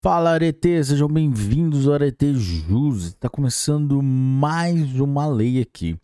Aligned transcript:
Fala 0.00 0.30
Arete, 0.30 0.84
sejam 0.84 1.08
bem-vindos 1.08 1.88
ao 1.88 1.94
Arete 1.94 2.32
Jus. 2.32 3.06
Está 3.06 3.28
começando 3.28 4.00
mais 4.00 5.00
uma 5.00 5.26
lei 5.26 5.60
aqui. 5.60 5.98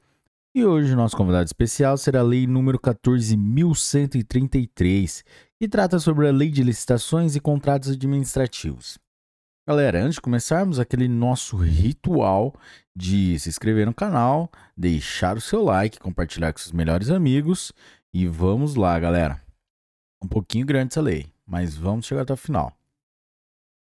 E 0.53 0.65
hoje 0.65 0.97
nosso 0.97 1.17
convidado 1.17 1.45
especial 1.45 1.97
será 1.97 2.19
a 2.19 2.25
lei 2.25 2.45
número 2.45 2.77
14.133, 2.77 5.23
que 5.61 5.69
trata 5.69 6.01
sobre 6.01 6.27
a 6.27 6.33
lei 6.33 6.51
de 6.51 6.65
licitações 6.65 7.37
e 7.37 7.41
contratos 7.41 7.91
administrativos. 7.91 8.99
Galera, 9.65 10.03
antes 10.03 10.17
de 10.17 10.23
começarmos 10.23 10.81
aquele 10.81 11.07
nosso 11.07 11.57
ritual 11.57 12.53
de 12.97 13.39
se 13.39 13.49
inscrever 13.49 13.87
no 13.87 13.95
canal, 13.95 14.51
deixar 14.77 15.37
o 15.37 15.41
seu 15.41 15.63
like, 15.63 16.01
compartilhar 16.01 16.53
com 16.53 16.59
seus 16.59 16.73
melhores 16.73 17.11
amigos 17.11 17.73
e 18.13 18.27
vamos 18.27 18.75
lá, 18.75 18.99
galera. 18.99 19.41
Um 20.21 20.27
pouquinho 20.27 20.67
grande 20.67 20.89
essa 20.89 21.01
lei, 21.01 21.33
mas 21.47 21.77
vamos 21.77 22.07
chegar 22.07 22.23
até 22.23 22.33
o 22.33 22.37
final. 22.37 22.77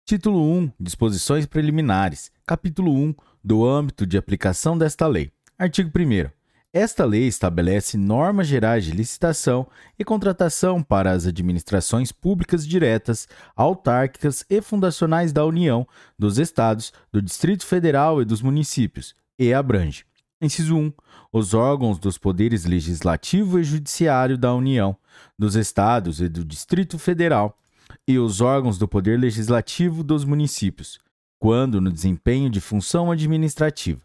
Título 0.08 0.40
1 0.40 0.70
Disposições 0.78 1.46
preliminares. 1.46 2.30
Capítulo 2.46 2.92
1 2.92 3.12
do 3.42 3.66
âmbito 3.66 4.06
de 4.06 4.16
aplicação 4.16 4.78
desta 4.78 5.04
lei. 5.04 5.32
Artigo 5.58 5.90
1. 5.98 6.30
Esta 6.72 7.04
lei 7.04 7.26
estabelece 7.26 7.96
normas 7.96 8.46
gerais 8.46 8.84
de 8.84 8.92
licitação 8.92 9.66
e 9.98 10.04
contratação 10.04 10.80
para 10.80 11.10
as 11.10 11.26
administrações 11.26 12.12
públicas 12.12 12.64
diretas, 12.64 13.26
autárquicas 13.56 14.44
e 14.48 14.62
fundacionais 14.62 15.32
da 15.32 15.44
União, 15.44 15.84
dos 16.16 16.38
Estados, 16.38 16.92
do 17.10 17.20
Distrito 17.20 17.66
Federal 17.66 18.22
e 18.22 18.24
dos 18.24 18.40
municípios, 18.40 19.12
e 19.36 19.52
abrange. 19.52 20.04
Inciso 20.40 20.76
1. 20.76 20.92
Os 21.32 21.52
órgãos 21.52 21.98
dos 21.98 22.16
poderes 22.16 22.64
legislativo 22.64 23.58
e 23.58 23.64
judiciário 23.64 24.38
da 24.38 24.54
União, 24.54 24.96
dos 25.36 25.56
Estados 25.56 26.20
e 26.20 26.28
do 26.28 26.44
Distrito 26.44 26.96
Federal 26.96 27.58
e 28.06 28.18
os 28.18 28.40
órgãos 28.40 28.78
do 28.78 28.88
Poder 28.88 29.18
Legislativo 29.18 30.02
dos 30.02 30.24
municípios, 30.24 30.98
quando 31.38 31.80
no 31.80 31.92
desempenho 31.92 32.50
de 32.50 32.60
função 32.60 33.10
administrativa. 33.10 34.00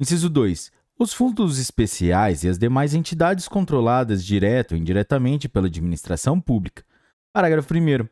Inciso 0.00 0.28
2. 0.28 0.70
Os 0.98 1.12
fundos 1.12 1.58
especiais 1.58 2.42
e 2.42 2.48
as 2.48 2.58
demais 2.58 2.94
entidades 2.94 3.46
controladas 3.46 4.24
direto 4.24 4.72
ou 4.72 4.78
indiretamente 4.78 5.48
pela 5.48 5.66
administração 5.66 6.40
pública. 6.40 6.84
Parágrafo 7.32 7.72
1. 7.72 8.08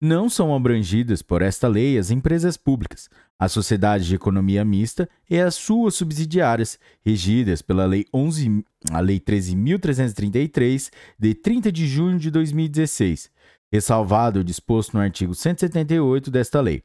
Não 0.00 0.30
são 0.30 0.54
abrangidas 0.54 1.20
por 1.20 1.42
esta 1.42 1.68
lei 1.68 1.98
as 1.98 2.10
empresas 2.10 2.56
públicas, 2.56 3.10
a 3.38 3.48
sociedade 3.48 4.06
de 4.06 4.14
economia 4.14 4.64
mista 4.64 5.06
e 5.28 5.38
as 5.38 5.54
suas 5.54 5.94
subsidiárias, 5.94 6.78
regidas 7.02 7.60
pela 7.60 7.84
Lei, 7.84 8.06
11, 8.14 8.64
a 8.90 9.00
lei 9.00 9.20
13.333, 9.20 10.90
de 11.18 11.34
30 11.34 11.70
de 11.70 11.86
junho 11.86 12.18
de 12.18 12.30
2016, 12.30 13.30
ressalvado 13.70 14.40
o 14.40 14.44
disposto 14.44 14.94
no 14.94 15.00
artigo 15.00 15.34
178 15.34 16.30
desta 16.30 16.60
lei. 16.60 16.82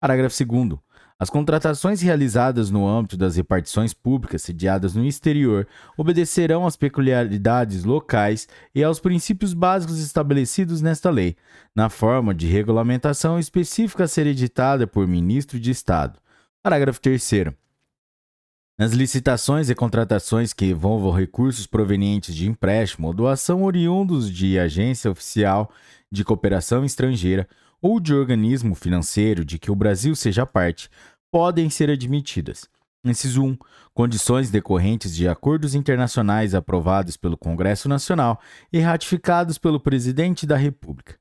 Parágrafo 0.00 0.44
2. 0.44 0.78
As 1.18 1.30
contratações 1.30 2.02
realizadas 2.02 2.70
no 2.70 2.86
âmbito 2.86 3.16
das 3.16 3.36
repartições 3.36 3.94
públicas 3.94 4.42
sediadas 4.42 4.94
no 4.94 5.02
exterior 5.02 5.66
obedecerão 5.96 6.66
às 6.66 6.76
peculiaridades 6.76 7.84
locais 7.84 8.46
e 8.74 8.84
aos 8.84 9.00
princípios 9.00 9.54
básicos 9.54 9.98
estabelecidos 9.98 10.82
nesta 10.82 11.08
lei, 11.08 11.34
na 11.74 11.88
forma 11.88 12.34
de 12.34 12.46
regulamentação 12.46 13.38
específica 13.38 14.04
a 14.04 14.08
ser 14.08 14.26
editada 14.26 14.86
por 14.86 15.08
ministro 15.08 15.58
de 15.58 15.70
Estado. 15.70 16.18
Parágrafo 16.62 17.00
3. 17.00 17.56
Nas 18.78 18.92
licitações 18.92 19.70
e 19.70 19.74
contratações 19.74 20.52
que 20.52 20.66
envolvam 20.66 21.10
recursos 21.10 21.66
provenientes 21.66 22.34
de 22.34 22.46
empréstimo 22.46 23.06
ou 23.06 23.14
doação 23.14 23.62
oriundos 23.62 24.30
de 24.30 24.58
agência 24.58 25.10
oficial 25.10 25.72
de 26.12 26.22
cooperação 26.22 26.84
estrangeira 26.84 27.48
ou 27.80 27.98
de 27.98 28.12
organismo 28.12 28.74
financeiro 28.74 29.46
de 29.46 29.58
que 29.58 29.70
o 29.70 29.74
Brasil 29.74 30.14
seja 30.14 30.44
parte, 30.44 30.90
podem 31.32 31.70
ser 31.70 31.88
admitidas. 31.88 32.68
Inciso 33.02 33.42
1. 33.44 33.56
Condições 33.94 34.50
decorrentes 34.50 35.16
de 35.16 35.26
acordos 35.26 35.74
internacionais 35.74 36.54
aprovados 36.54 37.16
pelo 37.16 37.38
Congresso 37.38 37.88
Nacional 37.88 38.38
e 38.70 38.78
ratificados 38.78 39.56
pelo 39.56 39.80
Presidente 39.80 40.46
da 40.46 40.56
República. 40.56 41.16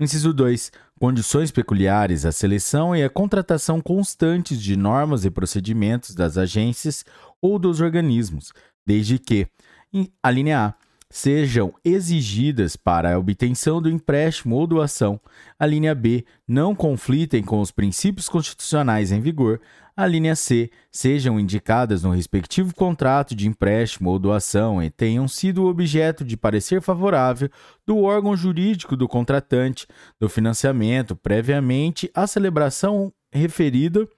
Inciso 0.00 0.32
2. 0.32 0.72
Condições 0.98 1.50
peculiares 1.50 2.24
à 2.24 2.32
seleção 2.32 2.96
e 2.96 3.04
à 3.04 3.10
contratação 3.10 3.82
constantes 3.82 4.58
de 4.58 4.74
normas 4.74 5.26
e 5.26 5.30
procedimentos 5.30 6.14
das 6.14 6.38
agências 6.38 7.04
ou 7.40 7.58
dos 7.58 7.82
organismos, 7.82 8.50
desde 8.86 9.18
que, 9.18 9.46
a 10.22 10.30
linha 10.30 10.68
A, 10.68 10.74
sejam 11.10 11.74
exigidas 11.84 12.76
para 12.76 13.12
a 13.12 13.18
obtenção 13.18 13.82
do 13.82 13.90
empréstimo 13.90 14.54
ou 14.54 14.66
doação. 14.66 15.20
A 15.58 15.66
linha 15.66 15.92
B 15.92 16.24
não 16.46 16.74
conflitem 16.74 17.42
com 17.42 17.60
os 17.60 17.72
princípios 17.72 18.28
constitucionais 18.28 19.10
em 19.10 19.20
vigor. 19.20 19.60
A 19.96 20.06
linha 20.06 20.36
C 20.36 20.70
sejam 20.90 21.38
indicadas 21.38 22.04
no 22.04 22.12
respectivo 22.12 22.72
contrato 22.72 23.34
de 23.34 23.48
empréstimo 23.48 24.08
ou 24.08 24.18
doação 24.20 24.80
e 24.80 24.88
tenham 24.88 25.26
sido 25.26 25.66
objeto 25.66 26.24
de 26.24 26.36
parecer 26.36 26.80
favorável 26.80 27.50
do 27.84 27.98
órgão 27.98 28.36
jurídico 28.36 28.96
do 28.96 29.08
contratante 29.08 29.86
do 30.18 30.28
financiamento 30.28 31.16
previamente 31.16 32.08
à 32.14 32.26
celebração 32.26 33.12
referida 33.32 34.08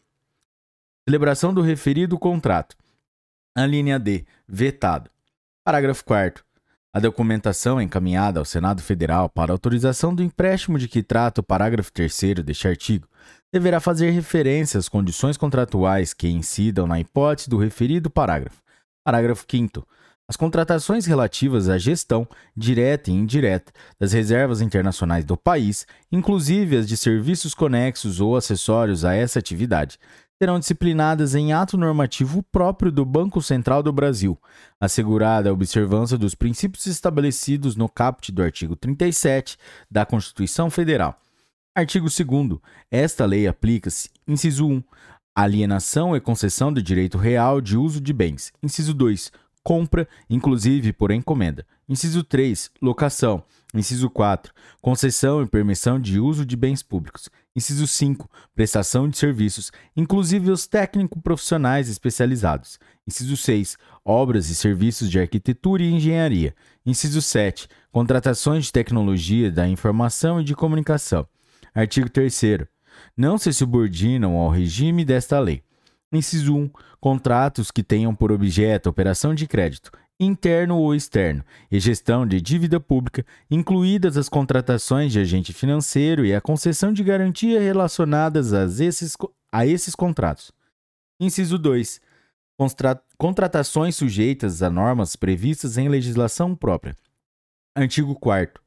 celebração 1.09 1.53
do 1.53 1.62
referido 1.62 2.16
contrato. 2.16 2.76
A 3.56 3.66
linha 3.66 3.98
D, 3.98 4.24
vetado. 4.47 5.10
Parágrafo 5.64 6.04
4 6.04 6.44
a 6.94 7.00
documentação 7.00 7.80
encaminhada 7.80 8.38
ao 8.38 8.44
Senado 8.44 8.82
Federal 8.82 9.28
para 9.28 9.50
autorização 9.50 10.14
do 10.14 10.22
empréstimo 10.22 10.78
de 10.78 10.88
que 10.88 11.03
trata 11.03 11.41
o 11.41 11.44
parágrafo 11.44 11.91
3 11.92 12.44
deste 12.44 12.69
artigo 12.69 13.08
deverá 13.50 13.80
fazer 13.80 14.10
referência 14.10 14.78
às 14.78 14.88
condições 14.88 15.36
contratuais 15.36 16.12
que 16.12 16.28
incidam 16.28 16.86
na 16.86 17.00
hipótese 17.00 17.48
do 17.48 17.56
referido 17.56 18.10
parágrafo. 18.10 18.62
Parágrafo 19.04 19.44
5 19.50 19.86
as 20.28 20.36
contratações 20.36 21.04
relativas 21.04 21.69
à 21.69 21.76
gestão, 21.76 22.26
direta 22.56 23.10
e 23.10 23.12
indireta, 23.12 23.70
das 23.98 24.12
reservas 24.12 24.62
internacionais 24.62 25.26
do 25.26 25.36
país, 25.36 25.86
inclusive 26.10 26.78
as 26.78 26.88
de 26.88 26.97
serviços 26.97 27.54
conexos 27.54 28.19
ou 28.19 28.36
acessórios 28.36 29.04
a 29.04 29.12
essa 29.14 29.38
atividade, 29.38 29.98
serão 30.42 30.58
disciplinadas 30.58 31.36
em 31.36 31.53
ato 31.53 31.78
normativo 31.78 32.42
próprio 32.42 32.91
do 32.91 33.04
Banco 33.04 33.41
Central 33.41 33.80
do 33.80 33.92
Brasil, 33.92 34.36
assegurada 34.80 35.48
a 35.48 35.53
observância 35.53 36.19
dos 36.19 36.34
princípios 36.34 36.86
estabelecidos 36.86 37.76
no 37.76 37.88
caput 37.88 38.32
do 38.32 38.42
artigo 38.42 38.75
37 38.75 39.56
da 39.88 40.04
Constituição 40.04 40.69
Federal. 40.69 41.16
Artigo 41.72 42.08
2 42.08 42.58
Esta 42.91 43.25
lei 43.25 43.47
aplica-se, 43.47 44.10
inciso 44.26 44.66
1, 44.66 44.82
alienação 45.32 46.16
e 46.16 46.20
concessão 46.20 46.72
do 46.72 46.82
direito 46.82 47.19
real 47.19 47.60
de 47.60 47.76
uso 47.76 48.00
de 48.00 48.12
bens. 48.12 48.53
Inciso 48.60 48.92
2, 48.94 49.30
compra, 49.62 50.09
inclusive 50.28 50.92
por 50.92 51.12
encomenda. 51.12 51.64
Inciso 51.88 52.24
3, 52.24 52.69
locação. 52.82 53.44
Inciso 53.72 54.10
4, 54.10 54.53
concessão 54.82 55.41
e 55.41 55.47
permissão 55.47 56.00
de 56.00 56.19
uso 56.19 56.44
de 56.44 56.56
bens 56.56 56.82
públicos. 56.82 57.30
Inciso 57.55 57.87
5, 57.87 58.31
prestação 58.55 59.09
de 59.09 59.19
serviços, 59.19 59.71
inclusive 59.95 60.51
os 60.51 60.67
técnico-profissionais 60.67 61.89
especializados. 61.89 62.79
Inciso 63.07 63.37
6, 63.37 63.77
obras 64.05 64.49
e 64.49 64.55
serviços 64.55 65.11
de 65.11 65.21
arquitetura 65.21 65.83
e 65.83 65.93
engenharia. 65.93 66.55
Inciso 66.85 67.21
7, 67.21 67.69
contratações 67.91 68.67
de 68.67 68.73
tecnologia 68.73 69.51
da 69.51 69.69
informação 69.69 70.41
e 70.41 70.45
de 70.45 70.55
comunicação. 70.55 71.27
Artigo 71.75 72.09
3 72.09 72.69
não 73.17 73.37
se 73.37 73.53
subordinam 73.53 74.37
ao 74.37 74.49
regime 74.49 75.05
desta 75.05 75.39
lei. 75.39 75.63
Inciso 76.13 76.55
1. 76.55 76.71
Contratos 77.01 77.71
que 77.71 77.83
tenham 77.83 78.15
por 78.15 78.31
objeto 78.31 78.89
operação 78.89 79.34
de 79.34 79.47
crédito, 79.47 79.91
interno 80.19 80.78
ou 80.78 80.95
externo, 80.95 81.45
e 81.71 81.81
gestão 81.81 82.27
de 82.27 82.41
dívida 82.41 82.78
pública, 82.78 83.25
incluídas 83.50 84.16
as 84.16 84.28
contratações 84.28 85.13
de 85.13 85.19
agente 85.19 85.53
financeiro 85.53 86.25
e 86.25 86.34
a 86.34 86.41
concessão 86.41 86.92
de 86.92 87.03
garantia 87.03 87.60
relacionadas 87.60 88.53
a 88.53 88.65
esses, 88.65 89.16
a 89.51 89.66
esses 89.66 89.95
contratos. 89.95 90.53
Inciso 91.21 91.59
2. 91.59 92.01
Contratações 93.19 93.97
sujeitas 93.97 94.63
a 94.63 94.71
normas 94.71 95.16
previstas 95.16 95.77
em 95.77 95.89
legislação 95.89 96.54
própria. 96.54 96.97
Artigo 97.75 98.15
4 98.15 98.61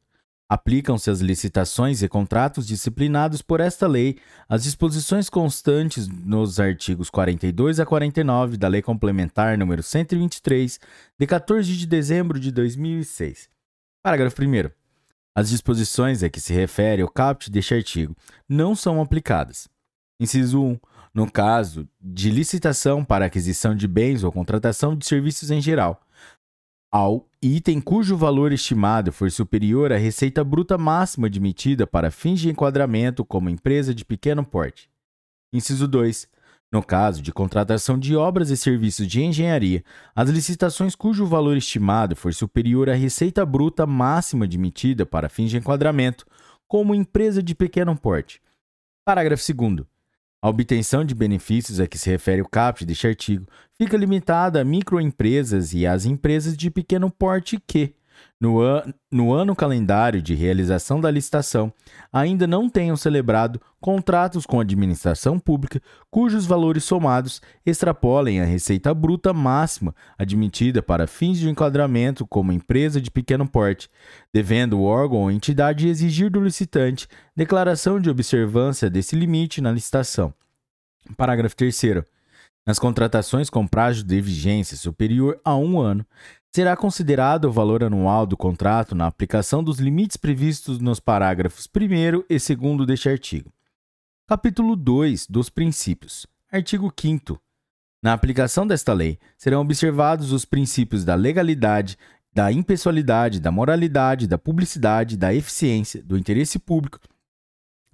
Aplicam-se 0.47 1.09
às 1.09 1.21
licitações 1.21 2.03
e 2.03 2.07
contratos 2.07 2.67
disciplinados 2.67 3.41
por 3.41 3.59
esta 3.59 3.87
lei 3.87 4.19
as 4.47 4.63
disposições 4.63 5.27
constantes 5.27 6.07
nos 6.07 6.59
artigos 6.59 7.09
42 7.09 7.79
a 7.79 7.85
49 7.85 8.55
da 8.55 8.67
Lei 8.67 8.83
Complementar 8.83 9.57
nº 9.57 9.81
123, 9.81 10.79
de 11.19 11.25
14 11.25 11.75
de 11.75 11.87
dezembro 11.87 12.39
de 12.39 12.51
2006. 12.51 13.49
Parágrafo 14.03 14.39
1. 14.39 14.69
As 15.35 15.49
disposições 15.49 16.21
a 16.21 16.29
que 16.29 16.39
se 16.39 16.53
refere 16.53 17.01
o 17.03 17.09
caput 17.09 17.49
deste 17.49 17.73
artigo 17.73 18.15
não 18.47 18.75
são 18.75 19.01
aplicadas. 19.01 19.67
Inciso 20.19 20.61
1. 20.61 20.79
No 21.11 21.31
caso 21.31 21.89
de 21.99 22.29
licitação 22.29 23.03
para 23.03 23.25
aquisição 23.25 23.75
de 23.75 23.87
bens 23.87 24.23
ou 24.23 24.31
contratação 24.31 24.95
de 24.95 25.07
serviços 25.07 25.49
em 25.49 25.59
geral, 25.59 26.05
ao 26.91 27.27
item 27.53 27.79
cujo 27.79 28.17
valor 28.17 28.51
estimado 28.51 29.11
for 29.11 29.29
superior 29.29 29.93
à 29.93 29.97
receita 29.97 30.43
bruta 30.43 30.77
máxima 30.77 31.27
admitida 31.27 31.85
para 31.85 32.09
fins 32.09 32.39
de 32.39 32.49
enquadramento 32.49 33.23
como 33.23 33.49
empresa 33.49 33.93
de 33.93 34.03
pequeno 34.03 34.43
porte. 34.43 34.89
Inciso 35.53 35.87
2. 35.87 36.27
No 36.71 36.83
caso 36.83 37.21
de 37.21 37.31
contratação 37.31 37.99
de 37.99 38.15
obras 38.15 38.49
e 38.49 38.57
serviços 38.57 39.07
de 39.07 39.23
engenharia, 39.23 39.83
as 40.15 40.29
licitações 40.29 40.95
cujo 40.95 41.27
valor 41.27 41.55
estimado 41.55 42.15
for 42.15 42.33
superior 42.33 42.89
à 42.89 42.95
receita 42.95 43.45
bruta 43.45 43.85
máxima 43.85 44.45
admitida 44.45 45.05
para 45.05 45.29
fins 45.29 45.51
de 45.51 45.57
enquadramento, 45.57 46.25
como 46.67 46.95
empresa 46.95 47.43
de 47.43 47.53
pequeno 47.53 47.95
porte. 47.95 48.41
Parágrafo 49.05 49.43
2. 49.53 49.94
A 50.45 50.49
obtenção 50.49 51.03
de 51.03 51.15
benefícios 51.15 51.79
a 51.79 51.87
que 51.87 51.97
se 51.97 52.07
refere 52.07 52.39
o 52.39 52.47
caput 52.47 52.85
deste 52.85 53.07
artigo 53.07 53.47
fica 53.79 53.97
limitada 53.97 54.61
a 54.61 54.63
microempresas 54.63 55.73
e 55.73 55.87
às 55.87 56.05
empresas 56.05 56.55
de 56.55 56.69
pequeno 56.69 57.09
porte 57.09 57.59
que, 57.65 57.95
no, 58.39 58.61
an 58.61 58.93
no 59.11 59.31
ano 59.31 59.55
calendário 59.55 60.21
de 60.21 60.33
realização 60.33 60.99
da 60.99 61.09
licitação, 61.09 61.71
ainda 62.11 62.45
não 62.45 62.69
tenham 62.69 62.97
celebrado 62.97 63.61
contratos 63.79 64.45
com 64.45 64.59
a 64.59 64.61
administração 64.61 65.39
pública 65.39 65.81
cujos 66.09 66.45
valores 66.45 66.83
somados 66.83 67.41
extrapolem 67.65 68.41
a 68.41 68.45
receita 68.45 68.93
bruta 68.93 69.33
máxima 69.33 69.95
admitida 70.17 70.81
para 70.81 71.07
fins 71.07 71.37
de 71.37 71.49
enquadramento 71.49 72.27
como 72.27 72.51
empresa 72.51 72.99
de 72.99 73.09
pequeno 73.09 73.47
porte, 73.47 73.89
devendo 74.33 74.79
o 74.79 74.83
órgão 74.83 75.19
ou 75.19 75.31
entidade 75.31 75.87
exigir 75.87 76.29
do 76.29 76.41
licitante 76.41 77.07
declaração 77.35 77.99
de 77.99 78.09
observância 78.09 78.89
desse 78.89 79.15
limite 79.15 79.61
na 79.61 79.71
licitação. 79.71 80.33
Parágrafo 81.15 81.55
3. 81.55 82.03
Nas 82.65 82.79
contratações 82.79 83.47
com 83.47 83.67
prazo 83.67 84.03
de 84.03 84.19
vigência 84.19 84.75
superior 84.75 85.39
a 85.45 85.55
um 85.55 85.79
ano, 85.79 86.03
será 86.55 86.73
considerado 86.73 87.49
o 87.49 87.51
valor 87.51 87.83
anual 87.83 88.25
do 88.25 88.37
contrato 88.37 88.95
na 88.95 89.07
aplicação 89.07 89.61
dos 89.61 89.77
limites 89.77 90.15
previstos 90.15 90.79
nos 90.79 91.01
parágrafos 91.01 91.67
1 91.67 92.23
e 92.29 92.55
2 92.55 92.87
deste 92.87 93.09
artigo. 93.09 93.51
Capítulo 94.25 94.77
2 94.77 95.27
dos 95.27 95.49
Princípios. 95.49 96.25
Artigo 96.49 96.93
5. 96.97 97.37
Na 98.01 98.13
aplicação 98.13 98.65
desta 98.65 98.93
lei, 98.93 99.19
serão 99.37 99.59
observados 99.59 100.31
os 100.31 100.45
princípios 100.45 101.03
da 101.03 101.13
legalidade, 101.13 101.97
da 102.33 102.49
impessoalidade, 102.53 103.41
da 103.41 103.51
moralidade, 103.51 104.25
da 104.25 104.37
publicidade, 104.37 105.17
da 105.17 105.35
eficiência, 105.35 106.01
do 106.01 106.17
interesse 106.17 106.57
público, 106.57 107.01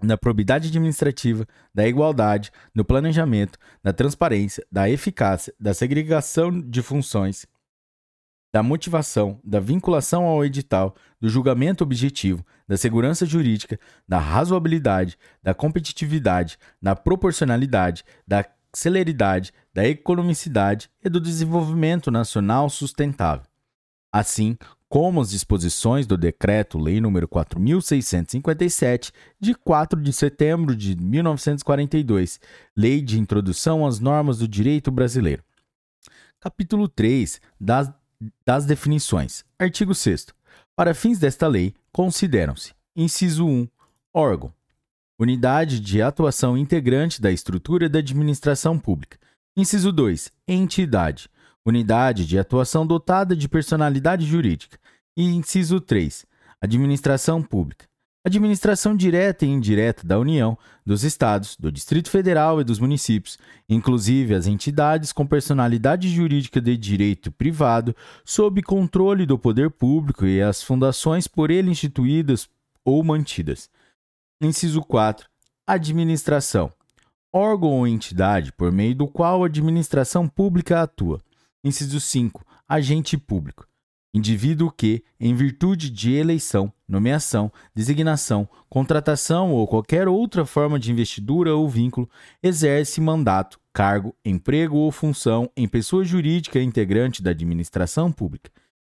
da 0.03 0.19
probidade 0.19 0.67
administrativa, 0.67 1.47
da 1.73 1.87
igualdade, 1.87 2.51
do 2.75 2.85
planejamento, 2.85 3.57
da 3.81 3.91
transparência, 3.91 4.63
da 4.71 4.87
eficácia, 4.87 5.51
da 5.59 5.73
segregação 5.73 6.61
de 6.61 6.83
funções, 6.83 7.47
da 8.53 8.61
motivação, 8.61 9.39
da 9.43 9.59
vinculação 9.59 10.25
ao 10.25 10.43
edital, 10.43 10.95
do 11.19 11.29
julgamento 11.29 11.83
objetivo, 11.83 12.45
da 12.67 12.75
segurança 12.75 13.25
jurídica, 13.25 13.79
da 14.07 14.19
razoabilidade, 14.19 15.17
da 15.41 15.53
competitividade, 15.53 16.57
da 16.81 16.95
proporcionalidade, 16.95 18.03
da 18.27 18.45
celeridade, 18.73 19.53
da 19.73 19.87
economicidade 19.87 20.89
e 21.03 21.09
do 21.09 21.19
desenvolvimento 21.19 22.11
nacional 22.11 22.69
sustentável. 22.69 23.45
Assim 24.11 24.57
como 24.89 25.21
as 25.21 25.29
disposições 25.29 26.05
do 26.05 26.17
Decreto-Lei 26.17 26.99
nº 26.99 27.25
4657, 27.25 29.13
de 29.39 29.55
4 29.55 30.01
de 30.01 30.11
setembro 30.11 30.75
de 30.75 30.97
1942, 30.97 32.41
Lei 32.75 33.01
de 33.01 33.17
Introdução 33.17 33.85
às 33.85 34.01
Normas 34.01 34.39
do 34.39 34.47
Direito 34.49 34.91
Brasileiro. 34.91 35.43
Capítulo 36.41 36.89
3 36.89 37.39
das 37.57 37.89
das 38.45 38.65
definições. 38.65 39.43
Artigo 39.57 39.93
6. 39.95 40.27
Para 40.75 40.93
fins 40.93 41.19
desta 41.19 41.47
lei, 41.47 41.73
consideram-se: 41.91 42.73
inciso 42.95 43.45
1, 43.45 43.67
órgão, 44.13 44.53
unidade 45.19 45.79
de 45.79 46.01
atuação 46.01 46.57
integrante 46.57 47.21
da 47.21 47.31
estrutura 47.31 47.87
da 47.87 47.99
administração 47.99 48.79
pública. 48.79 49.17
Inciso 49.55 49.91
2, 49.91 50.31
entidade, 50.47 51.29
unidade 51.65 52.25
de 52.25 52.39
atuação 52.39 52.87
dotada 52.87 53.35
de 53.35 53.47
personalidade 53.47 54.25
jurídica. 54.25 54.79
E 55.15 55.23
inciso 55.23 55.81
3, 55.81 56.25
administração 56.61 57.43
pública, 57.43 57.85
Administração 58.23 58.95
direta 58.95 59.47
e 59.47 59.49
indireta 59.49 60.05
da 60.05 60.19
União, 60.19 60.55
dos 60.85 61.03
Estados, 61.03 61.57
do 61.57 61.71
Distrito 61.71 62.07
Federal 62.07 62.61
e 62.61 62.63
dos 62.63 62.77
municípios, 62.77 63.39
inclusive 63.67 64.35
as 64.35 64.45
entidades 64.45 65.11
com 65.11 65.25
personalidade 65.25 66.07
jurídica 66.07 66.61
de 66.61 66.77
direito 66.77 67.31
privado, 67.31 67.95
sob 68.23 68.61
controle 68.61 69.25
do 69.25 69.39
poder 69.39 69.71
público 69.71 70.23
e 70.23 70.39
as 70.39 70.61
fundações 70.61 71.27
por 71.27 71.49
ele 71.49 71.71
instituídas 71.71 72.47
ou 72.85 73.03
mantidas. 73.03 73.71
Inciso 74.39 74.83
4. 74.83 75.27
Administração. 75.65 76.71
Órgão 77.33 77.69
ou 77.69 77.87
entidade 77.87 78.51
por 78.51 78.71
meio 78.71 78.93
do 78.93 79.07
qual 79.07 79.43
a 79.43 79.47
administração 79.47 80.27
pública 80.27 80.83
atua. 80.83 81.19
Inciso 81.63 81.99
5. 81.99 82.45
Agente 82.69 83.17
público 83.17 83.70
Indivíduo 84.13 84.69
que, 84.69 85.03
em 85.17 85.33
virtude 85.33 85.89
de 85.89 86.13
eleição, 86.13 86.71
nomeação, 86.85 87.49
designação, 87.73 88.47
contratação 88.69 89.53
ou 89.53 89.65
qualquer 89.65 90.05
outra 90.09 90.45
forma 90.45 90.77
de 90.77 90.91
investidura 90.91 91.55
ou 91.55 91.69
vínculo, 91.69 92.09
exerce 92.43 92.99
mandato, 92.99 93.57
cargo, 93.71 94.13
emprego 94.25 94.75
ou 94.75 94.91
função 94.91 95.49
em 95.55 95.65
pessoa 95.65 96.03
jurídica 96.03 96.61
integrante 96.61 97.23
da 97.23 97.31
administração 97.31 98.11
pública. 98.11 98.51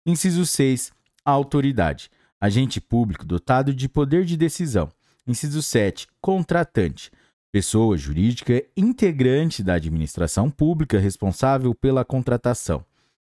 Inciso 0.07 0.47
6. 0.47 0.91
Autoridade. 1.23 2.11
Agente 2.41 2.81
público 2.81 3.27
dotado 3.27 3.75
de 3.75 3.91
poder 3.91 4.25
de 4.25 4.37
decisão. 4.37 4.91
Inciso 5.27 5.63
7. 5.63 6.09
Contratante. 6.23 7.11
Pessoa 7.53 7.99
jurídica 7.99 8.65
integrante 8.75 9.63
da 9.63 9.75
administração 9.75 10.51
pública 10.51 10.99
responsável 10.99 11.75
pela 11.75 12.03
contratação. 12.03 12.83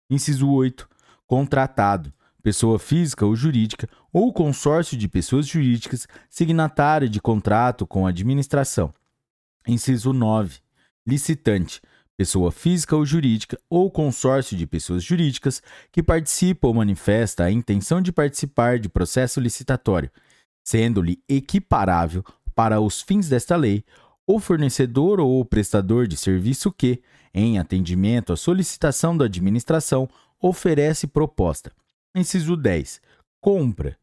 Inciso 0.10 0.50
8 0.50 0.88
contratado, 1.28 2.14
pessoa 2.42 2.78
física 2.78 3.26
ou 3.26 3.36
jurídica, 3.36 3.90
ou 4.14 4.32
consórcio 4.32 4.98
de 4.98 5.08
pessoas 5.08 5.48
jurídicas 5.48 6.08
signatária 6.30 7.10
de 7.10 7.20
contrato 7.20 7.88
com 7.88 8.06
a 8.06 8.10
administração. 8.10 8.94
Inciso 9.68 10.14
9. 10.14 10.60
Licitante, 11.08 11.82
pessoa 12.16 12.52
física 12.52 12.96
ou 12.96 13.06
jurídica 13.06 13.60
ou 13.70 13.90
consórcio 13.92 14.56
de 14.56 14.66
pessoas 14.66 15.04
jurídicas 15.04 15.62
que 15.92 16.04
participa 16.04 16.68
ou 16.68 16.74
manifesta 16.74 17.44
a 17.44 17.52
intenção 17.52 18.02
de 18.02 18.12
participar 18.12 18.80
de 18.80 18.90
processo 18.90 19.40
licitatório, 19.40 20.10
sendo-lhe 20.64 21.20
equiparável, 21.28 22.24
para 22.54 22.80
os 22.80 23.02
fins 23.02 23.28
desta 23.28 23.56
lei, 23.56 23.84
o 24.26 24.40
fornecedor 24.40 25.20
ou 25.20 25.40
o 25.40 25.46
prestador 25.46 26.08
de 26.08 26.16
serviço 26.16 26.72
que, 26.72 27.02
em 27.34 27.60
atendimento 27.60 28.32
à 28.32 28.38
solicitação 28.38 29.16
da 29.16 29.26
administração, 29.26 30.10
oferece 30.48 31.08
proposta. 31.08 31.72
Inciso 32.16 32.56
10. 32.56 33.02
Compra. 33.42 33.98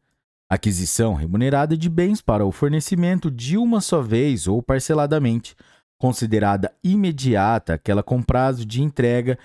Aquisição 0.49 1.13
remunerada 1.13 1.77
de 1.77 1.89
bens 1.89 2.21
para 2.21 2.45
o 2.45 2.51
fornecimento 2.51 3.31
de 3.31 3.57
uma 3.57 3.79
só 3.79 4.01
vez 4.01 4.45
ou 4.45 4.61
parceladamente, 4.61 5.55
considerada 5.97 6.71
imediata 6.83 7.75
aquela 7.75 8.03
com 8.03 8.21
prazo 8.21 8.65
de 8.65 8.83
entrega 8.83 9.39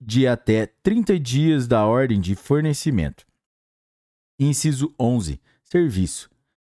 de 0.00 0.26
até 0.26 0.66
30 0.82 1.18
dias 1.20 1.68
da 1.68 1.86
ordem 1.86 2.20
de 2.20 2.34
fornecimento. 2.34 3.24
Inciso 4.38 4.92
11. 4.98 5.40
Serviço. 5.62 6.28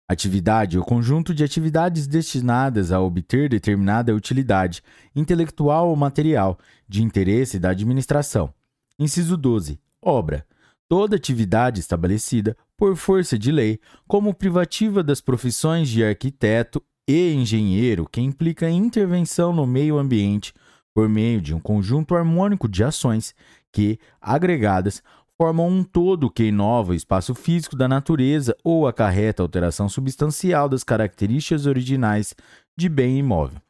Atividade 0.08 0.76
ou 0.76 0.84
conjunto 0.84 1.32
de 1.32 1.44
atividades 1.44 2.08
destinadas 2.08 2.90
a 2.90 3.00
obter 3.00 3.48
determinada 3.48 4.14
utilidade 4.14 4.82
intelectual 5.14 5.88
ou 5.88 5.96
material 5.96 6.58
de 6.88 7.02
interesse 7.02 7.58
da 7.58 7.70
administração, 7.70 8.52
Inciso 8.98 9.36
12. 9.36 9.80
Obra. 10.00 10.46
Toda 10.88 11.16
atividade 11.16 11.80
estabelecida, 11.80 12.56
por 12.76 12.96
força 12.96 13.38
de 13.38 13.50
lei, 13.50 13.80
como 14.06 14.34
privativa 14.34 15.02
das 15.02 15.20
profissões 15.20 15.88
de 15.88 16.04
arquiteto 16.04 16.82
e 17.08 17.32
engenheiro, 17.32 18.06
que 18.10 18.20
implica 18.20 18.68
intervenção 18.68 19.52
no 19.52 19.66
meio 19.66 19.98
ambiente 19.98 20.52
por 20.94 21.08
meio 21.08 21.40
de 21.40 21.54
um 21.54 21.60
conjunto 21.60 22.14
harmônico 22.14 22.68
de 22.68 22.84
ações 22.84 23.34
que, 23.72 23.98
agregadas, 24.20 25.02
formam 25.40 25.68
um 25.68 25.82
todo 25.82 26.30
que 26.30 26.44
inova 26.44 26.92
o 26.92 26.94
espaço 26.94 27.34
físico 27.34 27.74
da 27.74 27.88
natureza 27.88 28.54
ou 28.62 28.86
acarreta 28.86 29.42
alteração 29.42 29.88
substancial 29.88 30.68
das 30.68 30.84
características 30.84 31.64
originais 31.64 32.34
de 32.76 32.88
bem 32.88 33.18
imóvel. 33.18 33.60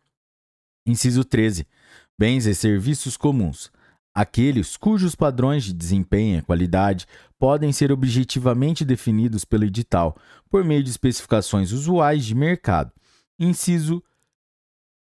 Inciso 0.84 1.24
13. 1.24 1.66
Bens 2.18 2.46
e 2.46 2.54
serviços 2.54 3.16
comuns 3.16 3.70
aqueles 4.14 4.76
cujos 4.76 5.14
padrões 5.14 5.64
de 5.64 5.72
desempenho 5.72 6.38
e 6.38 6.42
qualidade 6.42 7.06
podem 7.38 7.72
ser 7.72 7.90
objetivamente 7.90 8.84
definidos 8.84 9.44
pelo 9.44 9.64
edital 9.64 10.16
por 10.50 10.64
meio 10.64 10.82
de 10.82 10.90
especificações 10.90 11.72
usuais 11.72 12.24
de 12.24 12.34
mercado. 12.34 12.92
Inciso 13.38 14.02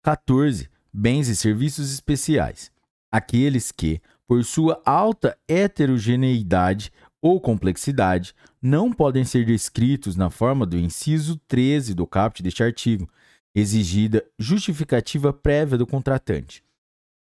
14. 0.02 0.68
Bens 0.92 1.28
e 1.28 1.36
serviços 1.36 1.92
especiais. 1.92 2.70
Aqueles 3.10 3.72
que, 3.72 4.00
por 4.26 4.44
sua 4.44 4.80
alta 4.84 5.36
heterogeneidade 5.48 6.92
ou 7.20 7.40
complexidade 7.40 8.34
não 8.60 8.92
podem 8.92 9.24
ser 9.24 9.44
descritos 9.44 10.16
na 10.16 10.30
forma 10.30 10.64
do 10.64 10.78
inciso 10.78 11.36
13 11.48 11.94
do 11.94 12.06
caput 12.06 12.42
deste 12.42 12.62
artigo, 12.62 13.08
exigida 13.54 14.24
justificativa 14.38 15.32
prévia 15.32 15.78
do 15.78 15.86
contratante. 15.86 16.62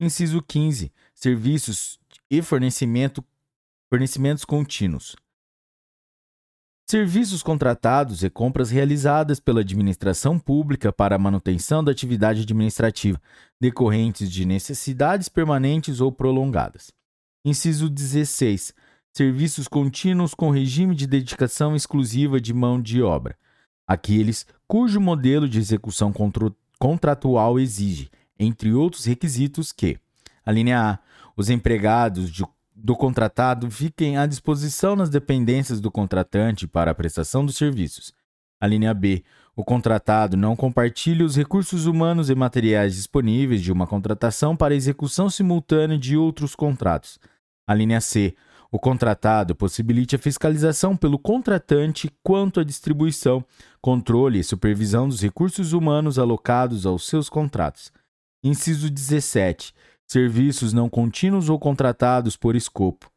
Inciso 0.00 0.42
15. 0.42 0.92
Serviços 1.14 1.98
e 2.30 2.42
fornecimento, 2.42 3.24
fornecimentos 3.88 4.44
contínuos. 4.44 5.16
Serviços 6.86 7.42
contratados 7.42 8.22
e 8.22 8.28
compras 8.28 8.70
realizadas 8.70 9.40
pela 9.40 9.60
administração 9.60 10.38
pública 10.38 10.92
para 10.92 11.16
a 11.16 11.18
manutenção 11.18 11.82
da 11.82 11.90
atividade 11.90 12.42
administrativa, 12.42 13.20
decorrentes 13.58 14.30
de 14.30 14.44
necessidades 14.44 15.30
permanentes 15.30 16.00
ou 16.00 16.12
prolongadas. 16.12 16.92
Inciso 17.42 17.88
16. 17.88 18.74
Serviços 19.16 19.66
contínuos 19.66 20.34
com 20.34 20.50
regime 20.50 20.94
de 20.94 21.06
dedicação 21.06 21.74
exclusiva 21.74 22.38
de 22.38 22.52
mão 22.52 22.82
de 22.82 23.00
obra. 23.00 23.38
Aqueles 23.86 24.46
cujo 24.66 25.00
modelo 25.00 25.48
de 25.48 25.58
execução 25.58 26.12
contratual 26.78 27.58
exige, 27.58 28.10
entre 28.38 28.74
outros 28.74 29.04
requisitos, 29.04 29.72
que: 29.72 29.98
a 30.44 30.52
linha 30.52 30.92
A. 30.92 30.98
Os 31.36 31.50
empregados 31.50 32.30
de 32.30 32.44
do 32.74 32.96
contratado 32.96 33.70
fiquem 33.70 34.16
à 34.16 34.26
disposição 34.26 34.96
nas 34.96 35.08
dependências 35.08 35.80
do 35.80 35.90
contratante 35.90 36.66
para 36.66 36.90
a 36.90 36.94
prestação 36.94 37.46
dos 37.46 37.56
serviços. 37.56 38.12
A 38.60 38.66
linha 38.66 38.92
B. 38.92 39.22
O 39.56 39.64
contratado 39.64 40.36
não 40.36 40.56
compartilhe 40.56 41.22
os 41.22 41.36
recursos 41.36 41.86
humanos 41.86 42.28
e 42.28 42.34
materiais 42.34 42.96
disponíveis 42.96 43.62
de 43.62 43.70
uma 43.70 43.86
contratação 43.86 44.56
para 44.56 44.74
execução 44.74 45.30
simultânea 45.30 45.96
de 45.96 46.16
outros 46.16 46.56
contratos. 46.56 47.20
A 47.66 47.72
linha 47.72 48.00
C. 48.00 48.34
O 48.72 48.78
contratado 48.78 49.54
possibilite 49.54 50.16
a 50.16 50.18
fiscalização 50.18 50.96
pelo 50.96 51.16
contratante 51.16 52.10
quanto 52.24 52.58
à 52.58 52.64
distribuição, 52.64 53.44
controle 53.80 54.40
e 54.40 54.44
supervisão 54.44 55.08
dos 55.08 55.22
recursos 55.22 55.72
humanos 55.72 56.18
alocados 56.18 56.84
aos 56.84 57.06
seus 57.06 57.28
contratos. 57.28 57.92
Inciso 58.42 58.90
17 58.90 59.72
serviços 60.06 60.72
não 60.72 60.88
contínuos 60.88 61.48
ou 61.48 61.58
contratados 61.58 62.36
por 62.36 62.56
escopo. 62.56 63.10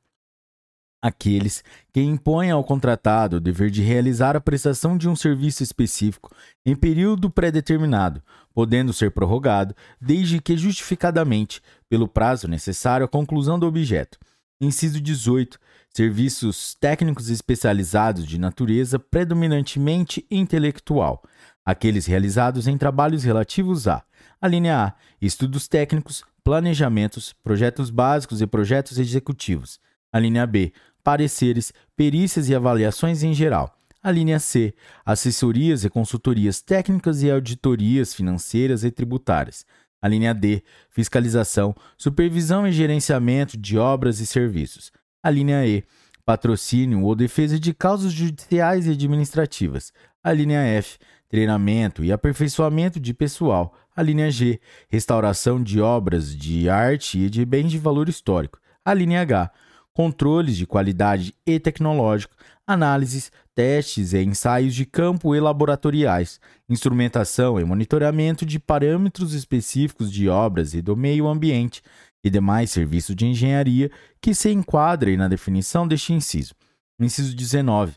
Aqueles 1.01 1.63
que 1.93 2.01
impõem 2.01 2.49
ao 2.49 2.63
contratado 2.63 3.37
o 3.37 3.39
dever 3.39 3.69
de 3.69 3.83
realizar 3.83 4.35
a 4.35 4.41
prestação 4.41 4.97
de 4.97 5.07
um 5.07 5.15
serviço 5.15 5.61
específico 5.61 6.35
em 6.65 6.75
período 6.75 7.29
pré-determinado, 7.29 8.21
podendo 8.51 8.91
ser 8.91 9.11
prorrogado, 9.11 9.75
desde 10.01 10.41
que 10.41 10.57
justificadamente, 10.57 11.61
pelo 11.87 12.07
prazo 12.07 12.47
necessário 12.47 13.05
à 13.05 13.07
conclusão 13.07 13.59
do 13.59 13.67
objeto. 13.67 14.17
Inciso 14.59 14.99
18. 14.99 15.59
Serviços 15.95 16.75
técnicos 16.75 17.29
especializados 17.29 18.25
de 18.25 18.39
natureza 18.39 18.97
predominantemente 18.97 20.25
intelectual, 20.29 21.23
aqueles 21.63 22.05
realizados 22.05 22.67
em 22.67 22.77
trabalhos 22.77 23.23
relativos 23.23 23.87
a: 23.87 24.03
a 24.41 24.47
linha 24.47 24.87
A, 24.87 24.93
estudos 25.21 25.67
técnicos, 25.67 26.23
planejamentos, 26.47 27.35
projetos 27.43 27.89
básicos 27.89 28.41
e 28.41 28.47
projetos 28.47 28.97
executivos. 28.97 29.81
A 30.13 30.17
linha 30.17 30.47
B, 30.47 30.71
pareceres, 31.03 31.73
perícias 31.93 32.47
e 32.47 32.55
avaliações 32.55 33.21
em 33.21 33.33
geral. 33.33 33.77
A 34.01 34.09
linha 34.09 34.39
C, 34.39 34.73
assessorias 35.05 35.83
e 35.83 35.89
consultorias 35.89 36.61
técnicas 36.61 37.21
e 37.21 37.29
auditorias 37.29 38.13
financeiras 38.13 38.85
e 38.85 38.91
tributárias. 38.91 39.65
A 40.01 40.07
linha 40.07 40.33
D, 40.33 40.63
fiscalização, 40.89 41.75
supervisão 41.97 42.65
e 42.65 42.71
gerenciamento 42.71 43.57
de 43.57 43.77
obras 43.77 44.21
e 44.21 44.25
serviços. 44.25 44.89
A 45.21 45.29
linha 45.29 45.67
E, 45.67 45.83
patrocínio 46.23 47.03
ou 47.03 47.13
defesa 47.13 47.59
de 47.59 47.73
causas 47.73 48.13
judiciais 48.13 48.87
e 48.87 48.91
administrativas. 48.91 49.91
A 50.23 50.31
linha 50.31 50.61
F, 50.61 50.97
treinamento 51.27 52.05
e 52.05 52.11
aperfeiçoamento 52.13 53.01
de 53.01 53.13
pessoal. 53.13 53.75
A 53.97 54.03
linha 54.03 54.29
G, 54.29 54.61
restauração 54.87 55.61
de 55.61 55.81
obras 55.81 56.35
de 56.35 56.69
arte 56.69 57.17
e 57.17 57.31
de 57.31 57.43
bens 57.43 57.71
de 57.71 57.79
valor 57.79 58.07
histórico. 58.07 58.59
A 58.85 58.93
linha 58.93 59.21
H, 59.21 59.51
controles 59.91 60.55
de 60.55 60.67
qualidade 60.67 61.33
e 61.43 61.59
tecnológico, 61.59 62.35
análises, 62.67 63.31
testes 63.55 64.13
e 64.13 64.23
ensaios 64.23 64.75
de 64.75 64.85
campo 64.85 65.33
e 65.33 65.39
laboratoriais, 65.39 66.39
instrumentação 66.69 67.59
e 67.59 67.63
monitoramento 67.63 68.45
de 68.45 68.59
parâmetros 68.59 69.33
específicos 69.33 70.11
de 70.11 70.29
obras 70.29 70.75
e 70.75 70.81
do 70.83 70.95
meio 70.95 71.27
ambiente 71.27 71.81
e 72.23 72.29
demais 72.29 72.69
serviços 72.69 73.15
de 73.15 73.25
engenharia 73.25 73.89
que 74.21 74.35
se 74.35 74.51
enquadrem 74.51 75.17
na 75.17 75.27
definição 75.27 75.87
deste 75.87 76.13
inciso. 76.13 76.53
Inciso 76.99 77.35
19. 77.35 77.95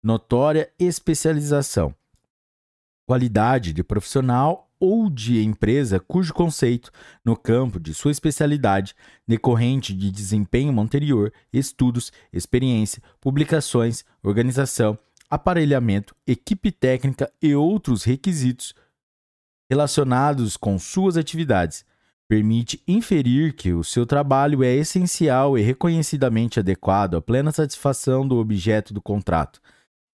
Notória 0.00 0.70
especialização 0.78 1.92
qualidade 3.10 3.72
de 3.72 3.82
profissional 3.82 4.69
ou 4.80 5.10
de 5.10 5.44
empresa 5.44 6.00
cujo 6.00 6.32
conceito, 6.32 6.90
no 7.22 7.36
campo 7.36 7.78
de 7.78 7.92
sua 7.92 8.10
especialidade, 8.10 8.96
decorrente 9.28 9.92
de 9.92 10.10
desempenho 10.10 10.80
anterior, 10.80 11.30
estudos, 11.52 12.10
experiência, 12.32 13.02
publicações, 13.20 14.04
organização, 14.22 14.98
aparelhamento, 15.28 16.16
equipe 16.26 16.72
técnica 16.72 17.30
e 17.40 17.54
outros 17.54 18.02
requisitos 18.02 18.74
relacionados 19.70 20.56
com 20.56 20.78
suas 20.78 21.16
atividades, 21.16 21.84
permite 22.26 22.82
inferir 22.88 23.54
que 23.54 23.72
o 23.72 23.84
seu 23.84 24.04
trabalho 24.04 24.64
é 24.64 24.74
essencial 24.74 25.56
e 25.56 25.62
reconhecidamente 25.62 26.58
adequado 26.58 27.16
à 27.16 27.20
plena 27.20 27.52
satisfação 27.52 28.26
do 28.26 28.38
objeto 28.38 28.92
do 28.92 29.00
contrato. 29.00 29.60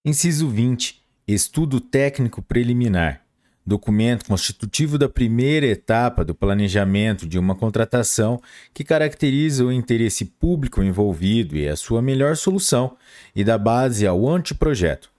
Inciso 0.04 0.48
20 0.48 1.06
Estudo 1.28 1.80
técnico 1.80 2.40
preliminar. 2.40 3.25
Documento 3.66 4.26
constitutivo 4.26 4.96
da 4.96 5.08
primeira 5.08 5.66
etapa 5.66 6.24
do 6.24 6.36
planejamento 6.36 7.26
de 7.26 7.36
uma 7.36 7.56
contratação 7.56 8.40
que 8.72 8.84
caracteriza 8.84 9.64
o 9.64 9.72
interesse 9.72 10.24
público 10.24 10.84
envolvido 10.84 11.56
e 11.56 11.68
a 11.68 11.74
sua 11.74 12.00
melhor 12.00 12.36
solução, 12.36 12.96
e 13.34 13.42
dá 13.42 13.58
base 13.58 14.06
ao 14.06 14.28
anteprojeto, 14.28 15.10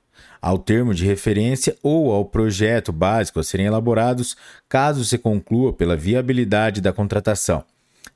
ao 0.41 0.57
termo 0.57 0.93
de 0.93 1.03
referência 1.03 1.75
ou 1.83 2.09
ao 2.09 2.23
projeto 2.23 2.93
básico 2.93 3.37
a 3.37 3.43
serem 3.43 3.65
elaborados, 3.65 4.37
caso 4.69 5.03
se 5.03 5.17
conclua 5.17 5.73
pela 5.73 5.97
viabilidade 5.97 6.79
da 6.79 6.93
contratação. 6.93 7.65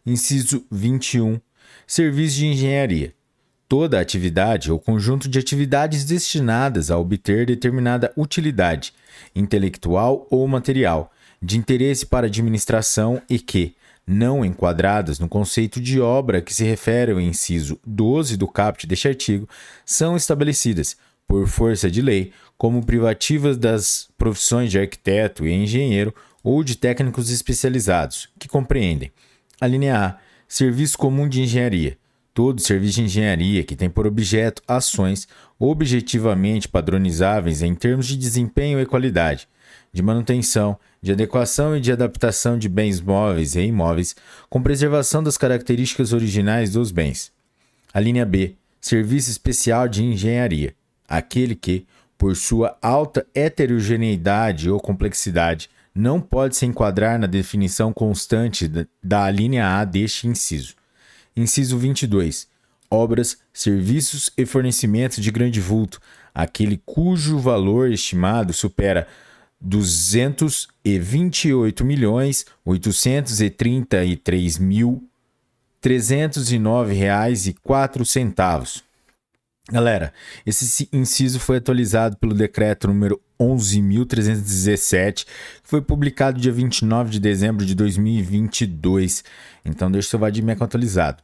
Inciso 0.06 0.64
21. 0.72 1.42
Serviço 1.86 2.38
de 2.38 2.48
engenharia 2.48 3.14
toda 3.72 4.02
atividade 4.02 4.70
ou 4.70 4.78
conjunto 4.78 5.30
de 5.30 5.40
atividades 5.40 6.04
destinadas 6.04 6.92
a 6.92 6.98
obter 6.98 7.46
determinada 7.46 8.12
utilidade, 8.18 8.94
intelectual 9.34 10.28
ou 10.30 10.46
material, 10.46 11.10
de 11.42 11.58
interesse 11.58 12.06
para 12.06 12.26
a 12.26 12.28
administração 12.28 13.22
e 13.30 13.40
que, 13.40 13.74
não 14.06 14.44
enquadradas 14.44 15.20
no 15.20 15.30
conceito 15.30 15.80
de 15.80 16.02
obra 16.02 16.42
que 16.42 16.54
se 16.54 16.66
refere 16.66 17.14
ao 17.14 17.22
inciso 17.22 17.80
12 17.88 18.36
do 18.36 18.46
caput 18.46 18.86
deste 18.86 19.08
artigo, 19.08 19.48
são 19.86 20.18
estabelecidas, 20.18 20.98
por 21.26 21.48
força 21.48 21.90
de 21.90 22.02
lei, 22.02 22.34
como 22.58 22.86
privativas 22.86 23.58
das 23.58 24.10
profissões 24.18 24.70
de 24.70 24.80
arquiteto 24.80 25.48
e 25.48 25.54
engenheiro 25.54 26.14
ou 26.44 26.62
de 26.62 26.76
técnicos 26.76 27.30
especializados, 27.30 28.28
que 28.38 28.50
compreendem: 28.50 29.14
a 29.62 29.66
linha 29.66 29.98
A, 29.98 30.18
serviço 30.46 30.98
comum 30.98 31.30
de 31.30 31.42
engenharia, 31.42 31.98
todo 32.34 32.62
serviço 32.62 32.96
de 32.96 33.04
engenharia 33.04 33.64
que 33.64 33.76
tem 33.76 33.90
por 33.90 34.08
objeto 34.08 34.62
ações 34.68 35.28
objetivamente 35.60 36.68
padronizáveis 36.68 37.62
em 37.62 37.76
termos 37.76 38.08
de 38.08 38.18
desempenho 38.18 38.80
e 38.80 38.86
qualidade, 38.86 39.48
de 39.94 40.02
manutenção, 40.02 40.78
de 41.02 41.12
adequação 41.12 41.76
e 41.76 41.82
de 41.82 41.92
adaptação 41.92 42.58
de 42.58 42.70
bens 42.70 43.02
móveis 43.02 43.56
e 43.56 43.62
imóveis, 43.62 44.16
com 44.50 44.62
preservação 44.62 45.22
das 45.22 45.38
características 45.38 46.14
originais 46.14 46.72
dos 46.72 46.92
bens. 46.92 47.32
A 47.94 48.00
linha 48.00 48.26
B, 48.26 48.56
serviço 48.80 49.30
especial 49.30 49.88
de 49.88 50.04
engenharia, 50.04 50.74
aquele 51.08 51.56
que, 51.56 51.86
por 52.18 52.36
sua 52.36 52.78
alta 52.82 53.26
heterogeneidade 53.36 54.70
ou 54.70 54.80
complexidade, 54.80 55.70
não 55.94 56.22
pode 56.22 56.56
se 56.56 56.66
enquadrar 56.66 57.20
na 57.20 57.28
definição 57.28 57.92
constante 57.92 58.72
da 59.04 59.30
linha 59.30 59.78
A 59.78 59.84
deste 59.84 60.28
inciso. 60.28 60.76
Inciso 61.36 61.78
22. 61.78 62.48
Obras, 62.90 63.38
serviços 63.54 64.32
e 64.38 64.46
fornecimentos 64.46 65.22
de 65.24 65.32
grande 65.32 65.62
vulto, 65.62 66.02
aquele 66.34 66.82
cujo 66.86 67.40
valor 67.40 67.90
estimado 67.92 68.52
supera 68.52 69.08
228 69.62 71.86
milhões 71.86 72.46
833 72.66 74.58
mil 74.58 75.08
309 75.80 76.94
reais 76.94 77.48
e 77.48 77.54
quatro 77.54 78.06
centavos. 78.06 78.84
Galera, 79.72 80.14
esse 80.46 80.90
inciso 80.92 81.40
foi 81.40 81.56
atualizado 81.58 82.18
pelo 82.18 82.34
decreto 82.34 82.88
número 82.88 83.22
11.317, 83.42 85.26
que 85.26 85.32
foi 85.64 85.82
publicado 85.82 86.40
dia 86.40 86.52
29 86.52 87.10
de 87.10 87.20
dezembro 87.20 87.66
de 87.66 87.74
2022. 87.74 89.24
Então, 89.66 89.92
deixa 89.92 90.08
o 90.08 90.10
seu 90.12 90.20
Vadimec 90.20 90.62
atualizado. 90.62 91.24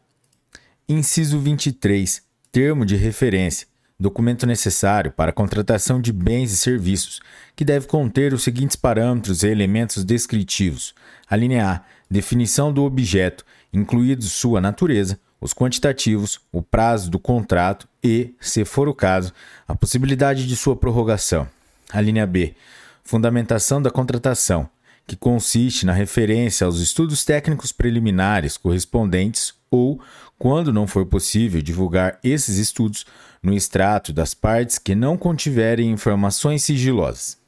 Inciso 0.90 1.40
23. 1.40 2.22
termo 2.52 2.86
de 2.86 2.96
referência, 2.96 3.68
documento 4.00 4.48
necessário 4.48 5.12
para 5.12 5.30
a 5.30 5.34
contratação 5.34 6.02
de 6.02 6.12
bens 6.12 6.52
e 6.52 6.58
serviços, 6.58 7.20
que 7.56 7.66
deve 7.66 7.88
conter 7.88 8.34
os 8.34 8.44
seguintes 8.44 8.76
parâmetros 8.76 9.44
e 9.44 9.48
elementos 9.48 10.04
descritivos. 10.04 10.96
A 11.30 11.36
linha 11.36 11.70
A, 11.70 11.82
definição 12.10 12.74
do 12.74 12.84
objeto, 12.84 13.46
incluídos 13.72 14.32
sua 14.32 14.60
natureza, 14.62 15.20
os 15.40 15.54
quantitativos, 15.54 16.40
o 16.52 16.62
prazo 16.62 17.12
do 17.12 17.20
contrato 17.20 17.88
e, 18.04 18.34
se 18.40 18.66
for 18.66 18.88
o 18.88 18.94
caso, 18.94 19.32
a 19.68 19.76
possibilidade 19.76 20.48
de 20.48 20.56
sua 20.56 20.76
prorrogação. 20.76 21.48
A 21.92 22.02
linha 22.02 22.28
B, 22.28 22.56
fundamentação 23.04 23.82
da 23.82 23.90
contratação, 23.90 24.70
que 25.08 25.16
consiste 25.16 25.86
na 25.86 25.94
referência 25.94 26.66
aos 26.66 26.80
estudos 26.80 27.24
técnicos 27.24 27.72
preliminares 27.72 28.58
correspondentes 28.58 29.54
ou, 29.72 30.02
quando 30.38 30.74
não 30.74 30.86
for 30.86 31.06
possível 31.06 31.62
divulgar 31.62 32.20
esses 32.24 32.58
estudos, 32.58 33.06
no 33.42 33.54
extrato 33.54 34.12
das 34.12 34.34
partes 34.34 34.78
que 34.78 34.94
não 34.94 35.18
contiverem 35.18 35.92
informações 35.92 36.64
sigilosas. 36.64 37.40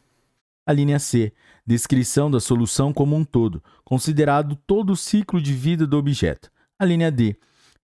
A 0.65 0.72
linha 0.72 1.00
C, 1.00 1.34
descrição 1.65 2.31
da 2.31 2.39
solução 2.39 2.93
como 2.93 3.15
um 3.15 3.25
todo, 3.25 3.62
considerado 3.84 4.55
todo 4.55 4.93
o 4.93 4.96
ciclo 4.96 5.41
de 5.41 5.53
vida 5.53 5.86
do 5.86 5.98
objeto. 5.98 6.50
A 6.77 6.86
linha 6.86 7.12
D, 7.12 7.36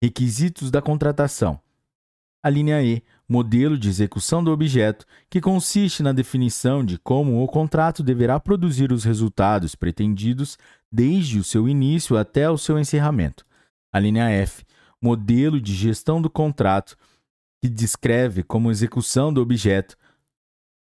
requisitos 0.00 0.70
da 0.70 0.80
contratação. 0.80 1.58
A 2.42 2.50
linha 2.50 2.82
E, 2.82 3.02
modelo 3.28 3.78
de 3.78 3.88
execução 3.88 4.44
do 4.44 4.50
objeto, 4.50 5.06
que 5.30 5.40
consiste 5.40 6.02
na 6.02 6.12
definição 6.12 6.84
de 6.84 6.98
como 6.98 7.42
o 7.42 7.46
contrato 7.46 8.02
deverá 8.02 8.38
produzir 8.38 8.92
os 8.92 9.04
resultados 9.04 9.74
pretendidos 9.74 10.58
desde 10.92 11.38
o 11.38 11.44
seu 11.44 11.68
início 11.68 12.16
até 12.16 12.48
o 12.50 12.58
seu 12.58 12.78
encerramento. 12.78 13.44
A 13.92 13.98
linha 13.98 14.28
F, 14.28 14.64
modelo 15.00 15.60
de 15.60 15.74
gestão 15.74 16.20
do 16.20 16.28
contrato, 16.28 16.96
que 17.62 17.68
descreve 17.68 18.42
como 18.42 18.70
execução 18.70 19.32
do 19.32 19.40
objeto, 19.40 19.96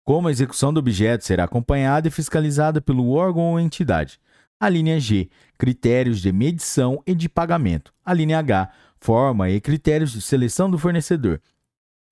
como 0.04 0.28
a 0.28 0.30
execução 0.30 0.72
do 0.72 0.80
objeto 0.80 1.24
será 1.24 1.44
acompanhada 1.44 2.08
e 2.08 2.10
fiscalizada 2.10 2.80
pelo 2.80 3.10
órgão 3.10 3.52
ou 3.52 3.60
entidade. 3.60 4.18
A 4.58 4.68
linha 4.68 4.98
G, 4.98 5.28
critérios 5.58 6.20
de 6.20 6.32
medição 6.32 7.02
e 7.06 7.14
de 7.14 7.28
pagamento. 7.28 7.92
A 8.04 8.14
linha 8.14 8.38
H, 8.38 8.72
forma 8.98 9.50
e 9.50 9.60
critérios 9.60 10.12
de 10.12 10.22
seleção 10.22 10.70
do 10.70 10.78
fornecedor. 10.78 11.40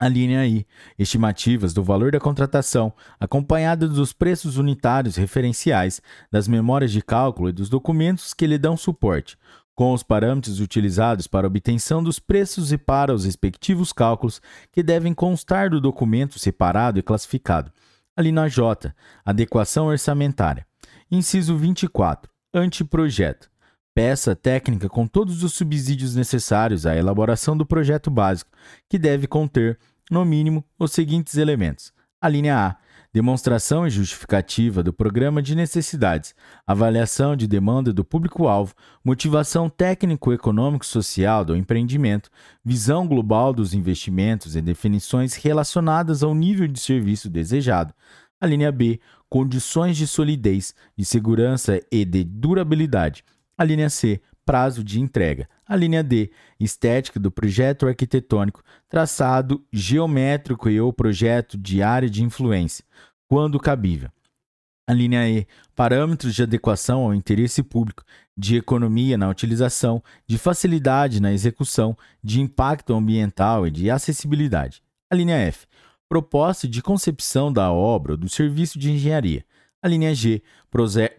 A 0.02 0.08
linha 0.08 0.46
I, 0.46 0.66
estimativas 0.98 1.74
do 1.74 1.84
valor 1.84 2.10
da 2.10 2.18
contratação, 2.18 2.90
acompanhada 3.20 3.86
dos 3.86 4.14
preços 4.14 4.56
unitários 4.56 5.16
referenciais, 5.16 6.00
das 6.32 6.48
memórias 6.48 6.90
de 6.90 7.02
cálculo 7.02 7.50
e 7.50 7.52
dos 7.52 7.68
documentos 7.68 8.32
que 8.32 8.46
lhe 8.46 8.56
dão 8.56 8.78
suporte, 8.78 9.36
com 9.74 9.92
os 9.92 10.02
parâmetros 10.02 10.58
utilizados 10.58 11.26
para 11.26 11.46
obtenção 11.46 12.02
dos 12.02 12.18
preços 12.18 12.72
e 12.72 12.78
para 12.78 13.12
os 13.12 13.26
respectivos 13.26 13.92
cálculos 13.92 14.40
que 14.72 14.82
devem 14.82 15.12
constar 15.12 15.68
do 15.68 15.78
documento 15.78 16.38
separado 16.38 16.98
e 16.98 17.02
classificado. 17.02 17.70
A 18.16 18.22
linha 18.22 18.48
J, 18.48 18.94
adequação 19.22 19.88
orçamentária. 19.88 20.66
Inciso 21.10 21.58
24, 21.58 22.32
anteprojeto 22.54 23.50
peça 23.94 24.36
técnica 24.36 24.88
com 24.88 25.06
todos 25.06 25.42
os 25.42 25.54
subsídios 25.54 26.14
necessários 26.14 26.86
à 26.86 26.96
elaboração 26.96 27.56
do 27.56 27.66
projeto 27.66 28.10
básico, 28.10 28.50
que 28.88 28.98
deve 28.98 29.26
conter, 29.26 29.78
no 30.10 30.24
mínimo, 30.24 30.64
os 30.78 30.92
seguintes 30.92 31.36
elementos: 31.36 31.92
a 32.20 32.28
linha 32.28 32.56
A, 32.56 32.76
demonstração 33.12 33.86
e 33.86 33.90
justificativa 33.90 34.82
do 34.82 34.92
programa 34.92 35.42
de 35.42 35.56
necessidades, 35.56 36.34
avaliação 36.66 37.34
de 37.34 37.46
demanda 37.46 37.92
do 37.92 38.04
público-alvo, 38.04 38.74
motivação 39.04 39.68
técnico-econômico-social 39.68 41.44
do 41.44 41.56
empreendimento, 41.56 42.30
visão 42.64 43.06
global 43.06 43.52
dos 43.52 43.74
investimentos 43.74 44.54
e 44.54 44.60
definições 44.60 45.34
relacionadas 45.34 46.22
ao 46.22 46.34
nível 46.34 46.68
de 46.68 46.78
serviço 46.78 47.28
desejado. 47.28 47.92
A 48.40 48.46
linha 48.46 48.70
B, 48.70 49.00
condições 49.28 49.96
de 49.96 50.06
solidez, 50.06 50.74
de 50.96 51.04
segurança 51.04 51.80
e 51.90 52.04
de 52.04 52.24
durabilidade, 52.24 53.24
a 53.60 53.64
linha 53.64 53.90
C, 53.90 54.22
prazo 54.42 54.82
de 54.82 54.98
entrega. 54.98 55.46
A 55.66 55.76
linha 55.76 56.02
D, 56.02 56.30
estética 56.58 57.20
do 57.20 57.30
projeto 57.30 57.86
arquitetônico, 57.86 58.62
traçado 58.88 59.62
geométrico 59.70 60.70
e 60.70 60.80
ou 60.80 60.90
projeto 60.94 61.58
de 61.58 61.82
área 61.82 62.08
de 62.08 62.22
influência, 62.22 62.82
quando 63.28 63.60
cabível. 63.60 64.08
A 64.88 64.94
linha 64.94 65.28
E, 65.28 65.46
parâmetros 65.76 66.34
de 66.34 66.42
adequação 66.42 67.02
ao 67.02 67.14
interesse 67.14 67.62
público, 67.62 68.02
de 68.34 68.56
economia 68.56 69.18
na 69.18 69.28
utilização, 69.28 70.02
de 70.26 70.38
facilidade 70.38 71.20
na 71.20 71.30
execução, 71.30 71.94
de 72.24 72.40
impacto 72.40 72.94
ambiental 72.94 73.66
e 73.66 73.70
de 73.70 73.90
acessibilidade. 73.90 74.82
A 75.10 75.14
linha 75.14 75.36
F, 75.36 75.66
proposta 76.08 76.66
de 76.66 76.80
concepção 76.80 77.52
da 77.52 77.70
obra 77.70 78.12
ou 78.12 78.16
do 78.16 78.28
serviço 78.30 78.78
de 78.78 78.90
engenharia. 78.90 79.44
A 79.82 79.88
linha 79.88 80.14
G, 80.14 80.42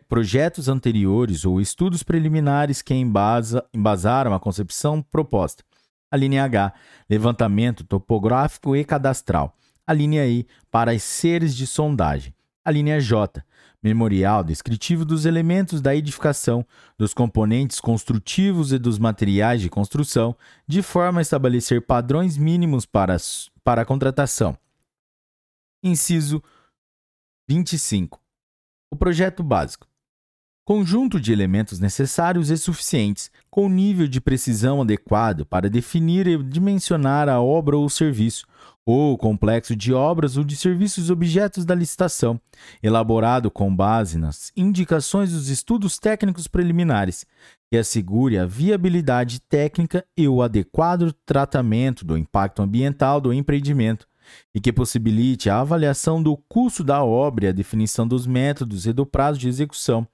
projetos 0.08 0.70
anteriores 0.70 1.46
ou 1.46 1.60
estudos 1.60 2.04
preliminares 2.04 2.80
que 2.84 2.94
embasa, 2.94 3.66
embasaram 3.74 4.36
a 4.36 4.40
concepção 4.40 5.02
proposta. 5.02 5.64
A 6.12 6.16
linha 6.16 6.44
H, 6.44 6.72
levantamento 7.10 7.84
topográfico 7.84 8.76
e 8.76 8.86
cadastral. 8.86 9.58
A 9.88 9.94
linha 9.94 10.28
I, 10.28 10.46
para 10.70 10.92
as 10.92 11.02
seres 11.02 11.56
de 11.56 11.66
sondagem. 11.66 12.36
A 12.64 12.70
linha 12.70 13.02
J, 13.02 13.44
memorial 13.82 14.44
descritivo 14.44 15.04
dos 15.04 15.26
elementos 15.26 15.82
da 15.82 15.96
edificação, 15.96 16.64
dos 16.96 17.16
componentes 17.16 17.80
construtivos 17.80 18.72
e 18.72 18.78
dos 18.78 19.00
materiais 19.00 19.60
de 19.60 19.72
construção, 19.72 20.36
de 20.68 20.84
forma 20.84 21.20
a 21.20 21.24
estabelecer 21.24 21.82
padrões 21.84 22.38
mínimos 22.38 22.86
para, 22.86 23.18
para 23.64 23.82
a 23.82 23.86
contratação. 23.86 24.56
Inciso 25.84 26.44
25. 27.50 28.21
O 28.92 28.96
projeto 28.98 29.42
básico. 29.42 29.88
Conjunto 30.66 31.20
de 31.20 31.32
elementos 31.32 31.80
necessários 31.80 32.50
e 32.50 32.58
suficientes, 32.58 33.32
com 33.50 33.70
nível 33.70 34.06
de 34.06 34.20
precisão 34.20 34.82
adequado 34.82 35.46
para 35.46 35.70
definir 35.70 36.28
e 36.28 36.42
dimensionar 36.44 37.30
a 37.30 37.42
obra 37.42 37.78
ou 37.78 37.90
serviço, 37.90 38.46
ou 38.86 39.18
complexo 39.18 39.76
de 39.76 39.94
obras 39.94 40.36
ou 40.36 40.44
de 40.44 40.56
serviços 40.56 41.10
objetos 41.10 41.66
da 41.66 41.74
licitação, 41.74 42.40
elaborado 42.84 43.50
com 43.50 43.74
base 43.74 44.18
nas 44.18 44.52
indicações 44.56 45.32
dos 45.32 45.48
estudos 45.48 45.98
técnicos 45.98 46.48
preliminares, 46.48 47.26
que 47.72 47.78
assegure 47.78 48.38
a 48.38 48.46
viabilidade 48.46 49.40
técnica 49.40 50.06
e 50.18 50.28
o 50.28 50.42
adequado 50.42 51.14
tratamento 51.26 52.04
do 52.04 52.18
impacto 52.18 52.62
ambiental 52.62 53.22
do 53.22 53.32
empreendimento, 53.32 54.08
e 54.54 54.60
que 54.60 54.74
possibilite 54.74 55.50
a 55.50 55.60
avaliação 55.60 56.22
do 56.22 56.36
custo 56.36 56.84
da 56.84 57.04
obra 57.04 57.46
e 57.46 57.48
a 57.50 57.54
definição 57.54 58.08
dos 58.08 58.26
métodos 58.28 58.86
e 58.86 58.94
do 58.94 59.06
prazo 59.06 59.40
de 59.40 59.48
execução, 59.48 60.08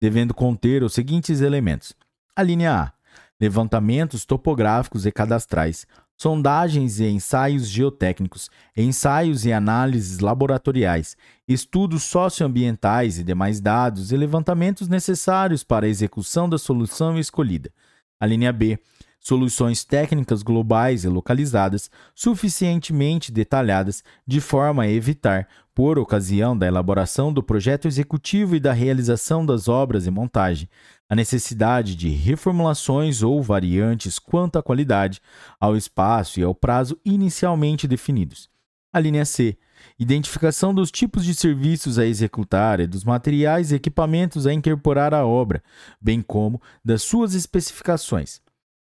devendo 0.00 0.34
conter 0.34 0.82
os 0.82 0.94
seguintes 0.94 1.40
elementos: 1.40 1.94
a 2.34 2.42
linha 2.42 2.72
A, 2.72 2.92
levantamentos 3.40 4.24
topográficos 4.24 5.04
e 5.06 5.12
cadastrais, 5.12 5.86
sondagens 6.22 7.00
e 7.00 7.06
ensaios 7.06 7.68
geotécnicos, 7.68 8.48
ensaios 8.76 9.44
e 9.44 9.52
análises 9.52 10.20
laboratoriais, 10.20 11.16
estudos 11.48 12.04
socioambientais 12.04 13.18
e 13.18 13.24
demais 13.24 13.60
dados 13.60 14.12
e 14.12 14.16
levantamentos 14.16 14.86
necessários 14.86 15.64
para 15.64 15.86
a 15.86 15.88
execução 15.88 16.48
da 16.48 16.58
solução 16.58 17.18
escolhida. 17.18 17.72
A 18.20 18.26
linha 18.26 18.52
B, 18.52 18.78
soluções 19.22 19.84
técnicas 19.84 20.42
globais 20.42 21.04
e 21.04 21.08
localizadas 21.08 21.88
suficientemente 22.12 23.30
detalhadas 23.30 24.02
de 24.26 24.40
forma 24.40 24.82
a 24.82 24.90
evitar, 24.90 25.48
por 25.74 25.98
ocasião 25.98 26.58
da 26.58 26.66
elaboração 26.66 27.32
do 27.32 27.42
projeto 27.42 27.88
executivo 27.88 28.54
e 28.54 28.60
da 28.60 28.72
realização 28.72 29.46
das 29.46 29.68
obras 29.68 30.06
e 30.06 30.10
montagem, 30.10 30.68
a 31.08 31.14
necessidade 31.14 31.96
de 31.96 32.10
reformulações 32.10 33.22
ou 33.22 33.42
variantes 33.42 34.18
quanto 34.18 34.58
à 34.58 34.62
qualidade, 34.62 35.20
ao 35.58 35.76
espaço 35.76 36.40
e 36.40 36.42
ao 36.42 36.54
prazo 36.54 36.98
inicialmente 37.04 37.88
definidos. 37.88 38.50
A 38.92 39.00
linha 39.00 39.24
C. 39.24 39.56
Identificação 39.98 40.74
dos 40.74 40.90
tipos 40.90 41.24
de 41.24 41.34
serviços 41.34 41.98
a 41.98 42.04
executar 42.04 42.78
e 42.78 42.86
dos 42.86 43.04
materiais 43.04 43.72
e 43.72 43.76
equipamentos 43.76 44.46
a 44.46 44.52
incorporar 44.52 45.14
à 45.14 45.24
obra, 45.24 45.62
bem 46.00 46.20
como 46.20 46.60
das 46.84 47.02
suas 47.02 47.34
especificações 47.34 48.42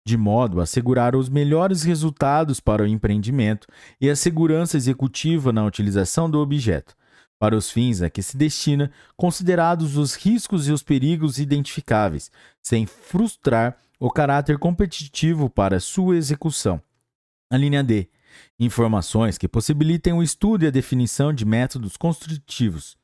de 0.09 0.17
modo 0.17 0.59
a 0.59 0.63
assegurar 0.63 1.15
os 1.15 1.29
melhores 1.29 1.83
resultados 1.83 2.59
para 2.59 2.81
o 2.81 2.87
empreendimento 2.87 3.67
e 4.01 4.09
a 4.09 4.15
segurança 4.15 4.75
executiva 4.75 5.53
na 5.53 5.63
utilização 5.63 6.27
do 6.27 6.39
objeto, 6.39 6.95
para 7.37 7.55
os 7.55 7.69
fins 7.69 8.01
a 8.01 8.09
que 8.09 8.23
se 8.23 8.35
destina, 8.35 8.91
considerados 9.15 9.97
os 9.97 10.15
riscos 10.15 10.67
e 10.67 10.71
os 10.71 10.81
perigos 10.81 11.37
identificáveis, 11.37 12.31
sem 12.59 12.87
frustrar 12.87 13.77
o 13.99 14.09
caráter 14.09 14.57
competitivo 14.57 15.47
para 15.47 15.79
sua 15.79 16.17
execução. 16.17 16.81
A 17.51 17.55
linha 17.55 17.83
D. 17.83 18.09
Informações 18.59 19.37
que 19.37 19.47
possibilitem 19.47 20.13
o 20.13 20.23
estudo 20.23 20.63
e 20.63 20.67
a 20.67 20.71
definição 20.71 21.31
de 21.31 21.45
métodos 21.45 21.95
construtivos. 21.95 22.97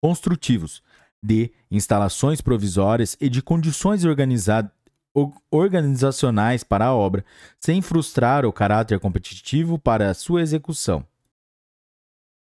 construtivos 0.00 0.80
D. 1.20 1.52
Instalações 1.70 2.40
provisórias 2.40 3.16
e 3.20 3.28
de 3.28 3.42
condições 3.42 4.04
organizadas 4.04 4.70
organizacionais 5.50 6.64
para 6.64 6.86
a 6.86 6.94
obra, 6.94 7.24
sem 7.60 7.82
frustrar 7.82 8.46
o 8.46 8.52
caráter 8.52 8.98
competitivo 8.98 9.78
para 9.78 10.14
sua 10.14 10.42
execução. 10.42 11.04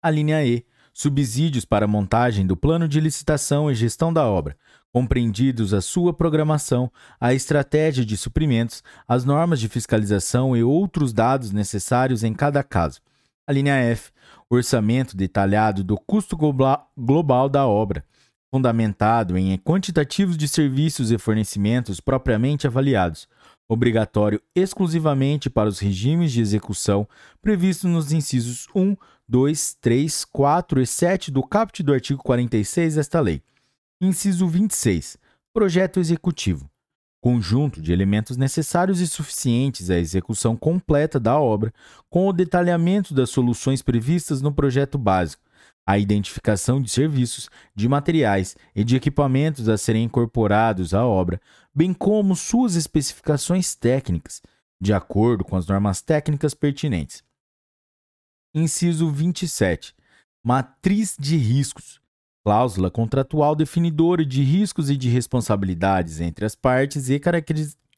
A 0.01 0.09
linha 0.09 0.43
E. 0.45 0.65
Subsídios 0.95 1.65
para 1.65 1.85
a 1.85 1.87
montagem 1.87 2.45
do 2.45 2.55
plano 2.55 2.87
de 2.87 2.99
licitação 2.99 3.71
e 3.71 3.73
gestão 3.73 4.13
da 4.13 4.27
obra, 4.27 4.55
compreendidos 4.91 5.73
a 5.73 5.81
sua 5.81 6.13
programação, 6.13 6.91
a 7.19 7.33
estratégia 7.33 8.05
de 8.05 8.15
suprimentos, 8.15 8.83
as 9.07 9.25
normas 9.25 9.59
de 9.59 9.67
fiscalização 9.67 10.55
e 10.55 10.63
outros 10.63 11.11
dados 11.11 11.51
necessários 11.51 12.23
em 12.23 12.31
cada 12.31 12.61
caso. 12.61 13.01
A 13.47 13.51
linha 13.51 13.73
F, 13.73 14.11
orçamento 14.47 15.17
detalhado 15.17 15.83
do 15.83 15.97
custo 15.97 16.37
global 16.37 17.49
da 17.49 17.65
obra, 17.65 18.05
fundamentado 18.53 19.35
em 19.35 19.57
quantitativos 19.57 20.37
de 20.37 20.47
serviços 20.47 21.09
e 21.09 21.17
fornecimentos 21.17 21.99
propriamente 21.99 22.67
avaliados, 22.67 23.27
obrigatório 23.67 24.39
exclusivamente 24.55 25.49
para 25.49 25.67
os 25.67 25.79
regimes 25.79 26.31
de 26.31 26.39
execução 26.39 27.07
previstos 27.41 27.89
nos 27.89 28.11
incisos 28.11 28.67
1, 28.75 28.95
2, 29.27 29.77
3, 29.81 30.25
4 30.25 30.81
e 30.81 30.85
7 30.85 31.31
do 31.31 31.41
caput 31.41 31.81
do 31.81 31.91
artigo 31.91 32.21
46 32.21 32.93
desta 32.93 33.19
lei 33.19 33.41
Inciso 33.99 34.47
26. 34.47 35.17
Projeto 35.51 35.99
executivo. 35.99 36.69
Conjunto 37.19 37.81
de 37.81 37.91
elementos 37.91 38.37
necessários 38.37 38.99
e 38.99 39.07
suficientes 39.07 39.89
à 39.89 39.97
execução 39.97 40.55
completa 40.55 41.19
da 41.19 41.39
obra, 41.39 41.73
com 42.07 42.27
o 42.27 42.33
detalhamento 42.33 43.15
das 43.15 43.31
soluções 43.31 43.81
previstas 43.81 44.43
no 44.43 44.53
projeto 44.53 44.97
básico, 44.97 45.41
a 45.85 45.97
identificação 45.97 46.81
de 46.81 46.89
serviços, 46.89 47.49
de 47.75 47.87
materiais 47.87 48.55
e 48.75 48.83
de 48.83 48.95
equipamentos 48.95 49.67
a 49.67 49.77
serem 49.77 50.05
incorporados 50.05 50.93
à 50.93 51.05
obra, 51.05 51.41
bem 51.73 51.93
como 51.93 52.35
suas 52.35 52.75
especificações 52.75 53.75
técnicas, 53.75 54.41
de 54.79 54.93
acordo 54.93 55.43
com 55.43 55.55
as 55.55 55.67
normas 55.67 56.01
técnicas 56.01 56.53
pertinentes. 56.53 57.23
Inciso 58.53 59.09
27. 59.09 59.95
Matriz 60.43 61.15
de 61.19 61.37
riscos 61.37 62.03
cláusula 62.43 62.91
contratual 62.91 63.55
definidora 63.55 64.25
de 64.25 64.43
riscos 64.43 64.89
e 64.89 64.97
de 64.97 65.09
responsabilidades 65.09 66.19
entre 66.19 66.45
as 66.45 66.55
partes 66.55 67.09
e 67.09 67.19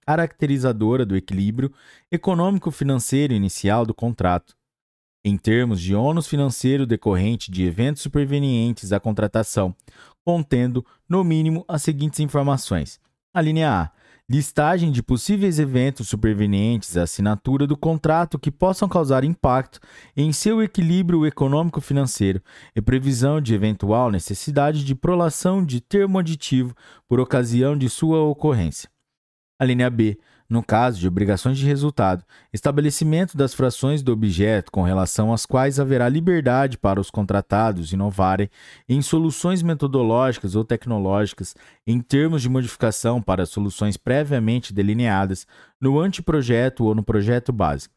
caracterizadora 0.05 1.05
do 1.05 1.15
equilíbrio 1.15 1.73
econômico-financeiro 2.11 3.33
inicial 3.33 3.85
do 3.85 3.93
contrato. 3.93 4.55
Em 5.27 5.37
termos 5.37 5.81
de 5.81 5.95
ônus 5.95 6.27
financeiro 6.27 6.85
decorrente 6.85 7.49
de 7.49 7.63
eventos 7.63 8.03
supervenientes 8.03 8.93
à 8.93 8.99
contratação, 8.99 9.75
contendo, 10.23 10.85
no 11.09 11.23
mínimo, 11.23 11.65
as 11.67 11.81
seguintes 11.81 12.19
informações: 12.19 12.99
a 13.33 13.41
linha 13.41 13.71
A. 13.71 13.91
Listagem 14.29 14.91
de 14.91 15.01
possíveis 15.01 15.57
eventos 15.57 16.07
supervenientes 16.07 16.95
à 16.95 17.03
assinatura 17.03 17.65
do 17.65 17.75
contrato 17.75 18.37
que 18.37 18.51
possam 18.51 18.87
causar 18.87 19.23
impacto 19.23 19.79
em 20.15 20.31
seu 20.31 20.61
equilíbrio 20.61 21.25
econômico-financeiro 21.25 22.39
e 22.75 22.81
previsão 22.81 23.41
de 23.41 23.55
eventual 23.55 24.11
necessidade 24.11 24.85
de 24.85 24.93
prolação 24.93 25.65
de 25.65 25.81
termo 25.81 26.19
aditivo 26.19 26.75
por 27.07 27.19
ocasião 27.19 27.75
de 27.75 27.89
sua 27.89 28.21
ocorrência. 28.21 28.89
A 29.59 29.65
linha 29.65 29.89
B 29.89 30.19
no 30.49 30.63
caso 30.63 30.99
de 30.99 31.07
obrigações 31.07 31.57
de 31.57 31.65
resultado, 31.65 32.23
estabelecimento 32.53 33.35
das 33.35 33.53
frações 33.53 34.03
do 34.03 34.11
objeto 34.11 34.71
com 34.71 34.83
relação 34.83 35.33
às 35.33 35.45
quais 35.45 35.79
haverá 35.79 36.07
liberdade 36.07 36.77
para 36.77 36.99
os 36.99 37.09
contratados 37.09 37.91
inovarem 37.91 38.49
em 38.87 39.01
soluções 39.01 39.61
metodológicas 39.63 40.55
ou 40.55 40.63
tecnológicas 40.63 41.55
em 41.85 41.99
termos 41.99 42.41
de 42.41 42.49
modificação 42.49 43.21
para 43.21 43.45
soluções 43.45 43.97
previamente 43.97 44.73
delineadas 44.73 45.47
no 45.81 45.99
anteprojeto 45.99 46.83
ou 46.83 46.93
no 46.93 47.03
projeto 47.03 47.51
básico. 47.51 47.93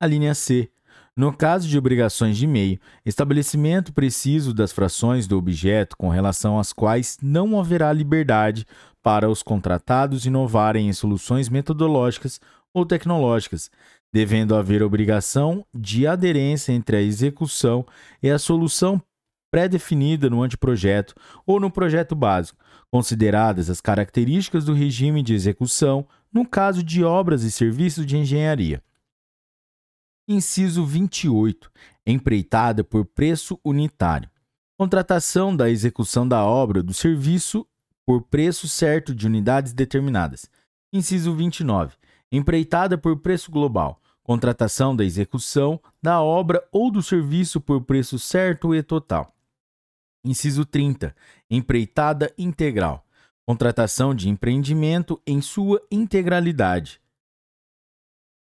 A 0.00 0.06
linha 0.06 0.34
C 0.34 0.70
no 1.16 1.32
caso 1.36 1.68
de 1.68 1.76
obrigações 1.76 2.38
de 2.38 2.46
meio, 2.46 2.80
estabelecimento 3.04 3.92
preciso 3.92 4.54
das 4.54 4.72
frações 4.72 5.26
do 5.26 5.36
objeto 5.36 5.96
com 5.96 6.08
relação 6.08 6.58
às 6.58 6.72
quais 6.72 7.18
não 7.20 7.58
haverá 7.58 7.92
liberdade 7.92 8.64
para 9.02 9.28
os 9.28 9.42
contratados 9.42 10.26
inovarem 10.26 10.88
em 10.88 10.92
soluções 10.92 11.48
metodológicas 11.48 12.40
ou 12.72 12.86
tecnológicas, 12.86 13.70
devendo 14.12 14.54
haver 14.54 14.82
obrigação 14.82 15.64
de 15.74 16.06
aderência 16.06 16.72
entre 16.72 16.96
a 16.96 17.02
execução 17.02 17.86
e 18.22 18.30
a 18.30 18.38
solução 18.38 19.00
pré-definida 19.50 20.30
no 20.30 20.42
anteprojeto 20.42 21.14
ou 21.44 21.58
no 21.58 21.70
projeto 21.70 22.14
básico, 22.14 22.58
consideradas 22.90 23.68
as 23.68 23.80
características 23.80 24.64
do 24.64 24.72
regime 24.72 25.22
de 25.22 25.34
execução 25.34 26.06
no 26.32 26.46
caso 26.46 26.82
de 26.82 27.02
obras 27.02 27.42
e 27.42 27.50
serviços 27.50 28.06
de 28.06 28.16
engenharia. 28.16 28.82
Inciso 30.28 30.84
28. 30.86 31.70
Empreitada 32.06 32.84
por 32.84 33.04
preço 33.04 33.58
unitário. 33.64 34.30
Contratação 34.78 35.54
da 35.54 35.68
execução 35.68 36.26
da 36.26 36.44
obra 36.44 36.82
do 36.82 36.94
serviço 36.94 37.66
por 38.10 38.22
preço 38.22 38.68
certo 38.68 39.14
de 39.14 39.24
unidades 39.24 39.72
determinadas. 39.72 40.50
Inciso 40.92 41.32
29. 41.32 41.94
Empreitada 42.32 42.98
por 42.98 43.16
preço 43.20 43.52
global. 43.52 44.02
Contratação 44.24 44.96
da 44.96 45.04
execução 45.04 45.80
da 46.02 46.20
obra 46.20 46.60
ou 46.72 46.90
do 46.90 47.04
serviço 47.04 47.60
por 47.60 47.82
preço 47.82 48.18
certo 48.18 48.74
e 48.74 48.82
total. 48.82 49.32
Inciso 50.24 50.64
30. 50.64 51.14
Empreitada 51.48 52.34
integral. 52.36 53.06
Contratação 53.46 54.12
de 54.12 54.28
empreendimento 54.28 55.22
em 55.24 55.40
sua 55.40 55.80
integralidade 55.88 57.00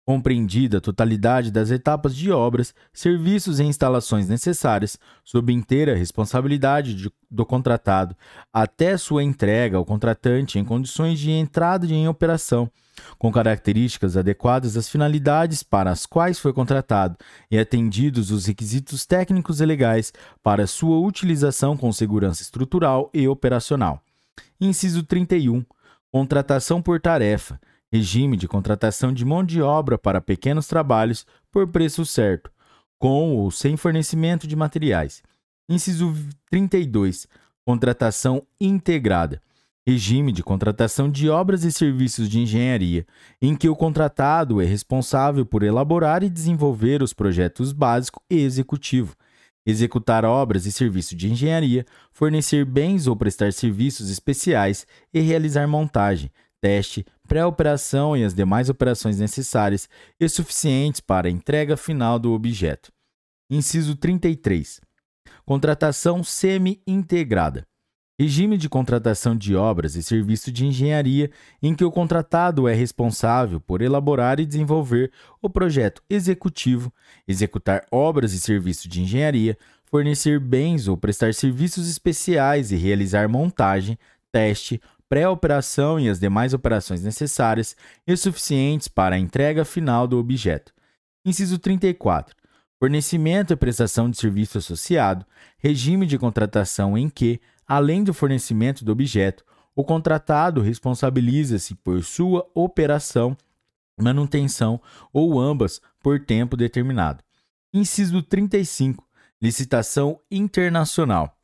compreendida 0.06 0.78
a 0.78 0.82
totalidade 0.82 1.50
das 1.50 1.72
etapas 1.72 2.15
de 2.15 2.32
obras, 2.32 2.76
serviços 2.94 3.60
e 3.60 3.63
instalações 3.63 4.30
necessárias, 4.30 5.00
sob 5.24 5.52
inteira 5.52 5.96
responsabilidade 5.96 6.94
de, 6.94 7.12
do 7.30 7.44
contratado, 7.44 8.15
até 8.54 8.96
sua 8.98 9.24
entrega 9.24 9.78
ao 9.78 9.84
contratante 9.84 10.60
em 10.60 10.63
condições 10.63 11.20
de 11.20 11.32
entrada 11.32 11.88
em 11.88 12.08
operação, 12.08 12.70
com 13.18 13.32
características 13.32 14.15
adequadas 14.15 14.78
às 14.78 14.88
finalidades 14.88 15.63
para 15.63 15.89
as 15.89 16.06
quais 16.06 16.38
foi 16.38 16.54
contratado 16.54 17.18
e 17.50 17.58
atendidos 17.58 18.30
os 18.30 18.46
requisitos 18.46 19.08
técnicos 19.08 19.60
e 19.60 19.65
legais 19.65 20.13
para 20.44 20.68
sua 20.68 21.00
utilização 21.00 21.76
com 21.76 21.91
segurança 21.91 22.44
estrutural 22.44 23.10
e 23.12 23.28
operacional. 23.28 24.00
Inciso 24.62 25.02
31. 25.04 25.65
Contratação 26.12 26.82
por 26.82 27.02
tarefa 27.02 27.60
regime 27.96 28.36
de 28.36 28.46
contratação 28.46 29.14
de 29.14 29.24
mão 29.24 29.42
de 29.42 29.62
obra 29.62 29.98
para 29.98 30.20
pequenos 30.20 30.68
trabalhos 30.68 31.26
por 31.50 31.66
preço 31.68 32.06
certo, 32.06 32.52
com 33.00 33.38
ou 33.38 33.50
sem 33.50 33.78
fornecimento 33.78 34.46
de 34.46 34.56
materiais. 34.56 35.24
Inciso 35.70 36.14
32. 36.52 37.26
Contratação 37.66 38.46
integrada. 38.60 39.42
Regime 39.88 40.32
de 40.32 40.44
contratação 40.44 41.10
de 41.10 41.30
obras 41.30 41.64
e 41.64 41.72
serviços 41.72 42.28
de 42.28 42.40
engenharia, 42.40 43.06
em 43.42 43.56
que 43.56 43.70
o 43.70 43.76
contratado 43.76 44.60
é 44.60 44.66
responsável 44.66 45.46
por 45.46 45.64
elaborar 45.64 46.24
e 46.24 46.30
desenvolver 46.30 47.02
os 47.02 47.14
projetos 47.14 47.72
básico 47.72 48.22
e 48.30 48.40
executivo, 48.40 49.16
executar 49.66 50.26
obras 50.26 50.66
e 50.66 50.72
serviços 50.72 51.16
de 51.16 51.32
engenharia, 51.32 51.86
fornecer 52.12 52.66
bens 52.66 53.06
ou 53.08 53.16
prestar 53.16 53.54
serviços 53.54 54.10
especiais 54.10 54.88
e 55.14 55.20
realizar 55.20 55.68
montagem, 55.68 56.32
teste, 56.65 57.06
pré-operação 57.28 58.17
e 58.17 58.23
as 58.23 58.34
demais 58.34 58.69
operações 58.69 59.19
necessárias 59.19 59.88
e 60.19 60.28
suficientes 60.28 60.99
para 60.99 61.28
a 61.28 61.32
entrega 61.32 61.78
final 61.78 62.17
do 62.17 62.34
objeto. 62.34 62.91
Inciso 63.51 63.95
33. 63.95 64.82
Contratação 65.45 66.23
semi-integrada. 66.23 67.67
Regime 68.19 68.58
de 68.58 68.67
contratação 68.67 69.38
de 69.38 69.56
obras 69.56 69.95
e 69.95 70.01
serviços 70.01 70.51
de 70.51 70.65
engenharia 70.65 71.30
em 71.62 71.75
que 71.75 71.86
o 71.86 71.91
contratado 71.91 72.67
é 72.67 72.73
responsável 72.73 73.60
por 73.60 73.84
elaborar 73.84 74.39
e 74.39 74.45
desenvolver 74.45 75.12
o 75.43 75.47
projeto 75.47 76.01
executivo, 76.10 76.91
executar 77.28 77.86
obras 77.91 78.34
e 78.34 78.39
serviços 78.39 78.88
de 78.88 79.04
engenharia, 79.04 79.56
fornecer 79.84 80.39
bens 80.39 80.88
ou 80.88 80.97
prestar 80.97 81.32
serviços 81.36 81.88
especiais 81.88 82.71
e 82.71 82.75
realizar 82.75 83.30
montagem, 83.30 83.99
teste, 84.32 84.82
pré-operação 85.15 85.97
e 85.97 86.10
as 86.10 86.19
demais 86.19 86.54
operações 86.54 87.01
necessárias 87.01 87.73
e 88.06 88.17
suficientes 88.17 88.89
para 88.89 89.15
a 89.15 89.17
entrega 89.17 89.63
final 89.63 90.06
do 90.06 90.17
objeto. 90.17 90.73
Inciso 91.23 91.58
34. 91.58 92.36
Fornecimento 92.78 93.54
e 93.54 93.56
prestação 93.56 94.10
de 94.10 94.17
serviço 94.17 94.58
associado, 94.58 95.25
regime 95.58 96.06
de 96.06 96.17
contratação 96.17 96.97
em 96.97 97.10
que, 97.10 97.39
além 97.65 98.04
do 98.04 98.13
fornecimento 98.13 98.84
do 98.84 98.91
objeto, 98.91 99.45
o 99.73 99.86
contratado 99.86 100.60
responsabiliza-se 100.60 101.75
por 101.75 102.04
sua 102.04 102.45
operação, 102.54 103.38
manutenção 103.97 104.82
ou 105.13 105.39
ambas 105.39 105.80
por 106.04 106.19
tempo 106.19 106.58
determinado. 106.58 107.23
Inciso 107.73 108.21
35. 108.21 109.01
Licitação 109.41 110.19
internacional 110.30 111.36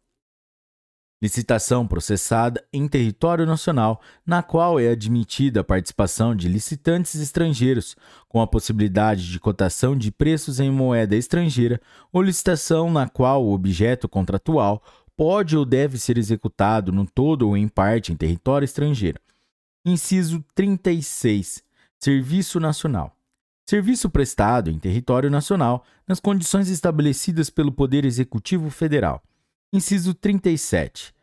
Licitação 1.22 1.86
processada 1.86 2.66
em 2.74 2.88
território 2.88 3.46
nacional, 3.46 4.02
na 4.26 4.42
qual 4.42 4.80
é 4.80 4.90
admitida 4.90 5.60
a 5.60 5.64
participação 5.64 6.36
de 6.36 6.50
licitantes 6.50 7.14
estrangeiros, 7.14 7.96
com 8.28 8.42
a 8.42 8.48
possibilidade 8.48 9.30
de 9.30 9.40
cotação 9.40 9.96
de 9.96 10.12
preços 10.12 10.60
em 10.60 10.72
moeda 10.72 11.16
estrangeira, 11.16 11.80
ou 12.12 12.24
licitação 12.24 12.90
na 12.90 13.08
qual 13.08 13.46
o 13.46 13.54
objeto 13.54 14.10
contratual 14.10 14.82
pode 15.16 15.56
ou 15.56 15.64
deve 15.64 16.00
ser 16.00 16.18
executado 16.18 16.92
no 16.92 17.06
todo 17.06 17.48
ou 17.48 17.56
em 17.56 17.68
parte 17.68 18.12
em 18.12 18.16
território 18.16 18.66
estrangeiro. 18.66 19.20
Inciso 19.86 20.44
36. 20.56 21.64
Serviço 22.00 22.60
Nacional. 22.60 23.16
Serviço 23.70 24.10
prestado 24.10 24.72
em 24.72 24.80
território 24.80 25.30
nacional 25.30 25.86
nas 26.08 26.20
condições 26.20 26.68
estabelecidas 26.68 27.52
pelo 27.52 27.72
Poder 27.72 28.06
Executivo 28.06 28.72
Federal. 28.72 29.22
Inciso 29.74 30.14
37. 30.14 31.14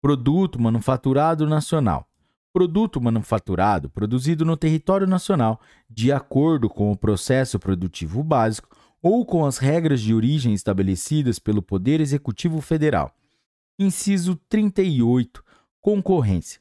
Produto 0.00 0.60
manufaturado 0.60 1.48
nacional. 1.48 2.08
Produto 2.52 3.00
manufaturado 3.00 3.90
produzido 3.90 4.44
no 4.44 4.56
território 4.56 5.04
nacional 5.04 5.60
de 5.90 6.12
acordo 6.12 6.68
com 6.68 6.92
o 6.92 6.96
processo 6.96 7.58
produtivo 7.58 8.22
básico 8.22 8.68
ou 9.02 9.26
com 9.26 9.44
as 9.44 9.58
regras 9.58 10.00
de 10.00 10.14
origem 10.14 10.54
estabelecidas 10.54 11.40
pelo 11.40 11.60
Poder 11.60 12.00
Executivo 12.00 12.60
Federal. 12.60 13.12
Inciso 13.76 14.36
38. 14.48 15.42
Concorrência. 15.80 16.60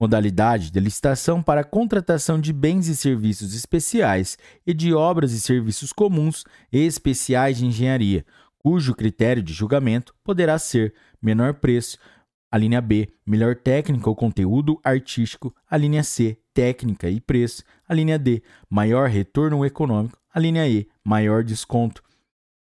Modalidade 0.00 0.70
de 0.70 0.78
licitação 0.78 1.42
para 1.42 1.64
contratação 1.64 2.40
de 2.40 2.52
bens 2.52 2.86
e 2.86 2.94
serviços 2.94 3.52
especiais 3.52 4.38
e 4.64 4.72
de 4.72 4.94
obras 4.94 5.32
e 5.32 5.40
serviços 5.40 5.92
comuns 5.92 6.44
e 6.72 6.78
especiais 6.78 7.58
de 7.58 7.66
engenharia, 7.66 8.24
cujo 8.68 8.94
critério 8.94 9.42
de 9.42 9.54
julgamento 9.54 10.14
poderá 10.22 10.58
ser 10.58 10.92
menor 11.22 11.54
preço, 11.54 11.96
a 12.50 12.58
linha 12.58 12.82
B, 12.82 13.10
melhor 13.24 13.56
técnica 13.56 14.10
ou 14.10 14.14
conteúdo 14.14 14.78
artístico, 14.84 15.56
a 15.66 15.74
linha 15.74 16.04
C, 16.04 16.38
técnica 16.52 17.08
e 17.08 17.18
preço, 17.18 17.62
a 17.88 17.94
linha 17.94 18.18
D, 18.18 18.42
maior 18.68 19.08
retorno 19.08 19.64
econômico, 19.64 20.18
a 20.30 20.38
linha 20.38 20.68
E, 20.68 20.86
maior 21.02 21.42
desconto. 21.42 22.02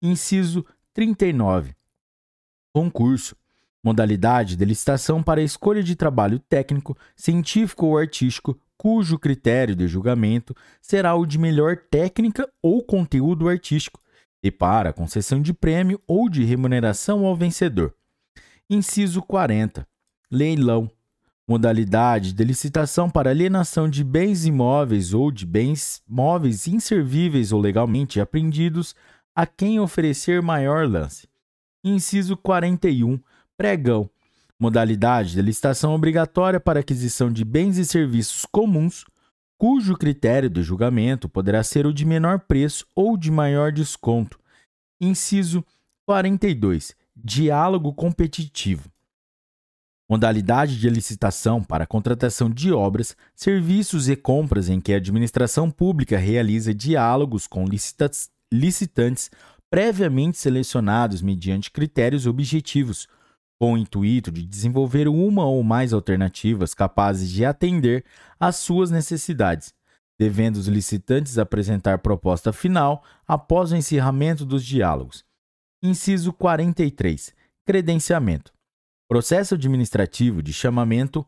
Inciso 0.01 0.65
39. 0.93 1.73
Concurso 2.73 3.33
modalidade 3.81 4.55
de 4.55 4.65
licitação 4.65 5.21
para 5.21 5.43
escolha 5.43 5.83
de 5.83 5.95
trabalho 5.95 6.39
técnico, 6.39 6.97
científico 7.15 7.85
ou 7.85 7.97
artístico, 7.99 8.59
cujo 8.75 9.19
critério 9.19 9.75
de 9.75 9.87
julgamento 9.87 10.55
será 10.81 11.13
o 11.13 11.23
de 11.23 11.37
melhor 11.37 11.77
técnica 11.77 12.49
ou 12.63 12.83
conteúdo 12.83 13.47
artístico, 13.47 14.01
e 14.45 14.51
para 14.51 14.93
concessão 14.93 15.41
de 15.41 15.51
prêmio 15.51 15.99
ou 16.05 16.29
de 16.29 16.43
remuneração 16.43 17.25
ao 17.25 17.35
vencedor. 17.35 17.95
Inciso 18.69 19.19
40. 19.23 19.87
Leilão. 20.29 20.87
Modalidade 21.47 22.31
de 22.31 22.43
licitação 22.43 23.09
para 23.09 23.31
alienação 23.31 23.89
de 23.89 24.03
bens 24.03 24.45
imóveis 24.45 25.15
ou 25.15 25.31
de 25.31 25.47
bens 25.47 25.99
móveis 26.07 26.67
inservíveis 26.67 27.51
ou 27.51 27.59
legalmente 27.59 28.21
apreendidos 28.21 28.93
a 29.35 29.47
quem 29.47 29.79
oferecer 29.79 30.43
maior 30.43 30.87
lance. 30.87 31.27
Inciso 31.83 32.37
41 32.37 33.19
Pregão. 33.57 34.07
Modalidade 34.59 35.31
de 35.31 35.41
licitação 35.41 35.95
obrigatória 35.95 36.59
para 36.59 36.81
aquisição 36.81 37.31
de 37.31 37.43
bens 37.43 37.79
e 37.79 37.85
serviços 37.85 38.45
comuns, 38.45 39.05
cujo 39.65 39.95
critério 39.95 40.47
de 40.47 40.61
julgamento 40.61 41.27
poderá 41.27 41.63
ser 41.63 41.87
o 41.87 41.91
de 41.91 42.05
menor 42.05 42.41
preço 42.41 42.85
ou 42.93 43.17
de 43.17 43.31
maior 43.31 43.71
desconto. 43.71 44.39
Inciso 45.01 45.65
42. 46.05 46.95
Diálogo 47.15 47.91
competitivo. 47.91 48.87
Modalidade 50.07 50.79
de 50.79 50.87
licitação 50.87 51.63
para 51.63 51.87
contratação 51.87 52.47
de 52.47 52.71
obras, 52.71 53.17
serviços 53.33 54.07
e 54.07 54.15
compras 54.15 54.69
em 54.69 54.79
que 54.79 54.93
a 54.93 54.97
administração 54.97 55.71
pública 55.71 56.15
realiza 56.15 56.71
diálogos 56.71 57.47
com 57.47 57.65
licitantes 58.53 59.31
previamente 59.67 60.37
selecionados 60.37 61.23
mediante 61.23 61.71
critérios 61.71 62.27
objetivos, 62.27 63.07
com 63.59 63.73
o 63.73 63.77
intuito 63.77 64.31
de 64.31 64.45
desenvolver 64.45 65.07
uma 65.07 65.45
ou 65.45 65.63
mais 65.63 65.93
alternativas 65.93 66.73
capazes 66.73 67.29
de 67.29 67.45
atender 67.45 68.03
às 68.39 68.57
suas 68.57 68.91
necessidades, 68.91 69.73
devendo 70.19 70.57
os 70.57 70.67
licitantes 70.67 71.37
apresentar 71.37 71.99
proposta 71.99 72.51
final 72.51 73.03
após 73.27 73.71
o 73.71 73.75
encerramento 73.75 74.45
dos 74.45 74.63
diálogos. 74.63 75.23
Inciso 75.81 76.33
43. 76.33 77.33
Credenciamento. 77.65 78.53
Processo 79.07 79.55
administrativo 79.55 80.41
de 80.41 80.51
chamamento 80.51 81.25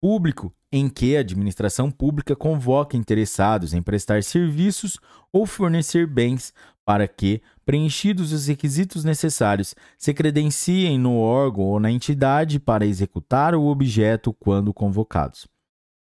público 0.00 0.52
em 0.72 0.88
que 0.88 1.16
a 1.16 1.20
administração 1.20 1.90
pública 1.90 2.34
convoca 2.34 2.96
interessados 2.96 3.74
em 3.74 3.82
prestar 3.82 4.22
serviços 4.22 4.98
ou 5.32 5.44
fornecer 5.44 6.06
bens 6.06 6.54
para 6.90 7.06
que, 7.06 7.40
preenchidos 7.64 8.32
os 8.32 8.48
requisitos 8.48 9.04
necessários, 9.04 9.76
se 9.96 10.12
credenciem 10.12 10.98
no 10.98 11.18
órgão 11.18 11.62
ou 11.66 11.78
na 11.78 11.88
entidade 11.88 12.58
para 12.58 12.84
executar 12.84 13.54
o 13.54 13.66
objeto 13.66 14.32
quando 14.32 14.74
convocados. 14.74 15.46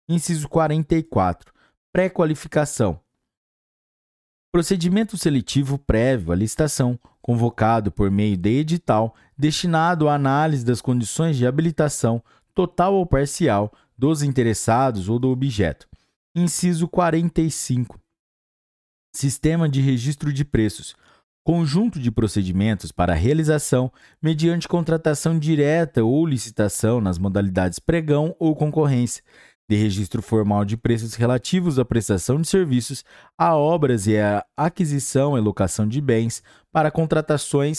Inciso 0.08 0.48
44. 0.48 1.52
Pré-qualificação. 1.92 3.00
Procedimento 4.52 5.18
seletivo 5.18 5.76
prévio 5.76 6.30
à 6.30 6.36
licitação, 6.36 6.96
convocado 7.20 7.90
por 7.90 8.08
meio 8.08 8.36
de 8.36 8.60
edital, 8.60 9.12
destinado 9.36 10.08
à 10.08 10.14
análise 10.14 10.64
das 10.64 10.80
condições 10.80 11.36
de 11.36 11.48
habilitação, 11.48 12.22
total 12.54 12.94
ou 12.94 13.04
parcial, 13.04 13.72
dos 13.98 14.22
interessados 14.22 15.08
ou 15.08 15.18
do 15.18 15.30
objeto. 15.30 15.88
Inciso 16.32 16.86
45. 16.86 18.05
Sistema 19.16 19.66
de 19.66 19.80
registro 19.80 20.30
de 20.30 20.44
preços. 20.44 20.94
Conjunto 21.42 21.98
de 21.98 22.10
procedimentos 22.10 22.92
para 22.92 23.14
realização 23.14 23.90
mediante 24.20 24.68
contratação 24.68 25.38
direta 25.38 26.04
ou 26.04 26.26
licitação 26.26 27.00
nas 27.00 27.16
modalidades 27.16 27.78
pregão 27.78 28.36
ou 28.38 28.54
concorrência, 28.54 29.24
de 29.70 29.74
registro 29.74 30.20
formal 30.20 30.66
de 30.66 30.76
preços 30.76 31.14
relativos 31.14 31.78
à 31.78 31.84
prestação 31.84 32.38
de 32.38 32.46
serviços, 32.46 33.02
a 33.38 33.56
obras 33.56 34.06
e 34.06 34.18
a 34.18 34.44
aquisição 34.54 35.38
e 35.38 35.40
locação 35.40 35.88
de 35.88 35.98
bens 35.98 36.42
para 36.70 36.90
contratações 36.90 37.78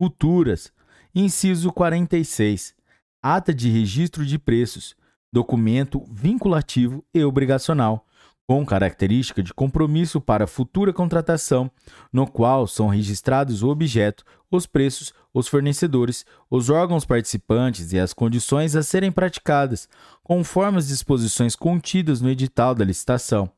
futuras. 0.00 0.72
Inciso 1.14 1.70
46 1.70 2.74
ata 3.22 3.52
de 3.52 3.68
registro 3.68 4.24
de 4.24 4.38
preços, 4.38 4.96
documento 5.30 6.02
vinculativo 6.10 7.04
e 7.12 7.22
obrigacional, 7.22 8.06
com 8.46 8.64
característica 8.64 9.42
de 9.42 9.54
compromisso 9.54 10.20
para 10.20 10.46
futura 10.46 10.92
contratação, 10.92 11.70
no 12.12 12.26
qual 12.26 12.66
são 12.66 12.88
registrados 12.88 13.62
o 13.62 13.68
objeto, 13.68 14.24
os 14.50 14.66
preços, 14.66 15.12
os 15.32 15.48
fornecedores, 15.48 16.26
os 16.50 16.68
órgãos 16.68 17.04
participantes 17.04 17.92
e 17.92 17.98
as 17.98 18.12
condições 18.12 18.76
a 18.76 18.82
serem 18.82 19.10
praticadas, 19.10 19.88
conforme 20.22 20.78
as 20.78 20.88
disposições 20.88 21.56
contidas 21.56 22.20
no 22.20 22.28
edital 22.28 22.74
da 22.74 22.84
licitação, 22.84 23.50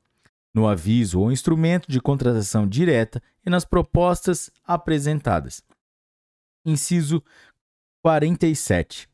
no 0.55 0.69
aviso 0.69 1.21
ou 1.21 1.33
instrumento 1.33 1.91
de 1.91 2.01
contratação 2.01 2.67
direta 2.67 3.23
e 3.45 3.51
nas 3.51 3.65
propostas 3.65 4.51
apresentadas. 4.65 5.63
Inciso 6.65 7.23
47 8.03 9.09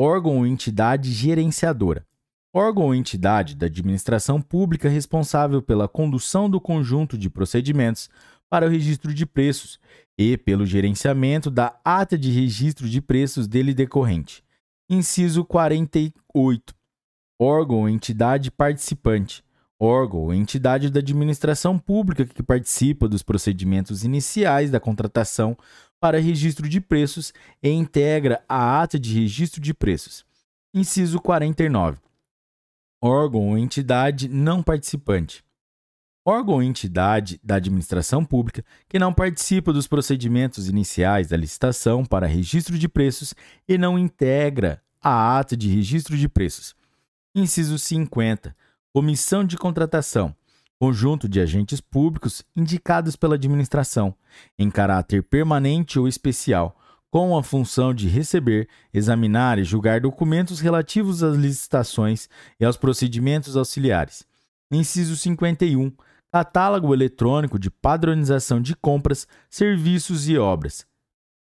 órgão 0.00 0.38
ou 0.38 0.46
entidade 0.46 1.12
gerenciadora. 1.12 2.06
Órgão 2.52 2.86
ou 2.86 2.94
entidade 2.94 3.54
da 3.54 3.66
administração 3.66 4.42
pública 4.42 4.88
responsável 4.88 5.62
pela 5.62 5.86
condução 5.86 6.50
do 6.50 6.60
conjunto 6.60 7.16
de 7.16 7.30
procedimentos 7.30 8.10
para 8.48 8.66
o 8.66 8.68
registro 8.68 9.14
de 9.14 9.24
preços 9.24 9.78
e 10.18 10.36
pelo 10.36 10.66
gerenciamento 10.66 11.48
da 11.48 11.78
ata 11.84 12.18
de 12.18 12.32
registro 12.32 12.88
de 12.88 13.00
preços 13.00 13.46
dele 13.46 13.72
decorrente. 13.72 14.42
Inciso 14.90 15.44
48. 15.44 16.74
Órgão 17.40 17.82
ou 17.82 17.88
entidade 17.88 18.50
participante. 18.50 19.44
Órgão 19.78 20.22
ou 20.22 20.34
entidade 20.34 20.90
da 20.90 20.98
administração 20.98 21.78
pública 21.78 22.26
que 22.26 22.42
participa 22.42 23.08
dos 23.08 23.22
procedimentos 23.22 24.02
iniciais 24.02 24.72
da 24.72 24.80
contratação 24.80 25.56
para 26.00 26.18
registro 26.18 26.68
de 26.68 26.80
preços 26.80 27.32
e 27.62 27.70
integra 27.70 28.42
a 28.48 28.82
ata 28.82 28.98
de 28.98 29.14
registro 29.20 29.60
de 29.60 29.72
preços. 29.72 30.24
Inciso 30.74 31.20
49. 31.20 32.09
Órgão 33.02 33.48
ou 33.48 33.58
entidade 33.58 34.28
não 34.28 34.62
participante. 34.62 35.44
Órgão 36.24 36.54
ou 36.54 36.62
entidade 36.62 37.40
da 37.42 37.56
administração 37.56 38.24
pública 38.24 38.64
que 38.88 38.98
não 38.98 39.12
participa 39.12 39.72
dos 39.72 39.86
procedimentos 39.86 40.68
iniciais 40.68 41.28
da 41.28 41.36
licitação 41.36 42.04
para 42.04 42.26
registro 42.26 42.78
de 42.78 42.88
preços 42.88 43.34
e 43.66 43.78
não 43.78 43.98
integra 43.98 44.82
a 45.02 45.38
ata 45.38 45.56
de 45.56 45.68
registro 45.68 46.16
de 46.16 46.28
preços. 46.28 46.74
Inciso 47.34 47.78
50. 47.78 48.54
Comissão 48.92 49.44
de 49.44 49.56
contratação 49.56 50.34
conjunto 50.80 51.28
de 51.28 51.38
agentes 51.38 51.78
públicos 51.78 52.42
indicados 52.56 53.14
pela 53.14 53.34
administração, 53.34 54.14
em 54.58 54.70
caráter 54.70 55.22
permanente 55.22 55.98
ou 55.98 56.08
especial, 56.08 56.74
com 57.10 57.36
a 57.36 57.42
função 57.42 57.92
de 57.92 58.08
receber, 58.08 58.68
examinar 58.94 59.58
e 59.58 59.64
julgar 59.64 60.00
documentos 60.00 60.60
relativos 60.60 61.22
às 61.22 61.36
licitações 61.36 62.28
e 62.58 62.64
aos 62.64 62.76
procedimentos 62.76 63.56
auxiliares. 63.56 64.24
Inciso 64.70 65.16
51. 65.16 65.92
Catálogo 66.32 66.94
eletrônico 66.94 67.58
de 67.58 67.70
padronização 67.70 68.60
de 68.62 68.76
compras, 68.76 69.26
serviços 69.48 70.28
e 70.28 70.38
obras. 70.38 70.86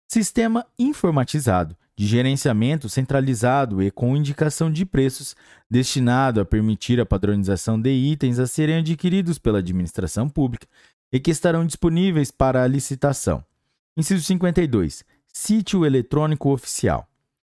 Sistema 0.08 0.64
informatizado 0.78 1.76
de 2.00 2.06
gerenciamento 2.06 2.88
centralizado 2.88 3.82
e 3.82 3.90
com 3.90 4.16
indicação 4.16 4.72
de 4.72 4.86
preços, 4.86 5.36
destinado 5.68 6.40
a 6.40 6.46
permitir 6.46 6.98
a 6.98 7.04
padronização 7.04 7.78
de 7.78 7.90
itens 7.90 8.38
a 8.38 8.46
serem 8.46 8.76
adquiridos 8.76 9.38
pela 9.38 9.58
administração 9.58 10.26
pública 10.26 10.66
e 11.12 11.20
que 11.20 11.30
estarão 11.30 11.66
disponíveis 11.66 12.30
para 12.30 12.62
a 12.62 12.66
licitação. 12.66 13.44
Inciso 13.96 14.24
52. 14.24 15.04
Sítio 15.32 15.86
eletrônico 15.86 16.50
oficial. 16.50 17.08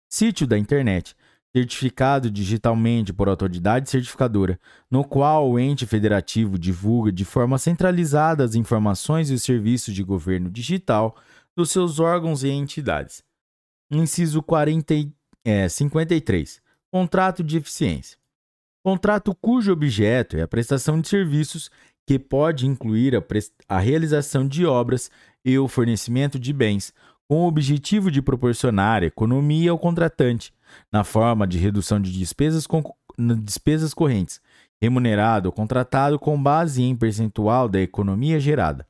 Sítio 0.08 0.46
da 0.46 0.56
internet, 0.56 1.14
certificado 1.54 2.30
digitalmente 2.30 3.12
por 3.12 3.28
autoridade 3.28 3.90
certificadora, 3.90 4.58
no 4.90 5.04
qual 5.04 5.50
o 5.50 5.58
ente 5.58 5.86
federativo 5.86 6.58
divulga 6.58 7.12
de 7.12 7.24
forma 7.24 7.58
centralizada 7.58 8.44
as 8.44 8.54
informações 8.54 9.30
e 9.30 9.34
os 9.34 9.42
serviços 9.42 9.94
de 9.94 10.02
governo 10.02 10.50
digital 10.50 11.16
dos 11.56 11.70
seus 11.70 11.98
órgãos 11.98 12.44
e 12.44 12.48
entidades 12.48 13.24
Inciso 13.90 14.42
40, 14.42 14.94
é, 15.44 15.68
53. 15.68 16.60
Contrato 16.90 17.44
de 17.44 17.56
eficiência. 17.56 18.18
Contrato 18.84 19.34
cujo 19.34 19.72
objeto 19.72 20.36
é 20.36 20.42
a 20.42 20.48
prestação 20.48 21.00
de 21.00 21.08
serviços 21.08 21.70
que 22.04 22.18
pode 22.18 22.66
incluir 22.66 23.16
a, 23.16 23.22
a 23.68 23.78
realização 23.78 24.46
de 24.46 24.66
obras 24.66 25.10
e 25.44 25.58
o 25.58 25.68
fornecimento 25.68 26.38
de 26.38 26.52
bens, 26.52 26.92
com 27.28 27.44
o 27.44 27.48
objetivo 27.48 28.10
de 28.10 28.22
proporcionar 28.22 29.02
economia 29.02 29.70
ao 29.70 29.78
contratante, 29.78 30.52
na 30.92 31.04
forma 31.04 31.46
de 31.46 31.58
redução 31.58 32.00
de 32.00 32.12
despesas, 32.12 32.66
despesas 33.42 33.92
correntes, 33.92 34.40
remunerado 34.80 35.48
ou 35.48 35.52
contratado 35.52 36.18
com 36.18 36.40
base 36.40 36.82
em 36.82 36.94
percentual 36.94 37.68
da 37.68 37.80
economia 37.80 38.38
gerada. 38.38 38.86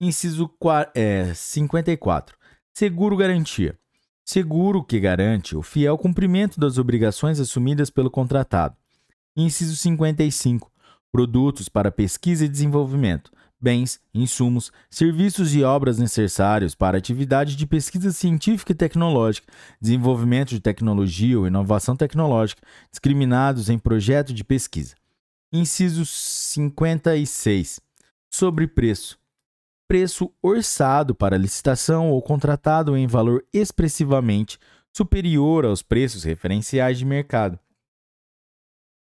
Inciso 0.00 0.50
é, 0.94 1.32
54. 1.32 2.36
Seguro 2.74 3.16
garantia. 3.16 3.78
Seguro 4.26 4.82
que 4.82 4.98
garante 4.98 5.56
o 5.56 5.62
fiel 5.62 5.96
cumprimento 5.96 6.58
das 6.58 6.78
obrigações 6.78 7.38
assumidas 7.38 7.90
pelo 7.90 8.10
contratado. 8.10 8.76
Inciso 9.36 9.76
55. 9.76 10.70
Produtos 11.12 11.68
para 11.68 11.92
pesquisa 11.92 12.44
e 12.44 12.48
desenvolvimento, 12.48 13.30
bens, 13.64 13.98
insumos, 14.12 14.70
serviços 14.90 15.54
e 15.54 15.64
obras 15.64 15.98
necessários 15.98 16.74
para 16.74 16.98
atividade 16.98 17.56
de 17.56 17.66
pesquisa 17.66 18.12
científica 18.12 18.72
e 18.72 18.74
tecnológica, 18.74 19.50
desenvolvimento 19.80 20.50
de 20.50 20.60
tecnologia 20.60 21.38
ou 21.38 21.46
inovação 21.46 21.96
tecnológica, 21.96 22.60
discriminados 22.90 23.70
em 23.70 23.78
projeto 23.78 24.34
de 24.34 24.44
pesquisa. 24.44 24.94
Inciso 25.50 26.04
56. 26.04 27.80
Sobre 28.30 28.66
preço 28.66 29.18
preço 29.88 30.30
orçado 30.42 31.14
para 31.14 31.38
licitação 31.38 32.10
ou 32.10 32.20
contratado 32.20 32.96
em 32.96 33.06
valor 33.06 33.44
expressivamente 33.52 34.58
superior 34.92 35.64
aos 35.64 35.82
preços 35.82 36.24
referenciais 36.24 36.98
de 36.98 37.04
mercado. 37.04 37.58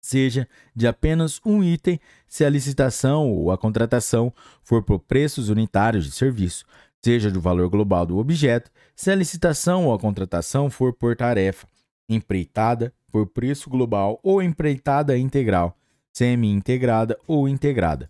Seja 0.05 0.47
de 0.75 0.85
apenas 0.85 1.41
um 1.43 1.63
item 1.63 1.99
se 2.27 2.45
a 2.45 2.49
licitação 2.49 3.31
ou 3.31 3.51
a 3.51 3.57
contratação 3.57 4.31
for 4.61 4.83
por 4.83 4.99
preços 4.99 5.49
unitários 5.49 6.05
de 6.05 6.11
serviço, 6.11 6.63
seja 7.03 7.31
do 7.31 7.41
valor 7.41 7.67
global 7.69 8.05
do 8.05 8.19
objeto, 8.19 8.69
se 8.95 9.09
a 9.09 9.15
licitação 9.15 9.87
ou 9.87 9.95
a 9.95 9.97
contratação 9.97 10.69
for 10.69 10.93
por 10.93 11.15
tarefa, 11.15 11.67
empreitada 12.07 12.93
por 13.11 13.25
preço 13.25 13.67
global 13.67 14.19
ou 14.21 14.43
empreitada 14.43 15.17
integral, 15.17 15.75
semi-integrada 16.13 17.17
ou 17.25 17.49
integrada. 17.49 18.07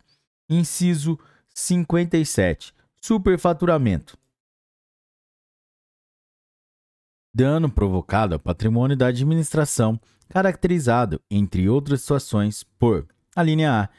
Inciso 0.49 1.17
57. 1.53 2.73
Superfaturamento. 2.99 4.17
Dano 7.37 7.69
provocado 7.69 8.33
ao 8.33 8.39
patrimônio 8.39 8.95
da 8.95 9.07
administração, 9.07 9.99
caracterizado, 10.29 11.19
entre 11.29 11.67
outras 11.67 11.99
situações, 11.99 12.63
por: 12.79 13.05
a 13.35 13.43
linha 13.43 13.81
A. 13.81 13.89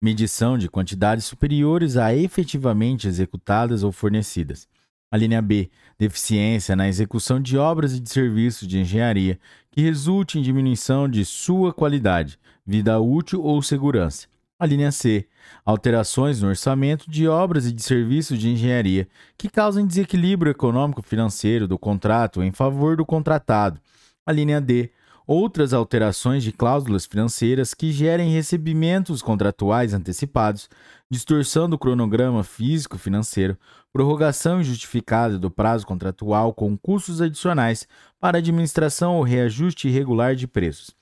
Medição 0.00 0.56
de 0.56 0.68
quantidades 0.68 1.24
superiores 1.24 1.96
a 1.96 2.14
efetivamente 2.14 3.08
executadas 3.08 3.82
ou 3.82 3.90
fornecidas. 3.90 4.68
A 5.10 5.16
linha 5.16 5.42
B. 5.42 5.72
Deficiência 5.98 6.76
na 6.76 6.86
execução 6.86 7.40
de 7.40 7.58
obras 7.58 7.94
e 7.94 8.00
de 8.00 8.08
serviços 8.08 8.68
de 8.68 8.78
engenharia 8.78 9.40
que 9.72 9.80
resulte 9.80 10.38
em 10.38 10.42
diminuição 10.42 11.08
de 11.08 11.24
sua 11.24 11.74
qualidade, 11.74 12.38
vida 12.64 13.00
útil 13.00 13.42
ou 13.42 13.60
segurança. 13.60 14.28
A 14.56 14.66
linha 14.66 14.92
C. 14.92 15.26
Alterações 15.64 16.40
no 16.40 16.48
orçamento 16.48 17.10
de 17.10 17.26
obras 17.26 17.66
e 17.66 17.72
de 17.72 17.82
serviços 17.82 18.38
de 18.38 18.48
engenharia 18.48 19.08
que 19.36 19.48
causem 19.48 19.84
desequilíbrio 19.84 20.52
econômico-financeiro 20.52 21.66
do 21.66 21.76
contrato 21.76 22.40
em 22.40 22.52
favor 22.52 22.96
do 22.96 23.04
contratado. 23.04 23.80
A 24.24 24.30
linha 24.30 24.60
D. 24.60 24.92
Outras 25.26 25.72
alterações 25.72 26.44
de 26.44 26.52
cláusulas 26.52 27.04
financeiras 27.04 27.74
que 27.74 27.90
gerem 27.90 28.30
recebimentos 28.30 29.22
contratuais 29.22 29.92
antecipados, 29.92 30.68
distorção 31.10 31.68
do 31.68 31.78
cronograma 31.78 32.44
físico-financeiro, 32.44 33.58
prorrogação 33.92 34.60
injustificada 34.60 35.36
do 35.36 35.50
prazo 35.50 35.84
contratual 35.86 36.54
com 36.54 36.76
custos 36.76 37.20
adicionais 37.20 37.88
para 38.20 38.38
administração 38.38 39.16
ou 39.16 39.22
reajuste 39.22 39.88
irregular 39.88 40.36
de 40.36 40.46
preços. 40.46 40.94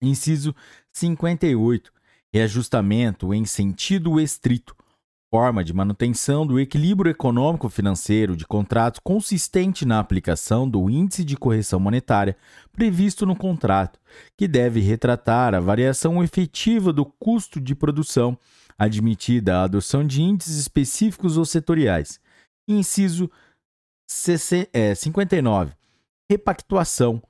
Inciso 0.00 0.52
58 0.90 1.92
reajustamento 2.32 3.34
em 3.34 3.44
sentido 3.44 4.18
estrito, 4.18 4.74
forma 5.30 5.64
de 5.64 5.72
manutenção 5.72 6.46
do 6.46 6.60
equilíbrio 6.60 7.10
econômico-financeiro 7.10 8.36
de 8.36 8.46
contrato 8.46 9.00
consistente 9.02 9.86
na 9.86 9.98
aplicação 9.98 10.68
do 10.68 10.90
índice 10.90 11.24
de 11.24 11.36
correção 11.36 11.80
monetária 11.80 12.36
previsto 12.70 13.24
no 13.24 13.34
contrato, 13.34 13.98
que 14.36 14.46
deve 14.46 14.80
retratar 14.80 15.54
a 15.54 15.60
variação 15.60 16.22
efetiva 16.22 16.92
do 16.92 17.04
custo 17.04 17.60
de 17.60 17.74
produção, 17.74 18.38
admitida 18.78 19.58
a 19.58 19.64
adoção 19.64 20.06
de 20.06 20.22
índices 20.22 20.56
específicos 20.56 21.36
ou 21.36 21.44
setoriais. 21.44 22.20
Inciso 22.68 23.30
59. 24.06 25.70
É, 25.70 25.76
Repactuação 26.30 27.22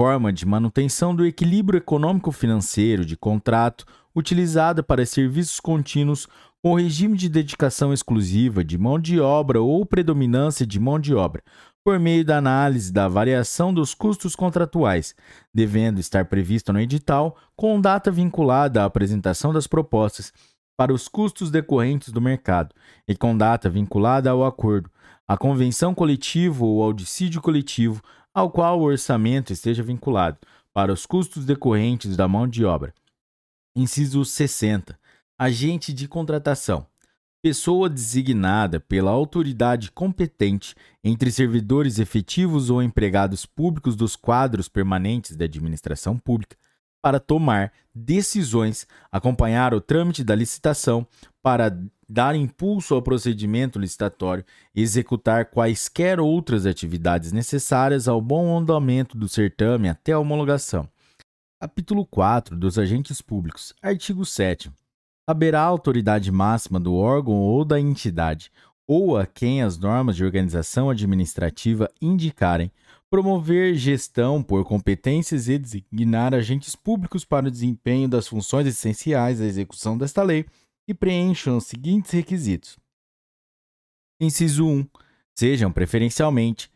forma 0.00 0.32
de 0.32 0.46
manutenção 0.46 1.14
do 1.14 1.26
equilíbrio 1.26 1.76
econômico-financeiro 1.76 3.04
de 3.04 3.18
contrato 3.18 3.84
utilizada 4.20 4.82
para 4.82 5.04
serviços 5.04 5.58
contínuos 5.58 6.28
com 6.62 6.74
regime 6.74 7.16
de 7.16 7.28
dedicação 7.28 7.92
exclusiva 7.92 8.62
de 8.62 8.76
mão 8.76 8.98
de 8.98 9.18
obra 9.18 9.60
ou 9.60 9.84
predominância 9.84 10.66
de 10.66 10.78
mão 10.78 11.00
de 11.00 11.14
obra, 11.14 11.42
por 11.82 11.98
meio 11.98 12.24
da 12.24 12.36
análise 12.36 12.92
da 12.92 13.08
variação 13.08 13.72
dos 13.72 13.94
custos 13.94 14.36
contratuais, 14.36 15.14
devendo 15.52 15.98
estar 15.98 16.26
prevista 16.26 16.72
no 16.72 16.80
edital 16.80 17.36
com 17.56 17.80
data 17.80 18.10
vinculada 18.10 18.82
à 18.82 18.84
apresentação 18.84 19.52
das 19.52 19.66
propostas 19.66 20.32
para 20.76 20.92
os 20.92 21.08
custos 21.08 21.50
decorrentes 21.50 22.12
do 22.12 22.20
mercado 22.20 22.74
e 23.08 23.16
com 23.16 23.36
data 23.36 23.68
vinculada 23.68 24.30
ao 24.30 24.44
acordo, 24.44 24.90
à 25.26 25.36
convenção 25.36 25.94
coletiva 25.94 26.64
ou 26.64 26.82
ao 26.82 26.92
dissídio 26.92 27.40
coletivo 27.40 28.02
ao 28.32 28.50
qual 28.50 28.78
o 28.78 28.84
orçamento 28.84 29.52
esteja 29.52 29.82
vinculado, 29.82 30.38
para 30.72 30.92
os 30.92 31.04
custos 31.04 31.44
decorrentes 31.44 32.16
da 32.16 32.28
mão 32.28 32.46
de 32.46 32.64
obra, 32.64 32.94
Inciso 33.74 34.24
60. 34.24 34.98
Agente 35.38 35.92
de 35.92 36.08
contratação. 36.08 36.84
Pessoa 37.40 37.88
designada 37.88 38.80
pela 38.80 39.12
autoridade 39.12 39.92
competente 39.92 40.74
entre 41.04 41.30
servidores 41.30 42.00
efetivos 42.00 42.68
ou 42.68 42.82
empregados 42.82 43.46
públicos 43.46 43.94
dos 43.94 44.16
quadros 44.16 44.68
permanentes 44.68 45.36
da 45.36 45.44
administração 45.44 46.18
pública 46.18 46.56
para 47.00 47.20
tomar 47.20 47.72
decisões, 47.94 48.88
acompanhar 49.10 49.72
o 49.72 49.80
trâmite 49.80 50.24
da 50.24 50.34
licitação, 50.34 51.06
para 51.40 51.74
dar 52.08 52.34
impulso 52.34 52.94
ao 52.94 53.00
procedimento 53.00 53.78
licitatório 53.78 54.44
executar 54.74 55.46
quaisquer 55.46 56.18
outras 56.18 56.66
atividades 56.66 57.30
necessárias 57.30 58.08
ao 58.08 58.20
bom 58.20 58.58
andamento 58.58 59.16
do 59.16 59.28
certame 59.28 59.88
até 59.88 60.12
a 60.12 60.18
homologação 60.18 60.88
Capítulo 61.62 62.06
4 62.06 62.56
dos 62.56 62.78
agentes 62.78 63.20
públicos. 63.20 63.74
Artigo 63.82 64.24
7. 64.24 64.72
Haverá 65.26 65.60
autoridade 65.60 66.32
máxima 66.32 66.80
do 66.80 66.94
órgão 66.94 67.34
ou 67.34 67.66
da 67.66 67.78
entidade, 67.78 68.50
ou 68.86 69.18
a 69.18 69.26
quem 69.26 69.60
as 69.60 69.76
normas 69.76 70.16
de 70.16 70.24
organização 70.24 70.88
administrativa 70.88 71.92
indicarem, 72.00 72.72
promover 73.10 73.74
gestão 73.74 74.42
por 74.42 74.64
competências 74.64 75.50
e 75.50 75.58
designar 75.58 76.32
agentes 76.32 76.74
públicos 76.74 77.26
para 77.26 77.48
o 77.48 77.50
desempenho 77.50 78.08
das 78.08 78.26
funções 78.26 78.66
essenciais 78.66 79.38
à 79.38 79.44
execução 79.44 79.98
desta 79.98 80.22
lei 80.22 80.46
que 80.86 80.94
preencham 80.94 81.58
os 81.58 81.66
seguintes 81.66 82.12
requisitos. 82.12 82.78
Inciso 84.18 84.66
1. 84.66 84.88
Sejam 85.34 85.70
preferencialmente 85.70 86.70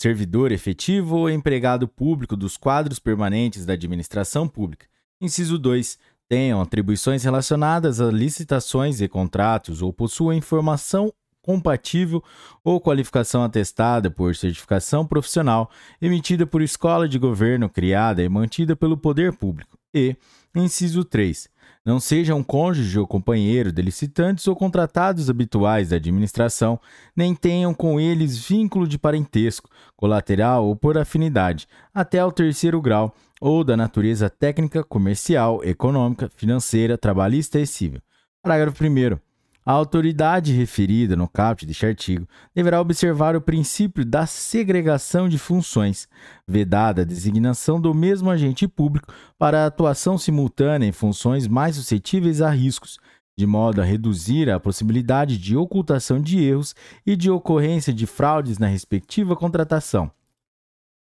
servidor 0.00 0.50
efetivo 0.50 1.18
ou 1.18 1.30
empregado 1.30 1.86
público 1.86 2.34
dos 2.34 2.56
quadros 2.56 2.98
permanentes 2.98 3.66
da 3.66 3.74
administração 3.74 4.48
pública. 4.48 4.86
Inciso 5.20 5.58
2. 5.58 5.98
Tenham 6.26 6.62
atribuições 6.62 7.22
relacionadas 7.22 8.00
a 8.00 8.10
licitações 8.10 9.02
e 9.02 9.08
contratos 9.08 9.82
ou 9.82 9.92
possuam 9.92 10.32
informação 10.32 11.12
compatível 11.42 12.24
ou 12.64 12.80
qualificação 12.80 13.42
atestada 13.44 14.10
por 14.10 14.34
certificação 14.34 15.06
profissional 15.06 15.70
emitida 16.00 16.46
por 16.46 16.62
escola 16.62 17.06
de 17.06 17.18
governo 17.18 17.68
criada 17.68 18.22
e 18.22 18.28
mantida 18.28 18.74
pelo 18.74 18.96
poder 18.96 19.34
público. 19.34 19.78
E, 19.94 20.16
inciso 20.54 21.04
3, 21.04 21.46
não 21.84 21.98
sejam 21.98 22.42
cônjuge 22.42 22.98
ou 22.98 23.06
companheiro 23.06 23.72
de 23.72 23.80
licitantes 23.80 24.46
ou 24.46 24.54
contratados 24.54 25.30
habituais 25.30 25.88
da 25.88 25.96
administração, 25.96 26.78
nem 27.16 27.34
tenham 27.34 27.72
com 27.72 27.98
eles 27.98 28.38
vínculo 28.46 28.86
de 28.86 28.98
parentesco, 28.98 29.70
colateral 29.96 30.66
ou 30.66 30.76
por 30.76 30.98
afinidade, 30.98 31.66
até 31.94 32.18
ao 32.18 32.32
terceiro 32.32 32.80
grau, 32.80 33.14
ou 33.40 33.64
da 33.64 33.76
natureza 33.76 34.28
técnica, 34.28 34.84
comercial, 34.84 35.64
econômica, 35.64 36.30
financeira, 36.36 36.98
trabalhista 36.98 37.58
e 37.58 37.66
civil. 37.66 38.02
Parágrafo 38.42 38.84
1. 38.84 39.29
A 39.64 39.72
autoridade 39.72 40.52
referida 40.52 41.14
no 41.14 41.28
caput 41.28 41.66
deste 41.66 41.84
artigo 41.84 42.26
deverá 42.54 42.80
observar 42.80 43.36
o 43.36 43.40
princípio 43.40 44.04
da 44.04 44.24
segregação 44.24 45.28
de 45.28 45.38
funções, 45.38 46.08
vedada 46.48 47.02
a 47.02 47.04
designação 47.04 47.78
do 47.78 47.92
mesmo 47.92 48.30
agente 48.30 48.66
público 48.66 49.12
para 49.38 49.66
atuação 49.66 50.16
simultânea 50.16 50.86
em 50.86 50.92
funções 50.92 51.46
mais 51.46 51.76
suscetíveis 51.76 52.40
a 52.40 52.48
riscos, 52.48 52.98
de 53.36 53.46
modo 53.46 53.80
a 53.80 53.84
reduzir 53.84 54.50
a 54.50 54.58
possibilidade 54.58 55.36
de 55.36 55.56
ocultação 55.56 56.20
de 56.20 56.42
erros 56.42 56.74
e 57.06 57.14
de 57.14 57.30
ocorrência 57.30 57.92
de 57.92 58.06
fraudes 58.06 58.58
na 58.58 58.66
respectiva 58.66 59.36
contratação. 59.36 60.10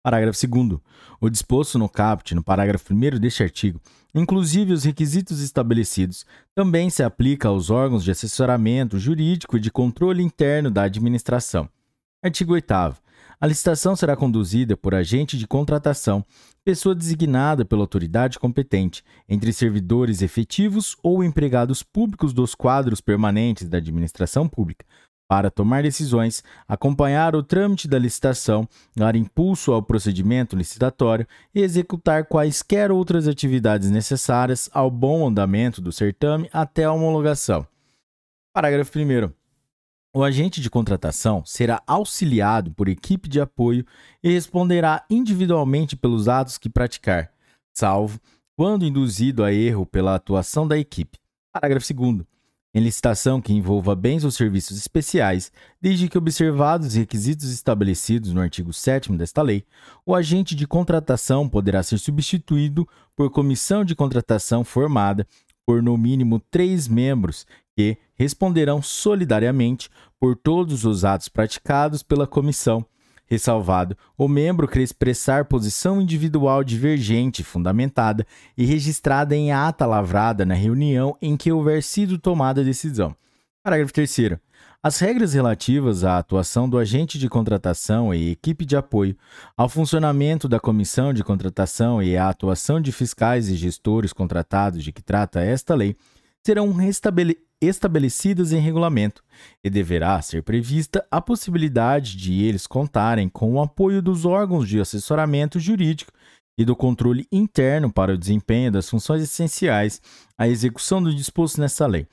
Parágrafo 0.05 0.47
2. 0.47 0.81
O 1.19 1.31
disposto 1.31 1.79
no 1.79 1.89
caput, 1.89 2.35
no 2.35 2.45
parágrafo 2.45 2.93
1 2.93 3.19
deste 3.19 3.43
artigo, 3.43 3.81
inclusive 4.15 4.75
os 4.75 4.85
requisitos 4.85 5.41
estabelecidos, 5.41 6.27
também 6.55 6.91
se 6.91 7.03
aplica 7.03 7.49
aos 7.49 7.71
órgãos 7.71 8.05
de 8.05 8.11
assessoramento 8.11 8.99
jurídico 8.99 9.57
e 9.57 9.61
de 9.61 9.71
controle 9.71 10.23
interno 10.23 10.71
da 10.71 10.83
administração. 10.83 11.67
Artigo 12.23 12.53
8. 12.53 12.71
A 13.41 13.47
licitação 13.47 13.97
será 13.97 14.15
conduzida 14.15 14.77
por 14.77 14.95
agente 14.95 15.39
de 15.39 15.47
contratação, 15.47 16.23
pessoa 16.63 16.95
designada 16.95 17.65
pela 17.65 17.81
autoridade 17.81 18.39
competente, 18.39 19.03
entre 19.27 19.55
servidores 19.55 20.21
efetivos 20.21 20.99
ou 21.03 21.25
empregados 21.25 21.83
públicos 21.83 22.35
dos 22.35 22.55
quadros 22.55 23.01
permanentes 23.01 23.71
da 23.71 23.79
administração 23.79 24.47
pública, 24.47 24.85
para 25.35 25.51
tomar 25.51 25.83
decisões, 25.83 26.45
acompanhar 26.69 27.35
o 27.35 27.43
trâmite 27.43 27.89
da 27.89 27.99
licitação, 27.99 28.69
dar 28.95 29.17
impulso 29.17 29.73
ao 29.73 29.83
procedimento 29.83 30.55
licitatório 30.55 31.27
e 31.53 31.61
executar 31.61 32.27
quaisquer 32.27 32.93
outras 32.93 33.27
atividades 33.27 33.91
necessárias 33.91 34.71
ao 34.73 34.89
bom 34.89 35.27
andamento 35.27 35.81
do 35.81 35.91
certame 35.91 36.49
até 36.53 36.85
a 36.85 36.93
homologação. 36.93 37.67
Parágrafo 38.55 38.97
1. 38.97 39.33
O 40.15 40.23
agente 40.23 40.61
de 40.61 40.71
contratação 40.71 41.45
será 41.45 41.83
auxiliado 41.85 42.71
por 42.71 42.89
equipe 42.89 43.29
de 43.29 43.41
apoio 43.41 43.85
e 44.23 44.31
responderá 44.31 45.05
individualmente 45.11 45.97
pelos 45.97 46.29
atos 46.29 46.59
que 46.59 46.71
praticar, 46.71 47.33
salvo 47.77 48.21
quando 48.57 48.85
induzido 48.85 49.43
a 49.43 49.53
erro 49.53 49.85
pela 49.85 50.15
atuação 50.15 50.69
da 50.69 50.79
equipe. 50.79 51.19
Parágrafo 51.53 51.93
2 51.93 52.34
em 52.75 52.81
licitação 52.81 53.41
que 53.41 53.53
envolva 53.53 53.95
bens 53.95 54.25
ou 54.25 54.31
serviços 54.31 54.77
especiais, 54.77 55.53
desde 55.81 56.09
que 56.09 56.19
observados 56.19 56.89
os 56.89 56.95
requisitos 56.95 57.51
estabelecidos 57.53 58.33
no 58.33 58.41
artigo 58.41 58.73
7 58.73 59.13
desta 59.13 59.41
lei, 59.43 59.65
o 60.05 60.15
agente 60.15 60.57
de 60.57 60.67
contratação 60.67 61.49
poderá 61.49 61.83
ser 61.83 61.99
substituído 61.99 62.87
por 63.15 63.31
comissão 63.31 63.85
de 63.85 63.95
contratação 63.95 64.65
formada 64.65 65.25
por 65.65 65.83
no 65.83 65.97
mínimo 65.97 66.41
três 66.51 66.89
membros 66.89 67.47
que 67.77 67.97
responderão 68.15 68.83
solidariamente 68.83 69.89
por 70.19 70.37
todos 70.37 70.85
os 70.85 71.05
atos 71.05 71.29
praticados 71.29 72.03
pela 72.03 72.27
comissão 72.27 72.85
ressalvado 73.35 73.97
o 74.17 74.27
membro 74.29 74.67
que 74.69 74.81
expressar 74.81 75.45
posição 75.45 76.01
individual 76.01 76.65
divergente 76.65 77.43
fundamentada 77.43 78.27
e 78.57 78.65
registrada 78.65 79.37
em 79.37 79.53
ata 79.53 79.85
lavrada 79.85 80.45
na 80.45 80.55
reunião 80.55 81.17
em 81.21 81.37
que 81.37 81.53
houver 81.53 81.83
sido 81.83 82.19
tomada 82.19 82.61
a 82.61 82.65
decisão. 82.65 83.15
Parágrafo 83.63 83.93
3 83.93 84.39
as 84.83 84.99
regras 84.99 85.33
relativas 85.33 86.05
à 86.05 86.19
atuação 86.19 86.69
do 86.69 86.77
agente 86.77 87.19
de 87.19 87.27
contratação 87.27 88.13
e 88.13 88.31
equipe 88.31 88.67
de 88.67 88.77
apoio, 88.77 89.17
ao 89.57 89.67
funcionamento 89.67 90.47
da 90.47 90.61
comissão 90.61 91.11
de 91.15 91.25
contratação 91.25 92.03
e 92.03 92.19
à 92.19 92.29
atuação 92.29 92.79
de 92.83 92.93
fiscais 92.93 93.49
e 93.49 93.57
gestores 93.57 94.13
contratados 94.13 94.85
de 94.85 94.93
que 94.93 95.03
trata 95.03 95.41
esta 95.41 95.75
lei, 95.75 95.97
serão 96.45 96.71
estabelecidas 97.61 98.53
em 98.53 98.61
regulamento, 98.61 99.23
e 99.63 99.71
deverá 99.71 100.21
ser 100.21 100.43
prevista 100.43 101.07
a 101.11 101.21
possibilidade 101.21 102.17
de 102.17 102.43
eles 102.43 102.67
contarem 102.67 103.29
com 103.29 103.55
o 103.55 103.63
apoio 103.63 104.03
dos 104.03 104.25
órgãos 104.25 104.69
de 104.69 104.81
assessoramento 104.81 105.59
jurídico 105.59 106.13
e 106.59 106.65
do 106.65 106.77
controle 106.77 107.27
interno 107.33 107.93
para 107.93 108.15
o 108.15 108.19
desempenho 108.19 108.71
das 108.71 108.89
funções 108.89 109.23
essenciais 109.23 110.01
à 110.39 110.49
execução 110.49 111.03
do 111.03 111.15
disposto 111.15 111.61
nesta 111.61 111.87
lei. 111.87 112.07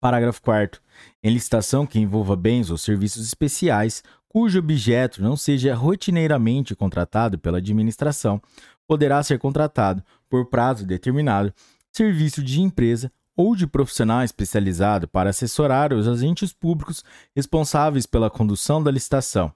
Parágrafo 0.00 0.42
4. 0.42 0.80
Em 1.22 1.32
licitação 1.32 1.86
que 1.86 2.00
envolva 2.00 2.34
bens 2.34 2.70
ou 2.70 2.78
serviços 2.78 3.24
especiais, 3.24 4.02
cujo 4.28 4.58
objeto 4.58 5.22
não 5.22 5.36
seja 5.36 5.74
rotineiramente 5.74 6.74
contratado 6.74 7.38
pela 7.38 7.58
administração, 7.58 8.42
poderá 8.88 9.22
ser 9.22 9.38
contratado, 9.38 10.02
por 10.28 10.46
prazo 10.46 10.84
determinado, 10.84 11.54
serviço 11.92 12.42
de 12.42 12.60
empresa 12.60 13.12
ou 13.36 13.56
de 13.56 13.66
profissional 13.66 14.22
especializado 14.22 15.08
para 15.08 15.30
assessorar 15.30 15.92
os 15.92 16.06
agentes 16.06 16.52
públicos 16.52 17.04
responsáveis 17.34 18.06
pela 18.06 18.30
condução 18.30 18.82
da 18.82 18.90
licitação. 18.90 19.52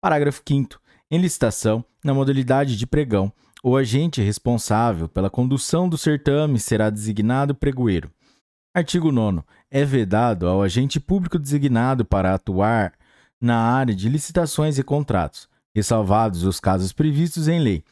Parágrafo 0.00 0.42
5. 0.46 0.80
Em 1.10 1.18
licitação, 1.18 1.84
na 2.04 2.12
modalidade 2.12 2.76
de 2.76 2.86
pregão, 2.86 3.32
o 3.62 3.76
agente 3.76 4.20
responsável 4.20 5.08
pela 5.08 5.30
condução 5.30 5.88
do 5.88 5.98
certame 5.98 6.60
será 6.60 6.90
designado 6.90 7.54
pregoeiro. 7.54 8.10
Artigo 8.74 9.10
9. 9.10 9.42
É 9.70 9.84
vedado 9.84 10.46
ao 10.46 10.62
agente 10.62 11.00
público 11.00 11.38
designado 11.38 12.04
para 12.04 12.34
atuar 12.34 12.92
na 13.40 13.56
área 13.56 13.94
de 13.94 14.08
licitações 14.08 14.78
e 14.78 14.82
contratos, 14.82 15.48
ressalvados 15.74 16.44
os 16.44 16.60
casos 16.60 16.92
previstos 16.92 17.48
em 17.48 17.58
lei 17.58 17.84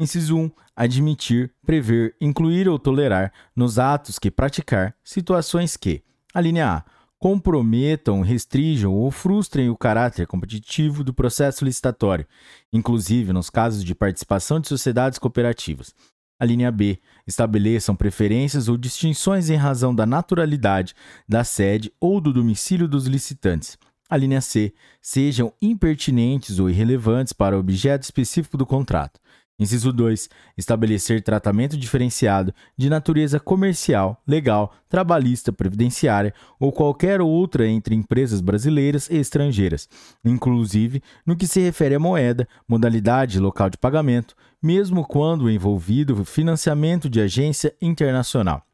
Inciso 0.00 0.36
1. 0.36 0.50
Admitir, 0.76 1.50
prever, 1.66 2.14
incluir 2.20 2.68
ou 2.68 2.78
tolerar 2.78 3.32
nos 3.54 3.80
atos 3.80 4.16
que 4.16 4.30
praticar 4.30 4.94
situações 5.02 5.76
que, 5.76 6.04
a 6.32 6.40
linha 6.40 6.72
A, 6.72 6.84
comprometam, 7.18 8.20
restringam 8.20 8.94
ou 8.94 9.10
frustrem 9.10 9.68
o 9.68 9.76
caráter 9.76 10.24
competitivo 10.24 11.02
do 11.02 11.12
processo 11.12 11.64
licitatório, 11.64 12.24
inclusive 12.72 13.32
nos 13.32 13.50
casos 13.50 13.82
de 13.82 13.92
participação 13.92 14.60
de 14.60 14.68
sociedades 14.68 15.18
cooperativas. 15.18 15.92
A 16.38 16.44
linha 16.44 16.70
B, 16.70 17.00
estabeleçam 17.26 17.96
preferências 17.96 18.68
ou 18.68 18.76
distinções 18.76 19.50
em 19.50 19.56
razão 19.56 19.92
da 19.92 20.06
naturalidade, 20.06 20.94
da 21.28 21.42
sede 21.42 21.92
ou 21.98 22.20
do 22.20 22.32
domicílio 22.32 22.86
dos 22.86 23.08
licitantes. 23.08 23.76
A 24.08 24.16
linha 24.16 24.40
C, 24.40 24.72
sejam 25.02 25.52
impertinentes 25.60 26.60
ou 26.60 26.70
irrelevantes 26.70 27.32
para 27.32 27.56
o 27.56 27.58
objeto 27.60 28.04
específico 28.04 28.56
do 28.56 28.64
contrato. 28.64 29.20
Inciso 29.58 29.92
2. 29.92 30.30
Estabelecer 30.56 31.20
tratamento 31.20 31.76
diferenciado 31.76 32.54
de 32.76 32.88
natureza 32.88 33.40
comercial, 33.40 34.22
legal, 34.26 34.72
trabalhista, 34.88 35.52
previdenciária 35.52 36.32
ou 36.60 36.70
qualquer 36.70 37.20
outra 37.20 37.66
entre 37.66 37.94
empresas 37.94 38.40
brasileiras 38.40 39.10
e 39.10 39.16
estrangeiras, 39.16 39.88
inclusive 40.24 41.02
no 41.26 41.36
que 41.36 41.46
se 41.46 41.60
refere 41.60 41.96
à 41.96 41.98
moeda, 41.98 42.46
modalidade 42.68 43.38
e 43.38 43.40
local 43.40 43.68
de 43.68 43.76
pagamento, 43.76 44.36
mesmo 44.62 45.04
quando 45.04 45.50
envolvido 45.50 46.24
financiamento 46.24 47.10
de 47.10 47.20
agência 47.20 47.74
internacional. 47.82 48.64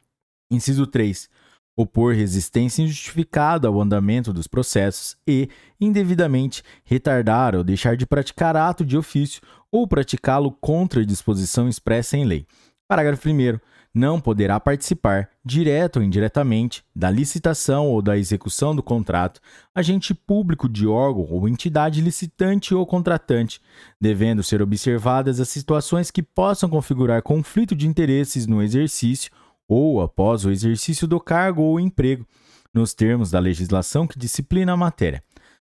Inciso 0.51 0.87
3 0.87 1.30
opor 1.77 2.14
resistência 2.14 2.83
injustificada 2.83 3.68
ao 3.68 3.81
andamento 3.81 4.33
dos 4.33 4.47
processos 4.47 5.16
e, 5.27 5.49
indevidamente, 5.81 6.62
retardar 6.85 7.55
ou 7.57 7.64
deixar 7.64 7.97
de 7.97 8.07
praticar 8.07 8.57
ato 8.57 8.85
de 8.85 8.97
ofício 8.97 9.43
ou 9.70 9.87
praticá-lo 9.87 10.53
contra 10.53 11.01
a 11.01 11.05
disposição 11.05 11.68
expressa 11.68 12.16
em 12.16 12.25
lei. 12.25 12.47
Parágrafo 12.87 13.29
1. 13.29 13.59
Não 13.93 14.20
poderá 14.20 14.59
participar, 14.59 15.29
direto 15.45 15.97
ou 15.97 16.03
indiretamente, 16.03 16.85
da 16.95 17.09
licitação 17.09 17.89
ou 17.89 18.03
da 18.03 18.18
execução 18.18 18.75
do 18.75 18.83
contrato, 18.83 19.41
agente 19.72 20.12
público 20.12 20.68
de 20.68 20.85
órgão 20.85 21.29
ou 21.31 21.49
entidade 21.49 22.01
licitante 22.01 22.75
ou 22.75 22.85
contratante, 22.85 23.61
devendo 24.01 24.43
ser 24.43 24.61
observadas 24.61 25.39
as 25.39 25.49
situações 25.49 26.11
que 26.11 26.25
possam 26.25 26.68
configurar 26.68 27.22
conflito 27.22 27.75
de 27.77 27.87
interesses 27.87 28.49
no 28.49 28.61
exercício 28.61 29.31
ou 29.69 30.01
após 30.01 30.45
o 30.45 30.51
exercício 30.51 31.07
do 31.07 31.21
cargo 31.21 31.62
ou 31.62 31.81
emprego, 31.81 32.27
nos 32.73 32.93
termos 32.93 33.31
da 33.31 33.39
legislação 33.39 34.07
que 34.07 34.19
disciplina 34.19 34.73
a 34.73 34.77
matéria. 34.77 35.23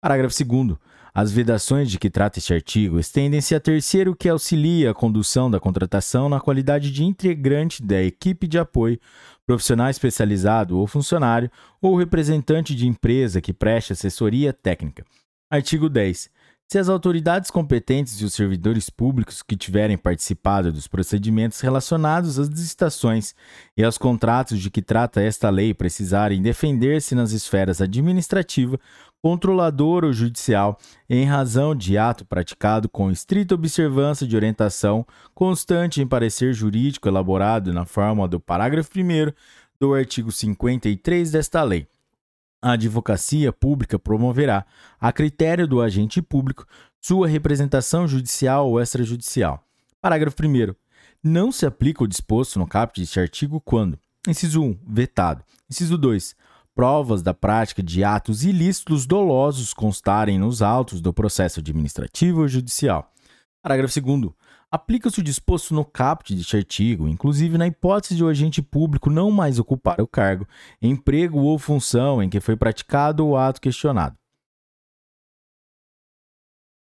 Parágrafo 0.00 0.44
2. 0.44 0.76
As 1.14 1.32
vedações 1.32 1.90
de 1.90 1.98
que 1.98 2.10
trata 2.10 2.38
este 2.38 2.54
artigo 2.54 2.98
estendem-se 2.98 3.54
a 3.54 3.60
terceiro 3.60 4.14
que 4.14 4.28
auxilia 4.28 4.90
a 4.90 4.94
condução 4.94 5.50
da 5.50 5.58
contratação 5.58 6.28
na 6.28 6.40
qualidade 6.40 6.92
de 6.92 7.04
integrante 7.04 7.82
da 7.82 8.02
equipe 8.02 8.46
de 8.46 8.58
apoio, 8.58 9.00
profissional 9.44 9.88
especializado 9.88 10.78
ou 10.78 10.86
funcionário, 10.86 11.50
ou 11.80 11.96
representante 11.96 12.74
de 12.74 12.86
empresa 12.86 13.40
que 13.40 13.52
preste 13.52 13.92
assessoria 13.92 14.52
técnica. 14.52 15.04
Artigo 15.50 15.88
10. 15.88 16.30
Se 16.70 16.78
as 16.78 16.90
autoridades 16.90 17.50
competentes 17.50 18.20
e 18.20 18.26
os 18.26 18.34
servidores 18.34 18.90
públicos 18.90 19.42
que 19.42 19.56
tiverem 19.56 19.96
participado 19.96 20.70
dos 20.70 20.86
procedimentos 20.86 21.60
relacionados 21.60 22.38
às 22.38 22.46
licitações 22.46 23.34
e 23.74 23.82
aos 23.82 23.96
contratos 23.96 24.60
de 24.60 24.70
que 24.70 24.82
trata 24.82 25.22
esta 25.22 25.48
lei 25.48 25.72
precisarem 25.72 26.42
defender-se 26.42 27.14
nas 27.14 27.32
esferas 27.32 27.80
administrativa, 27.80 28.78
controlador 29.22 30.04
ou 30.04 30.12
judicial, 30.12 30.78
em 31.08 31.24
razão 31.24 31.74
de 31.74 31.96
ato 31.96 32.26
praticado 32.26 32.86
com 32.86 33.10
estrita 33.10 33.54
observância 33.54 34.26
de 34.26 34.36
orientação 34.36 35.06
constante 35.34 36.02
em 36.02 36.06
parecer 36.06 36.52
jurídico 36.52 37.08
elaborado 37.08 37.72
na 37.72 37.86
forma 37.86 38.28
do 38.28 38.38
parágrafo 38.38 38.90
1 38.94 39.32
do 39.80 39.94
artigo 39.94 40.30
53 40.30 41.30
desta 41.30 41.62
lei 41.62 41.88
a 42.60 42.72
advocacia 42.72 43.52
pública 43.52 43.98
promoverá, 43.98 44.66
a 45.00 45.12
critério 45.12 45.66
do 45.66 45.80
agente 45.80 46.20
público, 46.20 46.66
sua 47.00 47.28
representação 47.28 48.06
judicial 48.06 48.68
ou 48.68 48.80
extrajudicial. 48.80 49.64
Parágrafo 50.00 50.36
1. 50.42 50.74
Não 51.22 51.50
se 51.50 51.66
aplica 51.66 52.04
o 52.04 52.08
disposto 52.08 52.58
no 52.58 52.66
caput 52.66 53.00
deste 53.00 53.20
artigo 53.20 53.60
quando: 53.60 53.98
inciso 54.26 54.62
1, 54.62 54.78
vetado. 54.86 55.44
Inciso 55.70 55.98
2, 55.98 56.34
provas 56.74 57.22
da 57.22 57.34
prática 57.34 57.82
de 57.82 58.04
atos 58.04 58.44
ilícitos 58.44 59.06
dolosos 59.06 59.74
constarem 59.74 60.38
nos 60.38 60.62
autos 60.62 61.00
do 61.00 61.12
processo 61.12 61.60
administrativo 61.60 62.42
ou 62.42 62.48
judicial. 62.48 63.12
Parágrafo 63.62 64.00
2. 64.00 64.32
Aplica-se 64.70 65.20
o 65.20 65.22
disposto 65.22 65.72
no 65.72 65.82
caput 65.82 66.34
deste 66.34 66.54
artigo, 66.54 67.08
inclusive 67.08 67.56
na 67.56 67.66
hipótese 67.66 68.14
de 68.14 68.22
o 68.22 68.28
agente 68.28 68.60
público 68.60 69.08
não 69.08 69.30
mais 69.30 69.58
ocupar 69.58 69.98
o 69.98 70.06
cargo, 70.06 70.46
emprego 70.80 71.38
ou 71.38 71.58
função 71.58 72.22
em 72.22 72.28
que 72.28 72.38
foi 72.38 72.54
praticado 72.54 73.26
o 73.26 73.34
ato 73.34 73.62
questionado. 73.62 74.14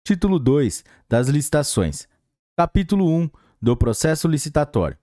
Título 0.05 0.37
2 0.37 0.83
das 1.07 1.29
licitações. 1.29 2.07
Capítulo 2.57 3.09
1 3.09 3.29
do 3.61 3.77
processo 3.77 4.27
licitatório. 4.27 4.97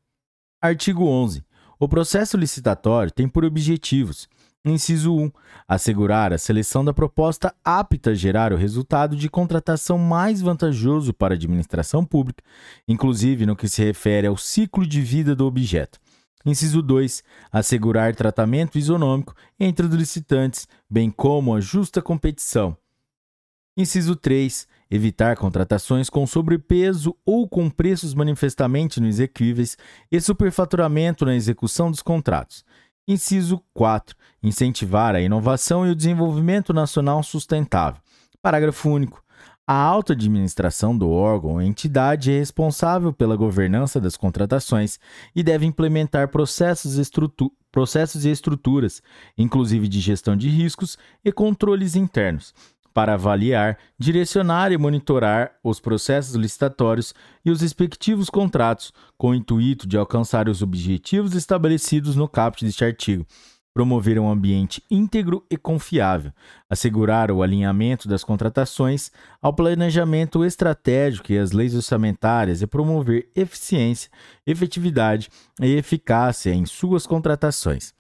Artigo 0.62 1.07
11. 1.07 1.43
O 1.78 1.89
processo 1.89 2.37
licitatório 2.37 3.11
tem 3.11 3.28
por 3.28 3.45
objetivos 3.45 4.28
Inciso 4.67 5.15
1. 5.15 5.31
Assegurar 5.69 6.33
a 6.33 6.39
seleção 6.39 6.83
da 6.83 6.95
proposta 6.95 7.55
apta 7.62 8.11
a 8.11 8.15
gerar 8.15 8.51
o 8.51 8.57
resultado 8.57 9.15
de 9.15 9.29
contratação 9.29 9.99
mais 9.99 10.41
vantajoso 10.41 11.12
para 11.12 11.35
a 11.35 11.37
administração 11.37 12.03
pública, 12.03 12.43
inclusive 12.89 13.45
no 13.45 13.55
que 13.55 13.69
se 13.69 13.85
refere 13.85 14.27
ao 14.27 14.39
ciclo 14.39 14.87
de 14.87 15.03
vida 15.03 15.35
do 15.37 15.45
objeto. 15.45 15.99
Inciso 16.47 16.81
2. 16.81 17.23
Assegurar 17.53 18.17
tratamento 18.17 18.79
isonômico 18.79 19.35
entre 19.61 19.87
os 19.87 19.95
licitantes, 19.95 20.67
bem 20.89 21.11
como 21.11 21.55
a 21.55 21.61
justa 21.61 22.01
competição. 22.01 22.75
Inciso 23.77 24.17
3. 24.17 24.67
Evitar 24.91 25.37
contratações 25.37 26.09
com 26.09 26.27
sobrepeso 26.27 27.15
ou 27.25 27.49
com 27.49 27.69
preços 27.69 28.15
manifestamente 28.15 28.99
inexequíveis 28.99 29.77
e 30.11 30.21
superfaturamento 30.21 31.27
na 31.27 31.35
execução 31.35 31.91
dos 31.91 32.01
contratos. 32.01 32.65
Inciso 33.07 33.63
4. 33.75 34.17
Incentivar 34.43 35.15
a 35.15 35.21
inovação 35.21 35.87
e 35.87 35.91
o 35.91 35.95
desenvolvimento 35.95 36.73
nacional 36.73 37.23
sustentável. 37.23 38.01
Parágrafo 38.41 38.89
único. 38.89 39.23
A 39.67 39.75
alta 39.75 40.13
administração 40.13 40.97
do 40.97 41.09
órgão 41.11 41.53
ou 41.53 41.63
entidade 41.63 42.31
é 42.31 42.39
responsável 42.39 43.13
pela 43.15 43.35
governança 43.35 43.99
das 43.99 44.15
contratações 44.15 44.99
e 45.35 45.43
deve 45.43 45.65
implementar 45.65 46.29
processos, 46.29 47.11
processos 47.73 48.27
e 48.27 48.31
estruturas, 48.31 49.03
inclusive 49.39 49.89
de 49.89 50.01
gestão 50.01 50.37
de 50.37 50.51
riscos 50.51 50.99
e 51.25 51.33
controles 51.33 51.97
internos, 51.97 52.55
para 52.95 53.14
avaliar, 53.14 53.76
direcionar 53.99 54.70
e 54.70 54.78
monitorar 54.78 55.57
os 55.64 55.80
processos 55.80 56.36
licitatórios 56.36 57.12
e 57.45 57.51
os 57.51 57.61
respectivos 57.61 58.30
contratos, 58.30 58.92
com 59.18 59.30
o 59.30 59.34
intuito 59.34 59.86
de 59.86 59.99
alcançar 59.99 60.49
os 60.49 60.62
objetivos 60.62 61.34
estabelecidos 61.34 62.14
no 62.14 62.28
caput 62.28 62.64
deste 62.64 62.84
artigo. 62.84 63.26
Promover 63.74 64.20
um 64.20 64.30
ambiente 64.30 64.80
íntegro 64.88 65.45
e 65.51 65.57
confiável, 65.57 66.32
assegurar 66.70 67.32
o 67.32 67.42
alinhamento 67.42 68.07
das 68.07 68.22
contratações 68.22 69.11
ao 69.42 69.53
planejamento 69.53 70.45
estratégico 70.45 71.32
e 71.32 71.38
às 71.38 71.51
leis 71.51 71.74
orçamentárias 71.74 72.62
e 72.62 72.68
promover 72.68 73.28
eficiência, 73.34 74.09
efetividade 74.47 75.28
e 75.61 75.74
eficácia 75.74 76.55
em 76.55 76.64
suas 76.64 77.05
contratações. 77.05 77.92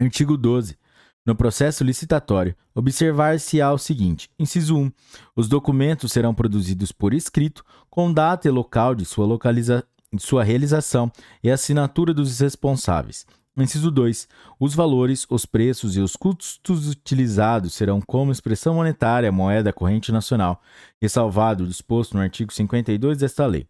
Artigo 0.00 0.36
12. 0.36 0.79
No 1.24 1.34
processo 1.34 1.84
licitatório, 1.84 2.56
observar-se-á 2.74 3.72
o 3.72 3.78
seguinte: 3.78 4.28
inciso 4.38 4.76
1. 4.76 4.92
Os 5.36 5.48
documentos 5.48 6.12
serão 6.12 6.34
produzidos 6.34 6.92
por 6.92 7.12
escrito, 7.12 7.64
com 7.90 8.12
data 8.12 8.48
e 8.48 8.50
local 8.50 8.94
de 8.94 9.04
sua, 9.04 9.26
localiza... 9.26 9.84
de 10.12 10.22
sua 10.22 10.42
realização 10.42 11.12
e 11.42 11.50
assinatura 11.50 12.14
dos 12.14 12.40
responsáveis. 12.40 13.26
Inciso 13.56 13.90
2. 13.90 14.28
Os 14.58 14.74
valores, 14.74 15.26
os 15.28 15.44
preços 15.44 15.96
e 15.96 16.00
os 16.00 16.16
custos 16.16 16.88
utilizados 16.88 17.74
serão 17.74 18.00
como 18.00 18.32
expressão 18.32 18.74
monetária 18.74 19.30
moeda 19.30 19.72
corrente 19.72 20.10
nacional, 20.10 20.62
ressalvado 21.00 21.64
o 21.64 21.66
disposto 21.66 22.16
no 22.16 22.22
artigo 22.22 22.52
52 22.52 23.18
desta 23.18 23.44
lei. 23.46 23.66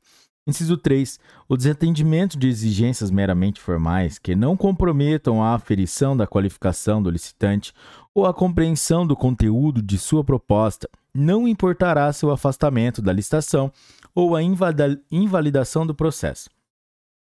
Inciso 0.46 0.76
3. 0.76 1.18
O 1.48 1.56
desatendimento 1.56 2.38
de 2.38 2.48
exigências 2.48 3.10
meramente 3.10 3.60
formais 3.60 4.18
que 4.18 4.34
não 4.34 4.56
comprometam 4.56 5.42
a 5.42 5.54
aferição 5.54 6.16
da 6.16 6.26
qualificação 6.26 7.02
do 7.02 7.10
licitante 7.10 7.72
ou 8.14 8.26
a 8.26 8.32
compreensão 8.34 9.06
do 9.06 9.14
conteúdo 9.14 9.82
de 9.82 9.98
sua 9.98 10.24
proposta 10.24 10.88
não 11.14 11.46
importará 11.46 12.12
seu 12.12 12.30
afastamento 12.30 13.02
da 13.02 13.12
licitação 13.12 13.70
ou 14.14 14.34
a 14.34 14.40
invalidação 14.42 15.86
do 15.86 15.94
processo. 15.94 16.48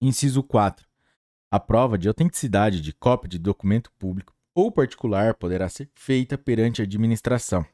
Inciso 0.00 0.42
4. 0.42 0.86
A 1.50 1.58
prova 1.58 1.96
de 1.96 2.08
autenticidade 2.08 2.80
de 2.80 2.92
cópia 2.92 3.28
de 3.28 3.38
documento 3.38 3.90
público 3.98 4.34
ou 4.54 4.70
particular 4.70 5.34
poderá 5.34 5.68
ser 5.68 5.88
feita 5.94 6.36
perante 6.36 6.82
a 6.82 6.84
administração 6.84 7.64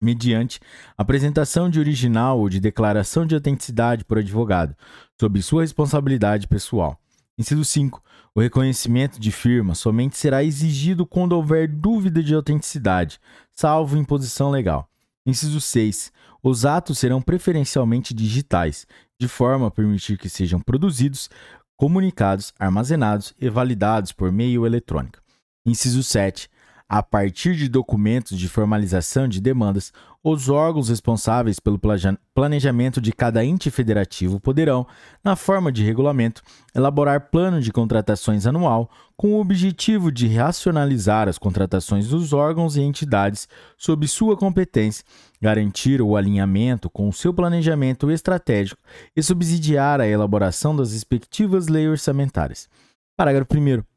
mediante 0.00 0.58
apresentação 0.96 1.68
de 1.68 1.78
original 1.78 2.38
ou 2.38 2.48
de 2.48 2.58
declaração 2.58 3.26
de 3.26 3.34
autenticidade 3.34 4.04
por 4.04 4.18
advogado, 4.18 4.74
sob 5.20 5.40
sua 5.42 5.62
responsabilidade 5.62 6.48
pessoal. 6.48 6.98
Inciso 7.38 7.64
5. 7.64 8.02
O 8.34 8.40
reconhecimento 8.40 9.18
de 9.18 9.32
firma 9.32 9.74
somente 9.74 10.18
será 10.18 10.44
exigido 10.44 11.06
quando 11.06 11.32
houver 11.32 11.66
dúvida 11.66 12.22
de 12.22 12.34
autenticidade, 12.34 13.18
salvo 13.50 13.96
imposição 13.96 14.50
legal. 14.50 14.88
Inciso 15.26 15.60
6. 15.60 16.12
Os 16.42 16.64
atos 16.64 16.98
serão 16.98 17.22
preferencialmente 17.22 18.12
digitais, 18.12 18.86
de 19.18 19.28
forma 19.28 19.68
a 19.68 19.70
permitir 19.70 20.18
que 20.18 20.28
sejam 20.28 20.60
produzidos, 20.60 21.30
comunicados, 21.76 22.52
armazenados 22.58 23.32
e 23.40 23.48
validados 23.48 24.12
por 24.12 24.30
meio 24.30 24.66
eletrônico. 24.66 25.18
Inciso 25.64 26.02
7 26.02 26.48
a 26.90 27.04
partir 27.04 27.54
de 27.54 27.68
documentos 27.68 28.36
de 28.36 28.48
formalização 28.48 29.28
de 29.28 29.40
demandas, 29.40 29.92
os 30.24 30.48
órgãos 30.48 30.88
responsáveis 30.88 31.60
pelo 31.60 31.78
planejamento 32.34 33.00
de 33.00 33.12
cada 33.12 33.44
ente 33.44 33.70
federativo 33.70 34.40
poderão, 34.40 34.84
na 35.22 35.36
forma 35.36 35.70
de 35.70 35.84
regulamento, 35.84 36.42
elaborar 36.74 37.30
plano 37.30 37.60
de 37.60 37.70
contratações 37.70 38.44
anual 38.44 38.90
com 39.16 39.34
o 39.34 39.40
objetivo 39.40 40.10
de 40.10 40.26
racionalizar 40.26 41.28
as 41.28 41.38
contratações 41.38 42.08
dos 42.08 42.32
órgãos 42.32 42.76
e 42.76 42.80
entidades 42.80 43.48
sob 43.78 44.08
sua 44.08 44.36
competência, 44.36 45.04
garantir 45.40 46.02
o 46.02 46.16
alinhamento 46.16 46.90
com 46.90 47.08
o 47.08 47.12
seu 47.12 47.32
planejamento 47.32 48.10
estratégico 48.10 48.82
e 49.14 49.22
subsidiar 49.22 50.00
a 50.00 50.08
elaboração 50.08 50.74
das 50.74 50.92
respectivas 50.92 51.68
leis 51.68 51.88
orçamentárias. 51.88 52.68
Parágrafo 53.16 53.56
1. 53.56 53.89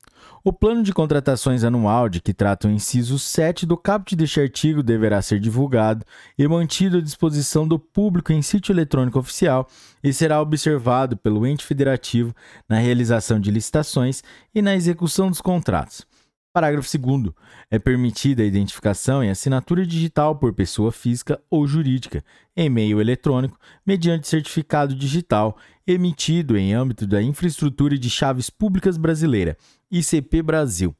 O 0.45 0.51
plano 0.51 0.83
de 0.83 0.91
contratações 0.91 1.63
anual 1.63 2.09
de 2.09 2.19
que 2.19 2.33
trata 2.33 2.67
o 2.67 2.71
inciso 2.71 3.17
7 3.17 3.65
do 3.65 3.77
caput 3.77 4.13
deste 4.13 4.41
artigo 4.41 4.83
deverá 4.83 5.21
ser 5.21 5.39
divulgado 5.39 6.05
e 6.37 6.45
mantido 6.45 6.97
à 6.97 7.01
disposição 7.01 7.65
do 7.65 7.79
público 7.79 8.33
em 8.33 8.41
sítio 8.41 8.73
eletrônico 8.73 9.17
oficial 9.17 9.65
e 10.03 10.11
será 10.11 10.41
observado 10.41 11.15
pelo 11.15 11.47
ente 11.47 11.63
federativo 11.63 12.35
na 12.67 12.77
realização 12.77 13.39
de 13.39 13.49
licitações 13.49 14.21
e 14.53 14.61
na 14.61 14.75
execução 14.75 15.29
dos 15.29 15.39
contratos. 15.39 16.05
Parágrafo 16.53 16.97
2. 16.97 17.33
É 17.71 17.79
permitida 17.79 18.43
a 18.43 18.45
identificação 18.45 19.23
e 19.23 19.29
assinatura 19.29 19.87
digital 19.87 20.35
por 20.35 20.53
pessoa 20.53 20.91
física 20.91 21.41
ou 21.49 21.65
jurídica, 21.65 22.23
em 22.55 22.69
meio 22.69 23.01
eletrônico, 23.01 23.57
mediante 23.83 24.27
certificado 24.27 24.93
digital 24.93 25.57
emitido 25.87 26.55
em 26.57 26.73
âmbito 26.73 27.07
da 27.07 27.21
Infraestrutura 27.21 27.97
de 27.97 28.09
Chaves 28.09 28.49
Públicas 28.49 28.97
Brasileira, 28.97 29.57
ICP 29.95 30.41
Brasil. 30.41 30.95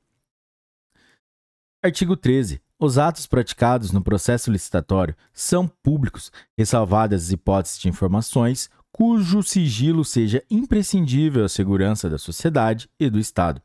Artigo 1.82 2.16
13. 2.16 2.62
Os 2.78 3.00
atos 3.00 3.26
praticados 3.26 3.92
no 3.92 4.04
processo 4.04 4.52
licitatório 4.52 5.16
são 5.34 5.68
públicos, 5.68 6.32
ressalvadas 6.56 7.24
as 7.24 7.32
hipóteses 7.32 7.80
de 7.80 7.90
informações 7.90 8.70
cujo 8.92 9.42
sigilo 9.42 10.06
seja 10.06 10.44
imprescindível 10.48 11.44
à 11.44 11.50
segurança 11.50 12.08
da 12.08 12.20
sociedade 12.20 12.88
e 13.00 13.10
do 13.10 13.18
Estado, 13.18 13.60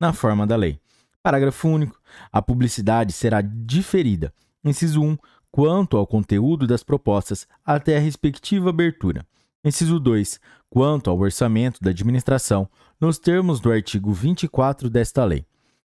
na 0.00 0.12
forma 0.12 0.44
da 0.44 0.56
lei. 0.56 0.80
Parágrafo 1.22 1.68
único. 1.68 1.96
A 2.32 2.42
publicidade 2.42 3.12
será 3.12 3.40
diferida. 3.40 4.34
Inciso 4.64 5.00
1. 5.00 5.16
Quanto 5.52 5.96
ao 5.96 6.04
conteúdo 6.04 6.66
das 6.66 6.82
propostas 6.82 7.46
até 7.64 7.96
a 7.96 8.00
respectiva 8.00 8.70
abertura. 8.70 9.24
Inciso 9.64 10.00
2. 10.00 10.40
Quanto 10.74 11.08
ao 11.08 11.20
orçamento 11.20 11.80
da 11.80 11.90
administração, 11.90 12.68
nos 13.00 13.16
termos 13.16 13.60
do 13.60 13.70
artigo 13.70 14.12
24 14.12 14.90
desta 14.90 15.24
lei. 15.24 15.46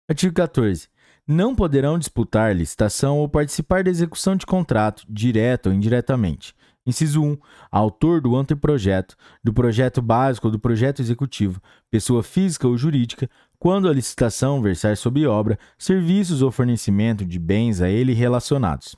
Artigo 0.07 0.35
14. 0.35 0.87
Não 1.27 1.55
poderão 1.55 1.97
disputar 1.97 2.55
licitação 2.55 3.17
ou 3.17 3.27
participar 3.27 3.83
da 3.83 3.89
execução 3.89 4.35
de 4.35 4.45
contrato, 4.45 5.03
direta 5.09 5.69
ou 5.69 5.75
indiretamente. 5.75 6.53
Inciso 6.85 7.23
1. 7.23 7.35
Autor 7.71 8.21
do 8.21 8.35
anteprojeto, 8.35 9.15
do 9.43 9.51
projeto 9.51 10.03
básico 10.03 10.49
ou 10.49 10.51
do 10.51 10.59
projeto 10.59 11.01
executivo, 11.01 11.59
pessoa 11.89 12.21
física 12.21 12.67
ou 12.67 12.77
jurídica, 12.77 13.27
quando 13.57 13.89
a 13.89 13.91
licitação 13.91 14.61
versar 14.61 14.95
sobre 14.97 15.25
obra, 15.25 15.57
serviços 15.79 16.43
ou 16.43 16.51
fornecimento 16.51 17.25
de 17.25 17.39
bens 17.39 17.81
a 17.81 17.89
ele 17.89 18.13
relacionados. 18.13 18.95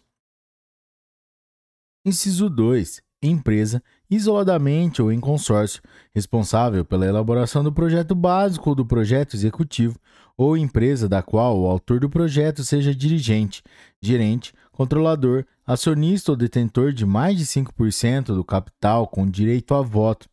Inciso 2.05 2.49
2. 2.49 3.06
Empresa, 3.21 3.81
isoladamente 4.09 5.01
ou 5.01 5.11
em 5.11 5.19
consórcio, 5.19 5.81
responsável 6.13 6.85
pela 6.85 7.05
elaboração 7.05 7.63
do 7.63 7.73
projeto 7.73 8.13
básico 8.13 8.69
ou 8.69 8.75
do 8.75 8.85
projeto 8.85 9.35
executivo, 9.35 9.99
ou 10.37 10.55
empresa 10.55 11.09
da 11.09 11.23
qual 11.23 11.59
o 11.59 11.65
autor 11.65 11.99
do 11.99 12.09
projeto 12.09 12.63
seja 12.63 12.93
dirigente, 12.93 13.63
gerente, 13.99 14.53
controlador, 14.71 15.43
acionista 15.65 16.31
ou 16.31 16.35
detentor 16.37 16.93
de 16.93 17.07
mais 17.07 17.35
de 17.35 17.45
5% 17.45 18.25
do 18.27 18.43
capital 18.43 19.07
com 19.07 19.27
direito 19.27 19.73
a 19.73 19.81
voto, 19.81 20.29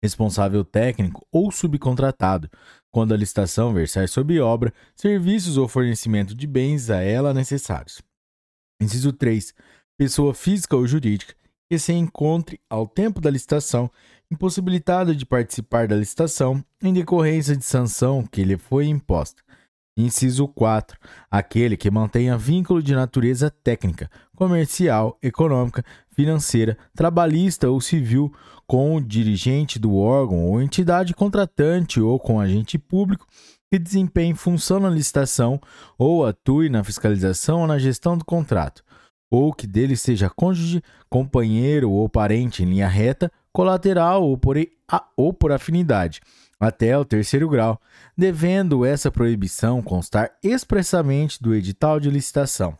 responsável 0.00 0.64
técnico 0.64 1.26
ou 1.32 1.50
subcontratado, 1.50 2.48
quando 2.92 3.12
a 3.12 3.16
licitação 3.16 3.74
versar 3.74 4.08
sobre 4.08 4.38
obra, 4.38 4.72
serviços 4.94 5.56
ou 5.56 5.66
fornecimento 5.66 6.32
de 6.32 6.46
bens 6.46 6.90
a 6.90 7.00
ela 7.00 7.34
necessários. 7.34 8.00
Inciso 8.80 9.12
3. 9.12 9.52
Pessoa 9.96 10.32
física 10.32 10.76
ou 10.76 10.86
jurídica 10.86 11.34
que 11.72 11.78
se 11.78 11.94
encontre, 11.94 12.60
ao 12.68 12.86
tempo 12.86 13.18
da 13.18 13.30
licitação, 13.30 13.90
impossibilitada 14.30 15.14
de 15.14 15.24
participar 15.24 15.88
da 15.88 15.96
licitação 15.96 16.62
em 16.82 16.92
decorrência 16.92 17.56
de 17.56 17.64
sanção 17.64 18.26
que 18.30 18.44
lhe 18.44 18.58
foi 18.58 18.88
imposta. 18.88 19.42
Inciso 19.96 20.46
4. 20.48 20.98
Aquele 21.30 21.74
que 21.78 21.90
mantenha 21.90 22.36
vínculo 22.36 22.82
de 22.82 22.94
natureza 22.94 23.50
técnica, 23.50 24.10
comercial, 24.36 25.16
econômica, 25.22 25.82
financeira, 26.10 26.76
trabalhista 26.94 27.70
ou 27.70 27.80
civil 27.80 28.30
com 28.66 28.96
o 28.96 29.00
dirigente 29.00 29.78
do 29.78 29.96
órgão 29.96 30.44
ou 30.44 30.60
entidade 30.60 31.14
contratante 31.14 31.98
ou 32.02 32.20
com 32.20 32.38
agente 32.38 32.76
público 32.76 33.26
que 33.70 33.78
desempenhe 33.78 34.34
função 34.34 34.78
na 34.78 34.90
licitação 34.90 35.58
ou 35.96 36.26
atue 36.26 36.68
na 36.68 36.84
fiscalização 36.84 37.62
ou 37.62 37.66
na 37.66 37.78
gestão 37.78 38.18
do 38.18 38.26
contrato, 38.26 38.84
ou 39.32 39.50
que 39.50 39.66
dele 39.66 39.96
seja 39.96 40.28
cônjuge, 40.28 40.82
companheiro 41.08 41.90
ou 41.90 42.06
parente 42.06 42.62
em 42.62 42.66
linha 42.66 42.86
reta, 42.86 43.32
colateral 43.50 44.22
ou 44.22 44.36
por, 44.36 44.56
ou 45.16 45.32
por 45.32 45.50
afinidade, 45.50 46.20
até 46.60 46.98
o 46.98 47.04
terceiro 47.04 47.48
grau, 47.48 47.80
devendo 48.14 48.84
essa 48.84 49.10
proibição 49.10 49.80
constar 49.80 50.30
expressamente 50.42 51.42
do 51.42 51.54
edital 51.54 51.98
de 51.98 52.10
licitação. 52.10 52.76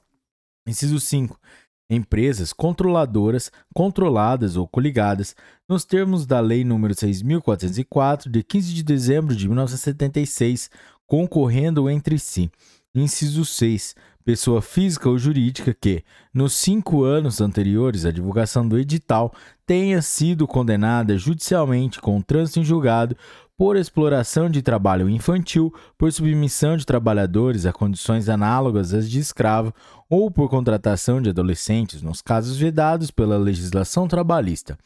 Inciso 0.67 1.01
5 1.01 1.41
empresas 1.89 2.53
controladoras, 2.53 3.51
controladas 3.75 4.57
ou 4.57 4.67
coligadas, 4.67 5.35
nos 5.69 5.85
termos 5.85 6.25
da 6.27 6.41
Lei 6.41 6.65
nº 6.65 6.91
6.404, 6.91 8.31
de 8.31 8.43
15 8.43 8.75
de 8.75 8.83
dezembro 8.83 9.37
de 9.37 9.47
1976, 9.47 10.71
concorrendo 11.07 11.91
entre 11.91 12.19
si. 12.19 12.51
Inciso 12.95 13.45
6. 13.45 13.95
Pessoa 14.25 14.63
física 14.63 15.09
ou 15.09 15.19
jurídica 15.19 15.75
que, 15.75 16.05
nos 16.33 16.53
cinco 16.55 17.03
anos 17.03 17.41
anteriores 17.41 18.05
à 18.05 18.11
divulgação 18.11 18.67
do 18.67 18.79
edital, 18.79 19.33
tenha 19.67 20.01
sido 20.01 20.47
condenada 20.47 21.19
judicialmente 21.19 22.01
com 22.01 22.21
trânsito 22.21 22.61
em 22.61 22.65
julgado 22.65 23.17
por 23.57 23.77
exploração 23.77 24.51
de 24.51 24.63
trabalho 24.63 25.09
infantil, 25.09 25.73
por 25.97 26.13
submissão 26.13 26.77
de 26.77 26.85
trabalhadores 26.85 27.67
a 27.67 27.73
condições 27.73 28.29
análogas 28.29 28.93
às 28.93 29.09
de 29.09 29.21
escravo 29.21 29.73
ou 30.09 30.31
por 30.31 30.49
contratação 30.49 31.23
de 31.23 31.31
adolescentes 31.31 32.03
nos 32.03 32.21
casos 32.21 32.57
vedados 32.57 33.11
pela 33.11 33.37
legislação 33.37 34.09
trabalhista. 34.09 34.77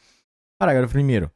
Parágrafo 0.59 0.97
1. 0.97 1.29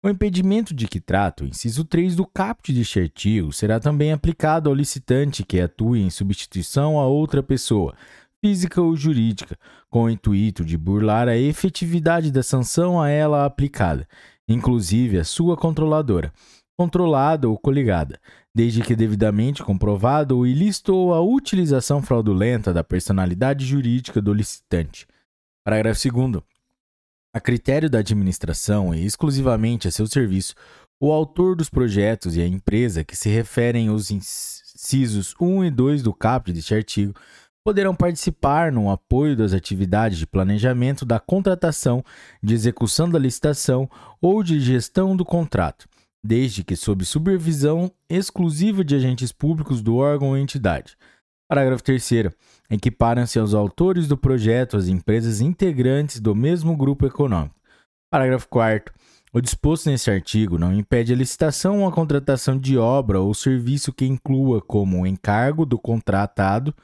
O 0.00 0.08
impedimento 0.08 0.72
de 0.72 0.86
que 0.86 1.00
trata 1.00 1.42
o 1.42 1.46
inciso 1.48 1.84
3 1.84 2.14
do 2.14 2.24
caput 2.24 2.72
deste 2.72 3.00
artigo 3.00 3.52
será 3.52 3.80
também 3.80 4.12
aplicado 4.12 4.68
ao 4.68 4.74
licitante 4.74 5.42
que 5.42 5.60
atue 5.60 6.00
em 6.00 6.08
substituição 6.08 7.00
a 7.00 7.06
outra 7.06 7.42
pessoa, 7.42 7.96
física 8.40 8.80
ou 8.80 8.94
jurídica, 8.94 9.58
com 9.90 10.04
o 10.04 10.10
intuito 10.10 10.64
de 10.64 10.78
burlar 10.78 11.26
a 11.26 11.36
efetividade 11.36 12.30
da 12.30 12.44
sanção 12.44 13.00
a 13.00 13.08
ela 13.08 13.44
aplicada, 13.44 14.06
inclusive 14.48 15.18
a 15.18 15.24
sua 15.24 15.56
controladora, 15.56 16.32
controlada 16.78 17.48
ou 17.48 17.58
coligada, 17.58 18.20
desde 18.54 18.82
que 18.82 18.94
devidamente 18.94 19.64
comprovado 19.64 20.38
o 20.38 20.46
ilícito 20.46 20.94
ou 20.94 21.12
a 21.12 21.20
utilização 21.20 22.00
fraudulenta 22.00 22.72
da 22.72 22.84
personalidade 22.84 23.66
jurídica 23.66 24.22
do 24.22 24.32
licitante. 24.32 25.08
Parágrafo 25.64 26.08
2. 26.08 26.57
A 27.38 27.40
critério 27.40 27.88
da 27.88 28.00
administração 28.00 28.92
e 28.92 29.06
exclusivamente 29.06 29.86
a 29.86 29.92
seu 29.92 30.08
serviço, 30.08 30.56
o 31.00 31.12
autor 31.12 31.54
dos 31.54 31.70
projetos 31.70 32.34
e 32.34 32.42
a 32.42 32.46
empresa 32.48 33.04
que 33.04 33.14
se 33.14 33.28
referem 33.28 33.86
aos 33.86 34.10
incisos 34.10 35.36
1 35.40 35.66
e 35.66 35.70
2 35.70 36.02
do 36.02 36.12
caput 36.12 36.52
deste 36.52 36.74
artigo 36.74 37.14
poderão 37.64 37.94
participar 37.94 38.72
no 38.72 38.90
apoio 38.90 39.36
das 39.36 39.52
atividades 39.52 40.18
de 40.18 40.26
planejamento 40.26 41.06
da 41.06 41.20
contratação, 41.20 42.04
de 42.42 42.54
execução 42.54 43.08
da 43.08 43.20
licitação 43.20 43.88
ou 44.20 44.42
de 44.42 44.58
gestão 44.58 45.16
do 45.16 45.24
contrato 45.24 45.86
desde 46.24 46.64
que 46.64 46.74
sob 46.74 47.04
supervisão 47.04 47.90
exclusiva 48.10 48.84
de 48.84 48.96
agentes 48.96 49.30
públicos 49.30 49.80
do 49.80 49.96
órgão 49.96 50.30
ou 50.30 50.36
entidade. 50.36 50.96
Parágrafo 51.48 51.82
3. 51.82 52.10
Equiparam-se 52.68 53.38
aos 53.38 53.54
autores 53.54 54.06
do 54.06 54.18
projeto 54.18 54.76
as 54.76 54.86
empresas 54.86 55.40
integrantes 55.40 56.20
do 56.20 56.34
mesmo 56.34 56.76
grupo 56.76 57.06
econômico. 57.06 57.54
Parágrafo 58.10 58.46
4. 58.48 58.92
O 59.32 59.40
disposto 59.40 59.88
nesse 59.88 60.10
artigo 60.10 60.58
não 60.58 60.74
impede 60.74 61.12
a 61.12 61.16
licitação 61.16 61.80
ou 61.80 61.88
a 61.88 61.92
contratação 61.92 62.58
de 62.58 62.76
obra 62.76 63.20
ou 63.20 63.32
serviço 63.32 63.92
que 63.92 64.04
inclua 64.04 64.60
como 64.60 65.06
encargo 65.06 65.64
do 65.64 65.78
contratado 65.78 66.74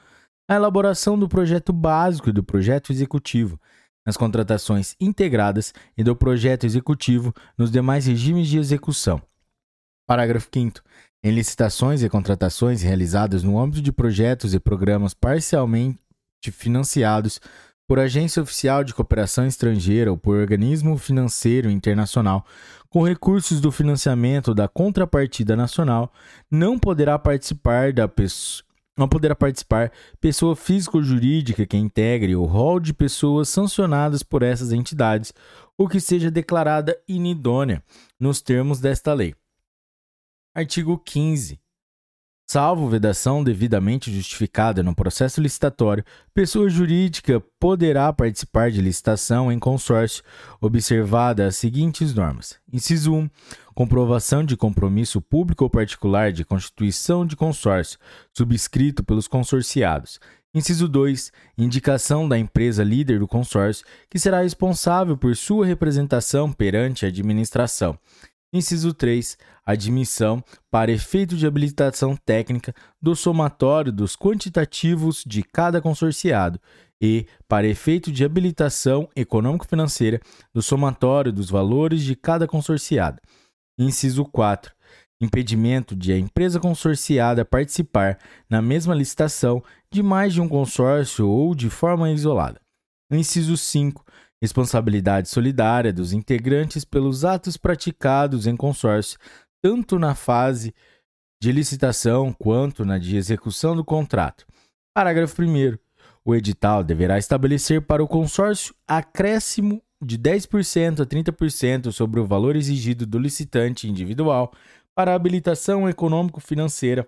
a 0.47 0.55
elaboração 0.55 1.17
do 1.17 1.27
projeto 1.27 1.71
básico 1.71 2.29
e 2.29 2.31
do 2.33 2.43
projeto 2.43 2.91
executivo, 2.91 3.59
nas 4.05 4.17
contratações 4.17 4.95
integradas 4.99 5.73
e 5.97 6.03
do 6.03 6.15
projeto 6.15 6.65
executivo 6.65 7.33
nos 7.57 7.71
demais 7.71 8.05
regimes 8.05 8.47
de 8.47 8.59
execução. 8.59 9.21
Parágrafo 10.07 10.47
5. 10.53 10.81
Em 11.25 11.31
licitações 11.31 12.03
e 12.03 12.07
contratações 12.07 12.83
realizadas 12.83 13.41
no 13.41 13.59
âmbito 13.59 13.81
de 13.81 13.91
projetos 13.91 14.53
e 14.53 14.59
programas 14.59 15.15
parcialmente 15.15 15.97
financiados 16.51 17.41
por 17.87 17.97
agência 17.97 18.43
oficial 18.43 18.83
de 18.83 18.93
cooperação 18.93 19.47
estrangeira 19.47 20.11
ou 20.11 20.17
por 20.19 20.37
organismo 20.37 20.95
financeiro 20.99 21.67
internacional, 21.67 22.45
com 22.91 23.01
recursos 23.01 23.59
do 23.59 23.71
financiamento 23.71 24.53
da 24.53 24.67
contrapartida 24.67 25.55
nacional, 25.55 26.13
não 26.51 26.77
poderá 26.77 27.17
participar 27.17 27.91
da 27.91 28.07
pessoa 28.07 28.63
não 28.95 29.09
poderá 29.09 29.35
participar 29.35 29.91
pessoa 30.21 30.55
física 30.55 30.95
ou 30.95 31.03
jurídica 31.03 31.65
que 31.65 31.75
integre 31.75 32.35
o 32.35 32.45
rol 32.45 32.79
de 32.79 32.93
pessoas 32.93 33.49
sancionadas 33.49 34.21
por 34.21 34.43
essas 34.43 34.71
entidades 34.71 35.33
ou 35.75 35.89
que 35.89 35.99
seja 35.99 36.29
declarada 36.29 36.95
inidônea 37.07 37.83
nos 38.19 38.41
termos 38.41 38.79
desta 38.79 39.11
lei. 39.11 39.33
Artigo 40.57 40.97
15. 40.97 41.59
Salvo 42.49 42.87
vedação 42.87 43.43
devidamente 43.43 44.09
justificada 44.09 44.81
no 44.81 44.95
processo 44.95 45.41
licitatório, 45.41 46.05
pessoa 46.33 46.69
jurídica 46.69 47.43
poderá 47.59 48.13
participar 48.13 48.71
de 48.71 48.79
licitação 48.79 49.51
em 49.51 49.59
consórcio, 49.59 50.23
observada 50.61 51.45
as 51.45 51.57
seguintes 51.57 52.13
normas: 52.13 52.57
inciso 52.71 53.13
1, 53.13 53.29
comprovação 53.73 54.45
de 54.45 54.55
compromisso 54.55 55.19
público 55.19 55.65
ou 55.65 55.69
particular 55.69 56.31
de 56.31 56.45
constituição 56.45 57.25
de 57.25 57.35
consórcio, 57.35 57.99
subscrito 58.33 59.03
pelos 59.03 59.27
consorciados. 59.27 60.21
Inciso 60.53 60.87
2, 60.87 61.33
indicação 61.57 62.29
da 62.29 62.39
empresa 62.39 62.81
líder 62.81 63.19
do 63.19 63.27
consórcio, 63.27 63.85
que 64.09 64.17
será 64.17 64.41
responsável 64.41 65.17
por 65.17 65.35
sua 65.35 65.65
representação 65.65 66.49
perante 66.53 67.03
a 67.03 67.09
administração. 67.09 67.99
Inciso 68.55 68.93
3. 68.93 69.37
Admissão, 69.65 70.41
para 70.71 70.89
efeito 70.89 71.35
de 71.35 71.45
habilitação 71.45 72.15
técnica, 72.15 72.73
do 73.01 73.13
somatório 73.13 73.91
dos 73.91 74.15
quantitativos 74.15 75.25
de 75.27 75.43
cada 75.43 75.81
consorciado 75.81 76.57
e, 77.01 77.27
para 77.49 77.67
efeito 77.67 78.09
de 78.13 78.23
habilitação 78.23 79.09
econômico-financeira, 79.13 80.21
do 80.53 80.61
somatório 80.61 81.33
dos 81.33 81.49
valores 81.49 82.01
de 82.01 82.15
cada 82.15 82.47
consorciado. 82.47 83.19
Inciso 83.77 84.23
4. 84.23 84.73
Impedimento 85.19 85.93
de 85.93 86.13
a 86.13 86.17
empresa 86.17 86.57
consorciada 86.57 87.43
participar 87.43 88.17
na 88.49 88.61
mesma 88.61 88.95
licitação 88.95 89.61
de 89.91 90.01
mais 90.01 90.33
de 90.33 90.39
um 90.39 90.47
consórcio 90.47 91.27
ou 91.27 91.53
de 91.53 91.69
forma 91.69 92.09
isolada. 92.09 92.61
Inciso 93.11 93.57
5 93.57 94.05
responsabilidade 94.41 95.29
solidária 95.29 95.93
dos 95.93 96.13
integrantes 96.13 96.85
pelos 96.85 97.25
atos 97.25 97.57
praticados 97.57 98.47
em 98.47 98.55
consórcio, 98.55 99.17
tanto 99.63 99.97
na 99.97 100.13
fase 100.13 100.73
de 101.41 101.51
licitação 101.51 102.33
quanto 102.33 102.85
na 102.85 102.97
de 102.97 103.17
execução 103.17 103.75
do 103.75 103.83
contrato. 103.83 104.45
Parágrafo 104.93 105.41
1. 105.41 105.77
O 106.23 106.33
edital 106.33 106.83
deverá 106.83 107.17
estabelecer 107.17 107.81
para 107.81 108.03
o 108.03 108.07
consórcio 108.07 108.73
acréscimo 108.87 109.81
de 110.01 110.17
10% 110.17 111.01
a 111.01 111.05
30% 111.05 111.91
sobre 111.91 112.19
o 112.19 112.25
valor 112.25 112.55
exigido 112.55 113.05
do 113.05 113.19
licitante 113.19 113.87
individual 113.87 114.51
para 114.95 115.13
habilitação 115.13 115.89
econômico-financeira, 115.89 117.07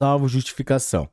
salvo 0.00 0.28
justificação. 0.28 1.08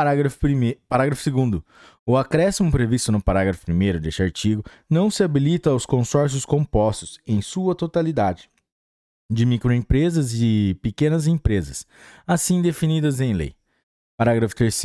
Parágrafo, 0.00 0.38
prime... 0.38 0.78
Parágrafo 0.88 1.30
2. 1.30 1.60
O 2.06 2.16
acréscimo 2.16 2.72
previsto 2.72 3.12
no 3.12 3.22
parágrafo 3.22 3.70
1 3.70 4.00
deste 4.00 4.22
artigo 4.22 4.64
não 4.88 5.10
se 5.10 5.22
habilita 5.22 5.68
aos 5.68 5.84
consórcios 5.84 6.46
compostos, 6.46 7.20
em 7.26 7.42
sua 7.42 7.74
totalidade, 7.74 8.48
de 9.30 9.44
microempresas 9.44 10.32
e 10.32 10.74
pequenas 10.80 11.26
empresas, 11.26 11.86
assim 12.26 12.62
definidas 12.62 13.20
em 13.20 13.34
lei. 13.34 13.54
Parágrafo 14.16 14.56
3. 14.56 14.82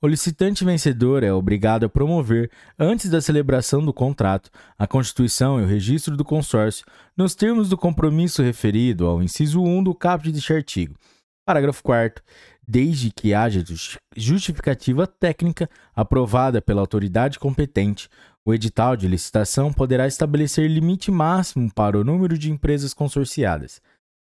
O 0.00 0.08
licitante 0.08 0.64
vencedor 0.64 1.22
é 1.22 1.30
obrigado 1.30 1.84
a 1.84 1.88
promover, 1.90 2.50
antes 2.78 3.10
da 3.10 3.20
celebração 3.20 3.84
do 3.84 3.92
contrato, 3.92 4.50
a 4.78 4.86
constituição 4.86 5.60
e 5.60 5.64
o 5.64 5.66
registro 5.66 6.16
do 6.16 6.24
consórcio, 6.24 6.86
nos 7.14 7.34
termos 7.34 7.68
do 7.68 7.76
compromisso 7.76 8.42
referido 8.42 9.06
ao 9.06 9.22
inciso 9.22 9.62
1 9.62 9.84
do 9.84 9.94
caput 9.94 10.32
deste 10.32 10.54
artigo. 10.54 10.94
Parágrafo 11.46 11.82
4 11.82 12.24
desde 12.66 13.10
que 13.10 13.34
haja 13.34 13.62
justificativa 14.16 15.06
técnica 15.06 15.68
aprovada 15.94 16.62
pela 16.62 16.80
autoridade 16.80 17.38
competente, 17.38 18.08
o 18.44 18.52
edital 18.52 18.96
de 18.96 19.08
licitação 19.08 19.72
poderá 19.72 20.06
estabelecer 20.06 20.68
limite 20.70 21.10
máximo 21.10 21.72
para 21.72 21.98
o 21.98 22.04
número 22.04 22.36
de 22.36 22.50
empresas 22.50 22.92
consorciadas. 22.92 23.80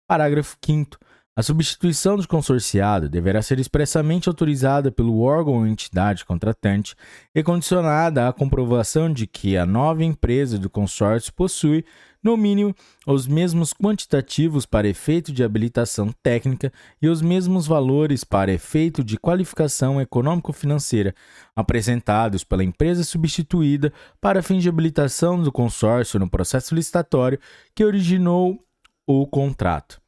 Parágrafo 0.06 0.56
5. 0.64 0.98
A 1.38 1.42
substituição 1.44 2.16
do 2.16 2.26
consorciado 2.26 3.08
deverá 3.08 3.40
ser 3.40 3.60
expressamente 3.60 4.28
autorizada 4.28 4.90
pelo 4.90 5.20
órgão 5.20 5.54
ou 5.54 5.66
entidade 5.68 6.24
contratante 6.24 6.96
e 7.32 7.44
condicionada 7.44 8.26
à 8.26 8.32
comprovação 8.32 9.08
de 9.12 9.24
que 9.24 9.56
a 9.56 9.64
nova 9.64 10.02
empresa 10.02 10.58
do 10.58 10.68
consórcio 10.68 11.32
possui 11.32 11.84
no 12.20 12.36
mínimo, 12.36 12.74
os 13.06 13.28
mesmos 13.28 13.72
quantitativos 13.72 14.66
para 14.66 14.88
efeito 14.88 15.30
de 15.30 15.44
habilitação 15.44 16.12
técnica 16.24 16.72
e 17.00 17.06
os 17.06 17.22
mesmos 17.22 17.68
valores 17.68 18.24
para 18.24 18.52
efeito 18.52 19.04
de 19.04 19.16
qualificação 19.16 20.00
econômico-financeira 20.00 21.14
apresentados 21.54 22.42
pela 22.42 22.64
empresa 22.64 23.04
substituída 23.04 23.92
para 24.20 24.42
fins 24.42 24.64
de 24.64 24.68
habilitação 24.68 25.40
do 25.40 25.52
consórcio 25.52 26.18
no 26.18 26.28
processo 26.28 26.74
licitatório 26.74 27.38
que 27.76 27.84
originou 27.84 28.58
o 29.06 29.24
contrato. 29.24 30.00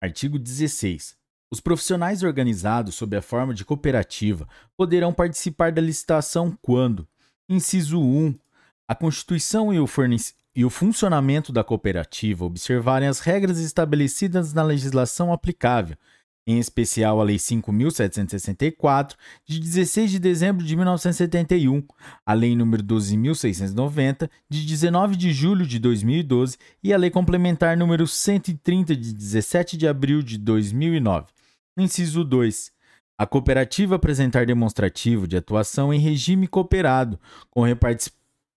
Artigo 0.00 0.38
16. 0.38 1.14
Os 1.50 1.60
profissionais 1.60 2.22
organizados 2.22 2.94
sob 2.94 3.16
a 3.16 3.20
forma 3.20 3.52
de 3.52 3.64
cooperativa 3.64 4.48
poderão 4.76 5.12
participar 5.12 5.72
da 5.72 5.82
licitação 5.82 6.56
quando, 6.62 7.06
inciso 7.48 8.00
1, 8.00 8.34
a 8.88 8.94
Constituição 8.94 9.72
e 9.72 9.78
o, 9.78 9.86
e 10.54 10.64
o 10.64 10.70
funcionamento 10.70 11.52
da 11.52 11.62
cooperativa 11.62 12.44
observarem 12.44 13.08
as 13.08 13.20
regras 13.20 13.58
estabelecidas 13.58 14.54
na 14.54 14.62
legislação 14.62 15.32
aplicável, 15.32 15.96
em 16.50 16.58
especial 16.58 17.20
a 17.20 17.24
Lei 17.24 17.36
5.764, 17.36 19.14
de 19.46 19.60
16 19.60 20.10
de 20.10 20.18
dezembro 20.18 20.64
de 20.64 20.74
1971, 20.74 21.82
a 22.26 22.32
Lei 22.32 22.54
nº 22.54 22.82
12.690, 22.82 24.28
de 24.48 24.66
19 24.66 25.16
de 25.16 25.32
julho 25.32 25.66
de 25.66 25.78
2012 25.78 26.56
e 26.82 26.92
a 26.92 26.98
Lei 26.98 27.10
Complementar 27.10 27.76
nº 27.76 28.06
130, 28.06 28.96
de 28.96 29.12
17 29.12 29.76
de 29.76 29.86
abril 29.86 30.22
de 30.22 30.38
2009. 30.38 31.26
Inciso 31.76 32.24
2. 32.24 32.72
A 33.16 33.26
cooperativa 33.26 33.96
apresentar 33.96 34.46
demonstrativo 34.46 35.28
de 35.28 35.36
atuação 35.36 35.94
em 35.94 36.00
regime 36.00 36.48
cooperado, 36.48 37.20
com 37.50 37.64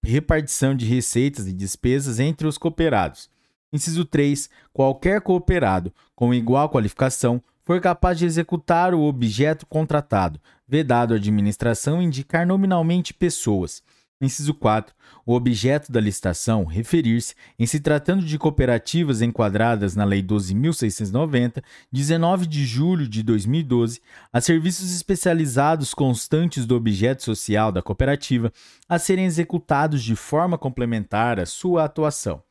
repartição 0.03 0.75
de 0.75 0.85
receitas 0.85 1.47
e 1.47 1.53
despesas 1.53 2.19
entre 2.19 2.47
os 2.47 2.57
cooperados. 2.57 3.29
Inciso 3.71 4.05
3. 4.05 4.49
Qualquer 4.71 5.21
cooperado 5.21 5.93
com 6.15 6.33
igual 6.33 6.69
qualificação 6.69 7.41
for 7.65 7.79
capaz 7.79 8.17
de 8.17 8.25
executar 8.25 8.93
o 8.93 9.01
objeto 9.01 9.65
contratado, 9.65 10.39
vedado 10.67 11.13
a 11.13 11.17
administração 11.17 12.01
indicar 12.01 12.45
nominalmente 12.45 13.13
pessoas. 13.13 13.81
Inciso 14.21 14.53
4. 14.53 14.95
O 15.25 15.33
objeto 15.33 15.91
da 15.91 15.99
licitação 15.99 16.63
referir-se, 16.63 17.35
em 17.59 17.65
se 17.65 17.79
tratando 17.79 18.23
de 18.25 18.37
cooperativas 18.37 19.21
enquadradas 19.21 19.95
na 19.95 20.05
Lei 20.05 20.23
12.690, 20.23 21.61
19 21.91 22.45
de 22.45 22.65
julho 22.65 23.07
de 23.07 23.21
2012, 23.21 24.01
a 24.31 24.39
serviços 24.39 24.93
especializados 24.93 25.93
constantes 25.93 26.65
do 26.65 26.75
objeto 26.75 27.23
social 27.23 27.71
da 27.71 27.81
cooperativa 27.81 28.51
a 28.87 28.97
serem 28.97 29.25
executados 29.25 30.01
de 30.01 30.15
forma 30.15 30.57
complementar 30.57 31.39
à 31.39 31.45
sua 31.45 31.83
atuação. 31.83 32.41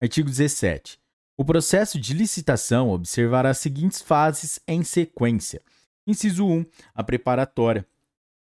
Artigo 0.00 0.28
17. 0.28 0.97
O 1.40 1.44
processo 1.44 2.00
de 2.00 2.14
licitação 2.14 2.90
observará 2.90 3.50
as 3.50 3.58
seguintes 3.58 4.02
fases 4.02 4.58
em 4.66 4.82
sequência. 4.82 5.62
Inciso 6.04 6.44
1. 6.44 6.66
A 6.92 7.04
preparatória 7.04 7.86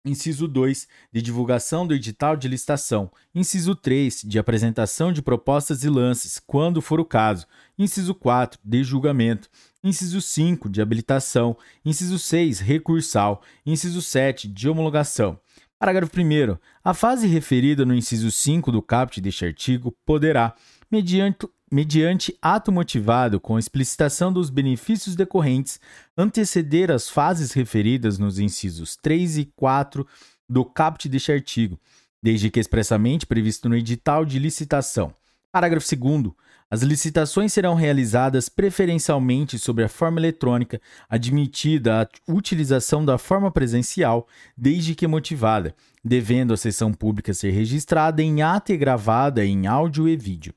Inciso 0.06 0.46
2, 0.46 0.86
de 1.10 1.20
divulgação 1.20 1.84
do 1.84 1.92
edital 1.92 2.36
de 2.36 2.46
licitação. 2.46 3.10
Inciso 3.34 3.74
3, 3.74 4.22
de 4.24 4.38
apresentação 4.38 5.12
de 5.12 5.22
propostas 5.22 5.82
e 5.82 5.88
lances, 5.88 6.38
quando 6.46 6.80
for 6.80 7.00
o 7.00 7.04
caso. 7.04 7.46
Inciso 7.76 8.14
4, 8.14 8.60
de 8.62 8.84
julgamento. 8.84 9.48
Inciso 9.82 10.20
5, 10.20 10.68
de 10.68 10.80
habilitação. 10.80 11.56
Inciso 11.84 12.16
6, 12.16 12.60
recursal. 12.60 13.42
Inciso 13.66 14.00
7, 14.00 14.46
de 14.46 14.68
homologação. 14.68 15.40
Parágrafo 15.80 16.12
1. 16.16 16.58
A 16.84 16.94
fase 16.94 17.26
referida 17.26 17.84
no 17.84 17.94
inciso 17.94 18.30
5 18.30 18.70
do 18.70 18.80
caput 18.80 19.20
deste 19.20 19.44
artigo 19.46 19.96
poderá, 20.06 20.54
mediante 20.90 21.48
mediante 21.70 22.36
ato 22.40 22.70
motivado 22.70 23.40
com 23.40 23.58
explicitação 23.58 24.32
dos 24.32 24.50
benefícios 24.50 25.16
decorrentes, 25.16 25.80
anteceder 26.16 26.90
as 26.90 27.08
fases 27.08 27.52
referidas 27.52 28.18
nos 28.18 28.38
incisos 28.38 28.96
3 28.96 29.38
e 29.38 29.44
4 29.56 30.06
do 30.48 30.64
caput 30.64 31.08
deste 31.08 31.32
artigo, 31.32 31.78
desde 32.22 32.50
que 32.50 32.60
expressamente 32.60 33.26
previsto 33.26 33.68
no 33.68 33.76
edital 33.76 34.24
de 34.24 34.38
licitação. 34.38 35.14
Parágrafo 35.52 35.86
2. 35.96 36.32
As 36.70 36.82
licitações 36.82 37.52
serão 37.52 37.74
realizadas 37.74 38.48
preferencialmente 38.48 39.58
sobre 39.58 39.84
a 39.84 39.88
forma 39.88 40.18
eletrônica, 40.18 40.80
admitida 41.08 42.02
a 42.02 42.32
utilização 42.32 43.04
da 43.04 43.18
forma 43.18 43.50
presencial, 43.50 44.26
desde 44.56 44.94
que 44.94 45.06
motivada, 45.06 45.74
devendo 46.04 46.52
a 46.52 46.56
sessão 46.56 46.92
pública 46.92 47.32
ser 47.32 47.50
registrada 47.50 48.22
em 48.22 48.42
ata 48.42 48.72
e 48.72 48.76
gravada 48.76 49.44
em 49.44 49.66
áudio 49.66 50.08
e 50.08 50.16
vídeo. 50.16 50.52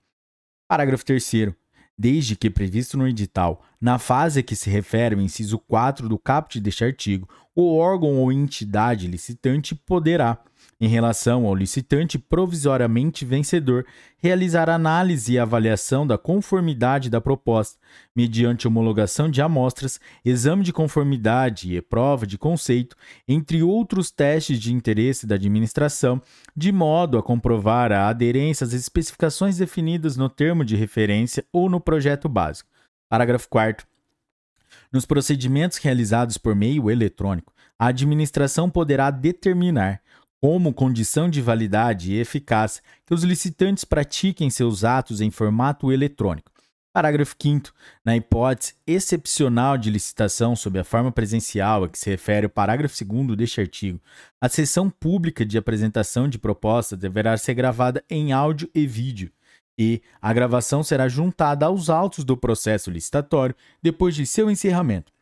Parágrafo 0.68 1.06
3. 1.06 1.54
Desde 1.98 2.36
que 2.36 2.50
previsto 2.50 2.98
no 2.98 3.08
edital, 3.08 3.64
na 3.80 3.98
fase 3.98 4.42
a 4.42 4.44
que 4.44 4.56
se 4.56 4.70
refere 4.70 5.16
o 5.16 5.22
inciso 5.22 5.58
4 5.58 6.10
do 6.10 6.20
caput 6.20 6.60
deste 6.60 6.84
artigo, 6.84 7.28
o 7.56 7.76
órgão 7.78 8.18
ou 8.18 8.32
entidade 8.32 9.08
licitante 9.08 9.74
poderá, 9.74 10.38
em 10.80 10.88
relação 10.88 11.46
ao 11.46 11.56
licitante 11.56 12.20
provisoriamente 12.20 13.26
vencedor, 13.26 13.86
realizar 14.18 14.70
análise 14.70 15.34
e 15.34 15.40
avaliação 15.40 16.06
da 16.06 16.18
conformidade 16.18 17.10
da 17.10 17.20
proposta, 17.20 17.80
mediante 18.16 18.68
homologação 18.68 19.30
de 19.30 19.42
amostras, 19.42 20.00
exame 20.24 20.64
de 20.64 20.72
conformidade 20.72 21.76
e 21.76 21.82
prova 21.82 22.28
de 22.28 22.38
conceito, 22.38 22.96
entre 23.28 23.64
outros 23.64 24.12
testes 24.12 24.60
de 24.60 24.74
interesse 24.74 25.26
da 25.26 25.36
administração, 25.36 26.22
de 26.56 26.72
modo 26.72 27.18
a 27.18 27.24
comprovar 27.24 27.92
a 27.92 28.08
aderência 28.08 28.66
às 28.66 28.74
especificações 28.74 29.58
definidas 29.58 30.16
no 30.16 30.30
termo 30.30 30.64
de 30.64 30.76
referência 30.76 31.44
ou 31.52 31.70
no 31.70 31.80
projeto 31.80 32.30
básico. 32.30 32.70
Parágrafo 33.10 33.50
4. 33.50 33.88
Nos 34.92 35.06
procedimentos 35.06 35.78
realizados 35.78 36.38
por 36.38 36.56
meio 36.56 36.90
eletrônico, 36.90 37.54
a 37.80 37.88
administração 37.88 38.70
poderá 38.70 39.12
determinar, 39.12 40.02
como 40.42 40.74
condição 40.74 41.30
de 41.30 41.42
validade 41.42 42.12
e 42.12 42.20
eficácia, 42.20 42.84
que 43.06 43.14
os 43.14 43.24
licitantes 43.24 43.84
pratiquem 43.84 44.50
seus 44.50 44.84
atos 44.84 45.22
em 45.22 45.32
formato 45.32 45.92
eletrônico. 45.92 46.52
Parágrafo 46.94 47.36
5. 47.40 47.72
Na 48.04 48.18
hipótese 48.18 48.74
excepcional 48.88 49.78
de 49.78 49.92
licitação 49.92 50.56
sob 50.56 50.80
a 50.80 50.84
forma 50.84 51.12
presencial 51.12 51.84
a 51.84 51.90
que 51.90 52.00
se 52.00 52.10
refere 52.10 52.48
o 52.48 52.50
parágrafo 52.50 52.96
2 53.06 53.38
deste 53.38 53.62
artigo, 53.62 54.02
a 54.42 54.50
sessão 54.50 54.90
pública 54.90 55.46
de 55.46 55.58
apresentação 55.58 56.28
de 56.28 56.40
proposta 56.40 56.98
deverá 56.98 57.38
ser 57.38 57.54
gravada 57.54 58.04
em 58.10 58.32
áudio 58.32 58.68
e 58.74 58.88
vídeo, 58.88 59.32
e 59.78 60.02
a 60.20 60.34
gravação 60.34 60.82
será 60.82 61.08
juntada 61.08 61.68
aos 61.68 61.88
autos 61.88 62.24
do 62.24 62.36
processo 62.36 62.90
licitatório 62.90 63.56
depois 63.80 64.16
de 64.16 64.26
seu 64.26 64.50
encerramento. 64.50 65.14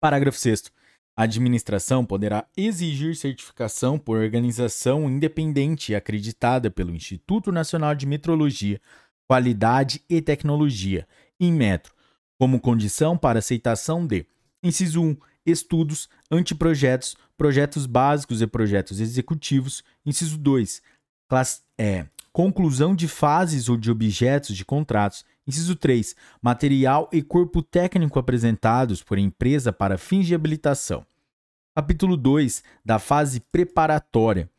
Parágrafo 0.00 0.38
6. 0.38 0.72
A 1.16 1.22
administração 1.22 2.04
poderá 2.04 2.46
exigir 2.56 3.16
certificação 3.16 3.98
por 3.98 4.18
organização 4.18 5.08
independente 5.08 5.94
acreditada 5.94 6.70
pelo 6.70 6.94
Instituto 6.94 7.50
Nacional 7.50 7.94
de 7.94 8.04
Metrologia 8.04 8.80
qualidade 9.26 10.02
e 10.08 10.22
tecnologia, 10.22 11.06
em 11.38 11.52
metro, 11.52 11.92
como 12.38 12.60
condição 12.60 13.16
para 13.16 13.40
aceitação 13.40 14.06
de: 14.06 14.26
inciso 14.62 15.02
1, 15.02 15.16
estudos, 15.44 16.08
anteprojetos, 16.30 17.16
projetos 17.36 17.86
básicos 17.86 18.40
e 18.40 18.46
projetos 18.46 19.00
executivos, 19.00 19.82
inciso 20.04 20.38
2, 20.38 20.80
class, 21.28 21.62
é, 21.78 22.06
conclusão 22.32 22.94
de 22.94 23.08
fases 23.08 23.68
ou 23.68 23.76
de 23.76 23.90
objetos 23.90 24.56
de 24.56 24.64
contratos, 24.64 25.24
inciso 25.46 25.76
3, 25.76 26.16
material 26.42 27.08
e 27.12 27.22
corpo 27.22 27.62
técnico 27.62 28.18
apresentados 28.18 29.02
por 29.02 29.18
empresa 29.18 29.72
para 29.72 29.96
fins 29.96 30.26
de 30.26 30.34
habilitação. 30.34 31.06
Capítulo 31.74 32.16
2 32.16 32.64
da 32.84 32.98
fase 32.98 33.40
preparatória. 33.40 34.50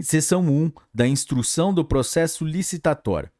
Seção 0.00 0.42
1 0.48 0.72
da 0.92 1.06
instrução 1.06 1.72
do 1.72 1.84
processo 1.84 2.44
licitatório. 2.44 3.30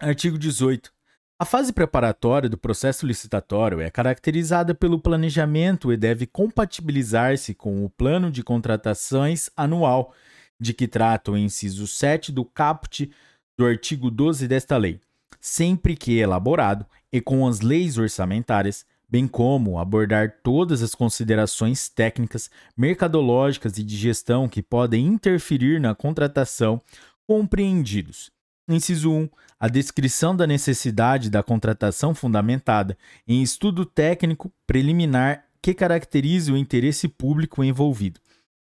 Artigo 0.00 0.36
18. 0.36 0.92
A 1.38 1.44
fase 1.44 1.72
preparatória 1.72 2.48
do 2.48 2.56
processo 2.56 3.06
licitatório 3.06 3.80
é 3.80 3.90
caracterizada 3.90 4.74
pelo 4.74 4.98
planejamento 4.98 5.92
e 5.92 5.96
deve 5.96 6.26
compatibilizar-se 6.26 7.54
com 7.54 7.84
o 7.84 7.90
plano 7.90 8.30
de 8.30 8.42
contratações 8.42 9.50
anual, 9.54 10.14
de 10.58 10.72
que 10.72 10.88
trata 10.88 11.30
o 11.30 11.36
inciso 11.36 11.86
7 11.86 12.32
do 12.32 12.44
caput 12.44 13.10
do 13.56 13.66
artigo 13.66 14.10
12 14.10 14.48
desta 14.48 14.76
lei, 14.76 14.98
sempre 15.40 15.96
que 15.96 16.18
elaborado 16.18 16.86
e 17.12 17.20
com 17.20 17.46
as 17.46 17.60
leis 17.60 17.98
orçamentárias, 17.98 18.84
bem 19.08 19.26
como 19.28 19.78
abordar 19.78 20.38
todas 20.42 20.82
as 20.82 20.94
considerações 20.94 21.88
técnicas, 21.88 22.50
mercadológicas 22.76 23.78
e 23.78 23.82
de 23.82 23.96
gestão 23.96 24.48
que 24.48 24.62
podem 24.62 25.06
interferir 25.06 25.80
na 25.80 25.94
contratação, 25.94 26.80
compreendidos 27.26 28.30
Inciso 28.68 29.12
1. 29.12 29.28
A 29.60 29.68
descrição 29.68 30.34
da 30.34 30.46
necessidade 30.46 31.30
da 31.30 31.42
contratação 31.42 32.14
fundamentada 32.14 32.98
em 33.26 33.40
estudo 33.40 33.86
técnico 33.86 34.52
preliminar 34.66 35.44
que 35.62 35.72
caracterize 35.72 36.50
o 36.50 36.56
interesse 36.56 37.06
público 37.06 37.62
envolvido. 37.62 38.20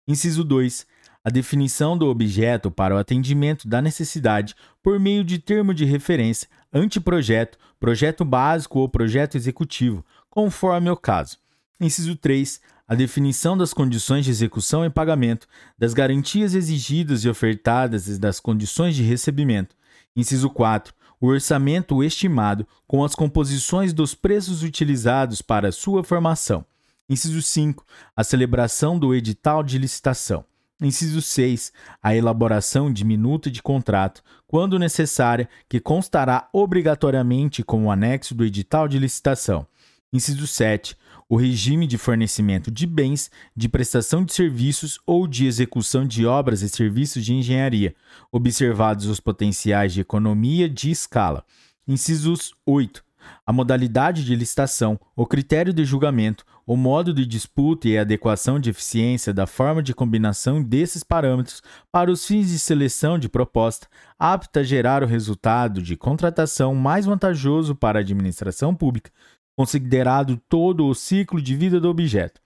Inciso 0.07 0.43
2. 0.43 0.87
A 1.23 1.29
definição 1.29 1.97
do 1.97 2.07
objeto 2.07 2.71
para 2.71 2.95
o 2.95 2.97
atendimento 2.97 3.67
da 3.67 3.81
necessidade 3.81 4.55
por 4.81 4.99
meio 4.99 5.23
de 5.23 5.37
termo 5.37 5.73
de 5.73 5.85
referência, 5.85 6.47
anteprojeto, 6.73 7.57
projeto 7.79 8.25
básico 8.25 8.79
ou 8.79 8.89
projeto 8.89 9.35
executivo, 9.35 10.05
conforme 10.29 10.89
o 10.89 10.97
caso. 10.97 11.37
Inciso 11.79 12.15
3 12.15 12.61
a 12.87 12.95
definição 12.95 13.57
das 13.57 13.73
condições 13.73 14.25
de 14.25 14.31
execução 14.31 14.83
e 14.83 14.89
pagamento, 14.89 15.47
das 15.77 15.93
garantias 15.93 16.53
exigidas 16.53 17.23
e 17.23 17.29
ofertadas 17.29 18.09
e 18.09 18.19
das 18.19 18.37
condições 18.37 18.97
de 18.97 19.01
recebimento, 19.01 19.73
Inciso 20.15 20.49
4. 20.49 20.93
O 21.19 21.27
orçamento 21.27 22.03
estimado 22.03 22.67
com 22.87 23.03
as 23.03 23.15
composições 23.15 23.93
dos 23.93 24.13
preços 24.13 24.63
utilizados 24.63 25.41
para 25.41 25.71
sua 25.71 26.03
formação. 26.03 26.65
Inciso 27.07 27.41
5. 27.41 27.85
A 28.15 28.23
celebração 28.23 28.97
do 28.97 29.13
edital 29.15 29.63
de 29.63 29.77
licitação. 29.77 30.43
Inciso 30.81 31.21
6. 31.21 31.71
A 32.01 32.15
elaboração 32.15 32.91
de 32.91 33.05
minuta 33.05 33.51
de 33.51 33.61
contrato, 33.61 34.23
quando 34.47 34.79
necessária, 34.79 35.47
que 35.69 35.79
constará 35.79 36.49
obrigatoriamente 36.51 37.63
como 37.63 37.91
anexo 37.91 38.33
do 38.33 38.43
edital 38.43 38.87
de 38.87 38.97
licitação. 38.97 39.65
Inciso 40.11 40.47
7 40.47 40.97
o 41.31 41.37
regime 41.37 41.87
de 41.87 41.97
fornecimento 41.97 42.69
de 42.69 42.85
bens, 42.85 43.31
de 43.55 43.69
prestação 43.69 44.25
de 44.25 44.33
serviços 44.33 44.99
ou 45.05 45.25
de 45.25 45.45
execução 45.45 46.05
de 46.05 46.25
obras 46.25 46.61
e 46.61 46.67
serviços 46.67 47.23
de 47.23 47.33
engenharia, 47.33 47.95
observados 48.29 49.05
os 49.05 49.21
potenciais 49.21 49.93
de 49.93 50.01
economia 50.01 50.67
de 50.67 50.91
escala. 50.91 51.45
Incisos 51.87 52.53
8. 52.65 53.01
A 53.45 53.53
modalidade 53.53 54.23
de 54.23 54.35
licitação, 54.35 54.99
o 55.15 55.25
critério 55.25 55.73
de 55.73 55.83
julgamento, 55.85 56.45
o 56.65 56.75
modo 56.75 57.13
de 57.13 57.25
disputa 57.25 57.87
e 57.87 57.97
a 57.97 58.01
adequação 58.01 58.59
de 58.59 58.69
eficiência 58.69 59.33
da 59.33 59.45
forma 59.45 59.83
de 59.83 59.93
combinação 59.93 60.61
desses 60.61 61.03
parâmetros 61.03 61.61
para 61.91 62.11
os 62.11 62.25
fins 62.25 62.49
de 62.49 62.59
seleção 62.59 63.17
de 63.19 63.27
proposta, 63.27 63.87
apta 64.17 64.61
a 64.61 64.63
gerar 64.63 65.03
o 65.03 65.07
resultado 65.07 65.81
de 65.81 65.97
contratação 65.97 66.75
mais 66.75 67.05
vantajoso 67.05 67.75
para 67.75 67.99
a 67.99 68.01
administração 68.01 68.75
pública, 68.75 69.11
considerado 69.55 70.41
todo 70.47 70.87
o 70.87 70.95
ciclo 70.95 71.41
de 71.41 71.55
vida 71.55 71.79
do 71.79 71.89
objeto. 71.89 72.41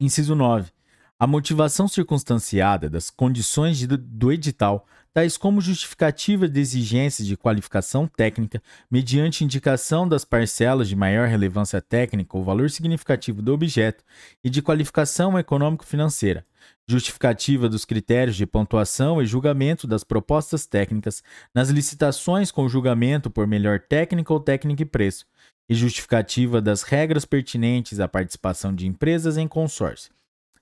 Inciso 0.00 0.34
9. 0.34 0.70
A 1.18 1.26
motivação 1.26 1.86
circunstanciada 1.86 2.88
das 2.88 3.10
condições 3.10 3.76
de, 3.76 3.86
do 3.86 4.32
edital, 4.32 4.86
tais 5.12 5.36
como 5.36 5.60
justificativa 5.60 6.48
de 6.48 6.60
exigências 6.60 7.26
de 7.26 7.36
qualificação 7.36 8.06
técnica, 8.06 8.62
mediante 8.90 9.44
indicação 9.44 10.08
das 10.08 10.24
parcelas 10.24 10.88
de 10.88 10.96
maior 10.96 11.28
relevância 11.28 11.80
técnica 11.80 12.36
ou 12.36 12.44
valor 12.44 12.70
significativo 12.70 13.42
do 13.42 13.52
objeto, 13.52 14.04
e 14.42 14.48
de 14.48 14.62
qualificação 14.62 15.38
econômico-financeira, 15.38 16.46
justificativa 16.88 17.68
dos 17.68 17.84
critérios 17.84 18.36
de 18.36 18.46
pontuação 18.46 19.20
e 19.20 19.26
julgamento 19.26 19.86
das 19.86 20.04
propostas 20.04 20.66
técnicas 20.66 21.22
nas 21.54 21.68
licitações 21.68 22.50
com 22.50 22.68
julgamento 22.68 23.30
por 23.30 23.46
melhor 23.46 23.80
técnica 23.80 24.32
ou 24.32 24.40
técnica 24.40 24.82
e 24.82 24.86
preço, 24.86 25.26
e 25.68 25.74
justificativa 25.74 26.60
das 26.60 26.82
regras 26.82 27.24
pertinentes 27.24 28.00
à 28.00 28.08
participação 28.08 28.74
de 28.74 28.86
empresas 28.88 29.36
em 29.36 29.46
consórcio. 29.46 30.12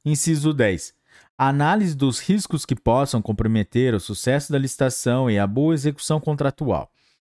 Inciso 0.04 0.52
10. 0.52 0.97
A 1.40 1.50
análise 1.50 1.94
dos 1.94 2.18
riscos 2.18 2.66
que 2.66 2.74
possam 2.74 3.22
comprometer 3.22 3.94
o 3.94 4.00
sucesso 4.00 4.50
da 4.50 4.58
licitação 4.58 5.30
e 5.30 5.38
a 5.38 5.46
boa 5.46 5.72
execução 5.72 6.18
contratual. 6.18 6.90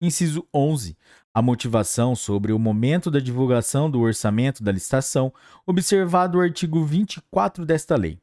Inciso 0.01 0.47
11. 0.55 0.97
A 1.35 1.43
motivação 1.43 2.15
sobre 2.15 2.53
o 2.53 2.61
momento 2.61 3.11
da 3.11 3.19
divulgação 3.19 3.91
do 3.91 4.01
orçamento 4.01 4.63
da 4.63 4.71
licitação, 4.71 5.35
observado 5.67 6.39
o 6.39 6.41
artigo 6.41 6.85
24 6.85 7.67
desta 7.67 7.97
lei. 7.97 8.21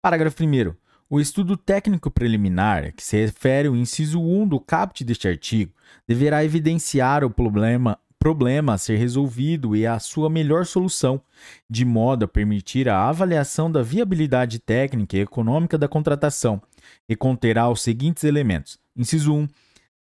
Parágrafo 0.00 0.42
1. 0.42 0.74
O 1.10 1.20
estudo 1.20 1.58
técnico 1.58 2.10
preliminar, 2.10 2.94
que 2.94 3.04
se 3.04 3.18
refere 3.18 3.68
ao 3.68 3.76
inciso 3.76 4.18
1 4.18 4.48
do 4.48 4.58
caput 4.58 5.04
deste 5.04 5.28
artigo, 5.28 5.74
deverá 6.08 6.42
evidenciar 6.42 7.22
o 7.22 7.28
problema 7.28 7.98
problema 8.22 8.74
a 8.74 8.78
ser 8.78 8.98
resolvido 8.98 9.74
e 9.74 9.84
a 9.84 9.98
sua 9.98 10.30
melhor 10.30 10.64
solução, 10.64 11.20
de 11.68 11.84
modo 11.84 12.24
a 12.24 12.28
permitir 12.28 12.88
a 12.88 13.08
avaliação 13.08 13.68
da 13.68 13.82
viabilidade 13.82 14.60
técnica 14.60 15.16
e 15.16 15.20
econômica 15.22 15.76
da 15.76 15.88
contratação, 15.88 16.62
e 17.08 17.16
conterá 17.16 17.68
os 17.68 17.82
seguintes 17.82 18.22
elementos: 18.22 18.78
inciso 18.96 19.34
1. 19.34 19.48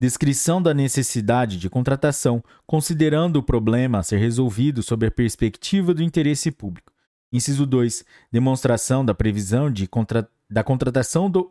Descrição 0.01 0.61
da 0.61 0.73
necessidade 0.73 1.57
de 1.57 1.69
contratação, 1.69 2.43
considerando 2.67 3.37
o 3.37 3.43
problema 3.43 3.99
a 3.99 4.03
ser 4.03 4.17
resolvido 4.17 4.83
sob 4.83 5.07
a 5.07 5.11
perspectiva 5.11 5.93
do 5.93 6.03
interesse 6.03 6.51
público. 6.51 6.91
Inciso 7.31 7.65
2. 7.65 8.03
Demonstração 8.29 9.05
da 9.05 9.13
previsão 9.13 9.71
de 9.71 9.87
contra... 9.87 10.27
da 10.49 10.61
contratação 10.61 11.29
do... 11.29 11.49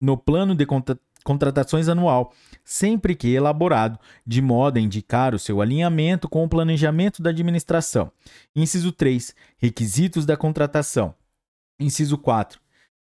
no 0.00 0.16
plano 0.16 0.52
de 0.52 0.66
contra 0.66 0.98
contratações 1.28 1.90
anual, 1.90 2.32
sempre 2.64 3.14
que 3.14 3.28
elaborado, 3.28 3.98
de 4.26 4.40
modo 4.40 4.78
a 4.78 4.80
indicar 4.80 5.34
o 5.34 5.38
seu 5.38 5.60
alinhamento 5.60 6.26
com 6.26 6.42
o 6.42 6.48
planejamento 6.48 7.22
da 7.22 7.28
administração. 7.28 8.10
Inciso 8.56 8.92
3. 8.92 9.34
Requisitos 9.58 10.24
da 10.24 10.38
contratação. 10.38 11.14
Inciso 11.78 12.16
4. 12.16 12.58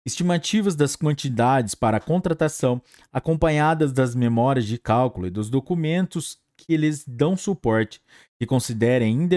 Estimativas 0.05 0.73
das 0.73 0.95
quantidades 0.95 1.75
para 1.75 1.97
a 1.97 1.99
contratação, 1.99 2.81
acompanhadas 3.11 3.91
das 3.91 4.15
memórias 4.15 4.65
de 4.65 4.77
cálculo 4.77 5.27
e 5.27 5.29
dos 5.29 5.49
documentos 5.49 6.37
que 6.55 6.77
lhes 6.77 7.03
dão 7.05 7.35
suporte, 7.35 7.99
que 8.39 8.45
considerem 8.45 9.27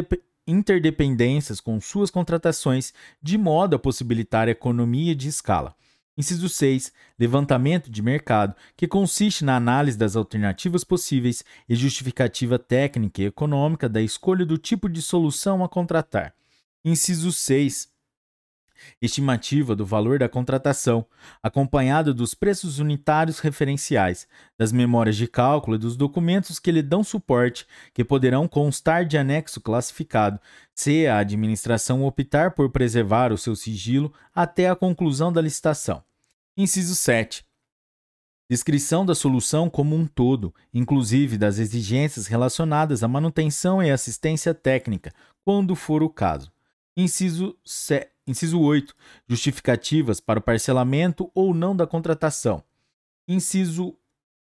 interdependências 0.46 1.60
com 1.60 1.80
suas 1.80 2.08
contratações, 2.08 2.94
de 3.20 3.36
modo 3.36 3.74
a 3.74 3.80
possibilitar 3.80 4.48
economia 4.48 5.12
de 5.12 5.26
escala. 5.26 5.74
Inciso 6.16 6.48
6. 6.48 6.92
Levantamento 7.18 7.90
de 7.90 8.00
mercado, 8.00 8.54
que 8.74 8.88
consiste 8.88 9.44
na 9.44 9.56
análise 9.56 9.98
das 9.98 10.16
alternativas 10.16 10.82
possíveis 10.82 11.44
e 11.68 11.74
justificativa 11.74 12.58
técnica 12.58 13.20
e 13.20 13.26
econômica 13.26 13.88
da 13.88 14.00
escolha 14.00 14.46
do 14.46 14.56
tipo 14.56 14.88
de 14.88 15.02
solução 15.02 15.62
a 15.62 15.68
contratar. 15.68 16.34
Inciso 16.84 17.30
6. 17.30 17.95
Estimativa 19.00 19.74
do 19.74 19.84
valor 19.84 20.18
da 20.18 20.28
contratação, 20.28 21.06
acompanhada 21.42 22.12
dos 22.12 22.34
preços 22.34 22.78
unitários 22.78 23.38
referenciais, 23.38 24.26
das 24.58 24.72
memórias 24.72 25.16
de 25.16 25.26
cálculo 25.26 25.76
e 25.76 25.78
dos 25.78 25.96
documentos 25.96 26.58
que 26.58 26.72
lhe 26.72 26.82
dão 26.82 27.04
suporte, 27.04 27.66
que 27.92 28.04
poderão 28.04 28.46
constar 28.48 29.04
de 29.04 29.18
anexo 29.18 29.60
classificado, 29.60 30.40
se 30.74 31.06
a 31.06 31.18
administração 31.18 32.04
optar 32.04 32.52
por 32.52 32.70
preservar 32.70 33.32
o 33.32 33.38
seu 33.38 33.56
sigilo 33.56 34.12
até 34.34 34.68
a 34.68 34.76
conclusão 34.76 35.32
da 35.32 35.40
licitação. 35.40 36.02
Inciso 36.56 36.94
7. 36.94 37.44
Descrição 38.48 39.04
da 39.04 39.12
solução 39.12 39.68
como 39.68 39.96
um 39.96 40.06
todo, 40.06 40.54
inclusive 40.72 41.36
das 41.36 41.58
exigências 41.58 42.28
relacionadas 42.28 43.02
à 43.02 43.08
manutenção 43.08 43.82
e 43.82 43.90
assistência 43.90 44.54
técnica, 44.54 45.12
quando 45.44 45.74
for 45.74 46.00
o 46.00 46.08
caso. 46.08 46.52
Inciso, 46.96 47.58
C... 47.64 48.08
Inciso 48.26 48.60
8. 48.60 48.94
Justificativas 49.28 50.20
para 50.20 50.40
o 50.40 50.42
parcelamento 50.42 51.30
ou 51.32 51.54
não 51.54 51.76
da 51.76 51.86
contratação. 51.86 52.62
Inciso 53.28 53.96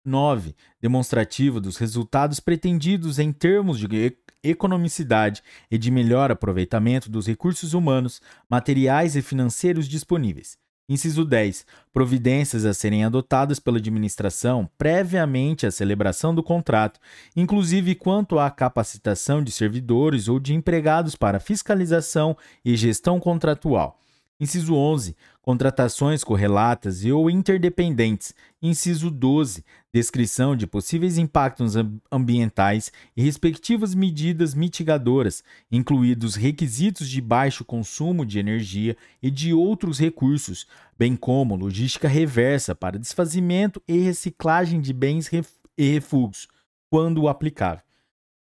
9. 0.04 0.54
Demonstrativa 0.80 1.60
dos 1.60 1.78
resultados 1.78 2.40
pretendidos 2.40 3.18
em 3.18 3.32
termos 3.32 3.78
de 3.78 4.16
economicidade 4.42 5.42
e 5.70 5.78
de 5.78 5.90
melhor 5.90 6.30
aproveitamento 6.30 7.10
dos 7.10 7.26
recursos 7.26 7.72
humanos, 7.72 8.20
materiais 8.48 9.16
e 9.16 9.22
financeiros 9.22 9.88
disponíveis. 9.88 10.58
Inciso 10.90 11.24
10. 11.24 11.64
Providências 11.92 12.64
a 12.64 12.74
serem 12.74 13.04
adotadas 13.04 13.60
pela 13.60 13.78
administração 13.78 14.68
previamente 14.76 15.64
à 15.64 15.70
celebração 15.70 16.34
do 16.34 16.42
contrato, 16.42 16.98
inclusive 17.36 17.94
quanto 17.94 18.40
à 18.40 18.50
capacitação 18.50 19.40
de 19.40 19.52
servidores 19.52 20.26
ou 20.26 20.40
de 20.40 20.52
empregados 20.52 21.14
para 21.14 21.38
fiscalização 21.38 22.36
e 22.64 22.74
gestão 22.74 23.20
contratual. 23.20 24.00
Inciso 24.40 24.74
11. 24.74 25.14
Contratações 25.40 26.24
correlatas 26.24 27.04
e 27.04 27.12
ou 27.12 27.30
interdependentes. 27.30 28.34
Inciso 28.60 29.12
12. 29.12 29.64
Descrição 29.92 30.54
de 30.54 30.68
possíveis 30.68 31.18
impactos 31.18 31.74
ambientais 32.12 32.92
e 33.16 33.22
respectivas 33.22 33.92
medidas 33.92 34.54
mitigadoras, 34.54 35.42
incluídos 35.70 36.36
requisitos 36.36 37.08
de 37.08 37.20
baixo 37.20 37.64
consumo 37.64 38.24
de 38.24 38.38
energia 38.38 38.96
e 39.20 39.32
de 39.32 39.52
outros 39.52 39.98
recursos, 39.98 40.64
bem 40.96 41.16
como 41.16 41.56
logística 41.56 42.06
reversa 42.06 42.72
para 42.72 43.00
desfazimento 43.00 43.82
e 43.88 43.98
reciclagem 43.98 44.80
de 44.80 44.92
bens 44.92 45.28
e 45.76 45.90
refugos, 45.92 46.46
quando 46.88 47.26
aplicável. 47.26 47.82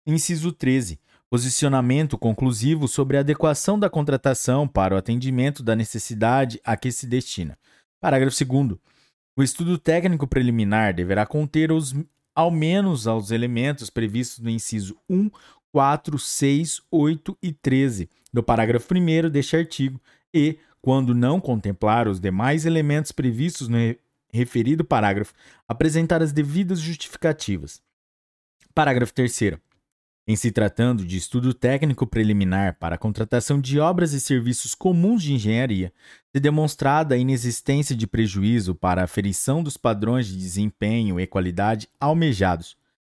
Inciso 0.06 0.52
13 0.52 0.98
Posicionamento 1.28 2.16
conclusivo 2.16 2.86
sobre 2.86 3.16
a 3.16 3.20
adequação 3.20 3.78
da 3.78 3.90
contratação 3.90 4.66
para 4.66 4.94
o 4.94 4.98
atendimento 4.98 5.60
da 5.60 5.74
necessidade 5.74 6.60
a 6.64 6.76
que 6.76 6.92
se 6.92 7.04
destina. 7.06 7.58
Parágrafo 8.00 8.44
2. 8.44 8.78
O 9.38 9.42
estudo 9.42 9.76
técnico 9.76 10.26
preliminar 10.26 10.94
deverá 10.94 11.26
conter 11.26 11.70
os, 11.70 11.94
ao 12.34 12.50
menos 12.50 13.06
os 13.06 13.30
elementos 13.30 13.90
previstos 13.90 14.38
no 14.42 14.48
inciso 14.48 14.96
1, 15.10 15.30
4, 15.70 16.18
6, 16.18 16.80
8 16.90 17.36
e 17.42 17.52
13 17.52 18.08
do 18.32 18.42
parágrafo 18.42 18.94
1 18.94 19.28
deste 19.28 19.54
artigo 19.54 20.00
e, 20.32 20.58
quando 20.80 21.14
não 21.14 21.38
contemplar 21.38 22.08
os 22.08 22.18
demais 22.18 22.64
elementos 22.64 23.12
previstos 23.12 23.68
no 23.68 23.76
referido 24.32 24.82
parágrafo, 24.86 25.34
apresentar 25.68 26.22
as 26.22 26.32
devidas 26.32 26.80
justificativas. 26.80 27.82
Parágrafo 28.74 29.12
3. 29.12 29.58
Em 30.28 30.34
se 30.34 30.50
tratando 30.50 31.04
de 31.04 31.16
estudo 31.16 31.54
técnico 31.54 32.06
preliminar 32.06 32.78
para 32.78 32.96
a 32.96 32.98
contratação 32.98 33.60
de 33.60 33.78
obras 33.78 34.12
e 34.12 34.20
serviços 34.20 34.74
comuns 34.74 35.22
de 35.22 35.32
engenharia, 35.32 35.92
se 36.34 36.40
demonstrada 36.40 37.14
a 37.14 37.18
inexistência 37.18 37.94
de 37.94 38.06
prejuízo 38.06 38.74
para 38.74 39.02
a 39.02 39.04
aferição 39.04 39.62
dos 39.62 39.76
padrões 39.76 40.26
de 40.26 40.36
desempenho 40.36 41.20
e 41.20 41.26
qualidade 41.26 41.88
almejados, 42.00 42.76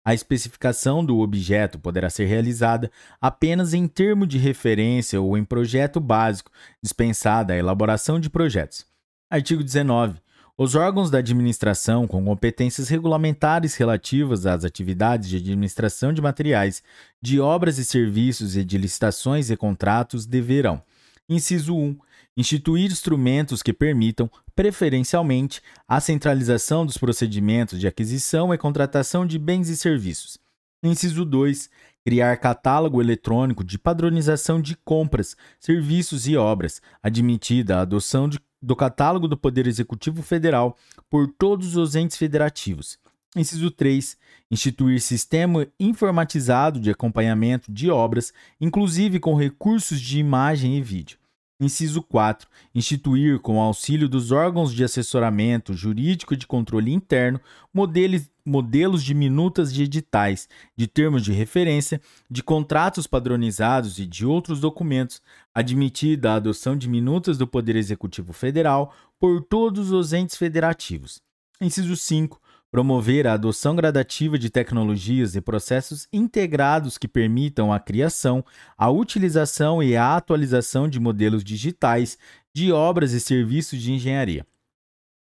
a 0.07 0.15
especificação 0.15 1.05
do 1.05 1.19
objeto 1.19 1.81
poderá 1.81 2.09
ser 2.09 2.27
realizada 2.27 2.93
apenas 3.21 3.75
em 3.75 3.89
termo 3.89 4.25
de 4.25 4.39
referência 4.39 5.21
ou 5.21 5.37
em 5.37 5.45
projeto 5.45 5.99
básico, 5.99 6.49
dispensada 6.81 7.53
a 7.53 7.57
elaboração 7.57 8.21
de 8.21 8.31
projetos. 8.31 8.87
Artigo 9.29 9.65
19. 9.65 10.21
Os 10.59 10.75
órgãos 10.75 11.11
da 11.11 11.19
administração 11.19 12.07
com 12.07 12.25
competências 12.25 12.89
regulamentares 12.89 13.77
relativas 13.77 14.47
às 14.47 14.65
atividades 14.65 15.29
de 15.29 15.37
administração 15.37 16.15
de 16.15 16.23
materiais, 16.23 16.83
de 17.21 17.39
obras 17.39 17.77
e 17.77 17.85
serviços 17.85 18.57
e 18.57 18.65
de 18.65 18.79
licitações 18.79 19.51
e 19.51 19.57
contratos 19.57 20.25
deverão: 20.25 20.83
inciso 21.29 21.77
1. 21.77 21.99
Instituir 22.39 22.91
instrumentos 22.91 23.63
que 23.63 23.73
permitam, 23.73 24.31
preferencialmente, 24.55 25.61
a 25.87 26.01
centralização 26.01 26.87
dos 26.87 26.97
procedimentos 26.97 27.79
de 27.79 27.87
aquisição 27.87 28.53
e 28.53 28.59
contratação 28.59 29.27
de 29.27 29.39
bens 29.39 29.69
e 29.69 29.77
serviços. 29.77 30.39
Inciso 30.83 31.25
2. 31.25 31.69
Criar 32.05 32.37
catálogo 32.37 33.03
eletrônico 33.03 33.65
de 33.65 33.79
padronização 33.79 34.61
de 34.63 34.77
compras, 34.77 35.37
serviços 35.59 36.27
e 36.29 36.37
obras, 36.37 36.81
admitida 37.03 37.77
a 37.77 37.81
adoção 37.81 38.29
de 38.29 38.39
do 38.61 38.75
catálogo 38.77 39.29
do 39.29 39.37
Poder 39.37 39.67
Executivo 39.67 40.23
Federal 40.23 40.77
por 41.09 41.29
todos 41.29 41.77
os 41.77 41.95
entes 41.95 42.17
federativos. 42.17 42.99
Inciso 43.35 43.71
3. 43.71 44.17
Instituir 44.51 45.01
sistema 45.01 45.67
informatizado 45.79 46.81
de 46.81 46.91
acompanhamento 46.91 47.71
de 47.71 47.91
obras, 47.91 48.33
inclusive 48.61 49.21
com 49.21 49.35
recursos 49.35 50.01
de 50.01 50.19
imagem 50.19 50.77
e 50.77 50.83
vídeo. 50.83 51.19
Inciso 51.59 52.03
4. 52.03 52.47
Instituir, 52.75 53.39
com 53.41 53.61
auxílio 53.61 54.09
dos 54.09 54.31
órgãos 54.31 54.75
de 54.75 54.85
assessoramento 54.85 55.73
jurídico 55.73 56.35
e 56.35 56.37
de 56.37 56.47
controle 56.47 56.93
interno, 56.93 57.41
modelos, 57.73 58.31
modelos 58.45 59.03
de 59.03 59.15
minutas 59.15 59.73
de 59.73 59.85
editais, 59.85 60.49
de 60.77 60.87
termos 60.87 61.25
de 61.25 61.33
referência, 61.33 62.01
de 62.31 62.43
contratos 62.43 63.07
padronizados 63.07 63.99
e 63.99 64.07
de 64.07 64.27
outros 64.27 64.61
documentos, 64.61 65.23
admitida 65.55 66.33
a 66.33 66.35
adoção 66.35 66.77
de 66.77 66.91
minutas 66.91 67.39
do 67.39 67.47
Poder 67.47 67.77
Executivo 67.77 68.35
Federal 68.35 68.95
por 69.19 69.43
todos 69.43 69.91
os 69.91 70.13
entes 70.13 70.37
federativos. 70.37 71.23
Inciso 71.59 71.97
5 71.97 72.39
promover 72.77 73.27
a 73.27 73.33
adoção 73.33 73.75
gradativa 73.75 74.39
de 74.39 74.51
tecnologias 74.51 75.35
e 75.35 75.41
processos 75.41 76.07
integrados 76.13 76.99
que 76.99 77.09
permitam 77.09 77.73
a 77.73 77.81
criação, 77.81 78.45
a 78.77 78.91
utilização 78.91 79.83
e 79.83 79.97
a 79.97 80.15
atualização 80.15 80.87
de 80.87 81.01
modelos 81.01 81.43
digitais 81.43 82.19
de 82.55 82.71
obras 82.71 83.13
e 83.13 83.21
serviços 83.21 83.81
de 83.81 83.93
engenharia. 83.93 84.47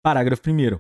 Parágrafo 0.04 0.42
1. 0.50 0.78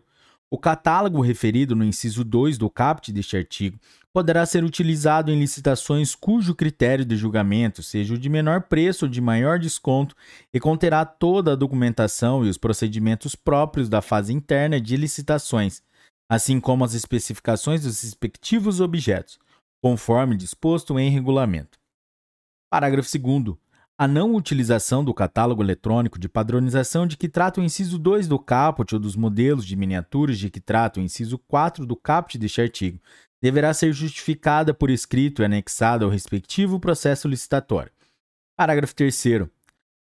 O 0.50 0.58
catálogo 0.58 1.22
referido 1.22 1.74
no 1.74 1.86
inciso 1.86 2.22
2 2.26 2.58
do 2.58 2.70
caput 2.70 3.14
deste 3.14 3.38
artigo 3.38 3.80
poderá 4.12 4.46
ser 4.46 4.66
utilizado 4.66 5.32
em 5.32 5.40
licitações 5.40 6.16
cujo 6.16 6.54
critério 6.54 7.06
de 7.06 7.16
julgamento 7.16 7.82
seja 7.82 8.14
o 8.14 8.18
de 8.18 8.28
menor 8.28 8.64
preço 8.64 9.06
ou 9.06 9.12
de 9.12 9.22
maior 9.22 9.58
desconto 9.58 10.14
e 10.54 10.60
conterá 10.60 11.06
toda 11.06 11.54
a 11.54 11.56
documentação 11.56 12.46
e 12.46 12.50
os 12.50 12.58
procedimentos 12.58 13.36
próprios 13.36 13.88
da 13.88 14.02
fase 14.02 14.34
interna 14.34 14.82
de 14.82 14.98
licitações, 14.98 15.82
assim 16.30 16.60
como 16.60 16.84
as 16.84 16.94
especificações 16.94 17.84
dos 17.84 18.02
respectivos 18.02 18.80
objetos, 18.80 19.40
conforme 19.82 20.36
disposto 20.36 20.98
em 21.00 21.10
regulamento. 21.10 21.80
Parágrafo 22.70 23.10
2. 23.18 23.58
A 24.00 24.08
não 24.08 24.36
utilização 24.36 25.04
do 25.04 25.14
catálogo 25.14 25.64
eletrônico 25.64 26.20
de 26.20 26.30
padronização 26.30 27.08
de 27.08 27.18
que 27.18 27.28
trata 27.28 27.60
o 27.60 27.64
inciso 27.64 27.98
2 27.98 28.28
do 28.28 28.38
caput 28.38 28.94
ou 28.94 29.02
dos 29.02 29.16
modelos 29.16 29.66
de 29.66 29.76
miniaturas 29.76 30.38
de 30.38 30.52
que 30.52 30.60
trata 30.60 31.00
o 31.00 31.04
inciso 31.04 31.40
4 31.40 31.86
do 31.86 31.96
caput 31.96 32.38
deste 32.38 32.62
artigo 32.62 33.00
deverá 33.42 33.74
ser 33.74 33.94
justificada 33.94 34.74
por 34.74 34.90
escrito 34.90 35.42
e 35.42 35.46
anexada 35.46 36.06
ao 36.06 36.12
respectivo 36.12 36.80
processo 36.80 37.28
licitatório. 37.28 37.92
Parágrafo 38.56 38.96
3. 38.96 39.48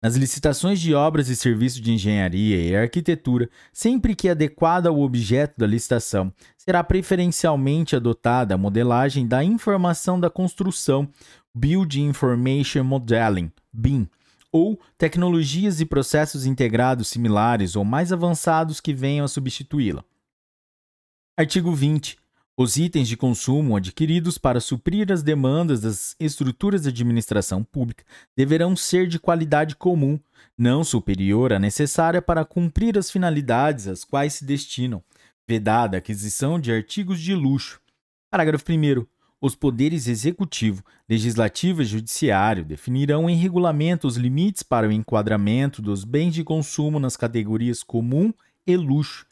Nas 0.02 0.16
licitações 0.16 0.80
de 0.80 0.94
obras 0.94 1.28
e 1.28 1.36
serviços 1.36 1.80
de 1.80 1.92
engenharia 1.92 2.60
e 2.60 2.74
arquitetura, 2.74 3.48
sempre 3.72 4.16
que 4.16 4.28
adequada 4.28 4.88
ao 4.88 5.00
objeto 5.00 5.54
da 5.56 5.66
licitação, 5.66 6.32
será 6.58 6.82
preferencialmente 6.82 7.94
adotada 7.94 8.54
a 8.54 8.58
modelagem 8.58 9.28
da 9.28 9.44
informação 9.44 10.18
da 10.18 10.28
construção, 10.28 11.08
Building 11.54 12.08
Information 12.08 12.82
Modeling, 12.82 13.52
BIM, 13.72 14.08
ou 14.50 14.76
tecnologias 14.98 15.80
e 15.80 15.86
processos 15.86 16.46
integrados 16.46 17.06
similares 17.06 17.76
ou 17.76 17.84
mais 17.84 18.12
avançados 18.12 18.80
que 18.80 18.92
venham 18.92 19.24
a 19.24 19.28
substituí-la. 19.28 20.04
Artigo 21.38 21.72
20. 21.72 22.21
Os 22.62 22.76
itens 22.76 23.08
de 23.08 23.16
consumo 23.16 23.74
adquiridos 23.74 24.38
para 24.38 24.60
suprir 24.60 25.10
as 25.10 25.20
demandas 25.20 25.80
das 25.80 26.14
estruturas 26.20 26.84
de 26.84 26.90
administração 26.90 27.64
pública 27.64 28.04
deverão 28.36 28.76
ser 28.76 29.08
de 29.08 29.18
qualidade 29.18 29.74
comum, 29.74 30.16
não 30.56 30.84
superior 30.84 31.52
à 31.52 31.58
necessária 31.58 32.22
para 32.22 32.44
cumprir 32.44 32.96
as 32.96 33.10
finalidades 33.10 33.88
às 33.88 34.04
quais 34.04 34.34
se 34.34 34.44
destinam, 34.44 35.02
vedada 35.44 35.96
a 35.96 35.98
aquisição 35.98 36.56
de 36.56 36.70
artigos 36.70 37.20
de 37.20 37.34
luxo. 37.34 37.80
Parágrafo 38.30 38.64
1. 38.70 39.04
os 39.40 39.56
poderes 39.56 40.06
executivo, 40.06 40.84
legislativo 41.08 41.82
e 41.82 41.84
judiciário 41.84 42.64
definirão 42.64 43.28
em 43.28 43.34
regulamento 43.34 44.06
os 44.06 44.16
limites 44.16 44.62
para 44.62 44.86
o 44.86 44.92
enquadramento 44.92 45.82
dos 45.82 46.04
bens 46.04 46.32
de 46.32 46.44
consumo 46.44 47.00
nas 47.00 47.16
categorias 47.16 47.82
comum 47.82 48.32
e 48.64 48.76
luxo. 48.76 49.26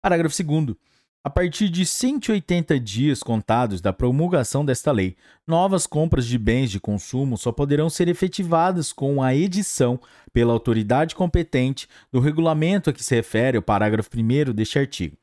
Parágrafo 0.00 0.40
2. 0.40 0.76
A 1.24 1.30
partir 1.30 1.68
de 1.68 1.84
180 1.84 2.78
dias 2.78 3.22
contados 3.22 3.80
da 3.80 3.92
promulgação 3.92 4.64
desta 4.64 4.92
lei, 4.92 5.16
novas 5.46 5.86
compras 5.86 6.24
de 6.26 6.38
bens 6.38 6.70
de 6.70 6.78
consumo 6.78 7.36
só 7.36 7.50
poderão 7.50 7.90
ser 7.90 8.08
efetivadas 8.08 8.92
com 8.92 9.22
a 9.22 9.34
edição, 9.34 10.00
pela 10.32 10.52
autoridade 10.52 11.14
competente, 11.16 11.88
do 12.12 12.20
regulamento 12.20 12.88
a 12.88 12.92
que 12.92 13.02
se 13.02 13.14
refere 13.14 13.58
o 13.58 13.62
parágrafo 13.62 14.08
1 14.16 14.54
deste 14.54 14.78
artigo. 14.78 15.16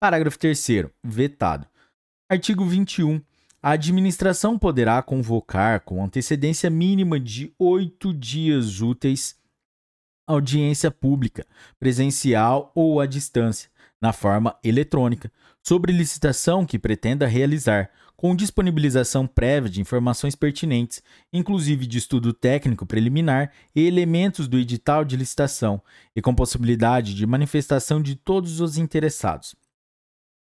Parágrafo 0.00 0.38
3. 0.38 0.66
Vetado. 1.04 1.66
Artigo 2.30 2.64
21. 2.64 3.20
A 3.62 3.72
administração 3.72 4.58
poderá 4.58 5.00
convocar, 5.02 5.80
com 5.80 6.02
antecedência 6.02 6.68
mínima 6.70 7.20
de 7.20 7.54
oito 7.58 8.12
dias 8.12 8.80
úteis, 8.80 9.36
audiência 10.26 10.90
pública, 10.90 11.46
presencial 11.78 12.72
ou 12.74 13.00
à 13.00 13.06
distância, 13.06 13.70
na 14.00 14.12
forma 14.12 14.58
eletrônica, 14.64 15.30
sobre 15.62 15.92
licitação 15.92 16.66
que 16.66 16.78
pretenda 16.78 17.26
realizar, 17.26 17.90
com 18.16 18.36
disponibilização 18.36 19.26
prévia 19.26 19.70
de 19.70 19.80
informações 19.80 20.34
pertinentes, 20.34 21.02
inclusive 21.32 21.86
de 21.86 21.98
estudo 21.98 22.32
técnico 22.32 22.86
preliminar 22.86 23.52
e 23.74 23.86
elementos 23.86 24.46
do 24.46 24.58
edital 24.58 25.04
de 25.04 25.16
licitação, 25.16 25.82
e 26.14 26.22
com 26.22 26.34
possibilidade 26.34 27.14
de 27.14 27.26
manifestação 27.26 28.00
de 28.02 28.14
todos 28.14 28.60
os 28.60 28.78
interessados. 28.78 29.56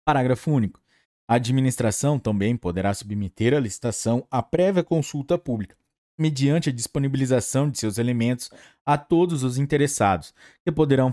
Parágrafo 0.05 0.51
único. 0.51 0.79
A 1.27 1.35
administração 1.35 2.19
também 2.19 2.57
poderá 2.57 2.93
submeter 2.93 3.53
a 3.53 3.59
licitação 3.59 4.27
à 4.29 4.43
prévia 4.43 4.83
consulta 4.83 5.37
pública, 5.37 5.75
mediante 6.17 6.69
a 6.69 6.73
disponibilização 6.73 7.69
de 7.69 7.79
seus 7.79 7.97
elementos 7.97 8.49
a 8.85 8.97
todos 8.97 9.43
os 9.43 9.57
interessados, 9.57 10.33
que 10.63 10.71
poderão 10.71 11.11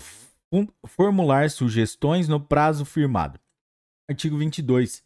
formular 0.86 1.50
sugestões 1.50 2.26
no 2.26 2.40
prazo 2.40 2.84
firmado. 2.84 3.38
Artigo 4.11 4.38
22. 4.38 5.02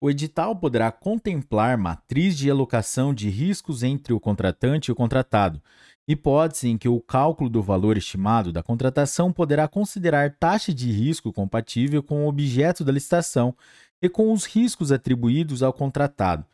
O 0.00 0.08
edital 0.08 0.56
poderá 0.56 0.90
contemplar 0.90 1.76
matriz 1.76 2.38
de 2.38 2.50
alocação 2.50 3.12
de 3.12 3.28
riscos 3.28 3.82
entre 3.82 4.14
o 4.14 4.20
contratante 4.20 4.88
e 4.90 4.92
o 4.92 4.94
contratado, 4.94 5.60
hipótese 6.08 6.70
em 6.70 6.78
que 6.78 6.88
o 6.88 6.98
cálculo 6.98 7.50
do 7.50 7.62
valor 7.62 7.98
estimado 7.98 8.50
da 8.50 8.62
contratação 8.62 9.30
poderá 9.30 9.68
considerar 9.68 10.36
taxa 10.38 10.72
de 10.72 10.90
risco 10.90 11.30
compatível 11.34 12.02
com 12.02 12.24
o 12.24 12.28
objeto 12.28 12.82
da 12.82 12.92
licitação 12.92 13.54
e 14.00 14.08
com 14.08 14.32
os 14.32 14.46
riscos 14.46 14.90
atribuídos 14.90 15.62
ao 15.62 15.72
contratado, 15.72 16.46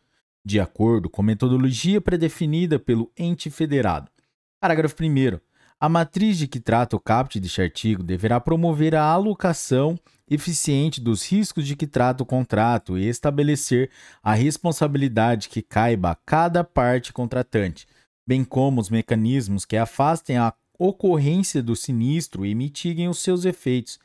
de 0.45 0.59
acordo 0.59 1.09
com 1.09 1.23
metodologia 1.23 2.01
predefinida 2.01 2.81
pelo 2.81 3.13
ente 3.17 3.49
federado. 3.49 4.11
Parágrafo 4.61 4.97
1. 5.01 5.39
A 5.79 5.89
matriz 5.89 6.37
de 6.39 6.49
que 6.49 6.59
trata 6.59 6.97
o 6.97 7.01
caput 7.01 7.39
deste 7.39 7.63
artigo 7.63 8.03
deverá 8.03 8.41
promover 8.41 8.95
a 8.95 9.05
alocação 9.05 9.99
eficiente 10.33 11.01
dos 11.01 11.29
riscos 11.31 11.67
de 11.67 11.77
que 11.77 11.87
trata 11.87 12.23
o 12.23 12.27
contrato 12.27 12.97
e 12.97 13.07
estabelecer 13.07 13.91
a 14.23 14.35
responsabilidade 14.35 15.49
que 15.49 15.63
caiba 15.63 16.11
a 16.11 16.15
cada 16.15 16.65
parte 16.65 17.13
contratante, 17.13 17.87
bem 18.27 18.45
como 18.45 18.81
os 18.81 18.91
mecanismos 18.91 19.65
que 19.65 19.77
afastem 19.77 20.37
a 20.37 20.55
ocorrência 20.79 21.63
do 21.63 21.77
sinistro 21.77 22.47
e 22.47 22.55
mitiguem 22.55 23.09
os 23.09 23.19
seus 23.19 23.45
efeitos, 23.45 23.99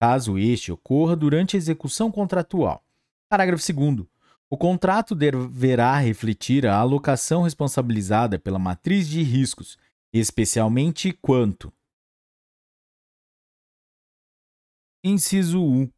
caso 0.00 0.38
este 0.38 0.72
ocorra 0.72 1.16
durante 1.16 1.56
a 1.56 1.58
execução 1.58 2.10
contratual. 2.10 2.82
Parágrafo 3.30 3.72
2. 3.72 4.06
O 4.50 4.56
contrato 4.56 5.14
deverá 5.14 5.96
refletir 5.96 6.66
a 6.66 6.76
alocação 6.76 7.42
responsabilizada 7.42 8.38
pela 8.38 8.58
matriz 8.58 9.08
de 9.08 9.22
riscos 9.22 9.78
especialmente 10.12 11.12
quanto. 11.12 11.72
Inciso 15.04 15.60
1. 15.60 15.90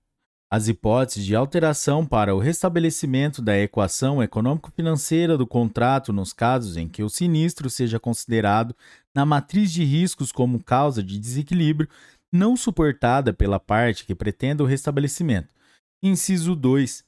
As 0.50 0.66
hipóteses 0.66 1.26
de 1.26 1.36
alteração 1.36 2.07
para 2.07 2.34
o 2.34 2.38
restabelecimento 2.38 3.42
da 3.42 3.59
equação 3.59 4.22
econômico-financeira 4.22 5.36
do 5.36 5.46
contrato 5.46 6.11
nos 6.11 6.32
casos 6.32 6.78
em 6.78 6.88
que 6.88 7.02
o 7.02 7.11
sinistro 7.11 7.68
seja 7.68 8.00
considerado 8.00 8.74
na 9.14 9.26
matriz 9.26 9.70
de 9.70 9.84
riscos 9.84 10.32
como 10.32 10.64
causa 10.64 11.02
de 11.02 11.18
desequilíbrio 11.18 11.86
não 12.32 12.57
suportada 12.57 13.30
pela 13.30 13.61
parte 13.61 14.07
que 14.07 14.14
pretenda 14.14 14.62
o 14.62 14.66
restabelecimento. 14.66 15.52
Inciso 16.02 16.57
2 16.57 17.05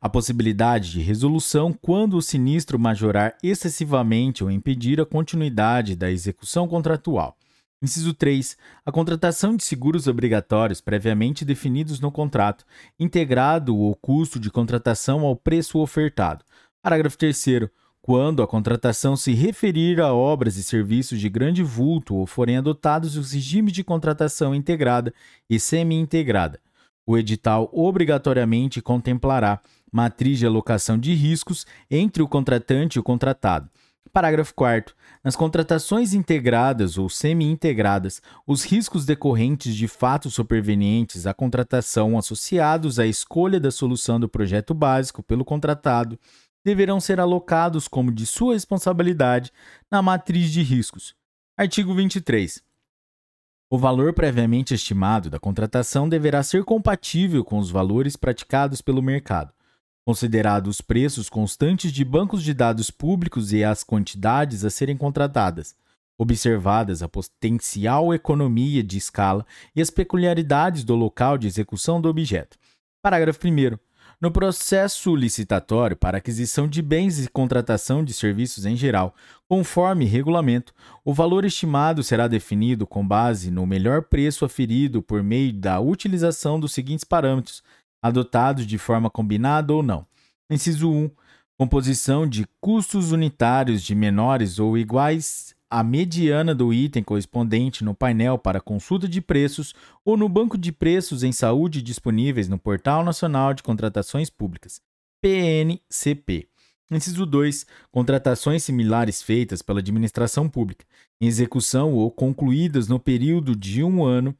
a 0.00 0.08
possibilidade 0.08 0.90
de 0.90 1.00
resolução 1.00 1.72
quando 1.72 2.16
o 2.16 2.22
sinistro 2.22 2.80
majorar 2.80 3.38
excessivamente 3.44 4.42
ou 4.42 4.50
impedir 4.50 5.00
a 5.00 5.06
continuidade 5.06 5.94
da 5.94 6.10
execução 6.10 6.66
contratual. 6.66 7.38
Inciso 7.80 8.12
3. 8.12 8.56
A 8.84 8.90
contratação 8.90 9.56
de 9.56 9.62
seguros 9.62 10.08
obrigatórios 10.08 10.80
previamente 10.80 11.44
definidos 11.44 12.00
no 12.00 12.10
contrato, 12.10 12.64
integrado 12.98 13.76
o 13.78 13.94
custo 13.94 14.40
de 14.40 14.50
contratação 14.50 15.20
ao 15.20 15.36
preço 15.36 15.78
ofertado. 15.78 16.44
Parágrafo 16.82 17.16
3. 17.16 17.68
Quando 18.02 18.42
a 18.42 18.48
contratação 18.48 19.16
se 19.16 19.32
referir 19.32 20.00
a 20.00 20.12
obras 20.12 20.56
e 20.56 20.64
serviços 20.64 21.20
de 21.20 21.28
grande 21.28 21.62
vulto 21.62 22.16
ou 22.16 22.26
forem 22.26 22.56
adotados 22.56 23.16
os 23.16 23.32
regimes 23.32 23.72
de 23.72 23.84
contratação 23.84 24.54
integrada 24.54 25.14
e 25.48 25.60
semi-integrada, 25.60 26.58
o 27.06 27.16
edital 27.16 27.70
obrigatoriamente 27.72 28.82
contemplará 28.82 29.60
matriz 29.92 30.38
de 30.38 30.46
alocação 30.46 30.98
de 30.98 31.14
riscos 31.14 31.64
entre 31.90 32.22
o 32.22 32.28
contratante 32.28 32.98
e 32.98 33.00
o 33.00 33.04
contratado. 33.04 33.70
Parágrafo 34.12 34.54
4. 34.54 34.94
Nas 35.22 35.36
contratações 35.36 36.14
integradas 36.14 36.98
ou 36.98 37.08
semi-integradas, 37.08 38.22
os 38.46 38.64
riscos 38.64 39.04
decorrentes 39.04 39.74
de 39.74 39.86
fatos 39.86 40.34
supervenientes 40.34 41.26
à 41.26 41.34
contratação 41.34 42.16
associados 42.18 42.98
à 42.98 43.06
escolha 43.06 43.60
da 43.60 43.70
solução 43.70 44.18
do 44.18 44.28
projeto 44.28 44.74
básico 44.74 45.22
pelo 45.22 45.44
contratado 45.44 46.18
deverão 46.64 47.00
ser 47.00 47.20
alocados 47.20 47.88
como 47.88 48.12
de 48.12 48.26
sua 48.26 48.54
responsabilidade 48.54 49.52
na 49.90 50.02
matriz 50.02 50.50
de 50.50 50.62
riscos. 50.62 51.14
Artigo 51.56 51.94
23. 51.94 52.62
O 53.70 53.76
valor 53.76 54.14
previamente 54.14 54.72
estimado 54.72 55.28
da 55.28 55.38
contratação 55.38 56.08
deverá 56.08 56.42
ser 56.42 56.64
compatível 56.64 57.44
com 57.44 57.58
os 57.58 57.70
valores 57.70 58.16
praticados 58.16 58.80
pelo 58.80 59.02
mercado, 59.02 59.52
considerados 60.08 60.76
os 60.76 60.80
preços 60.80 61.28
constantes 61.28 61.92
de 61.92 62.02
bancos 62.02 62.42
de 62.42 62.54
dados 62.54 62.90
públicos 62.90 63.52
e 63.52 63.62
as 63.62 63.84
quantidades 63.84 64.64
a 64.64 64.70
serem 64.70 64.96
contratadas, 64.96 65.76
observadas 66.16 67.02
a 67.02 67.08
potencial 67.08 68.14
economia 68.14 68.82
de 68.82 68.96
escala 68.96 69.44
e 69.76 69.82
as 69.82 69.90
peculiaridades 69.90 70.82
do 70.82 70.94
local 70.94 71.36
de 71.36 71.46
execução 71.46 72.00
do 72.00 72.08
objeto. 72.08 72.56
Parágrafo 73.02 73.46
1. 73.46 73.76
No 74.18 74.32
processo 74.32 75.14
licitatório 75.14 75.94
para 75.94 76.16
aquisição 76.16 76.66
de 76.66 76.80
bens 76.80 77.22
e 77.22 77.28
contratação 77.28 78.02
de 78.02 78.14
serviços 78.14 78.64
em 78.64 78.74
geral, 78.74 79.14
conforme 79.46 80.06
regulamento, 80.06 80.72
o 81.04 81.12
valor 81.12 81.44
estimado 81.44 82.02
será 82.02 82.26
definido 82.26 82.86
com 82.86 83.06
base 83.06 83.50
no 83.50 83.66
melhor 83.66 84.04
preço 84.04 84.46
aferido 84.46 85.02
por 85.02 85.22
meio 85.22 85.52
da 85.52 85.78
utilização 85.78 86.58
dos 86.58 86.72
seguintes 86.72 87.04
parâmetros, 87.04 87.62
adotados 88.02 88.66
de 88.66 88.78
forma 88.78 89.10
combinada 89.10 89.72
ou 89.72 89.82
não. 89.82 90.06
Inciso 90.50 90.90
1. 90.90 91.10
Composição 91.58 92.26
de 92.26 92.46
custos 92.60 93.12
unitários 93.12 93.82
de 93.82 93.94
menores 93.94 94.58
ou 94.58 94.78
iguais 94.78 95.54
a 95.70 95.82
mediana 95.82 96.54
do 96.54 96.72
item 96.72 97.02
correspondente 97.02 97.84
no 97.84 97.94
painel 97.94 98.38
para 98.38 98.60
consulta 98.60 99.06
de 99.06 99.20
preços 99.20 99.74
ou 100.04 100.16
no 100.16 100.28
banco 100.28 100.56
de 100.56 100.72
preços 100.72 101.22
em 101.22 101.32
saúde 101.32 101.82
disponíveis 101.82 102.48
no 102.48 102.58
Portal 102.58 103.04
Nacional 103.04 103.52
de 103.52 103.62
Contratações 103.62 104.30
Públicas, 104.30 104.80
PNCP. 105.20 106.48
Inciso 106.90 107.26
2. 107.26 107.66
Contratações 107.90 108.62
similares 108.62 109.20
feitas 109.20 109.60
pela 109.60 109.80
administração 109.80 110.48
pública, 110.48 110.86
em 111.20 111.26
execução 111.26 111.92
ou 111.92 112.10
concluídas 112.10 112.88
no 112.88 112.98
período 112.98 113.54
de 113.54 113.84
um 113.84 114.02
ano 114.02 114.34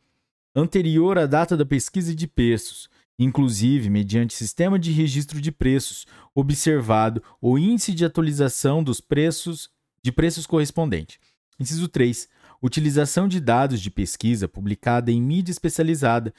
anterior 0.57 1.19
à 1.19 1.27
data 1.27 1.57
da 1.59 1.67
pesquisa 1.67 2.15
de 2.15 2.27
preços, 2.27 2.89
inclusive 3.19 3.91
mediante 3.91 4.35
sistema 4.35 4.79
de 4.79 4.93
registro 4.93 5.41
de 5.41 5.51
preços, 5.51 6.07
observado 6.35 7.23
o 7.41 7.59
índice 7.59 7.93
de 7.93 8.05
atualização 8.05 8.83
dos 8.83 9.01
preços 9.01 9.71
de 10.03 10.13
preços 10.13 10.47
correspondente. 10.47 11.19
Inciso 11.59 11.89
3. 11.89 12.29
Utilização 12.63 13.27
de 13.27 13.41
dados 13.41 13.81
de 13.81 13.91
pesquisa 13.91 14.49
publicada 14.49 15.11
em 15.11 15.21
mídia 15.21 15.53
especializada 15.53 16.33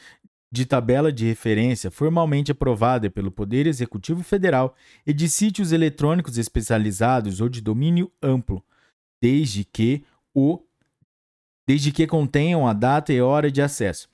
de 0.51 0.65
tabela 0.65 1.11
de 1.11 1.26
referência 1.26 1.91
formalmente 1.91 2.51
aprovada 2.51 3.10
pelo 3.10 3.31
Poder 3.31 3.68
Executivo 3.68 4.23
Federal 4.23 4.76
e 5.06 5.14
de 5.14 5.30
sítios 5.30 5.72
eletrônicos 5.72 6.38
especializados 6.38 7.39
ou 7.39 7.47
de 7.47 7.61
domínio 7.61 8.11
amplo, 8.22 8.64
desde 9.22 9.64
que 9.64 10.03
o 10.34 10.64
desde 11.68 11.91
que 11.91 12.07
contenham 12.07 12.68
a 12.68 12.73
data 12.73 13.14
e 13.14 13.22
hora 13.22 13.51
de 13.51 13.61
acesso. 13.61 14.10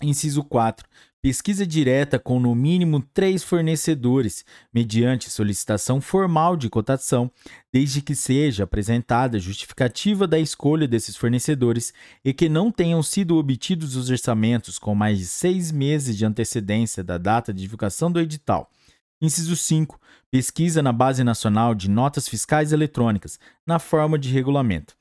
Inciso 0.00 0.44
4. 0.44 0.88
Pesquisa 1.24 1.66
direta 1.66 2.18
com 2.18 2.38
no 2.38 2.54
mínimo 2.54 3.00
três 3.00 3.42
fornecedores, 3.42 4.44
mediante 4.70 5.30
solicitação 5.30 5.98
formal 5.98 6.54
de 6.54 6.68
cotação, 6.68 7.30
desde 7.72 8.02
que 8.02 8.14
seja 8.14 8.64
apresentada 8.64 9.38
justificativa 9.38 10.26
da 10.26 10.38
escolha 10.38 10.86
desses 10.86 11.16
fornecedores 11.16 11.94
e 12.22 12.34
que 12.34 12.46
não 12.46 12.70
tenham 12.70 13.02
sido 13.02 13.38
obtidos 13.38 13.96
os 13.96 14.10
orçamentos 14.10 14.78
com 14.78 14.94
mais 14.94 15.18
de 15.18 15.24
seis 15.24 15.72
meses 15.72 16.14
de 16.14 16.26
antecedência 16.26 17.02
da 17.02 17.16
data 17.16 17.54
de 17.54 17.62
divulgação 17.62 18.12
do 18.12 18.20
edital. 18.20 18.70
Inciso 19.18 19.56
5. 19.56 19.98
Pesquisa 20.30 20.82
na 20.82 20.92
Base 20.92 21.24
Nacional 21.24 21.74
de 21.74 21.88
Notas 21.88 22.28
Fiscais 22.28 22.70
Eletrônicas, 22.70 23.38
na 23.66 23.78
forma 23.78 24.18
de 24.18 24.28
regulamento. 24.28 24.94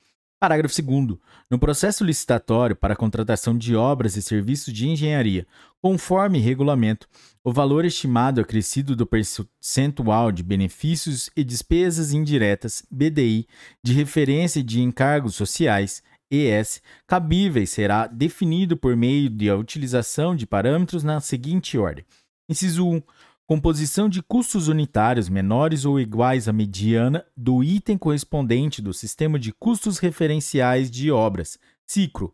Parágrafo 0.44 0.76
2. 0.82 1.18
No 1.50 1.58
processo 1.58 2.04
licitatório 2.04 2.76
para 2.76 2.92
a 2.92 2.98
contratação 2.98 3.58
de 3.58 3.78
obras 3.78 4.18
e 4.18 4.22
serviços 4.22 4.74
de 4.74 4.90
engenharia, 4.90 5.48
conforme 5.82 6.38
regulamento, 6.38 7.08
o 7.46 7.54
valor 7.54 7.86
estimado 7.86 8.42
acrescido 8.42 8.94
do 8.94 9.08
percentual 9.08 10.34
de 10.34 10.44
benefícios 10.44 11.30
e 11.34 11.46
despesas 11.46 12.12
indiretas, 12.12 12.84
BDI, 12.92 13.48
de 13.82 13.94
referência 13.94 14.62
de 14.62 14.82
encargos 14.82 15.34
sociais, 15.34 16.04
ES, 16.30 16.82
cabíveis 17.08 17.70
será 17.70 18.06
definido 18.06 18.76
por 18.76 18.98
meio 18.98 19.30
da 19.30 19.56
utilização 19.56 20.36
de 20.36 20.46
parâmetros 20.46 21.06
na 21.06 21.22
seguinte 21.22 21.78
ordem. 21.78 22.04
Inciso 22.50 22.86
1 22.86 23.02
composição 23.46 24.08
de 24.08 24.22
custos 24.22 24.68
unitários 24.68 25.28
menores 25.28 25.86
ou 25.86 26.00
iguais 26.00 26.48
à 26.48 26.54
mediana 26.54 27.26
do 27.36 27.64
item 27.64 27.98
correspondente 27.98 28.82
do 28.82 28.94
sistema 28.94 29.38
de 29.38 29.52
custos 29.52 29.98
referenciais 30.00 30.90
de 30.90 31.12
obras, 31.12 31.60
CICRO, 31.86 32.34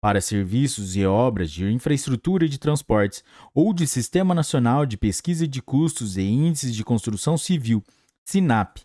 para 0.00 0.20
serviços 0.20 0.96
e 0.96 1.04
obras 1.04 1.50
de 1.50 1.70
infraestrutura 1.70 2.48
de 2.48 2.58
transportes, 2.58 3.24
ou 3.54 3.72
de 3.72 3.86
Sistema 3.86 4.34
Nacional 4.34 4.86
de 4.86 4.96
Pesquisa 4.96 5.46
de 5.48 5.60
Custos 5.60 6.16
e 6.16 6.22
Índices 6.22 6.74
de 6.74 6.84
Construção 6.84 7.36
Civil, 7.36 7.82
SINAP, 8.24 8.78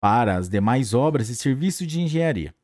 para 0.00 0.36
as 0.36 0.48
demais 0.48 0.92
obras 0.92 1.28
e 1.28 1.36
serviços 1.36 1.86
de 1.86 2.00
engenharia. 2.00 2.54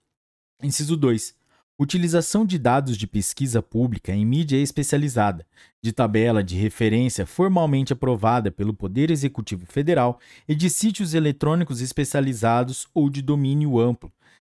Inciso 0.62 0.96
2 0.96 1.39
Utilização 1.82 2.44
de 2.44 2.58
dados 2.58 2.94
de 2.94 3.06
pesquisa 3.06 3.62
pública 3.62 4.12
em 4.12 4.22
mídia 4.22 4.58
especializada, 4.58 5.46
de 5.82 5.92
tabela 5.92 6.44
de 6.44 6.54
referência 6.54 7.24
formalmente 7.24 7.90
aprovada 7.90 8.50
pelo 8.50 8.74
Poder 8.74 9.10
Executivo 9.10 9.64
Federal 9.64 10.20
e 10.46 10.54
de 10.54 10.68
sítios 10.68 11.14
eletrônicos 11.14 11.80
especializados 11.80 12.86
ou 12.92 13.08
de 13.08 13.22
domínio 13.22 13.78
amplo, 13.78 14.12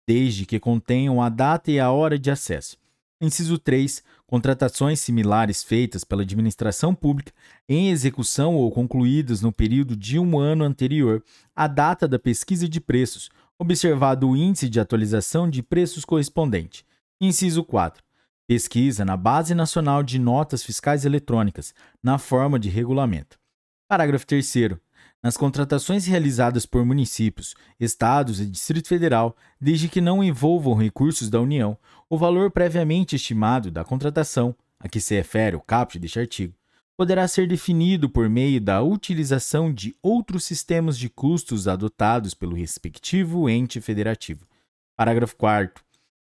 desde 0.07 0.45
que 0.45 0.59
contenham 0.59 1.19
a 1.19 1.27
data 1.27 1.71
e 1.71 1.79
a 1.79 1.89
hora 1.89 2.19
de 2.19 2.29
acesso. 2.29 2.77
Inciso 3.19 3.57
3. 3.57 4.03
Contratações 4.27 4.99
similares 4.99 5.63
feitas 5.63 6.03
pela 6.03 6.21
administração 6.21 6.93
pública 6.93 7.33
em 7.67 7.89
execução 7.89 8.55
ou 8.55 8.71
concluídas 8.71 9.41
no 9.41 9.51
período 9.51 9.95
de 9.95 10.19
um 10.19 10.37
ano 10.37 10.63
anterior 10.63 11.23
à 11.55 11.65
data 11.65 12.07
da 12.07 12.19
pesquisa 12.19 12.69
de 12.69 12.79
preços, 12.79 13.31
observado 13.57 14.29
o 14.29 14.37
índice 14.37 14.69
de 14.69 14.79
atualização 14.79 15.49
de 15.49 15.63
preços 15.63 16.05
correspondente. 16.05 16.85
Inciso 17.21 17.63
4. 17.63 18.03
Pesquisa 18.45 19.05
na 19.05 19.15
Base 19.15 19.55
Nacional 19.55 20.03
de 20.03 20.19
Notas 20.19 20.63
Fiscais 20.63 21.05
Eletrônicas, 21.05 21.73
na 22.03 22.17
forma 22.17 22.59
de 22.59 22.67
regulamento. 22.67 23.39
Parágrafo 23.87 24.27
3. 24.27 24.53
Nas 25.23 25.37
contratações 25.37 26.05
realizadas 26.05 26.65
por 26.65 26.85
municípios, 26.85 27.55
estados 27.79 28.41
e 28.41 28.45
Distrito 28.45 28.89
Federal, 28.89 29.33
desde 29.61 29.87
que 29.87 30.01
não 30.01 30.21
envolvam 30.21 30.73
recursos 30.73 31.29
da 31.29 31.39
União, 31.39 31.77
o 32.09 32.17
valor 32.17 32.51
previamente 32.51 33.15
estimado 33.15 33.71
da 33.71 33.85
contratação, 33.85 34.53
a 34.77 34.89
que 34.89 34.99
se 34.99 35.15
refere 35.15 35.55
o 35.55 35.61
caput 35.61 35.97
deste 35.97 36.19
artigo, 36.19 36.53
poderá 36.97 37.25
ser 37.29 37.47
definido 37.47 38.09
por 38.09 38.27
meio 38.27 38.59
da 38.59 38.83
utilização 38.83 39.73
de 39.73 39.95
outros 40.03 40.43
sistemas 40.43 40.97
de 40.97 41.07
custos 41.07 41.65
adotados 41.65 42.33
pelo 42.33 42.57
respectivo 42.57 43.49
ente 43.49 43.79
federativo. 43.79 44.45
Parágrafo 44.97 45.37
4 45.37 45.84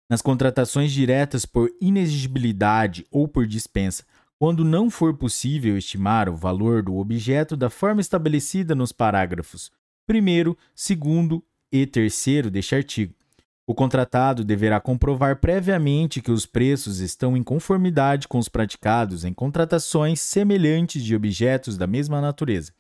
nas 0.09 0.23
contratações 0.23 0.93
diretas 0.93 1.45
por 1.45 1.71
inexigibilidade 1.81 3.07
ou 3.11 3.27
por 3.27 3.47
dispensa, 3.47 4.05
quando 4.39 4.65
não 4.65 4.91
for 4.91 5.17
possível 5.17 5.79
estimar 5.79 6.29
o 6.29 6.37
valor 6.37 6.83
do 6.83 6.97
objeto 6.97 7.57
da 7.57 7.71
forma 7.71 8.01
estabelecida 8.01 8.75
nos 8.75 8.93
parágrafos 8.93 9.71
1, 10.11 10.57
2 10.95 11.41
e 11.71 11.87
3 11.87 12.51
deste 12.51 12.75
artigo. 12.75 13.15
O 13.65 13.75
contratado 13.75 14.45
deverá 14.45 14.81
comprovar 14.81 15.37
previamente 15.37 16.21
que 16.21 16.33
os 16.33 16.45
preços 16.45 16.99
estão 16.99 17.37
em 17.37 17.43
conformidade 17.43 18.27
com 18.27 18.39
os 18.39 18.49
praticados 18.49 19.25
em 19.25 19.33
contratações 19.33 20.21
semelhantes 20.21 21.05
de 21.05 21.15
objetos 21.15 21.77
da 21.77 21.87
mesma 21.87 22.21
natureza 22.21 22.73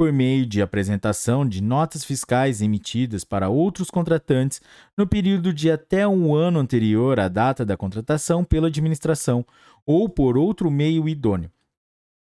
por 0.00 0.10
meio 0.14 0.46
de 0.46 0.62
apresentação 0.62 1.46
de 1.46 1.62
notas 1.62 2.06
fiscais 2.06 2.62
emitidas 2.62 3.22
para 3.22 3.50
outros 3.50 3.90
contratantes 3.90 4.58
no 4.96 5.06
período 5.06 5.52
de 5.52 5.70
até 5.70 6.08
um 6.08 6.34
ano 6.34 6.58
anterior 6.58 7.20
à 7.20 7.28
data 7.28 7.66
da 7.66 7.76
contratação 7.76 8.42
pela 8.42 8.68
administração 8.68 9.44
ou 9.84 10.08
por 10.08 10.38
outro 10.38 10.70
meio 10.70 11.06
idôneo. 11.06 11.50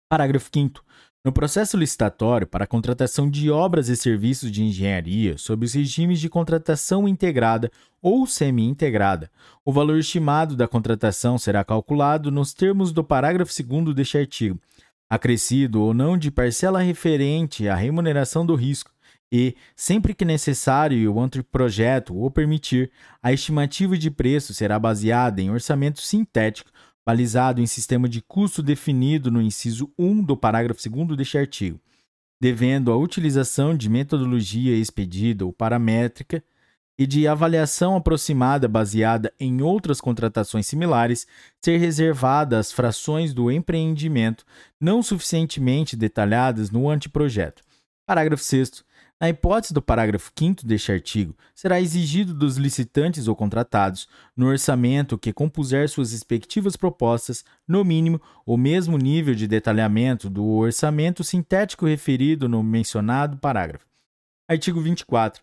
Parágrafo 0.08 0.52
5. 0.54 0.84
No 1.26 1.32
processo 1.32 1.76
licitatório 1.76 2.46
para 2.46 2.66
a 2.66 2.68
contratação 2.68 3.28
de 3.28 3.50
obras 3.50 3.90
e 3.90 3.98
serviços 3.98 4.52
de 4.52 4.64
engenharia 4.64 5.36
sob 5.40 5.66
os 5.66 5.74
regimes 5.74 6.20
de 6.20 6.30
contratação 6.30 7.08
integrada 7.08 7.72
ou 8.00 8.28
semi-integrada, 8.28 9.32
o 9.66 9.74
valor 9.74 9.98
estimado 9.98 10.56
da 10.56 10.68
contratação 10.68 11.40
será 11.40 11.64
calculado 11.64 12.30
nos 12.30 12.54
termos 12.54 12.92
do 12.92 13.04
parágrafo 13.04 13.52
2 13.64 13.96
deste 13.96 14.20
artigo, 14.20 14.60
acrescido 15.14 15.82
ou 15.82 15.94
não 15.94 16.18
de 16.18 16.32
parcela 16.32 16.82
referente 16.82 17.68
à 17.68 17.76
remuneração 17.76 18.46
do 18.46 18.56
risco. 18.56 18.92
E, 19.32 19.56
sempre 19.76 20.14
que 20.14 20.26
necessário 20.26 20.98
e 20.98 21.08
o 21.08 21.20
anteprojeto 21.20 22.16
o 22.16 22.30
permitir, 22.30 22.92
a 23.22 23.34
estimativa 23.34 23.98
de 23.98 24.10
preço 24.10 24.54
será 24.54 24.78
baseada 24.80 25.42
em 25.42 25.50
orçamento 25.50 26.02
sintético 26.02 26.72
balizado 27.06 27.62
em 27.62 27.66
sistema 27.66 28.08
de 28.08 28.22
custo 28.22 28.64
definido 28.64 29.30
no 29.30 29.42
inciso 29.42 29.92
1 30.00 30.24
do 30.24 30.38
parágrafo 30.38 30.82
2 30.90 31.18
deste 31.18 31.38
artigo, 31.38 31.80
devendo 32.40 32.92
a 32.92 32.98
utilização 32.98 33.76
de 33.76 33.90
metodologia 33.90 34.76
expedida 34.76 35.46
ou 35.46 35.52
paramétrica 35.52 36.44
e 36.98 37.08
de 37.08 37.28
avaliação 37.28 37.96
aproximada 37.96 38.68
baseada 38.68 39.34
em 39.40 39.62
outras 39.62 40.00
contratações 40.00 40.68
similares 40.68 41.28
ser 41.64 41.78
reservada 41.78 42.60
às 42.60 42.72
frações 42.72 43.34
do 43.34 43.52
empreendimento 43.52 44.46
não 44.80 45.02
suficientemente 45.02 45.96
detalhadas 45.96 46.70
no 46.70 46.90
anteprojeto. 46.90 47.64
Parágrafo 48.06 48.44
6 48.44 48.84
na 49.24 49.30
hipótese 49.30 49.74
do 49.74 49.82
parágrafo 49.82 50.34
5 50.38 50.66
deste 50.66 50.92
artigo, 50.92 51.34
será 51.56 51.80
exigido 51.80 52.34
dos 52.34 52.58
licitantes 52.58 53.26
ou 53.30 53.34
contratados, 53.34 54.06
no 54.36 54.48
orçamento 54.48 55.18
que 55.18 55.32
compuser 55.32 55.88
suas 55.88 56.12
respectivas 56.12 56.76
propostas, 56.76 57.46
no 57.66 57.86
mínimo, 57.86 58.22
o 58.46 58.58
mesmo 58.58 58.98
nível 58.98 59.34
de 59.34 59.48
detalhamento 59.48 60.30
do 60.30 60.46
orçamento 60.46 61.24
sintético 61.24 61.86
referido 61.86 62.50
no 62.50 62.62
mencionado 62.62 63.38
parágrafo. 63.38 63.86
Artigo 64.46 64.82
24. 64.82 65.42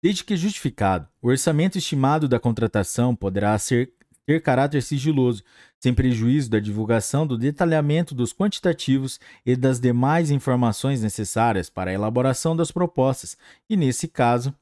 Desde 0.00 0.22
que 0.22 0.36
justificado, 0.36 1.08
o 1.20 1.28
orçamento 1.28 1.76
estimado 1.76 2.28
da 2.28 2.38
contratação 2.38 3.16
poderá 3.16 3.58
ser, 3.58 3.92
ter 4.24 4.40
caráter 4.40 4.80
sigiloso, 4.80 5.42
sem 5.80 5.92
prejuízo 5.92 6.48
da 6.48 6.60
divulgação 6.60 7.26
do 7.26 7.36
detalhamento 7.36 8.14
dos 8.14 8.32
quantitativos 8.32 9.18
e 9.44 9.56
das 9.56 9.80
demais 9.80 10.30
informações 10.30 11.02
necessárias 11.02 11.68
para 11.68 11.90
a 11.90 11.94
elaboração 11.94 12.54
das 12.54 12.70
propostas, 12.70 13.36
e 13.68 13.76
nesse 13.76 14.06
caso, 14.06 14.54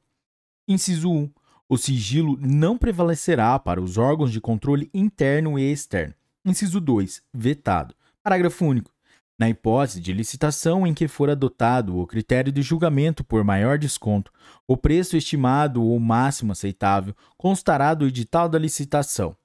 inciso 0.67 1.11
1, 1.11 1.29
o 1.69 1.77
sigilo 1.77 2.35
não 2.41 2.75
prevalecerá 2.75 3.59
para 3.59 3.81
os 3.81 3.97
órgãos 3.97 4.31
de 4.31 4.41
controle 4.41 4.89
interno 4.91 5.59
e 5.59 5.71
externo. 5.71 6.15
Inciso 6.43 6.81
2, 6.81 7.21
vetado. 7.31 7.93
Parágrafo 8.23 8.65
único. 8.65 8.96
Na 9.39 9.47
hipótese 9.47 10.01
de 10.01 10.11
licitação 10.11 10.87
em 10.87 10.95
que 10.95 11.07
for 11.07 11.29
adotado 11.29 11.95
o 11.99 12.07
critério 12.07 12.51
de 12.51 12.63
julgamento 12.63 13.23
por 13.23 13.43
maior 13.43 13.77
desconto, 13.77 14.31
o 14.67 14.75
preço 14.75 15.15
estimado 15.15 15.83
ou 15.83 15.99
máximo 15.99 16.51
aceitável 16.51 17.15
constará 17.37 17.93
do 17.93 18.07
edital 18.07 18.49
da 18.49 18.57
licitação. 18.57 19.37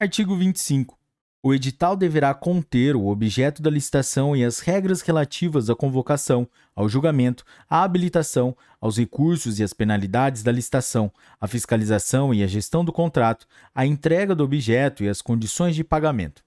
Artigo 0.00 0.36
25. 0.36 0.96
O 1.42 1.52
edital 1.52 1.96
deverá 1.96 2.32
conter 2.32 2.94
o 2.94 3.08
objeto 3.08 3.60
da 3.60 3.70
licitação 3.70 4.36
e 4.36 4.44
as 4.44 4.60
regras 4.60 5.00
relativas 5.00 5.68
à 5.68 5.74
convocação, 5.74 6.46
ao 6.76 6.88
julgamento, 6.88 7.44
à 7.68 7.82
habilitação, 7.82 8.56
aos 8.80 8.98
recursos 8.98 9.58
e 9.58 9.64
às 9.64 9.72
penalidades 9.72 10.42
da 10.42 10.52
licitação, 10.52 11.10
à 11.40 11.48
fiscalização 11.48 12.32
e 12.32 12.44
à 12.44 12.46
gestão 12.46 12.84
do 12.84 12.92
contrato, 12.92 13.46
à 13.74 13.84
entrega 13.84 14.34
do 14.34 14.44
objeto 14.44 15.02
e 15.02 15.08
às 15.08 15.20
condições 15.20 15.74
de 15.74 15.82
pagamento. 15.82 16.44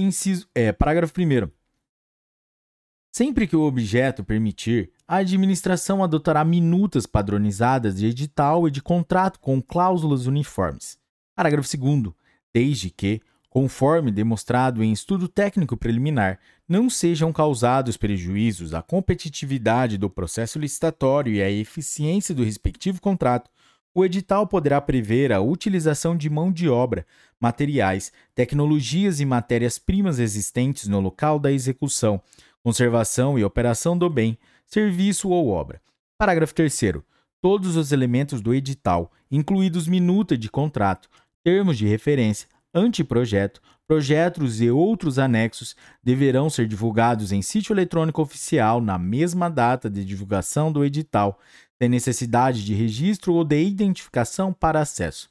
Inciso, 0.00 0.48
é, 0.54 0.72
parágrafo 0.72 1.12
1. 1.20 1.50
Sempre 3.12 3.46
que 3.46 3.54
o 3.54 3.62
objeto 3.62 4.24
permitir, 4.24 4.92
a 5.06 5.16
administração 5.16 6.02
adotará 6.02 6.42
minutas 6.42 7.06
padronizadas 7.06 7.96
de 7.96 8.06
edital 8.06 8.66
e 8.66 8.70
de 8.70 8.80
contrato 8.80 9.38
com 9.40 9.60
cláusulas 9.60 10.26
uniformes. 10.26 10.98
Parágrafo 11.36 11.68
2. 11.76 12.14
Desde 12.54 12.88
que, 12.88 13.20
conforme 13.50 14.10
demonstrado 14.10 14.82
em 14.82 14.90
estudo 14.90 15.28
técnico 15.28 15.76
preliminar, 15.76 16.38
não 16.66 16.88
sejam 16.88 17.30
causados 17.30 17.98
prejuízos 17.98 18.72
à 18.72 18.80
competitividade 18.80 19.98
do 19.98 20.08
processo 20.08 20.58
licitatório 20.58 21.34
e 21.34 21.42
à 21.42 21.50
eficiência 21.50 22.34
do 22.34 22.44
respectivo 22.44 23.00
contrato, 23.02 23.50
o 23.92 24.04
edital 24.04 24.46
poderá 24.46 24.80
prever 24.80 25.32
a 25.32 25.40
utilização 25.40 26.16
de 26.16 26.30
mão 26.30 26.52
de 26.52 26.68
obra, 26.68 27.04
materiais, 27.40 28.12
tecnologias 28.34 29.18
e 29.18 29.24
matérias-primas 29.24 30.18
existentes 30.18 30.86
no 30.86 31.00
local 31.00 31.38
da 31.38 31.50
execução, 31.50 32.20
conservação 32.62 33.38
e 33.38 33.44
operação 33.44 33.96
do 33.96 34.10
bem, 34.10 34.38
serviço 34.66 35.30
ou 35.30 35.48
obra. 35.48 35.80
Parágrafo 36.18 36.54
3. 36.54 36.80
Todos 37.40 37.76
os 37.76 37.90
elementos 37.90 38.42
do 38.42 38.54
edital, 38.54 39.10
incluídos 39.30 39.88
minuta 39.88 40.36
de 40.36 40.50
contrato, 40.50 41.08
termos 41.42 41.78
de 41.78 41.86
referência, 41.86 42.46
anteprojeto, 42.74 43.62
projetos 43.86 44.60
e 44.60 44.70
outros 44.70 45.18
anexos 45.18 45.74
deverão 46.02 46.50
ser 46.50 46.68
divulgados 46.68 47.32
em 47.32 47.42
sítio 47.42 47.72
eletrônico 47.72 48.20
oficial 48.20 48.80
na 48.80 48.98
mesma 48.98 49.48
data 49.48 49.88
de 49.88 50.04
divulgação 50.04 50.70
do 50.70 50.84
edital, 50.84 51.40
sem 51.80 51.88
necessidade 51.88 52.64
de 52.64 52.74
registro 52.74 53.32
ou 53.32 53.42
de 53.42 53.62
identificação 53.62 54.52
para 54.52 54.80
acesso. 54.80 55.30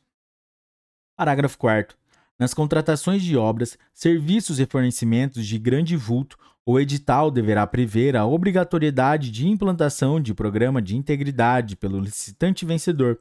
Parágrafo 1.15 1.57
4. 1.57 1.98
Nas 2.39 2.53
contratações 2.53 3.21
de 3.21 3.35
obras, 3.35 3.77
serviços 3.93 4.61
e 4.61 4.65
fornecimentos 4.65 5.45
de 5.45 5.59
grande 5.59 5.97
vulto, 5.97 6.37
o 6.65 6.79
edital 6.79 7.29
deverá 7.29 7.67
prever 7.67 8.15
a 8.15 8.25
obrigatoriedade 8.25 9.29
de 9.29 9.45
implantação 9.45 10.21
de 10.21 10.33
programa 10.33 10.81
de 10.81 10.95
integridade 10.95 11.75
pelo 11.75 11.99
licitante 11.99 12.65
vencedor, 12.65 13.19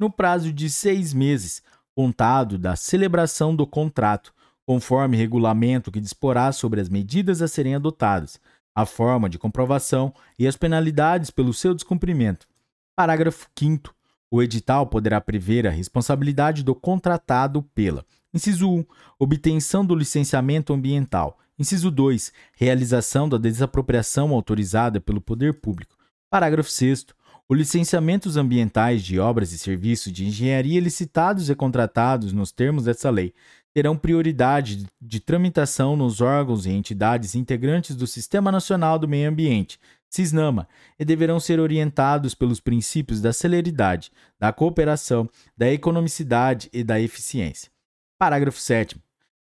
no 0.00 0.10
prazo 0.10 0.52
de 0.52 0.68
seis 0.68 1.14
meses, 1.14 1.62
contado 1.94 2.58
da 2.58 2.74
celebração 2.74 3.54
do 3.54 3.66
contrato, 3.66 4.34
conforme 4.66 5.16
regulamento 5.16 5.92
que 5.92 6.00
disporá 6.00 6.50
sobre 6.50 6.80
as 6.80 6.88
medidas 6.88 7.40
a 7.40 7.46
serem 7.46 7.76
adotadas, 7.76 8.40
a 8.74 8.84
forma 8.84 9.28
de 9.28 9.38
comprovação 9.38 10.12
e 10.36 10.46
as 10.46 10.56
penalidades 10.56 11.30
pelo 11.30 11.54
seu 11.54 11.72
descumprimento. 11.72 12.48
Parágrafo 12.96 13.46
5. 13.56 13.94
O 14.30 14.42
edital 14.42 14.86
poderá 14.88 15.20
prever 15.20 15.66
a 15.66 15.70
responsabilidade 15.70 16.64
do 16.64 16.74
contratado 16.74 17.62
pela: 17.62 18.04
inciso 18.36 18.70
1, 18.70 18.84
obtenção 19.18 19.84
do 19.84 19.94
licenciamento 19.94 20.72
ambiental. 20.72 21.38
Inciso 21.58 21.90
2, 21.90 22.32
realização 22.54 23.28
da 23.28 23.38
desapropriação 23.38 24.32
autorizada 24.32 25.00
pelo 25.00 25.20
poder 25.20 25.54
público. 25.54 25.96
Parágrafo 26.30 26.70
6 26.70 27.06
os 27.48 27.56
licenciamentos 27.56 28.36
ambientais 28.36 29.04
de 29.04 29.20
obras 29.20 29.52
e 29.52 29.58
serviços 29.58 30.12
de 30.12 30.26
engenharia 30.26 30.80
licitados 30.80 31.48
e 31.48 31.54
contratados 31.54 32.32
nos 32.32 32.50
termos 32.50 32.84
dessa 32.84 33.08
lei 33.08 33.32
terão 33.72 33.96
prioridade 33.96 34.84
de 35.00 35.20
tramitação 35.20 35.96
nos 35.96 36.20
órgãos 36.20 36.66
e 36.66 36.70
entidades 36.70 37.36
integrantes 37.36 37.94
do 37.94 38.06
Sistema 38.06 38.50
Nacional 38.50 38.98
do 38.98 39.06
Meio 39.06 39.28
Ambiente, 39.28 39.78
SISNAMA, 40.10 40.66
e 40.98 41.04
deverão 41.04 41.38
ser 41.38 41.60
orientados 41.60 42.34
pelos 42.34 42.58
princípios 42.58 43.20
da 43.20 43.32
celeridade, 43.32 44.10
da 44.40 44.52
cooperação, 44.52 45.28
da 45.56 45.70
economicidade 45.70 46.70
e 46.72 46.82
da 46.82 46.98
eficiência. 46.98 47.70
Parágrafo 48.18 48.58
7. 48.58 48.96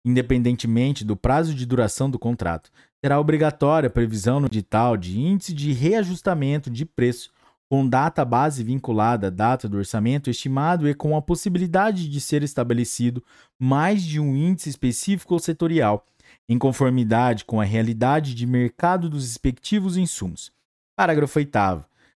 Independentemente 0.04 1.06
do 1.06 1.16
prazo 1.16 1.54
de 1.54 1.66
duração 1.66 2.10
do 2.10 2.18
contrato, 2.18 2.72
será 3.00 3.20
obrigatória 3.20 3.88
a 3.88 3.92
previsão 3.92 4.40
no 4.40 4.48
edital 4.48 4.98
de 4.98 5.20
índice 5.20 5.54
de 5.54 5.72
reajustamento 5.72 6.72
de 6.72 6.84
preço 6.84 7.32
com 7.70 7.88
data 7.88 8.26
base 8.26 8.64
vinculada 8.64 9.28
à 9.28 9.30
data 9.30 9.70
do 9.70 9.78
orçamento 9.78 10.30
estimado 10.30 10.90
e 10.90 10.94
com 10.94 11.16
a 11.16 11.22
possibilidade 11.22 12.10
de 12.10 12.20
ser 12.20 12.42
estabelecido 12.42 13.24
mais 13.60 14.04
de 14.04 14.20
um 14.20 14.36
índice 14.36 14.70
específico 14.70 15.34
ou 15.34 15.40
setorial, 15.40 16.06
em 16.50 16.58
conformidade 16.58 17.46
com 17.46 17.62
a 17.62 17.64
realidade 17.64 18.34
de 18.34 18.46
mercado 18.46 19.10
dos 19.10 19.24
respectivos 19.24 19.98
insumos. 19.98 20.52
Parágrafo 20.96 21.38
8. 21.38 21.52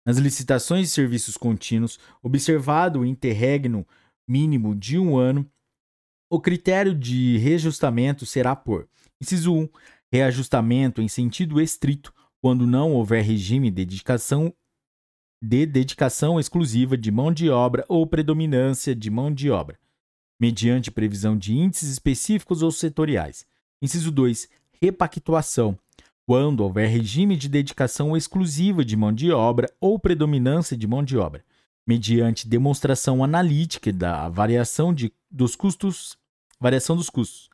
Nas 0.06 0.18
licitações 0.18 0.88
de 0.88 0.94
serviços 0.94 1.36
contínuos, 1.36 2.00
observado 2.22 3.00
o 3.00 3.06
interregno 3.06 3.86
mínimo 4.28 4.76
de 4.76 4.98
um 4.98 5.18
ano, 5.18 5.48
o 6.34 6.42
critério 6.42 6.96
de 6.96 7.38
reajustamento 7.38 8.26
será 8.26 8.56
por: 8.56 8.88
inciso 9.22 9.54
1, 9.54 9.70
reajustamento 10.12 11.00
em 11.00 11.08
sentido 11.08 11.62
estrito, 11.62 12.12
quando 12.42 12.66
não 12.66 12.92
houver 12.94 13.24
regime 13.24 13.70
de 13.70 13.86
dedicação 13.86 14.52
de 15.40 15.64
dedicação 15.68 16.40
exclusiva 16.40 16.98
de 16.98 17.12
mão 17.12 17.32
de 17.32 17.52
obra 17.52 17.86
ou 17.88 18.08
predominância 18.08 18.96
de 18.96 19.12
mão 19.12 19.32
de 19.32 19.52
obra, 19.52 19.78
mediante 20.40 20.90
previsão 20.90 21.38
de 21.38 21.54
índices 21.54 21.92
específicos 21.92 22.64
ou 22.64 22.72
setoriais. 22.72 23.46
Inciso 23.80 24.10
2. 24.10 24.50
Repactuação. 24.82 25.78
Quando 26.26 26.62
houver 26.62 26.88
regime 26.88 27.36
de 27.36 27.48
dedicação 27.48 28.18
exclusiva 28.18 28.84
de 28.84 28.96
mão 28.96 29.14
de 29.14 29.32
obra 29.32 29.70
ou 29.80 30.00
predominância 30.00 30.76
de 30.76 30.88
mão 30.88 31.04
de 31.04 31.16
obra, 31.16 31.44
mediante 31.86 32.48
demonstração 32.48 33.24
analítica 33.24 33.94
da 33.94 34.30
variação 34.30 34.94
de, 34.94 35.14
dos 35.30 35.56
custos, 35.56 36.18
variação 36.60 36.96
dos 36.96 37.10
custos. 37.10 37.50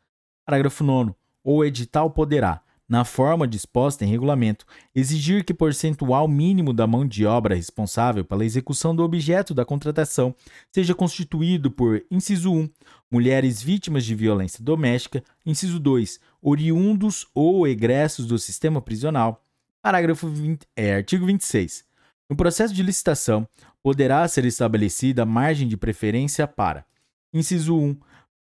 Parágrafo 0.46 0.84
9. 0.84 1.14
O 1.44 1.64
edital 1.64 2.10
poderá, 2.10 2.62
na 2.88 3.06
forma 3.06 3.48
disposta 3.48 4.04
em 4.04 4.08
regulamento, 4.08 4.66
exigir 4.96 5.46
que 5.46 5.54
percentual 5.54 6.28
mínimo 6.28 6.74
da 6.74 6.88
mão 6.88 7.08
de 7.08 7.26
obra 7.26 7.54
responsável 7.54 8.26
pela 8.26 8.44
execução 8.44 8.96
do 8.96 9.04
objeto 9.04 9.54
da 9.54 9.64
contratação 9.64 10.34
seja 10.72 10.96
constituído 10.96 11.70
por, 11.70 12.04
inciso 12.10 12.52
1, 12.52 12.70
mulheres 13.12 13.62
vítimas 13.62 14.04
de 14.04 14.16
violência 14.16 14.64
doméstica, 14.64 15.24
inciso 15.46 15.80
2, 15.80 16.20
oriundos 16.42 17.28
ou 17.34 17.68
egressos 17.68 18.26
do 18.26 18.40
sistema 18.40 18.82
prisional. 18.82 19.46
Parágrafo 19.82 20.28
20, 20.28 20.66
é, 20.76 20.96
artigo 20.96 21.26
26. 21.28 21.86
No 22.30 22.36
processo 22.36 22.74
de 22.74 22.84
licitação, 22.84 23.48
poderá 23.82 24.28
ser 24.28 24.46
estabelecida 24.46 25.26
margem 25.26 25.68
de 25.68 25.78
preferência 25.78 26.48
para, 26.48 26.86
inciso 27.34 27.76
1, 27.76 27.98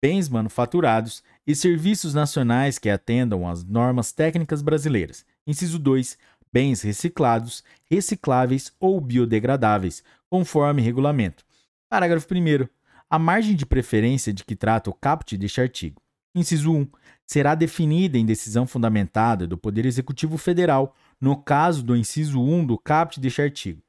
bens 0.05 0.29
manufaturados 0.29 1.23
e 1.47 1.55
serviços 1.55 2.13
nacionais 2.13 2.77
que 2.77 2.91
atendam 2.91 3.49
às 3.49 3.63
normas 3.63 4.11
técnicas 4.11 4.61
brasileiras. 4.61 5.25
Inciso 5.47 5.79
2. 5.79 6.15
Bens 6.53 6.83
reciclados, 6.83 7.63
recicláveis 7.89 8.71
ou 8.79 9.01
biodegradáveis, 9.01 10.03
conforme 10.29 10.83
regulamento. 10.83 11.43
Parágrafo 11.89 12.27
1. 12.31 12.69
A 13.09 13.17
margem 13.17 13.55
de 13.55 13.65
preferência 13.65 14.31
de 14.31 14.45
que 14.45 14.55
trata 14.55 14.91
o 14.91 14.93
caput 14.93 15.35
deste 15.35 15.59
artigo. 15.59 15.99
Inciso 16.35 16.71
1. 16.71 16.87
Será 17.25 17.55
definida 17.55 18.15
em 18.15 18.27
decisão 18.27 18.67
fundamentada 18.67 19.47
do 19.47 19.57
Poder 19.57 19.87
Executivo 19.87 20.37
Federal, 20.37 20.95
no 21.19 21.35
caso 21.35 21.81
do 21.81 21.97
inciso 21.97 22.39
1 22.39 22.63
do 22.63 22.77
caput 22.77 23.19
deste 23.19 23.41
artigo. 23.41 23.81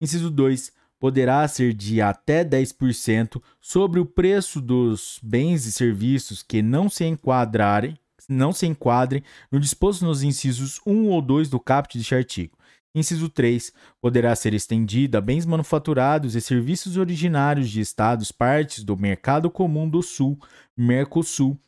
Inciso 0.00 0.30
2 0.30 0.75
poderá 0.98 1.46
ser 1.46 1.72
de 1.72 2.00
até 2.00 2.44
10% 2.44 3.40
sobre 3.60 4.00
o 4.00 4.06
preço 4.06 4.60
dos 4.60 5.18
bens 5.22 5.66
e 5.66 5.72
serviços 5.72 6.42
que 6.42 6.62
não 6.62 6.88
se 6.88 7.04
enquadrarem, 7.04 7.98
não 8.28 8.52
se 8.52 8.66
enquadrem 8.66 9.22
no 9.50 9.60
disposto 9.60 10.04
nos 10.04 10.22
incisos 10.22 10.80
1 10.86 11.08
ou 11.08 11.22
2 11.22 11.48
do 11.48 11.60
caput 11.60 11.96
deste 11.96 12.14
artigo. 12.14 12.56
Inciso 12.94 13.28
3. 13.28 13.72
Poderá 14.00 14.34
ser 14.34 14.54
estendida 14.54 15.18
a 15.18 15.20
bens 15.20 15.44
manufaturados 15.44 16.34
e 16.34 16.40
serviços 16.40 16.96
originários 16.96 17.68
de 17.68 17.80
estados 17.80 18.32
partes 18.32 18.82
do 18.82 18.96
Mercado 18.96 19.50
Comum 19.50 19.86
do 19.86 20.02
Sul, 20.02 20.38
Mercosul, 20.74 21.60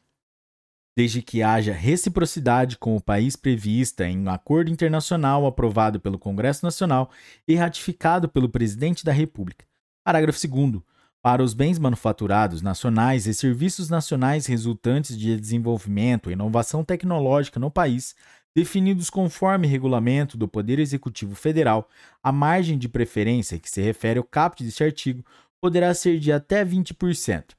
desde 0.98 1.22
que 1.22 1.44
haja 1.44 1.72
reciprocidade 1.72 2.76
com 2.76 2.96
o 2.96 3.00
país 3.00 3.36
prevista 3.36 4.04
em 4.04 4.18
um 4.18 4.28
acordo 4.28 4.68
internacional 4.68 5.46
aprovado 5.46 6.00
pelo 6.00 6.18
Congresso 6.18 6.64
Nacional 6.64 7.08
e 7.46 7.54
ratificado 7.54 8.28
pelo 8.28 8.48
Presidente 8.48 9.04
da 9.04 9.12
República. 9.12 9.64
Parágrafo 10.04 10.44
2. 10.44 10.82
Para 11.22 11.40
os 11.40 11.54
bens 11.54 11.78
manufaturados 11.78 12.62
nacionais 12.62 13.28
e 13.28 13.32
serviços 13.32 13.88
nacionais 13.88 14.46
resultantes 14.46 15.16
de 15.16 15.38
desenvolvimento 15.38 16.30
e 16.30 16.32
inovação 16.32 16.82
tecnológica 16.82 17.60
no 17.60 17.70
país, 17.70 18.16
definidos 18.52 19.08
conforme 19.08 19.68
regulamento 19.68 20.36
do 20.36 20.48
Poder 20.48 20.80
Executivo 20.80 21.36
Federal, 21.36 21.88
a 22.20 22.32
margem 22.32 22.76
de 22.76 22.88
preferência 22.88 23.60
que 23.60 23.70
se 23.70 23.80
refere 23.80 24.18
ao 24.18 24.24
caput 24.24 24.64
deste 24.64 24.82
artigo 24.82 25.24
poderá 25.60 25.94
ser 25.94 26.18
de 26.18 26.32
até 26.32 26.64
20%. 26.64 27.56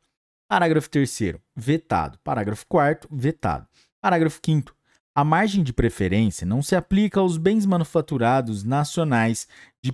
Parágrafo 0.49 0.89
3 0.89 1.35
vetado. 1.55 2.19
Parágrafo 2.23 2.65
4 2.67 3.07
vetado. 3.15 3.67
Parágrafo 4.01 4.39
5 4.43 4.75
a 5.19 5.23
margem 5.25 5.63
de 5.63 5.73
preferência 5.73 6.47
não 6.47 6.61
se 6.61 6.77
aplica 6.77 7.19
aos 7.19 7.35
bens 7.35 7.65
manufaturados 7.65 8.63
nacionais 8.63 9.49
de, 9.83 9.93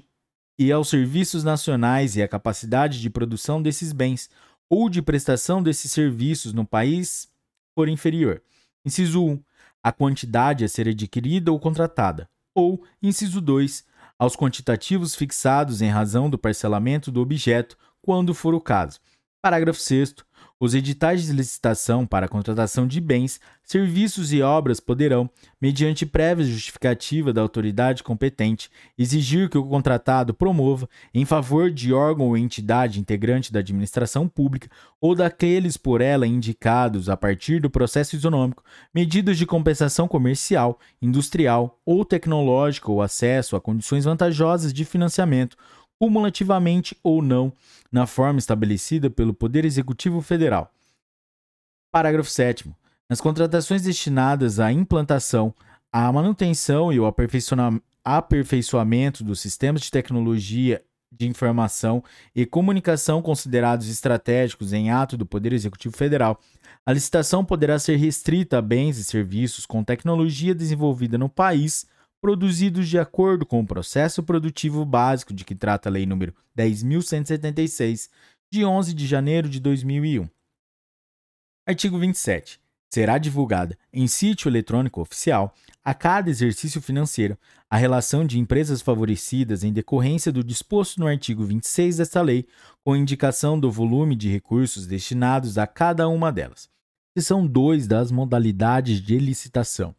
e 0.60 0.72
aos 0.72 0.88
serviços 0.88 1.44
nacionais 1.44 2.16
e 2.16 2.22
à 2.22 2.28
capacidade 2.28 3.02
de 3.02 3.10
produção 3.10 3.60
desses 3.60 3.92
bens 3.92 4.30
ou 4.70 4.88
de 4.88 5.02
prestação 5.02 5.64
desses 5.64 5.92
serviços 5.92 6.54
no 6.54 6.64
país 6.64 7.28
for 7.74 7.90
inferior. 7.90 8.40
Inciso 8.86 9.26
1. 9.26 9.44
A 9.84 9.92
quantidade 9.92 10.64
a 10.64 10.68
ser 10.68 10.88
adquirida 10.88 11.52
ou 11.52 11.60
contratada. 11.60 12.30
Ou, 12.54 12.84
inciso 13.02 13.42
2. 13.42 13.84
Aos 14.20 14.36
quantitativos 14.36 15.16
fixados 15.16 15.82
em 15.82 15.90
razão 15.90 16.30
do 16.30 16.38
parcelamento 16.38 17.12
do 17.12 17.20
objeto, 17.20 17.76
quando 18.00 18.34
for 18.36 18.54
o 18.54 18.62
caso. 18.62 19.00
Parágrafo 19.42 19.80
6. 19.80 20.16
Os 20.66 20.74
editais 20.74 21.28
de 21.28 21.32
licitação 21.32 22.08
para 22.08 22.26
a 22.26 22.28
contratação 22.28 22.88
de 22.88 23.00
bens, 23.00 23.40
serviços 23.64 24.34
e 24.34 24.42
obras 24.42 24.80
poderão, 24.80 25.30
mediante 25.62 26.08
prévia 26.08 26.44
justificativa 26.44 27.32
da 27.32 27.40
autoridade 27.40 28.02
competente, 28.02 28.72
exigir 28.98 29.48
que 29.48 29.60
o 29.60 29.64
contratado 29.64 30.34
promova, 30.34 30.90
em 31.14 31.24
favor 31.24 31.70
de 31.70 31.94
órgão 31.94 32.30
ou 32.30 32.36
entidade 32.36 33.00
integrante 33.00 33.54
da 33.54 33.60
administração 33.60 34.28
pública 34.28 34.68
ou 35.00 35.14
daqueles 35.14 35.78
por 35.78 36.02
ela 36.02 36.26
indicados 36.26 37.10
a 37.10 37.16
partir 37.16 37.62
do 37.62 37.70
processo 37.70 38.16
isonômico, 38.16 38.64
medidas 38.92 39.38
de 39.38 39.46
compensação 39.46 40.08
comercial, 40.08 40.80
industrial 41.00 41.80
ou 41.86 42.04
tecnológica 42.04 42.92
ou 42.92 43.04
acesso 43.04 43.56
a 43.56 43.62
condições 43.62 44.06
vantajosas 44.06 44.74
de 44.74 44.84
financiamento 44.84 45.56
cumulativamente 46.00 46.98
ou 47.04 47.22
não, 47.22 47.52
na 47.92 48.06
forma 48.06 48.40
estabelecida 48.40 49.10
pelo 49.10 49.34
Poder 49.34 49.66
Executivo 49.66 50.22
Federal. 50.22 50.72
Parágrafo 51.92 52.30
7. 52.30 52.70
Nas 53.10 53.22
contratações 53.22 53.84
destinadas 53.84 54.60
à 54.60 54.72
implantação, 54.72 55.54
à 55.92 56.12
manutenção 56.12 56.92
e 56.92 56.98
ao 56.98 57.06
aperfeiçoamento 58.04 59.24
dos 59.24 59.40
sistemas 59.40 59.82
de 59.82 59.92
tecnologia 59.92 60.84
de 61.12 61.28
informação 61.28 62.04
e 62.36 62.46
comunicação 62.46 63.22
considerados 63.22 63.88
estratégicos 63.90 64.74
em 64.74 64.92
ato 64.92 65.16
do 65.16 65.26
Poder 65.26 65.54
Executivo 65.54 65.96
Federal, 65.96 66.40
a 66.86 66.92
licitação 66.92 67.46
poderá 67.46 67.80
ser 67.80 67.96
restrita 67.96 68.58
a 68.58 68.62
bens 68.62 68.98
e 68.98 69.04
serviços 69.04 69.66
com 69.66 69.84
tecnologia 69.84 70.54
desenvolvida 70.54 71.18
no 71.18 71.30
país 71.30 71.88
produzidos 72.26 72.90
de 72.90 72.98
acordo 72.98 73.46
com 73.46 73.60
o 73.60 73.68
processo 73.68 74.24
produtivo 74.24 74.84
básico 74.84 75.32
de 75.32 75.46
que 75.46 75.54
trata 75.54 75.90
a 75.90 75.92
Lei 75.92 76.08
nº 76.08 76.34
10.176, 76.58 78.10
de 78.52 78.66
11 78.66 78.96
de 78.96 79.06
janeiro 79.06 79.48
de 79.48 79.60
2001. 79.60 80.28
Artigo 81.68 82.00
27. 82.00 82.60
Será 82.92 83.20
divulgada 83.20 83.78
em 83.94 84.08
sítio 84.08 84.50
eletrônico 84.50 85.02
oficial, 85.02 85.54
a 85.84 85.94
cada 85.94 86.28
exercício 86.28 86.82
financeiro, 86.82 87.38
a 87.70 87.78
relação 87.78 88.26
de 88.26 88.40
empresas 88.40 88.82
favorecidas 88.82 89.64
em 89.64 89.72
decorrência 89.72 90.32
do 90.32 90.44
disposto 90.44 91.00
no 91.00 91.06
artigo 91.06 91.44
26 91.44 91.98
desta 91.98 92.24
lei, 92.24 92.48
com 92.84 92.96
indicação 92.96 93.60
do 93.60 93.72
volume 93.72 94.16
de 94.16 94.32
recursos 94.32 94.88
destinados 94.88 95.60
a 95.60 95.68
cada 95.68 96.08
uma 96.10 96.32
delas. 96.32 96.72
Seção 97.16 97.46
2 97.46 97.86
das 97.86 98.10
modalidades 98.10 99.00
de 99.00 99.20
licitação. 99.20 99.94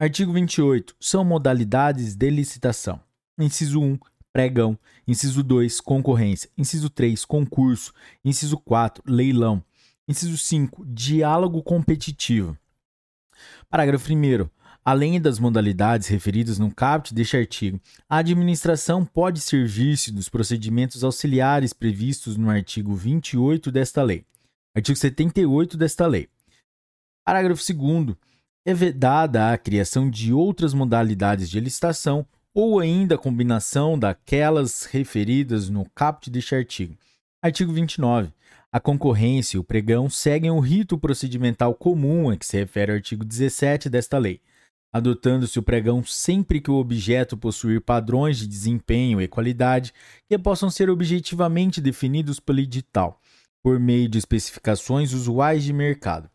Artigo 0.00 0.32
28. 0.32 0.94
São 1.00 1.24
modalidades 1.24 2.14
de 2.14 2.30
licitação. 2.30 3.00
Inciso 3.36 3.80
1. 3.80 3.98
Pregão. 4.32 4.78
Inciso 5.08 5.42
2. 5.42 5.80
Concorrência. 5.80 6.48
Inciso 6.56 6.88
3. 6.88 7.24
Concurso. 7.24 7.92
Inciso 8.24 8.58
4. 8.58 9.02
Leilão. 9.04 9.60
Inciso 10.06 10.38
5. 10.38 10.86
Diálogo 10.86 11.64
competitivo. 11.64 12.56
Parágrafo 13.68 14.12
1. 14.12 14.48
Além 14.84 15.20
das 15.20 15.40
modalidades 15.40 16.06
referidas 16.06 16.60
no 16.60 16.72
caput 16.72 17.12
deste 17.12 17.36
artigo, 17.36 17.80
a 18.08 18.18
administração 18.18 19.04
pode 19.04 19.40
servir-se 19.40 20.12
dos 20.12 20.28
procedimentos 20.28 21.02
auxiliares 21.02 21.72
previstos 21.72 22.36
no 22.36 22.48
artigo 22.48 22.94
28 22.94 23.72
desta 23.72 24.00
lei. 24.04 24.24
Artigo 24.76 24.96
78 24.96 25.76
desta 25.76 26.06
lei. 26.06 26.28
Parágrafo 27.26 27.60
2 27.74 28.16
é 28.68 28.74
vedada 28.74 29.50
a 29.50 29.56
criação 29.56 30.10
de 30.10 30.30
outras 30.30 30.74
modalidades 30.74 31.48
de 31.48 31.58
licitação 31.58 32.26
ou 32.52 32.78
ainda 32.78 33.14
a 33.14 33.18
combinação 33.18 33.98
daquelas 33.98 34.84
referidas 34.84 35.70
no 35.70 35.88
caput 35.94 36.28
deste 36.28 36.54
artigo. 36.54 36.94
Artigo 37.42 37.72
29. 37.72 38.30
A 38.70 38.78
concorrência 38.78 39.56
e 39.56 39.58
o 39.58 39.64
pregão 39.64 40.10
seguem 40.10 40.50
o 40.50 40.60
rito 40.60 40.98
procedimental 40.98 41.74
comum 41.74 42.28
a 42.28 42.36
que 42.36 42.44
se 42.44 42.58
refere 42.58 42.92
o 42.92 42.96
artigo 42.96 43.24
17 43.24 43.88
desta 43.88 44.18
lei, 44.18 44.38
adotando-se 44.92 45.58
o 45.58 45.62
pregão 45.62 46.04
sempre 46.04 46.60
que 46.60 46.70
o 46.70 46.76
objeto 46.76 47.38
possuir 47.38 47.80
padrões 47.80 48.36
de 48.36 48.46
desempenho 48.46 49.18
e 49.18 49.26
qualidade 49.26 49.94
que 50.28 50.38
possam 50.38 50.68
ser 50.68 50.90
objetivamente 50.90 51.80
definidos 51.80 52.38
pelo 52.38 52.60
edital, 52.60 53.18
por 53.62 53.80
meio 53.80 54.10
de 54.10 54.18
especificações 54.18 55.14
usuais 55.14 55.64
de 55.64 55.72
mercado. 55.72 56.28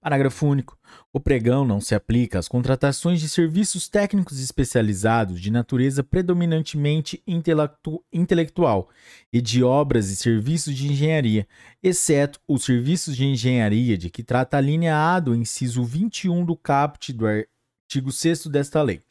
Parágrafo 0.00 0.46
único. 0.46 0.78
O 1.12 1.18
pregão 1.18 1.64
não 1.64 1.80
se 1.80 1.92
aplica 1.92 2.38
às 2.38 2.46
contratações 2.46 3.20
de 3.20 3.28
serviços 3.28 3.88
técnicos 3.88 4.38
especializados 4.38 5.40
de 5.40 5.50
natureza 5.50 6.04
predominantemente 6.04 7.20
intelectu 7.26 8.04
intelectual 8.12 8.88
e 9.32 9.40
de 9.40 9.64
obras 9.64 10.08
e 10.08 10.16
serviços 10.16 10.76
de 10.76 10.86
engenharia, 10.86 11.48
exceto 11.82 12.38
os 12.46 12.64
serviços 12.64 13.16
de 13.16 13.24
engenharia 13.24 13.98
de 13.98 14.08
que 14.08 14.22
trata 14.22 14.56
a 14.56 14.60
linha 14.60 14.96
A 14.96 15.18
do 15.18 15.34
inciso 15.34 15.82
21 15.82 16.44
do 16.44 16.56
caput 16.56 17.12
do 17.12 17.26
artigo 17.26 18.12
6 18.12 18.46
desta 18.46 18.80
lei. 18.80 19.02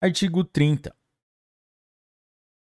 Artigo 0.00 0.44
30. 0.44 0.94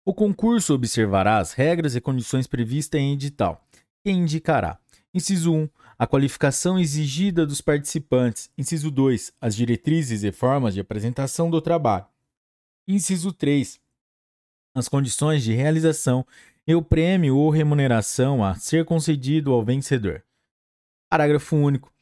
O 0.06 0.14
concurso 0.14 0.72
observará 0.72 1.36
as 1.36 1.52
regras 1.52 1.94
e 1.94 2.00
condições 2.00 2.46
previstas 2.46 2.98
em 2.98 3.12
edital, 3.12 3.62
que 4.02 4.10
indicará 4.10 4.80
Inciso 5.12 5.52
1. 5.52 5.68
A 6.00 6.06
qualificação 6.06 6.78
exigida 6.78 7.44
dos 7.44 7.60
participantes. 7.60 8.50
Inciso 8.56 8.90
2. 8.90 9.34
As 9.38 9.54
diretrizes 9.54 10.24
e 10.24 10.32
formas 10.32 10.72
de 10.72 10.80
apresentação 10.80 11.50
do 11.50 11.60
trabalho. 11.60 12.06
Inciso 12.88 13.34
3. 13.34 13.78
As 14.74 14.88
condições 14.88 15.42
de 15.42 15.52
realização 15.52 16.26
e 16.66 16.74
o 16.74 16.80
prêmio 16.80 17.36
ou 17.36 17.50
remuneração 17.50 18.42
a 18.42 18.54
ser 18.54 18.86
concedido 18.86 19.52
ao 19.52 19.62
vencedor. 19.62 20.24
Parágrafo 21.10 21.54
único. 21.54 21.92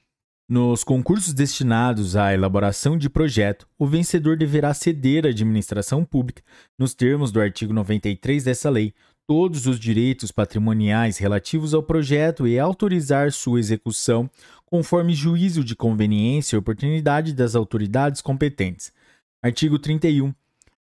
Nos 0.49 0.85
concursos 0.85 1.35
destinados 1.35 2.15
à 2.15 2.33
elaboração 2.33 2.97
de 2.97 3.11
projeto, 3.11 3.69
o 3.77 3.85
vencedor 3.85 4.37
deverá 4.37 4.73
ceder 4.75 5.27
à 5.27 5.31
administração 5.31 6.05
pública, 6.05 6.41
nos 6.79 6.95
termos 6.95 7.33
do 7.33 7.41
artigo 7.41 7.73
93 7.73 8.45
dessa 8.45 8.71
lei, 8.71 8.95
todos 9.29 9.67
os 9.67 9.79
direitos 9.79 10.33
patrimoniais 10.33 11.19
relativos 11.19 11.75
ao 11.75 11.83
projeto 11.83 12.49
e 12.49 12.59
autorizar 12.59 13.31
sua 13.31 13.61
execução 13.61 14.29
conforme 14.65 15.15
juízo 15.15 15.63
de 15.63 15.77
conveniência 15.77 16.57
e 16.57 16.59
oportunidade 16.59 17.35
das 17.35 17.55
autoridades 17.55 18.23
competentes. 18.23 18.91
Artigo 19.43 19.79
31. 19.79 20.33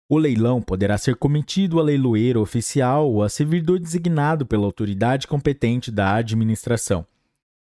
O 0.10 0.18
leilão 0.18 0.61
poderá 0.61 0.98
ser 0.98 1.15
cometido 1.15 1.80
a 1.80 1.84
leiloeiro 1.84 2.41
oficial 2.41 3.10
ou 3.10 3.24
a 3.24 3.30
servidor 3.30 3.80
designado 3.80 4.45
pela 4.45 4.65
autoridade 4.65 5.26
competente 5.26 5.90
da 5.90 6.14
administração. 6.14 7.07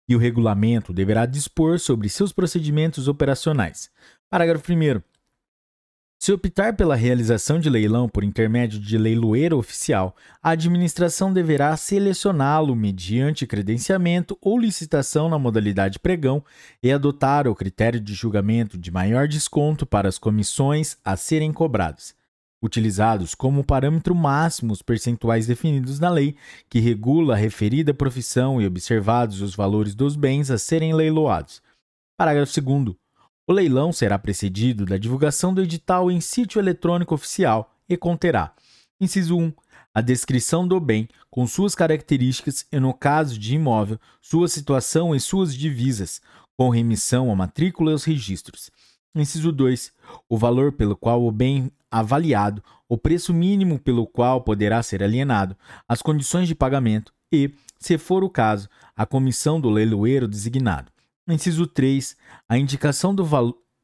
E 0.06 0.14
o 0.14 0.18
regulamento 0.18 0.92
deverá 0.92 1.24
dispor 1.24 1.78
sobre 1.78 2.10
seus 2.10 2.32
procedimentos 2.32 3.08
operacionais. 3.08 3.90
Parágrafo 4.28 4.70
1. 4.70 5.00
Se 6.18 6.32
optar 6.32 6.74
pela 6.74 6.96
realização 6.96 7.60
de 7.60 7.68
leilão 7.68 8.08
por 8.08 8.24
intermédio 8.24 8.80
de 8.80 8.96
leiloeiro 8.96 9.58
oficial, 9.58 10.16
a 10.42 10.50
administração 10.50 11.32
deverá 11.32 11.76
selecioná-lo 11.76 12.74
mediante 12.74 13.46
credenciamento 13.46 14.36
ou 14.40 14.58
licitação 14.58 15.28
na 15.28 15.38
modalidade 15.38 15.98
pregão 15.98 16.42
e 16.82 16.90
adotar 16.90 17.46
o 17.46 17.54
critério 17.54 18.00
de 18.00 18.14
julgamento 18.14 18.78
de 18.78 18.90
maior 18.90 19.28
desconto 19.28 19.84
para 19.84 20.08
as 20.08 20.18
comissões 20.18 20.96
a 21.04 21.16
serem 21.16 21.52
cobradas, 21.52 22.14
utilizados 22.62 23.34
como 23.34 23.62
parâmetro 23.62 24.14
máximo 24.14 24.72
os 24.72 24.82
percentuais 24.82 25.46
definidos 25.46 26.00
na 26.00 26.08
lei 26.08 26.34
que 26.68 26.80
regula 26.80 27.34
a 27.34 27.38
referida 27.38 27.92
profissão 27.92 28.60
e 28.60 28.66
observados 28.66 29.42
os 29.42 29.54
valores 29.54 29.94
dos 29.94 30.16
bens 30.16 30.50
a 30.50 30.56
serem 30.56 30.94
leiloados. 30.94 31.62
Parágrafo 32.18 32.60
2 32.60 33.05
o 33.46 33.52
leilão 33.52 33.92
será 33.92 34.18
precedido 34.18 34.84
da 34.84 34.98
divulgação 34.98 35.54
do 35.54 35.62
edital 35.62 36.10
em 36.10 36.20
sítio 36.20 36.58
eletrônico 36.58 37.14
oficial 37.14 37.72
e 37.88 37.96
conterá: 37.96 38.52
inciso 39.00 39.38
1. 39.38 39.52
A 39.94 40.00
descrição 40.00 40.66
do 40.66 40.78
bem, 40.78 41.08
com 41.30 41.46
suas 41.46 41.74
características 41.74 42.66
e, 42.70 42.78
no 42.78 42.92
caso 42.92 43.38
de 43.38 43.54
imóvel, 43.54 43.98
sua 44.20 44.46
situação 44.48 45.14
e 45.14 45.20
suas 45.20 45.54
divisas, 45.54 46.20
com 46.56 46.68
remissão 46.68 47.30
à 47.30 47.36
matrícula 47.36 47.90
e 47.90 47.92
aos 47.92 48.04
registros. 48.04 48.70
Inciso 49.14 49.50
2. 49.50 49.92
O 50.28 50.36
valor 50.36 50.72
pelo 50.72 50.96
qual 50.96 51.24
o 51.24 51.32
bem 51.32 51.72
avaliado, 51.90 52.62
o 52.86 52.98
preço 52.98 53.32
mínimo 53.32 53.78
pelo 53.78 54.06
qual 54.06 54.42
poderá 54.42 54.82
ser 54.82 55.02
alienado, 55.02 55.56
as 55.88 56.02
condições 56.02 56.46
de 56.46 56.54
pagamento 56.54 57.12
e, 57.32 57.54
se 57.78 57.96
for 57.96 58.22
o 58.22 58.28
caso, 58.28 58.68
a 58.94 59.06
comissão 59.06 59.58
do 59.58 59.70
leiloeiro 59.70 60.28
designado. 60.28 60.92
Inciso 61.28 61.66
3. 61.66 62.16
A 62.48 62.56
indicação 62.56 63.12
do, 63.12 63.24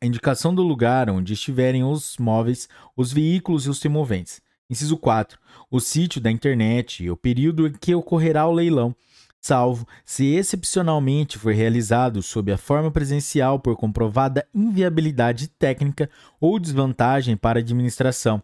a 0.01 0.07
indicação 0.07 0.55
do 0.55 0.63
lugar 0.63 1.11
onde 1.11 1.33
estiverem 1.33 1.83
os 1.83 2.17
móveis, 2.17 2.69
os 2.97 3.13
veículos 3.13 3.67
e 3.67 3.71
os 3.71 3.81
semoventes. 3.81 4.41
Inciso 4.71 4.97
4. 4.97 5.41
O 5.69 5.81
sítio 5.81 6.21
da 6.21 6.31
internet 6.31 7.03
e 7.03 7.11
o 7.11 7.17
período 7.17 7.67
em 7.67 7.73
que 7.73 7.97
ocorrerá 7.97 8.47
o 8.47 8.53
leilão, 8.53 8.95
salvo 9.41 9.89
se 10.05 10.25
excepcionalmente 10.27 11.37
for 11.37 11.53
realizado 11.53 12.23
sob 12.23 12.53
a 12.53 12.57
forma 12.57 12.93
presencial 12.93 13.59
por 13.59 13.77
comprovada 13.77 14.47
inviabilidade 14.55 15.49
técnica 15.49 16.09
ou 16.41 16.61
desvantagem 16.61 17.37
para 17.37 17.59
a 17.59 17.63
administração. 17.63 18.41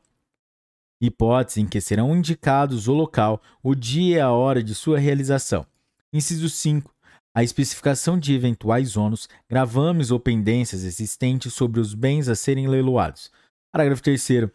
Hipótese 1.00 1.60
em 1.60 1.66
que 1.66 1.80
serão 1.80 2.16
indicados 2.16 2.88
o 2.88 2.94
local, 2.94 3.40
o 3.62 3.76
dia 3.76 4.16
e 4.16 4.20
a 4.20 4.32
hora 4.32 4.60
de 4.60 4.74
sua 4.74 4.98
realização. 4.98 5.64
Inciso 6.12 6.48
5. 6.48 6.92
A 7.38 7.44
especificação 7.44 8.18
de 8.18 8.34
eventuais 8.34 8.96
ônus, 8.96 9.28
gravames 9.48 10.10
ou 10.10 10.18
pendências 10.18 10.82
existentes 10.82 11.54
sobre 11.54 11.78
os 11.78 11.94
bens 11.94 12.28
a 12.28 12.34
serem 12.34 12.66
leiloados. 12.66 13.30
Parágrafo 13.70 14.02
3. 14.02 14.50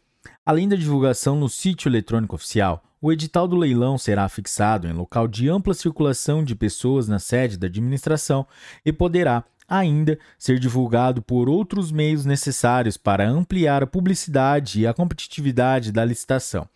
Além 0.46 0.68
da 0.68 0.76
divulgação 0.76 1.38
no 1.38 1.48
sítio 1.48 1.88
eletrônico 1.88 2.36
oficial, 2.36 2.84
o 3.02 3.10
edital 3.10 3.48
do 3.48 3.56
leilão 3.56 3.98
será 3.98 4.28
fixado 4.28 4.86
em 4.86 4.92
local 4.92 5.30
de 5.30 5.48
ampla 5.48 5.74
circulação 5.74 6.44
de 6.44 6.56
pessoas 6.56 7.08
na 7.08 7.20
sede 7.20 7.58
da 7.58 7.68
administração 7.68 8.46
e 8.86 8.92
poderá, 8.92 9.46
ainda, 9.66 10.20
ser 10.38 10.60
divulgado 10.60 11.22
por 11.22 11.48
outros 11.48 11.90
meios 11.90 12.26
necessários 12.26 12.98
para 12.98 13.26
ampliar 13.26 13.82
a 13.82 13.88
publicidade 13.88 14.82
e 14.82 14.88
a 14.88 14.94
competitividade 14.94 15.90
da 15.90 16.04
licitação. 16.04 16.68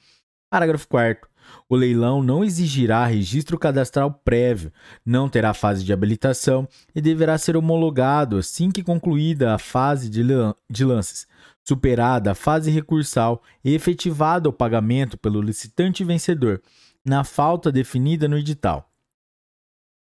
Parágrafo 0.49 0.87
4. 0.87 1.29
O 1.69 1.75
leilão 1.75 2.23
não 2.23 2.43
exigirá 2.43 3.05
registro 3.05 3.57
cadastral 3.57 4.11
prévio, 4.11 4.71
não 5.05 5.27
terá 5.27 5.53
fase 5.53 5.83
de 5.83 5.91
habilitação 5.91 6.67
e 6.95 7.01
deverá 7.01 7.37
ser 7.37 7.57
homologado 7.57 8.37
assim 8.37 8.71
que 8.71 8.83
concluída 8.83 9.53
a 9.53 9.57
fase 9.57 10.09
de, 10.09 10.21
de 10.69 10.85
lances, 10.85 11.27
superada 11.63 12.31
a 12.31 12.35
fase 12.35 12.71
recursal 12.71 13.41
e 13.63 13.73
efetivado 13.73 14.49
o 14.49 14.53
pagamento 14.53 15.17
pelo 15.17 15.41
licitante 15.41 16.03
vencedor, 16.03 16.61
na 17.05 17.23
falta 17.23 17.71
definida 17.71 18.27
no 18.27 18.37
edital. 18.37 18.89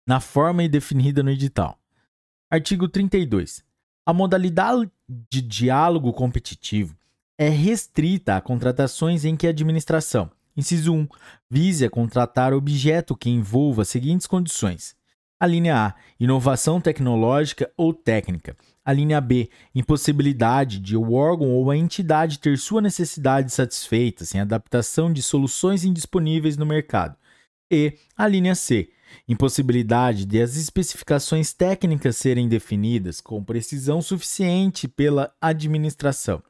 Na 0.08 0.20
forma 0.20 0.68
definida 0.68 1.22
no 1.22 1.30
edital. 1.30 1.78
Artigo 2.52 2.88
32. 2.88 3.64
A 4.06 4.14
modalidade 4.14 4.90
de 5.30 5.42
diálogo 5.42 6.12
competitivo 6.12 6.98
é 7.38 7.48
restrita 7.48 8.36
a 8.36 8.42
contratações 8.42 9.24
em 9.24 9.38
que 9.38 9.48
a 9.48 9.52
administração, 9.52 10.30
Inciso 10.56 10.94
1. 10.94 11.08
Vise 11.50 11.86
a 11.86 11.90
contratar 11.90 12.54
objeto 12.54 13.16
que 13.16 13.30
envolva 13.30 13.84
as 13.84 13.90
seguintes 13.90 14.28
condições. 14.28 14.96
A 15.40 15.48
linha 15.48 15.88
A. 15.88 15.96
Inovação 16.20 16.82
tecnológica 16.82 17.72
ou 17.78 17.94
técnica. 17.94 18.58
A 18.84 18.92
linha 18.92 19.22
B. 19.22 19.50
Impossibilidade 19.74 20.80
de 20.80 20.98
o 20.98 21.14
órgão 21.14 21.50
ou 21.50 21.72
a 21.72 21.78
entidade 21.78 22.40
ter 22.40 22.58
sua 22.58 22.82
necessidade 22.82 23.54
satisfeita 23.54 24.26
sem 24.26 24.42
adaptação 24.42 25.14
de 25.14 25.22
soluções 25.22 25.86
indisponíveis 25.86 26.58
no 26.58 26.66
mercado. 26.66 27.16
E 27.72 27.94
a 28.18 28.28
linha 28.28 28.56
C. 28.56 28.90
Impossibilidade 29.28 30.26
de 30.26 30.42
as 30.42 30.58
especificações 30.58 31.54
técnicas 31.54 32.18
serem 32.18 32.50
definidas 32.50 33.22
com 33.22 33.44
precisão 33.44 34.02
suficiente 34.02 34.88
pela 34.88 35.34
administração. 35.40 36.44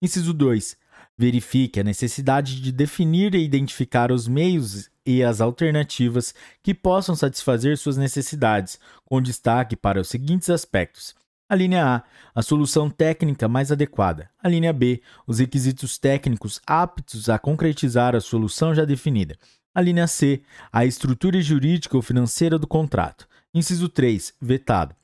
Inciso 0.00 0.32
2 0.32 0.79
verifique 1.20 1.78
a 1.78 1.84
necessidade 1.84 2.62
de 2.62 2.72
definir 2.72 3.34
e 3.34 3.44
identificar 3.44 4.10
os 4.10 4.26
meios 4.26 4.88
e 5.04 5.22
as 5.22 5.42
alternativas 5.42 6.34
que 6.62 6.72
possam 6.72 7.14
satisfazer 7.14 7.76
suas 7.76 7.98
necessidades, 7.98 8.80
com 9.04 9.20
destaque 9.20 9.76
para 9.76 10.00
os 10.00 10.08
seguintes 10.08 10.48
aspectos. 10.48 11.14
A 11.46 11.54
linha 11.54 11.84
A, 11.84 12.02
a 12.34 12.40
solução 12.40 12.88
técnica 12.88 13.46
mais 13.46 13.70
adequada. 13.70 14.30
A 14.42 14.48
linha 14.48 14.72
B, 14.72 15.02
os 15.26 15.40
requisitos 15.40 15.98
técnicos 15.98 16.58
aptos 16.66 17.28
a 17.28 17.38
concretizar 17.38 18.16
a 18.16 18.20
solução 18.20 18.74
já 18.74 18.86
definida. 18.86 19.36
A 19.74 19.82
linha 19.82 20.06
C, 20.06 20.40
a 20.72 20.86
estrutura 20.86 21.38
jurídica 21.42 21.98
ou 21.98 22.02
financeira 22.02 22.58
do 22.58 22.66
contrato. 22.66 23.28
Inciso 23.52 23.90
3, 23.90 24.32
vetado. 24.40 24.94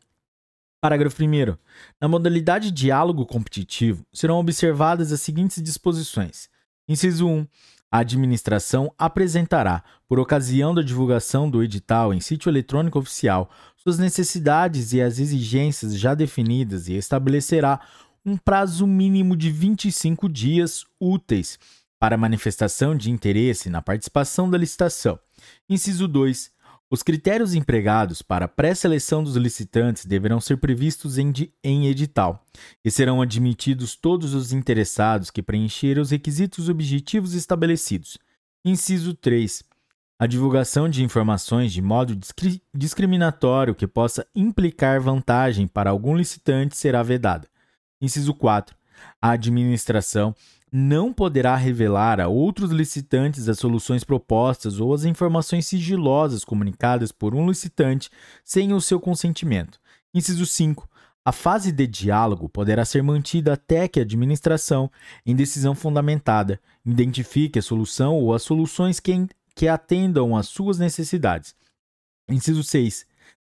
Parágrafo 0.86 1.20
1. 1.20 1.56
Na 2.00 2.06
modalidade 2.06 2.70
diálogo 2.70 3.26
competitivo, 3.26 4.06
serão 4.12 4.38
observadas 4.38 5.10
as 5.10 5.20
seguintes 5.20 5.60
disposições. 5.60 6.48
Inciso 6.88 7.26
1. 7.26 7.44
A 7.90 7.98
administração 7.98 8.94
apresentará, 8.96 9.82
por 10.08 10.20
ocasião 10.20 10.72
da 10.72 10.82
divulgação 10.82 11.50
do 11.50 11.60
edital 11.60 12.14
em 12.14 12.20
sítio 12.20 12.48
eletrônico 12.48 13.00
oficial, 13.00 13.50
suas 13.76 13.98
necessidades 13.98 14.92
e 14.92 15.02
as 15.02 15.18
exigências 15.18 15.98
já 15.98 16.14
definidas 16.14 16.86
e 16.86 16.94
estabelecerá 16.94 17.80
um 18.24 18.36
prazo 18.36 18.86
mínimo 18.86 19.36
de 19.36 19.50
25 19.50 20.28
dias 20.28 20.84
úteis 21.00 21.58
para 21.98 22.16
manifestação 22.16 22.94
de 22.94 23.10
interesse 23.10 23.68
na 23.68 23.82
participação 23.82 24.48
da 24.48 24.56
licitação. 24.56 25.18
Inciso 25.68 26.06
2. 26.06 26.52
Os 26.88 27.02
critérios 27.02 27.52
empregados 27.52 28.22
para 28.22 28.46
pré-seleção 28.46 29.24
dos 29.24 29.34
licitantes 29.34 30.06
deverão 30.06 30.40
ser 30.40 30.56
previstos 30.58 31.18
em, 31.18 31.32
em, 31.62 31.88
edital 31.88 32.46
e 32.84 32.90
serão 32.92 33.20
admitidos 33.20 33.96
todos 33.96 34.34
os 34.34 34.52
interessados 34.52 35.28
que 35.28 35.42
preencherem 35.42 36.00
os 36.00 36.12
requisitos 36.12 36.68
objetivos 36.68 37.34
estabelecidos. 37.34 38.16
Inciso 38.64 39.14
3. 39.14 39.64
A 40.16 40.28
divulgação 40.28 40.88
de 40.88 41.02
informações 41.02 41.72
de 41.72 41.82
modo 41.82 42.14
discri 42.14 42.62
discriminatório 42.72 43.74
que 43.74 43.86
possa 43.86 44.24
implicar 44.34 45.00
vantagem 45.00 45.66
para 45.66 45.90
algum 45.90 46.16
licitante 46.16 46.76
será 46.76 47.02
vedada. 47.02 47.48
Inciso 48.00 48.32
4. 48.32 48.76
A 49.20 49.30
administração 49.32 50.34
não 50.78 51.10
poderá 51.10 51.56
revelar 51.56 52.20
a 52.20 52.28
outros 52.28 52.70
licitantes 52.70 53.48
as 53.48 53.58
soluções 53.58 54.04
propostas 54.04 54.78
ou 54.78 54.92
as 54.92 55.06
informações 55.06 55.66
sigilosas 55.66 56.44
comunicadas 56.44 57.10
por 57.10 57.34
um 57.34 57.48
licitante 57.48 58.10
sem 58.44 58.74
o 58.74 58.80
seu 58.80 59.00
consentimento. 59.00 59.80
Inciso 60.12 60.44
5. 60.44 60.86
A 61.24 61.32
fase 61.32 61.72
de 61.72 61.86
diálogo 61.86 62.46
poderá 62.46 62.84
ser 62.84 63.02
mantida 63.02 63.54
até 63.54 63.88
que 63.88 64.00
a 64.00 64.02
administração, 64.02 64.90
em 65.24 65.34
decisão 65.34 65.74
fundamentada, 65.74 66.60
identifique 66.84 67.58
a 67.58 67.62
solução 67.62 68.14
ou 68.14 68.34
as 68.34 68.42
soluções 68.42 69.00
que, 69.00 69.66
atendam 69.66 70.36
às 70.36 70.46
suas 70.46 70.78
necessidades. 70.78 71.54
Inciso 72.28 72.62
6. 72.62 73.05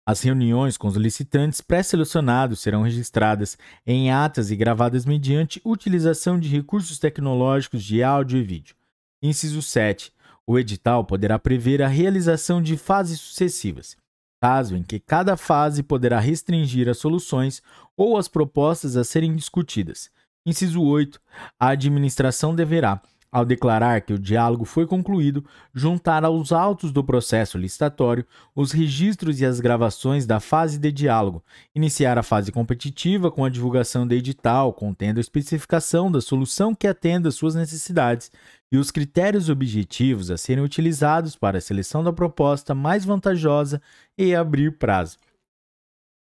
As 0.09 0.23
reuniões 0.23 0.79
com 0.79 0.89
os 0.89 0.97
licitantes 0.97 1.61
pré-selecionados 1.61 2.61
serão 2.61 2.81
registradas 2.81 3.59
em 3.87 4.11
atas 4.11 4.51
e 4.51 4.57
gravadas 4.57 5.05
mediante 5.05 5.61
utilização 5.63 6.41
de 6.41 6.49
recursos 6.49 6.99
tecnológicos 6.99 7.85
de 7.85 8.03
áudio 8.03 8.39
e 8.39 8.43
vídeo. 8.43 8.75
Inciso 9.23 9.61
7. 9.61 10.11
O 10.47 10.59
edital 10.59 11.05
poderá 11.05 11.39
prever 11.39 11.83
a 11.83 11.89
realização 11.89 12.63
de 12.63 12.75
fases 12.79 13.21
sucessivas, 13.21 13.99
caso 14.41 14.77
em 14.77 14.83
que 14.83 14.99
cada 14.99 15.37
fase 15.37 15.83
poderá 15.83 16.19
restringir 16.19 16.89
as 16.89 16.97
soluções 16.97 17.63
ou 17.95 18.17
as 18.17 18.29
propostas 18.29 18.97
a 18.97 19.05
serem 19.05 19.37
discutidas. 19.37 20.11
Inciso 20.47 20.83
8. 20.83 21.21
A 21.61 21.69
administração 21.69 22.55
deverá, 22.55 23.03
ao 23.31 23.45
declarar 23.45 24.01
que 24.01 24.13
o 24.13 24.19
diálogo 24.19 24.65
foi 24.65 24.87
concluído, 24.87 25.45
juntar 25.75 26.25
aos 26.25 26.51
autos 26.53 26.91
do 26.91 27.05
processo 27.05 27.59
licitatório 27.59 28.27
os 28.55 28.73
registros 28.73 29.41
e 29.41 29.47
as 29.47 29.61
gravações 29.61 30.27
da 30.27 30.41
fase 30.41 30.79
de 30.79 30.91
diálogo, 30.91 31.43
iniciar 31.75 32.19
a 32.19 32.23
fase 32.23 32.51
competitiva 32.51 33.31
com 33.31 33.45
a 33.45 33.51
divulgação 33.51 34.07
de 34.07 34.17
edital 34.17 34.73
contendo 34.73 35.19
a 35.19 35.21
especificação 35.21 36.11
da 36.11 36.21
solução 36.21 36.75
que 36.75 36.87
atenda 36.87 37.29
às 37.29 37.35
suas 37.35 37.55
necessidades 37.55 38.31
e 38.71 38.77
os 38.77 38.91
critérios 38.91 39.49
objetivos 39.49 40.31
a 40.31 40.37
serem 40.37 40.65
utilizados 40.65 41.37
para 41.37 41.59
a 41.59 41.61
seleção 41.61 42.03
da 42.03 42.13
proposta 42.13 42.75
mais 42.75 43.05
vantajosa 43.05 43.81
e 44.17 44.35
abrir 44.35 44.79
prazo. 44.79 45.17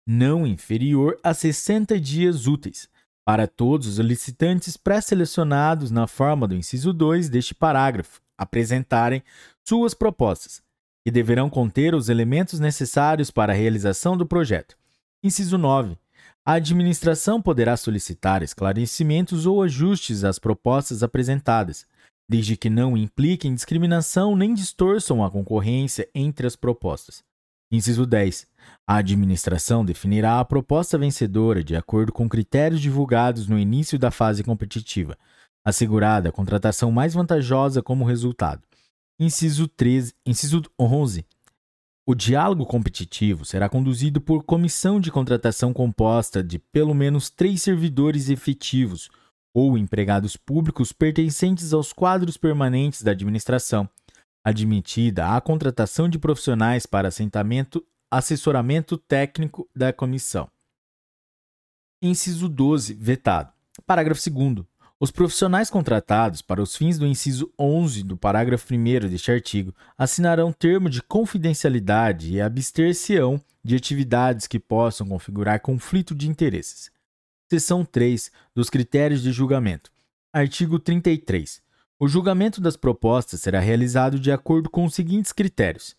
Não 0.07 0.47
inferior 0.47 1.17
a 1.23 1.33
60 1.33 1.99
dias 2.01 2.47
úteis 2.47 2.89
para 3.25 3.47
todos 3.47 3.87
os 3.87 3.99
licitantes 3.99 4.77
pré-selecionados 4.77 5.91
na 5.91 6.07
forma 6.07 6.49
do 6.49 6.55
inciso 6.55 6.93
2 6.93 7.29
deste 7.29 7.55
parágrafo 7.55 8.21
apresentarem 8.37 9.23
suas 9.67 9.95
propostas, 9.95 10.63
que 11.05 11.11
deverão 11.11 11.49
conter 11.49 11.95
os 11.95 12.09
elementos 12.09 12.59
necessários 12.59 13.31
para 13.31 13.53
a 13.53 13.57
realização 13.57 14.17
do 14.17 14.27
projeto. 14.27 14.77
Inciso 15.23 15.57
9. 15.57 15.97
A 16.45 16.55
administração 16.55 17.41
poderá 17.41 17.77
solicitar 17.77 18.43
esclarecimentos 18.43 19.47
ou 19.47 19.63
ajustes 19.63 20.25
às 20.25 20.41
propostas 20.41 21.05
apresentadas, 21.05 21.87
desde 22.29 22.57
que 22.57 22.69
não 22.69 22.97
impliquem 22.97 23.55
discriminação 23.55 24.35
nem 24.35 24.53
distorçam 24.53 25.25
a 25.25 25.31
concorrência 25.31 26.09
entre 26.13 26.47
as 26.47 26.57
propostas. 26.57 27.23
Inciso 27.73 28.05
10. 28.05 28.47
A 28.87 28.97
administração 28.97 29.83
definirá 29.83 30.39
a 30.39 30.45
proposta 30.45 30.99
vencedora 30.99 31.65
de 31.65 31.75
acordo 31.75 32.13
com 32.13 32.29
critérios 32.29 32.83
divulgados 32.83 33.49
no 33.49 33.59
início 33.59 33.99
da 33.99 34.11
fase 34.11 34.45
competitiva, 34.45 35.17
assegurada 35.65 36.29
a 36.29 36.33
contratação 36.33 36.93
mais 36.93 37.15
vantajosa 37.15 37.83
como 37.83 38.05
resultado. 38.05 38.63
Inciso 39.19 39.67
13, 39.67 40.15
inciso 40.27 40.63
11. 40.79 41.25
O 42.07 42.15
diálogo 42.15 42.67
competitivo 42.67 43.47
será 43.47 43.71
conduzido 43.71 44.21
por 44.21 44.45
comissão 44.45 45.01
de 45.01 45.11
contratação 45.11 45.73
composta 45.73 46.43
de 46.43 46.59
pelo 46.59 46.93
menos 46.93 47.31
três 47.31 47.63
servidores 47.63 48.29
efetivos 48.29 49.09
ou 49.55 49.79
empregados 49.79 50.37
públicos 50.37 50.93
pertencentes 50.93 51.73
aos 51.73 51.91
quadros 51.91 52.37
permanentes 52.37 53.03
da 53.03 53.13
administração, 53.13 53.89
admitida 54.45 55.37
a 55.37 55.41
contratação 55.41 56.09
de 56.09 56.19
profissionais 56.19 56.87
para 56.87 57.09
assentamento, 57.09 57.85
assessoramento 58.11 58.97
técnico 58.97 59.69
da 59.75 59.93
comissão. 59.93 60.49
Inciso 62.03 62.49
12, 62.49 62.95
vetado. 62.95 63.53
Parágrafo 63.87 64.21
2 64.29 64.67
Os 64.99 65.11
profissionais 65.11 65.71
contratados 65.71 66.43
para 66.43 66.61
os 66.61 66.77
fins 66.77 66.99
do 66.99 67.07
inciso 67.07 67.53
11 67.59 68.03
do 68.03 68.17
parágrafo 68.17 68.75
1 68.75 69.09
deste 69.09 69.31
artigo 69.31 69.75
assinarão 69.97 70.53
termo 70.53 70.91
de 70.91 71.01
confidencialidade 71.01 72.33
e 72.33 72.41
abster-se-ão 72.41 73.41
de 73.65 73.77
atividades 73.77 74.49
que 74.49 74.59
possam 74.59 75.07
configurar 75.07 75.61
conflito 75.61 76.15
de 76.15 76.29
interesses. 76.29 76.91
Seção 77.49 77.85
3 77.85 78.33
dos 78.55 78.69
critérios 78.69 79.23
de 79.23 79.31
julgamento. 79.31 79.91
Artigo 80.33 80.79
33. 80.79 81.62
O 82.03 82.09
julgamento 82.09 82.61
das 82.61 82.77
propostas 82.77 83.43
será 83.43 83.61
realizado 83.61 84.19
de 84.19 84.33
acordo 84.33 84.69
com 84.69 84.85
os 84.85 84.93
seguintes 84.93 85.31
critérios: 85.31 85.95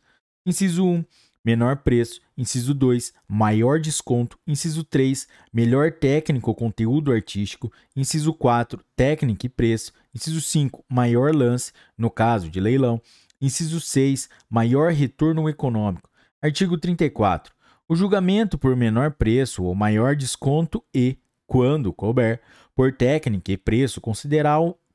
inciso 0.46 0.86
1 0.86 1.06
menor 1.46 1.78
preço, 1.78 2.20
inciso 2.38 2.74
2, 2.74 3.14
maior 3.26 3.80
desconto, 3.80 4.38
inciso 4.46 4.84
3, 4.84 5.26
melhor 5.54 5.94
técnico 5.94 6.52
ou 6.52 6.56
conteúdo 6.56 7.10
artístico, 7.10 7.72
inciso 7.96 8.34
4, 8.34 8.84
técnica 8.98 9.46
e 9.46 9.50
preço, 9.50 9.94
inciso 10.14 10.42
5, 10.42 10.84
maior 10.90 11.34
lance, 11.34 11.72
no 11.98 12.10
caso 12.10 12.50
de 12.50 12.60
leilão, 12.60 13.02
inciso 13.40 13.80
6, 13.80 14.28
maior 14.50 14.92
retorno 14.92 15.48
econômico. 15.48 16.10
Artigo 16.42 16.78
34. 16.78 17.54
O 17.88 17.96
julgamento 17.96 18.58
por 18.58 18.76
menor 18.76 19.12
preço 19.12 19.64
ou 19.64 19.74
maior 19.74 20.18
desconto 20.18 20.84
e, 20.94 21.18
quando 21.48 21.94
couber, 21.94 22.42
por 22.76 22.92
técnica 22.92 23.54
e 23.54 23.58
preço 23.58 24.02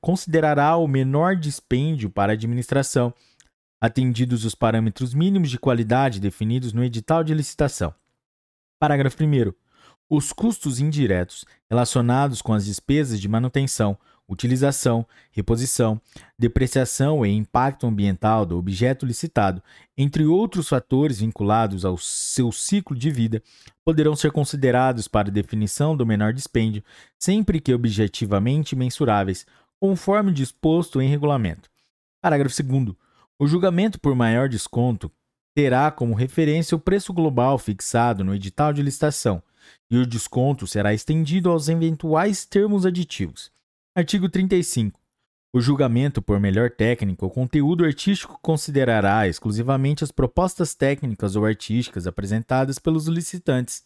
considerará 0.00 0.76
o 0.76 0.86
menor 0.86 1.36
dispêndio 1.36 2.10
para 2.10 2.32
a 2.32 2.34
administração 2.34 3.12
atendidos 3.80 4.44
os 4.44 4.54
parâmetros 4.54 5.14
mínimos 5.14 5.50
de 5.50 5.58
qualidade 5.58 6.20
definidos 6.20 6.72
no 6.72 6.82
edital 6.82 7.22
de 7.22 7.32
licitação. 7.32 7.94
Parágrafo 8.78 9.16
1. 9.22 9.52
Os 10.10 10.32
custos 10.32 10.80
indiretos 10.80 11.44
relacionados 11.68 12.40
com 12.40 12.52
as 12.52 12.64
despesas 12.64 13.20
de 13.20 13.28
manutenção, 13.28 13.96
utilização, 14.28 15.06
reposição, 15.30 16.00
depreciação 16.38 17.24
e 17.24 17.30
impacto 17.30 17.86
ambiental 17.86 18.44
do 18.44 18.58
objeto 18.58 19.06
licitado, 19.06 19.62
entre 19.96 20.24
outros 20.24 20.68
fatores 20.68 21.20
vinculados 21.20 21.84
ao 21.84 21.96
seu 21.96 22.52
ciclo 22.52 22.96
de 22.96 23.10
vida, 23.10 23.42
poderão 23.84 24.14
ser 24.14 24.30
considerados 24.32 25.08
para 25.08 25.30
definição 25.30 25.96
do 25.96 26.06
menor 26.06 26.32
dispêndio, 26.32 26.82
sempre 27.18 27.60
que 27.60 27.72
objetivamente 27.72 28.76
mensuráveis, 28.76 29.46
conforme 29.80 30.32
disposto 30.32 31.00
em 31.00 31.08
regulamento. 31.08 31.70
Parágrafo 32.20 32.62
2. 32.62 32.94
O 33.38 33.46
julgamento 33.46 34.00
por 34.00 34.14
maior 34.14 34.48
desconto 34.48 35.10
terá 35.54 35.90
como 35.90 36.14
referência 36.14 36.76
o 36.76 36.80
preço 36.80 37.12
global 37.12 37.58
fixado 37.58 38.24
no 38.24 38.34
edital 38.34 38.72
de 38.72 38.82
licitação, 38.82 39.42
e 39.90 39.96
o 39.96 40.06
desconto 40.06 40.66
será 40.66 40.94
estendido 40.94 41.50
aos 41.50 41.68
eventuais 41.68 42.44
termos 42.44 42.86
aditivos. 42.86 43.50
Artigo 43.94 44.28
35. 44.28 45.00
O 45.52 45.60
julgamento 45.60 46.20
por 46.20 46.38
melhor 46.38 46.70
técnica 46.70 47.24
ou 47.24 47.30
conteúdo 47.30 47.84
artístico 47.84 48.38
considerará 48.42 49.26
exclusivamente 49.26 50.04
as 50.04 50.12
propostas 50.12 50.74
técnicas 50.74 51.36
ou 51.36 51.44
artísticas 51.44 52.06
apresentadas 52.06 52.78
pelos 52.78 53.06
licitantes, 53.06 53.82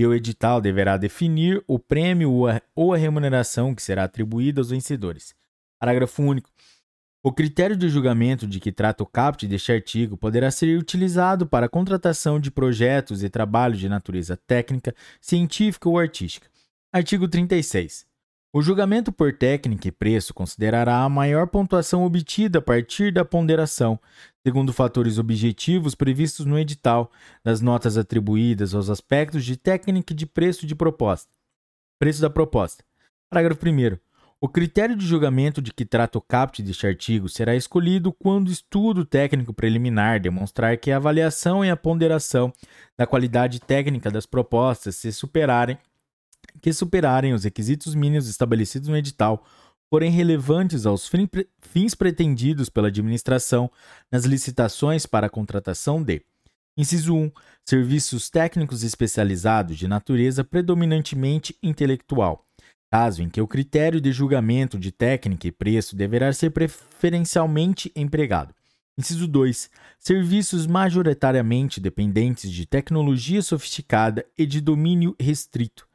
e 0.00 0.06
o 0.06 0.14
edital 0.14 0.62
deverá 0.62 0.96
definir 0.96 1.62
o 1.66 1.78
prêmio 1.78 2.32
ou 2.74 2.94
a 2.94 2.96
remuneração 2.96 3.74
que 3.74 3.82
será 3.82 4.04
atribuída 4.04 4.58
aos 4.58 4.70
vencedores. 4.70 5.34
Parágrafo 5.78 6.22
único. 6.22 6.48
O 7.22 7.30
critério 7.30 7.76
de 7.76 7.86
julgamento 7.86 8.46
de 8.46 8.58
que 8.60 8.72
trata 8.72 9.02
o 9.02 9.06
caput 9.06 9.46
deste 9.46 9.70
artigo 9.70 10.16
poderá 10.16 10.50
ser 10.50 10.78
utilizado 10.78 11.46
para 11.46 11.66
a 11.66 11.68
contratação 11.68 12.40
de 12.40 12.50
projetos 12.50 13.22
e 13.22 13.28
trabalhos 13.28 13.78
de 13.78 13.90
natureza 13.90 14.38
técnica, 14.46 14.94
científica 15.20 15.86
ou 15.86 15.98
artística. 15.98 16.48
Artigo 16.90 17.28
36. 17.28 18.06
O 18.54 18.62
julgamento 18.62 19.12
por 19.12 19.36
técnica 19.36 19.86
e 19.86 19.92
preço 19.92 20.32
considerará 20.32 21.04
a 21.04 21.08
maior 21.10 21.46
pontuação 21.46 22.04
obtida 22.04 22.58
a 22.58 22.62
partir 22.62 23.12
da 23.12 23.22
ponderação, 23.22 24.00
segundo 24.46 24.72
fatores 24.72 25.18
objetivos 25.18 25.94
previstos 25.94 26.46
no 26.46 26.58
edital, 26.58 27.10
das 27.44 27.60
notas 27.60 27.96
atribuídas 27.96 28.74
aos 28.74 28.88
aspectos 28.88 29.44
de 29.44 29.56
técnica 29.56 30.12
e 30.12 30.16
de 30.16 30.26
preço 30.26 30.66
de 30.66 30.74
proposta. 30.74 31.30
Preço 31.98 32.20
da 32.20 32.30
proposta. 32.30 32.82
Parágrafo 33.30 33.60
1. 33.66 33.98
O 34.42 34.48
critério 34.48 34.96
de 34.96 35.06
julgamento 35.06 35.60
de 35.60 35.70
que 35.70 35.84
trata 35.84 36.16
o 36.16 36.22
caput 36.22 36.62
deste 36.62 36.86
artigo 36.86 37.28
será 37.28 37.54
escolhido 37.54 38.10
quando 38.10 38.50
estudo 38.50 39.04
técnico 39.04 39.52
preliminar 39.52 40.18
demonstrar 40.18 40.78
que 40.78 40.90
a 40.90 40.96
avaliação 40.96 41.62
e 41.62 41.68
a 41.68 41.76
ponderação 41.76 42.50
da 42.96 43.06
qualidade 43.06 43.60
técnica 43.60 44.10
das 44.10 44.24
propostas 44.24 44.96
se 44.96 45.12
superarem, 45.12 45.76
que 46.62 46.72
superarem 46.72 47.34
os 47.34 47.44
requisitos 47.44 47.94
mínimos 47.94 48.28
estabelecidos 48.28 48.88
no 48.88 48.96
edital, 48.96 49.44
forem 49.90 50.10
relevantes 50.10 50.86
aos 50.86 51.10
fins 51.60 51.94
pretendidos 51.94 52.68
pela 52.68 52.88
administração 52.88 53.70
nas 54.10 54.24
licitações 54.24 55.04
para 55.04 55.26
a 55.26 55.30
contratação 55.30 56.02
de 56.02 56.22
Inciso 56.76 57.14
1. 57.14 57.32
Serviços 57.68 58.30
técnicos 58.30 58.84
especializados 58.84 59.76
de 59.76 59.88
natureza 59.88 60.44
predominantemente 60.44 61.56
intelectual 61.62 62.46
caso 62.90 63.22
em 63.22 63.28
que 63.28 63.40
o 63.40 63.46
critério 63.46 64.00
de 64.00 64.10
julgamento 64.10 64.76
de 64.78 64.90
técnica 64.90 65.46
e 65.46 65.52
preço 65.52 65.94
deverá 65.94 66.32
ser 66.32 66.50
preferencialmente 66.50 67.92
empregado. 67.94 68.52
Inciso 68.98 69.28
2. 69.28 69.70
Serviços 69.98 70.66
majoritariamente 70.66 71.80
dependentes 71.80 72.50
de 72.50 72.66
tecnologia 72.66 73.40
sofisticada 73.40 74.26
e 74.36 74.44
de 74.44 74.60
domínio 74.60 75.14
restrito, 75.18 75.88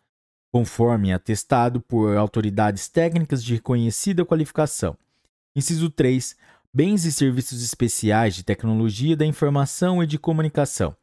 conforme 0.56 1.12
atestado 1.12 1.82
por 1.82 2.16
autoridades 2.16 2.88
técnicas 2.88 3.44
de 3.44 3.56
reconhecida 3.56 4.24
qualificação. 4.24 4.96
Inciso 5.54 5.90
3. 5.90 6.34
Bens 6.74 7.04
e 7.04 7.12
serviços 7.12 7.62
especiais 7.62 8.38
de 8.38 8.42
tecnologia 8.42 9.18
da 9.18 9.26
informação 9.26 10.02
e 10.02 10.08
de 10.08 10.18
comunicação. 10.18 10.96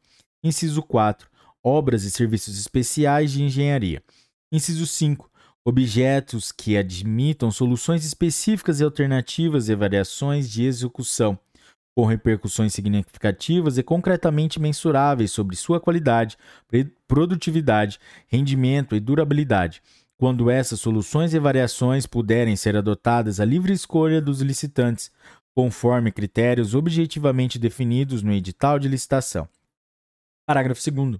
Inciso 0.43 0.81
4. 0.81 1.29
Obras 1.63 2.03
e 2.03 2.09
serviços 2.09 2.57
especiais 2.57 3.31
de 3.31 3.43
engenharia. 3.43 4.01
Inciso 4.51 4.87
5 4.87 5.29
objetos 5.63 6.51
que 6.51 6.75
admitam 6.75 7.51
soluções 7.51 8.03
específicas 8.03 8.79
e 8.79 8.83
alternativas 8.83 9.69
e 9.69 9.75
variações 9.75 10.49
de 10.49 10.63
execução, 10.63 11.37
com 11.95 12.05
repercussões 12.05 12.73
significativas 12.73 13.77
e 13.77 13.83
concretamente 13.83 14.59
mensuráveis 14.59 15.31
sobre 15.31 15.55
sua 15.55 15.79
qualidade, 15.79 16.37
produtividade, 17.07 17.99
rendimento 18.27 18.95
e 18.95 18.99
durabilidade, 18.99 19.81
quando 20.17 20.49
essas 20.49 20.79
soluções 20.79 21.33
e 21.33 21.39
variações 21.39 22.05
puderem 22.05 22.55
ser 22.55 22.75
adotadas 22.75 23.39
à 23.39 23.45
livre 23.45 23.73
escolha 23.73 24.21
dos 24.21 24.41
licitantes, 24.41 25.11
conforme 25.55 26.11
critérios 26.11 26.73
objetivamente 26.73 27.59
definidos 27.59 28.23
no 28.23 28.33
edital 28.33 28.79
de 28.79 28.87
licitação. 28.87 29.47
Parágrafo 30.47 30.81
2. 30.91 31.19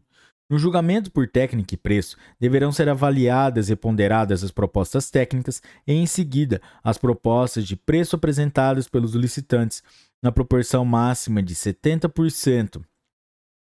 No 0.50 0.60
julgamento 0.60 1.10
por 1.10 1.28
técnica 1.28 1.74
e 1.74 1.78
preço, 1.78 2.18
deverão 2.40 2.72
ser 2.72 2.90
avaliadas 2.90 3.70
e 3.70 3.76
ponderadas 3.76 4.44
as 4.44 4.52
propostas 4.52 5.10
técnicas 5.10 5.62
e, 5.88 5.94
em 5.94 6.06
seguida, 6.06 6.62
as 6.84 6.98
propostas 6.98 7.66
de 7.66 7.76
preço 7.76 8.16
apresentadas 8.16 8.88
pelos 8.88 9.14
licitantes, 9.14 9.82
na 10.24 10.32
proporção 10.32 10.86
máxima 10.86 11.44
de 11.44 11.54
70% 11.54 12.82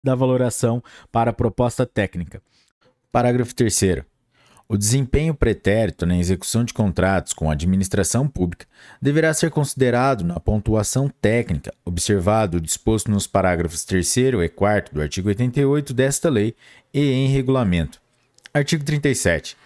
da 0.04 0.14
valoração 0.14 0.82
para 1.10 1.30
a 1.30 1.34
proposta 1.34 1.86
técnica. 1.86 2.42
Parágrafo 3.10 3.54
3. 3.54 4.04
O 4.68 4.76
desempenho 4.76 5.34
pretérito 5.34 6.06
na 6.06 6.16
execução 6.16 6.64
de 6.64 6.72
contratos 6.72 7.32
com 7.32 7.50
a 7.50 7.52
administração 7.52 8.26
pública 8.26 8.66
deverá 9.00 9.34
ser 9.34 9.50
considerado 9.50 10.24
na 10.24 10.40
pontuação 10.40 11.08
técnica, 11.08 11.74
observado 11.84 12.56
o 12.56 12.60
disposto 12.60 13.10
nos 13.10 13.26
parágrafos 13.26 13.84
3 13.84 14.16
e 14.16 14.48
4 14.48 14.94
do 14.94 15.02
artigo 15.02 15.28
88 15.28 15.92
desta 15.92 16.30
lei 16.30 16.54
e 16.92 17.00
em 17.00 17.28
regulamento. 17.28 18.00
Artigo 18.54 18.84
37. 18.84 19.56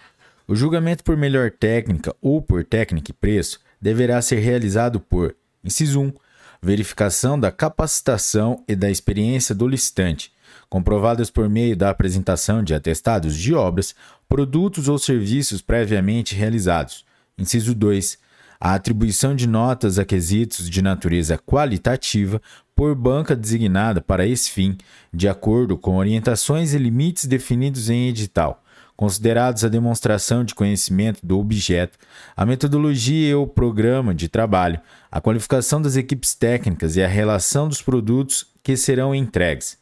O 0.47 0.55
julgamento 0.55 1.03
por 1.03 1.17
melhor 1.17 1.51
técnica 1.51 2.15
ou 2.21 2.41
por 2.41 2.63
técnica 2.63 3.11
e 3.11 3.13
preço 3.13 3.59
deverá 3.81 4.21
ser 4.21 4.39
realizado 4.39 4.99
por: 4.99 5.35
inciso 5.63 6.01
1. 6.01 6.13
Verificação 6.61 7.39
da 7.39 7.51
capacitação 7.51 8.63
e 8.67 8.75
da 8.75 8.89
experiência 8.89 9.53
do 9.53 9.67
licitante, 9.67 10.31
comprovadas 10.69 11.29
por 11.29 11.47
meio 11.49 11.75
da 11.75 11.89
apresentação 11.89 12.63
de 12.63 12.73
atestados 12.73 13.35
de 13.37 13.53
obras, 13.53 13.95
produtos 14.27 14.87
ou 14.87 14.97
serviços 14.97 15.61
previamente 15.61 16.35
realizados. 16.35 17.05
Inciso 17.37 17.73
2. 17.75 18.17
A 18.59 18.73
atribuição 18.73 19.35
de 19.35 19.47
notas 19.47 19.99
a 19.99 20.05
quesitos 20.05 20.67
de 20.69 20.81
natureza 20.81 21.37
qualitativa 21.37 22.41
por 22.75 22.95
banca 22.95 23.35
designada 23.35 24.01
para 24.01 24.25
esse 24.25 24.51
fim, 24.51 24.77
de 25.13 25.27
acordo 25.27 25.77
com 25.77 25.97
orientações 25.97 26.73
e 26.73 26.77
limites 26.77 27.25
definidos 27.25 27.89
em 27.89 28.07
edital, 28.07 28.63
considerados 28.97 29.63
a 29.63 29.69
demonstração 29.69 30.43
de 30.43 30.55
conhecimento 30.55 31.23
do 31.23 31.37
objeto, 31.37 31.99
a 32.35 32.45
metodologia 32.45 33.29
e 33.29 33.35
o 33.35 33.45
programa 33.45 34.13
de 34.13 34.27
trabalho, 34.27 34.81
a 35.09 35.21
qualificação 35.21 35.79
das 35.79 35.95
equipes 35.95 36.33
técnicas 36.33 36.97
e 36.97 37.03
a 37.03 37.07
relação 37.07 37.69
dos 37.69 37.81
produtos 37.81 38.47
que 38.63 38.75
serão 38.75 39.13
entregues. 39.13 39.77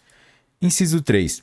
Inciso 0.62 1.02
3. 1.02 1.42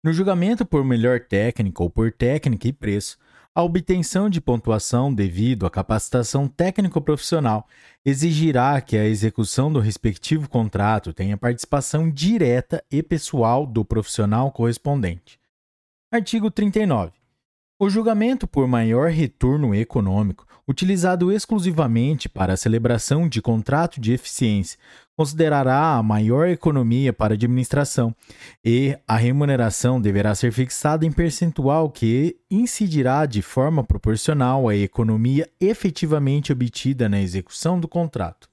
No 0.01 0.13
julgamento 0.13 0.65
por 0.65 0.85
melhor 0.85 1.19
técnica 1.19 1.83
ou 1.83 1.89
por 1.89 2.09
técnica 2.09 2.69
e 2.69 2.71
preço, 2.71 3.17
a 3.53 3.61
obtenção 3.61 4.29
de 4.29 4.39
pontuação 4.39 5.13
devido 5.13 5.65
à 5.65 5.69
capacitação 5.69 6.47
técnico-profissional 6.47 7.67
exigirá 8.05 8.79
que 8.79 8.95
a 8.95 9.03
execução 9.03 9.73
do 9.73 9.81
respectivo 9.81 10.47
contrato 10.47 11.11
tenha 11.11 11.35
participação 11.35 12.09
direta 12.09 12.81
e 12.89 13.03
pessoal 13.03 13.65
do 13.65 13.83
profissional 13.83 14.53
correspondente. 14.53 15.37
Artigo 16.09 16.49
39. 16.49 17.11
O 17.77 17.89
julgamento 17.89 18.47
por 18.47 18.69
maior 18.69 19.09
retorno 19.09 19.75
econômico, 19.75 20.47
utilizado 20.65 21.29
exclusivamente 21.29 22.29
para 22.29 22.53
a 22.53 22.57
celebração 22.57 23.27
de 23.27 23.41
contrato 23.41 23.99
de 23.99 24.13
eficiência, 24.13 24.79
considerará 25.19 25.97
a 25.97 26.01
maior 26.01 26.47
economia 26.47 27.11
para 27.11 27.33
a 27.33 27.35
administração 27.35 28.15
e 28.63 28.97
a 29.05 29.17
remuneração 29.17 29.99
deverá 29.99 30.33
ser 30.33 30.53
fixada 30.53 31.05
em 31.05 31.11
percentual 31.11 31.91
que 31.91 32.39
incidirá 32.49 33.25
de 33.25 33.41
forma 33.41 33.83
proporcional 33.83 34.69
à 34.69 34.77
economia 34.77 35.51
efetivamente 35.59 36.53
obtida 36.53 37.09
na 37.09 37.19
execução 37.19 37.77
do 37.77 37.85
contrato. 37.85 38.49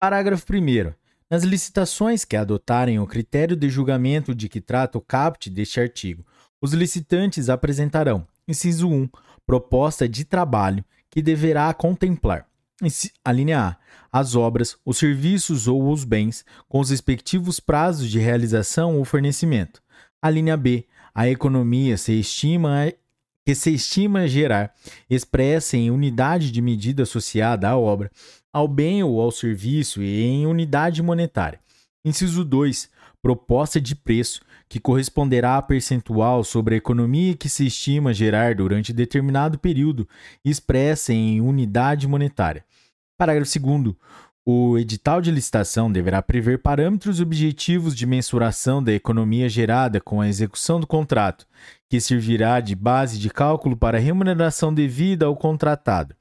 Parágrafo 0.00 0.46
1. 0.50 0.94
Nas 1.30 1.42
licitações 1.42 2.24
que 2.24 2.36
adotarem 2.36 2.98
o 2.98 3.06
critério 3.06 3.54
de 3.54 3.68
julgamento 3.68 4.34
de 4.34 4.48
que 4.48 4.58
trata 4.62 4.96
o 4.96 5.02
caput 5.02 5.50
deste 5.50 5.78
artigo, 5.78 6.24
os 6.62 6.72
licitantes 6.72 7.50
apresentarão, 7.50 8.26
inciso 8.48 8.88
1, 8.88 9.06
proposta 9.44 10.08
de 10.08 10.24
trabalho 10.24 10.82
que 11.10 11.20
deverá 11.20 11.74
contemplar, 11.74 12.48
a 13.24 13.32
linha 13.32 13.60
A, 13.60 13.76
as 14.12 14.36
obras, 14.36 14.76
os 14.84 14.98
serviços 14.98 15.66
ou 15.66 15.90
os 15.90 16.04
bens, 16.04 16.44
com 16.68 16.80
os 16.80 16.90
respectivos 16.90 17.58
prazos 17.58 18.08
de 18.08 18.18
realização 18.18 18.96
ou 18.96 19.04
fornecimento. 19.04 19.82
A 20.22 20.30
linha 20.30 20.56
B, 20.56 20.86
a 21.14 21.28
economia 21.28 21.96
se 21.96 22.12
estima 22.12 22.92
que 23.44 23.54
se 23.54 23.74
estima 23.74 24.26
gerar, 24.26 24.72
expressa 25.08 25.76
em 25.76 25.90
unidade 25.90 26.50
de 26.50 26.62
medida 26.62 27.02
associada 27.02 27.68
à 27.68 27.76
obra, 27.76 28.10
ao 28.52 28.66
bem 28.66 29.02
ou 29.02 29.20
ao 29.20 29.30
serviço 29.30 30.02
e 30.02 30.22
em 30.22 30.46
unidade 30.46 31.02
monetária. 31.02 31.60
Inciso 32.04 32.44
2. 32.44 32.88
Proposta 33.20 33.80
de 33.80 33.94
preço, 33.94 34.40
que 34.68 34.80
corresponderá 34.80 35.56
a 35.56 35.62
percentual 35.62 36.42
sobre 36.44 36.74
a 36.74 36.78
economia 36.78 37.36
que 37.36 37.48
se 37.48 37.66
estima 37.66 38.14
gerar 38.14 38.54
durante 38.54 38.92
determinado 38.92 39.58
período, 39.58 40.08
expressa 40.44 41.12
em 41.12 41.40
unidade 41.40 42.06
monetária. 42.06 42.64
Parágrafo 43.16 43.60
2. 43.60 43.94
O 44.44 44.76
edital 44.76 45.20
de 45.20 45.30
licitação 45.30 45.90
deverá 45.90 46.20
prever 46.20 46.58
parâmetros 46.58 47.20
objetivos 47.20 47.94
de 47.94 48.04
mensuração 48.06 48.82
da 48.82 48.92
economia 48.92 49.48
gerada 49.48 50.00
com 50.00 50.20
a 50.20 50.28
execução 50.28 50.80
do 50.80 50.86
contrato, 50.86 51.46
que 51.88 52.00
servirá 52.00 52.58
de 52.58 52.74
base 52.74 53.18
de 53.18 53.30
cálculo 53.30 53.76
para 53.76 53.98
a 53.98 54.00
remuneração 54.00 54.74
devida 54.74 55.26
ao 55.26 55.36
contratado. 55.36 56.14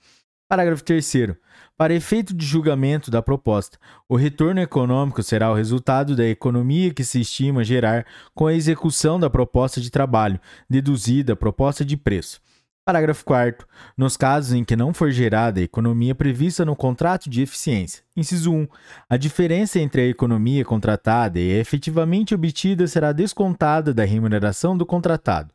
Parágrafo 0.48 0.84
3. 0.84 1.36
Para 1.76 1.96
efeito 1.96 2.32
de 2.32 2.46
julgamento 2.46 3.10
da 3.10 3.24
proposta, 3.24 3.80
o 4.08 4.16
retorno 4.16 4.62
econômico 4.62 5.24
será 5.24 5.52
o 5.52 5.56
resultado 5.56 6.16
da 6.16 6.28
economia 6.28 6.94
que 6.94 7.04
se 7.04 7.20
estima 7.20 7.64
gerar 7.64 8.06
com 8.36 8.46
a 8.46 8.54
execução 8.54 9.20
da 9.20 9.32
proposta 9.32 9.82
de 9.82 9.90
trabalho, 9.90 10.40
deduzida 10.70 11.34
a 11.34 11.36
proposta 11.36 11.84
de 11.84 11.98
preço. 11.98 12.40
Parágrafo 12.86 13.24
4. 13.24 13.66
Nos 13.98 14.18
casos 14.18 14.52
em 14.52 14.62
que 14.62 14.76
não 14.76 14.94
for 14.94 15.10
gerada 15.10 15.62
a 15.62 15.64
economia 15.64 16.14
prevista 16.14 16.66
no 16.66 16.76
contrato 16.76 17.30
de 17.30 17.42
eficiência. 17.42 18.04
Inciso 18.14 18.52
1. 18.52 18.68
A 19.10 19.16
diferença 19.16 19.80
entre 19.80 20.02
a 20.02 20.08
economia 20.08 20.66
contratada 20.66 21.40
e 21.40 21.54
a 21.54 21.60
efetivamente 21.62 22.36
obtida 22.36 22.86
será 22.86 23.14
descontada 23.14 23.94
da 23.94 24.04
remuneração 24.04 24.78
do 24.78 24.86
contratado. 24.86 25.54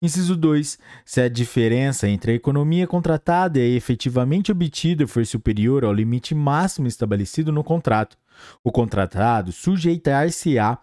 Inciso 0.00 0.36
2. 0.36 0.78
Se 1.04 1.20
a 1.20 1.28
diferença 1.28 2.08
entre 2.08 2.30
a 2.30 2.34
economia 2.36 2.86
contratada 2.86 3.58
e 3.58 3.62
a 3.62 3.76
efetivamente 3.76 4.52
obtida 4.52 5.04
for 5.08 5.26
superior 5.26 5.84
ao 5.84 5.92
limite 5.92 6.32
máximo 6.32 6.86
estabelecido 6.86 7.50
no 7.50 7.64
contrato, 7.64 8.16
o 8.62 8.70
contratado 8.70 9.50
sujeitar-se-á 9.50 10.78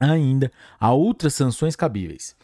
ainda 0.00 0.50
a 0.80 0.92
outras 0.92 1.34
sanções 1.34 1.76
cabíveis. 1.76 2.34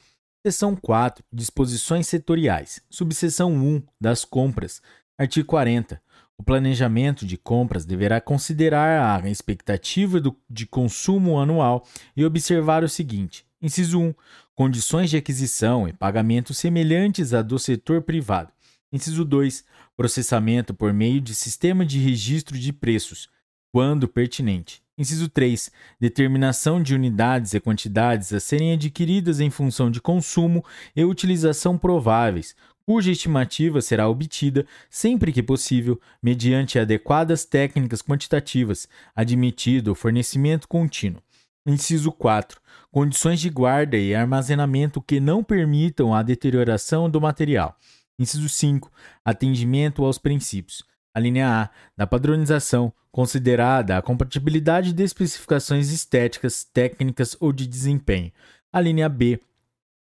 Seção 0.45 0.75
4. 0.75 1.25
Disposições 1.33 2.09
setoriais. 2.09 2.83
Subseção 2.91 3.53
1. 3.55 3.81
Das 4.01 4.25
compras. 4.25 4.83
Artigo 5.17 5.47
40. 5.47 6.03
O 6.37 6.43
planejamento 6.43 7.25
de 7.25 7.37
compras 7.37 7.85
deverá 7.85 8.21
considerar 8.21 9.25
a 9.25 9.31
expectativa 9.31 10.21
do, 10.21 10.37
de 10.51 10.67
consumo 10.67 11.39
anual 11.39 11.87
e 12.17 12.25
observar 12.25 12.83
o 12.83 12.89
seguinte: 12.89 13.47
inciso 13.63 14.01
1 14.01 14.15
condições 14.53 15.11
de 15.11 15.17
aquisição 15.17 15.87
e 15.87 15.93
pagamento 15.93 16.53
semelhantes 16.53 17.33
à 17.33 17.41
do 17.41 17.57
setor 17.57 18.03
privado. 18.03 18.53
Inciso 18.93 19.25
2. 19.25 19.65
Processamento 19.97 20.75
por 20.75 20.93
meio 20.93 21.21
de 21.21 21.37
sistema 21.37 21.87
de 21.87 22.01
registro 22.01 22.59
de 22.59 22.73
preços, 22.73 23.29
quando 23.71 24.09
pertinente. 24.09 24.82
Inciso 24.97 25.29
3. 25.29 25.71
Determinação 25.99 26.83
de 26.83 26.95
unidades 26.95 27.55
e 27.55 27.61
quantidades 27.61 28.33
a 28.33 28.39
serem 28.39 28.75
adquiridas 28.75 29.41
em 29.41 29.49
função 29.49 29.91
de 29.91 30.01
consumo 30.01 30.63
e 30.95 31.03
utilização 31.03 31.79
prováveis, 31.79 32.55
cuja 32.85 33.11
estimativa 33.11 33.81
será 33.81 34.09
obtida, 34.09 34.67
sempre 34.91 35.33
que 35.33 35.43
possível, 35.43 36.01
mediante 36.23 36.79
adequadas 36.79 37.45
técnicas 37.45 38.03
quantitativas, 38.03 38.87
admitido 39.15 39.93
o 39.93 39.95
fornecimento 39.95 40.69
contínuo. 40.69 41.23
Inciso 41.67 42.13
4. 42.13 42.61
Condições 42.91 43.41
de 43.41 43.49
guarda 43.49 43.97
e 43.97 44.15
armazenamento 44.15 45.01
que 45.01 45.21
não 45.21 45.43
permitam 45.43 46.13
a 46.13 46.23
deterioração 46.23 47.09
do 47.09 47.21
material. 47.21 47.79
Inciso 48.19 48.49
5. 48.49 48.93
Atendimento 49.25 50.05
aos 50.05 50.19
princípios. 50.19 50.85
A 51.15 51.21
linha 51.21 51.65
A, 51.65 51.71
da 51.97 52.07
padronização, 52.07 52.93
considerada 53.11 53.99
a 53.99 54.03
compatibilidade 54.03 54.93
de 54.93 55.03
especificações 55.03 55.91
estéticas, 55.91 56.65
técnicas 56.65 57.37
ou 57.39 57.53
de 57.53 57.67
desempenho. 57.67 58.33
A 58.73 58.81
linha 58.81 59.09
B, 59.09 59.39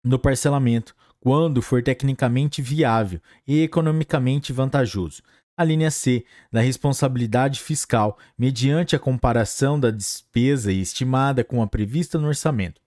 no 0.03 0.19
parcelamento, 0.19 0.95
quando 1.19 1.61
for 1.61 1.83
tecnicamente 1.83 2.61
viável 2.61 3.19
e 3.47 3.63
economicamente 3.63 4.53
vantajoso. 4.53 5.23
A 5.57 5.63
linha 5.63 5.91
C, 5.91 6.25
da 6.51 6.61
responsabilidade 6.61 7.59
fiscal, 7.59 8.17
mediante 8.37 8.95
a 8.95 8.99
comparação 8.99 9.79
da 9.79 9.91
despesa 9.91 10.71
estimada 10.71 11.43
com 11.43 11.61
a 11.61 11.67
prevista 11.67 12.17
no 12.17 12.27
orçamento. 12.27 12.81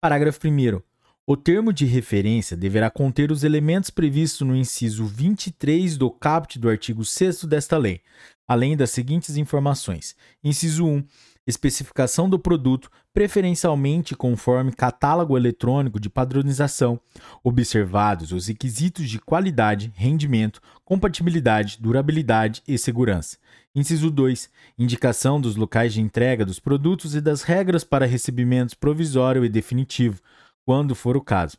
Parágrafo 0.00 0.40
1. 0.46 0.95
O 1.28 1.36
termo 1.36 1.72
de 1.72 1.84
referência 1.84 2.56
deverá 2.56 2.88
conter 2.88 3.32
os 3.32 3.42
elementos 3.42 3.90
previstos 3.90 4.46
no 4.46 4.54
inciso 4.54 5.04
23 5.04 5.96
do 5.96 6.08
caput 6.08 6.56
do 6.56 6.68
artigo 6.68 7.04
6 7.04 7.46
desta 7.46 7.76
lei, 7.76 8.00
além 8.46 8.76
das 8.76 8.92
seguintes 8.92 9.36
informações: 9.36 10.14
inciso 10.44 10.86
1 10.86 11.04
especificação 11.46 12.28
do 12.28 12.38
produto, 12.38 12.90
preferencialmente 13.14 14.16
conforme 14.16 14.72
catálogo 14.72 15.36
eletrônico 15.36 16.00
de 16.00 16.10
padronização, 16.10 17.00
observados 17.42 18.32
os 18.32 18.48
requisitos 18.48 19.08
de 19.08 19.20
qualidade, 19.20 19.92
rendimento, 19.94 20.60
compatibilidade, 20.84 21.78
durabilidade 21.80 22.62
e 22.66 22.76
segurança. 22.76 23.38
Inciso 23.74 24.10
2. 24.10 24.50
Indicação 24.76 25.40
dos 25.40 25.54
locais 25.54 25.94
de 25.94 26.00
entrega 26.00 26.44
dos 26.44 26.58
produtos 26.58 27.14
e 27.14 27.20
das 27.20 27.42
regras 27.42 27.84
para 27.84 28.06
recebimentos 28.06 28.74
provisório 28.74 29.44
e 29.44 29.48
definitivo, 29.48 30.20
quando 30.66 30.96
for 30.96 31.16
o 31.16 31.22
caso. 31.22 31.56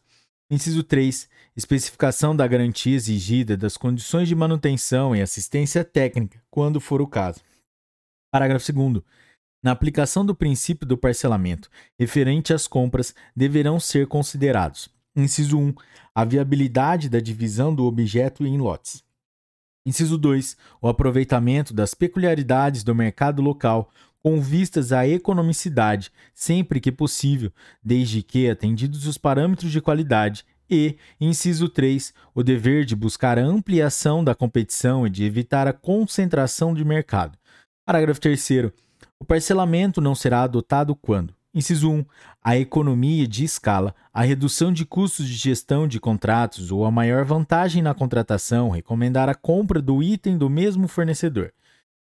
Inciso 0.51 0.83
3. 0.83 1.29
Especificação 1.55 2.35
da 2.35 2.45
garantia 2.45 2.95
exigida 2.95 3.57
das 3.57 3.77
condições 3.77 4.27
de 4.27 4.35
manutenção 4.35 5.15
e 5.15 5.21
assistência 5.21 5.83
técnica, 5.83 6.43
quando 6.51 6.79
for 6.79 7.01
o 7.01 7.07
caso. 7.07 7.39
Parágrafo 8.31 8.71
2. 8.71 9.01
Na 9.63 9.71
aplicação 9.71 10.25
do 10.25 10.35
princípio 10.35 10.85
do 10.85 10.97
parcelamento 10.97 11.69
referente 11.97 12.53
às 12.53 12.67
compras, 12.67 13.15
deverão 13.35 13.79
ser 13.79 14.07
considerados: 14.07 14.89
inciso 15.15 15.57
1, 15.57 15.73
a 16.13 16.25
viabilidade 16.25 17.09
da 17.09 17.19
divisão 17.19 17.73
do 17.73 17.85
objeto 17.85 18.45
em 18.45 18.57
lotes. 18.57 19.03
Inciso 19.85 20.17
2, 20.17 20.57
o 20.81 20.87
aproveitamento 20.87 21.73
das 21.73 21.93
peculiaridades 21.93 22.83
do 22.83 22.93
mercado 22.93 23.41
local 23.41 23.89
com 24.27 24.41
vistas 24.41 24.91
à 24.91 25.07
economicidade, 25.07 26.11
sempre 26.35 26.81
que 26.81 26.91
possível, 26.91 27.49
desde 27.81 28.21
que 28.21 28.49
atendidos 28.49 29.07
os 29.07 29.17
parâmetros 29.17 29.71
de 29.71 29.79
qualidade 29.79 30.45
e, 30.69 30.97
inciso 31.17 31.69
3, 31.69 32.13
o 32.35 32.43
dever 32.43 32.83
de 32.83 32.93
buscar 32.93 33.39
a 33.39 33.45
ampliação 33.45 34.21
da 34.21 34.35
competição 34.35 35.07
e 35.07 35.09
de 35.09 35.23
evitar 35.23 35.65
a 35.65 35.71
concentração 35.71 36.73
de 36.73 36.83
mercado. 36.83 37.37
Parágrafo 37.85 38.19
3 38.19 38.49
o 39.17 39.23
parcelamento 39.23 40.01
não 40.01 40.13
será 40.13 40.43
adotado 40.43 40.93
quando: 40.93 41.33
Inciso 41.53 41.89
1. 41.89 42.05
A 42.43 42.57
economia 42.57 43.25
de 43.25 43.45
escala, 43.45 43.95
a 44.13 44.23
redução 44.23 44.73
de 44.73 44.85
custos 44.85 45.25
de 45.25 45.35
gestão 45.35 45.87
de 45.87 46.01
contratos 46.01 46.69
ou 46.69 46.83
a 46.83 46.91
maior 46.91 47.23
vantagem 47.23 47.81
na 47.81 47.93
contratação 47.93 48.71
recomendar 48.71 49.29
a 49.29 49.35
compra 49.35 49.81
do 49.81 50.03
item 50.03 50.37
do 50.37 50.49
mesmo 50.49 50.85
fornecedor. 50.89 51.53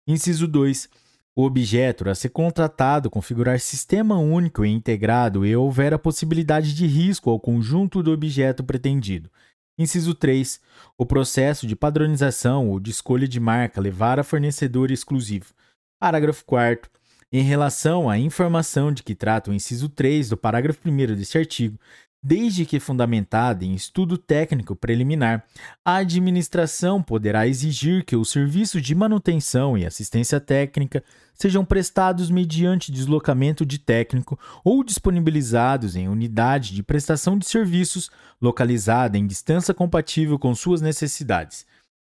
Inciso 0.09 0.48
2. 0.48 1.06
O 1.38 1.44
objeto 1.44 2.08
a 2.08 2.14
ser 2.14 2.30
contratado 2.30 3.10
configurar 3.10 3.60
sistema 3.60 4.18
único 4.18 4.64
e 4.64 4.70
integrado 4.70 5.44
e 5.44 5.54
houver 5.54 5.92
a 5.92 5.98
possibilidade 5.98 6.74
de 6.74 6.86
risco 6.86 7.28
ao 7.28 7.38
conjunto 7.38 8.02
do 8.02 8.10
objeto 8.10 8.64
pretendido. 8.64 9.30
Inciso 9.78 10.14
3. 10.14 10.58
O 10.96 11.04
processo 11.04 11.66
de 11.66 11.76
padronização 11.76 12.70
ou 12.70 12.80
de 12.80 12.90
escolha 12.90 13.28
de 13.28 13.38
marca 13.38 13.82
levar 13.82 14.18
a 14.18 14.24
fornecedor 14.24 14.90
exclusivo. 14.90 15.52
Parágrafo 16.00 16.42
4 16.46 16.90
em 17.32 17.42
relação 17.42 18.08
à 18.08 18.18
informação 18.18 18.92
de 18.92 19.02
que 19.02 19.14
trata 19.14 19.50
o 19.50 19.54
inciso 19.54 19.88
3 19.88 20.30
do 20.30 20.36
parágrafo 20.36 20.88
1 20.88 21.14
deste 21.16 21.36
artigo, 21.36 21.78
desde 22.27 22.66
que 22.66 22.81
fundamentada 22.81 23.65
em 23.65 23.73
estudo 23.73 24.19
técnico 24.19 24.74
preliminar, 24.74 25.44
a 25.85 25.98
administração 25.98 27.01
poderá 27.01 27.47
exigir 27.47 28.05
que 28.05 28.16
os 28.16 28.31
serviços 28.31 28.82
de 28.82 28.97
manutenção 28.97 29.78
e 29.78 29.86
assistência 29.86 30.40
técnica 30.40 31.05
sejam 31.35 31.65
prestados 31.65 32.28
mediante 32.28 32.90
deslocamento 32.90 33.65
de 33.65 33.78
técnico 33.78 34.36
ou 34.65 34.82
disponibilizados 34.82 35.94
em 35.94 36.09
unidade 36.09 36.74
de 36.74 36.82
prestação 36.82 37.39
de 37.39 37.47
serviços 37.47 38.11
localizada 38.43 39.16
em 39.16 39.24
distância 39.24 39.73
compatível 39.73 40.36
com 40.36 40.53
suas 40.53 40.81
necessidades. 40.81 41.65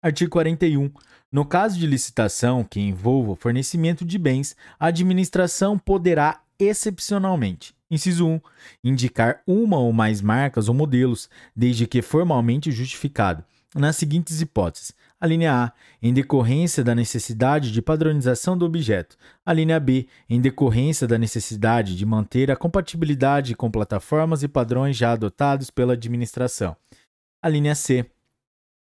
Artigo 0.04 0.32
41. 0.32 0.92
No 1.32 1.46
caso 1.46 1.80
de 1.80 1.88
licitação 1.88 2.66
que 2.66 2.82
envolva 2.82 3.32
o 3.32 3.36
fornecimento 3.38 4.04
de 4.04 4.18
bens, 4.18 4.58
a 4.78 4.88
administração 4.88 5.80
poderá, 5.80 6.42
excepcionalmente, 6.60 7.74
inciso 7.92 8.26
1, 8.26 8.42
indicar 8.84 9.42
uma 9.46 9.78
ou 9.78 9.92
mais 9.92 10.22
marcas 10.22 10.70
ou 10.70 10.74
modelos, 10.74 11.30
desde 11.56 11.86
que 11.86 12.02
formalmente 12.02 12.72
justificado, 12.72 13.44
nas 13.76 13.98
seguintes 13.98 14.40
hipóteses. 14.40 14.94
A 15.20 15.28
linha 15.28 15.66
A, 15.66 15.72
em 16.02 16.12
decorrência 16.12 16.84
da 16.84 16.96
necessidade 16.96 17.72
de 17.72 17.82
padronização 17.82 18.58
do 18.58 18.66
objeto. 18.66 19.16
A 19.46 19.54
linha 19.54 19.80
B, 19.80 20.08
em 20.28 20.42
decorrência 20.42 21.08
da 21.08 21.18
necessidade 21.18 21.96
de 21.96 22.06
manter 22.06 22.50
a 22.50 22.56
compatibilidade 22.56 23.54
com 23.54 23.70
plataformas 23.70 24.42
e 24.42 24.48
padrões 24.48 24.98
já 24.98 25.12
adotados 25.12 25.70
pela 25.70 25.94
administração. 25.94 26.76
A 27.40 27.48
linha 27.48 27.76
C, 27.76 28.10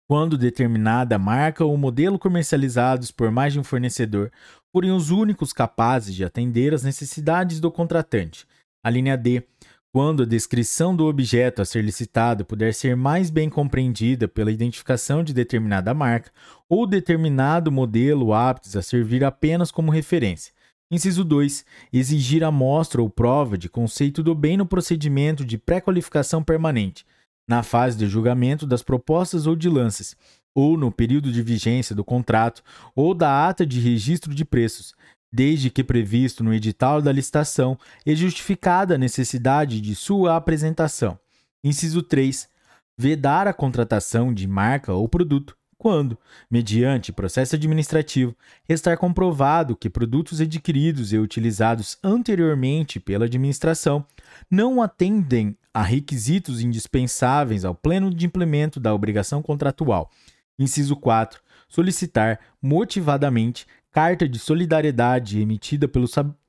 quando 0.07 0.37
determinada 0.37 1.19
marca 1.19 1.63
ou 1.63 1.77
modelo 1.77 2.17
comercializados 2.17 3.11
por 3.11 3.29
mais 3.29 3.53
de 3.53 3.59
um 3.59 3.63
fornecedor 3.63 4.31
forem 4.71 4.91
os 4.91 5.11
únicos 5.11 5.53
capazes 5.53 6.15
de 6.15 6.25
atender 6.25 6.73
às 6.73 6.83
necessidades 6.83 7.59
do 7.59 7.71
contratante. 7.71 8.47
A 8.83 8.89
linha 8.89 9.17
D, 9.17 9.43
quando 9.91 10.23
a 10.23 10.25
descrição 10.25 10.95
do 10.95 11.05
objeto 11.05 11.61
a 11.61 11.65
ser 11.65 11.83
licitado 11.83 12.45
puder 12.45 12.73
ser 12.73 12.95
mais 12.95 13.29
bem 13.29 13.49
compreendida 13.49 14.27
pela 14.27 14.51
identificação 14.51 15.23
de 15.23 15.33
determinada 15.33 15.93
marca 15.93 16.31
ou 16.67 16.85
determinado 16.85 17.71
modelo 17.71 18.33
aptos 18.33 18.75
a 18.75 18.81
servir 18.81 19.23
apenas 19.23 19.71
como 19.71 19.91
referência. 19.91 20.53
Inciso 20.91 21.23
2. 21.23 21.65
Exigir 21.91 22.43
amostra 22.43 23.01
ou 23.01 23.09
prova 23.09 23.57
de 23.57 23.69
conceito 23.69 24.23
do 24.23 24.33
bem 24.33 24.57
no 24.57 24.65
procedimento 24.65 25.43
de 25.43 25.57
pré-qualificação 25.57 26.43
permanente 26.43 27.05
na 27.49 27.63
fase 27.63 27.97
de 27.97 28.05
julgamento 28.05 28.67
das 28.67 28.83
propostas 28.83 29.47
ou 29.47 29.55
de 29.55 29.67
lances, 29.67 30.15
ou 30.53 30.77
no 30.77 30.91
período 30.91 31.31
de 31.31 31.41
vigência 31.41 31.95
do 31.95 32.03
contrato 32.03 32.61
ou 32.95 33.15
da 33.15 33.47
ata 33.47 33.65
de 33.65 33.79
registro 33.79 34.35
de 34.35 34.45
preços, 34.45 34.93
desde 35.31 35.69
que 35.69 35.83
previsto 35.83 36.43
no 36.43 36.53
edital 36.53 37.01
da 37.01 37.11
licitação 37.11 37.77
e 38.05 38.15
justificada 38.15 38.95
a 38.95 38.97
necessidade 38.97 39.79
de 39.81 39.95
sua 39.95 40.35
apresentação. 40.35 41.17
Inciso 41.63 42.01
3. 42.01 42.47
Vedar 42.97 43.47
a 43.47 43.53
contratação 43.53 44.33
de 44.33 44.47
marca 44.47 44.93
ou 44.93 45.07
produto 45.07 45.55
quando, 45.79 46.17
mediante 46.51 47.13
processo 47.13 47.55
administrativo, 47.55 48.35
restar 48.67 48.97
comprovado 48.97 49.77
que 49.77 49.89
produtos 49.89 50.41
adquiridos 50.41 51.13
e 51.13 51.17
utilizados 51.17 51.97
anteriormente 52.03 52.99
pela 52.99 53.25
administração 53.25 54.05
não 54.51 54.81
atendem 54.81 55.57
a 55.73 55.81
requisitos 55.81 56.59
indispensáveis 56.59 57.63
ao 57.63 57.73
pleno 57.73 58.13
de 58.13 58.25
implemento 58.25 58.77
da 58.77 58.93
obrigação 58.93 59.41
contratual. 59.41 60.11
Inciso 60.59 60.97
4. 60.97 61.39
Solicitar 61.69 62.41
motivadamente 62.61 63.65
carta 63.91 64.27
de 64.27 64.39
solidariedade 64.39 65.41
emitida 65.41 65.87
pelo, 65.87 66.07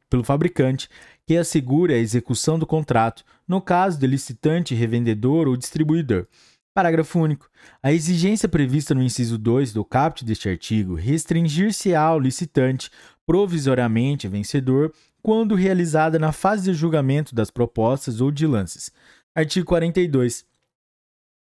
pelo 0.08 0.24
fabricante 0.24 0.88
que 1.26 1.36
assegure 1.36 1.94
a 1.94 1.98
execução 1.98 2.58
do 2.58 2.66
contrato, 2.66 3.24
no 3.46 3.60
caso 3.60 3.98
de 3.98 4.06
licitante, 4.06 4.74
revendedor 4.74 5.48
ou 5.48 5.56
distribuidor 5.56 6.26
Parágrafo 6.72 7.18
único. 7.18 7.50
A 7.82 7.92
exigência 7.92 8.48
prevista 8.48 8.94
no 8.94 9.02
inciso 9.02 9.36
2 9.36 9.72
do 9.72 9.84
caput 9.84 10.24
deste 10.24 10.48
artigo 10.48 10.94
restringir-se 10.94 11.94
ao 11.94 12.18
licitante 12.18 12.90
provisoriamente 13.26 14.28
vencedor 14.28 14.92
quando 15.20 15.56
realizada 15.56 16.18
na 16.18 16.30
fase 16.30 16.64
de 16.64 16.74
julgamento 16.74 17.34
das 17.34 17.50
propostas 17.50 18.20
ou 18.20 18.30
de 18.30 18.46
lances. 18.46 18.92
Artigo 19.34 19.66
42. 19.66 20.44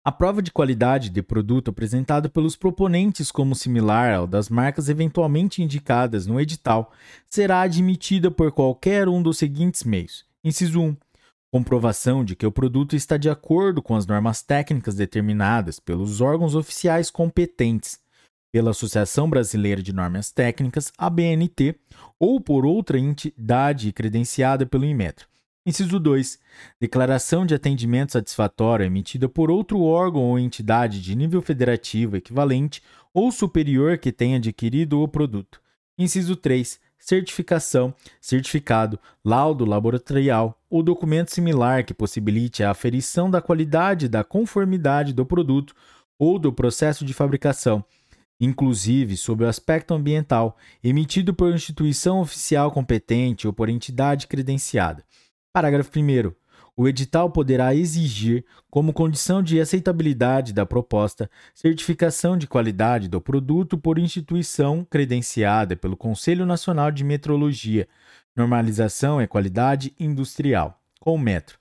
A 0.03 0.11
prova 0.11 0.41
de 0.41 0.51
qualidade 0.51 1.11
de 1.11 1.23
produto 1.23 1.69
apresentado 1.71 2.31
pelos 2.31 2.57
proponentes 2.57 3.31
como 3.31 3.55
similar 3.55 4.15
ao 4.15 4.27
das 4.27 4.49
marcas 4.49 4.89
eventualmente 4.89 5.63
indicadas 5.63 6.27
no 6.27 6.41
edital 6.41 6.91
será 7.29 7.61
admitida 7.61 8.31
por 8.31 8.51
qualquer 8.51 9.09
um 9.09 9.23
dos 9.23 9.37
seguintes 9.37 9.85
meios. 9.85 10.25
Inciso 10.43 10.81
1 10.81 10.97
comprovação 11.53 12.25
de 12.25 12.37
que 12.37 12.47
o 12.47 12.53
produto 12.53 12.95
está 12.95 13.17
de 13.17 13.29
acordo 13.29 13.83
com 13.83 13.97
as 13.97 14.07
normas 14.07 14.41
técnicas 14.41 14.95
determinadas 14.95 15.81
pelos 15.81 16.21
órgãos 16.21 16.55
oficiais 16.55 17.11
competentes, 17.11 17.99
pela 18.53 18.71
Associação 18.71 19.29
Brasileira 19.29 19.83
de 19.83 19.93
Normas 19.93 20.31
Técnicas, 20.31 20.93
ABNT, 20.97 21.75
ou 22.19 22.41
por 22.41 22.65
outra 22.65 22.99
entidade 22.99 23.93
credenciada 23.93 24.65
pelo 24.65 24.85
Inmetro. 24.85 25.30
Inciso 25.66 26.01
2. 26.01 26.39
Declaração 26.81 27.45
de 27.45 27.55
atendimento 27.55 28.12
satisfatório 28.12 28.87
emitida 28.87 29.28
por 29.28 29.51
outro 29.51 29.82
órgão 29.82 30.23
ou 30.23 30.39
entidade 30.39 31.03
de 31.03 31.15
nível 31.15 31.43
federativo 31.43 32.16
equivalente 32.16 32.82
ou 33.12 33.31
superior 33.31 33.99
que 33.99 34.11
tenha 34.11 34.39
adquirido 34.39 35.03
o 35.03 35.07
produto. 35.07 35.61
Inciso 35.99 36.35
3. 36.35 36.81
Certificação, 36.99 37.95
certificado, 38.23 38.99
laudo 39.23 39.66
laboratorial 39.66 40.59
ou 40.70 40.82
documento 40.82 41.31
similar 41.31 41.85
que 41.85 41.93
possibilite 41.93 42.62
a 42.62 42.70
aferição 42.70 43.31
da 43.31 43.43
qualidade 43.43 44.07
e 44.07 44.09
da 44.09 44.24
conformidade 44.24 45.12
do 45.12 45.27
produto 45.27 45.74
ou 46.19 46.39
do 46.39 46.51
processo 46.51 47.05
de 47.05 47.12
fabricação, 47.12 47.85
inclusive 48.41 49.15
sob 49.15 49.45
o 49.45 49.49
aspecto 49.49 49.93
ambiental, 49.93 50.57
emitido 50.82 51.35
por 51.35 51.55
instituição 51.55 52.20
oficial 52.20 52.70
competente 52.70 53.47
ou 53.47 53.53
por 53.53 53.69
entidade 53.69 54.27
credenciada. 54.27 55.05
Parágrafo 55.53 55.91
1. 55.99 56.33
O 56.77 56.87
edital 56.87 57.29
poderá 57.29 57.75
exigir, 57.75 58.45
como 58.71 58.93
condição 58.93 59.43
de 59.43 59.61
aceitabilidade 59.61 60.53
da 60.53 60.65
proposta, 60.65 61.29
certificação 61.53 62.39
de 62.39 62.47
qualidade 62.47 63.09
do 63.09 63.21
produto 63.21 63.77
por 63.77 63.99
instituição 63.99 64.87
credenciada 64.89 65.75
pelo 65.75 65.97
Conselho 65.97 66.47
Nacional 66.47 66.93
de 66.93 67.03
Metrologia, 67.03 67.89
Normalização 68.37 69.21
e 69.21 69.27
Qualidade 69.27 69.93
Industrial, 69.99 70.81
com 71.01 71.19
metro. 71.19 71.59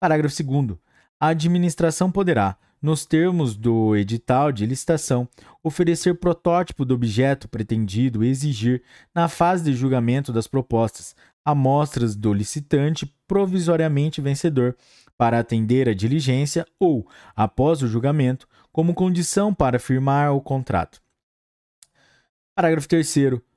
Parágrafo 0.00 0.42
2. 0.42 0.76
A 1.20 1.28
administração 1.28 2.10
poderá, 2.10 2.56
nos 2.82 3.06
termos 3.06 3.56
do 3.56 3.94
edital 3.94 4.50
de 4.50 4.66
licitação, 4.66 5.28
oferecer 5.62 6.14
protótipo 6.18 6.84
do 6.84 6.94
objeto 6.94 7.48
pretendido 7.48 8.24
e 8.24 8.28
exigir, 8.28 8.82
na 9.14 9.28
fase 9.28 9.62
de 9.62 9.74
julgamento 9.74 10.32
das 10.32 10.48
propostas, 10.48 11.14
amostras 11.44 12.16
do 12.16 12.32
licitante 12.32 13.06
provisoriamente 13.28 14.20
vencedor 14.20 14.74
para 15.16 15.38
atender 15.38 15.88
a 15.88 15.94
diligência 15.94 16.66
ou, 16.80 17.06
após 17.36 17.82
o 17.82 17.86
julgamento, 17.86 18.48
como 18.72 18.94
condição 18.94 19.52
para 19.52 19.78
firmar 19.78 20.32
o 20.32 20.40
contrato. 20.40 21.00
Parágrafo 22.54 22.88
3. 22.88 23.14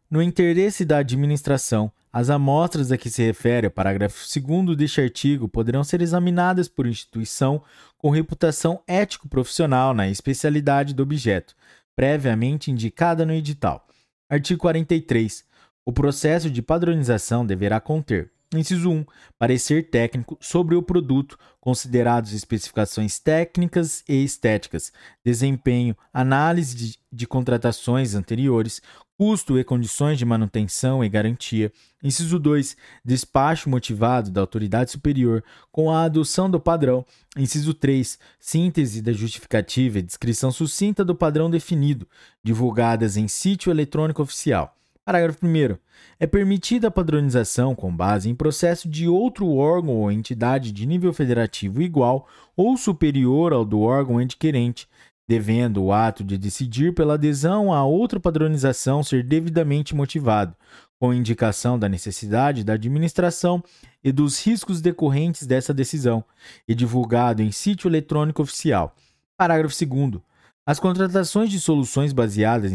No 0.09 0.21
interesse 0.21 0.83
da 0.83 0.97
administração, 0.97 1.91
as 2.11 2.29
amostras 2.29 2.91
a 2.91 2.97
que 2.97 3.09
se 3.09 3.23
refere 3.23 3.67
o 3.67 3.71
parágrafo 3.71 4.17
2 4.17 4.75
deste 4.75 4.99
artigo 4.99 5.47
poderão 5.47 5.83
ser 5.83 6.01
examinadas 6.01 6.67
por 6.67 6.85
instituição 6.85 7.63
com 7.97 8.09
reputação 8.09 8.83
ético-profissional 8.85 9.93
na 9.93 10.09
especialidade 10.09 10.93
do 10.93 11.03
objeto, 11.03 11.55
previamente 11.95 12.69
indicada 12.69 13.25
no 13.25 13.31
edital. 13.31 13.87
Artigo 14.29 14.59
43. 14.59 15.45
O 15.85 15.93
processo 15.93 16.49
de 16.49 16.61
padronização 16.61 17.45
deverá 17.45 17.79
conter 17.79 18.31
Inciso 18.53 18.91
1. 18.91 19.05
Parecer 19.39 19.89
técnico 19.89 20.37
sobre 20.41 20.75
o 20.75 20.83
produto, 20.83 21.37
considerados 21.61 22.33
especificações 22.33 23.17
técnicas 23.17 24.03
e 24.09 24.25
estéticas, 24.25 24.91
desempenho, 25.23 25.95
análise 26.13 26.75
de, 26.75 26.99
de, 27.09 27.25
contratações 27.25 28.13
anteriores, 28.13 28.81
custo 29.17 29.57
e 29.57 29.63
condições 29.63 30.17
de 30.17 30.25
manutenção 30.25 31.01
e 31.01 31.07
garantia. 31.07 31.71
Inciso 32.03 32.37
2. 32.37 32.75
Despacho 33.05 33.69
motivado 33.69 34.29
da 34.29 34.41
autoridade 34.41 34.91
superior 34.91 35.41
com 35.71 35.89
a 35.89 36.03
adoção 36.03 36.49
do 36.49 36.59
padrão. 36.59 37.05
Inciso 37.37 37.73
3. 37.73 38.19
Síntese 38.37 39.01
da 39.01 39.13
justificativa 39.13 39.99
e 39.99 40.01
descrição 40.01 40.51
sucinta 40.51 41.05
do 41.05 41.15
padrão 41.15 41.49
definido, 41.49 42.05
divulgadas 42.43 43.15
em 43.15 43.29
sítio 43.29 43.71
eletrônico 43.71 44.21
oficial. 44.21 44.75
Parágrafo 45.03 45.45
1. 45.45 45.77
É 46.19 46.27
permitida 46.27 46.87
a 46.87 46.91
padronização 46.91 47.73
com 47.73 47.95
base 47.95 48.29
em 48.29 48.35
processo 48.35 48.87
de 48.87 49.07
outro 49.07 49.49
órgão 49.49 49.95
ou 49.95 50.11
entidade 50.11 50.71
de 50.71 50.85
nível 50.85 51.11
federativo 51.11 51.81
igual 51.81 52.27
ou 52.55 52.77
superior 52.77 53.51
ao 53.51 53.65
do 53.65 53.81
órgão 53.81 54.19
adquirente, 54.19 54.87
devendo 55.27 55.83
o 55.83 55.91
ato 55.91 56.23
de 56.23 56.37
decidir 56.37 56.93
pela 56.93 57.15
adesão 57.15 57.73
a 57.73 57.83
outra 57.83 58.19
padronização 58.19 59.01
ser 59.01 59.23
devidamente 59.23 59.95
motivado, 59.95 60.55
com 60.99 61.11
indicação 61.11 61.79
da 61.79 61.89
necessidade 61.89 62.63
da 62.63 62.73
administração 62.73 63.63
e 64.03 64.11
dos 64.11 64.45
riscos 64.45 64.81
decorrentes 64.81 65.47
dessa 65.47 65.73
decisão, 65.73 66.23
e 66.67 66.75
divulgado 66.75 67.41
em 67.41 67.51
sítio 67.51 67.89
eletrônico 67.89 68.43
oficial. 68.43 68.95
Parágrafo 69.35 69.75
2. 69.83 70.21
As 70.63 70.79
contratações 70.79 71.49
de 71.49 71.59
soluções 71.59 72.13
baseadas 72.13 72.71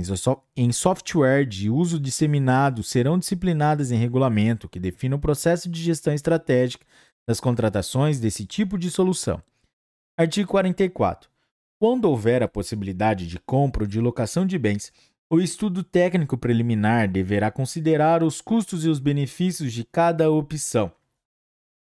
em 0.56 0.72
software 0.72 1.44
de 1.44 1.70
uso 1.70 2.00
disseminado 2.00 2.82
serão 2.82 3.16
disciplinadas 3.16 3.92
em 3.92 3.96
regulamento 3.96 4.68
que 4.68 4.80
defina 4.80 5.14
o 5.14 5.20
processo 5.20 5.68
de 5.68 5.80
gestão 5.80 6.12
estratégica 6.12 6.84
das 7.28 7.38
contratações 7.38 8.18
desse 8.18 8.44
tipo 8.44 8.76
de 8.76 8.90
solução. 8.90 9.40
Artigo 10.18 10.48
44. 10.48 11.30
Quando 11.78 12.06
houver 12.06 12.42
a 12.42 12.48
possibilidade 12.48 13.26
de 13.26 13.38
compra 13.38 13.84
ou 13.84 13.88
de 13.88 14.00
locação 14.00 14.44
de 14.44 14.58
bens, 14.58 14.92
o 15.30 15.38
estudo 15.38 15.84
técnico 15.84 16.36
preliminar 16.36 17.08
deverá 17.08 17.52
considerar 17.52 18.22
os 18.22 18.40
custos 18.40 18.84
e 18.84 18.88
os 18.88 18.98
benefícios 18.98 19.72
de 19.72 19.84
cada 19.84 20.30
opção, 20.30 20.90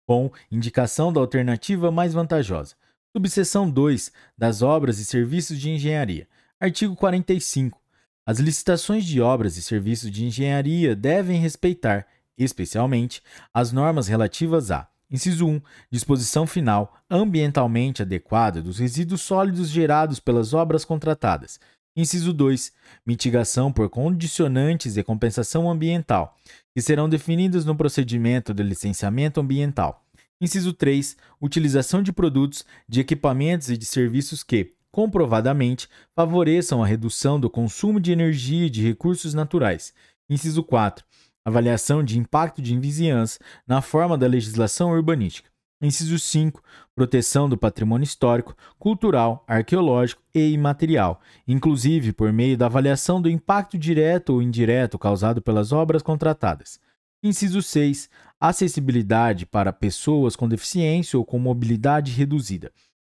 com 0.09 0.31
indicação 0.51 1.13
da 1.13 1.21
alternativa 1.21 1.93
mais 1.93 2.15
vantajosa. 2.15 2.75
Subseção 3.17 3.71
2 3.71 4.11
das 4.37 4.61
obras 4.61 4.99
e 4.99 5.05
serviços 5.05 5.61
de 5.61 5.71
engenharia. 5.71 6.27
Artigo 6.59 6.97
45. 6.97 7.81
As 8.27 8.41
licitações 8.41 9.05
de 9.05 9.21
obras 9.21 9.57
e 9.57 9.63
serviços 9.63 10.11
de 10.11 10.25
engenharia 10.25 10.97
devem 10.97 11.39
respeitar, 11.41 12.09
especialmente, 12.37 13.23
as 13.53 13.71
normas 13.71 14.09
relativas 14.09 14.73
a 14.73 14.89
Inciso 15.09 15.47
1. 15.47 15.61
Disposição 15.93 16.45
final 16.45 16.93
ambientalmente 17.09 18.03
adequada 18.03 18.61
dos 18.61 18.81
resíduos 18.81 19.21
sólidos 19.21 19.69
gerados 19.69 20.19
pelas 20.19 20.53
obras 20.53 20.85
contratadas. 20.85 21.61
Inciso 21.97 22.33
2. 22.33 22.73
Mitigação 23.07 23.73
por 23.73 23.89
condicionantes 23.89 24.97
e 24.97 25.05
compensação 25.05 25.71
ambiental, 25.71 26.37
que 26.75 26.83
serão 26.83 27.09
definidas 27.09 27.65
no 27.65 27.77
procedimento 27.77 28.53
de 28.53 28.65
licenciamento 28.65 29.39
ambiental. 29.39 30.04
Inciso 30.41 30.73
3. 30.73 31.17
Utilização 31.41 32.03
de 32.03 32.13
produtos, 32.13 32.65
de 32.89 33.01
equipamentos 33.01 33.71
e 33.71 33.77
de 33.77 33.85
serviços 33.85 34.43
que, 34.43 34.73
comprovadamente, 34.91 35.89
favoreçam 36.15 36.83
a 36.83 36.87
redução 36.87 37.39
do 37.39 37.49
consumo 37.49 38.01
de 38.01 38.13
energia 38.13 38.67
e 38.67 38.71
de 38.71 38.83
recursos 38.83 39.35
naturais. 39.35 39.93
Inciso 40.29 40.63
4. 40.63 41.05
Avaliação 41.45 42.03
de 42.03 42.19
impacto 42.19 42.63
de 42.63 42.79
vizinhança 42.79 43.39
na 43.67 43.83
forma 43.83 44.17
da 44.17 44.27
legislação 44.27 44.91
urbanística. 44.91 45.51
Inciso 45.83 46.19
5. 46.19 46.63
Proteção 46.95 47.49
do 47.49 47.59
patrimônio 47.59 48.05
histórico, 48.05 48.57
cultural, 48.79 49.45
arqueológico 49.47 50.23
e 50.35 50.53
imaterial, 50.53 51.21
inclusive 51.47 52.13
por 52.13 52.33
meio 52.33 52.57
da 52.57 52.67
avaliação 52.67 53.21
do 53.21 53.29
impacto 53.29 53.77
direto 53.77 54.35
ou 54.35 54.43
indireto 54.43 54.99
causado 54.99 55.43
pelas 55.43 55.73
obras 55.73 56.03
contratadas. 56.03 56.81
Inciso 57.23 57.61
6. 57.63 58.09
Acessibilidade 58.47 59.47
para 59.47 59.73
pessoas 59.73 60.37
com 60.37 60.47
deficiência 60.47 61.19
ou 61.19 61.25
com 61.25 61.39
mobilidade 61.39 62.13
reduzida. 62.13 62.71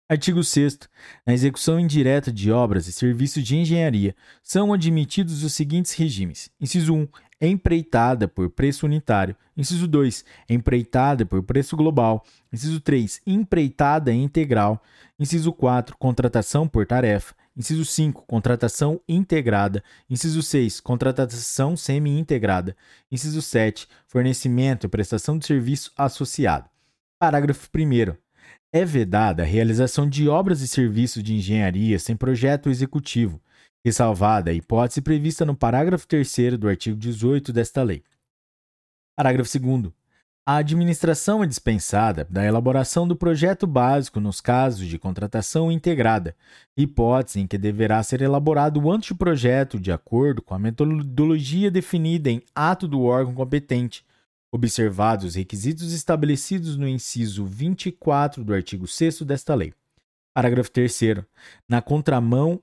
Artigo 0.09 0.41
6. 0.41 0.79
Na 1.25 1.33
execução 1.33 1.77
indireta 1.77 2.31
de 2.31 2.49
obras 2.49 2.87
e 2.87 2.93
serviços 2.93 3.43
de 3.43 3.57
engenharia, 3.57 4.15
são 4.41 4.71
admitidos 4.71 5.43
os 5.43 5.51
seguintes 5.51 5.91
regimes: 5.91 6.49
Inciso 6.61 6.95
1. 6.95 7.07
Empreitada 7.41 8.25
por 8.25 8.49
preço 8.49 8.85
unitário. 8.85 9.35
Inciso 9.57 9.85
2. 9.85 10.23
Empreitada 10.49 11.25
por 11.25 11.43
preço 11.43 11.75
global. 11.75 12.23
Inciso 12.53 12.79
3. 12.79 13.19
Empreitada 13.27 14.13
integral. 14.13 14.81
Inciso 15.19 15.51
4. 15.51 15.97
Contratação 15.97 16.69
por 16.69 16.85
tarefa. 16.85 17.35
Inciso 17.57 17.83
5, 17.83 18.23
contratação 18.27 19.01
integrada. 19.07 19.83
Inciso 20.07 20.43
6, 20.43 20.79
contratação 20.79 21.75
semi-integrada. 21.75 22.77
Inciso 23.11 23.41
7, 23.41 23.87
fornecimento 24.05 24.85
e 24.85 24.89
prestação 24.89 25.39
de 25.39 25.47
serviço 25.47 25.91
associado. 25.97 26.69
Parágrafo 27.19 27.67
1. 27.75 28.15
É 28.71 28.85
vedada 28.85 29.41
a 29.41 29.45
realização 29.45 30.07
de 30.07 30.29
obras 30.29 30.61
e 30.61 30.67
serviços 30.67 31.23
de 31.23 31.33
engenharia 31.33 31.97
sem 31.97 32.15
projeto 32.15 32.69
executivo, 32.69 33.41
ressalvada 33.83 34.51
a 34.51 34.53
hipótese 34.53 35.01
prevista 35.01 35.43
no 35.43 35.57
parágrafo 35.57 36.05
3 36.07 36.59
do 36.59 36.69
artigo 36.69 36.95
18 36.95 37.51
desta 37.51 37.81
lei. 37.81 38.03
Parágrafo 39.15 39.49
2. 39.59 39.96
A 40.49 40.55
administração 40.59 41.43
é 41.43 41.45
dispensada 41.45 42.25
da 42.29 42.45
elaboração 42.45 43.05
do 43.05 43.17
projeto 43.17 43.67
básico 43.67 44.17
nos 44.21 44.39
casos 44.39 44.87
de 44.87 44.97
contratação 44.97 45.69
integrada, 45.69 46.33
hipótese 46.77 47.41
em 47.41 47.45
que 47.45 47.57
deverá 47.57 48.01
ser 48.01 48.21
elaborado 48.21 48.79
o 48.79 48.89
anteprojeto 48.89 49.77
de 49.77 49.91
acordo 49.91 50.41
com 50.41 50.53
a 50.53 50.59
metodologia 50.59 51.69
definida 51.69 52.29
em 52.29 52.41
ato 52.55 52.87
do 52.87 53.01
órgão 53.01 53.33
competente, 53.33 54.05
observados 54.49 55.25
os 55.25 55.35
requisitos 55.35 55.91
estabelecidos 55.91 56.77
no 56.77 56.87
inciso 56.87 57.43
24 57.43 58.41
do 58.41 58.53
artigo 58.53 58.87
6 58.87 59.23
desta 59.23 59.53
lei. 59.53 59.73
Parágrafo 60.33 60.71
3. 60.71 61.25
Na 61.67 61.81
contramão 61.81 62.61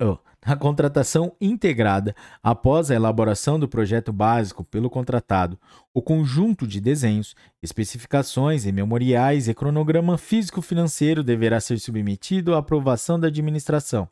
Oh, 0.00 0.16
na 0.48 0.56
contratação 0.56 1.32
integrada, 1.38 2.16
após 2.42 2.90
a 2.90 2.94
elaboração 2.94 3.60
do 3.60 3.68
projeto 3.68 4.10
básico 4.14 4.64
pelo 4.64 4.88
contratado, 4.88 5.58
o 5.92 6.00
conjunto 6.00 6.66
de 6.66 6.80
desenhos, 6.80 7.36
especificações 7.62 8.64
e 8.64 8.72
memoriais 8.72 9.46
e 9.46 9.52
cronograma 9.52 10.16
físico-financeiro 10.16 11.22
deverá 11.22 11.60
ser 11.60 11.78
submetido 11.78 12.54
à 12.54 12.58
aprovação 12.58 13.20
da 13.20 13.28
administração. 13.28 14.08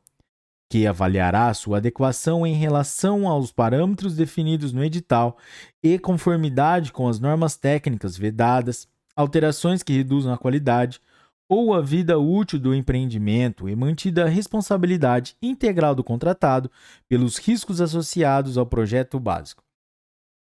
que 0.68 0.84
avaliará 0.84 1.54
sua 1.54 1.76
adequação 1.76 2.44
em 2.44 2.52
relação 2.52 3.28
aos 3.28 3.52
parâmetros 3.52 4.16
definidos 4.16 4.72
no 4.72 4.82
edital 4.82 5.38
e 5.80 5.96
conformidade 5.96 6.90
com 6.90 7.06
as 7.06 7.20
normas 7.20 7.56
técnicas 7.56 8.16
vedadas, 8.16 8.88
alterações 9.14 9.84
que 9.84 9.92
reduzam 9.92 10.34
a 10.34 10.36
qualidade 10.36 11.00
ou 11.48 11.74
a 11.74 11.80
vida 11.80 12.18
útil 12.18 12.58
do 12.58 12.74
empreendimento 12.74 13.68
e 13.68 13.76
mantida 13.76 14.24
a 14.24 14.28
responsabilidade 14.28 15.36
integral 15.40 15.94
do 15.94 16.02
contratado 16.02 16.70
pelos 17.08 17.38
riscos 17.38 17.80
associados 17.80 18.58
ao 18.58 18.66
projeto 18.66 19.18
básico. 19.20 19.62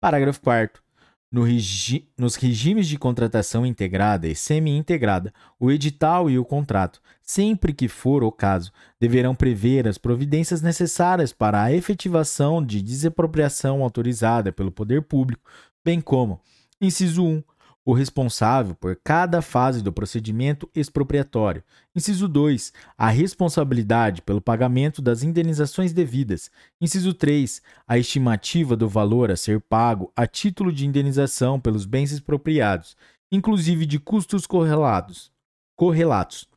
Parágrafo 0.00 0.40
4 0.40 0.86
no 1.30 1.42
regi 1.42 2.08
nos 2.16 2.36
regimes 2.36 2.86
de 2.86 2.96
contratação 2.96 3.66
integrada 3.66 4.28
e 4.28 4.34
semi-integrada, 4.34 5.34
o 5.58 5.70
edital 5.70 6.30
e 6.30 6.38
o 6.38 6.44
contrato, 6.44 7.00
sempre 7.20 7.74
que 7.74 7.88
for 7.88 8.22
o 8.22 8.30
caso, 8.30 8.72
deverão 9.00 9.34
prever 9.34 9.88
as 9.88 9.98
providências 9.98 10.62
necessárias 10.62 11.32
para 11.32 11.62
a 11.62 11.72
efetivação 11.72 12.64
de 12.64 12.80
desapropriação 12.80 13.82
autorizada 13.82 14.52
pelo 14.52 14.70
poder 14.70 15.02
público, 15.02 15.42
bem 15.84 16.00
como, 16.00 16.40
inciso 16.80 17.24
1, 17.24 17.42
o 17.86 17.92
responsável 17.92 18.74
por 18.74 18.96
cada 18.96 19.40
fase 19.40 19.80
do 19.80 19.92
procedimento 19.92 20.68
expropriatório. 20.74 21.62
Inciso 21.94 22.26
2. 22.26 22.72
A 22.98 23.08
responsabilidade 23.08 24.20
pelo 24.22 24.40
pagamento 24.40 25.00
das 25.00 25.22
indenizações 25.22 25.92
devidas. 25.92 26.50
Inciso 26.80 27.14
3. 27.14 27.62
A 27.86 27.96
estimativa 27.96 28.76
do 28.76 28.88
valor 28.88 29.30
a 29.30 29.36
ser 29.36 29.60
pago 29.60 30.12
a 30.16 30.26
título 30.26 30.72
de 30.72 30.84
indenização 30.84 31.60
pelos 31.60 31.86
bens 31.86 32.10
expropriados, 32.10 32.96
inclusive 33.30 33.86
de 33.86 34.00
custos 34.00 34.48
correlatos. 34.48 35.30
correlatos. 35.76 36.48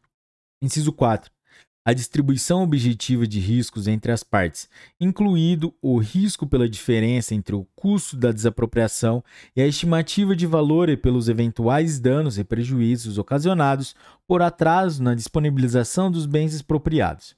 Inciso 0.64 0.92
4 0.92 1.32
a 1.90 1.94
distribuição 1.94 2.62
objetiva 2.62 3.26
de 3.26 3.40
riscos 3.40 3.88
entre 3.88 4.12
as 4.12 4.24
partes, 4.24 4.70
incluído 5.02 5.74
o 5.82 5.98
risco 5.98 6.46
pela 6.46 6.70
diferença 6.70 7.34
entre 7.34 7.56
o 7.56 7.66
custo 7.76 8.16
da 8.16 8.32
desapropriação 8.32 9.24
e 9.56 9.62
a 9.62 9.66
estimativa 9.66 10.36
de 10.36 10.46
valor 10.46 10.88
e 10.88 10.96
pelos 10.96 11.28
eventuais 11.28 12.00
danos 12.00 12.38
e 12.38 12.44
prejuízos 12.44 13.18
ocasionados 13.18 13.96
por 14.28 14.44
atraso 14.44 15.02
na 15.02 15.16
disponibilização 15.16 16.12
dos 16.12 16.28
bens 16.28 16.54
expropriados. 16.54 17.36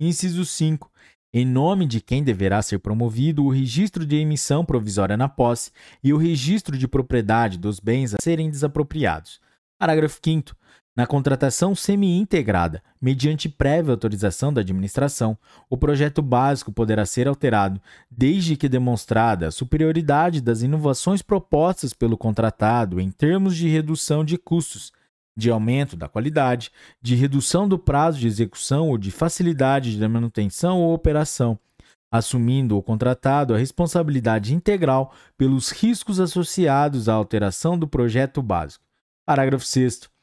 Inciso 0.00 0.44
5. 0.44 0.88
Em 1.34 1.44
nome 1.44 1.84
de 1.84 2.00
quem 2.00 2.22
deverá 2.22 2.62
ser 2.62 2.78
promovido 2.78 3.44
o 3.44 3.50
registro 3.50 4.06
de 4.06 4.14
emissão 4.14 4.64
provisória 4.64 5.16
na 5.16 5.28
posse 5.28 5.72
e 6.04 6.12
o 6.12 6.18
registro 6.18 6.78
de 6.78 6.86
propriedade 6.86 7.58
dos 7.58 7.80
bens 7.80 8.14
a 8.14 8.18
serem 8.22 8.48
desapropriados. 8.48 9.40
Parágrafo 9.76 10.20
5 10.24 10.56
na 10.98 11.06
contratação 11.06 11.76
semi-integrada, 11.76 12.82
mediante 13.00 13.48
prévia 13.48 13.92
autorização 13.92 14.52
da 14.52 14.62
administração, 14.62 15.38
o 15.70 15.76
projeto 15.76 16.20
básico 16.20 16.72
poderá 16.72 17.06
ser 17.06 17.28
alterado, 17.28 17.80
desde 18.10 18.56
que 18.56 18.68
demonstrada 18.68 19.46
a 19.46 19.52
superioridade 19.52 20.40
das 20.40 20.62
inovações 20.62 21.22
propostas 21.22 21.92
pelo 21.92 22.18
contratado 22.18 23.00
em 23.00 23.12
termos 23.12 23.56
de 23.56 23.68
redução 23.68 24.24
de 24.24 24.36
custos, 24.36 24.92
de 25.36 25.48
aumento 25.48 25.94
da 25.94 26.08
qualidade, 26.08 26.72
de 27.00 27.14
redução 27.14 27.68
do 27.68 27.78
prazo 27.78 28.18
de 28.18 28.26
execução 28.26 28.88
ou 28.88 28.98
de 28.98 29.12
facilidade 29.12 29.96
de 29.96 30.08
manutenção 30.08 30.80
ou 30.80 30.92
operação, 30.92 31.56
assumindo 32.10 32.76
o 32.76 32.82
contratado 32.82 33.54
a 33.54 33.56
responsabilidade 33.56 34.52
integral 34.52 35.14
pelos 35.36 35.70
riscos 35.70 36.18
associados 36.18 37.08
à 37.08 37.14
alteração 37.14 37.78
do 37.78 37.86
projeto 37.86 38.42
básico. 38.42 38.84
Parágrafo 39.24 39.64
6. 39.64 40.17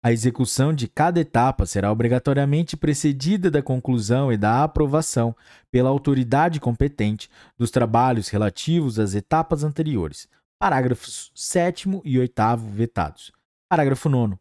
A 0.00 0.12
execução 0.12 0.72
de 0.72 0.86
cada 0.86 1.18
etapa 1.18 1.66
será 1.66 1.90
obrigatoriamente 1.90 2.76
precedida 2.76 3.50
da 3.50 3.60
conclusão 3.60 4.32
e 4.32 4.36
da 4.36 4.62
aprovação 4.62 5.34
pela 5.72 5.88
autoridade 5.88 6.60
competente 6.60 7.28
dos 7.58 7.72
trabalhos 7.72 8.28
relativos 8.28 9.00
às 9.00 9.14
etapas 9.14 9.64
anteriores. 9.64 10.28
Parágrafos 10.56 11.32
7 11.34 12.00
e 12.04 12.16
8 12.16 12.56
vetados. 12.70 13.32
Parágrafo 13.68 14.08
9. 14.08 14.36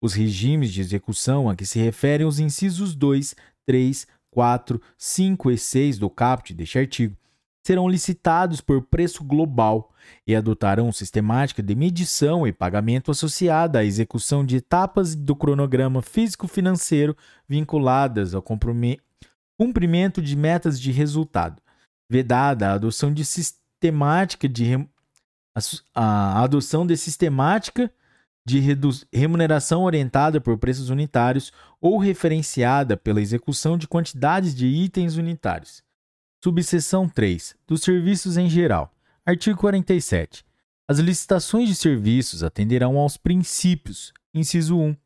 Os 0.00 0.14
regimes 0.14 0.72
de 0.72 0.80
execução 0.80 1.50
a 1.50 1.56
que 1.56 1.66
se 1.66 1.80
referem 1.80 2.26
os 2.26 2.38
incisos 2.38 2.94
2, 2.94 3.34
3, 3.66 4.06
4, 4.30 4.80
5 4.96 5.50
e 5.50 5.58
6 5.58 5.98
do 5.98 6.08
caput 6.08 6.54
deste 6.54 6.78
artigo 6.78 7.16
serão 7.64 7.88
licitados 7.88 8.60
por 8.60 8.82
preço 8.82 9.22
global 9.22 9.92
e 10.26 10.34
adotarão 10.34 10.90
sistemática 10.90 11.62
de 11.62 11.74
medição 11.74 12.46
e 12.46 12.52
pagamento 12.52 13.10
associada 13.10 13.78
à 13.78 13.84
execução 13.84 14.44
de 14.44 14.56
etapas 14.56 15.14
do 15.14 15.36
cronograma 15.36 16.02
físico-financeiro 16.02 17.16
vinculadas 17.48 18.34
ao 18.34 18.42
cumprimento 18.42 20.20
de 20.20 20.36
metas 20.36 20.80
de 20.80 20.90
resultado, 20.90 21.62
vedada 22.10 22.68
a 22.68 22.74
adoção 22.74 23.14
de 23.14 23.24
sistemática 23.24 24.48
de 24.48 24.88
a 25.94 26.42
adoção 26.42 26.86
de 26.86 26.96
sistemática 26.96 27.92
de 28.44 28.58
remuneração 29.12 29.82
orientada 29.82 30.40
por 30.40 30.58
preços 30.58 30.88
unitários 30.88 31.52
ou 31.80 31.98
referenciada 31.98 32.96
pela 32.96 33.20
execução 33.20 33.78
de 33.78 33.86
quantidades 33.86 34.52
de 34.54 34.66
itens 34.66 35.16
unitários. 35.16 35.82
Subseção 36.42 37.08
3. 37.08 37.54
Dos 37.68 37.82
serviços 37.82 38.36
em 38.36 38.50
geral. 38.50 38.92
Artigo 39.24 39.56
47. 39.60 40.44
As 40.88 40.98
licitações 40.98 41.68
de 41.68 41.74
serviços 41.76 42.42
atenderão 42.42 42.98
aos 42.98 43.16
princípios, 43.16 44.12
inciso 44.34 44.76
1, 44.76 44.96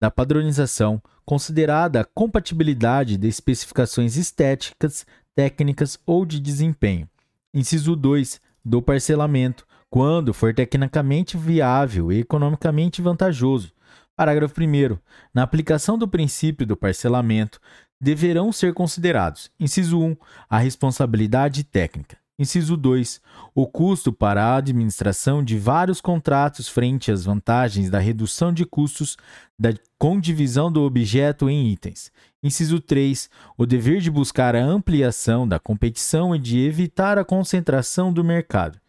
da 0.00 0.12
padronização, 0.12 1.02
considerada 1.26 2.00
a 2.00 2.04
compatibilidade 2.04 3.16
de 3.16 3.26
especificações 3.26 4.16
estéticas, 4.16 5.04
técnicas 5.34 5.98
ou 6.06 6.24
de 6.24 6.38
desempenho. 6.38 7.08
Inciso 7.52 7.96
2, 7.96 8.40
do 8.64 8.80
parcelamento, 8.80 9.66
quando 9.90 10.32
for 10.32 10.54
tecnicamente 10.54 11.36
viável 11.36 12.12
e 12.12 12.20
economicamente 12.20 13.02
vantajoso. 13.02 13.72
Parágrafo 14.14 14.54
1. 14.60 14.98
Na 15.34 15.42
aplicação 15.42 15.98
do 15.98 16.06
princípio 16.06 16.64
do 16.64 16.76
parcelamento, 16.76 17.58
deverão 18.00 18.52
ser 18.52 18.72
considerados: 18.72 19.50
inciso 19.58 20.00
1, 20.00 20.16
a 20.48 20.58
responsabilidade 20.58 21.64
técnica. 21.64 22.18
Inciso 22.38 22.74
2, 22.74 23.20
o 23.54 23.66
custo 23.66 24.10
para 24.10 24.42
a 24.42 24.56
administração 24.56 25.44
de 25.44 25.58
vários 25.58 26.00
contratos 26.00 26.70
frente 26.70 27.12
às 27.12 27.22
vantagens 27.26 27.90
da 27.90 27.98
redução 27.98 28.50
de 28.50 28.64
custos 28.64 29.18
da 29.58 29.74
condivisão 29.98 30.72
do 30.72 30.80
objeto 30.80 31.50
em 31.50 31.68
itens. 31.68 32.10
Inciso 32.42 32.80
3, 32.80 33.28
o 33.58 33.66
dever 33.66 34.00
de 34.00 34.10
buscar 34.10 34.56
a 34.56 34.64
ampliação 34.64 35.46
da 35.46 35.58
competição 35.58 36.34
e 36.34 36.38
de 36.38 36.58
evitar 36.60 37.18
a 37.18 37.26
concentração 37.26 38.10
do 38.10 38.24
mercado. 38.24 38.80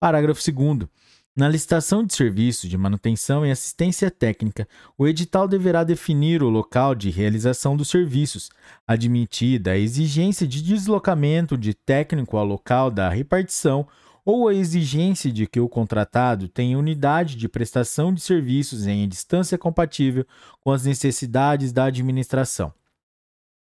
Parágrafo 0.00 0.40
2. 0.40 0.88
Na 1.36 1.48
licitação 1.48 2.04
de 2.04 2.12
serviços 2.12 2.68
de 2.68 2.76
manutenção 2.76 3.46
e 3.46 3.52
assistência 3.52 4.10
técnica, 4.10 4.66
o 4.98 5.06
edital 5.06 5.46
deverá 5.46 5.84
definir 5.84 6.42
o 6.42 6.48
local 6.48 6.92
de 6.92 7.08
realização 7.08 7.76
dos 7.76 7.88
serviços, 7.88 8.50
admitida 8.86 9.70
a 9.70 9.78
exigência 9.78 10.46
de 10.46 10.60
deslocamento 10.60 11.56
de 11.56 11.72
técnico 11.72 12.36
ao 12.36 12.44
local 12.44 12.90
da 12.90 13.08
repartição 13.08 13.86
ou 14.24 14.48
a 14.48 14.54
exigência 14.54 15.30
de 15.32 15.46
que 15.46 15.60
o 15.60 15.68
contratado 15.68 16.48
tenha 16.48 16.76
unidade 16.76 17.36
de 17.36 17.48
prestação 17.48 18.12
de 18.12 18.20
serviços 18.20 18.86
em 18.86 19.08
distância 19.08 19.56
compatível 19.56 20.26
com 20.60 20.72
as 20.72 20.84
necessidades 20.84 21.72
da 21.72 21.84
administração. 21.84 22.74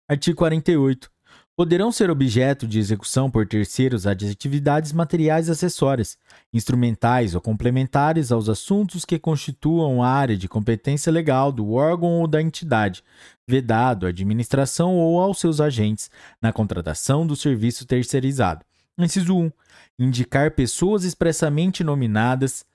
Artigo 0.08 0.36
48 0.36 1.15
poderão 1.56 1.90
ser 1.90 2.10
objeto 2.10 2.66
de 2.66 2.78
execução 2.78 3.30
por 3.30 3.46
terceiros 3.46 4.06
as 4.06 4.22
atividades 4.22 4.92
materiais 4.92 5.48
acessórias, 5.48 6.18
instrumentais 6.52 7.34
ou 7.34 7.40
complementares 7.40 8.30
aos 8.30 8.50
assuntos 8.50 9.06
que 9.06 9.18
constituam 9.18 10.02
a 10.02 10.08
área 10.08 10.36
de 10.36 10.48
competência 10.48 11.10
legal 11.10 11.50
do 11.50 11.72
órgão 11.72 12.20
ou 12.20 12.26
da 12.28 12.42
entidade, 12.42 13.02
vedado 13.48 14.04
à 14.04 14.10
administração 14.10 14.96
ou 14.96 15.18
aos 15.18 15.40
seus 15.40 15.58
agentes 15.58 16.10
na 16.42 16.52
contratação 16.52 17.26
do 17.26 17.34
serviço 17.34 17.86
terceirizado. 17.86 18.62
Inciso 18.98 19.34
1. 19.34 19.50
Indicar 19.98 20.50
pessoas 20.50 21.04
expressamente 21.04 21.82
nominadas 21.82 22.66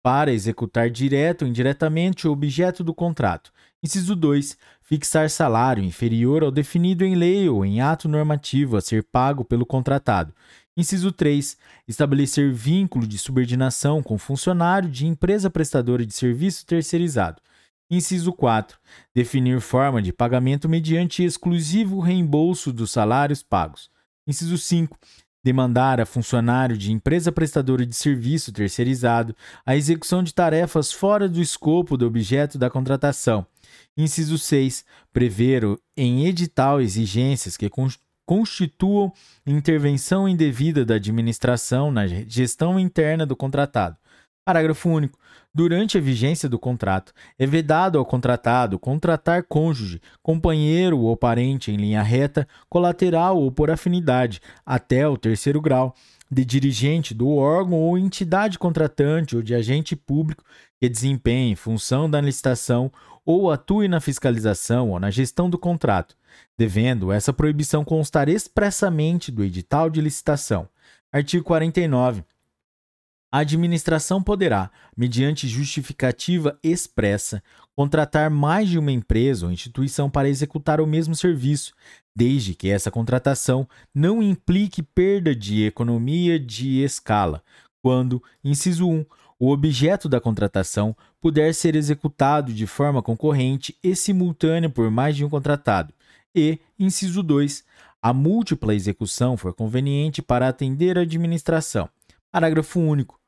para 0.00 0.32
executar 0.32 0.90
direto 0.90 1.42
ou 1.42 1.48
indiretamente 1.48 2.28
o 2.28 2.32
objeto 2.32 2.84
do 2.84 2.94
contrato. 2.94 3.52
Inciso 3.82 4.16
2. 4.16 4.56
Fixar 4.88 5.28
salário 5.28 5.84
inferior 5.84 6.42
ao 6.42 6.50
definido 6.50 7.04
em 7.04 7.14
lei 7.14 7.46
ou 7.46 7.62
em 7.62 7.78
ato 7.78 8.08
normativo 8.08 8.74
a 8.74 8.80
ser 8.80 9.04
pago 9.04 9.44
pelo 9.44 9.66
contratado. 9.66 10.32
Inciso 10.74 11.12
3. 11.12 11.58
Estabelecer 11.86 12.50
vínculo 12.54 13.06
de 13.06 13.18
subordinação 13.18 14.02
com 14.02 14.16
funcionário 14.16 14.88
de 14.88 15.06
empresa 15.06 15.50
prestadora 15.50 16.06
de 16.06 16.14
serviço 16.14 16.64
terceirizado. 16.64 17.42
Inciso 17.90 18.32
4. 18.32 18.78
Definir 19.14 19.60
forma 19.60 20.00
de 20.00 20.10
pagamento 20.10 20.70
mediante 20.70 21.22
exclusivo 21.22 22.00
reembolso 22.00 22.72
dos 22.72 22.90
salários 22.90 23.42
pagos. 23.42 23.90
Inciso 24.26 24.56
5 24.56 24.98
demandar 25.44 26.00
a 26.00 26.06
funcionário 26.06 26.76
de 26.76 26.92
empresa 26.92 27.30
prestadora 27.30 27.86
de 27.86 27.94
serviço 27.94 28.52
terceirizado 28.52 29.34
a 29.64 29.76
execução 29.76 30.22
de 30.22 30.34
tarefas 30.34 30.92
fora 30.92 31.28
do 31.28 31.40
escopo 31.40 31.96
do 31.96 32.06
objeto 32.06 32.58
da 32.58 32.68
contratação. 32.68 33.46
Inciso 33.98 34.38
6. 34.38 34.84
Prever 35.12 35.64
em 35.96 36.26
edital 36.26 36.80
exigências 36.80 37.56
que 37.56 37.68
constituam 38.24 39.12
intervenção 39.44 40.28
indevida 40.28 40.84
da 40.84 40.94
administração 40.94 41.90
na 41.90 42.06
gestão 42.06 42.78
interna 42.78 43.26
do 43.26 43.34
contratado. 43.34 43.96
Parágrafo 44.46 44.88
único. 44.88 45.18
Durante 45.52 45.98
a 45.98 46.00
vigência 46.00 46.48
do 46.48 46.58
contrato, 46.58 47.12
é 47.36 47.44
vedado 47.44 47.98
ao 47.98 48.06
contratado 48.06 48.78
contratar 48.78 49.42
cônjuge, 49.42 50.00
companheiro 50.22 51.00
ou 51.00 51.16
parente 51.16 51.72
em 51.72 51.76
linha 51.76 52.00
reta, 52.00 52.46
colateral 52.68 53.36
ou 53.36 53.50
por 53.50 53.68
afinidade, 53.68 54.40
até 54.64 55.08
o 55.08 55.18
terceiro 55.18 55.60
grau, 55.60 55.92
de 56.30 56.44
dirigente 56.44 57.12
do 57.12 57.34
órgão 57.34 57.78
ou 57.78 57.98
entidade 57.98 58.58
contratante 58.58 59.34
ou 59.34 59.42
de 59.42 59.54
agente 59.54 59.96
público 59.96 60.44
que 60.80 60.88
desempenhe 60.88 61.56
função 61.56 62.08
da 62.08 62.20
licitação 62.20 62.92
ou 63.28 63.50
atue 63.50 63.88
na 63.88 64.00
fiscalização 64.00 64.88
ou 64.88 64.98
na 64.98 65.10
gestão 65.10 65.50
do 65.50 65.58
contrato, 65.58 66.16
devendo 66.56 67.12
essa 67.12 67.30
proibição 67.30 67.84
constar 67.84 68.26
expressamente 68.26 69.30
do 69.30 69.44
edital 69.44 69.90
de 69.90 70.00
licitação. 70.00 70.66
Artigo 71.12 71.44
49. 71.44 72.24
A 73.30 73.40
administração 73.40 74.22
poderá, 74.22 74.70
mediante 74.96 75.46
justificativa 75.46 76.58
expressa, 76.62 77.42
contratar 77.76 78.30
mais 78.30 78.66
de 78.66 78.78
uma 78.78 78.92
empresa 78.92 79.44
ou 79.44 79.52
instituição 79.52 80.08
para 80.08 80.30
executar 80.30 80.80
o 80.80 80.86
mesmo 80.86 81.14
serviço, 81.14 81.74
desde 82.16 82.54
que 82.54 82.70
essa 82.70 82.90
contratação 82.90 83.68
não 83.94 84.22
implique 84.22 84.82
perda 84.82 85.36
de 85.36 85.66
economia 85.66 86.40
de 86.40 86.82
escala, 86.82 87.42
quando, 87.82 88.22
inciso 88.42 88.88
1, 88.88 89.04
o 89.38 89.50
objeto 89.52 90.08
da 90.08 90.18
contratação 90.18 90.96
puder 91.20 91.54
ser 91.54 91.74
executado 91.74 92.52
de 92.52 92.66
forma 92.66 93.02
concorrente 93.02 93.76
e 93.82 93.94
simultânea 93.96 94.70
por 94.70 94.90
mais 94.90 95.16
de 95.16 95.24
um 95.24 95.28
contratado, 95.28 95.92
e, 96.34 96.58
inciso 96.78 97.22
2, 97.22 97.64
a 98.00 98.12
múltipla 98.12 98.74
execução 98.74 99.36
for 99.36 99.52
conveniente 99.52 100.22
para 100.22 100.48
atender 100.48 100.96
a 100.96 101.02
administração. 101.02 101.88
Parágrafo 102.30 102.78
único. 102.78 103.18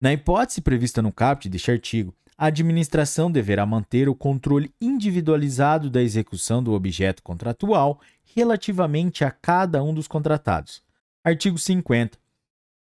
Na 0.00 0.12
hipótese 0.12 0.60
prevista 0.60 1.00
no 1.00 1.12
caput 1.12 1.48
deste 1.48 1.70
artigo, 1.70 2.14
a 2.36 2.46
administração 2.46 3.30
deverá 3.30 3.64
manter 3.64 4.08
o 4.08 4.14
controle 4.14 4.72
individualizado 4.80 5.88
da 5.88 6.02
execução 6.02 6.62
do 6.62 6.72
objeto 6.72 7.22
contratual 7.22 8.00
relativamente 8.34 9.24
a 9.24 9.30
cada 9.30 9.82
um 9.82 9.94
dos 9.94 10.08
contratados. 10.08 10.82
Artigo 11.24 11.56
50. 11.56 12.18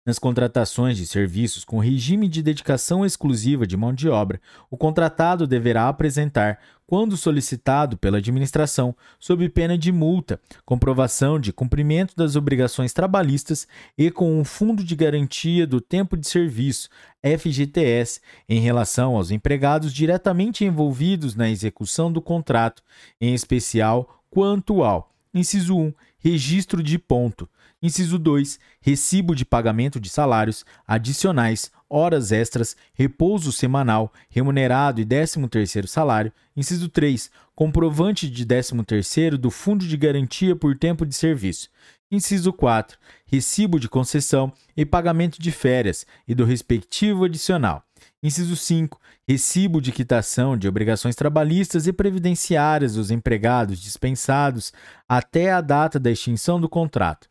Nas 0.08 0.18
contratações 0.18 0.96
de 0.96 1.06
serviços 1.06 1.66
com 1.66 1.78
regime 1.78 2.28
de 2.28 2.42
dedicação 2.42 3.04
exclusiva 3.04 3.66
de 3.66 3.76
mão 3.76 3.92
de 3.92 4.08
obra, 4.08 4.40
o 4.70 4.74
contratado 4.74 5.46
deverá 5.46 5.86
apresentar, 5.86 6.60
quando 6.86 7.14
solicitado 7.14 7.94
pela 7.94 8.16
administração, 8.16 8.96
sob 9.20 9.46
pena 9.50 9.76
de 9.76 9.92
multa, 9.92 10.40
comprovação 10.64 11.38
de 11.38 11.52
cumprimento 11.52 12.16
das 12.16 12.36
obrigações 12.36 12.94
trabalhistas 12.94 13.68
e 13.98 14.10
com 14.10 14.40
um 14.40 14.46
fundo 14.46 14.82
de 14.82 14.96
garantia 14.96 15.66
do 15.66 15.78
tempo 15.78 16.16
de 16.16 16.26
serviço, 16.26 16.88
FGTS, 17.22 18.22
em 18.48 18.60
relação 18.60 19.14
aos 19.14 19.30
empregados 19.30 19.92
diretamente 19.92 20.64
envolvidos 20.64 21.34
na 21.34 21.50
execução 21.50 22.10
do 22.10 22.22
contrato, 22.22 22.82
em 23.20 23.34
especial 23.34 24.22
quanto 24.30 24.82
ao 24.82 25.12
Inciso 25.34 25.76
1. 25.76 25.92
Registro 26.18 26.82
de 26.82 26.98
ponto. 26.98 27.48
Inciso 27.82 28.18
2. 28.18 28.58
Recibo 28.80 29.34
de 29.34 29.44
pagamento 29.44 30.00
de 30.00 30.08
salários, 30.08 30.64
adicionais, 30.86 31.70
horas 31.88 32.32
extras, 32.32 32.76
repouso 32.92 33.52
semanal, 33.52 34.12
remunerado 34.28 35.00
e 35.00 35.06
13º 35.06 35.86
salário. 35.86 36.32
Inciso 36.56 36.88
3. 36.88 37.30
Comprovante 37.54 38.28
de 38.28 38.44
13º 38.44 39.36
do 39.36 39.50
Fundo 39.50 39.86
de 39.86 39.96
Garantia 39.96 40.56
por 40.56 40.76
Tempo 40.76 41.06
de 41.06 41.14
Serviço. 41.14 41.68
Inciso 42.10 42.52
4. 42.52 42.98
Recibo 43.26 43.78
de 43.78 43.88
concessão 43.88 44.52
e 44.76 44.84
pagamento 44.84 45.40
de 45.40 45.52
férias 45.52 46.06
e 46.26 46.34
do 46.34 46.44
respectivo 46.44 47.24
adicional. 47.24 47.84
Inciso 48.22 48.56
5. 48.56 48.98
Recibo 49.28 49.80
de 49.80 49.92
quitação 49.92 50.56
de 50.56 50.66
obrigações 50.66 51.14
trabalhistas 51.14 51.86
e 51.86 51.92
previdenciárias 51.92 52.94
dos 52.94 53.10
empregados 53.10 53.78
dispensados 53.78 54.72
até 55.08 55.52
a 55.52 55.60
data 55.60 56.00
da 56.00 56.10
extinção 56.10 56.60
do 56.60 56.68
contrato. 56.68 57.28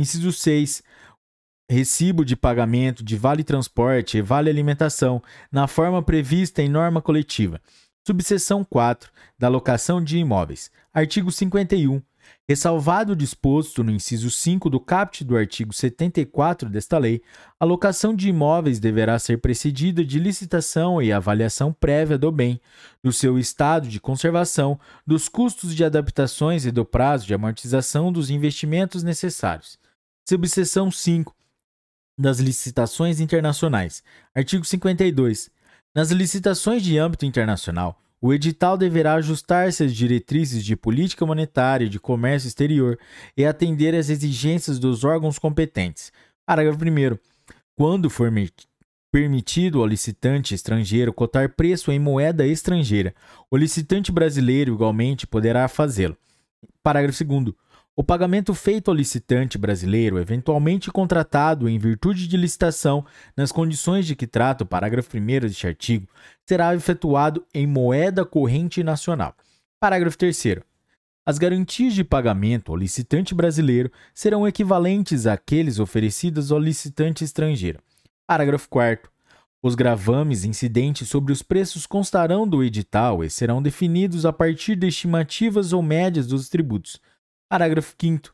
Inciso 0.00 0.32
6. 0.32 0.82
Recibo 1.70 2.24
de 2.24 2.34
pagamento 2.34 3.04
de 3.04 3.18
vale 3.18 3.44
transporte 3.44 4.16
e 4.16 4.22
vale 4.22 4.48
alimentação 4.48 5.22
na 5.52 5.66
forma 5.66 6.02
prevista 6.02 6.62
em 6.62 6.70
norma 6.70 7.02
coletiva. 7.02 7.60
Subseção 8.06 8.64
4. 8.64 9.10
Da 9.38 9.48
locação 9.48 10.02
de 10.02 10.16
imóveis. 10.16 10.70
Artigo 10.92 11.30
51. 11.30 12.00
Ressalvado 12.48 13.12
o 13.12 13.16
disposto 13.16 13.84
no 13.84 13.90
inciso 13.90 14.30
5 14.30 14.70
do 14.70 14.80
caput 14.80 15.22
do 15.22 15.36
artigo 15.36 15.72
74 15.72 16.70
desta 16.70 16.96
lei, 16.96 17.22
a 17.58 17.64
locação 17.66 18.14
de 18.14 18.30
imóveis 18.30 18.80
deverá 18.80 19.18
ser 19.18 19.38
precedida 19.38 20.02
de 20.02 20.18
licitação 20.18 21.02
e 21.02 21.12
avaliação 21.12 21.72
prévia 21.72 22.16
do 22.16 22.32
bem, 22.32 22.58
do 23.04 23.12
seu 23.12 23.38
estado 23.38 23.86
de 23.86 24.00
conservação, 24.00 24.80
dos 25.06 25.28
custos 25.28 25.74
de 25.74 25.84
adaptações 25.84 26.64
e 26.64 26.70
do 26.70 26.84
prazo 26.84 27.26
de 27.26 27.34
amortização 27.34 28.10
dos 28.10 28.30
investimentos 28.30 29.02
necessários. 29.02 29.78
Subseção 30.30 30.92
5 30.92 31.34
das 32.16 32.38
licitações 32.38 33.18
internacionais. 33.18 34.00
Artigo 34.32 34.64
52. 34.64 35.50
Nas 35.92 36.12
licitações 36.12 36.84
de 36.84 36.96
âmbito 36.98 37.26
internacional, 37.26 38.00
o 38.20 38.32
edital 38.32 38.78
deverá 38.78 39.14
ajustar-se 39.14 39.82
às 39.82 39.92
diretrizes 39.92 40.64
de 40.64 40.76
política 40.76 41.26
monetária 41.26 41.86
e 41.86 41.88
de 41.88 41.98
comércio 41.98 42.46
exterior 42.46 42.96
e 43.36 43.44
atender 43.44 43.92
às 43.92 44.08
exigências 44.08 44.78
dos 44.78 45.02
órgãos 45.02 45.36
competentes. 45.36 46.12
Parágrafo 46.46 46.78
1. 46.78 47.18
Quando 47.74 48.08
for 48.08 48.30
permitido 49.10 49.80
ao 49.80 49.86
licitante 49.88 50.54
estrangeiro 50.54 51.12
cotar 51.12 51.56
preço 51.56 51.90
em 51.90 51.98
moeda 51.98 52.46
estrangeira, 52.46 53.12
o 53.50 53.56
licitante 53.56 54.12
brasileiro 54.12 54.74
igualmente 54.74 55.26
poderá 55.26 55.66
fazê-lo. 55.66 56.16
Parágrafo 56.84 57.24
2. 57.24 57.52
O 57.96 58.04
pagamento 58.04 58.54
feito 58.54 58.90
ao 58.90 58.94
licitante 58.94 59.58
brasileiro, 59.58 60.18
eventualmente 60.18 60.90
contratado 60.90 61.68
em 61.68 61.78
virtude 61.78 62.28
de 62.28 62.36
licitação, 62.36 63.04
nas 63.36 63.50
condições 63.50 64.06
de 64.06 64.14
que 64.14 64.26
trata 64.26 64.64
o 64.64 64.66
parágrafo 64.66 65.16
1 65.16 65.40
deste 65.40 65.66
artigo, 65.66 66.08
será 66.48 66.74
efetuado 66.74 67.44
em 67.52 67.66
moeda 67.66 68.24
corrente 68.24 68.82
nacional. 68.82 69.34
Parágrafo 69.80 70.16
3. 70.16 70.60
As 71.26 71.36
garantias 71.36 71.92
de 71.92 72.02
pagamento 72.02 72.72
ao 72.72 72.78
licitante 72.78 73.34
brasileiro 73.34 73.90
serão 74.14 74.48
equivalentes 74.48 75.26
àqueles 75.26 75.78
oferecidos 75.78 76.50
ao 76.50 76.58
licitante 76.58 77.24
estrangeiro. 77.24 77.80
Parágrafo 78.26 78.68
4. 78.68 79.10
Os 79.62 79.74
gravames 79.74 80.44
incidentes 80.44 81.08
sobre 81.08 81.32
os 81.32 81.42
preços 81.42 81.86
constarão 81.86 82.48
do 82.48 82.64
edital 82.64 83.22
e 83.22 83.28
serão 83.28 83.60
definidos 83.60 84.24
a 84.24 84.32
partir 84.32 84.74
de 84.74 84.86
estimativas 84.86 85.72
ou 85.74 85.82
médias 85.82 86.26
dos 86.26 86.48
tributos. 86.48 86.98
Parágrafo 87.50 87.96
5. 88.00 88.32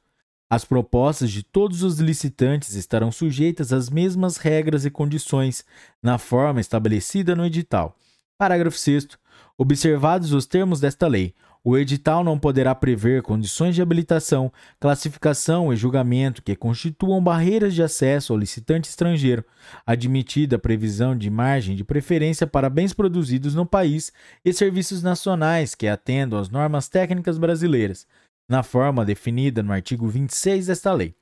As 0.51 0.67
propostas 0.67 1.31
de 1.31 1.43
todos 1.43 1.83
os 1.83 1.99
licitantes 1.99 2.75
estarão 2.75 3.11
sujeitas 3.11 3.73
às 3.73 3.89
mesmas 3.89 4.37
regras 4.37 4.85
e 4.85 4.91
condições, 4.91 5.65
na 6.03 6.19
forma 6.19 6.61
estabelecida 6.61 7.35
no 7.35 7.47
edital. 7.47 7.97
Parágrafo 8.37 8.77
6. 8.77 9.09
Observados 9.57 10.35
os 10.35 10.45
termos 10.45 10.81
desta 10.81 11.07
lei, 11.07 11.35
o 11.65 11.79
edital 11.79 12.23
não 12.23 12.39
poderá 12.39 12.75
prever 12.75 13.23
condições 13.23 13.75
de 13.75 13.81
habilitação, 13.81 14.53
classificação 14.79 15.73
e 15.73 15.77
julgamento 15.77 16.43
que 16.43 16.55
constituam 16.55 17.25
barreiras 17.25 17.73
de 17.75 17.83
acesso 17.83 18.35
ao 18.35 18.39
licitante 18.39 18.91
estrangeiro, 18.91 19.43
admitida 19.87 20.57
a 20.57 20.59
previsão 20.59 21.17
de 21.17 21.31
margem 21.31 21.75
de 21.75 21.83
preferência 21.83 22.47
para 22.47 22.69
bens 22.69 22.93
produzidos 22.93 23.55
no 23.55 23.65
país 23.65 24.13
e 24.45 24.53
serviços 24.53 25.03
nacionais 25.03 25.75
que 25.75 25.89
atendam 25.89 26.39
às 26.39 26.51
normas 26.51 26.87
técnicas 26.87 27.39
brasileiras 27.39 28.07
na 28.49 28.63
forma 28.63 29.05
definida 29.05 29.63
no 29.63 29.73
artigo 29.73 30.09
26 30.09 30.67
desta 30.67 30.93
lei. 30.93 31.15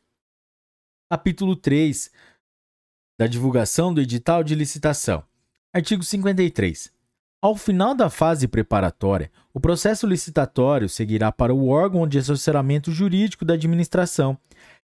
Capítulo 1.10 1.56
3 1.56 2.10
da 3.18 3.26
divulgação 3.26 3.94
do 3.94 4.00
edital 4.00 4.42
de 4.42 4.54
licitação. 4.54 5.22
Artigo 5.72 6.02
53. 6.02 6.92
Ao 7.40 7.54
final 7.56 7.94
da 7.94 8.08
fase 8.08 8.48
preparatória, 8.48 9.30
o 9.52 9.60
processo 9.60 10.06
licitatório 10.06 10.88
seguirá 10.88 11.30
para 11.30 11.54
o 11.54 11.68
órgão 11.68 12.08
de 12.08 12.18
assessoramento 12.18 12.90
jurídico 12.90 13.44
da 13.44 13.54
administração, 13.54 14.38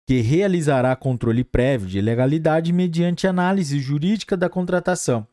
que 0.07 0.22
realizará 0.22 0.95
controle 0.95 1.43
prévio 1.43 1.88
de 1.88 2.01
legalidade 2.01 2.73
mediante 2.73 3.27
análise 3.27 3.80
jurídica 3.80 4.35
da 4.35 4.49
contratação. 4.49 5.27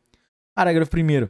Parágrafo 0.55 0.95
1. 0.95 1.29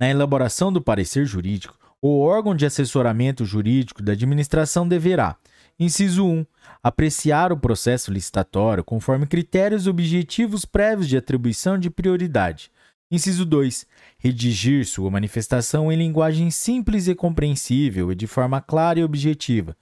Na 0.00 0.08
elaboração 0.08 0.72
do 0.72 0.80
parecer 0.80 1.26
jurídico, 1.26 1.76
o 2.00 2.20
órgão 2.20 2.54
de 2.54 2.64
assessoramento 2.64 3.44
jurídico 3.44 4.02
da 4.02 4.12
administração 4.12 4.86
deverá, 4.86 5.36
inciso 5.78 6.24
1, 6.24 6.46
apreciar 6.82 7.52
o 7.52 7.56
processo 7.56 8.12
licitatório 8.12 8.84
conforme 8.84 9.26
critérios 9.26 9.86
objetivos 9.86 10.64
prévios 10.64 11.08
de 11.08 11.16
atribuição 11.16 11.78
de 11.78 11.90
prioridade. 11.90 12.70
Inciso 13.10 13.44
2. 13.46 13.86
Redigir 14.18 14.84
sua 14.86 15.10
manifestação 15.10 15.90
em 15.90 15.96
linguagem 15.96 16.50
simples 16.50 17.08
e 17.08 17.14
compreensível 17.14 18.12
e 18.12 18.14
de 18.14 18.26
forma 18.26 18.60
clara 18.60 19.00
e 19.00 19.04
objetiva, 19.04 19.74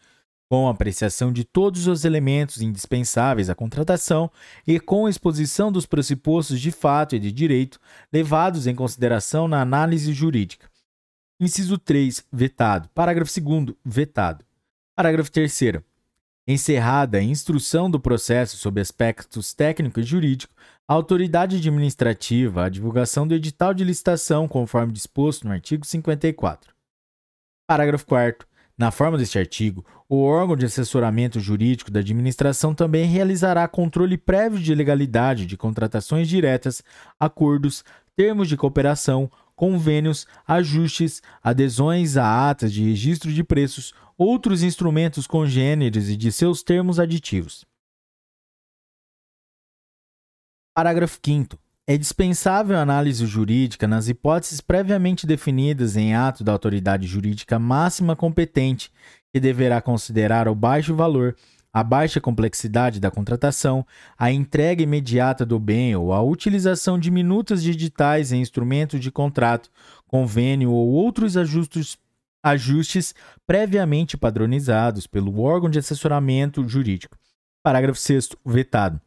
com 0.49 0.69
apreciação 0.69 1.33
de 1.33 1.43
todos 1.43 1.89
os 1.89 2.05
elementos 2.05 2.63
indispensáveis 2.63 3.51
à 3.51 3.55
contratação 3.55 4.31
e 4.65 4.79
com 4.79 5.09
exposição 5.09 5.73
dos 5.73 5.87
pressupostos 5.87 6.61
de 6.61 6.71
fato 6.71 7.17
e 7.17 7.19
de 7.19 7.33
direito 7.33 7.81
levados 8.13 8.69
em 8.69 8.75
consideração 8.75 9.49
na 9.49 9.61
análise 9.61 10.13
jurídica. 10.13 10.69
Inciso 11.39 11.77
3. 11.77 12.25
Vetado. 12.33 12.89
Parágrafo 12.95 13.31
2. 13.41 13.77
Vetado. 13.85 14.45
Parágrafo 14.95 15.31
3. 15.31 15.83
Encerrada 16.49 17.19
a 17.19 17.23
instrução 17.23 17.91
do 17.91 18.01
processo 18.01 18.57
sob 18.57 18.81
aspectos 18.81 19.53
técnico 19.53 20.01
e 20.01 20.03
jurídico, 20.03 20.55
a 20.89 20.95
autoridade 20.95 21.57
administrativa 21.57 22.65
a 22.65 22.69
divulgação 22.69 23.27
do 23.27 23.35
edital 23.35 23.75
de 23.75 23.85
licitação 23.85 24.47
conforme 24.47 24.93
disposto 24.93 25.47
no 25.47 25.53
artigo 25.53 25.85
54. 25.85 26.73
Parágrafo 27.67 28.07
4 28.07 28.47
na 28.79 28.91
forma 28.91 29.17
deste 29.17 29.39
artigo, 29.39 29.85
o 30.07 30.23
órgão 30.23 30.55
de 30.55 30.67
assessoramento 30.67 31.41
jurídico 31.41 31.91
da 31.91 32.01
administração 32.01 32.75
também 32.75 33.07
realizará 33.07 33.67
controle 33.67 34.19
prévio 34.19 34.59
de 34.59 34.75
legalidade 34.75 35.47
de 35.47 35.57
contratações 35.57 36.29
diretas, 36.29 36.83
acordos, 37.19 37.83
termos 38.15 38.49
de 38.49 38.57
cooperação, 38.57 39.31
convênios, 39.57 40.27
ajustes, 40.47 41.21
adesões 41.43 42.17
a 42.17 42.51
atas 42.51 42.73
de 42.73 42.85
registro 42.85 43.33
de 43.33 43.43
preços, 43.43 43.93
outros 44.17 44.63
instrumentos 44.63 45.27
congêneres 45.27 46.09
e 46.09 46.17
de 46.17 46.31
seus 46.31 46.63
termos 46.63 47.01
aditivos. 47.01 47.65
Parágrafo 50.75 51.19
5 51.25 51.59
é 51.89 51.97
dispensável 51.97 52.77
análise 52.77 53.25
jurídica 53.25 53.87
nas 53.87 54.09
hipóteses 54.09 54.61
previamente 54.61 55.25
definidas 55.25 55.97
em 55.97 56.15
ato 56.15 56.43
da 56.43 56.51
autoridade 56.51 57.07
jurídica 57.07 57.61
máxima 57.61 58.17
competente, 58.17 58.91
que 59.33 59.39
deverá 59.39 59.81
considerar 59.81 60.49
o 60.49 60.55
baixo 60.55 60.97
valor, 60.97 61.37
a 61.77 61.85
baixa 61.85 62.23
complexidade 62.23 62.99
da 62.99 63.11
contratação, 63.11 63.87
a 64.17 64.33
entrega 64.33 64.83
imediata 64.83 65.45
do 65.45 65.61
bem 65.61 65.95
ou 65.95 66.11
a 66.11 66.23
utilização 66.23 66.99
de 66.99 67.11
minutas 67.11 67.63
digitais 67.63 68.33
em 68.33 68.41
instrumentos 68.41 68.99
de 68.99 69.11
contrato, 69.11 69.71
convênio 70.07 70.73
ou 70.73 70.89
outros 70.89 71.37
ajustes, 71.37 71.99
ajustes 72.43 73.15
previamente 73.47 74.17
padronizados 74.17 75.07
pelo 75.07 75.39
órgão 75.39 75.69
de 75.69 75.79
assessoramento 75.79 76.67
jurídico. 76.67 77.15
Parágrafo 77.63 78.01
6. 78.01 78.31
Vetado. 78.43 78.99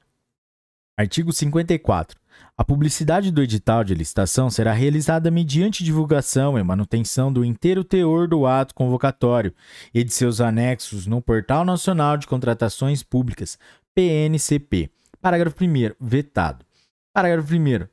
Artigo 0.96 1.34
54. 1.34 2.19
A 2.60 2.64
publicidade 2.66 3.32
do 3.32 3.42
edital 3.42 3.86
de 3.86 3.96
licitação 3.96 4.50
será 4.50 4.74
realizada 4.74 5.32
mediante 5.32 5.82
divulgação 5.82 6.60
e 6.60 6.62
manutenção 6.62 7.32
do 7.32 7.46
inteiro 7.46 7.86
teor 7.86 8.28
do 8.28 8.46
ato 8.46 8.76
convocatório 8.76 9.54
e 9.94 10.04
de 10.04 10.14
seus 10.14 10.42
anexos 10.42 11.08
no 11.08 11.22
Portal 11.22 11.64
Nacional 11.64 12.18
de 12.18 12.28
Contratações 12.28 13.02
Públicas, 13.02 13.58
PNCP. 13.96 14.92
Parágrafo 15.22 15.56
1. 15.64 15.96
Vetado. 16.02 16.66
Parágrafo 17.14 17.56
1. 17.56 17.88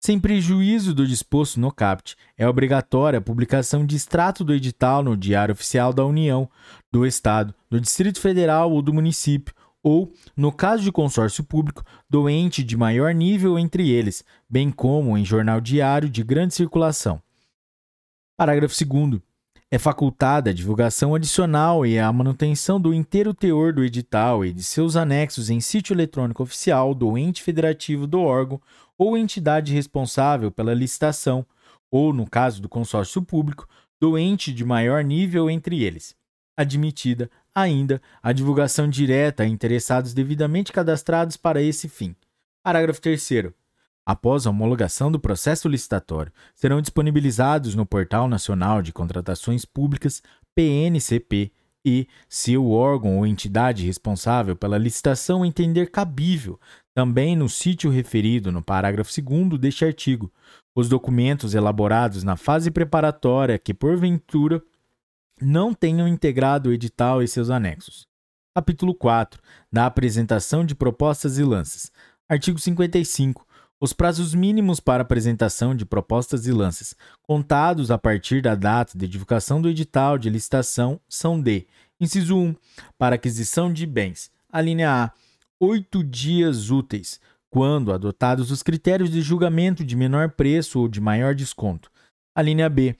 Sem 0.00 0.18
prejuízo 0.18 0.92
do 0.92 1.06
disposto 1.06 1.60
no 1.60 1.70
CAPT, 1.70 2.16
é 2.36 2.48
obrigatória 2.48 3.20
a 3.20 3.22
publicação 3.22 3.86
de 3.86 3.94
extrato 3.94 4.42
do 4.42 4.52
edital 4.52 5.04
no 5.04 5.16
Diário 5.16 5.52
Oficial 5.52 5.92
da 5.92 6.04
União, 6.04 6.50
do 6.90 7.06
Estado, 7.06 7.54
do 7.70 7.80
Distrito 7.80 8.18
Federal 8.20 8.72
ou 8.72 8.82
do 8.82 8.92
município, 8.92 9.54
ou, 9.82 10.12
no 10.36 10.52
caso 10.52 10.82
de 10.82 10.92
consórcio 10.92 11.42
público, 11.42 11.82
do 12.08 12.28
ente 12.28 12.62
de 12.62 12.76
maior 12.76 13.14
nível 13.14 13.58
entre 13.58 13.90
eles, 13.90 14.24
bem 14.48 14.70
como 14.70 15.16
em 15.16 15.24
jornal 15.24 15.60
diário 15.60 16.08
de 16.08 16.22
grande 16.22 16.54
circulação. 16.54 17.22
Parágrafo 18.36 18.74
2. 18.84 19.20
É 19.72 19.78
facultada 19.78 20.50
a 20.50 20.52
divulgação 20.52 21.14
adicional 21.14 21.86
e 21.86 21.98
a 21.98 22.12
manutenção 22.12 22.80
do 22.80 22.92
inteiro 22.92 23.32
teor 23.32 23.72
do 23.72 23.84
edital 23.84 24.44
e 24.44 24.52
de 24.52 24.64
seus 24.64 24.96
anexos 24.96 25.48
em 25.48 25.60
sítio 25.60 25.94
eletrônico 25.94 26.42
oficial 26.42 26.92
do 26.92 27.16
ente 27.16 27.40
federativo 27.42 28.06
do 28.06 28.20
órgão 28.20 28.60
ou 28.98 29.16
entidade 29.16 29.72
responsável 29.72 30.50
pela 30.50 30.74
licitação, 30.74 31.46
ou, 31.90 32.12
no 32.12 32.28
caso 32.28 32.60
do 32.60 32.68
consórcio 32.68 33.22
público, 33.22 33.68
do 34.00 34.18
ente 34.18 34.52
de 34.52 34.64
maior 34.64 35.04
nível 35.04 35.48
entre 35.48 35.84
eles, 35.84 36.16
admitida 36.56 37.30
ainda 37.54 38.00
a 38.22 38.32
divulgação 38.32 38.88
direta 38.88 39.42
a 39.42 39.46
interessados 39.46 40.14
devidamente 40.14 40.72
cadastrados 40.72 41.36
para 41.36 41.62
esse 41.62 41.88
fim. 41.88 42.14
Parágrafo 42.62 43.00
3. 43.00 43.52
Após 44.04 44.46
a 44.46 44.50
homologação 44.50 45.10
do 45.10 45.20
processo 45.20 45.68
licitatório, 45.68 46.32
serão 46.54 46.80
disponibilizados 46.80 47.74
no 47.74 47.86
Portal 47.86 48.28
Nacional 48.28 48.82
de 48.82 48.92
Contratações 48.92 49.64
Públicas, 49.64 50.22
PNCP, 50.54 51.52
e, 51.84 52.06
se 52.28 52.56
o 52.56 52.70
órgão 52.70 53.18
ou 53.18 53.26
entidade 53.26 53.86
responsável 53.86 54.54
pela 54.54 54.76
licitação 54.76 55.44
entender 55.44 55.90
cabível, 55.90 56.60
também 56.94 57.34
no 57.34 57.48
sítio 57.48 57.90
referido 57.90 58.52
no 58.52 58.62
parágrafo 58.62 59.10
2 59.22 59.58
deste 59.58 59.84
artigo, 59.84 60.30
os 60.74 60.88
documentos 60.88 61.54
elaborados 61.54 62.22
na 62.22 62.36
fase 62.36 62.70
preparatória 62.70 63.58
que, 63.58 63.72
porventura, 63.72 64.62
não 65.40 65.72
tenham 65.72 66.06
integrado 66.06 66.68
o 66.68 66.72
edital 66.72 67.22
e 67.22 67.28
seus 67.28 67.50
anexos. 67.50 68.06
Capítulo 68.54 68.94
4 68.94 69.40
da 69.72 69.86
apresentação 69.86 70.64
de 70.64 70.74
propostas 70.74 71.38
e 71.38 71.44
lances. 71.44 71.90
Artigo 72.28 72.58
55. 72.58 73.46
Os 73.80 73.94
prazos 73.94 74.34
mínimos 74.34 74.78
para 74.78 75.02
apresentação 75.02 75.74
de 75.74 75.86
propostas 75.86 76.46
e 76.46 76.52
lances, 76.52 76.94
contados 77.22 77.90
a 77.90 77.96
partir 77.96 78.42
da 78.42 78.54
data 78.54 78.98
de 78.98 79.08
divulgação 79.08 79.62
do 79.62 79.70
edital 79.70 80.18
de 80.18 80.28
licitação, 80.28 81.00
são 81.08 81.40
de: 81.40 81.66
inciso 81.98 82.36
1, 82.36 82.54
para 82.98 83.14
aquisição 83.14 83.72
de 83.72 83.86
bens. 83.86 84.30
A 84.52 84.60
linha 84.60 85.04
A, 85.04 85.12
oito 85.58 86.04
dias 86.04 86.70
úteis, 86.70 87.18
quando 87.48 87.92
adotados 87.92 88.50
os 88.50 88.62
critérios 88.62 89.10
de 89.10 89.22
julgamento 89.22 89.82
de 89.82 89.96
menor 89.96 90.30
preço 90.30 90.80
ou 90.80 90.88
de 90.88 91.00
maior 91.00 91.34
desconto. 91.34 91.90
A 92.34 92.42
linha 92.42 92.68
B, 92.68 92.94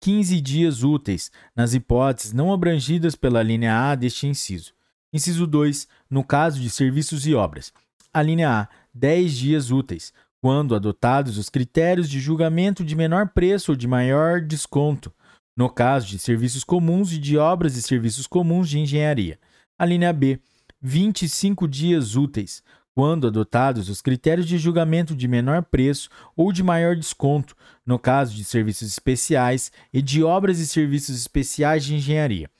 15 0.00 0.40
dias 0.40 0.82
úteis, 0.82 1.30
nas 1.54 1.74
hipóteses 1.74 2.32
não 2.32 2.52
abrangidas 2.52 3.14
pela 3.14 3.42
linha 3.42 3.90
A 3.90 3.94
deste 3.94 4.26
inciso. 4.26 4.72
Inciso 5.12 5.46
2, 5.46 5.88
no 6.10 6.22
caso 6.22 6.60
de 6.60 6.68
serviços 6.68 7.26
e 7.26 7.34
obras. 7.34 7.72
A 8.12 8.22
linha 8.22 8.50
A, 8.50 8.68
10 8.94 9.32
dias 9.36 9.70
úteis, 9.70 10.12
quando 10.40 10.74
adotados 10.74 11.38
os 11.38 11.48
critérios 11.48 12.08
de 12.08 12.20
julgamento 12.20 12.84
de 12.84 12.94
menor 12.94 13.28
preço 13.28 13.72
ou 13.72 13.76
de 13.76 13.88
maior 13.88 14.40
desconto, 14.40 15.12
no 15.56 15.70
caso 15.70 16.06
de 16.06 16.18
serviços 16.18 16.62
comuns 16.62 17.12
e 17.12 17.18
de 17.18 17.38
obras 17.38 17.76
e 17.76 17.82
serviços 17.82 18.26
comuns 18.26 18.68
de 18.68 18.78
engenharia. 18.78 19.38
A 19.78 19.84
linha 19.84 20.12
B, 20.12 20.38
25 20.80 21.66
dias 21.66 22.14
úteis, 22.14 22.62
quando 22.94 23.26
adotados 23.26 23.88
os 23.88 24.00
critérios 24.00 24.46
de 24.46 24.56
julgamento 24.56 25.14
de 25.14 25.28
menor 25.28 25.62
preço 25.62 26.08
ou 26.34 26.52
de 26.52 26.62
maior 26.62 26.96
desconto, 26.96 27.54
no 27.86 27.98
caso 27.98 28.34
de 28.34 28.42
serviços 28.44 28.88
especiais 28.88 29.70
e 29.92 30.02
de 30.02 30.22
obras 30.24 30.58
e 30.58 30.66
serviços 30.66 31.16
especiais 31.16 31.84
de 31.84 31.94
engenharia. 31.94 32.50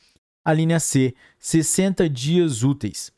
A 0.44 0.52
linha 0.52 0.78
C, 0.78 1.12
60 1.40 2.08
dias 2.08 2.62
úteis, 2.62 3.12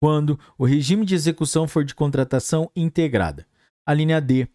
quando 0.00 0.38
o 0.56 0.64
regime 0.64 1.04
de 1.04 1.16
execução 1.16 1.66
for 1.66 1.84
de 1.84 1.94
contratação 1.94 2.70
integrada. 2.76 3.44
A 3.84 3.92
linha 3.92 4.20
D, 4.20 4.48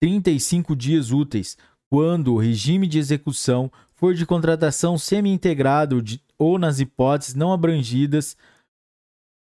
35 0.00 0.76
dias 0.76 1.10
úteis, 1.10 1.56
quando 1.90 2.34
o 2.34 2.38
regime 2.38 2.86
de 2.86 2.98
execução 2.98 3.72
for 3.94 4.14
de 4.14 4.26
contratação 4.26 4.98
semi-integrada 4.98 5.96
ou 6.38 6.58
nas 6.58 6.80
hipóteses 6.80 7.34
não 7.34 7.52
abrangidas 7.52 8.36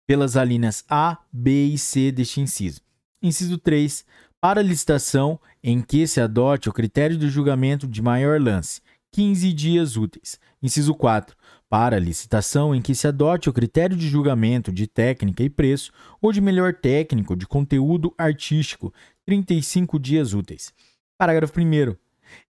pelas 0.07 0.37
alíneas 0.37 0.85
A, 0.87 1.17
B 1.33 1.65
e 1.65 1.77
C 1.77 2.11
deste 2.11 2.39
inciso. 2.39 2.81
Inciso 3.21 3.57
3. 3.57 4.05
Para 4.47 4.61
licitação 4.61 5.39
em 5.63 5.81
que 5.81 6.05
se 6.05 6.21
adote 6.21 6.69
o 6.69 6.71
critério 6.71 7.17
de 7.17 7.27
julgamento 7.29 7.87
de 7.87 7.99
maior 7.99 8.39
lance, 8.39 8.79
15 9.11 9.51
dias 9.51 9.97
úteis. 9.97 10.39
Inciso 10.61 10.93
4. 10.93 11.35
Para 11.67 11.97
licitação 11.97 12.75
em 12.75 12.79
que 12.79 12.93
se 12.93 13.07
adote 13.07 13.49
o 13.49 13.53
critério 13.53 13.97
de 13.97 14.07
julgamento 14.07 14.71
de 14.71 14.85
técnica 14.85 15.41
e 15.41 15.49
preço 15.49 15.91
ou 16.21 16.31
de 16.31 16.41
melhor 16.41 16.75
técnico 16.75 17.35
de 17.35 17.47
conteúdo 17.47 18.13
artístico, 18.19 18.93
35 19.25 19.97
dias 19.97 20.35
úteis. 20.35 20.71
Parágrafo 21.17 21.59
1. 21.59 21.95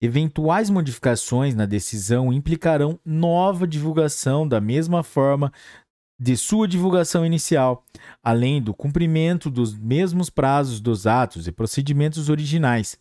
Eventuais 0.02 0.70
modificações 0.70 1.56
na 1.56 1.66
decisão 1.66 2.34
implicarão 2.34 3.00
nova 3.06 3.66
divulgação 3.66 4.46
da 4.46 4.60
mesma 4.60 5.02
forma 5.02 5.50
de 6.20 6.38
sua 6.38 6.68
divulgação 6.68 7.26
inicial, 7.26 7.84
além 8.24 8.62
do 8.62 8.74
cumprimento 8.74 9.50
dos 9.50 9.78
mesmos 9.78 10.30
prazos 10.30 10.80
dos 10.80 11.06
atos 11.06 11.48
e 11.48 11.52
procedimentos 11.52 12.30
originais, 12.30 12.98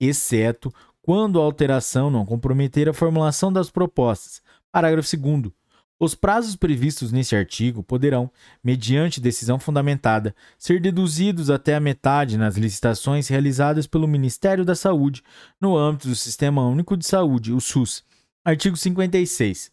exceto 0.00 0.72
quando 1.02 1.40
a 1.40 1.44
alteração 1.44 2.10
não 2.10 2.24
comprometer 2.24 2.88
a 2.88 2.94
formulação 2.94 3.52
das 3.52 3.70
propostas. 3.70 4.40
Parágrafo 4.72 5.16
2. 5.16 5.52
Os 6.00 6.14
prazos 6.14 6.56
previstos 6.56 7.12
neste 7.12 7.36
artigo 7.36 7.82
poderão, 7.82 8.30
mediante 8.62 9.20
decisão 9.20 9.58
fundamentada, 9.58 10.34
ser 10.58 10.80
deduzidos 10.80 11.50
até 11.50 11.76
a 11.76 11.80
metade 11.80 12.36
nas 12.36 12.56
licitações 12.56 13.28
realizadas 13.28 13.86
pelo 13.86 14.08
Ministério 14.08 14.64
da 14.64 14.74
Saúde 14.74 15.22
no 15.60 15.76
âmbito 15.76 16.08
do 16.08 16.16
Sistema 16.16 16.66
Único 16.66 16.96
de 16.96 17.06
Saúde, 17.06 17.52
o 17.52 17.60
SUS. 17.60 18.02
Artigo 18.44 18.76
56. 18.76 19.70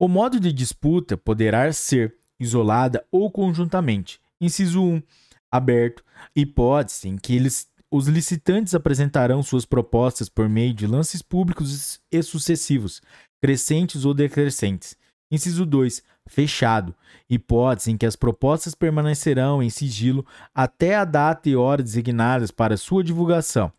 O 0.00 0.08
modo 0.08 0.40
de 0.40 0.52
disputa 0.52 1.16
poderá 1.16 1.72
ser 1.72 2.16
isolada 2.42 3.04
ou 3.10 3.30
conjuntamente. 3.30 4.20
Inciso 4.40 4.82
1. 4.82 5.02
Aberto, 5.50 6.02
hipótese 6.34 7.08
em 7.08 7.16
que 7.16 7.34
eles, 7.34 7.68
os 7.90 8.08
licitantes 8.08 8.74
apresentarão 8.74 9.42
suas 9.42 9.64
propostas 9.64 10.28
por 10.28 10.48
meio 10.48 10.72
de 10.72 10.86
lances 10.86 11.20
públicos 11.20 12.00
e 12.10 12.22
sucessivos, 12.22 13.02
crescentes 13.40 14.04
ou 14.04 14.14
decrescentes. 14.14 14.96
Inciso 15.30 15.64
2. 15.64 16.02
Fechado. 16.26 16.94
Hipótese 17.28 17.90
em 17.90 17.96
que 17.96 18.06
as 18.06 18.16
propostas 18.16 18.74
permanecerão 18.74 19.62
em 19.62 19.70
sigilo 19.70 20.24
até 20.54 20.94
a 20.94 21.04
data 21.04 21.48
e 21.48 21.56
hora 21.56 21.82
designadas 21.82 22.50
para 22.50 22.76
sua 22.76 23.02
divulgação. 23.02 23.72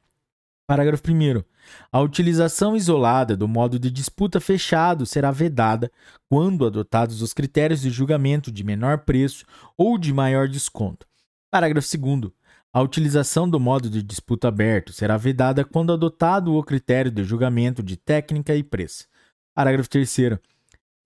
Parágrafo 0.68 1.04
1. 1.12 1.44
A 1.92 2.00
utilização 2.00 2.76
isolada 2.76 3.36
do 3.36 3.48
modo 3.48 3.80
de 3.80 3.90
disputa 3.92 4.40
fechado 4.40 5.06
será 5.06 5.32
vedada 5.32 5.92
quando 6.30 6.66
adotados 6.66 7.22
os 7.22 7.34
critérios 7.34 7.82
de 7.82 7.90
julgamento 7.90 8.52
de 8.52 8.64
menor 8.64 9.00
preço 9.00 9.46
ou 9.78 9.98
de 9.98 10.14
maior 10.14 10.48
desconto. 10.48 11.06
Parágrafo 11.52 11.88
2. 11.98 12.32
A 12.74 12.82
utilização 12.82 13.48
do 13.48 13.60
modo 13.60 13.90
de 13.90 14.02
disputa 14.02 14.48
aberto 14.48 14.92
será 14.92 15.16
vedada 15.16 15.64
quando 15.64 15.94
adotado 15.94 16.56
o 16.56 16.64
critério 16.64 17.12
de 17.12 17.24
julgamento 17.24 17.84
de 17.84 17.96
técnica 17.96 18.56
e 18.56 18.64
preço. 18.64 19.06
Parágrafo 19.54 19.88
3 19.90 20.40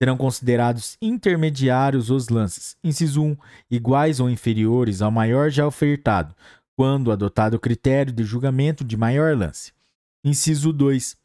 serão 0.00 0.16
considerados 0.16 0.96
intermediários 1.02 2.08
os 2.08 2.28
lances, 2.28 2.76
inciso 2.82 3.22
1, 3.22 3.36
iguais 3.70 4.20
ou 4.20 4.30
inferiores 4.30 5.02
ao 5.02 5.10
maior 5.10 5.50
já 5.50 5.66
ofertado, 5.66 6.34
quando 6.76 7.10
adotado 7.10 7.56
o 7.56 7.60
critério 7.60 8.12
de 8.12 8.22
julgamento 8.22 8.84
de 8.84 8.96
maior 8.96 9.36
lance. 9.36 9.72
Inciso 10.24 10.72
2, 10.72 11.16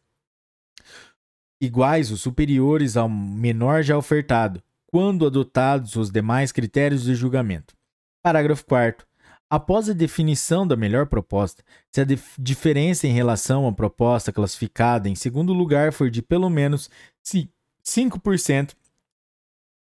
iguais 1.62 2.12
ou 2.12 2.18
superiores 2.18 2.98
ao 2.98 3.10
menor 3.10 3.84
já 3.84 3.98
ofertado, 3.98 4.62
quando 4.88 5.26
adotados 5.26 5.96
os 5.96 6.12
demais 6.12 6.52
critérios 6.52 7.04
de 7.04 7.16
julgamento. 7.16 7.74
Parágrafo 8.22 8.66
4 8.66 9.08
Após 9.50 9.88
a 9.88 9.94
definição 9.94 10.66
da 10.66 10.76
melhor 10.76 11.06
proposta, 11.06 11.64
se 11.92 12.02
a 12.02 12.06
diferença 12.40 13.08
em 13.08 13.12
relação 13.12 13.68
à 13.68 13.72
proposta 13.72 14.34
classificada 14.34 15.08
em 15.08 15.14
segundo 15.14 15.54
lugar 15.54 15.94
for 15.94 16.10
de 16.10 16.24
pelo 16.24 16.50
menos 16.50 16.90
5%, 17.86 18.74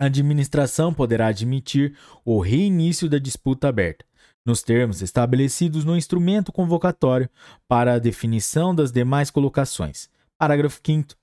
a 0.00 0.06
administração 0.06 0.92
poderá 0.92 1.28
admitir 1.28 1.96
o 2.24 2.40
reinício 2.40 3.08
da 3.08 3.18
disputa 3.18 3.68
aberta, 3.68 4.04
nos 4.44 4.62
termos 4.62 5.02
estabelecidos 5.02 5.84
no 5.84 5.96
instrumento 5.96 6.52
convocatório 6.52 7.28
para 7.68 7.94
a 7.94 7.98
definição 7.98 8.74
das 8.74 8.90
demais 8.90 9.30
colocações. 9.30 10.08
Parágrafo 10.38 10.80
5. 10.84 11.14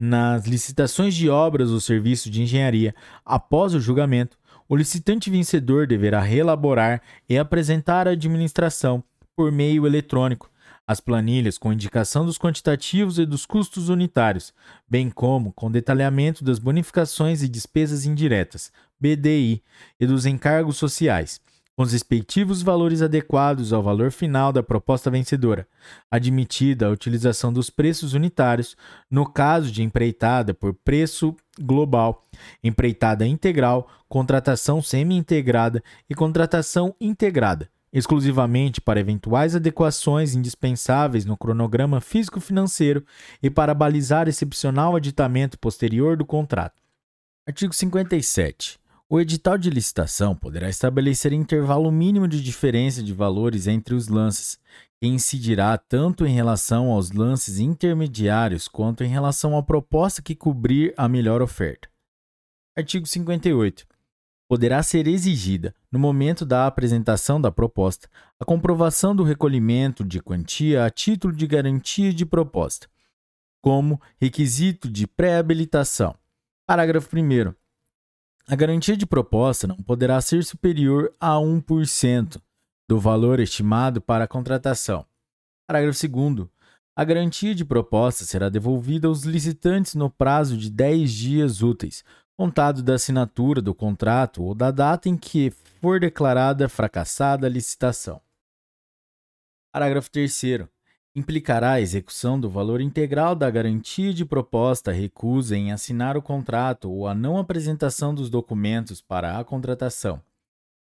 Nas 0.00 0.46
licitações 0.46 1.14
de 1.14 1.28
obras 1.28 1.70
ou 1.70 1.80
serviços 1.80 2.30
de 2.30 2.42
engenharia, 2.42 2.94
após 3.24 3.74
o 3.74 3.80
julgamento, 3.80 4.38
o 4.68 4.76
licitante 4.76 5.30
vencedor 5.30 5.86
deverá 5.86 6.20
reelaborar 6.20 7.02
e 7.28 7.38
apresentar 7.38 8.06
à 8.06 8.12
administração, 8.12 9.02
por 9.34 9.50
meio 9.50 9.86
eletrônico, 9.86 10.50
as 10.86 11.00
planilhas 11.00 11.58
com 11.58 11.72
indicação 11.72 12.24
dos 12.24 12.38
quantitativos 12.38 13.18
e 13.18 13.26
dos 13.26 13.44
custos 13.44 13.88
unitários, 13.88 14.54
bem 14.88 15.10
como 15.10 15.52
com 15.52 15.70
detalhamento 15.70 16.42
das 16.42 16.58
bonificações 16.58 17.42
e 17.42 17.48
despesas 17.48 18.06
indiretas, 18.06 18.72
BDI, 18.98 19.62
e 20.00 20.06
dos 20.06 20.26
encargos 20.26 20.76
sociais, 20.76 21.40
com 21.78 21.84
os 21.84 21.92
respectivos 21.92 22.60
valores 22.60 23.02
adequados 23.02 23.72
ao 23.72 23.80
valor 23.80 24.10
final 24.10 24.52
da 24.52 24.64
proposta 24.64 25.08
vencedora, 25.12 25.64
admitida 26.10 26.86
a 26.86 26.90
utilização 26.90 27.52
dos 27.52 27.70
preços 27.70 28.14
unitários 28.14 28.76
no 29.08 29.24
caso 29.24 29.70
de 29.70 29.84
empreitada 29.84 30.52
por 30.52 30.74
preço 30.74 31.36
global, 31.56 32.26
empreitada 32.64 33.24
integral, 33.24 33.88
contratação 34.08 34.82
semi-integrada 34.82 35.80
e 36.10 36.16
contratação 36.16 36.96
integrada 37.00 37.70
exclusivamente 37.92 38.80
para 38.80 38.98
eventuais 38.98 39.54
adequações 39.54 40.34
indispensáveis 40.34 41.24
no 41.24 41.36
cronograma 41.36 42.00
físico-financeiro 42.00 43.06
e 43.40 43.48
para 43.48 43.72
balizar 43.72 44.28
excepcional 44.28 44.96
aditamento 44.96 45.56
posterior 45.58 46.16
do 46.16 46.26
contrato. 46.26 46.82
Artigo 47.46 47.72
57. 47.72 48.78
O 49.10 49.18
edital 49.18 49.56
de 49.56 49.70
licitação 49.70 50.36
poderá 50.36 50.68
estabelecer 50.68 51.32
intervalo 51.32 51.90
mínimo 51.90 52.28
de 52.28 52.42
diferença 52.42 53.02
de 53.02 53.14
valores 53.14 53.66
entre 53.66 53.94
os 53.94 54.06
lances, 54.08 54.60
que 55.00 55.06
incidirá 55.06 55.78
tanto 55.78 56.26
em 56.26 56.34
relação 56.34 56.90
aos 56.90 57.10
lances 57.10 57.58
intermediários 57.58 58.68
quanto 58.68 59.02
em 59.02 59.08
relação 59.08 59.56
à 59.56 59.62
proposta 59.62 60.20
que 60.20 60.36
cobrir 60.36 60.92
a 60.94 61.08
melhor 61.08 61.40
oferta. 61.40 61.88
Artigo 62.76 63.06
58 63.06 63.86
poderá 64.46 64.82
ser 64.82 65.06
exigida, 65.06 65.74
no 65.92 65.98
momento 65.98 66.44
da 66.44 66.66
apresentação 66.66 67.38
da 67.38 67.52
proposta, 67.52 68.08
a 68.40 68.44
comprovação 68.46 69.14
do 69.14 69.22
recolhimento 69.22 70.02
de 70.02 70.20
quantia 70.20 70.86
a 70.86 70.90
título 70.90 71.34
de 71.34 71.46
garantia 71.46 72.14
de 72.14 72.24
proposta, 72.24 72.88
como 73.62 74.00
requisito 74.18 74.88
de 74.88 75.06
pré-habilitação. 75.06 76.14
Parágrafo 76.66 77.14
1. 77.14 77.54
A 78.50 78.56
garantia 78.56 78.96
de 78.96 79.04
proposta 79.04 79.66
não 79.66 79.76
poderá 79.76 80.18
ser 80.22 80.42
superior 80.42 81.12
a 81.20 81.34
1% 81.34 82.40
do 82.88 82.98
valor 82.98 83.40
estimado 83.40 84.00
para 84.00 84.24
a 84.24 84.28
contratação. 84.28 85.04
Parágrafo 85.68 86.08
2. 86.08 86.48
A 86.96 87.04
garantia 87.04 87.54
de 87.54 87.62
proposta 87.62 88.24
será 88.24 88.48
devolvida 88.48 89.06
aos 89.06 89.24
licitantes 89.24 89.94
no 89.94 90.08
prazo 90.08 90.56
de 90.56 90.70
10 90.70 91.12
dias 91.12 91.60
úteis, 91.60 92.02
contado 92.38 92.82
da 92.82 92.94
assinatura 92.94 93.60
do 93.60 93.74
contrato 93.74 94.42
ou 94.42 94.54
da 94.54 94.70
data 94.70 95.10
em 95.10 95.16
que 95.18 95.50
for 95.82 96.00
declarada 96.00 96.70
fracassada 96.70 97.46
a 97.46 97.50
licitação. 97.50 98.18
Parágrafo 99.70 100.10
3. 100.10 100.66
Implicará 101.18 101.72
a 101.72 101.80
execução 101.80 102.38
do 102.38 102.48
valor 102.48 102.80
integral 102.80 103.34
da 103.34 103.50
garantia 103.50 104.14
de 104.14 104.24
proposta 104.24 104.92
recusa 104.92 105.56
em 105.56 105.72
assinar 105.72 106.16
o 106.16 106.22
contrato 106.22 106.88
ou 106.88 107.08
a 107.08 107.14
não 107.14 107.36
apresentação 107.36 108.14
dos 108.14 108.30
documentos 108.30 109.00
para 109.00 109.36
a 109.36 109.42
contratação. 109.42 110.22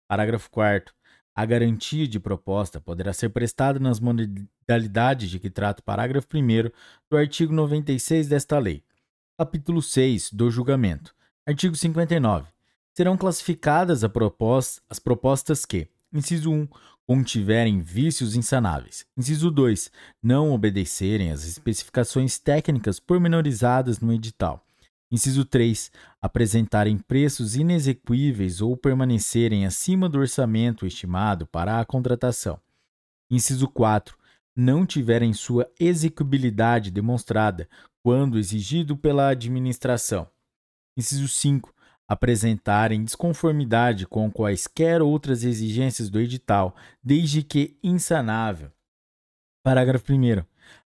Parágrafo 0.08 0.52
4. 0.52 0.94
A 1.36 1.44
garantia 1.44 2.08
de 2.08 2.20
proposta 2.20 2.80
poderá 2.80 3.14
ser 3.14 3.30
prestada 3.30 3.80
nas 3.80 4.00
modalidades 4.00 5.32
de 5.32 5.40
que 5.40 5.50
trata 5.50 5.82
o 5.82 5.84
parágrafo 5.84 6.28
1 6.32 6.70
do 7.10 7.18
artigo 7.18 7.52
96 7.52 8.28
desta 8.28 8.60
lei. 8.60 8.84
Capítulo 9.40 9.82
6 9.82 10.32
do 10.34 10.52
julgamento. 10.52 11.16
Artigo 11.48 11.76
59. 11.76 12.48
Serão 12.94 13.18
classificadas 13.18 14.04
as 14.04 15.00
propostas 15.00 15.66
que, 15.66 15.88
inciso 16.14 16.52
1, 16.52 16.68
contiverem 17.08 17.80
vícios 17.80 18.36
insanáveis. 18.36 19.06
Inciso 19.18 19.50
2, 19.50 19.90
não 20.22 20.52
obedecerem 20.52 21.32
às 21.32 21.46
especificações 21.46 22.38
técnicas 22.38 23.00
pormenorizadas 23.00 24.00
no 24.02 24.12
edital. 24.12 24.62
Inciso 25.10 25.46
3, 25.46 25.90
apresentarem 26.22 26.98
preços 26.98 27.56
inexequíveis 27.56 28.60
ou 28.60 28.76
permanecerem 28.76 29.66
acima 29.66 30.10
do 30.10 30.20
orçamento 30.20 30.86
estimado 30.86 31.48
para 31.48 31.80
a 31.80 31.86
contratação. 31.86 32.60
Inciso 33.32 33.70
4, 33.70 34.18
não 34.54 34.86
tiverem 34.86 35.32
sua 35.32 35.72
execuibilidade 35.80 36.92
demonstrada 36.92 37.70
quando 38.04 38.38
exigido 38.38 38.98
pela 38.98 39.30
administração. 39.30 40.28
Inciso 40.98 41.30
5. 41.30 41.74
Apresentarem 42.08 43.04
desconformidade 43.04 44.08
com 44.08 44.32
quaisquer 44.32 45.02
outras 45.02 45.44
exigências 45.44 46.10
do 46.10 46.20
edital, 46.20 46.76
desde 47.04 47.44
que 47.44 47.78
insanável. 47.84 48.72
Parágrafo 49.62 50.14
1. 50.14 50.44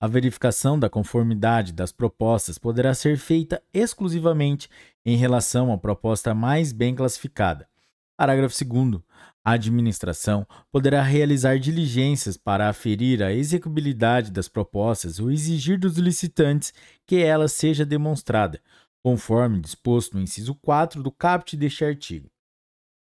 A 0.01 0.09
verificação 0.09 0.79
da 0.79 0.91
conformidade 0.91 1.73
das 1.73 1.93
propostas 1.93 2.59
poderá 2.59 2.93
ser 2.93 3.17
feita 3.17 3.63
exclusivamente 3.73 4.69
em 5.07 5.17
relação 5.17 5.73
à 5.73 5.79
proposta 5.79 6.35
mais 6.35 6.73
bem 6.73 6.95
classificada. 6.95 7.69
Parágrafo 8.17 8.55
2. 8.65 9.01
A 9.45 9.53
administração 9.53 10.47
poderá 10.73 11.03
realizar 11.03 11.59
diligências 11.59 12.37
para 12.37 12.69
aferir 12.69 13.23
a 13.23 13.33
execuibilidade 13.33 14.31
das 14.31 14.49
propostas 14.49 15.21
ou 15.21 15.31
exigir 15.31 15.79
dos 15.79 15.97
licitantes 15.99 16.73
que 17.07 17.23
ela 17.23 17.47
seja 17.47 17.85
demonstrada, 17.85 18.61
conforme 19.05 19.61
disposto 19.61 20.15
no 20.15 20.23
inciso 20.23 20.55
4 20.55 21.03
do 21.03 21.13
caput 21.13 21.55
deste 21.59 21.85
artigo. 21.85 22.31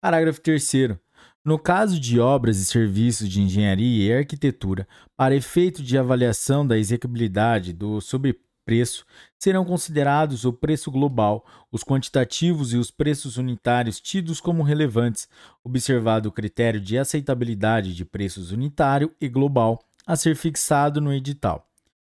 Parágrafo 0.02 0.39
3. 0.39 0.98
No 1.43 1.59
caso 1.59 1.98
de 1.98 2.20
obras 2.20 2.59
e 2.59 2.66
serviços 2.66 3.26
de 3.26 3.40
engenharia 3.40 4.12
e 4.12 4.18
arquitetura, 4.18 4.86
para 5.16 5.35
efeito 5.35 5.82
de 5.82 5.97
avaliação 5.97 6.66
da 6.66 6.76
execuibilidade 6.76 7.72
do 7.72 8.02
sobre 8.02 8.39
preço 8.66 9.06
serão 9.39 9.64
considerados 9.64 10.44
o 10.44 10.52
preço 10.52 10.90
global, 10.90 11.47
os 11.72 11.82
quantitativos 11.82 12.74
e 12.74 12.76
os 12.76 12.90
preços 12.90 13.39
unitários 13.39 13.98
tidos 13.98 14.43
como 14.43 14.62
relevantes, 14.62 15.26
observado 15.62 16.28
o 16.28 16.32
critério 16.32 16.81
de 16.81 16.98
aceitabilidade 16.98 17.94
de 17.94 18.05
preços 18.05 18.52
unitário 18.52 19.10
e 19.18 19.26
global 19.26 19.82
a 20.06 20.16
ser 20.16 20.36
fixado 20.36 21.01
no 21.01 21.14
edital, 21.14 21.66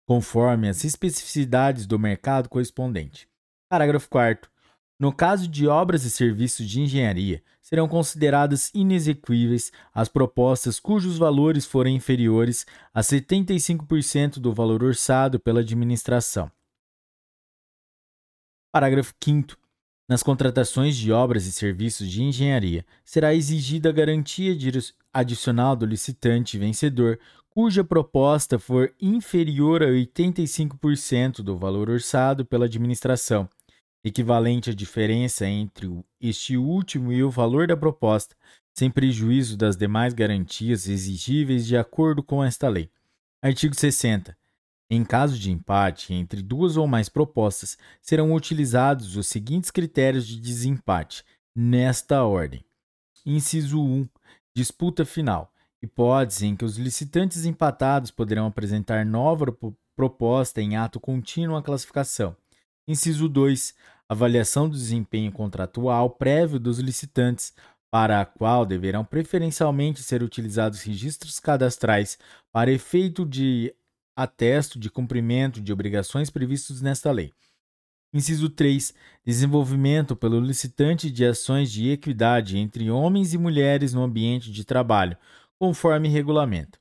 conforme 0.06 0.68
as 0.68 0.84
especificidades 0.84 1.86
do 1.86 1.98
mercado 1.98 2.48
correspondente. 2.48 3.29
Parágrafo 3.70 4.08
4. 4.10 4.50
No 4.98 5.12
caso 5.12 5.46
de 5.46 5.68
obras 5.68 6.04
e 6.04 6.10
serviços 6.10 6.68
de 6.68 6.80
engenharia, 6.80 7.40
serão 7.62 7.86
consideradas 7.86 8.68
inexequíveis 8.74 9.70
as 9.94 10.08
propostas 10.08 10.80
cujos 10.80 11.16
valores 11.16 11.64
forem 11.64 11.94
inferiores 11.94 12.66
a 12.92 13.00
75% 13.00 14.40
do 14.40 14.52
valor 14.52 14.82
orçado 14.82 15.38
pela 15.38 15.60
administração. 15.60 16.50
Parágrafo 18.72 19.14
5. 19.22 19.56
Nas 20.08 20.24
contratações 20.24 20.96
de 20.96 21.12
obras 21.12 21.46
e 21.46 21.52
serviços 21.52 22.10
de 22.10 22.24
engenharia, 22.24 22.84
será 23.04 23.32
exigida 23.32 23.90
a 23.90 23.92
garantia 23.92 24.52
adicional 25.14 25.76
do 25.76 25.86
licitante 25.86 26.58
vencedor 26.58 27.20
cuja 27.48 27.84
proposta 27.84 28.58
for 28.58 28.92
inferior 29.00 29.80
a 29.80 29.86
85% 29.86 31.42
do 31.42 31.56
valor 31.56 31.88
orçado 31.88 32.44
pela 32.44 32.64
administração 32.64 33.48
equivalente 34.04 34.70
à 34.70 34.74
diferença 34.74 35.46
entre 35.46 35.88
este 36.20 36.56
último 36.56 37.12
e 37.12 37.22
o 37.22 37.30
valor 37.30 37.66
da 37.66 37.76
proposta, 37.76 38.34
sem 38.76 38.90
prejuízo 38.90 39.56
das 39.56 39.76
demais 39.76 40.14
garantias 40.14 40.88
exigíveis 40.88 41.66
de 41.66 41.76
acordo 41.76 42.22
com 42.22 42.42
esta 42.42 42.68
lei. 42.68 42.90
Artigo 43.42 43.74
60. 43.74 44.36
Em 44.90 45.04
caso 45.04 45.38
de 45.38 45.50
empate 45.52 46.12
entre 46.12 46.42
duas 46.42 46.76
ou 46.76 46.86
mais 46.86 47.08
propostas, 47.08 47.78
serão 48.02 48.32
utilizados 48.34 49.16
os 49.16 49.26
seguintes 49.28 49.70
critérios 49.70 50.26
de 50.26 50.40
desempate, 50.40 51.24
nesta 51.54 52.24
ordem. 52.24 52.64
Inciso 53.24 53.80
1. 53.80 54.08
Disputa 54.54 55.04
final. 55.04 55.52
Hipótese 55.82 56.46
em 56.46 56.56
que 56.56 56.64
os 56.64 56.76
licitantes 56.76 57.44
empatados 57.44 58.10
poderão 58.10 58.46
apresentar 58.46 59.06
nova 59.06 59.46
proposta 59.96 60.60
em 60.60 60.76
ato 60.76 60.98
contínuo 60.98 61.56
à 61.56 61.62
classificação. 61.62 62.36
Inciso 62.86 63.28
2. 63.28 63.74
Avaliação 64.08 64.68
do 64.68 64.76
desempenho 64.76 65.30
contratual 65.30 66.10
prévio 66.10 66.58
dos 66.58 66.78
licitantes, 66.78 67.54
para 67.90 68.20
a 68.20 68.24
qual 68.24 68.64
deverão 68.64 69.04
preferencialmente 69.04 70.02
ser 70.02 70.22
utilizados 70.22 70.82
registros 70.82 71.40
cadastrais 71.40 72.18
para 72.52 72.70
efeito 72.70 73.26
de 73.26 73.74
atesto 74.16 74.78
de 74.78 74.88
cumprimento 74.88 75.60
de 75.60 75.72
obrigações 75.72 76.30
previstos 76.30 76.80
nesta 76.80 77.10
lei. 77.10 77.32
Inciso 78.12 78.48
3. 78.48 78.94
Desenvolvimento 79.24 80.14
pelo 80.16 80.40
licitante 80.40 81.10
de 81.10 81.24
ações 81.24 81.70
de 81.70 81.90
equidade 81.90 82.58
entre 82.58 82.90
homens 82.90 83.34
e 83.34 83.38
mulheres 83.38 83.92
no 83.92 84.02
ambiente 84.02 84.52
de 84.52 84.64
trabalho, 84.64 85.16
conforme 85.58 86.08
regulamento. 86.08 86.78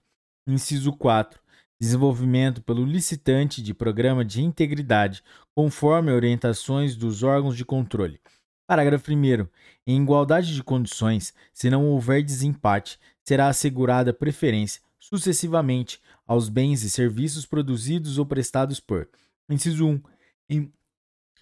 Inciso 0.48 0.92
4 0.94 1.40
desenvolvimento 1.80 2.62
pelo 2.62 2.84
licitante 2.84 3.62
de 3.62 3.74
programa 3.74 4.26
de 4.26 4.42
integridade, 4.42 5.24
conforme 5.56 6.12
orientações 6.12 6.96
dos 6.96 7.24
órgãos 7.24 7.56
de 7.56 7.64
controle. 7.64 8.20
Parágrafo 8.68 9.12
1. 9.12 9.48
Em 9.88 10.02
igualdade 10.02 10.54
de 10.54 10.62
condições, 10.62 11.34
se 11.54 11.70
não 11.70 11.88
houver 11.88 12.22
desempate, 12.22 13.00
será 13.24 13.48
assegurada 13.48 14.14
preferência, 14.14 14.82
sucessivamente, 15.00 16.00
aos 16.28 16.50
bens 16.50 16.84
e 16.84 16.90
serviços 16.90 17.46
produzidos 17.46 18.18
ou 18.20 18.26
prestados 18.26 18.80
por: 18.80 19.10
inciso 19.50 19.88
1. 19.88 20.02
Em 20.50 20.74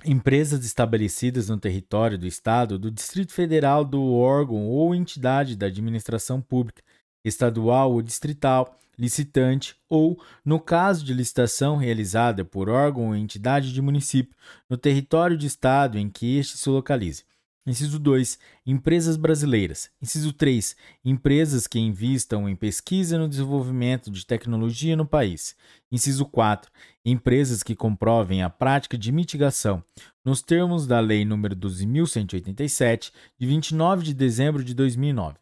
empresas 0.06 0.64
estabelecidas 0.64 1.50
no 1.50 1.58
território 1.58 2.18
do 2.18 2.28
Estado, 2.28 2.78
do 2.78 2.92
Distrito 2.92 3.34
Federal, 3.34 3.84
do 3.84 4.14
órgão 4.14 4.68
ou 4.68 4.94
entidade 4.94 5.56
da 5.56 5.66
administração 5.66 6.40
pública, 6.40 6.84
estadual 7.26 7.92
ou 7.92 8.02
distrital 8.02 8.80
licitante 8.98 9.76
ou, 9.88 10.22
no 10.44 10.60
caso 10.60 11.06
de 11.06 11.14
licitação 11.14 11.78
realizada 11.78 12.44
por 12.44 12.70
órgão 12.70 13.08
ou 13.08 13.16
entidade 13.16 13.72
de 13.72 13.82
município, 13.82 14.36
no 14.70 14.78
território 14.78 15.38
de 15.38 15.46
estado 15.46 15.98
em 15.98 16.10
que 16.10 16.38
este 16.38 16.58
se 16.58 16.70
localize. 16.70 17.24
Inciso 17.68 18.00
2. 18.00 18.40
Empresas 18.66 19.18
brasileiras. 19.18 19.90
Inciso 20.02 20.32
3. 20.32 20.74
Empresas 21.04 21.68
que 21.68 21.78
invistam 21.78 22.48
em 22.48 22.56
pesquisa 22.56 23.16
e 23.16 23.20
no 23.20 23.28
desenvolvimento 23.28 24.10
de 24.10 24.26
tecnologia 24.26 24.96
no 24.96 25.06
país. 25.06 25.54
Inciso 25.92 26.26
4. 26.26 26.72
Empresas 27.04 27.64
que 27.64 27.76
comprovem 27.76 28.42
a 28.42 28.50
prática 28.50 28.98
de 28.98 29.12
mitigação, 29.12 29.84
nos 30.24 30.42
termos 30.42 30.88
da 30.88 31.02
Lei 31.02 31.26
nº 31.26 31.56
12.187, 31.56 33.12
de 33.38 33.46
29 33.46 34.04
de 34.04 34.14
dezembro 34.14 34.64
de 34.64 34.74
2009. 34.74 35.38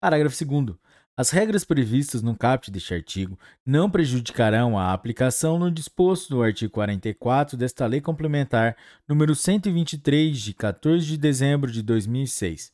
Parágrafo 0.00 0.44
2. 0.44 0.76
As 1.18 1.30
regras 1.30 1.64
previstas 1.64 2.22
no 2.22 2.36
caput 2.36 2.70
deste 2.70 2.94
artigo 2.94 3.36
não 3.66 3.90
prejudicarão 3.90 4.78
a 4.78 4.92
aplicação 4.92 5.58
no 5.58 5.68
disposto 5.68 6.32
no 6.32 6.44
artigo 6.44 6.72
44 6.72 7.56
desta 7.56 7.84
Lei 7.86 8.00
Complementar 8.00 8.76
número 9.08 9.34
123 9.34 10.38
de 10.38 10.54
14 10.54 11.04
de 11.04 11.16
dezembro 11.16 11.72
de 11.72 11.82
2006. 11.82 12.72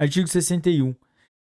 Artigo 0.00 0.26
61. 0.26 0.94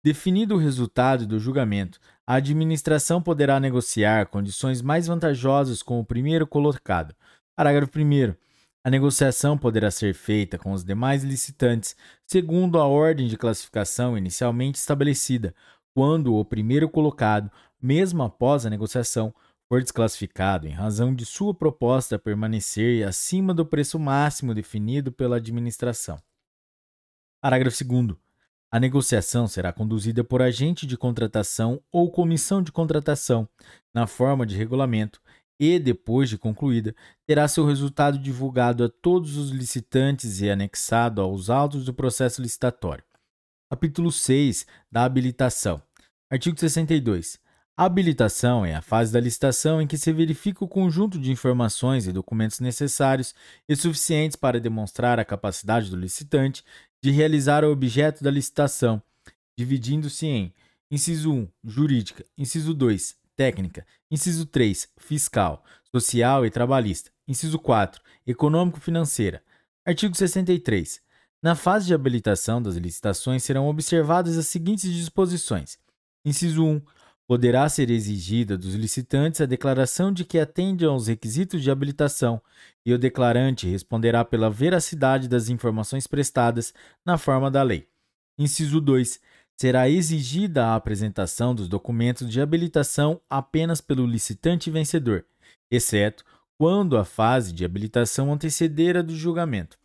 Definido 0.04 0.54
o 0.54 0.58
resultado 0.58 1.26
do 1.26 1.40
julgamento, 1.40 1.98
a 2.24 2.34
administração 2.34 3.20
poderá 3.20 3.58
negociar 3.58 4.28
condições 4.28 4.80
mais 4.80 5.08
vantajosas 5.08 5.82
com 5.82 5.98
o 5.98 6.06
primeiro 6.06 6.46
colocado. 6.46 7.16
Parágrafo 7.56 7.98
1. 7.98 8.32
A 8.84 8.90
negociação 8.90 9.58
poderá 9.58 9.90
ser 9.90 10.14
feita 10.14 10.56
com 10.56 10.72
os 10.72 10.84
demais 10.84 11.24
licitantes, 11.24 11.96
segundo 12.24 12.78
a 12.78 12.86
ordem 12.86 13.26
de 13.26 13.36
classificação 13.36 14.16
inicialmente 14.16 14.78
estabelecida, 14.78 15.52
quando 15.94 16.34
o 16.34 16.44
primeiro 16.44 16.88
colocado, 16.88 17.50
mesmo 17.80 18.22
após 18.22 18.64
a 18.64 18.70
negociação, 18.70 19.34
for 19.68 19.82
desclassificado 19.82 20.66
em 20.66 20.72
razão 20.72 21.14
de 21.14 21.26
sua 21.26 21.54
proposta 21.54 22.18
permanecer 22.18 23.06
acima 23.06 23.52
do 23.52 23.66
preço 23.66 23.98
máximo 23.98 24.54
definido 24.54 25.12
pela 25.12 25.36
administração. 25.36 26.18
Parágrafo 27.40 27.84
2. 27.84 28.16
A 28.70 28.80
negociação 28.80 29.46
será 29.46 29.72
conduzida 29.72 30.22
por 30.22 30.42
agente 30.42 30.86
de 30.86 30.96
contratação 30.96 31.80
ou 31.92 32.10
comissão 32.10 32.62
de 32.62 32.72
contratação, 32.72 33.48
na 33.94 34.06
forma 34.06 34.44
de 34.44 34.56
regulamento, 34.56 35.20
e, 35.60 35.78
depois 35.78 36.28
de 36.28 36.38
concluída, 36.38 36.94
terá 37.26 37.48
seu 37.48 37.66
resultado 37.66 38.18
divulgado 38.18 38.84
a 38.84 38.88
todos 38.88 39.36
os 39.36 39.50
licitantes 39.50 40.40
e 40.40 40.50
anexado 40.50 41.20
aos 41.20 41.50
autos 41.50 41.84
do 41.84 41.92
processo 41.92 42.40
licitatório. 42.40 43.04
Capítulo 43.70 44.10
6 44.10 44.64
da 44.90 45.04
habilitação. 45.04 45.82
Artigo 46.30 46.58
62. 46.58 47.38
A 47.76 47.84
habilitação 47.84 48.64
é 48.64 48.74
a 48.74 48.80
fase 48.80 49.12
da 49.12 49.20
licitação 49.20 49.82
em 49.82 49.86
que 49.86 49.98
se 49.98 50.10
verifica 50.10 50.64
o 50.64 50.68
conjunto 50.68 51.18
de 51.18 51.30
informações 51.30 52.06
e 52.06 52.12
documentos 52.12 52.60
necessários 52.60 53.34
e 53.68 53.76
suficientes 53.76 54.36
para 54.36 54.58
demonstrar 54.58 55.20
a 55.20 55.24
capacidade 55.24 55.90
do 55.90 55.98
licitante 55.98 56.64
de 57.02 57.10
realizar 57.10 57.62
o 57.62 57.70
objeto 57.70 58.24
da 58.24 58.30
licitação, 58.30 59.02
dividindo-se 59.54 60.26
em 60.26 60.54
inciso 60.90 61.30
1, 61.30 61.48
jurídica, 61.62 62.24
inciso 62.38 62.72
2, 62.72 63.16
técnica, 63.36 63.86
inciso 64.10 64.46
3, 64.46 64.88
fiscal, 64.96 65.62
social 65.94 66.46
e 66.46 66.50
trabalhista, 66.50 67.10
inciso 67.28 67.58
4, 67.58 68.00
econômico-financeira. 68.26 69.42
Artigo 69.84 70.14
63. 70.14 71.06
Na 71.40 71.54
fase 71.54 71.86
de 71.86 71.94
habilitação 71.94 72.60
das 72.60 72.74
licitações 72.74 73.44
serão 73.44 73.68
observadas 73.68 74.36
as 74.36 74.48
seguintes 74.48 74.92
disposições: 74.92 75.78
Inciso 76.24 76.64
1. 76.64 76.82
Poderá 77.28 77.68
ser 77.68 77.90
exigida 77.90 78.56
dos 78.56 78.74
licitantes 78.74 79.40
a 79.40 79.46
declaração 79.46 80.10
de 80.10 80.24
que 80.24 80.38
atende 80.38 80.84
aos 80.84 81.06
requisitos 81.06 81.62
de 81.62 81.70
habilitação 81.70 82.40
e 82.84 82.92
o 82.92 82.98
declarante 82.98 83.68
responderá 83.68 84.24
pela 84.24 84.50
veracidade 84.50 85.28
das 85.28 85.48
informações 85.48 86.06
prestadas 86.06 86.72
na 87.04 87.18
forma 87.18 87.50
da 87.50 87.62
lei. 87.62 87.86
Inciso 88.38 88.80
2. 88.80 89.20
Será 89.60 89.88
exigida 89.88 90.66
a 90.66 90.74
apresentação 90.74 91.54
dos 91.54 91.68
documentos 91.68 92.28
de 92.28 92.40
habilitação 92.40 93.20
apenas 93.28 93.80
pelo 93.80 94.06
licitante 94.06 94.70
vencedor, 94.70 95.24
exceto 95.70 96.24
quando 96.58 96.96
a 96.96 97.04
fase 97.04 97.52
de 97.52 97.64
habilitação 97.64 98.32
anteceder 98.32 98.96
a 98.96 99.02
do 99.02 99.14
julgamento. 99.14 99.78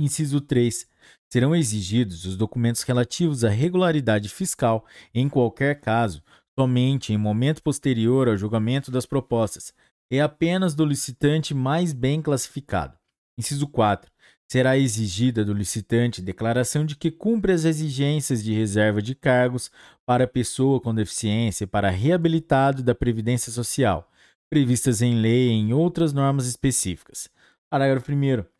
Inciso 0.00 0.40
3. 0.40 0.88
Serão 1.30 1.54
exigidos 1.54 2.24
os 2.24 2.34
documentos 2.34 2.82
relativos 2.82 3.44
à 3.44 3.50
regularidade 3.50 4.30
fiscal, 4.30 4.86
em 5.14 5.28
qualquer 5.28 5.78
caso, 5.78 6.22
somente 6.58 7.12
em 7.12 7.18
momento 7.18 7.62
posterior 7.62 8.26
ao 8.26 8.36
julgamento 8.36 8.90
das 8.90 9.04
propostas, 9.04 9.74
e 10.10 10.18
apenas 10.18 10.74
do 10.74 10.86
licitante 10.86 11.52
mais 11.52 11.92
bem 11.92 12.22
classificado. 12.22 12.96
Inciso 13.38 13.68
4. 13.68 14.10
Será 14.50 14.76
exigida 14.78 15.44
do 15.44 15.52
licitante 15.52 16.22
declaração 16.22 16.84
de 16.84 16.96
que 16.96 17.10
cumpre 17.10 17.52
as 17.52 17.64
exigências 17.64 18.42
de 18.42 18.54
reserva 18.54 19.02
de 19.02 19.14
cargos 19.14 19.70
para 20.06 20.26
pessoa 20.26 20.80
com 20.80 20.94
deficiência 20.94 21.64
e 21.64 21.66
para 21.66 21.90
reabilitado 21.90 22.82
da 22.82 22.94
Previdência 22.94 23.52
Social, 23.52 24.10
previstas 24.48 25.02
em 25.02 25.20
lei 25.20 25.48
e 25.48 25.52
em 25.52 25.74
outras 25.74 26.12
normas 26.14 26.46
específicas. 26.46 27.28
Parágrafo 27.70 28.10
1. 28.10 28.59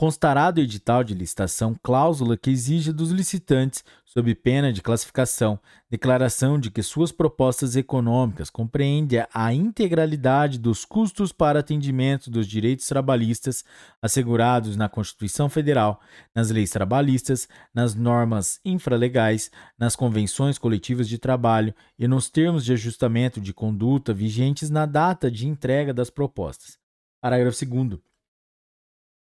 Constará 0.00 0.52
do 0.52 0.60
edital 0.60 1.02
de 1.02 1.12
licitação 1.12 1.74
cláusula 1.82 2.36
que 2.36 2.50
exige 2.50 2.92
dos 2.92 3.10
licitantes, 3.10 3.82
sob 4.04 4.32
pena 4.32 4.72
de 4.72 4.80
classificação, 4.80 5.58
declaração 5.90 6.56
de 6.56 6.70
que 6.70 6.84
suas 6.84 7.10
propostas 7.10 7.74
econômicas 7.74 8.48
compreendem 8.48 9.26
a 9.34 9.52
integralidade 9.52 10.56
dos 10.56 10.84
custos 10.84 11.32
para 11.32 11.58
atendimento 11.58 12.30
dos 12.30 12.46
direitos 12.46 12.86
trabalhistas 12.86 13.64
assegurados 14.00 14.76
na 14.76 14.88
Constituição 14.88 15.48
Federal, 15.48 16.00
nas 16.32 16.48
leis 16.48 16.70
trabalhistas, 16.70 17.48
nas 17.74 17.96
normas 17.96 18.60
infralegais, 18.64 19.50
nas 19.76 19.96
convenções 19.96 20.58
coletivas 20.58 21.08
de 21.08 21.18
trabalho 21.18 21.74
e 21.98 22.06
nos 22.06 22.30
termos 22.30 22.64
de 22.64 22.72
ajustamento 22.72 23.40
de 23.40 23.52
conduta 23.52 24.14
vigentes 24.14 24.70
na 24.70 24.86
data 24.86 25.28
de 25.28 25.48
entrega 25.48 25.92
das 25.92 26.08
propostas. 26.08 26.78
Parágrafo 27.20 27.66
2. 27.66 27.98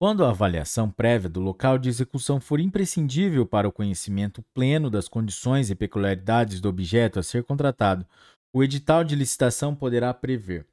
Quando 0.04 0.26
a 0.26 0.32
avaliação 0.32 0.92
prévia 0.92 1.30
do 1.30 1.40
local 1.40 1.78
de 1.78 1.88
execução 1.88 2.38
for 2.38 2.60
imprescindível 2.60 3.46
para 3.46 3.70
o 3.70 3.72
conhecimento 3.72 4.44
pleno 4.54 4.90
das 4.90 5.08
condições 5.08 5.70
e 5.70 5.76
peculiaridades 5.76 6.60
do 6.60 6.68
objeto 6.68 7.20
a 7.20 7.24
ser 7.24 7.46
contratado, 7.46 8.06
o 8.54 8.62
edital 8.62 9.06
de 9.06 9.16
licitação 9.16 9.74
poderá 9.74 10.14
prever, 10.14 10.68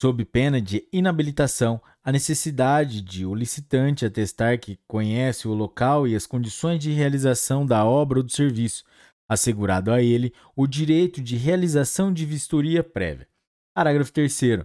sob 0.00 0.24
pena 0.24 0.62
de 0.62 0.88
inabilitação, 0.90 1.78
a 2.02 2.10
necessidade 2.10 3.02
de 3.02 3.26
o 3.26 3.34
licitante 3.34 4.06
atestar 4.06 4.58
que 4.58 4.78
conhece 4.88 5.46
o 5.46 5.52
local 5.52 6.08
e 6.08 6.16
as 6.16 6.26
condições 6.26 6.78
de 6.78 6.90
realização 6.90 7.66
da 7.66 7.84
obra 7.84 8.20
ou 8.20 8.24
do 8.24 8.32
serviço, 8.32 8.82
assegurado 9.28 9.92
a 9.92 10.00
ele 10.00 10.32
o 10.56 10.66
direito 10.66 11.20
de 11.20 11.36
realização 11.36 12.14
de 12.14 12.24
vistoria 12.24 12.82
prévia. 12.82 13.28
Parágrafo 13.74 14.10
3. 14.10 14.64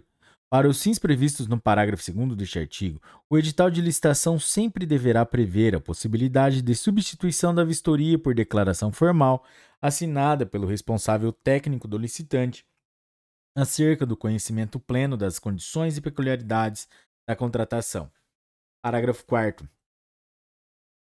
Para 0.49 0.67
os 0.67 0.81
fins 0.81 0.97
previstos 0.97 1.47
no 1.47 1.61
parágrafo 1.61 2.11
2 2.11 2.35
deste 2.35 2.57
artigo, 2.57 2.99
o 3.29 3.37
edital 3.37 3.69
de 3.69 3.81
licitação 3.81 4.39
sempre 4.39 4.83
deverá 4.83 5.23
prever 5.23 5.75
a 5.75 5.79
possibilidade 5.79 6.63
de 6.63 6.73
substituição 6.73 7.53
da 7.53 7.63
vistoria 7.63 8.17
por 8.17 8.33
declaração 8.33 8.91
formal 8.91 9.45
assinada 9.79 10.47
pelo 10.47 10.65
responsável 10.65 11.31
técnico 11.31 11.87
do 11.87 11.99
licitante 11.99 12.65
acerca 13.55 14.07
do 14.07 14.17
conhecimento 14.17 14.79
pleno 14.79 15.15
das 15.15 15.37
condições 15.37 15.97
e 15.97 16.01
peculiaridades 16.01 16.87
da 17.27 17.35
contratação. 17.35 18.11
Parágrafo 18.81 19.23
4 19.25 19.69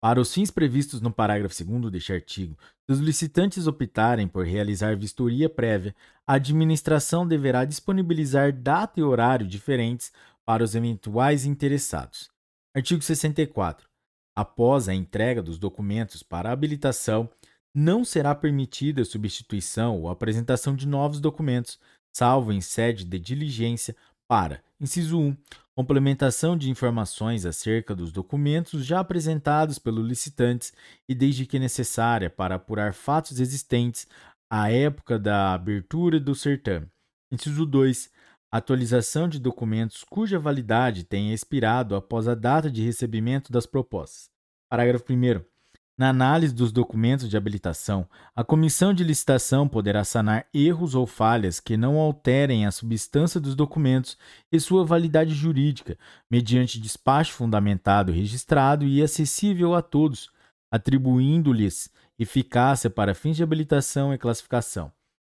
para 0.07 0.21
os 0.21 0.33
fins 0.33 0.49
previstos 0.49 1.01
no 1.01 1.11
parágrafo 1.11 1.53
2 1.65 1.91
deste 1.91 2.13
artigo, 2.13 2.57
se 2.85 2.93
os 2.93 2.99
licitantes 2.99 3.67
optarem 3.67 4.25
por 4.25 4.45
realizar 4.45 4.95
vistoria 4.95 5.49
prévia, 5.49 5.93
a 6.25 6.35
administração 6.35 7.27
deverá 7.27 7.65
disponibilizar 7.65 8.53
data 8.53 9.01
e 9.01 9.03
horário 9.03 9.45
diferentes 9.45 10.13
para 10.45 10.63
os 10.63 10.75
eventuais 10.75 11.43
interessados. 11.43 12.29
Artigo 12.73 13.01
64. 13.01 13.85
Após 14.33 14.87
a 14.87 14.93
entrega 14.93 15.43
dos 15.43 15.57
documentos 15.57 16.23
para 16.23 16.53
habilitação, 16.53 17.29
não 17.75 18.05
será 18.05 18.33
permitida 18.33 19.01
a 19.01 19.05
substituição 19.05 20.03
ou 20.03 20.09
apresentação 20.09 20.73
de 20.73 20.87
novos 20.87 21.19
documentos, 21.19 21.77
salvo 22.15 22.53
em 22.53 22.61
sede 22.61 23.03
de 23.03 23.19
diligência 23.19 23.93
para, 24.25 24.63
inciso 24.79 25.19
1, 25.19 25.35
complementação 25.77 26.57
de 26.57 26.71
informações 26.71 27.45
acerca 27.45 27.93
dos 27.93 28.11
documentos 28.11 28.83
já 28.83 28.99
apresentados 28.99 29.77
pelos 29.77 30.07
licitantes 30.07 30.73
e 31.07 31.13
desde 31.13 31.45
que 31.45 31.59
necessária 31.59 32.31
para 32.31 32.55
apurar 32.55 32.95
fatos 32.95 33.39
existentes 33.39 34.07
à 34.49 34.71
época 34.71 35.19
da 35.19 35.53
abertura 35.53 36.19
do 36.19 36.33
certame. 36.33 36.87
Inciso 37.31 37.63
2. 37.63 38.09
Atualização 38.51 39.29
de 39.29 39.39
documentos 39.39 40.03
cuja 40.03 40.39
validade 40.39 41.03
tenha 41.03 41.31
expirado 41.31 41.95
após 41.95 42.27
a 42.27 42.33
data 42.33 42.71
de 42.71 42.83
recebimento 42.83 43.51
das 43.51 43.67
propostas. 43.67 44.31
Parágrafo 44.67 45.13
1. 45.13 45.56
Na 45.99 46.09
análise 46.09 46.53
dos 46.53 46.71
documentos 46.71 47.27
de 47.27 47.35
habilitação, 47.35 48.07
a 48.35 48.43
comissão 48.43 48.93
de 48.93 49.03
licitação 49.03 49.67
poderá 49.67 50.03
sanar 50.03 50.45
erros 50.53 50.93
ou 50.93 51.07
falhas 51.07 51.59
que 51.59 51.75
não 51.75 51.97
alterem 51.97 52.67
a 52.67 52.71
substância 52.71 53.39
dos 53.39 53.55
documentos 53.55 54.15
e 54.51 54.59
sua 54.59 54.85
validade 54.85 55.33
jurídica, 55.33 55.97
mediante 56.29 56.79
despacho 56.79 57.33
fundamentado, 57.33 58.11
registrado 58.11 58.85
e 58.85 59.01
acessível 59.01 59.73
a 59.73 59.81
todos, 59.81 60.29
atribuindo-lhes 60.71 61.89
eficácia 62.19 62.91
para 62.91 63.15
fins 63.15 63.35
de 63.35 63.41
habilitação 63.41 64.13
e 64.13 64.19
classificação. 64.19 64.91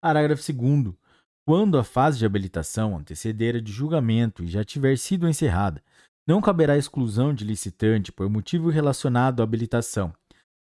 Parágrafo 0.02 0.42
2. 0.42 0.96
Quando 1.46 1.78
a 1.78 1.84
fase 1.84 2.18
de 2.18 2.26
habilitação 2.26 2.98
anteceder 2.98 3.58
a 3.58 3.62
de 3.62 3.72
julgamento 3.72 4.44
e 4.44 4.48
já 4.48 4.64
tiver 4.64 4.98
sido 4.98 5.30
encerrada, 5.30 5.84
não 6.28 6.42
caberá 6.42 6.76
exclusão 6.76 7.32
de 7.32 7.46
licitante 7.46 8.12
por 8.12 8.28
motivo 8.28 8.70
relacionado 8.70 9.42
à 9.42 9.44
habilitação 9.44 10.12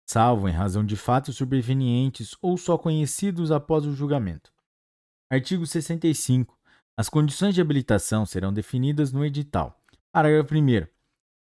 salvo 0.06 0.48
em 0.48 0.52
razão 0.52 0.84
de 0.84 0.96
fatos 0.96 1.36
sobrevenientes 1.36 2.36
ou 2.40 2.56
só 2.56 2.78
conhecidos 2.78 3.50
após 3.50 3.84
o 3.84 3.92
julgamento. 3.92 4.52
Artigo 5.30 5.66
65. 5.66 6.56
As 6.96 7.08
condições 7.08 7.54
de 7.54 7.60
habilitação 7.60 8.24
serão 8.24 8.52
definidas 8.52 9.12
no 9.12 9.24
edital. 9.24 9.78
Parágrafo 10.12 10.54
1. 10.54 10.86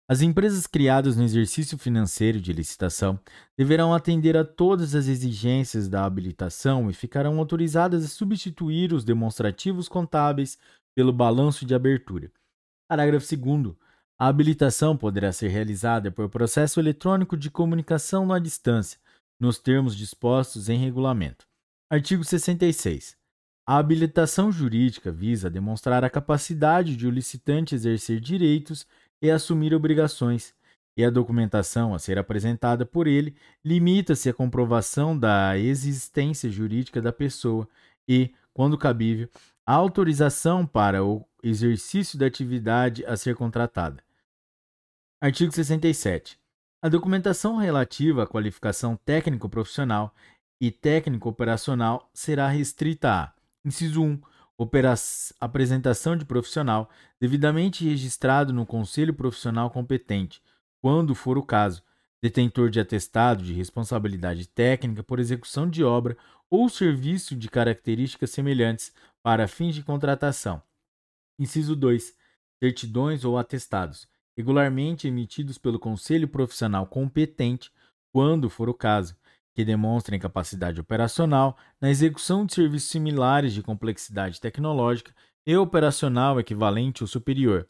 As 0.08 0.22
empresas 0.22 0.68
criadas 0.68 1.16
no 1.16 1.24
exercício 1.24 1.78
financeiro 1.78 2.40
de 2.40 2.54
licitação 2.54 3.20
deverão 3.58 3.94
atender 3.94 4.38
a 4.38 4.46
todas 4.46 4.94
as 4.94 5.08
exigências 5.08 5.88
da 5.88 6.06
habilitação 6.06 6.90
e 6.90 6.94
ficarão 6.94 7.40
autorizadas 7.40 8.04
a 8.04 8.08
substituir 8.08 8.94
os 8.94 9.04
demonstrativos 9.04 9.88
contábeis 9.88 10.58
pelo 10.96 11.14
balanço 11.14 11.66
de 11.66 11.74
abertura. 11.74 12.32
Parágrafo 12.90 13.36
2. 13.36 13.76
A 14.22 14.28
habilitação 14.28 14.96
poderá 14.96 15.32
ser 15.32 15.48
realizada 15.48 16.12
por 16.12 16.30
processo 16.30 16.80
eletrônico 16.80 17.36
de 17.36 17.50
comunicação 17.50 18.32
à 18.32 18.38
distância, 18.38 19.00
nos 19.40 19.58
termos 19.58 19.98
dispostos 19.98 20.70
em 20.70 20.78
regulamento. 20.78 21.48
Artigo 21.90 22.24
66. 22.24 23.18
A 23.68 23.80
habilitação 23.80 24.52
jurídica 24.52 25.12
visa 25.12 25.50
demonstrar 25.50 26.04
a 26.04 26.10
capacidade 26.10 26.96
de 26.96 27.08
o 27.08 27.10
licitante 27.10 27.74
exercer 27.74 28.20
direitos 28.20 28.86
e 29.20 29.32
assumir 29.32 29.74
obrigações, 29.74 30.54
e 30.96 31.04
a 31.04 31.10
documentação 31.10 31.96
a 31.96 31.98
ser 31.98 32.20
apresentada 32.20 32.86
por 32.86 33.08
ele 33.08 33.36
limita-se 33.66 34.30
à 34.30 34.34
comprovação 34.36 35.18
da 35.18 35.58
existência 35.58 36.48
jurídica 36.48 37.02
da 37.02 37.12
pessoa 37.12 37.68
e, 38.08 38.30
quando 38.54 38.78
cabível, 38.78 39.28
a 39.66 39.74
autorização 39.74 40.64
para 40.64 41.04
o 41.04 41.26
exercício 41.42 42.20
da 42.20 42.28
atividade 42.28 43.04
a 43.08 43.18
ser 43.18 43.36
contratada. 43.36 44.11
Artigo 45.24 45.52
67. 45.52 46.40
A 46.82 46.90
documentação 46.90 47.56
relativa 47.56 48.24
à 48.24 48.28
qualificação 48.28 48.96
técnico-profissional 49.06 50.16
e 50.60 50.72
técnico-operacional 50.72 52.10
será 52.12 52.48
restrita 52.48 53.12
a: 53.12 53.34
inciso 53.64 54.02
1. 54.02 54.20
apresentação 55.40 56.18
de 56.18 56.26
profissional 56.26 56.90
devidamente 57.20 57.88
registrado 57.88 58.52
no 58.52 58.66
Conselho 58.66 59.14
Profissional 59.14 59.70
competente, 59.70 60.42
quando 60.82 61.14
for 61.14 61.38
o 61.38 61.46
caso, 61.46 61.84
detentor 62.20 62.72
de 62.72 62.80
atestado 62.80 63.44
de 63.44 63.54
responsabilidade 63.54 64.48
técnica 64.48 65.04
por 65.04 65.20
execução 65.20 65.70
de 65.70 65.84
obra 65.84 66.18
ou 66.50 66.68
serviço 66.68 67.36
de 67.36 67.48
características 67.48 68.32
semelhantes 68.32 68.92
para 69.22 69.48
fins 69.48 69.76
de 69.76 69.84
contratação. 69.84 70.64
Inciso 71.38 71.76
2. 71.76 72.12
Certidões 72.60 73.24
ou 73.24 73.38
atestados 73.38 74.10
regularmente 74.38 75.08
emitidos 75.08 75.58
pelo 75.58 75.80
Conselho 75.80 76.28
Profissional 76.28 76.86
competente, 76.86 77.72
quando 78.12 78.50
for 78.50 78.70
o 78.70 78.74
caso, 78.74 79.16
que 79.54 79.66
demonstrem 79.66 80.20
capacidade 80.20 80.80
operacional 80.80 81.58
na 81.80 81.90
execução 81.90 82.46
de 82.46 82.54
serviços 82.54 82.90
similares 82.90 83.54
de 83.54 83.62
complexidade 83.62 84.40
tecnológica 84.40 85.14
e 85.46 85.56
operacional 85.56 86.40
equivalente 86.40 87.04
ou 87.04 87.08
superior, 87.08 87.68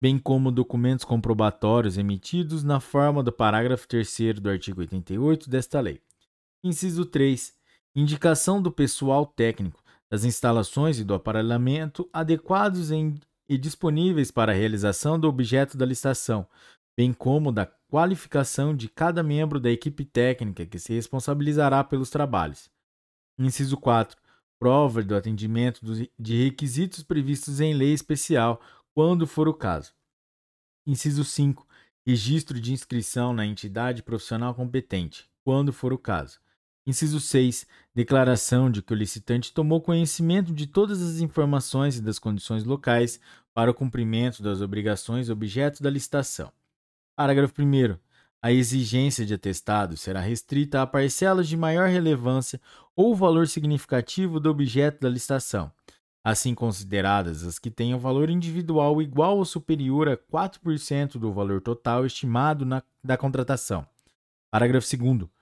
bem 0.00 0.18
como 0.18 0.52
documentos 0.52 1.04
comprobatórios 1.04 1.98
emitidos 1.98 2.62
na 2.62 2.78
forma 2.78 3.22
do 3.22 3.32
parágrafo 3.32 3.88
3 3.88 4.40
do 4.40 4.50
artigo 4.50 4.80
88 4.80 5.48
desta 5.48 5.80
lei. 5.80 6.00
Inciso 6.62 7.04
3. 7.04 7.52
Indicação 7.96 8.60
do 8.60 8.70
pessoal 8.70 9.26
técnico, 9.26 9.82
das 10.10 10.24
instalações 10.24 10.98
e 10.98 11.04
do 11.04 11.14
aparelhamento 11.14 12.08
adequados 12.12 12.90
em 12.90 13.18
e 13.48 13.58
disponíveis 13.58 14.30
para 14.30 14.52
a 14.52 14.54
realização 14.54 15.18
do 15.18 15.28
objeto 15.28 15.76
da 15.76 15.84
licitação, 15.84 16.46
bem 16.96 17.12
como 17.12 17.52
da 17.52 17.66
qualificação 17.66 18.74
de 18.74 18.88
cada 18.88 19.22
membro 19.22 19.60
da 19.60 19.70
equipe 19.70 20.04
técnica 20.04 20.66
que 20.66 20.78
se 20.78 20.92
responsabilizará 20.92 21.84
pelos 21.84 22.10
trabalhos. 22.10 22.70
Inciso 23.38 23.76
4. 23.76 24.20
Prova 24.58 25.02
do 25.02 25.14
atendimento 25.14 25.80
de 26.18 26.44
requisitos 26.44 27.02
previstos 27.02 27.60
em 27.60 27.74
lei 27.74 27.92
especial, 27.92 28.60
quando 28.94 29.26
for 29.26 29.48
o 29.48 29.54
caso. 29.54 29.92
Inciso 30.86 31.24
5. 31.24 31.66
Registro 32.06 32.60
de 32.60 32.72
inscrição 32.72 33.32
na 33.32 33.44
entidade 33.44 34.02
profissional 34.02 34.54
competente, 34.54 35.28
quando 35.42 35.72
for 35.72 35.92
o 35.92 35.98
caso. 35.98 36.38
Inciso 36.86 37.18
6. 37.18 37.66
Declaração 37.94 38.70
de 38.70 38.82
que 38.82 38.92
o 38.92 38.96
licitante 38.96 39.52
tomou 39.54 39.80
conhecimento 39.80 40.52
de 40.52 40.66
todas 40.66 41.00
as 41.00 41.20
informações 41.20 41.96
e 41.96 42.02
das 42.02 42.18
condições 42.18 42.64
locais 42.64 43.18
para 43.54 43.70
o 43.70 43.74
cumprimento 43.74 44.42
das 44.42 44.60
obrigações 44.60 45.30
objeto 45.30 45.82
da 45.82 45.88
licitação. 45.88 46.52
Parágrafo 47.16 47.62
1. 47.62 47.96
A 48.42 48.52
exigência 48.52 49.24
de 49.24 49.32
atestado 49.32 49.96
será 49.96 50.20
restrita 50.20 50.82
a 50.82 50.86
parcelas 50.86 51.48
de 51.48 51.56
maior 51.56 51.88
relevância 51.88 52.60
ou 52.94 53.14
valor 53.14 53.48
significativo 53.48 54.38
do 54.38 54.50
objeto 54.50 55.00
da 55.00 55.08
licitação, 55.08 55.72
assim 56.22 56.54
consideradas 56.54 57.44
as 57.44 57.58
que 57.58 57.70
tenham 57.70 57.98
valor 57.98 58.28
individual 58.28 59.00
igual 59.00 59.38
ou 59.38 59.46
superior 59.46 60.06
a 60.10 60.18
4% 60.18 61.12
do 61.16 61.32
valor 61.32 61.62
total 61.62 62.04
estimado 62.04 62.66
na, 62.66 62.82
da 63.02 63.16
contratação. 63.16 63.86
Parágrafo 64.50 64.86
2. 64.94 65.33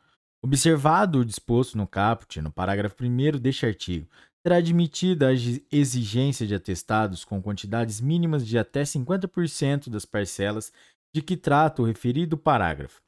Observado 0.45 1.21
o 1.21 1.25
disposto 1.25 1.79
no 1.79 1.87
caput, 1.87 2.41
no 2.41 2.53
parágrafo 2.53 2.97
1 3.05 3.39
deste 3.39 3.65
artigo, 3.65 4.09
será 4.45 4.57
admitida 4.57 5.29
a 5.29 5.33
exigência 5.33 6.45
de 6.45 6.55
atestados 6.55 7.25
com 7.25 7.41
quantidades 7.41 8.01
mínimas 8.01 8.45
de 8.45 8.59
até 8.59 8.83
50% 8.83 9.89
das 9.89 10.05
parcelas 10.05 10.73
de 11.15 11.23
que 11.23 11.37
trata 11.37 11.81
o 11.81 11.85
referido 11.85 12.37
parágrafo. 12.37 13.01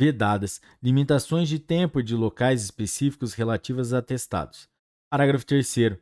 Vedadas 0.00 0.62
limitações 0.82 1.46
de 1.48 1.58
tempo 1.58 2.00
e 2.00 2.02
de 2.02 2.14
locais 2.14 2.62
específicos 2.62 3.34
relativas 3.34 3.92
a 3.92 3.98
atestados. 3.98 4.66
Parágrafo 5.10 5.44
3 5.44 5.98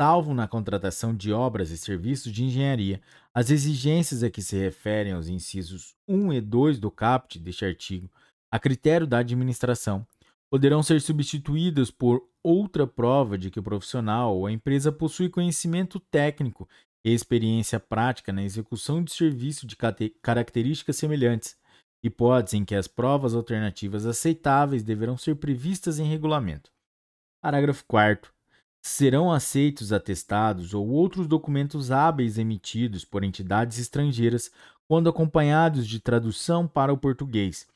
salvo 0.00 0.32
na 0.32 0.48
contratação 0.48 1.14
de 1.14 1.30
obras 1.30 1.70
e 1.70 1.76
serviços 1.76 2.32
de 2.32 2.44
engenharia, 2.44 3.02
as 3.34 3.50
exigências 3.50 4.22
a 4.22 4.30
que 4.30 4.40
se 4.40 4.56
referem 4.56 5.12
aos 5.12 5.28
incisos 5.28 5.94
1 6.08 6.32
e 6.32 6.40
2 6.40 6.78
do 6.78 6.90
caput 6.90 7.38
deste 7.38 7.66
artigo, 7.66 8.10
a 8.52 8.58
critério 8.58 9.06
da 9.06 9.18
administração, 9.18 10.06
poderão 10.50 10.82
ser 10.82 11.00
substituídas 11.00 11.90
por 11.90 12.28
outra 12.42 12.86
prova 12.86 13.38
de 13.38 13.50
que 13.50 13.60
o 13.60 13.62
profissional 13.62 14.36
ou 14.36 14.46
a 14.46 14.52
empresa 14.52 14.90
possui 14.90 15.28
conhecimento 15.28 16.00
técnico 16.00 16.68
e 17.04 17.12
experiência 17.14 17.78
prática 17.78 18.32
na 18.32 18.42
execução 18.42 19.02
de 19.02 19.12
serviço 19.12 19.66
de 19.66 19.76
características 20.20 20.96
semelhantes, 20.96 21.56
hipótese 22.02 22.56
em 22.56 22.64
que 22.64 22.74
as 22.74 22.88
provas 22.88 23.34
alternativas 23.34 24.06
aceitáveis 24.06 24.82
deverão 24.82 25.16
ser 25.16 25.36
previstas 25.36 25.98
em 25.98 26.04
regulamento. 26.04 26.70
Parágrafo 27.42 27.84
4 27.86 28.32
serão 28.82 29.30
aceitos 29.30 29.92
atestados 29.92 30.72
ou 30.72 30.88
outros 30.88 31.26
documentos 31.26 31.90
hábeis 31.90 32.38
emitidos 32.38 33.04
por 33.04 33.22
entidades 33.22 33.78
estrangeiras 33.78 34.50
quando 34.88 35.08
acompanhados 35.08 35.86
de 35.86 36.00
tradução 36.00 36.66
para 36.66 36.92
o 36.92 36.98
português, 36.98 37.68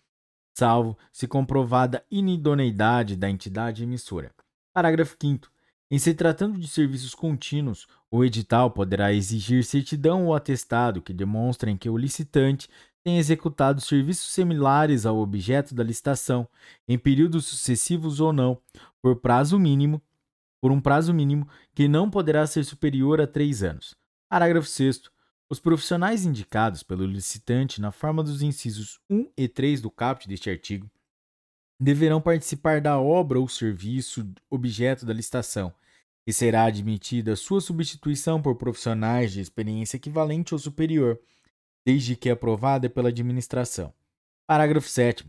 salvo 0.55 0.97
se 1.13 1.27
comprovada 1.27 2.05
inidoneidade 2.11 3.17
da 3.17 3.29
entidade 3.29 3.83
emissora. 3.83 4.33
Parágrafo 4.73 5.17
5 5.21 5.53
em 5.91 5.99
se 5.99 6.15
tratando 6.15 6.59
de 6.59 6.67
serviços 6.67 7.15
contínuos, 7.15 7.87
o 8.11 8.25
edital 8.25 8.71
poderá 8.71 9.13
exigir 9.13 9.63
certidão 9.63 10.27
ou 10.27 10.35
atestado 10.35 11.03
que 11.03 11.13
demonstrem 11.13 11.77
que 11.77 11.91
o 11.91 11.97
licitante 11.97 12.69
tem 13.05 13.19
executado 13.19 13.81
serviços 13.83 14.33
similares 14.33 15.05
ao 15.05 15.19
objeto 15.19 15.75
da 15.75 15.85
licitação, 15.85 16.49
em 16.89 16.99
períodos 16.99 17.45
sucessivos 17.47 18.19
ou 18.19 18.33
não, 18.33 18.59
por 19.03 19.17
prazo 19.17 19.59
mínimo 19.59 20.03
por 20.65 20.73
um 20.73 20.81
prazo 20.81 21.13
mínimo 21.13 21.47
que 21.75 21.87
não 21.87 22.09
poderá 22.09 22.47
ser 22.47 22.65
superior 22.65 23.21
a 23.21 23.27
três 23.27 23.63
anos. 23.63 23.95
Parágrafo 24.31 24.67
6. 24.67 25.03
Os 25.51 25.61
profissionais 25.61 26.25
indicados 26.25 26.83
pelo 26.83 27.05
licitante 27.05 27.81
na 27.81 27.93
forma 27.93 28.23
dos 28.23 28.41
incisos 28.41 28.99
1 29.11 29.31
e 29.37 29.47
3 29.47 29.83
do 29.83 29.91
caput 29.91 30.27
deste 30.27 30.49
artigo 30.49 30.91
deverão 31.79 32.21
participar 32.21 32.81
da 32.81 32.99
obra 32.99 33.39
ou 33.39 33.49
serviço 33.49 34.27
objeto 34.49 35.05
da 35.05 35.13
licitação, 35.13 35.73
e 36.27 36.33
será 36.33 36.65
admitida 36.65 37.37
sua 37.37 37.61
substituição 37.61 38.41
por 38.41 38.57
profissionais 38.57 39.33
de 39.33 39.41
experiência 39.41 39.97
equivalente 39.97 40.55
ou 40.55 40.59
superior, 40.59 41.21
desde 41.87 42.17
que 42.17 42.31
aprovada 42.31 42.89
pela 42.89 43.11
administração. 43.11 43.93
Parágrafo 44.47 44.89
7. 44.89 45.27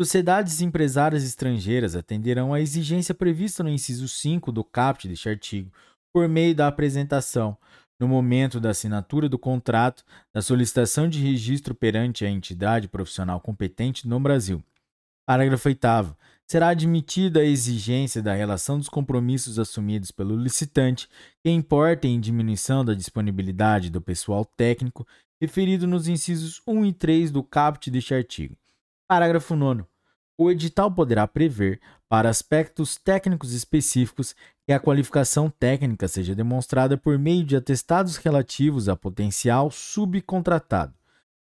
Sociedades 0.00 0.60
empresárias 0.60 1.24
estrangeiras 1.24 1.96
atenderão 1.96 2.54
à 2.54 2.60
exigência 2.60 3.14
prevista 3.14 3.64
no 3.64 3.70
inciso 3.70 4.06
5 4.06 4.52
do 4.52 4.62
caput 4.62 5.08
deste 5.08 5.28
artigo, 5.28 5.72
por 6.12 6.28
meio 6.28 6.54
da 6.54 6.68
apresentação, 6.68 7.58
no 7.98 8.06
momento 8.06 8.60
da 8.60 8.70
assinatura 8.70 9.28
do 9.28 9.38
contrato, 9.38 10.04
da 10.32 10.42
solicitação 10.42 11.08
de 11.08 11.20
registro 11.20 11.74
perante 11.74 12.24
a 12.24 12.30
entidade 12.30 12.88
profissional 12.88 13.40
competente 13.40 14.06
no 14.06 14.20
Brasil. 14.20 14.62
Parágrafo 15.26 15.68
8. 15.68 15.80
Será 16.48 16.68
admitida 16.68 17.40
a 17.40 17.44
exigência 17.44 18.22
da 18.22 18.32
relação 18.32 18.78
dos 18.78 18.88
compromissos 18.88 19.58
assumidos 19.58 20.12
pelo 20.12 20.36
licitante 20.36 21.08
que 21.42 21.50
importem 21.50 22.14
em 22.14 22.20
diminuição 22.20 22.84
da 22.84 22.94
disponibilidade 22.94 23.90
do 23.90 24.00
pessoal 24.00 24.44
técnico 24.44 25.04
referido 25.40 25.86
nos 25.86 26.06
incisos 26.06 26.62
1 26.66 26.86
e 26.86 26.92
3 26.92 27.30
do 27.32 27.42
caput 27.42 27.90
deste 27.90 28.14
artigo. 28.14 28.56
Parágrafo 29.08 29.56
9. 29.56 29.84
O 30.38 30.50
edital 30.50 30.92
poderá 30.92 31.26
prever, 31.26 31.80
para 32.08 32.28
aspectos 32.28 32.96
técnicos 32.96 33.52
específicos, 33.52 34.36
que 34.66 34.72
a 34.72 34.78
qualificação 34.78 35.48
técnica 35.48 36.06
seja 36.06 36.34
demonstrada 36.34 36.98
por 36.98 37.18
meio 37.18 37.42
de 37.44 37.56
atestados 37.56 38.16
relativos 38.16 38.86
a 38.88 38.94
potencial 38.94 39.70
subcontratado, 39.70 40.94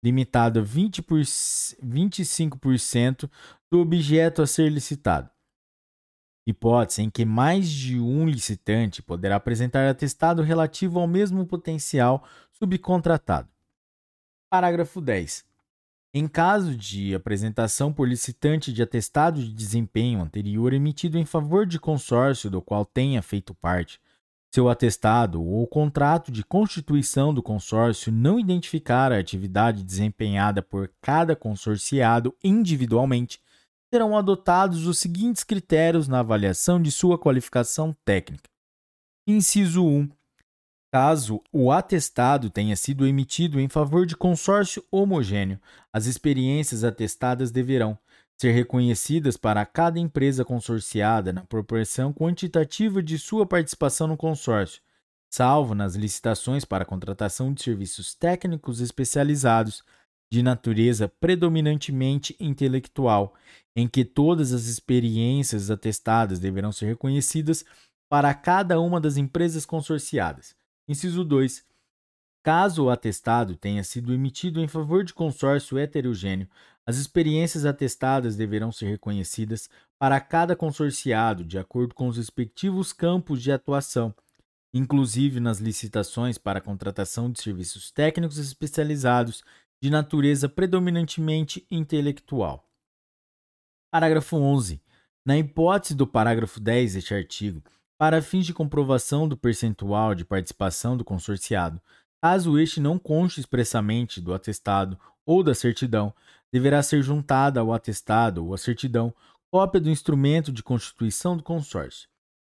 limitado 0.03 0.59
a 0.59 0.63
20 0.63 1.03
por 1.03 1.19
25% 1.19 3.29
do 3.71 3.79
objeto 3.79 4.41
a 4.41 4.47
ser 4.47 4.71
licitado. 4.71 5.29
Hipótese 6.47 7.03
em 7.03 7.11
que 7.11 7.25
mais 7.25 7.69
de 7.69 7.99
um 7.99 8.27
licitante 8.27 9.03
poderá 9.03 9.35
apresentar 9.35 9.87
atestado 9.87 10.41
relativo 10.41 10.99
ao 10.99 11.07
mesmo 11.07 11.45
potencial 11.45 12.23
subcontratado. 12.51 13.47
Parágrafo 14.49 14.99
10. 14.99 15.48
Em 16.11 16.27
caso 16.27 16.75
de 16.75 17.13
apresentação 17.13 17.93
por 17.93 18.07
licitante 18.07 18.73
de 18.73 18.81
atestado 18.81 19.39
de 19.39 19.53
desempenho 19.53 20.21
anterior 20.21 20.73
emitido 20.73 21.19
em 21.19 21.25
favor 21.25 21.67
de 21.67 21.79
consórcio 21.79 22.49
do 22.49 22.61
qual 22.61 22.83
tenha 22.83 23.21
feito 23.21 23.53
parte, 23.53 24.01
seu 24.51 24.67
atestado 24.67 25.43
ou 25.43 25.67
contrato 25.67 26.31
de 26.31 26.43
constituição 26.43 27.31
do 27.31 27.43
consórcio 27.43 28.11
não 28.11 28.39
identificar 28.39 29.11
a 29.11 29.19
atividade 29.19 29.83
desempenhada 29.83 30.63
por 30.63 30.91
cada 30.99 31.35
consorciado 31.35 32.35
individualmente, 32.43 33.39
serão 33.93 34.17
adotados 34.17 34.87
os 34.87 34.97
seguintes 34.97 35.43
critérios 35.43 36.07
na 36.07 36.21
avaliação 36.21 36.81
de 36.81 36.91
sua 36.91 37.19
qualificação 37.19 37.95
técnica. 38.03 38.49
Inciso 39.27 39.85
1. 39.85 40.09
Caso 40.91 41.43
o 41.51 41.71
atestado 41.71 42.49
tenha 42.49 42.75
sido 42.75 43.05
emitido 43.05 43.59
em 43.59 43.69
favor 43.69 44.07
de 44.07 44.15
consórcio 44.15 44.83
homogêneo, 44.91 45.59
as 45.93 46.07
experiências 46.07 46.83
atestadas 46.83 47.51
deverão 47.51 47.97
ser 48.39 48.53
reconhecidas 48.53 49.37
para 49.37 49.63
cada 49.65 49.99
empresa 49.99 50.43
consorciada 50.43 51.31
na 51.31 51.43
proporção 51.43 52.11
quantitativa 52.11 53.03
de 53.03 53.19
sua 53.19 53.45
participação 53.45 54.07
no 54.07 54.17
consórcio, 54.17 54.81
salvo 55.31 55.75
nas 55.75 55.93
licitações 55.93 56.65
para 56.65 56.85
contratação 56.85 57.53
de 57.53 57.61
serviços 57.61 58.15
técnicos 58.15 58.79
especializados 58.79 59.83
de 60.31 60.41
natureza 60.41 61.07
predominantemente 61.19 62.35
intelectual, 62.39 63.35
em 63.75 63.87
que 63.87 64.03
todas 64.03 64.53
as 64.53 64.65
experiências 64.65 65.69
atestadas 65.69 66.39
deverão 66.39 66.71
ser 66.71 66.87
reconhecidas 66.87 67.63
para 68.09 68.33
cada 68.33 68.79
uma 68.79 68.99
das 68.99 69.17
empresas 69.17 69.65
consorciadas. 69.65 70.58
Inciso 70.89 71.23
2. 71.23 71.63
Caso 72.43 72.85
o 72.85 72.89
atestado 72.89 73.55
tenha 73.55 73.83
sido 73.83 74.11
emitido 74.11 74.59
em 74.59 74.67
favor 74.67 75.03
de 75.03 75.13
consórcio 75.13 75.77
heterogêneo, 75.77 76.49
as 76.83 76.97
experiências 76.97 77.63
atestadas 77.63 78.35
deverão 78.35 78.71
ser 78.71 78.87
reconhecidas 78.87 79.69
para 79.99 80.19
cada 80.19 80.55
consorciado 80.55 81.43
de 81.43 81.59
acordo 81.59 81.93
com 81.93 82.07
os 82.07 82.17
respectivos 82.17 82.91
campos 82.91 83.43
de 83.43 83.51
atuação, 83.51 84.15
inclusive 84.73 85.39
nas 85.39 85.59
licitações 85.59 86.39
para 86.39 86.57
a 86.57 86.61
contratação 86.63 87.31
de 87.31 87.39
serviços 87.39 87.91
técnicos 87.91 88.39
especializados 88.39 89.43
de 89.79 89.91
natureza 89.91 90.49
predominantemente 90.49 91.67
intelectual. 91.69 92.67
Parágrafo 93.91 94.37
11. 94.37 94.81
Na 95.23 95.37
hipótese 95.37 95.93
do 95.93 96.07
parágrafo 96.07 96.59
10 96.59 96.95
deste 96.95 97.13
artigo, 97.13 97.61
para 97.99 98.21
fins 98.21 98.45
de 98.45 98.53
comprovação 98.53 99.27
do 99.27 99.35
percentual 99.35 100.15
de 100.15 100.23
participação 100.23 100.95
do 100.95 101.03
consorciado, 101.03 101.81
caso 102.23 102.57
este 102.57 102.79
não 102.79 102.97
conste 102.97 103.41
expressamente 103.41 104.21
do 104.21 104.33
atestado 104.33 104.97
ou 105.25 105.43
da 105.43 105.53
certidão, 105.53 106.13
deverá 106.51 106.81
ser 106.81 107.03
juntada 107.03 107.59
ao 107.59 107.73
atestado 107.73 108.45
ou 108.45 108.53
à 108.53 108.57
certidão 108.57 109.13
cópia 109.51 109.81
do 109.81 109.89
instrumento 109.89 110.49
de 110.49 110.63
constituição 110.63 111.35
do 111.35 111.43
consórcio. 111.43 112.07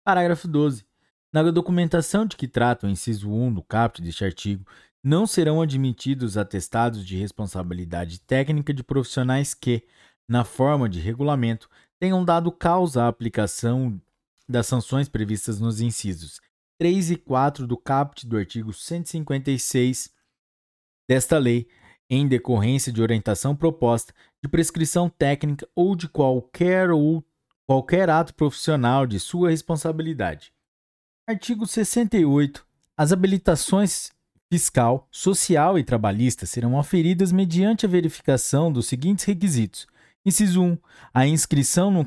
Parágrafo 0.06 0.48
12. 0.48 0.86
Na 1.34 1.44
documentação 1.52 2.26
de 2.26 2.38
que 2.38 2.48
trata 2.48 2.88
o 2.88 2.90
inciso 2.90 3.30
1 3.30 3.56
do 3.56 3.64
caput 3.64 4.02
deste 4.02 4.24
artigo, 4.24 4.66
não 5.04 5.28
serão 5.28 5.62
admitidos 5.62 6.38
atestados 6.38 7.06
de 7.06 7.18
responsabilidade 7.18 8.22
técnica 8.22 8.74
de 8.74 8.84
profissionais 8.84 9.54
que, 9.54 9.84
na 10.26 10.46
forma 10.46 10.88
de 10.88 11.02
regulamento, 11.02 11.70
tenham 12.00 12.24
dado 12.24 12.50
causa 12.50 13.04
à 13.04 13.08
aplicação 13.10 14.00
das 14.48 14.68
sanções 14.68 15.08
previstas 15.08 15.60
nos 15.60 15.80
incisos 15.82 16.40
3 16.80 17.12
e 17.12 17.18
4 17.18 17.66
do 17.66 17.78
caput 17.78 18.28
do 18.28 18.38
artigo 18.38 18.74
156 18.74 20.10
desta 21.08 21.38
lei, 21.38 21.68
em 22.10 22.28
decorrência 22.28 22.92
de 22.92 23.02
orientação 23.02 23.56
proposta, 23.56 24.14
de 24.42 24.50
prescrição 24.50 25.10
técnica 25.10 25.68
ou 25.76 25.96
de 25.96 26.08
qualquer 26.08 26.92
ou 26.92 27.24
qualquer 27.66 28.10
ato 28.10 28.34
profissional 28.34 29.08
de 29.08 29.20
sua 29.20 29.50
responsabilidade. 29.50 30.54
Artigo 31.28 31.66
68. 31.66 32.66
As 32.98 33.12
habilitações 33.12 34.12
fiscal, 34.52 35.08
social 35.10 35.80
e 35.80 35.84
trabalhista 35.84 36.46
serão 36.46 36.78
aferidas 36.78 37.32
mediante 37.32 37.86
a 37.86 37.90
verificação 37.90 38.72
dos 38.72 38.88
seguintes 38.88 39.26
requisitos: 39.26 39.88
Inciso 40.26 40.62
1. 40.62 40.78
A 41.14 41.28
inscrição 41.28 41.92
no, 41.92 42.06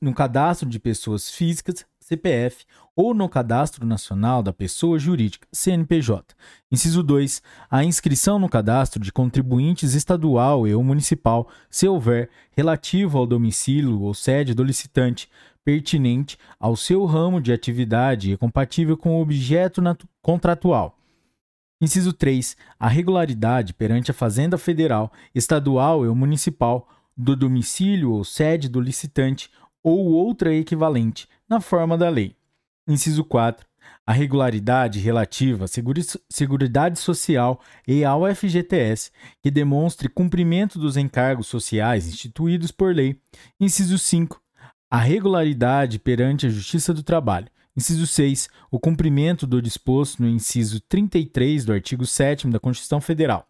no, 0.00 0.14
cadastro 0.14 0.68
de 0.68 0.78
pessoas 0.78 1.30
físicas, 1.30 1.86
CPF, 1.98 2.66
ou 2.94 3.14
no 3.14 3.28
Cadastro 3.30 3.86
Nacional 3.86 4.42
da 4.42 4.52
Pessoa 4.52 4.98
Jurídica, 4.98 5.48
CNPJ. 5.50 6.34
Inciso 6.70 7.02
2. 7.02 7.42
A 7.70 7.82
inscrição 7.82 8.38
no 8.38 8.48
cadastro 8.48 9.02
de 9.02 9.10
contribuintes 9.10 9.94
estadual 9.94 10.68
e 10.68 10.74
ou 10.74 10.84
municipal, 10.84 11.48
se 11.70 11.88
houver, 11.88 12.28
relativo 12.50 13.16
ao 13.16 13.26
domicílio 13.26 14.02
ou 14.02 14.12
sede 14.12 14.54
do 14.54 14.62
licitante, 14.62 15.28
pertinente 15.64 16.38
ao 16.60 16.76
seu 16.76 17.06
ramo 17.06 17.40
de 17.40 17.54
atividade 17.54 18.32
e 18.32 18.36
compatível 18.36 18.98
com 18.98 19.16
o 19.16 19.22
objeto 19.22 19.82
contratual. 20.20 20.98
Inciso 21.80 22.12
3. 22.12 22.56
A 22.78 22.88
regularidade 22.88 23.74
perante 23.74 24.10
a 24.10 24.14
Fazenda 24.14 24.56
Federal, 24.56 25.10
Estadual 25.34 26.06
ou 26.06 26.14
Municipal 26.14 26.88
do 27.16 27.34
domicílio 27.34 28.12
ou 28.12 28.24
sede 28.24 28.68
do 28.68 28.80
licitante 28.80 29.50
ou 29.82 30.06
outra 30.06 30.54
equivalente, 30.54 31.28
na 31.48 31.60
forma 31.60 31.96
da 31.96 32.08
lei. 32.08 32.36
Inciso 32.88 33.24
4. 33.24 33.66
A 34.04 34.12
regularidade 34.12 34.98
relativa 34.98 35.64
à 35.64 35.68
Seguridade 36.28 36.98
Social 36.98 37.60
e 37.86 38.04
ao 38.04 38.22
FGTS, 38.32 39.10
que 39.42 39.50
demonstre 39.50 40.08
cumprimento 40.08 40.78
dos 40.78 40.96
encargos 40.96 41.46
sociais 41.46 42.06
instituídos 42.06 42.70
por 42.70 42.94
lei. 42.94 43.20
Inciso 43.60 43.98
5. 43.98 44.40
A 44.90 44.98
regularidade 44.98 45.98
perante 45.98 46.46
a 46.46 46.50
Justiça 46.50 46.94
do 46.94 47.02
Trabalho. 47.02 47.48
Inciso 47.76 48.06
6. 48.06 48.48
O 48.70 48.78
cumprimento 48.78 49.46
do 49.46 49.60
disposto 49.60 50.22
no 50.22 50.28
inciso 50.28 50.80
33 50.80 51.64
do 51.64 51.72
artigo 51.72 52.06
7 52.06 52.48
da 52.48 52.60
Constituição 52.60 53.00
Federal. 53.00 53.48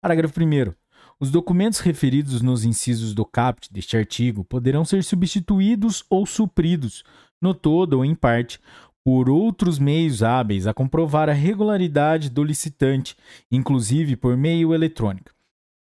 Parágrafo 0.00 0.40
1. 0.40 0.72
Os 1.20 1.32
documentos 1.32 1.80
referidos 1.80 2.40
nos 2.40 2.64
incisos 2.64 3.12
do 3.12 3.24
caput 3.24 3.72
deste 3.72 3.96
artigo 3.96 4.44
poderão 4.44 4.84
ser 4.84 5.02
substituídos 5.02 6.04
ou 6.08 6.24
supridos, 6.24 7.02
no 7.40 7.52
todo 7.52 7.94
ou 7.94 8.04
em 8.04 8.14
parte, 8.14 8.60
por 9.04 9.28
outros 9.28 9.80
meios 9.80 10.22
hábeis 10.22 10.66
a 10.66 10.74
comprovar 10.74 11.28
a 11.28 11.32
regularidade 11.32 12.30
do 12.30 12.44
licitante, 12.44 13.16
inclusive 13.50 14.14
por 14.14 14.36
meio 14.36 14.72
eletrônico. 14.72 15.34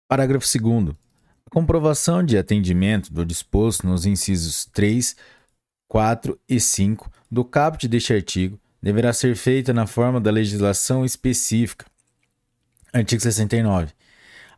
Parágrafo 0.08 0.47
2. 0.47 0.97
A 1.44 1.50
comprovação 1.50 2.23
de 2.23 2.39
atendimento 2.39 3.12
do 3.12 3.26
disposto 3.26 3.86
nos 3.86 4.06
incisos 4.06 4.65
3, 4.66 5.16
4 5.89 6.39
e 6.48 6.58
5 6.58 7.10
do 7.31 7.44
caput 7.44 7.86
deste 7.86 8.15
artigo 8.15 8.58
deverá 8.81 9.12
ser 9.12 9.36
feita 9.36 9.74
na 9.74 9.86
forma 9.86 10.20
da 10.20 10.31
legislação 10.31 11.05
específica. 11.05 11.84
Artigo 12.92 13.20
69. 13.20 13.95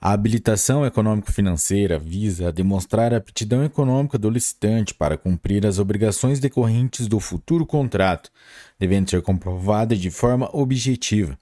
A 0.00 0.12
habilitação 0.12 0.86
econômico-financeira 0.86 1.98
visa 1.98 2.52
demonstrar 2.52 3.12
a 3.12 3.16
aptidão 3.16 3.64
econômica 3.64 4.16
do 4.16 4.30
licitante 4.30 4.94
para 4.94 5.18
cumprir 5.18 5.66
as 5.66 5.80
obrigações 5.80 6.38
decorrentes 6.38 7.08
do 7.08 7.18
futuro 7.18 7.66
contrato, 7.66 8.30
devendo 8.78 9.10
ser 9.10 9.22
comprovada 9.22 9.96
de 9.96 10.08
forma 10.08 10.48
objetiva 10.52 11.36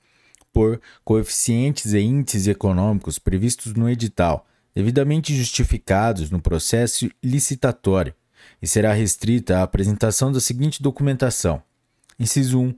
por 0.54 0.80
coeficientes 1.04 1.92
e 1.92 2.00
índices 2.00 2.46
econômicos 2.46 3.18
previstos 3.18 3.74
no 3.74 3.90
edital, 3.90 4.46
devidamente 4.74 5.36
justificados 5.36 6.30
no 6.30 6.40
processo 6.40 7.10
licitatório 7.22 8.14
e 8.62 8.66
será 8.66 8.94
restrita 8.94 9.58
à 9.58 9.64
apresentação 9.64 10.32
da 10.32 10.40
seguinte 10.40 10.82
documentação: 10.82 11.62
Inciso 12.18 12.58
1. 12.58 12.74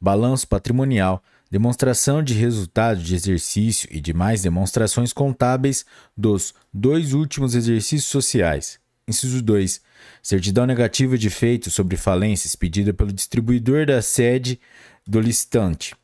Balanço 0.00 0.48
patrimonial, 0.48 1.22
demonstração 1.50 2.22
de 2.22 2.34
resultado 2.34 3.02
de 3.02 3.14
exercício 3.14 3.88
e 3.90 4.00
demais 4.00 4.42
demonstrações 4.42 5.12
contábeis 5.12 5.84
dos 6.16 6.54
dois 6.72 7.12
últimos 7.12 7.54
exercícios 7.54 8.04
sociais. 8.10 8.78
Inciso 9.08 9.42
2. 9.42 9.80
Certidão 10.22 10.66
negativa 10.66 11.18
de 11.18 11.28
feito 11.28 11.70
sobre 11.70 11.96
falências 11.96 12.54
pedida 12.54 12.94
pelo 12.94 13.12
distribuidor 13.12 13.86
da 13.86 14.00
sede 14.00 14.60
do 15.06 15.18
licitante. 15.18 15.96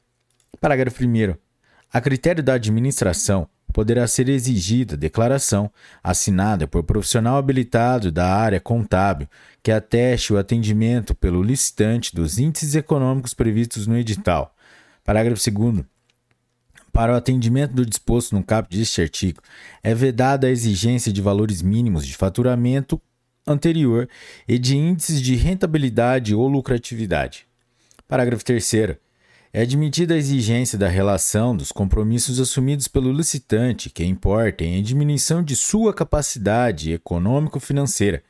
Parágrafo 0.61 1.05
1. 1.05 1.37
A 1.93 2.01
critério 2.01 2.43
da 2.43 2.55
administração, 2.55 3.49
poderá 3.77 4.07
ser 4.07 4.31
exigida 4.31 4.97
declaração 4.97 5.71
assinada 6.03 6.67
por 6.67 6.83
profissional 6.83 7.37
habilitado 7.37 8.11
da 8.11 8.27
área 8.27 8.59
contábil 8.59 9.29
que 9.63 9.71
ateste 9.71 10.33
o 10.33 10.39
atendimento 10.39 11.15
pelo 11.15 11.43
licitante 11.43 12.15
dos 12.15 12.39
índices 12.39 12.75
econômicos 12.75 13.35
previstos 13.35 13.87
no 13.87 13.95
edital. 13.95 14.56
Parágrafo 15.07 15.51
2. 15.53 15.85
Para 16.93 17.13
o 17.13 17.15
atendimento 17.15 17.73
do 17.75 17.87
disposto 17.87 18.35
no 18.35 18.43
caput 18.43 18.77
deste 18.77 19.01
artigo, 19.01 19.41
é 19.81 19.95
vedada 19.95 20.49
a 20.49 20.51
exigência 20.51 21.13
de 21.13 21.23
valores 21.23 21.63
mínimos 21.63 22.05
de 22.05 22.17
faturamento 22.17 23.01
anterior 23.47 24.09
e 24.49 24.59
de 24.59 24.77
índices 24.77 25.23
de 25.23 25.37
rentabilidade 25.37 26.35
ou 26.35 26.49
lucratividade. 26.49 27.47
Parágrafo 28.09 28.45
3. 28.45 28.75
É 29.53 29.63
admitida 29.63 30.15
a 30.15 30.19
exigência 30.19 30.77
da 30.77 30.89
relação 30.89 31.57
dos 31.57 31.71
compromissos 31.71 32.41
assumidos 32.41 32.89
pelo 32.89 33.13
licitante 33.13 33.89
que 33.89 34.05
importem 34.05 34.75
em 34.75 34.83
diminuição 34.83 35.41
de 35.41 35.55
sua 35.55 35.95
capacidade 35.95 36.93
econômico-financeira, 36.93 38.25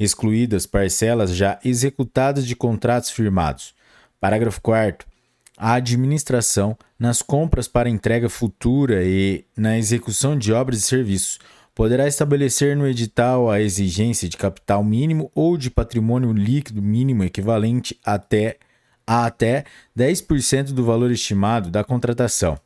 excluídas 0.00 0.64
parcelas 0.64 1.36
já 1.36 1.60
executadas 1.62 2.46
de 2.46 2.56
contratos 2.56 3.10
firmados. 3.10 3.74
Parágrafo 4.18 4.62
4. 4.62 5.15
A 5.56 5.74
administração, 5.74 6.76
nas 6.98 7.22
compras 7.22 7.66
para 7.66 7.88
entrega 7.88 8.28
futura 8.28 9.02
e 9.02 9.44
na 9.56 9.78
execução 9.78 10.36
de 10.36 10.52
obras 10.52 10.80
e 10.80 10.82
serviços, 10.82 11.38
poderá 11.74 12.06
estabelecer 12.06 12.76
no 12.76 12.86
edital 12.86 13.50
a 13.50 13.60
exigência 13.60 14.28
de 14.28 14.36
capital 14.36 14.84
mínimo 14.84 15.30
ou 15.34 15.56
de 15.56 15.70
patrimônio 15.70 16.32
líquido 16.32 16.82
mínimo 16.82 17.24
equivalente 17.24 17.98
até 18.04 18.58
a 19.06 19.24
até 19.24 19.64
10% 19.96 20.72
do 20.72 20.84
valor 20.84 21.10
estimado 21.10 21.70
da 21.70 21.84
contratação. 21.84 22.58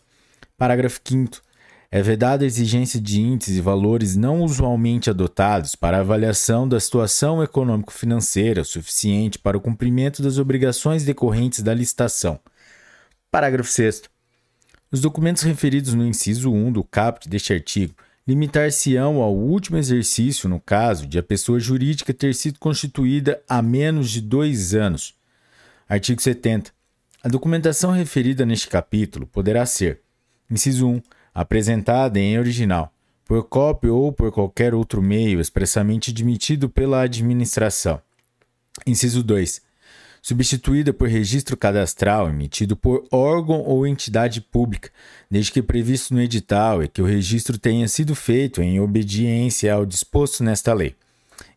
Parágrafo 0.56 1.00
5. 1.04 1.40
É 1.92 2.00
vedada 2.02 2.44
a 2.44 2.46
exigência 2.46 3.00
de 3.00 3.20
índices 3.20 3.56
e 3.56 3.60
valores 3.60 4.16
não 4.16 4.42
usualmente 4.42 5.10
adotados 5.10 5.74
para 5.74 5.98
avaliação 5.98 6.68
da 6.68 6.80
situação 6.80 7.42
econômico-financeira 7.42 8.64
suficiente 8.64 9.38
para 9.38 9.56
o 9.56 9.60
cumprimento 9.60 10.22
das 10.22 10.38
obrigações 10.38 11.04
decorrentes 11.04 11.62
da 11.62 11.74
licitação. 11.74 12.40
Parágrafo 13.30 13.70
6. 13.70 14.02
Os 14.90 15.00
documentos 15.00 15.42
referidos 15.42 15.94
no 15.94 16.06
inciso 16.06 16.52
1 16.52 16.72
do 16.72 16.82
caput 16.84 17.28
deste 17.28 17.52
artigo 17.52 17.94
limitar-se-ão 18.26 19.22
ao 19.22 19.34
último 19.34 19.78
exercício 19.78 20.48
no 20.48 20.60
caso 20.60 21.06
de 21.06 21.18
a 21.18 21.22
pessoa 21.22 21.58
jurídica 21.58 22.12
ter 22.12 22.34
sido 22.34 22.58
constituída 22.58 23.42
há 23.48 23.62
menos 23.62 24.10
de 24.10 24.20
dois 24.20 24.74
anos 24.74 25.14
Artigo 25.90 26.22
70. 26.22 26.70
A 27.20 27.28
documentação 27.28 27.90
referida 27.90 28.46
neste 28.46 28.68
capítulo 28.68 29.26
poderá 29.26 29.66
ser: 29.66 30.02
inciso 30.48 30.86
1, 30.86 31.02
apresentada 31.34 32.20
em 32.20 32.38
original, 32.38 32.94
por 33.24 33.42
cópia 33.48 33.92
ou 33.92 34.12
por 34.12 34.30
qualquer 34.30 34.72
outro 34.72 35.02
meio 35.02 35.40
expressamente 35.40 36.12
admitido 36.12 36.70
pela 36.70 37.02
administração. 37.02 38.00
Inciso 38.86 39.24
2. 39.24 39.60
Substituída 40.22 40.92
por 40.92 41.08
registro 41.08 41.56
cadastral 41.56 42.28
emitido 42.28 42.76
por 42.76 43.06
órgão 43.10 43.60
ou 43.60 43.86
entidade 43.86 44.40
pública, 44.40 44.90
desde 45.30 45.52
que 45.52 45.62
previsto 45.62 46.12
no 46.12 46.20
edital 46.20 46.82
e 46.82 46.88
que 46.88 47.00
o 47.00 47.06
registro 47.06 47.58
tenha 47.58 47.88
sido 47.88 48.14
feito 48.14 48.60
em 48.60 48.80
obediência 48.80 49.72
ao 49.72 49.86
disposto 49.86 50.44
nesta 50.44 50.74
lei. 50.74 50.94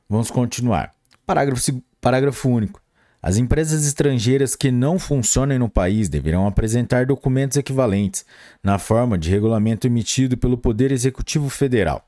Vamos 0.08 0.30
continuar. 0.30 0.94
Parágrafo, 1.26 1.82
parágrafo 2.00 2.48
único. 2.48 2.80
As 3.20 3.36
empresas 3.36 3.84
estrangeiras 3.84 4.54
que 4.54 4.70
não 4.70 4.98
funcionem 4.98 5.58
no 5.58 5.68
país 5.68 6.08
deverão 6.08 6.46
apresentar 6.46 7.04
documentos 7.04 7.56
equivalentes, 7.56 8.24
na 8.62 8.78
forma 8.78 9.18
de 9.18 9.28
regulamento 9.28 9.86
emitido 9.86 10.36
pelo 10.36 10.56
Poder 10.56 10.92
Executivo 10.92 11.48
Federal. 11.48 12.06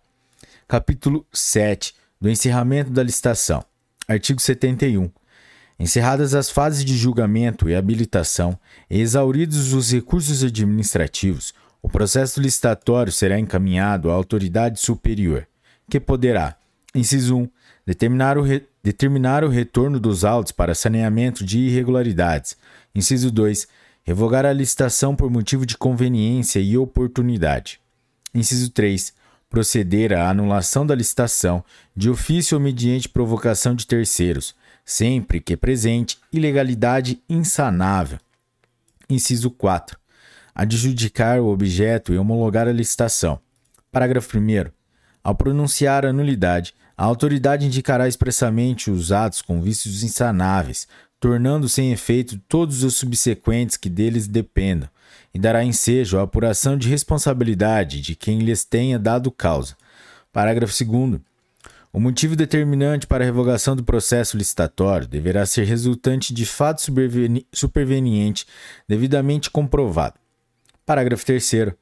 Capítulo 0.68 1.26
7 1.32 1.94
do 2.20 2.30
encerramento 2.30 2.90
da 2.90 3.02
licitação. 3.02 3.64
Artigo 4.06 4.40
71. 4.40 5.10
Encerradas 5.80 6.34
as 6.34 6.50
fases 6.50 6.84
de 6.84 6.94
julgamento 6.94 7.66
e 7.66 7.74
habilitação 7.74 8.58
e 8.90 9.00
exauridos 9.00 9.72
os 9.72 9.90
recursos 9.90 10.44
administrativos, 10.44 11.54
o 11.80 11.88
processo 11.88 12.38
licitatório 12.38 13.10
será 13.10 13.40
encaminhado 13.40 14.10
à 14.10 14.12
autoridade 14.12 14.78
superior, 14.78 15.48
que 15.88 15.98
poderá, 15.98 16.54
inciso 16.94 17.34
1, 17.34 17.48
determinar 17.86 18.36
o, 18.36 18.42
re... 18.42 18.66
determinar 18.82 19.42
o 19.42 19.48
retorno 19.48 19.98
dos 19.98 20.22
autos 20.22 20.52
para 20.52 20.74
saneamento 20.74 21.42
de 21.42 21.58
irregularidades, 21.60 22.58
inciso 22.94 23.30
2, 23.30 23.66
revogar 24.02 24.44
a 24.44 24.52
licitação 24.52 25.16
por 25.16 25.30
motivo 25.30 25.64
de 25.64 25.78
conveniência 25.78 26.60
e 26.60 26.76
oportunidade, 26.76 27.80
inciso 28.34 28.68
3, 28.68 29.14
proceder 29.48 30.12
à 30.12 30.28
anulação 30.28 30.84
da 30.84 30.94
licitação 30.94 31.64
de 31.96 32.10
ofício 32.10 32.58
ou 32.58 32.62
mediante 32.62 33.08
provocação 33.08 33.74
de 33.74 33.86
terceiros, 33.86 34.54
sempre 34.90 35.38
que 35.38 35.56
presente 35.56 36.18
ilegalidade 36.32 37.22
insanável. 37.28 38.18
Inciso 39.08 39.48
4. 39.48 39.96
Adjudicar 40.52 41.38
o 41.38 41.46
objeto 41.46 42.12
e 42.12 42.18
homologar 42.18 42.66
a 42.66 42.72
licitação. 42.72 43.38
Parágrafo 43.92 44.36
1. 44.36 44.68
Ao 45.22 45.32
pronunciar 45.32 46.04
a 46.04 46.12
nulidade, 46.12 46.74
a 46.96 47.04
autoridade 47.04 47.64
indicará 47.64 48.08
expressamente 48.08 48.90
os 48.90 49.12
atos 49.12 49.40
com 49.40 49.62
vícios 49.62 50.02
insanáveis, 50.02 50.88
tornando 51.20 51.68
sem 51.68 51.92
efeito 51.92 52.36
todos 52.48 52.82
os 52.82 52.96
subsequentes 52.96 53.76
que 53.76 53.88
deles 53.88 54.26
dependam, 54.26 54.88
e 55.32 55.38
dará 55.38 55.62
ensejo 55.62 56.18
à 56.18 56.22
apuração 56.22 56.76
de 56.76 56.88
responsabilidade 56.88 58.00
de 58.00 58.16
quem 58.16 58.40
lhes 58.40 58.64
tenha 58.64 58.98
dado 58.98 59.30
causa. 59.30 59.76
Parágrafo 60.32 60.74
2. 60.84 61.20
O 61.92 61.98
motivo 61.98 62.36
determinante 62.36 63.04
para 63.04 63.24
a 63.24 63.26
revogação 63.26 63.74
do 63.74 63.82
processo 63.82 64.36
licitatório 64.36 65.08
deverá 65.08 65.44
ser 65.44 65.64
resultante 65.64 66.32
de 66.32 66.46
fato 66.46 66.80
superveniente 67.52 68.46
devidamente 68.88 69.50
comprovado. 69.50 70.14
Parágrafo 70.86 71.26
3. 71.26 71.72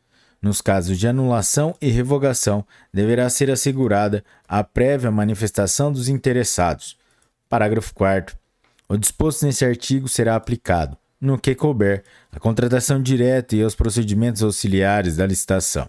Nos 0.41 0.62
casos 0.62 0.99
de 0.99 1.07
anulação 1.07 1.75
e 1.78 1.89
revogação, 1.91 2.65
deverá 2.93 3.28
ser 3.28 3.51
assegurada 3.51 4.25
a 4.47 4.65
prévia 4.65 5.11
manifestação 5.11 5.93
dos 5.93 6.09
interessados. 6.09 6.97
Parágrafo 7.47 7.93
4. 7.93 8.35
O 8.89 8.97
disposto 8.97 9.45
nesse 9.45 9.62
artigo 9.62 10.09
será 10.09 10.37
aplicado, 10.37 10.97
no 11.20 11.39
que 11.39 11.55
couber, 11.55 12.03
à 12.33 12.41
contratação 12.41 13.03
direta 13.03 13.55
e 13.55 13.62
aos 13.62 13.75
procedimentos 13.75 14.43
auxiliares 14.43 15.17
da 15.17 15.27
licitação. 15.27 15.87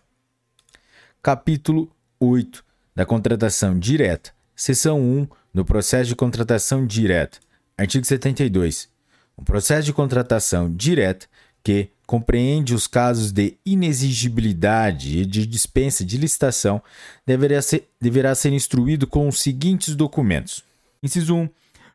Capítulo 1.24 1.90
8 2.20 2.68
da 2.96 3.06
contratação 3.06 3.78
direta, 3.78 4.32
seção 4.56 5.02
1 5.02 5.28
do 5.54 5.64
processo 5.64 6.10
de 6.10 6.16
contratação 6.16 6.86
direta, 6.86 7.40
artigo 7.78 8.06
72. 8.06 8.90
O 9.38 9.44
processo 9.44 9.86
de 9.86 9.94
contratação 9.94 10.74
direta, 10.74 11.28
que 11.64 11.90
compreende 12.06 12.74
os 12.74 12.88
casos 12.88 13.32
de 13.32 13.58
inexigibilidade 13.66 15.20
e 15.20 15.26
de 15.26 15.46
dispensa 15.46 16.04
de 16.04 16.18
licitação, 16.18 16.82
deverá 17.26 17.62
ser, 17.62 17.88
deverá 18.02 18.36
ser 18.36 18.52
instruído 18.52 19.08
com 19.08 19.28
os 19.28 19.40
seguintes 19.40 19.96
documentos: 19.96 20.64
Inciso 21.02 21.36
1. 21.36 21.50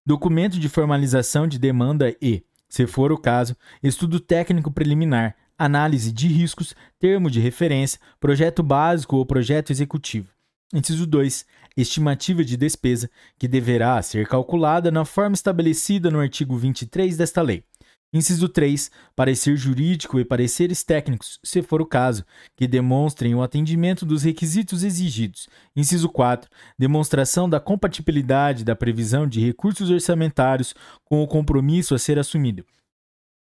Documento 0.07 0.59
de 0.59 0.69
formalização 0.69 1.47
de 1.47 1.59
demanda 1.59 2.15
e, 2.21 2.43
se 2.69 2.87
for 2.87 3.11
o 3.11 3.19
caso, 3.19 3.57
estudo 3.83 4.21
técnico 4.21 4.71
preliminar, 4.71 5.35
análise 5.59 6.13
de 6.13 6.29
riscos, 6.29 6.75
termo 6.99 7.31
de 7.31 7.41
referência, 7.41 7.99
projeto 8.21 8.63
básico 8.63 9.17
ou 9.17 9.27
projeto 9.27 9.71
executivo. 9.71 10.34
Inciso 10.73 11.07
2. 11.07 11.47
Estimativa 11.77 12.45
de 12.45 12.57
despesa, 12.57 13.11
que 13.39 13.49
deverá 13.49 14.01
ser 14.01 14.27
calculada 14.27 14.91
na 14.91 15.05
forma 15.05 15.35
estabelecida 15.35 16.11
no 16.11 16.21
artigo 16.21 16.57
23 16.57 17.17
desta 17.17 17.43
lei. 17.43 17.65
Inciso 18.13 18.49
3. 18.49 18.93
Parecer 19.17 19.57
jurídico 19.57 20.21
e 20.21 20.25
pareceres 20.25 20.85
técnicos, 20.85 21.41
se 21.43 21.63
for 21.63 21.83
o 21.83 21.87
caso, 21.87 22.25
que 22.57 22.69
demonstrem 22.69 23.35
o 23.35 23.43
atendimento 23.43 24.07
dos 24.07 24.23
requisitos 24.23 24.85
exigidos. 24.85 25.49
Inciso 25.75 26.09
4. 26.09 26.49
Demonstração 26.79 27.49
da 27.49 27.59
compatibilidade 27.59 28.63
da 28.63 28.77
previsão 28.77 29.27
de 29.27 29.45
recursos 29.45 29.91
orçamentários 29.91 30.77
com 31.05 31.25
o 31.25 31.27
compromisso 31.27 31.93
a 31.93 31.99
ser 31.99 32.17
assumido. 32.17 32.65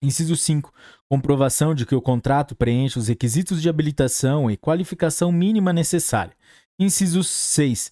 Inciso 0.02 0.36
5. 0.36 0.74
Comprovação 1.08 1.76
de 1.76 1.86
que 1.86 1.96
o 1.96 2.02
contrato 2.02 2.56
preenche 2.56 3.00
os 3.00 3.08
requisitos 3.08 3.62
de 3.62 3.70
habilitação 3.70 4.50
e 4.50 4.58
qualificação 4.58 5.32
mínima 5.32 5.72
necessária. 5.72 6.36
Inciso 6.80 7.24
6. 7.24 7.92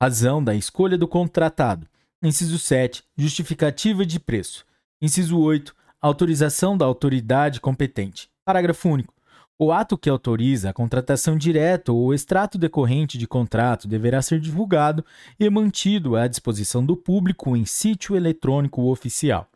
Razão 0.00 0.44
da 0.44 0.54
escolha 0.54 0.98
do 0.98 1.08
contratado. 1.08 1.88
Inciso 2.22 2.58
7. 2.58 3.02
Justificativa 3.16 4.04
de 4.04 4.20
preço. 4.20 4.66
Inciso 5.00 5.38
8. 5.38 5.74
Autorização 6.02 6.76
da 6.76 6.84
autoridade 6.84 7.60
competente. 7.60 8.30
Parágrafo 8.44 8.90
único. 8.90 9.14
O 9.58 9.72
ato 9.72 9.96
que 9.96 10.10
autoriza 10.10 10.68
a 10.68 10.72
contratação 10.72 11.36
direta 11.36 11.92
ou 11.92 12.06
o 12.06 12.14
extrato 12.14 12.58
decorrente 12.58 13.16
de 13.16 13.26
contrato 13.26 13.88
deverá 13.88 14.20
ser 14.20 14.38
divulgado 14.38 15.04
e 15.38 15.48
mantido 15.48 16.14
à 16.14 16.26
disposição 16.28 16.84
do 16.84 16.96
público 16.96 17.56
em 17.56 17.64
sítio 17.64 18.14
eletrônico 18.16 18.82
oficial. 18.90 19.48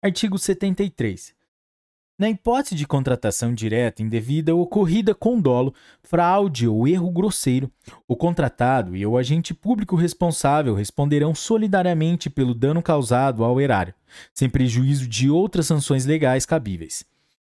Artigo 0.00 0.38
73. 0.38 1.34
Na 2.22 2.30
hipótese 2.30 2.76
de 2.76 2.86
contratação 2.86 3.52
direta 3.52 4.00
indevida 4.00 4.54
ocorrida 4.54 5.12
com 5.12 5.40
dolo, 5.40 5.74
fraude 6.04 6.68
ou 6.68 6.86
erro 6.86 7.10
grosseiro, 7.10 7.68
o 8.06 8.14
contratado 8.14 8.94
e 8.94 9.04
o 9.04 9.18
agente 9.18 9.52
público 9.52 9.96
responsável 9.96 10.72
responderão 10.72 11.34
solidariamente 11.34 12.30
pelo 12.30 12.54
dano 12.54 12.80
causado 12.80 13.42
ao 13.42 13.60
erário, 13.60 13.92
sem 14.32 14.48
prejuízo 14.48 15.08
de 15.08 15.28
outras 15.28 15.66
sanções 15.66 16.06
legais 16.06 16.46
cabíveis. 16.46 17.04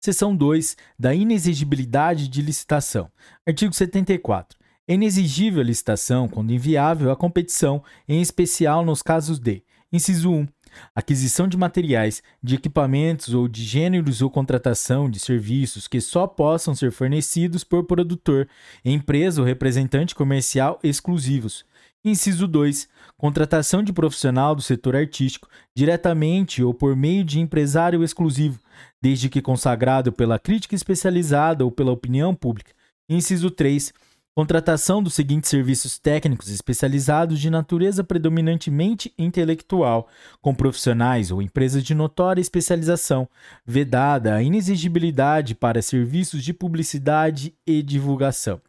Seção 0.03 0.37
2 0.37 0.77
da 0.99 1.15
inexigibilidade 1.15 2.29
de 2.29 2.43
licitação. 2.43 3.11
Artigo 3.47 3.73
74. 3.73 4.59
É 4.87 4.93
inexigível 4.93 5.63
a 5.63 5.65
licitação 5.65 6.29
quando 6.29 6.53
inviável 6.53 7.11
a 7.11 7.17
competição, 7.17 7.83
em 8.07 8.21
especial 8.21 8.85
nos 8.85 9.01
casos 9.01 9.39
de: 9.39 9.63
inciso 9.91 10.31
1 10.31 10.47
aquisição 10.95 11.49
de 11.49 11.57
materiais, 11.57 12.23
de 12.43 12.55
equipamentos 12.55 13.35
ou 13.35 13.49
de 13.49 13.63
gêneros 13.65 14.23
ou 14.23 14.31
contratação 14.31 15.11
de 15.11 15.19
serviços 15.19 15.89
que 15.89 16.01
só 16.01 16.27
possam 16.27 16.75
ser 16.75 16.93
fornecidos 16.93 17.65
por 17.65 17.85
produtor, 17.85 18.49
empresa 18.85 19.41
ou 19.41 19.47
representante 19.47 20.15
comercial 20.15 20.79
exclusivos. 20.83 21.65
Inciso 22.05 22.47
2. 22.47 22.89
Contratação 23.17 23.83
de 23.83 23.93
profissional 23.93 24.55
do 24.55 24.63
setor 24.63 24.95
artístico, 24.95 25.49
diretamente 25.75 26.63
ou 26.63 26.73
por 26.73 26.95
meio 26.95 27.25
de 27.25 27.41
empresário 27.41 28.05
exclusivo, 28.05 28.61
desde 29.03 29.29
que 29.29 29.43
consagrado 29.43 30.13
pela 30.13 30.39
crítica 30.39 30.75
especializada 30.75 31.65
ou 31.65 31.73
pela 31.73 31.91
opinião 31.91 32.35
pública. 32.35 32.73
Inciso 33.09 33.51
3 33.51 33.93
Contratação 34.39 35.03
dos 35.03 35.15
seguintes 35.15 35.51
serviços 35.51 35.99
técnicos 35.99 36.49
especializados 36.49 37.41
de 37.41 37.51
natureza 37.51 38.05
predominantemente 38.05 39.13
intelectual, 39.19 40.07
com 40.41 40.55
profissionais 40.55 41.33
ou 41.33 41.43
empresas 41.43 41.83
de 41.83 41.93
notória 41.93 42.41
especialização, 42.41 43.29
vedada 43.67 44.37
a 44.37 44.41
inexigibilidade 44.41 45.57
para 45.57 45.83
serviços 45.83 46.45
de 46.45 46.55
publicidade 46.55 47.53
e 47.67 47.83
divulgação. 47.83 48.61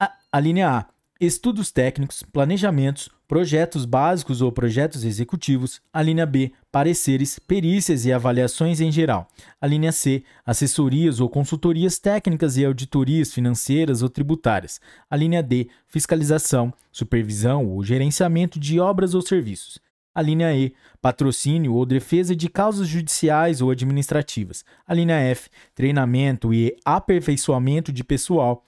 A, 0.00 0.12
a 0.30 0.38
linha 0.38 0.70
A. 0.70 0.93
Estudos 1.20 1.70
técnicos, 1.70 2.24
planejamentos, 2.24 3.08
projetos 3.28 3.84
básicos 3.84 4.42
ou 4.42 4.50
projetos 4.50 5.04
executivos. 5.04 5.80
A 5.92 6.02
linha 6.02 6.26
B, 6.26 6.50
pareceres, 6.72 7.38
perícias 7.38 8.04
e 8.04 8.12
avaliações 8.12 8.80
em 8.80 8.90
geral. 8.90 9.28
A 9.60 9.66
linha 9.68 9.92
C, 9.92 10.24
assessorias 10.44 11.20
ou 11.20 11.28
consultorias 11.28 12.00
técnicas 12.00 12.56
e 12.56 12.64
auditorias 12.64 13.32
financeiras 13.32 14.02
ou 14.02 14.08
tributárias. 14.08 14.80
A 15.08 15.14
linha 15.14 15.40
D, 15.40 15.68
fiscalização, 15.86 16.74
supervisão 16.90 17.64
ou 17.64 17.84
gerenciamento 17.84 18.58
de 18.58 18.80
obras 18.80 19.14
ou 19.14 19.22
serviços. 19.22 19.78
A 20.12 20.20
linha 20.20 20.52
E, 20.52 20.74
patrocínio 21.00 21.74
ou 21.74 21.86
defesa 21.86 22.34
de 22.34 22.48
causas 22.48 22.88
judiciais 22.88 23.60
ou 23.60 23.70
administrativas. 23.70 24.64
A 24.84 24.92
linha 24.92 25.14
F, 25.16 25.48
treinamento 25.76 26.52
e 26.52 26.76
aperfeiçoamento 26.84 27.92
de 27.92 28.02
pessoal. 28.02 28.64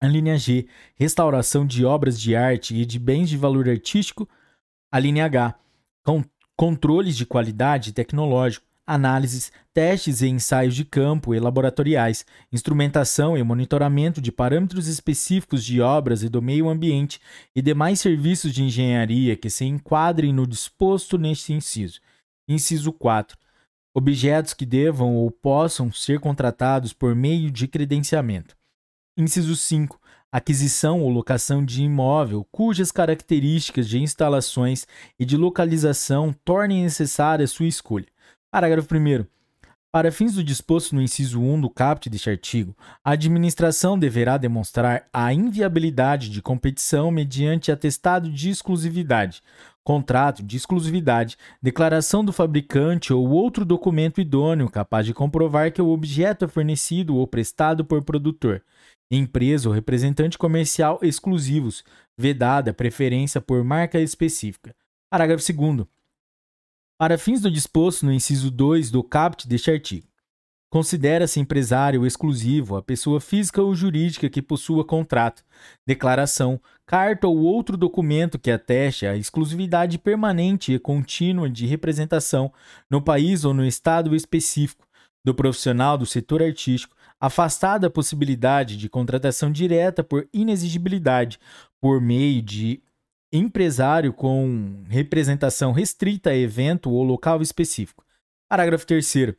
A 0.00 0.06
linha 0.06 0.38
G, 0.38 0.68
restauração 0.94 1.66
de 1.66 1.84
obras 1.84 2.20
de 2.20 2.36
arte 2.36 2.74
e 2.74 2.86
de 2.86 3.00
bens 3.00 3.28
de 3.28 3.36
valor 3.36 3.68
artístico. 3.68 4.28
A 4.92 4.98
linha 4.98 5.24
H, 5.24 5.58
controles 6.56 7.16
de 7.16 7.26
qualidade 7.26 7.92
tecnológico, 7.92 8.64
análises, 8.86 9.52
testes 9.74 10.22
e 10.22 10.28
ensaios 10.28 10.76
de 10.76 10.84
campo 10.84 11.34
e 11.34 11.40
laboratoriais, 11.40 12.24
instrumentação 12.52 13.36
e 13.36 13.42
monitoramento 13.42 14.20
de 14.20 14.30
parâmetros 14.30 14.86
específicos 14.86 15.64
de 15.64 15.80
obras 15.80 16.22
e 16.22 16.28
do 16.28 16.40
meio 16.40 16.68
ambiente 16.68 17.20
e 17.54 17.60
demais 17.60 18.00
serviços 18.00 18.54
de 18.54 18.62
engenharia 18.62 19.36
que 19.36 19.50
se 19.50 19.64
enquadrem 19.64 20.32
no 20.32 20.46
disposto 20.46 21.18
neste 21.18 21.52
inciso. 21.52 22.00
Inciso 22.48 22.92
4. 22.92 23.36
Objetos 23.92 24.54
que 24.54 24.64
devam 24.64 25.16
ou 25.16 25.28
possam 25.30 25.92
ser 25.92 26.20
contratados 26.20 26.92
por 26.92 27.16
meio 27.16 27.50
de 27.50 27.66
credenciamento. 27.66 28.56
Inciso 29.18 29.56
5 29.56 29.98
aquisição 30.30 31.02
ou 31.02 31.10
locação 31.10 31.64
de 31.64 31.82
imóvel 31.82 32.46
cujas 32.52 32.92
características 32.92 33.88
de 33.88 33.98
instalações 33.98 34.86
e 35.18 35.24
de 35.24 35.36
localização 35.36 36.32
tornem 36.44 36.84
necessária 36.84 37.46
sua 37.48 37.66
escolha. 37.66 38.06
Parágrafo 38.48 38.94
1. 38.94 39.26
Para 39.90 40.12
fins 40.12 40.34
do 40.34 40.44
disposto 40.44 40.94
no 40.94 41.02
inciso 41.02 41.40
1 41.40 41.62
do 41.62 41.70
caput 41.70 42.08
deste 42.08 42.30
artigo, 42.30 42.76
a 43.02 43.12
administração 43.12 43.98
deverá 43.98 44.36
demonstrar 44.36 45.08
a 45.12 45.32
inviabilidade 45.32 46.28
de 46.28 46.40
competição 46.40 47.10
mediante 47.10 47.72
atestado 47.72 48.30
de 48.30 48.50
exclusividade, 48.50 49.42
contrato 49.82 50.42
de 50.42 50.58
exclusividade, 50.58 51.38
declaração 51.62 52.22
do 52.22 52.34
fabricante 52.34 53.14
ou 53.14 53.30
outro 53.30 53.64
documento 53.64 54.20
idôneo 54.20 54.68
capaz 54.68 55.06
de 55.06 55.14
comprovar 55.14 55.72
que 55.72 55.80
o 55.80 55.88
objeto 55.88 56.44
é 56.44 56.48
fornecido 56.48 57.16
ou 57.16 57.26
prestado 57.26 57.82
por 57.82 58.02
produtor, 58.02 58.62
empresa 59.10 59.68
ou 59.68 59.74
representante 59.74 60.36
comercial 60.36 60.98
exclusivos, 61.02 61.84
vedada 62.16 62.74
preferência 62.74 63.40
por 63.40 63.64
marca 63.64 64.00
específica. 64.00 64.74
Parágrafo 65.10 65.52
2. 65.52 65.86
Para 66.98 67.16
fins 67.16 67.40
do 67.40 67.50
disposto 67.50 68.04
no 68.04 68.12
inciso 68.12 68.50
2 68.50 68.90
do 68.90 69.02
caput 69.02 69.46
deste 69.46 69.70
artigo, 69.70 70.08
Considera-se 70.70 71.40
empresário 71.40 72.04
exclusivo 72.04 72.76
a 72.76 72.82
pessoa 72.82 73.22
física 73.22 73.62
ou 73.62 73.74
jurídica 73.74 74.28
que 74.28 74.42
possua 74.42 74.84
contrato, 74.84 75.42
declaração, 75.86 76.60
carta 76.84 77.26
ou 77.26 77.38
outro 77.38 77.74
documento 77.74 78.38
que 78.38 78.50
ateste 78.50 79.06
a 79.06 79.16
exclusividade 79.16 79.96
permanente 79.96 80.74
e 80.74 80.78
contínua 80.78 81.48
de 81.48 81.64
representação 81.64 82.52
no 82.90 83.00
país 83.00 83.46
ou 83.46 83.54
no 83.54 83.64
estado 83.64 84.14
específico 84.14 84.86
do 85.24 85.34
profissional 85.34 85.96
do 85.96 86.04
setor 86.04 86.42
artístico 86.42 86.94
afastada 87.20 87.86
a 87.86 87.90
possibilidade 87.90 88.76
de 88.76 88.88
contratação 88.88 89.50
direta 89.50 90.04
por 90.04 90.28
inexigibilidade 90.32 91.38
por 91.80 92.00
meio 92.00 92.42
de 92.42 92.82
empresário 93.32 94.12
com 94.12 94.84
representação 94.88 95.72
restrita 95.72 96.30
a 96.30 96.36
evento 96.36 96.90
ou 96.90 97.02
local 97.02 97.42
específico. 97.42 98.04
Parágrafo 98.48 98.86
3 98.86 99.34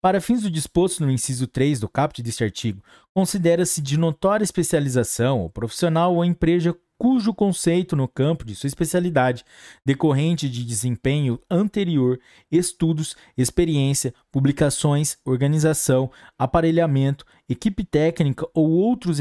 para 0.00 0.20
fins 0.20 0.42
do 0.42 0.50
disposto 0.50 1.04
no 1.04 1.10
inciso 1.10 1.46
3 1.48 1.80
do 1.80 1.88
caput 1.88 2.22
deste 2.22 2.44
artigo, 2.44 2.82
considera-se 3.12 3.82
de 3.82 3.98
notória 3.98 4.44
especialização 4.44 5.44
o 5.44 5.50
profissional 5.50 6.14
ou 6.14 6.24
empresa 6.24 6.76
cujo 6.98 7.32
conceito 7.32 7.94
no 7.94 8.08
campo 8.08 8.44
de 8.44 8.54
sua 8.54 8.66
especialidade, 8.66 9.44
decorrente 9.86 10.48
de 10.48 10.64
desempenho 10.64 11.40
anterior, 11.48 12.18
estudos, 12.50 13.16
experiência, 13.36 14.12
publicações, 14.32 15.16
organização, 15.24 16.10
aparelhamento, 16.36 17.24
equipe 17.48 17.84
técnica 17.84 18.46
ou 18.52 18.68
outros 18.70 19.18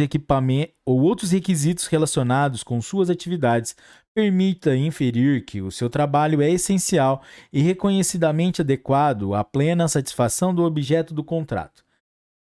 ou 0.85 1.01
outros 1.01 1.31
requisitos 1.31 1.85
relacionados 1.85 2.63
com 2.63 2.81
suas 2.81 3.09
atividades, 3.09 3.75
permita 4.13 4.75
inferir 4.75 5.45
que 5.45 5.61
o 5.61 5.69
seu 5.69 5.89
trabalho 5.89 6.41
é 6.41 6.49
essencial 6.49 7.21
e 7.53 7.61
reconhecidamente 7.61 8.61
adequado 8.61 9.35
à 9.35 9.43
plena 9.43 9.87
satisfação 9.87 10.53
do 10.53 10.63
objeto 10.63 11.13
do 11.13 11.23
contrato. 11.23 11.85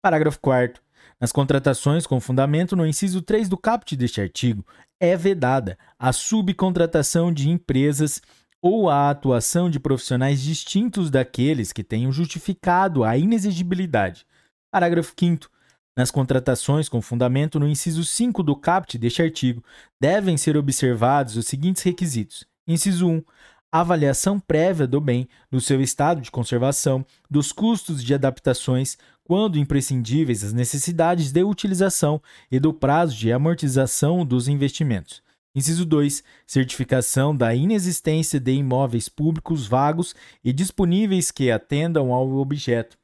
Parágrafo 0.02 0.40
4 0.40 0.82
nas 1.20 1.32
contratações 1.32 2.08
com 2.08 2.20
fundamento 2.20 2.76
no 2.76 2.88
inciso 2.88 3.22
3 3.22 3.50
do 3.50 3.58
caput 3.58 3.96
deste 3.96 4.22
artigo, 4.22 4.66
é 5.00 5.18
vedada 5.18 5.78
a 5.98 6.14
subcontratação 6.14 7.32
de 7.32 7.50
empresas 7.50 8.22
ou 8.62 8.90
a 8.90 9.10
atuação 9.10 9.70
de 9.70 9.80
profissionais 9.80 10.42
distintos 10.42 11.10
daqueles 11.10 11.72
que 11.74 11.84
tenham 11.84 12.12
justificado 12.12 13.04
a 13.04 13.18
inexigibilidade. 13.18 14.26
Parágrafo 14.72 15.14
5 15.18 15.50
nas 15.98 16.12
contratações 16.12 16.88
com 16.88 17.02
fundamento 17.02 17.60
no 17.60 17.68
inciso 17.68 18.06
5 18.06 18.42
do 18.42 18.56
caput 18.56 18.98
deste 18.98 19.22
artigo, 19.22 19.62
devem 20.00 20.38
ser 20.38 20.56
observados 20.56 21.36
os 21.36 21.46
seguintes 21.46 21.84
requisitos. 21.84 22.46
Inciso 22.66 23.06
1 23.06 23.24
avaliação 23.72 24.40
prévia 24.40 24.88
do 24.88 25.00
bem, 25.00 25.28
do 25.52 25.62
seu 25.62 25.82
estado 25.82 26.22
de 26.22 26.32
conservação, 26.32 27.06
dos 27.30 27.52
custos 27.52 28.04
de 28.04 28.14
adaptações, 28.14 28.98
quando 29.30 29.60
imprescindíveis, 29.60 30.44
as 30.44 30.54
necessidades 30.54 31.32
de 31.32 31.44
utilização 31.44 32.20
e 32.52 32.60
do 32.60 32.74
prazo 32.74 33.16
de 33.16 33.32
amortização 33.32 34.26
dos 34.26 34.48
investimentos. 34.48 35.22
Inciso 35.54 35.86
2. 35.86 36.24
Certificação 36.48 37.36
da 37.36 37.54
inexistência 37.54 38.40
de 38.40 38.52
imóveis 38.54 39.08
públicos 39.08 39.68
vagos 39.68 40.16
e 40.44 40.52
disponíveis 40.52 41.30
que 41.30 41.52
atendam 41.52 42.12
ao 42.12 42.28
objeto. 42.38 42.98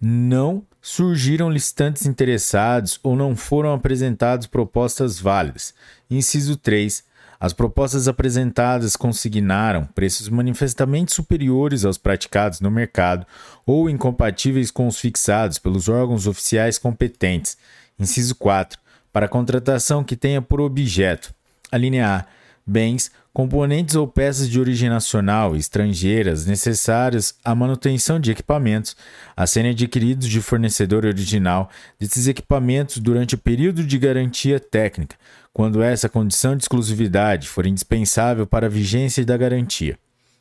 não 0.00 0.62
surgiram 0.82 1.48
licitantes 1.48 2.04
interessados 2.04 3.00
ou 3.02 3.16
não 3.16 3.34
foram 3.34 3.72
apresentadas 3.72 4.46
propostas 4.46 5.18
válidas. 5.18 5.72
Inciso 6.10 6.56
3 6.56 7.04
as 7.42 7.52
propostas 7.52 8.06
apresentadas 8.06 8.94
consignaram 8.94 9.84
preços 9.84 10.28
manifestamente 10.28 11.12
superiores 11.12 11.84
aos 11.84 11.98
praticados 11.98 12.60
no 12.60 12.70
mercado 12.70 13.26
ou 13.66 13.90
incompatíveis 13.90 14.70
com 14.70 14.86
os 14.86 15.00
fixados 15.00 15.58
pelos 15.58 15.88
órgãos 15.88 16.28
oficiais 16.28 16.78
competentes. 16.78 17.58
Inciso 17.98 18.36
4. 18.36 18.78
Para 19.12 19.26
contratação 19.26 20.04
que 20.04 20.14
tenha 20.14 20.40
por 20.40 20.60
objeto: 20.60 21.34
a 21.72 21.76
linha 21.76 22.18
A. 22.18 22.24
Bens, 22.64 23.10
componentes 23.32 23.94
ou 23.94 24.06
peças 24.06 24.48
de 24.48 24.60
origem 24.60 24.90
nacional 24.90 25.56
e 25.56 25.58
estrangeiras 25.58 26.44
necessárias 26.44 27.34
à 27.42 27.54
manutenção 27.54 28.20
de 28.20 28.30
equipamentos 28.30 28.94
a 29.34 29.46
serem 29.46 29.70
adquiridos 29.70 30.28
de 30.28 30.40
fornecedor 30.40 31.06
original 31.06 31.70
desses 31.98 32.26
equipamentos 32.26 32.98
durante 32.98 33.34
o 33.34 33.38
período 33.38 33.84
de 33.84 33.98
garantia 33.98 34.60
técnica, 34.60 35.16
quando 35.52 35.82
essa 35.82 36.08
condição 36.08 36.54
de 36.54 36.64
exclusividade 36.64 37.48
for 37.48 37.66
indispensável 37.66 38.46
para 38.46 38.66
a 38.66 38.70
vigência 38.70 39.24
da 39.24 39.36
garantia. 39.36 39.98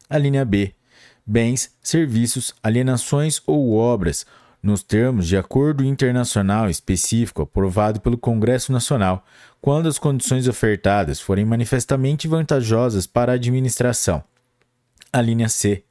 A 0.09 0.17
linha 0.17 0.43
B. 0.43 0.73
Bens, 1.25 1.71
serviços, 1.81 2.53
alienações 2.61 3.41
ou 3.47 3.73
obras 3.73 4.25
nos 4.61 4.83
termos 4.83 5.27
de 5.27 5.35
acordo 5.35 5.83
internacional 5.83 6.69
específico 6.69 7.41
aprovado 7.41 7.99
pelo 7.99 8.15
Congresso 8.17 8.71
Nacional, 8.71 9.25
quando 9.59 9.87
as 9.87 9.97
condições 9.97 10.47
ofertadas 10.47 11.19
forem 11.19 11.45
manifestamente 11.45 12.27
vantajosas 12.27 13.07
para 13.07 13.31
a 13.31 13.35
administração. 13.35 14.23
A 15.11 15.19
linha 15.21 15.49
C. 15.49 15.83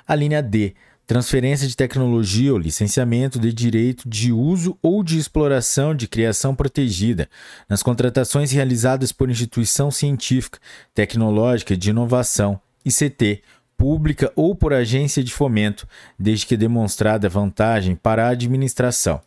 A 0.09 0.15
linha 0.15 0.43
D 0.43 0.75
transferência 1.07 1.69
de 1.69 1.77
tecnologia 1.77 2.53
ou 2.53 2.59
licenciamento 2.59 3.39
de 3.39 3.53
direito 3.53 4.09
de 4.09 4.33
uso 4.33 4.79
ou 4.81 5.03
de 5.03 5.19
exploração 5.19 5.95
de 5.95 6.09
criação 6.09 6.55
protegida 6.55 7.29
nas 7.69 7.83
contratações 7.83 8.51
realizadas 8.51 9.13
por 9.13 9.29
instituição 9.29 9.91
científica, 9.91 10.59
tecnológica 10.95 11.77
de 11.77 11.91
inovação, 11.91 12.59
ICT, 12.83 13.43
pública 13.83 14.33
ou 14.37 14.55
por 14.55 14.73
agência 14.73 15.25
de 15.25 15.33
fomento, 15.33 15.89
desde 16.17 16.47
que 16.47 16.57
demonstrada 16.57 17.29
vantagem 17.29 17.97
para 17.97 18.25
a 18.25 18.29
administração. 18.29 19.21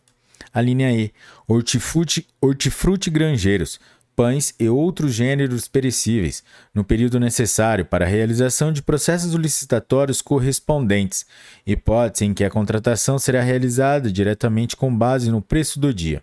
A 0.50 0.62
linha 0.62 0.90
E, 0.90 1.12
hortifruti, 1.46 2.26
hortifruti 2.40 3.10
granjeiros, 3.10 3.78
pães 4.16 4.54
e 4.58 4.66
outros 4.66 5.12
gêneros 5.12 5.68
perecíveis, 5.68 6.42
no 6.72 6.82
período 6.82 7.20
necessário 7.20 7.84
para 7.84 8.06
a 8.06 8.08
realização 8.08 8.72
de 8.72 8.80
processos 8.80 9.34
licitatórios 9.34 10.22
correspondentes, 10.22 11.26
hipótese 11.66 12.24
em 12.24 12.32
que 12.32 12.42
a 12.42 12.48
contratação 12.48 13.18
será 13.18 13.42
realizada 13.42 14.10
diretamente 14.10 14.74
com 14.74 14.96
base 14.96 15.30
no 15.30 15.42
preço 15.42 15.78
do 15.78 15.92
dia. 15.92 16.22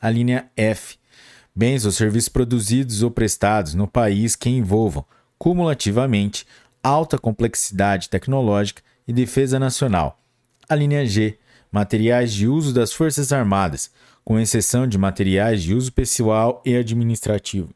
A 0.00 0.08
linha 0.08 0.46
F. 0.56 0.94
Bens 1.52 1.84
ou 1.84 1.90
serviços 1.90 2.28
produzidos 2.28 3.02
ou 3.02 3.10
prestados 3.10 3.74
no 3.74 3.88
país 3.88 4.36
que 4.36 4.48
envolvam, 4.48 5.04
cumulativamente, 5.36 6.46
alta 6.84 7.18
complexidade 7.18 8.10
tecnológica 8.10 8.82
e 9.08 9.12
defesa 9.12 9.58
nacional. 9.58 10.20
A 10.68 10.74
linha 10.74 11.06
G. 11.06 11.38
Materiais 11.72 12.32
de 12.32 12.46
uso 12.46 12.72
das 12.72 12.92
Forças 12.92 13.32
Armadas, 13.32 13.90
com 14.22 14.38
exceção 14.38 14.86
de 14.86 14.96
materiais 14.96 15.62
de 15.62 15.74
uso 15.74 15.92
pessoal 15.92 16.62
e 16.64 16.76
administrativo. 16.76 17.70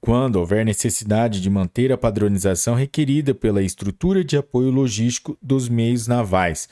Quando 0.00 0.36
houver 0.36 0.64
necessidade 0.64 1.40
de 1.40 1.48
manter 1.48 1.90
a 1.90 1.96
padronização 1.96 2.74
requerida 2.74 3.34
pela 3.34 3.62
estrutura 3.62 4.22
de 4.22 4.36
apoio 4.36 4.70
logístico 4.70 5.38
dos 5.40 5.68
meios 5.68 6.06
navais, 6.06 6.68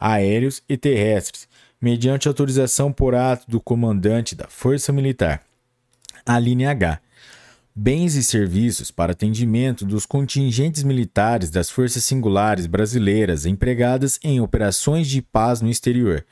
aéreos 0.00 0.62
e 0.68 0.76
terrestres, 0.76 1.46
mediante 1.80 2.26
autorização 2.26 2.90
por 2.90 3.14
ato 3.14 3.48
do 3.48 3.60
comandante 3.60 4.34
da 4.34 4.48
Força 4.48 4.92
Militar. 4.92 5.44
A 6.26 6.38
linha 6.38 6.70
H 6.70 7.00
bens 7.76 8.14
e 8.14 8.22
serviços 8.22 8.92
para 8.92 9.12
atendimento 9.12 9.84
dos 9.84 10.06
contingentes 10.06 10.84
militares 10.84 11.50
das 11.50 11.68
Forças 11.68 12.04
Singulares 12.04 12.66
Brasileiras 12.66 13.46
empregadas 13.46 14.20
em 14.22 14.40
operações 14.40 15.08
de 15.08 15.20
paz 15.20 15.60
no 15.60 15.68
exterior, 15.68 16.24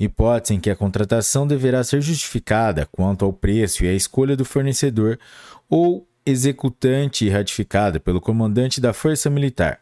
hipótese 0.00 0.54
em 0.54 0.60
que 0.60 0.70
a 0.70 0.76
contratação 0.76 1.46
deverá 1.46 1.84
ser 1.84 2.00
justificada 2.00 2.88
quanto 2.90 3.26
ao 3.26 3.32
preço 3.32 3.84
e 3.84 3.88
à 3.88 3.92
escolha 3.92 4.34
do 4.34 4.44
fornecedor 4.44 5.18
ou 5.68 6.08
executante 6.24 7.28
ratificada 7.28 8.00
pelo 8.00 8.20
comandante 8.20 8.80
da 8.80 8.94
Força 8.94 9.28
Militar. 9.28 9.80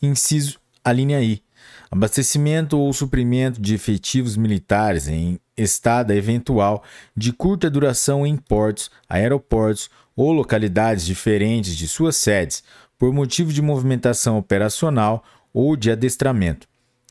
Inciso 0.00 0.60
a 0.84 0.92
linha 0.92 1.20
I. 1.20 1.42
Abastecimento 1.90 2.78
ou 2.78 2.92
suprimento 2.92 3.60
de 3.60 3.74
efetivos 3.74 4.36
militares 4.36 5.08
em 5.08 5.38
estada 5.56 6.14
eventual 6.14 6.82
de 7.16 7.32
curta 7.32 7.70
duração 7.70 8.26
em 8.26 8.36
portos, 8.36 8.90
aeroportos 9.08 9.88
ou 10.16 10.32
localidades 10.32 11.04
diferentes 11.04 11.76
de 11.76 11.88
suas 11.88 12.16
sedes, 12.16 12.62
por 12.98 13.12
motivo 13.12 13.52
de 13.52 13.60
movimentação 13.60 14.38
operacional 14.38 15.24
ou 15.52 15.76
de 15.76 15.90
adestramento. 15.90 16.66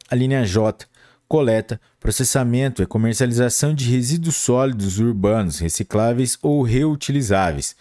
A 0.09 0.15
linha 0.15 0.45
J 0.45 0.85
coleta, 1.33 1.81
processamento 1.99 2.83
e 2.83 2.85
comercialização 2.85 3.73
de 3.73 3.89
resíduos 3.89 4.35
sólidos 4.35 4.99
urbanos 4.99 5.57
recicláveis 5.57 6.37
ou 6.43 6.61
reutilizáveis 6.61 7.75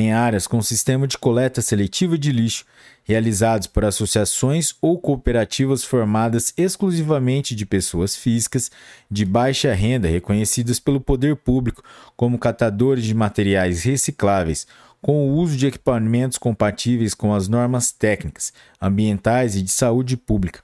em 0.00 0.12
áreas 0.12 0.46
com 0.46 0.62
sistema 0.62 1.08
de 1.08 1.18
coleta 1.18 1.60
seletiva 1.60 2.16
de 2.16 2.30
lixo, 2.30 2.64
realizados 3.02 3.66
por 3.66 3.84
associações 3.84 4.72
ou 4.80 4.96
cooperativas 4.96 5.82
formadas 5.82 6.54
exclusivamente 6.56 7.52
de 7.52 7.66
pessoas 7.66 8.14
físicas 8.14 8.70
de 9.10 9.24
baixa 9.24 9.74
renda 9.74 10.06
reconhecidas 10.06 10.78
pelo 10.78 11.00
poder 11.00 11.34
público 11.34 11.82
como 12.16 12.38
catadores 12.38 13.04
de 13.04 13.12
materiais 13.12 13.82
recicláveis 13.82 14.68
com 15.02 15.28
o 15.28 15.34
uso 15.34 15.56
de 15.56 15.66
equipamentos 15.66 16.38
compatíveis 16.38 17.12
com 17.12 17.34
as 17.34 17.48
normas 17.48 17.90
técnicas, 17.90 18.52
ambientais 18.80 19.56
e 19.56 19.62
de 19.62 19.72
saúde 19.72 20.16
pública. 20.16 20.60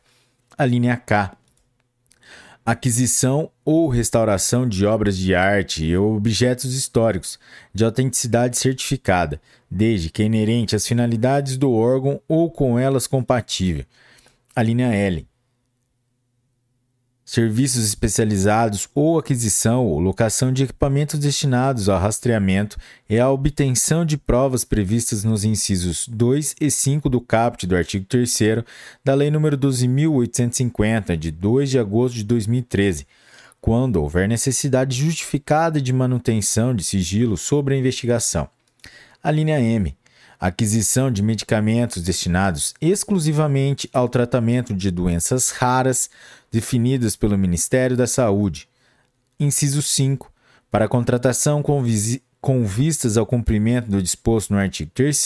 A 0.57 0.65
linha 0.65 0.97
K 0.97 1.37
aquisição 2.65 3.51
ou 3.65 3.89
restauração 3.89 4.67
de 4.67 4.86
obras 4.86 5.17
de 5.17 5.34
arte 5.34 5.94
ou 5.97 6.17
objetos 6.17 6.75
históricos 6.75 7.39
de 7.75 7.84
autenticidade 7.84 8.57
certificada, 8.57 9.41
desde 9.70 10.10
que 10.10 10.23
inerente 10.23 10.75
às 10.75 10.86
finalidades 10.86 11.57
do 11.57 11.73
órgão 11.73 12.20
ou 12.26 12.51
com 12.51 12.78
elas 12.78 13.07
compatível. 13.07 13.84
A 14.57 14.62
linha 14.62 14.94
L 14.94 15.26
serviços 17.25 17.85
especializados 17.85 18.89
ou 18.94 19.19
aquisição 19.19 19.86
ou 19.86 19.99
locação 19.99 20.53
de 20.53 20.65
equipamentos 20.65 21.19
destinados 21.19 21.89
ao 21.89 21.99
rastreamento 21.99 22.77
e 23.09 23.19
à 23.19 23.31
obtenção 23.31 24.05
de 24.05 24.19
provas 24.19 24.65
previstas 24.65 25.25
nos 25.25 25.43
incisos 25.43 26.07
2 26.07 26.57
e 26.61 26.70
5 26.70 27.09
do 27.09 27.20
caput 27.20 27.67
do 27.67 27.75
artigo 27.75 28.05
3 28.05 28.65
da 29.03 29.15
Lei 29.15 29.31
nº 29.31 29.57
12.850, 29.57 31.17
de 31.17 31.31
2 31.31 31.70
de 31.70 31.78
agosto 31.78 32.15
de 32.17 32.25
2013, 32.25 33.07
quando 33.61 33.97
houver 33.97 34.28
necessidade 34.28 34.94
justificada 34.97 35.81
de 35.81 35.93
manutenção 35.93 36.75
de 36.75 36.85
sigilo 36.85 37.36
sobre 37.39 37.75
a 37.75 37.78
investigação. 37.78 38.49
A 39.23 39.31
linha 39.31 39.59
M 39.59 39.97
aquisição 40.39 41.11
de 41.11 41.23
medicamentos 41.23 42.03
destinados 42.03 42.75
exclusivamente 42.81 43.89
ao 43.93 44.09
tratamento 44.09 44.75
de 44.75 44.91
doenças 44.91 45.51
raras 45.51 46.11
definidas 46.51 47.17
pelo 47.17 47.39
Ministério 47.39 47.97
da 47.97 48.07
Saúde. 48.07 48.69
Inciso 49.39 49.83
5. 49.83 50.33
Para 50.71 50.89
contratação 50.89 51.63
com, 51.63 51.83
com 52.41 52.65
vistas 52.65 53.17
ao 53.17 53.27
cumprimento 53.27 53.91
do 53.91 54.03
disposto 54.03 54.53
no 54.53 54.59
artigo 54.59 54.91
3, 54.95 55.17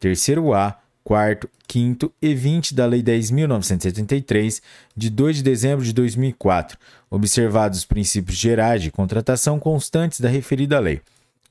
3A, 0.00 0.76
4, 1.04 1.48
5 1.68 2.12
e 2.20 2.34
20 2.34 2.74
da 2.74 2.86
Lei 2.86 3.02
10.973, 3.02 4.60
de 4.96 5.10
2 5.10 5.36
de 5.36 5.42
dezembro 5.42 5.84
de 5.84 5.92
2004, 5.92 6.78
observados 7.08 7.78
os 7.78 7.84
princípios 7.84 8.36
gerais 8.36 8.82
de 8.82 8.90
contratação 8.90 9.58
constantes 9.58 10.20
da 10.20 10.28
referida 10.28 10.78
lei. 10.78 11.00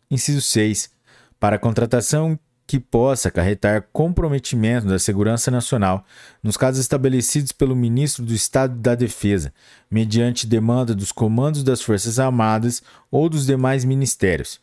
Inciso 0.10 0.42
6. 0.42 0.90
Para 1.40 1.58
contratação 1.58 2.38
que 2.70 2.80
possa 2.80 3.30
acarretar 3.30 3.88
comprometimento 3.92 4.86
da 4.86 5.00
segurança 5.00 5.50
nacional, 5.50 6.06
nos 6.44 6.56
casos 6.56 6.80
estabelecidos 6.80 7.52
pelo 7.52 7.76
ministro 7.76 8.24
do 8.24 8.32
Estado 8.32 8.76
da 8.76 8.94
Defesa, 8.94 9.52
mediante 9.90 10.46
demanda 10.46 10.94
dos 10.94 11.12
comandos 11.12 11.64
das 11.64 11.82
Forças 11.82 12.20
Armadas 12.20 12.84
ou 13.10 13.28
dos 13.28 13.48
demais 13.48 13.84
ministérios. 13.84 14.60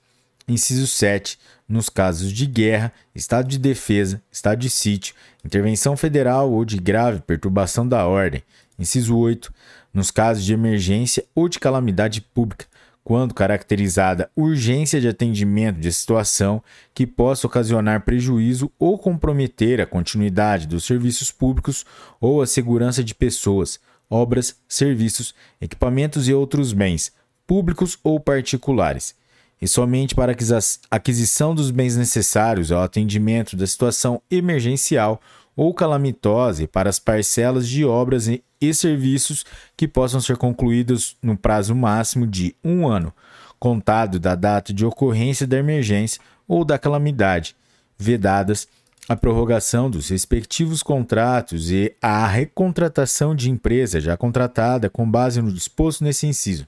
Inciso 0.46 0.86
7. 0.86 1.36
Nos 1.68 1.88
casos 1.88 2.30
de 2.32 2.46
guerra, 2.46 2.92
estado 3.12 3.48
de 3.48 3.58
defesa, 3.58 4.22
estado 4.30 4.60
de 4.60 4.70
sítio, 4.70 5.12
intervenção 5.44 5.96
federal 5.96 6.52
ou 6.52 6.64
de 6.64 6.76
grave 6.76 7.20
perturbação 7.22 7.88
da 7.88 8.06
ordem. 8.06 8.40
Inciso 8.78 9.16
8. 9.16 9.52
Nos 9.92 10.12
casos 10.12 10.44
de 10.44 10.54
emergência 10.54 11.24
ou 11.34 11.48
de 11.48 11.58
calamidade 11.58 12.20
pública, 12.20 12.66
quando 13.06 13.34
caracterizada 13.34 14.28
urgência 14.34 15.00
de 15.00 15.06
atendimento 15.06 15.78
de 15.78 15.92
situação 15.92 16.60
que 16.92 17.06
possa 17.06 17.46
ocasionar 17.46 18.04
prejuízo 18.04 18.68
ou 18.80 18.98
comprometer 18.98 19.80
a 19.80 19.86
continuidade 19.86 20.66
dos 20.66 20.82
serviços 20.82 21.30
públicos 21.30 21.86
ou 22.20 22.42
a 22.42 22.48
segurança 22.48 23.04
de 23.04 23.14
pessoas, 23.14 23.78
obras, 24.10 24.56
serviços, 24.66 25.36
equipamentos 25.60 26.26
e 26.26 26.34
outros 26.34 26.72
bens, 26.72 27.12
públicos 27.46 27.96
ou 28.02 28.18
particulares, 28.18 29.14
e 29.62 29.68
somente 29.68 30.12
para 30.12 30.32
a 30.32 30.96
aquisição 30.96 31.54
dos 31.54 31.70
bens 31.70 31.96
necessários 31.96 32.72
ao 32.72 32.82
atendimento 32.82 33.54
da 33.54 33.68
situação 33.68 34.20
emergencial 34.28 35.20
ou 35.54 35.72
calamitosa 35.72 36.64
e 36.64 36.66
para 36.66 36.90
as 36.90 36.98
parcelas 36.98 37.68
de 37.68 37.84
obras 37.84 38.26
e 38.60 38.72
serviços 38.72 39.44
que 39.76 39.86
possam 39.86 40.20
ser 40.20 40.36
concluídos 40.36 41.16
no 41.22 41.36
prazo 41.36 41.74
máximo 41.74 42.26
de 42.26 42.54
um 42.64 42.86
ano, 42.86 43.12
contado 43.58 44.18
da 44.18 44.34
data 44.34 44.72
de 44.72 44.84
ocorrência 44.84 45.46
da 45.46 45.56
emergência 45.56 46.20
ou 46.46 46.64
da 46.64 46.78
calamidade, 46.78 47.56
vedadas 47.98 48.68
a 49.08 49.14
prorrogação 49.14 49.88
dos 49.88 50.08
respectivos 50.08 50.82
contratos 50.82 51.70
e 51.70 51.94
a 52.02 52.26
recontratação 52.26 53.34
de 53.34 53.50
empresa 53.50 54.00
já 54.00 54.16
contratada 54.16 54.90
com 54.90 55.08
base 55.08 55.40
no 55.40 55.52
disposto 55.52 56.02
nesse 56.02 56.26
inciso. 56.26 56.66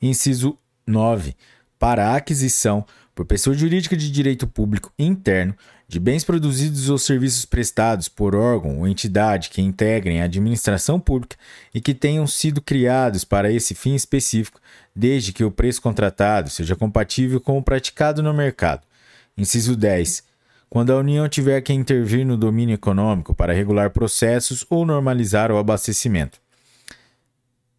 Inciso 0.00 0.58
9. 0.86 1.34
Para 1.78 2.10
a 2.10 2.16
aquisição 2.16 2.84
por 3.14 3.24
pessoa 3.24 3.56
jurídica 3.56 3.96
de 3.96 4.10
direito 4.10 4.46
público 4.46 4.92
interno 4.98 5.56
de 5.88 6.00
bens 6.00 6.24
produzidos 6.24 6.90
ou 6.90 6.98
serviços 6.98 7.44
prestados 7.44 8.08
por 8.08 8.34
órgão 8.34 8.80
ou 8.80 8.88
entidade 8.88 9.50
que 9.50 9.62
integrem 9.62 10.20
a 10.20 10.24
administração 10.24 10.98
pública 10.98 11.36
e 11.72 11.80
que 11.80 11.94
tenham 11.94 12.26
sido 12.26 12.60
criados 12.60 13.24
para 13.24 13.52
esse 13.52 13.74
fim 13.74 13.94
específico, 13.94 14.60
desde 14.94 15.32
que 15.32 15.44
o 15.44 15.50
preço 15.50 15.80
contratado 15.80 16.50
seja 16.50 16.74
compatível 16.74 17.40
com 17.40 17.56
o 17.56 17.62
praticado 17.62 18.22
no 18.22 18.34
mercado. 18.34 18.82
Inciso 19.36 19.76
10. 19.76 20.24
Quando 20.68 20.92
a 20.92 20.98
União 20.98 21.28
tiver 21.28 21.60
que 21.60 21.72
intervir 21.72 22.26
no 22.26 22.36
domínio 22.36 22.74
econômico 22.74 23.34
para 23.34 23.52
regular 23.52 23.90
processos 23.90 24.66
ou 24.68 24.84
normalizar 24.84 25.52
o 25.52 25.58
abastecimento. 25.58 26.40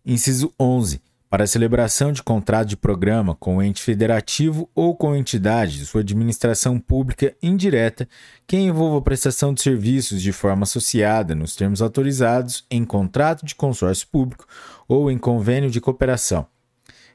Inciso 0.06 0.54
11 0.58 1.07
para 1.30 1.48
celebração 1.48 2.12
de 2.12 2.24
contrato 2.24 2.70
de 2.70 2.78
programa 2.78 3.36
com 3.36 3.58
o 3.58 3.64
ente 3.64 3.82
federativo 3.82 4.70
ou 4.74 4.96
com 4.96 5.16
entidade 5.16 5.78
de 5.78 5.86
sua 5.86 6.02
administração 6.02 6.80
pública 6.80 7.36
indireta 7.42 8.08
que 8.46 8.58
envolva 8.58 9.02
prestação 9.02 9.54
de 9.54 9.62
serviços 9.62 10.22
de 10.22 10.32
forma 10.32 10.64
associada 10.64 11.36
nos 11.36 11.56
termos 11.56 11.82
autorizados 11.82 12.66
em 12.72 12.86
contrato 12.86 13.46
de 13.46 13.56
consórcio 13.56 14.08
público 14.08 14.46
ou 14.88 15.12
em 15.12 15.18
convênio 15.18 15.70
de 15.70 15.82
cooperação. 15.82 16.48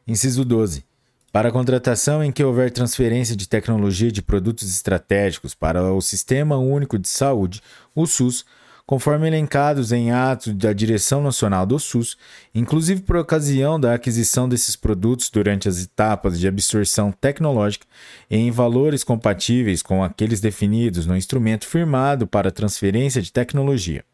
Inciso 0.06 0.44
12. 0.44 0.84
Para 1.32 1.48
a 1.48 1.52
contratação 1.52 2.22
em 2.22 2.30
que 2.30 2.44
houver 2.44 2.70
transferência 2.70 3.34
de 3.34 3.48
tecnologia 3.48 4.12
de 4.12 4.20
produtos 4.20 4.68
estratégicos 4.68 5.54
para 5.54 5.82
o 5.90 6.02
Sistema 6.02 6.58
Único 6.58 6.98
de 6.98 7.08
Saúde, 7.08 7.62
o 7.94 8.04
SUS, 8.04 8.44
conforme 8.92 9.26
elencados 9.26 9.90
em 9.90 10.10
atos 10.10 10.52
da 10.52 10.70
Direção 10.70 11.22
Nacional 11.22 11.64
do 11.64 11.78
SUS, 11.78 12.14
inclusive 12.54 13.00
por 13.00 13.16
ocasião 13.16 13.80
da 13.80 13.94
aquisição 13.94 14.46
desses 14.46 14.76
produtos 14.76 15.30
durante 15.30 15.66
as 15.66 15.82
etapas 15.82 16.38
de 16.38 16.46
absorção 16.46 17.10
tecnológica 17.10 17.86
em 18.30 18.50
valores 18.50 19.02
compatíveis 19.02 19.80
com 19.80 20.04
aqueles 20.04 20.42
definidos 20.42 21.06
no 21.06 21.16
instrumento 21.16 21.66
firmado 21.66 22.26
para 22.26 22.50
transferência 22.50 23.22
de 23.22 23.32
tecnologia. 23.32 24.04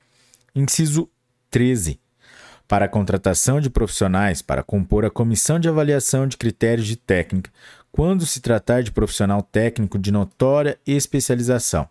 Inciso 0.54 1.10
13 1.50 1.98
para 2.68 2.84
a 2.84 2.88
contratação 2.88 3.60
de 3.60 3.68
profissionais 3.68 4.42
para 4.42 4.62
compor 4.62 5.04
a 5.04 5.10
comissão 5.10 5.58
de 5.58 5.68
avaliação 5.68 6.24
de 6.24 6.36
critérios 6.36 6.86
de 6.86 6.94
técnica, 6.94 7.50
quando 7.90 8.24
se 8.24 8.40
tratar 8.40 8.84
de 8.84 8.92
profissional 8.92 9.42
técnico 9.42 9.98
de 9.98 10.12
notória 10.12 10.78
especialização. 10.86 11.88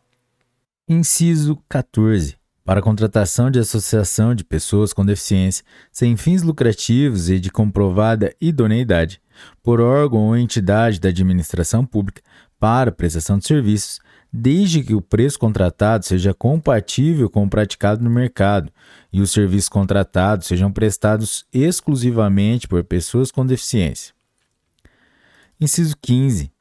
Inciso 0.88 1.62
14 1.68 2.38
para 2.68 2.82
a 2.82 2.84
contratação 2.84 3.50
de 3.50 3.60
associação 3.60 4.36
de 4.36 4.44
pessoas 4.44 4.92
com 4.92 5.06
deficiência 5.06 5.64
sem 5.90 6.18
fins 6.18 6.44
lucrativos 6.44 7.30
e 7.30 7.40
de 7.40 7.50
comprovada 7.50 8.36
idoneidade 8.42 9.22
por 9.64 9.80
órgão 9.80 10.28
ou 10.28 10.36
entidade 10.36 11.00
da 11.00 11.08
administração 11.08 11.86
pública 11.86 12.22
para 12.60 12.92
prestação 12.92 13.38
de 13.38 13.48
serviços, 13.48 14.02
desde 14.34 14.84
que 14.84 14.94
o 14.94 15.02
preço 15.02 15.40
contratado 15.40 16.04
seja 16.04 16.34
compatível 16.34 17.30
com 17.30 17.46
o 17.46 17.50
praticado 17.50 18.04
no 18.04 18.10
mercado 18.10 18.70
e 19.14 19.22
os 19.22 19.32
serviços 19.32 19.70
contratados 19.70 20.48
sejam 20.48 20.70
prestados 20.70 21.46
exclusivamente 21.54 22.68
por 22.68 22.84
pessoas 22.84 23.32
com 23.32 23.46
deficiência. 23.46 24.14
Inciso 25.58 25.96
15 26.02 26.52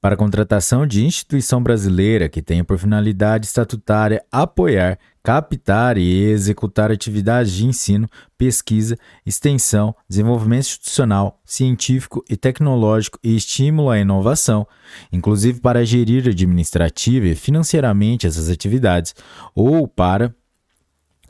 para 0.00 0.14
a 0.14 0.18
contratação 0.18 0.86
de 0.86 1.04
instituição 1.04 1.62
brasileira 1.62 2.28
que 2.28 2.42
tenha 2.42 2.64
por 2.64 2.78
finalidade 2.78 3.46
estatutária 3.46 4.24
apoiar, 4.30 4.98
captar 5.22 5.96
e 5.96 6.24
executar 6.24 6.90
atividades 6.90 7.52
de 7.52 7.66
ensino, 7.66 8.08
pesquisa, 8.36 8.98
extensão, 9.24 9.94
desenvolvimento 10.08 10.66
institucional, 10.66 11.40
científico 11.44 12.24
e 12.28 12.36
tecnológico 12.36 13.18
e 13.22 13.36
estímulo 13.36 13.90
à 13.90 13.98
inovação, 13.98 14.66
inclusive 15.12 15.60
para 15.60 15.84
gerir 15.84 16.28
administrativa 16.28 17.26
e 17.28 17.36
financeiramente 17.36 18.26
essas 18.26 18.48
atividades, 18.48 19.14
ou 19.54 19.86
para 19.86 20.34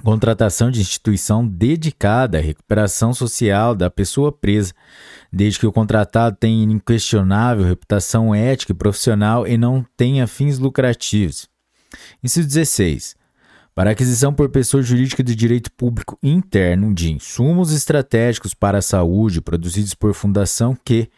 contratação 0.03 0.71
de 0.71 0.81
instituição 0.81 1.47
dedicada 1.47 2.39
à 2.39 2.41
recuperação 2.41 3.15
social 3.15 3.75
da 3.75 3.89
pessoa 3.91 4.33
presa, 4.33 4.73
desde 5.33 5.61
que 5.61 5.67
o 5.67 5.73
contratado 5.73 6.37
tenha 6.39 6.65
inquestionável 6.65 7.65
reputação 7.65 8.35
ética 8.35 8.73
e 8.73 8.75
profissional 8.75 9.47
e 9.47 9.57
não 9.57 9.85
tenha 9.97 10.27
fins 10.27 10.59
lucrativos. 10.59 11.49
Inciso 12.23 12.49
16. 12.49 13.17
Para 13.75 13.93
aquisição 13.93 14.35
por 14.35 14.51
pessoa 14.51 14.83
jurídica 14.83 15.23
de 15.23 15.35
direito 15.35 15.73
público 15.73 16.19
interno 16.23 16.93
de 16.93 17.11
insumos 17.11 17.73
estratégicos 17.73 18.53
para 18.53 18.79
a 18.79 18.83
saúde 18.83 19.41
produzidos 19.41 19.95
por 19.95 20.13
fundação 20.13 20.77
que, 20.85 21.09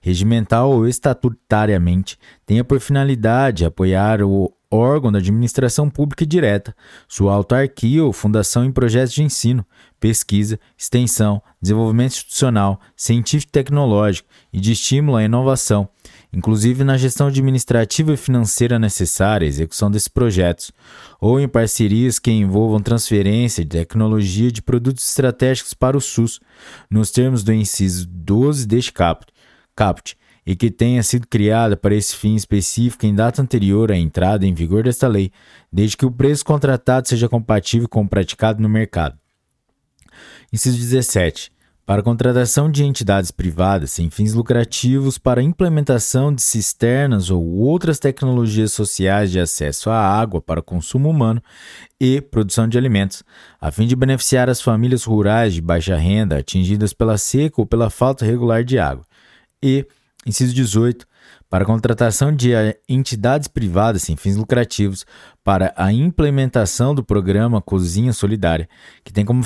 regimental 0.00 0.70
ou 0.70 0.86
estatutariamente, 0.86 2.16
tenha 2.46 2.62
por 2.62 2.78
finalidade 2.78 3.64
apoiar 3.64 4.22
o 4.22 4.53
órgão 4.70 5.12
da 5.12 5.18
administração 5.18 5.88
pública 5.88 6.26
direta, 6.26 6.74
sua 7.08 7.34
autarquia 7.34 8.04
ou 8.04 8.12
fundação 8.12 8.64
em 8.64 8.72
projetos 8.72 9.14
de 9.14 9.22
ensino, 9.22 9.64
pesquisa, 10.00 10.58
extensão, 10.76 11.42
desenvolvimento 11.62 12.12
institucional, 12.12 12.80
científico 12.96 13.50
e 13.50 13.52
tecnológico 13.52 14.28
e 14.52 14.60
de 14.60 14.72
estímulo 14.72 15.16
à 15.16 15.24
inovação, 15.24 15.88
inclusive 16.32 16.84
na 16.84 16.98
gestão 16.98 17.28
administrativa 17.28 18.12
e 18.12 18.16
financeira 18.16 18.78
necessária 18.78 19.46
à 19.46 19.48
execução 19.48 19.90
desses 19.90 20.08
projetos, 20.08 20.72
ou 21.20 21.40
em 21.40 21.48
parcerias 21.48 22.18
que 22.18 22.30
envolvam 22.30 22.80
transferência 22.80 23.64
de 23.64 23.70
tecnologia 23.70 24.50
de 24.50 24.60
produtos 24.60 25.08
estratégicos 25.08 25.72
para 25.72 25.96
o 25.96 26.00
SUS, 26.00 26.40
nos 26.90 27.10
termos 27.10 27.42
do 27.42 27.52
inciso 27.52 28.06
12 28.06 28.66
deste 28.66 28.92
caput, 28.92 29.32
caput 29.74 30.16
e 30.46 30.54
que 30.54 30.70
tenha 30.70 31.02
sido 31.02 31.26
criada 31.26 31.76
para 31.76 31.94
esse 31.94 32.14
fim 32.14 32.34
específico 32.34 33.06
em 33.06 33.14
data 33.14 33.40
anterior 33.40 33.90
à 33.90 33.96
entrada 33.96 34.46
em 34.46 34.52
vigor 34.52 34.82
desta 34.82 35.08
lei, 35.08 35.30
desde 35.72 35.96
que 35.96 36.06
o 36.06 36.10
preço 36.10 36.44
contratado 36.44 37.08
seja 37.08 37.28
compatível 37.28 37.88
com 37.88 38.02
o 38.02 38.08
praticado 38.08 38.62
no 38.62 38.68
mercado. 38.68 39.18
Inciso 40.52 40.78
17. 40.78 41.52
Para 41.86 42.02
contratação 42.02 42.70
de 42.70 42.82
entidades 42.82 43.30
privadas 43.30 43.90
sem 43.90 44.08
fins 44.08 44.32
lucrativos 44.32 45.18
para 45.18 45.42
implementação 45.42 46.34
de 46.34 46.40
cisternas 46.40 47.28
ou 47.28 47.44
outras 47.44 47.98
tecnologias 47.98 48.72
sociais 48.72 49.30
de 49.30 49.38
acesso 49.38 49.90
à 49.90 49.98
água 49.98 50.40
para 50.40 50.62
consumo 50.62 51.10
humano 51.10 51.42
e 52.00 52.22
produção 52.22 52.66
de 52.66 52.78
alimentos, 52.78 53.22
a 53.60 53.70
fim 53.70 53.86
de 53.86 53.94
beneficiar 53.94 54.48
as 54.48 54.62
famílias 54.62 55.04
rurais 55.04 55.52
de 55.52 55.60
baixa 55.60 55.94
renda 55.94 56.38
atingidas 56.38 56.94
pela 56.94 57.18
seca 57.18 57.60
ou 57.60 57.66
pela 57.66 57.90
falta 57.90 58.24
regular 58.24 58.64
de 58.64 58.78
água. 58.78 59.04
E 59.62 59.86
Inciso 60.26 60.54
18. 60.54 61.06
Para 61.48 61.64
contratação 61.64 62.34
de 62.34 62.50
entidades 62.88 63.46
privadas 63.46 64.02
sem 64.02 64.16
fins 64.16 64.36
lucrativos 64.36 65.06
para 65.42 65.72
a 65.76 65.92
implementação 65.92 66.94
do 66.94 67.04
programa 67.04 67.62
Cozinha 67.62 68.12
Solidária, 68.12 68.68
que 69.04 69.12
tem 69.12 69.24
como 69.24 69.42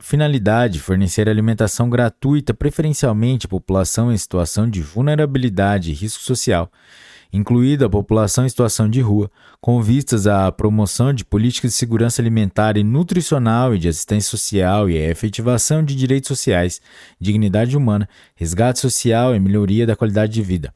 finalidade 0.00 0.80
fornecer 0.80 1.28
alimentação 1.28 1.88
gratuita 1.88 2.52
preferencialmente 2.52 3.46
à 3.46 3.48
população 3.48 4.12
em 4.12 4.16
situação 4.18 4.68
de 4.68 4.82
vulnerabilidade 4.82 5.90
e 5.90 5.94
risco 5.94 6.22
social, 6.22 6.70
incluída 7.36 7.86
a 7.86 7.90
população 7.90 8.46
em 8.46 8.48
situação 8.48 8.88
de 8.88 9.00
rua, 9.00 9.30
com 9.60 9.80
vistas 9.82 10.26
à 10.26 10.50
promoção 10.50 11.12
de 11.12 11.24
políticas 11.24 11.72
de 11.72 11.76
segurança 11.76 12.22
alimentar 12.22 12.76
e 12.76 12.82
nutricional 12.82 13.74
e 13.74 13.78
de 13.78 13.88
assistência 13.88 14.30
social 14.30 14.88
e 14.88 14.96
a 14.96 15.10
efetivação 15.10 15.84
de 15.84 15.94
direitos 15.94 16.28
sociais, 16.28 16.80
dignidade 17.20 17.76
humana, 17.76 18.08
resgate 18.34 18.78
social 18.78 19.34
e 19.34 19.40
melhoria 19.40 19.86
da 19.86 19.96
qualidade 19.96 20.32
de 20.32 20.42
vida. 20.42 20.74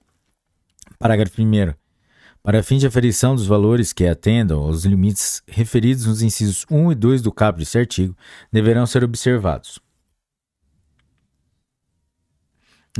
Parágrafo 0.98 1.40
1. 1.40 1.72
Para 2.42 2.62
fim 2.62 2.78
de 2.78 2.86
aferição 2.86 3.34
dos 3.34 3.46
valores 3.46 3.92
que 3.92 4.06
atendam 4.06 4.62
aos 4.62 4.84
limites 4.84 5.42
referidos 5.46 6.06
nos 6.06 6.22
incisos 6.22 6.64
1 6.70 6.92
e 6.92 6.94
2 6.94 7.22
do 7.22 7.32
caput 7.32 7.58
deste 7.58 7.78
artigo, 7.78 8.16
deverão 8.50 8.86
ser 8.86 9.04
observados. 9.04 9.78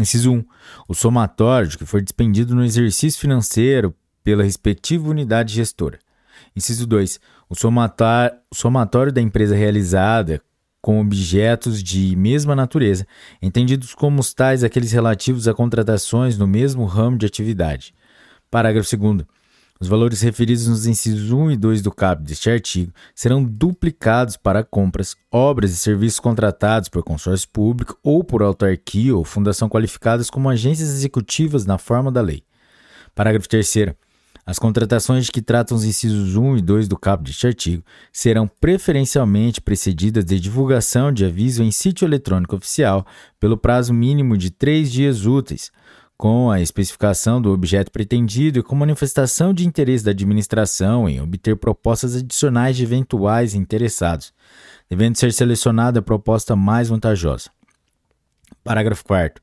Inciso 0.01 0.33
1. 0.33 0.45
O 0.89 0.95
somatório 0.95 1.77
que 1.77 1.85
for 1.85 2.01
despendido 2.01 2.55
no 2.55 2.65
exercício 2.65 3.21
financeiro 3.21 3.95
pela 4.25 4.43
respectiva 4.43 5.09
unidade 5.09 5.55
gestora. 5.55 5.99
Inciso 6.57 6.87
2. 6.87 7.21
O 7.49 7.55
somatório 8.55 9.13
da 9.13 9.21
empresa 9.21 9.55
realizada 9.55 10.43
com 10.81 10.99
objetos 11.01 11.83
de 11.83 12.17
mesma 12.17 12.57
natureza, 12.57 13.07
entendidos 13.43 13.95
como 13.95 14.23
tais 14.35 14.65
aqueles 14.65 14.93
relativos 14.93 15.47
a 15.47 15.53
contratações 15.53 16.39
no 16.39 16.47
mesmo 16.47 16.87
ramo 16.87 17.19
de 17.19 17.27
atividade. 17.27 17.95
Parágrafo 18.51 18.97
2. 18.97 19.27
Os 19.83 19.89
valores 19.89 20.21
referidos 20.21 20.67
nos 20.67 20.85
incisos 20.85 21.33
1 21.33 21.53
e 21.53 21.57
2 21.57 21.81
do 21.81 21.91
caput 21.91 22.23
deste 22.23 22.51
artigo 22.51 22.93
serão 23.15 23.43
duplicados 23.43 24.37
para 24.37 24.63
compras, 24.63 25.17
obras 25.33 25.71
e 25.71 25.77
serviços 25.77 26.21
contratados 26.21 26.91
por 26.91 27.03
consórcio 27.03 27.49
público 27.49 27.99
ou 28.03 28.23
por 28.23 28.43
autarquia 28.43 29.17
ou 29.17 29.25
fundação 29.25 29.71
qualificadas 29.71 30.29
como 30.29 30.51
agências 30.51 30.91
executivas 30.91 31.65
na 31.65 31.79
forma 31.79 32.13
da 32.13 32.21
lei. 32.21 32.43
Parágrafo 33.15 33.49
3 33.49 33.95
as 34.45 34.59
contratações 34.59 35.31
que 35.31 35.41
tratam 35.41 35.77
os 35.77 35.85
incisos 35.85 36.35
1 36.35 36.57
e 36.57 36.61
2 36.61 36.89
do 36.89 36.99
caput 36.99 37.27
deste 37.27 37.47
artigo 37.47 37.85
serão 38.13 38.51
preferencialmente 38.61 39.61
precedidas 39.61 40.25
de 40.25 40.41
divulgação 40.41 41.13
de 41.13 41.25
aviso 41.25 41.63
em 41.63 41.71
sítio 41.71 42.05
eletrônico 42.05 42.57
oficial 42.57 43.07
pelo 43.39 43.57
prazo 43.57 43.95
mínimo 43.95 44.37
de 44.37 44.51
três 44.51 44.91
dias 44.91 45.25
úteis, 45.25 45.71
com 46.21 46.51
a 46.51 46.61
especificação 46.61 47.41
do 47.41 47.51
objeto 47.51 47.91
pretendido 47.91 48.59
e 48.59 48.63
com 48.63 48.75
manifestação 48.75 49.55
de 49.55 49.67
interesse 49.67 50.05
da 50.05 50.11
administração 50.11 51.09
em 51.09 51.19
obter 51.19 51.57
propostas 51.57 52.15
adicionais 52.15 52.77
de 52.77 52.83
eventuais 52.83 53.55
interessados, 53.55 54.31
devendo 54.87 55.17
ser 55.17 55.33
selecionada 55.33 56.01
a 56.01 56.03
proposta 56.03 56.55
mais 56.55 56.91
vantajosa. 56.91 57.49
Parágrafo 58.63 59.03
4. 59.03 59.43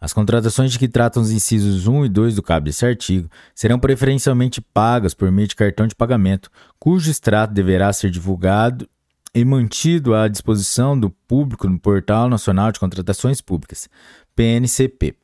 As 0.00 0.12
contratações 0.12 0.72
de 0.72 0.80
que 0.80 0.88
tratam 0.88 1.22
os 1.22 1.30
incisos 1.30 1.86
1 1.86 2.06
e 2.06 2.08
2 2.08 2.34
do 2.34 2.42
cabo 2.42 2.64
desse 2.64 2.84
artigo 2.84 3.30
serão 3.54 3.78
preferencialmente 3.78 4.60
pagas 4.60 5.14
por 5.14 5.30
meio 5.30 5.46
de 5.46 5.54
cartão 5.54 5.86
de 5.86 5.94
pagamento, 5.94 6.50
cujo 6.80 7.12
extrato 7.12 7.54
deverá 7.54 7.92
ser 7.92 8.10
divulgado 8.10 8.88
e 9.32 9.44
mantido 9.44 10.16
à 10.16 10.26
disposição 10.26 10.98
do 10.98 11.10
público 11.10 11.68
no 11.68 11.78
Portal 11.78 12.28
Nacional 12.28 12.72
de 12.72 12.80
Contratações 12.80 13.40
Públicas, 13.40 13.88
PNCP. 14.34 15.14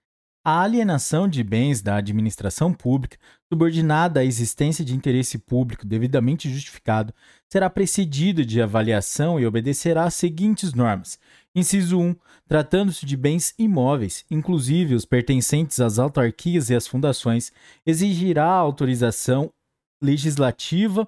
A 0.43 0.63
alienação 0.63 1.29
de 1.29 1.45
bens 1.45 1.83
da 1.83 1.97
administração 1.97 2.73
pública, 2.73 3.19
subordinada 3.53 4.21
à 4.21 4.25
existência 4.25 4.83
de 4.83 4.95
interesse 4.95 5.37
público 5.37 5.87
devidamente 5.87 6.51
justificado, 6.51 7.13
será 7.47 7.69
precedida 7.69 8.43
de 8.43 8.63
avaliação 8.63 9.39
e 9.39 9.45
obedecerá 9.45 10.05
às 10.05 10.15
seguintes 10.15 10.73
normas. 10.73 11.19
Inciso 11.55 12.01
1. 12.01 12.17
Tratando-se 12.49 13.05
de 13.05 13.15
bens 13.15 13.55
imóveis, 13.59 14.25
inclusive 14.31 14.95
os 14.95 15.05
pertencentes 15.05 15.79
às 15.79 15.99
autarquias 15.99 16.71
e 16.71 16.75
às 16.75 16.87
fundações, 16.87 17.53
exigirá 17.85 18.47
autorização 18.47 19.53
legislativa 20.01 21.07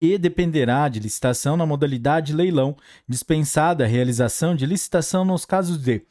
e 0.00 0.16
dependerá 0.16 0.88
de 0.88 1.00
licitação 1.00 1.56
na 1.56 1.66
modalidade 1.66 2.32
leilão, 2.32 2.76
dispensada 3.08 3.84
a 3.84 3.88
realização 3.88 4.54
de 4.54 4.66
licitação 4.66 5.24
nos 5.24 5.44
casos 5.44 5.78
de: 5.78 6.02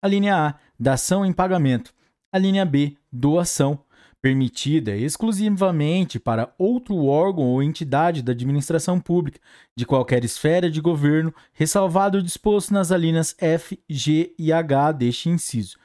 a 0.00 0.08
linha 0.08 0.36
A, 0.36 0.54
dação 0.78 1.24
em 1.24 1.32
pagamento, 1.32 1.92
a 2.32 2.38
linha 2.38 2.64
B, 2.64 2.96
doação, 3.12 3.78
permitida 4.22 4.96
exclusivamente 4.96 6.20
para 6.20 6.54
outro 6.56 7.04
órgão 7.06 7.44
ou 7.44 7.62
entidade 7.62 8.22
da 8.22 8.30
administração 8.30 9.00
pública, 9.00 9.40
de 9.76 9.84
qualquer 9.84 10.24
esfera 10.24 10.70
de 10.70 10.80
governo, 10.80 11.34
ressalvado 11.52 12.18
o 12.18 12.22
disposto 12.22 12.72
nas 12.72 12.92
alíneas 12.92 13.34
F, 13.38 13.78
G 13.88 14.32
e 14.38 14.52
H 14.52 14.92
deste 14.92 15.28
inciso. 15.28 15.76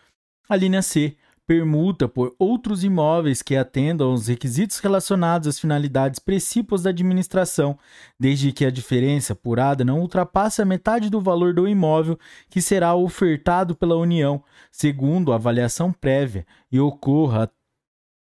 A 0.48 0.56
linha 0.56 0.84
C, 0.84 1.18
permuta 1.48 2.10
por 2.10 2.36
outros 2.38 2.84
imóveis 2.84 3.42
que 3.42 3.56
atendam 3.56 4.12
aos 4.12 4.28
requisitos 4.28 4.80
relacionados 4.80 5.48
às 5.48 5.58
finalidades 5.58 6.20
precípuas 6.20 6.84
da 6.84 6.90
administração, 6.90 7.80
desde 8.20 8.52
que 8.52 8.66
a 8.66 8.70
diferença 8.70 9.32
apurada 9.32 9.86
não 9.86 10.02
ultrapasse 10.02 10.62
a 10.62 10.66
metade 10.66 11.10
do 11.10 11.22
valor 11.22 11.54
do 11.54 11.66
imóvel 11.66 12.20
que 12.50 12.62
será 12.62 12.94
ofertado 12.94 13.74
pela 13.74 13.96
União, 13.96 14.44
segundo 14.70 15.32
a 15.32 15.36
avaliação 15.36 15.94
prévia, 15.94 16.46
e 16.70 16.82
ocorra, 16.82 17.50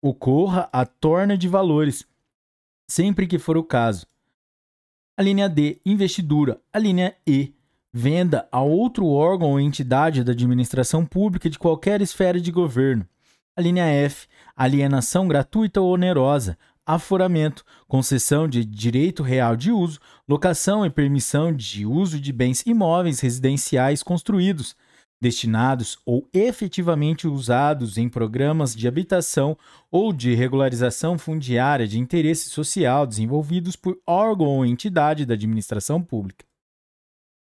ocorra 0.02 0.68
a 0.70 0.84
torna 0.84 1.38
de 1.38 1.48
valores, 1.48 2.06
sempre 2.86 3.26
que 3.26 3.38
for 3.38 3.56
o 3.56 3.64
caso. 3.64 4.06
A 5.16 5.22
linha 5.22 5.48
D, 5.48 5.80
investidura. 5.86 6.60
A 6.70 6.78
linha 6.78 7.16
E, 7.26 7.54
venda 7.90 8.46
a 8.52 8.60
outro 8.60 9.06
órgão 9.06 9.52
ou 9.52 9.60
entidade 9.60 10.22
da 10.22 10.32
administração 10.32 11.06
pública 11.06 11.48
de 11.48 11.58
qualquer 11.58 12.02
esfera 12.02 12.38
de 12.38 12.50
governo. 12.52 13.08
A 13.56 13.60
linha 13.60 13.84
F, 13.84 14.26
alienação 14.56 15.28
gratuita 15.28 15.80
ou 15.80 15.92
onerosa, 15.92 16.58
aforamento, 16.84 17.64
concessão 17.86 18.48
de 18.48 18.64
direito 18.64 19.22
real 19.22 19.54
de 19.54 19.70
uso, 19.70 20.00
locação 20.28 20.84
e 20.84 20.90
permissão 20.90 21.54
de 21.54 21.86
uso 21.86 22.18
de 22.18 22.32
bens 22.32 22.66
imóveis 22.66 23.20
residenciais 23.20 24.02
construídos, 24.02 24.76
destinados 25.20 25.98
ou 26.04 26.28
efetivamente 26.34 27.28
usados 27.28 27.96
em 27.96 28.08
programas 28.08 28.74
de 28.74 28.88
habitação 28.88 29.56
ou 29.88 30.12
de 30.12 30.34
regularização 30.34 31.16
fundiária 31.16 31.86
de 31.86 31.98
interesse 31.98 32.50
social 32.50 33.06
desenvolvidos 33.06 33.76
por 33.76 33.96
órgão 34.04 34.48
ou 34.48 34.66
entidade 34.66 35.24
da 35.24 35.34
administração 35.34 36.02
pública. 36.02 36.44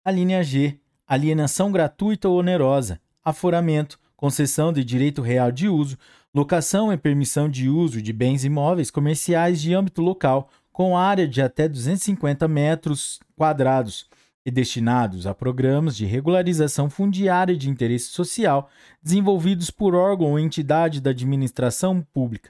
A 0.06 0.12
linha 0.12 0.44
G, 0.44 0.78
alienação 1.08 1.72
gratuita 1.72 2.28
ou 2.28 2.40
onerosa, 2.40 3.00
aforamento, 3.24 3.98
concessão 4.24 4.72
de 4.72 4.86
direito 4.86 5.22
real 5.22 5.52
de 5.52 5.68
uso, 5.68 5.98
locação 6.34 6.94
e 6.94 6.96
permissão 6.96 7.50
de 7.50 7.68
uso 7.68 8.02
de 8.02 8.14
bens 8.14 8.46
imóveis 8.46 8.90
comerciais 8.90 9.62
de 9.62 9.74
âmbito 9.74 10.02
local 10.02 10.50
com 10.72 10.98
área 10.98 11.28
de 11.28 11.42
até 11.42 11.68
250 11.68 12.48
metros 12.48 13.20
quadrados 13.36 14.08
e 14.46 14.50
destinados 14.50 15.28
a 15.28 15.34
programas 15.34 15.98
de 15.98 16.06
regularização 16.06 16.90
fundiária 16.90 17.54
de 17.54 17.70
interesse 17.70 18.12
social 18.12 18.70
desenvolvidos 19.02 19.70
por 19.70 19.94
órgão 19.94 20.32
ou 20.32 20.40
entidade 20.40 21.02
da 21.02 21.10
administração 21.10 22.02
pública. 22.14 22.50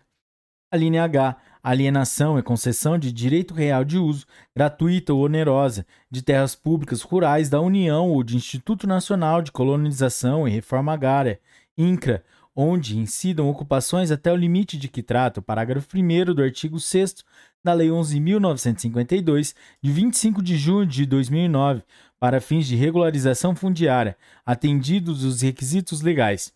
A 0.71 0.77
linha 0.77 1.03
H, 1.03 1.37
alienação 1.63 2.37
e 2.37 2.43
concessão 2.43 2.99
de 2.99 3.11
direito 3.11 3.51
real 3.51 3.83
de 3.83 3.97
uso, 3.97 4.27
gratuita 4.55 5.11
ou 5.11 5.25
onerosa, 5.25 5.87
de 6.11 6.21
terras 6.21 6.53
públicas 6.53 7.01
rurais 7.01 7.49
da 7.49 7.59
União 7.59 8.09
ou 8.09 8.23
de 8.23 8.35
Instituto 8.35 8.85
Nacional 8.85 9.41
de 9.41 9.51
Colonização 9.51 10.47
e 10.47 10.51
Reforma 10.51 10.93
Agrária, 10.93 11.39
INCRA, 11.77 12.23
onde 12.55 12.97
incidam 12.97 13.49
ocupações 13.49 14.11
até 14.11 14.31
o 14.31 14.35
limite 14.35 14.77
de 14.77 14.87
que 14.87 15.01
trata 15.01 15.39
o 15.39 15.43
parágrafo 15.43 15.87
1 15.97 16.33
do 16.33 16.43
artigo 16.43 16.79
6 16.79 17.23
da 17.63 17.73
Lei 17.73 17.89
11.952, 17.89 19.55
de 19.81 19.91
25 19.91 20.41
de 20.41 20.57
junho 20.57 20.85
de 20.85 21.05
2009, 21.05 21.81
para 22.19 22.41
fins 22.41 22.67
de 22.67 22.75
regularização 22.75 23.55
fundiária, 23.55 24.17
atendidos 24.45 25.23
os 25.23 25.41
requisitos 25.41 26.01
legais. 26.01 26.53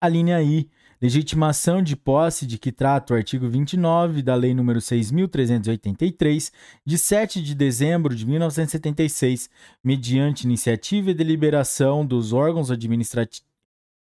A 0.00 0.08
linha 0.08 0.42
I, 0.42 0.68
legitimação 1.00 1.82
de 1.82 1.96
posse 1.96 2.46
de 2.46 2.58
que 2.58 2.70
trata 2.70 3.14
o 3.14 3.16
artigo 3.16 3.48
29 3.48 4.22
da 4.22 4.34
Lei 4.34 4.52
nº 4.52 4.76
6.383, 4.76 6.52
de 6.84 6.98
7 6.98 7.42
de 7.42 7.54
dezembro 7.54 8.14
de 8.14 8.26
1976, 8.26 9.48
mediante 9.82 10.44
iniciativa 10.44 11.10
e 11.10 11.14
deliberação 11.14 12.04
dos 12.04 12.32
órgãos, 12.32 12.70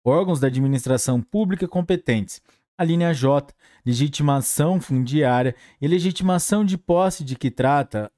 órgãos 0.05 0.41
da 0.41 0.47
administração 0.47 1.21
pública 1.21 1.67
competentes. 1.67 2.41
A 2.77 2.85
linha 2.85 3.13
J, 3.13 3.53
legitimação 3.85 4.81
fundiária 4.81 5.55
e 5.81 5.89
legitimação 5.89 6.65
de 6.65 6.79
posse 6.79 7.25
de 7.25 7.37
que 7.37 7.51
trata 7.51 8.11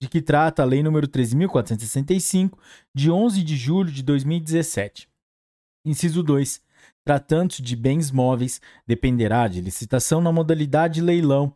de 0.00 0.08
que 0.08 0.20
trata 0.20 0.62
a 0.62 0.64
Lei 0.64 0.82
nº 0.82 1.06
13.465, 1.06 2.58
de 2.92 3.08
11 3.08 3.40
de 3.44 3.56
julho 3.56 3.92
de 3.92 4.02
2017. 4.02 5.08
Inciso 5.84 6.24
2. 6.24 6.60
Tratando-se 7.04 7.62
de 7.62 7.76
bens 7.76 8.10
móveis, 8.10 8.60
dependerá 8.84 9.46
de 9.46 9.60
licitação 9.60 10.20
na 10.20 10.32
modalidade 10.32 11.00
leilão, 11.00 11.54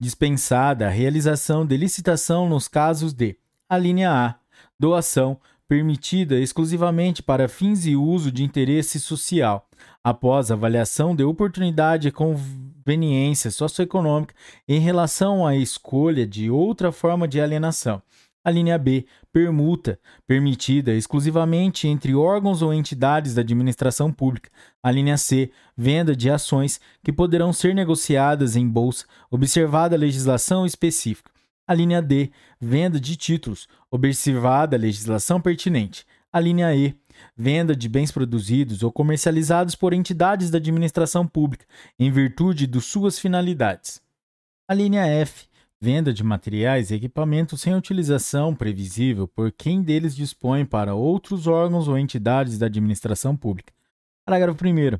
dispensada 0.00 0.86
a 0.86 0.90
realização 0.90 1.66
de 1.66 1.76
licitação 1.76 2.48
nos 2.48 2.68
casos 2.68 3.12
de: 3.12 3.36
a 3.68 3.76
linha 3.76 4.10
A, 4.10 4.34
doação, 4.78 5.38
permitida 5.68 6.38
exclusivamente 6.38 7.22
para 7.22 7.48
fins 7.48 7.86
e 7.86 7.96
uso 7.96 8.30
de 8.30 8.44
interesse 8.44 9.00
social, 9.00 9.68
após 10.02 10.50
avaliação 10.50 11.16
de 11.16 11.24
oportunidade 11.24 12.08
e 12.08 12.12
conveniência 12.12 13.50
socioeconômica 13.50 14.34
em 14.68 14.78
relação 14.78 15.46
à 15.46 15.56
escolha 15.56 16.26
de 16.26 16.50
outra 16.50 16.92
forma 16.92 17.26
de 17.26 17.40
alienação. 17.40 18.02
A 18.44 18.50
linha 18.50 18.76
B, 18.76 19.06
permuta, 19.32 19.98
permitida 20.26 20.92
exclusivamente 20.92 21.88
entre 21.88 22.14
órgãos 22.14 22.60
ou 22.60 22.74
entidades 22.74 23.34
da 23.34 23.40
administração 23.40 24.12
pública. 24.12 24.50
A 24.82 24.90
linha 24.90 25.16
C, 25.16 25.50
venda 25.74 26.14
de 26.14 26.28
ações 26.28 26.78
que 27.02 27.10
poderão 27.10 27.54
ser 27.54 27.74
negociadas 27.74 28.54
em 28.54 28.68
bolsa, 28.68 29.06
observada 29.30 29.96
a 29.96 29.98
legislação 29.98 30.66
específica. 30.66 31.30
A 31.66 31.72
linha 31.72 32.02
D, 32.02 32.30
venda 32.60 33.00
de 33.00 33.16
títulos, 33.16 33.66
observada 33.94 34.74
a 34.74 34.78
legislação 34.78 35.40
pertinente. 35.40 36.04
A 36.32 36.40
linha 36.40 36.74
E, 36.74 36.98
venda 37.36 37.76
de 37.76 37.88
bens 37.88 38.10
produzidos 38.10 38.82
ou 38.82 38.90
comercializados 38.90 39.76
por 39.76 39.92
entidades 39.92 40.50
da 40.50 40.58
administração 40.58 41.28
pública, 41.28 41.64
em 41.96 42.10
virtude 42.10 42.66
de 42.66 42.80
suas 42.80 43.20
finalidades. 43.20 44.02
A 44.66 44.74
linha 44.74 45.06
F, 45.06 45.46
venda 45.80 46.12
de 46.12 46.24
materiais 46.24 46.90
e 46.90 46.96
equipamentos 46.96 47.60
sem 47.60 47.72
utilização 47.72 48.52
previsível 48.52 49.28
por 49.28 49.52
quem 49.52 49.80
deles 49.80 50.16
dispõe 50.16 50.64
para 50.64 50.96
outros 50.96 51.46
órgãos 51.46 51.86
ou 51.86 51.96
entidades 51.96 52.58
da 52.58 52.66
administração 52.66 53.36
pública. 53.36 53.72
Parágrafo 54.26 54.58
1. 54.66 54.98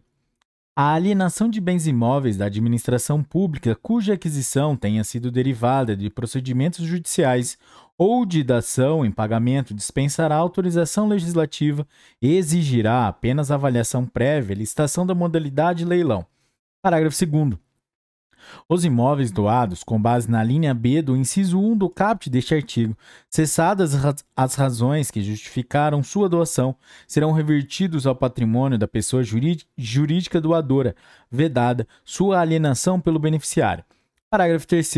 A 0.77 0.93
alienação 0.93 1.49
de 1.49 1.61
bens 1.61 1.87
imóveis 1.87 2.37
da 2.37 2.47
administração 2.47 3.23
pública 3.23 3.77
cuja 3.77 4.15
aquisição 4.15 4.75
tenha 4.75 5.05
sido 5.05 5.31
derivada 5.31 5.97
de 5.97 6.11
procedimentos 6.11 6.85
judiciais 6.85 7.57
ou 7.97 8.27
de 8.27 8.43
dação 8.43 9.07
em 9.07 9.13
pagamento 9.13 9.73
dispensará 9.73 10.35
autorização 10.35 11.07
legislativa 11.07 11.87
e 12.21 12.35
exigirá 12.35 13.07
apenas 13.07 13.53
avaliação 13.53 14.05
prévia 14.05 14.53
e 14.53 14.59
licitação 14.59 15.07
da 15.07 15.15
modalidade 15.15 15.85
leilão. 15.85 16.27
Parágrafo 16.83 17.25
2. 17.25 17.57
Os 18.69 18.85
imóveis 18.85 19.31
doados, 19.31 19.83
com 19.83 20.01
base 20.01 20.31
na 20.31 20.43
linha 20.43 20.73
B 20.73 21.03
do 21.03 21.17
inciso 21.17 21.59
1 21.59 21.77
do 21.77 21.91
caput 21.91 22.31
deste 22.31 22.55
artigo, 22.55 22.97
cessadas 23.29 23.95
as 24.37 24.55
razões 24.55 25.11
que 25.11 25.23
justificaram 25.23 26.03
sua 26.03 26.29
doação, 26.29 26.75
serão 27.07 27.33
revertidos 27.33 28.07
ao 28.07 28.15
patrimônio 28.17 28.79
da 28.79 28.89
pessoa 28.89 29.23
jurídica 29.23 30.41
doadora, 30.41 30.95
vedada 31.31 31.87
sua 32.05 32.41
alienação 32.41 33.01
pelo 33.01 33.19
beneficiário. 33.19 33.85
Parágrafo 34.31 34.67
3. 34.67 34.95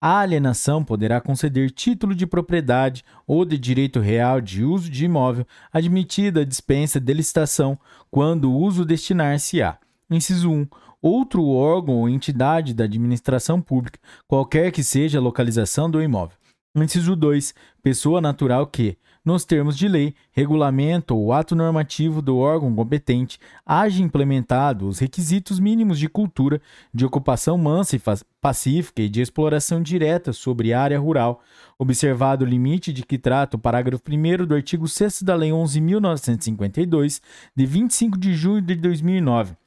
A 0.00 0.18
alienação 0.18 0.82
poderá 0.82 1.20
conceder 1.20 1.70
título 1.70 2.12
de 2.12 2.26
propriedade 2.26 3.04
ou 3.24 3.44
de 3.44 3.56
direito 3.56 4.00
real 4.00 4.40
de 4.40 4.64
uso 4.64 4.90
de 4.90 5.04
imóvel, 5.04 5.46
admitida 5.72 6.40
a 6.40 6.44
dispensa 6.44 6.98
de 6.98 7.14
licitação, 7.14 7.78
quando 8.10 8.50
o 8.50 8.58
uso 8.58 8.84
destinar-se-á. 8.84 9.78
Inciso 10.10 10.50
1 10.50 10.66
outro 11.02 11.44
órgão 11.48 11.96
ou 11.96 12.08
entidade 12.08 12.72
da 12.72 12.84
administração 12.84 13.60
pública, 13.60 13.98
qualquer 14.28 14.70
que 14.70 14.84
seja 14.84 15.18
a 15.18 15.22
localização 15.22 15.90
do 15.90 16.00
imóvel. 16.00 16.36
Inciso 16.74 17.14
2. 17.14 17.52
Pessoa 17.82 18.18
natural 18.20 18.66
que, 18.66 18.96
nos 19.22 19.44
termos 19.44 19.76
de 19.76 19.86
lei, 19.86 20.14
regulamento 20.32 21.14
ou 21.14 21.32
ato 21.32 21.54
normativo 21.54 22.22
do 22.22 22.38
órgão 22.38 22.74
competente, 22.74 23.38
haja 23.66 24.02
implementado 24.02 24.88
os 24.88 24.98
requisitos 24.98 25.60
mínimos 25.60 25.98
de 25.98 26.08
cultura, 26.08 26.62
de 26.94 27.04
ocupação 27.04 27.58
mansa 27.58 27.96
e 27.96 28.00
pacífica 28.40 29.02
e 29.02 29.08
de 29.08 29.20
exploração 29.20 29.82
direta 29.82 30.32
sobre 30.32 30.72
área 30.72 30.98
rural, 30.98 31.42
observado 31.78 32.44
o 32.44 32.48
limite 32.48 32.90
de 32.90 33.04
que 33.04 33.18
trata 33.18 33.56
o 33.56 33.60
parágrafo 33.60 34.02
1 34.08 34.46
do 34.46 34.54
artigo 34.54 34.88
6 34.88 35.22
da 35.22 35.34
Lei 35.34 35.50
11.952, 35.50 37.20
de 37.54 37.66
25 37.66 38.18
de 38.18 38.34
junho 38.34 38.62
de 38.62 38.74
2009 38.76 39.61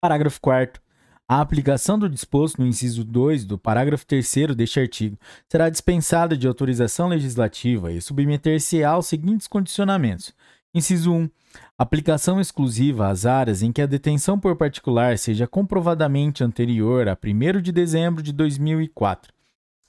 Parágrafo 0.00 0.40
4. 0.40 0.80
A 1.28 1.42
aplicação 1.42 1.98
do 1.98 2.08
disposto 2.08 2.58
no 2.58 2.66
inciso 2.66 3.04
2 3.04 3.44
do 3.44 3.58
parágrafo 3.58 4.06
3 4.06 4.54
deste 4.56 4.80
artigo 4.80 5.18
será 5.46 5.68
dispensada 5.68 6.34
de 6.36 6.48
autorização 6.48 7.06
legislativa 7.06 7.92
e 7.92 8.00
submeter-se 8.00 8.82
aos 8.82 9.06
seguintes 9.06 9.46
condicionamentos. 9.46 10.34
Inciso 10.74 11.12
1. 11.12 11.30
Aplicação 11.76 12.40
exclusiva 12.40 13.08
às 13.08 13.26
áreas 13.26 13.62
em 13.62 13.70
que 13.70 13.82
a 13.82 13.86
detenção 13.86 14.40
por 14.40 14.56
particular 14.56 15.18
seja 15.18 15.46
comprovadamente 15.46 16.42
anterior 16.42 17.06
a 17.06 17.18
1 17.22 17.60
de 17.60 17.70
dezembro 17.70 18.22
de 18.22 18.32
2004. 18.32 19.30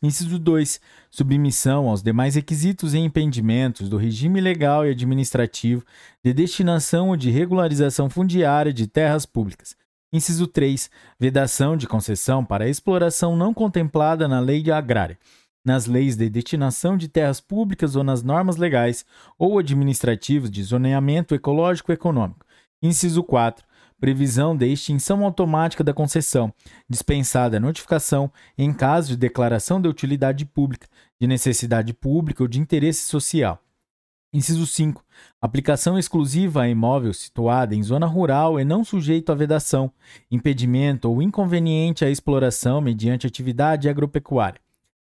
Inciso 0.03 0.39
2. 0.39 0.81
Submissão 1.09 1.87
aos 1.87 2.03
demais 2.03 2.35
requisitos 2.35 2.93
e 2.93 2.97
impedimentos 2.97 3.87
do 3.87 3.97
regime 3.97 4.41
legal 4.41 4.85
e 4.85 4.89
administrativo 4.89 5.85
de 6.23 6.33
destinação 6.33 7.09
ou 7.09 7.15
de 7.15 7.29
regularização 7.29 8.09
fundiária 8.09 8.73
de 8.73 8.87
terras 8.87 9.25
públicas, 9.25 9.75
Inciso 10.13 10.45
3. 10.45 10.89
Vedação 11.17 11.77
de 11.77 11.87
concessão 11.87 12.43
para 12.43 12.67
exploração 12.67 13.37
não 13.37 13.53
contemplada 13.53 14.27
na 14.27 14.41
lei 14.41 14.69
agrária, 14.69 15.17
nas 15.63 15.85
leis 15.85 16.17
de 16.17 16.29
destinação 16.29 16.97
de 16.97 17.07
terras 17.07 17.39
públicas 17.39 17.95
ou 17.95 18.03
nas 18.03 18.21
normas 18.21 18.57
legais 18.57 19.05
ou 19.39 19.57
administrativas 19.57 20.51
de 20.51 20.61
zoneamento 20.63 21.33
ecológico 21.33 21.93
econômico. 21.93 22.45
Inciso 22.83 23.23
4. 23.23 23.65
Previsão 24.01 24.57
de 24.57 24.67
extinção 24.67 25.23
automática 25.23 25.81
da 25.81 25.93
concessão, 25.93 26.53
dispensada 26.89 27.55
a 27.55 27.59
notificação 27.59 28.29
em 28.57 28.73
caso 28.73 29.09
de 29.09 29.15
declaração 29.15 29.79
de 29.79 29.87
utilidade 29.87 30.43
pública, 30.43 30.87
de 31.21 31.27
necessidade 31.27 31.93
pública 31.93 32.43
ou 32.43 32.49
de 32.49 32.59
interesse 32.59 33.03
social. 33.03 33.63
Inciso 34.33 34.65
5. 34.65 35.03
Aplicação 35.41 35.99
exclusiva 35.99 36.61
a 36.61 36.69
imóvel 36.69 37.13
situado 37.13 37.75
em 37.75 37.83
zona 37.83 38.05
rural 38.05 38.57
e 38.57 38.63
não 38.63 38.81
sujeito 38.81 39.29
a 39.29 39.35
vedação, 39.35 39.91
impedimento 40.31 41.09
ou 41.09 41.21
inconveniente 41.21 42.05
à 42.05 42.09
exploração 42.09 42.79
mediante 42.79 43.27
atividade 43.27 43.89
agropecuária. 43.89 44.61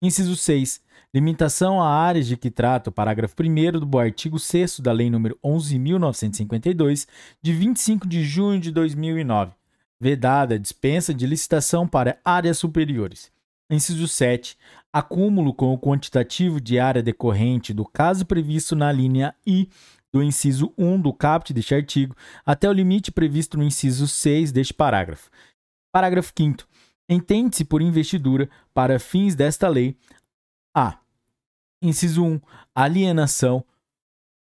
Inciso 0.00 0.34
6. 0.34 0.80
Limitação 1.12 1.82
a 1.82 1.88
áreas 1.88 2.26
de 2.26 2.34
que 2.34 2.50
trata 2.50 2.88
o 2.88 2.92
parágrafo 2.92 3.34
1 3.38 3.80
do 3.80 3.98
artigo 3.98 4.38
6 4.38 4.80
da 4.80 4.90
Lei 4.90 5.10
nº 5.10 5.36
11.952, 5.44 7.06
de 7.42 7.52
25 7.52 8.08
de 8.08 8.24
junho 8.24 8.58
de 8.58 8.70
2009. 8.70 9.52
Vedada 10.00 10.54
a 10.54 10.58
dispensa 10.58 11.12
de 11.12 11.26
licitação 11.26 11.86
para 11.86 12.18
áreas 12.24 12.56
superiores. 12.56 13.30
Inciso 13.68 14.08
7. 14.08 14.56
Acúmulo 14.92 15.54
com 15.54 15.72
o 15.72 15.78
quantitativo 15.78 16.60
de 16.60 16.78
área 16.78 17.02
decorrente 17.02 17.72
do 17.72 17.84
caso 17.84 18.26
previsto 18.26 18.74
na 18.74 18.90
linha 18.90 19.34
I 19.46 19.68
do 20.12 20.22
inciso 20.22 20.74
1 20.76 21.00
do 21.00 21.12
caput 21.12 21.52
deste 21.52 21.74
artigo 21.74 22.16
até 22.44 22.68
o 22.68 22.72
limite 22.72 23.12
previsto 23.12 23.56
no 23.56 23.62
inciso 23.62 24.08
6 24.08 24.50
deste 24.50 24.74
parágrafo. 24.74 25.30
Parágrafo 25.92 26.32
5 26.36 26.66
Entende-se 27.08 27.64
por 27.64 27.82
investidura, 27.82 28.48
para 28.72 29.00
fins 29.00 29.34
desta 29.34 29.68
lei, 29.68 29.96
a. 30.72 31.00
Inciso 31.82 32.24
1. 32.24 32.40
Alienação 32.72 33.64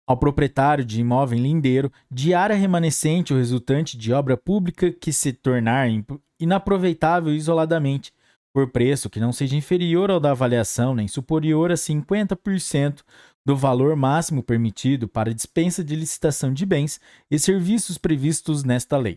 ao 0.06 0.18
proprietário 0.18 0.84
de 0.84 1.00
imóvel 1.00 1.38
lindeiro 1.38 1.90
de 2.10 2.34
área 2.34 2.54
remanescente 2.54 3.32
ou 3.32 3.38
resultante 3.38 3.96
de 3.96 4.12
obra 4.12 4.36
pública 4.36 4.92
que 4.92 5.12
se 5.12 5.32
tornar 5.32 5.88
inaproveitável 6.38 7.34
isoladamente, 7.34 8.12
por 8.58 8.66
preço 8.66 9.08
que 9.08 9.20
não 9.20 9.32
seja 9.32 9.54
inferior 9.54 10.10
ao 10.10 10.18
da 10.18 10.32
avaliação 10.32 10.92
nem 10.92 11.06
superior 11.06 11.70
a 11.70 11.74
50% 11.74 13.02
do 13.46 13.56
valor 13.56 13.94
máximo 13.94 14.42
permitido 14.42 15.06
para 15.06 15.32
dispensa 15.32 15.84
de 15.84 15.94
licitação 15.94 16.52
de 16.52 16.66
bens 16.66 17.00
e 17.30 17.38
serviços 17.38 17.96
previstos 17.96 18.64
nesta 18.64 18.96
lei. 18.96 19.16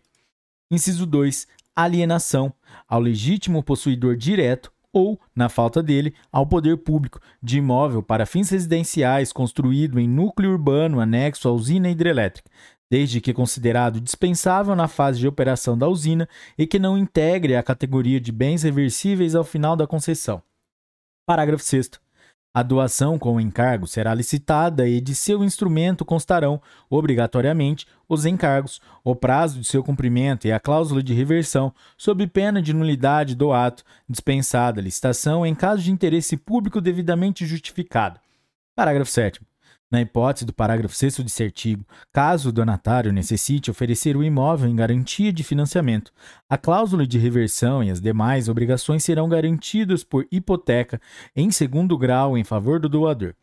Inciso 0.69 1.07
2. 1.07 1.47
Alienação 1.75 2.53
ao 2.87 2.99
legítimo 2.99 3.63
possuidor 3.63 4.15
direto 4.15 4.71
ou, 4.93 5.19
na 5.35 5.49
falta 5.49 5.81
dele, 5.81 6.13
ao 6.31 6.45
poder 6.45 6.77
público 6.77 7.19
de 7.41 7.57
imóvel 7.57 8.03
para 8.03 8.27
fins 8.27 8.51
residenciais 8.51 9.33
construído 9.33 9.99
em 9.99 10.07
núcleo 10.07 10.51
urbano 10.51 10.99
anexo 10.99 11.47
à 11.47 11.51
usina 11.51 11.89
hidrelétrica, 11.89 12.47
desde 12.91 13.21
que 13.21 13.33
considerado 13.33 14.01
dispensável 14.01 14.75
na 14.75 14.89
fase 14.89 15.17
de 15.17 15.25
operação 15.25 15.77
da 15.77 15.87
usina 15.87 16.27
e 16.57 16.67
que 16.67 16.77
não 16.77 16.97
integre 16.97 17.55
a 17.55 17.63
categoria 17.63 18.19
de 18.19 18.33
bens 18.33 18.63
reversíveis 18.63 19.33
ao 19.33 19.45
final 19.45 19.77
da 19.77 19.87
concessão. 19.87 20.43
Parágrafo 21.25 21.63
6. 21.63 21.91
A 22.53 22.61
doação 22.61 23.17
com 23.17 23.39
encargo 23.39 23.87
será 23.87 24.13
licitada 24.13 24.89
e 24.89 24.99
de 24.99 25.15
seu 25.15 25.41
instrumento 25.41 26.03
constarão, 26.03 26.61
obrigatoriamente, 26.89 27.87
os 28.09 28.25
encargos, 28.25 28.81
o 29.05 29.15
prazo 29.15 29.61
de 29.61 29.65
seu 29.65 29.81
cumprimento 29.81 30.45
e 30.45 30.51
a 30.51 30.59
cláusula 30.59 31.01
de 31.01 31.13
reversão, 31.13 31.73
sob 31.97 32.27
pena 32.27 32.61
de 32.61 32.73
nulidade 32.73 33.35
do 33.35 33.53
ato, 33.53 33.85
dispensada 34.09 34.81
a 34.81 34.83
licitação 34.83 35.45
em 35.45 35.55
caso 35.55 35.81
de 35.81 35.93
interesse 35.93 36.35
público 36.35 36.81
devidamente 36.81 37.45
justificado. 37.45 38.19
Parágrafo 38.75 39.09
7. 39.09 39.39
Na 39.91 39.99
hipótese 39.99 40.45
do 40.45 40.53
parágrafo 40.53 40.95
6 40.95 41.19
desse 41.19 41.43
artigo, 41.43 41.85
caso 42.13 42.47
o 42.47 42.51
donatário 42.53 43.11
necessite 43.11 43.69
oferecer 43.69 44.15
o 44.15 44.23
imóvel 44.23 44.69
em 44.69 44.75
garantia 44.75 45.33
de 45.33 45.43
financiamento, 45.43 46.13
a 46.49 46.57
cláusula 46.57 47.05
de 47.05 47.19
reversão 47.19 47.83
e 47.83 47.91
as 47.91 47.99
demais 47.99 48.47
obrigações 48.47 49.03
serão 49.03 49.27
garantidas 49.27 50.01
por 50.01 50.25
hipoteca 50.31 51.01
em 51.35 51.51
segundo 51.51 51.97
grau 51.97 52.37
em 52.37 52.43
favor 52.45 52.79
do 52.79 52.87
doador. 52.87 53.35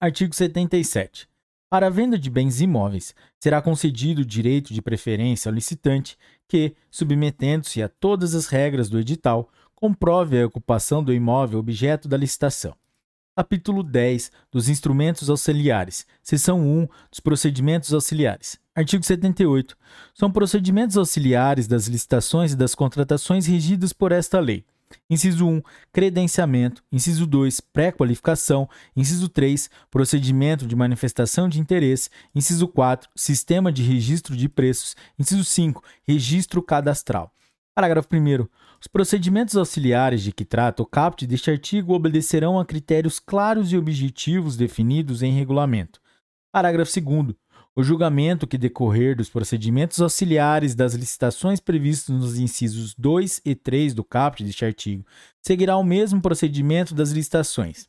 Artigo 0.00 0.34
77. 0.34 1.28
Para 1.70 1.86
a 1.86 1.90
venda 1.90 2.18
de 2.18 2.28
bens 2.28 2.60
imóveis, 2.60 3.14
será 3.40 3.62
concedido 3.62 4.22
o 4.22 4.26
direito 4.26 4.74
de 4.74 4.82
preferência 4.82 5.48
ao 5.48 5.54
licitante 5.54 6.18
que, 6.48 6.74
submetendo-se 6.90 7.80
a 7.80 7.88
todas 7.88 8.34
as 8.34 8.46
regras 8.46 8.88
do 8.90 8.98
edital, 8.98 9.48
comprove 9.74 10.40
a 10.40 10.46
ocupação 10.46 11.02
do 11.02 11.12
imóvel 11.12 11.60
objeto 11.60 12.08
da 12.08 12.16
licitação. 12.16 12.74
Capítulo 13.36 13.82
10 13.82 14.30
dos 14.52 14.68
Instrumentos 14.68 15.28
Auxiliares. 15.28 16.06
Seção 16.22 16.60
1 16.60 16.86
dos 17.10 17.18
Procedimentos 17.18 17.92
Auxiliares. 17.92 18.60
Artigo 18.72 19.04
78. 19.04 19.76
São 20.14 20.30
procedimentos 20.30 20.96
auxiliares 20.96 21.66
das 21.66 21.88
licitações 21.88 22.52
e 22.52 22.56
das 22.56 22.76
contratações 22.76 23.48
regidos 23.48 23.92
por 23.92 24.12
esta 24.12 24.38
lei. 24.38 24.64
Inciso 25.10 25.48
1, 25.48 25.62
credenciamento. 25.92 26.84
Inciso 26.92 27.26
2, 27.26 27.60
pré-qualificação. 27.60 28.68
Inciso 28.94 29.28
3, 29.28 29.68
procedimento 29.90 30.64
de 30.64 30.76
manifestação 30.76 31.48
de 31.48 31.58
interesse. 31.58 32.10
Inciso 32.32 32.68
4, 32.68 33.10
sistema 33.16 33.72
de 33.72 33.82
registro 33.82 34.36
de 34.36 34.48
preços. 34.48 34.94
Inciso 35.18 35.44
5, 35.44 35.82
registro 36.06 36.62
cadastral. 36.62 37.34
Parágrafo 37.74 38.08
1. 38.12 38.46
Os 38.80 38.86
procedimentos 38.86 39.56
auxiliares 39.56 40.22
de 40.22 40.30
que 40.30 40.44
trata 40.44 40.80
o 40.80 40.86
caput 40.86 41.26
deste 41.26 41.50
artigo 41.50 41.92
obedecerão 41.92 42.60
a 42.60 42.64
critérios 42.64 43.18
claros 43.18 43.72
e 43.72 43.76
objetivos 43.76 44.56
definidos 44.56 45.22
em 45.22 45.32
regulamento. 45.32 46.00
Parágrafo 46.52 46.92
2. 47.00 47.34
O 47.74 47.82
julgamento 47.82 48.46
que 48.46 48.56
decorrer 48.56 49.16
dos 49.16 49.28
procedimentos 49.28 50.00
auxiliares 50.00 50.76
das 50.76 50.94
licitações 50.94 51.58
previstos 51.58 52.14
nos 52.14 52.38
incisos 52.38 52.94
2 52.94 53.40
e 53.44 53.56
3 53.56 53.92
do 53.92 54.04
caput 54.04 54.44
deste 54.44 54.64
artigo 54.64 55.04
seguirá 55.42 55.76
o 55.76 55.82
mesmo 55.82 56.22
procedimento 56.22 56.94
das 56.94 57.10
licitações. 57.10 57.88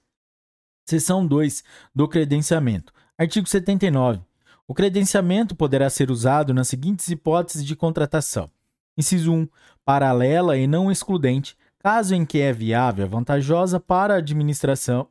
Seção 0.89 1.27
2 1.27 1.64
do 1.93 2.07
credenciamento. 2.07 2.91
Artigo 3.15 3.47
79. 3.47 4.19
O 4.67 4.73
credenciamento 4.73 5.55
poderá 5.55 5.88
ser 5.91 6.09
usado 6.09 6.55
nas 6.55 6.67
seguintes 6.67 7.07
hipóteses 7.09 7.64
de 7.64 7.75
contratação: 7.75 8.49
Inciso 8.97 9.33
1. 9.33 9.47
Paralela 9.85 10.57
e 10.57 10.67
não 10.67 10.91
excludente, 10.91 11.55
caso 11.80 12.15
em 12.15 12.25
que 12.25 12.39
é 12.39 12.51
viável 12.51 13.07
vantajosa 13.07 13.80
para 13.80 14.15
a 14.15 14.17
administração 14.17 15.07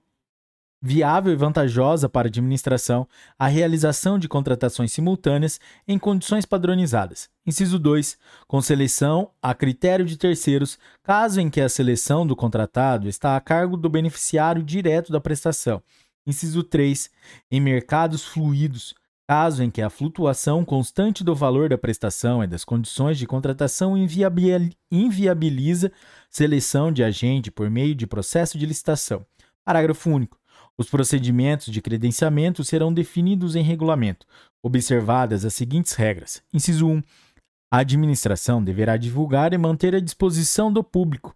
viável 0.84 1.32
e 1.32 1.36
vantajosa 1.36 2.10
para 2.10 2.28
a 2.28 2.28
administração 2.28 3.08
a 3.38 3.46
realização 3.46 4.18
de 4.18 4.28
contratações 4.28 4.92
simultâneas 4.92 5.58
em 5.88 5.98
condições 5.98 6.44
padronizadas. 6.44 7.30
Inciso 7.46 7.78
2. 7.78 8.18
Com 8.46 8.60
seleção 8.60 9.30
a 9.40 9.54
critério 9.54 10.04
de 10.04 10.18
terceiros, 10.18 10.78
caso 11.02 11.40
em 11.40 11.48
que 11.48 11.62
a 11.62 11.70
seleção 11.70 12.26
do 12.26 12.36
contratado 12.36 13.08
está 13.08 13.34
a 13.34 13.40
cargo 13.40 13.78
do 13.78 13.88
beneficiário 13.88 14.62
direto 14.62 15.10
da 15.10 15.18
prestação. 15.18 15.82
Inciso 16.26 16.62
3. 16.62 17.10
Em 17.50 17.62
mercados 17.62 18.22
fluidos, 18.22 18.94
caso 19.26 19.62
em 19.62 19.70
que 19.70 19.80
a 19.80 19.90
flutuação 19.90 20.64
constante 20.64 21.24
do 21.24 21.34
valor 21.34 21.68
da 21.68 21.78
prestação 21.78 22.44
e 22.44 22.46
das 22.46 22.64
condições 22.64 23.18
de 23.18 23.26
contratação 23.26 23.96
inviabiliza 24.90 25.90
seleção 26.30 26.92
de 26.92 27.02
agente 27.02 27.50
por 27.50 27.70
meio 27.70 27.94
de 27.94 28.06
processo 28.06 28.58
de 28.58 28.66
licitação. 28.66 29.24
Parágrafo 29.64 30.10
único. 30.10 30.38
Os 30.76 30.90
procedimentos 30.90 31.72
de 31.72 31.80
credenciamento 31.80 32.64
serão 32.64 32.92
definidos 32.92 33.54
em 33.56 33.62
regulamento, 33.62 34.26
observadas 34.62 35.44
as 35.44 35.54
seguintes 35.54 35.94
regras. 35.94 36.42
Inciso 36.52 36.86
1. 36.86 37.02
A 37.70 37.78
administração 37.78 38.62
deverá 38.62 38.96
divulgar 38.96 39.52
e 39.52 39.58
manter 39.58 39.94
à 39.94 40.00
disposição 40.00 40.72
do 40.72 40.82
público 40.82 41.34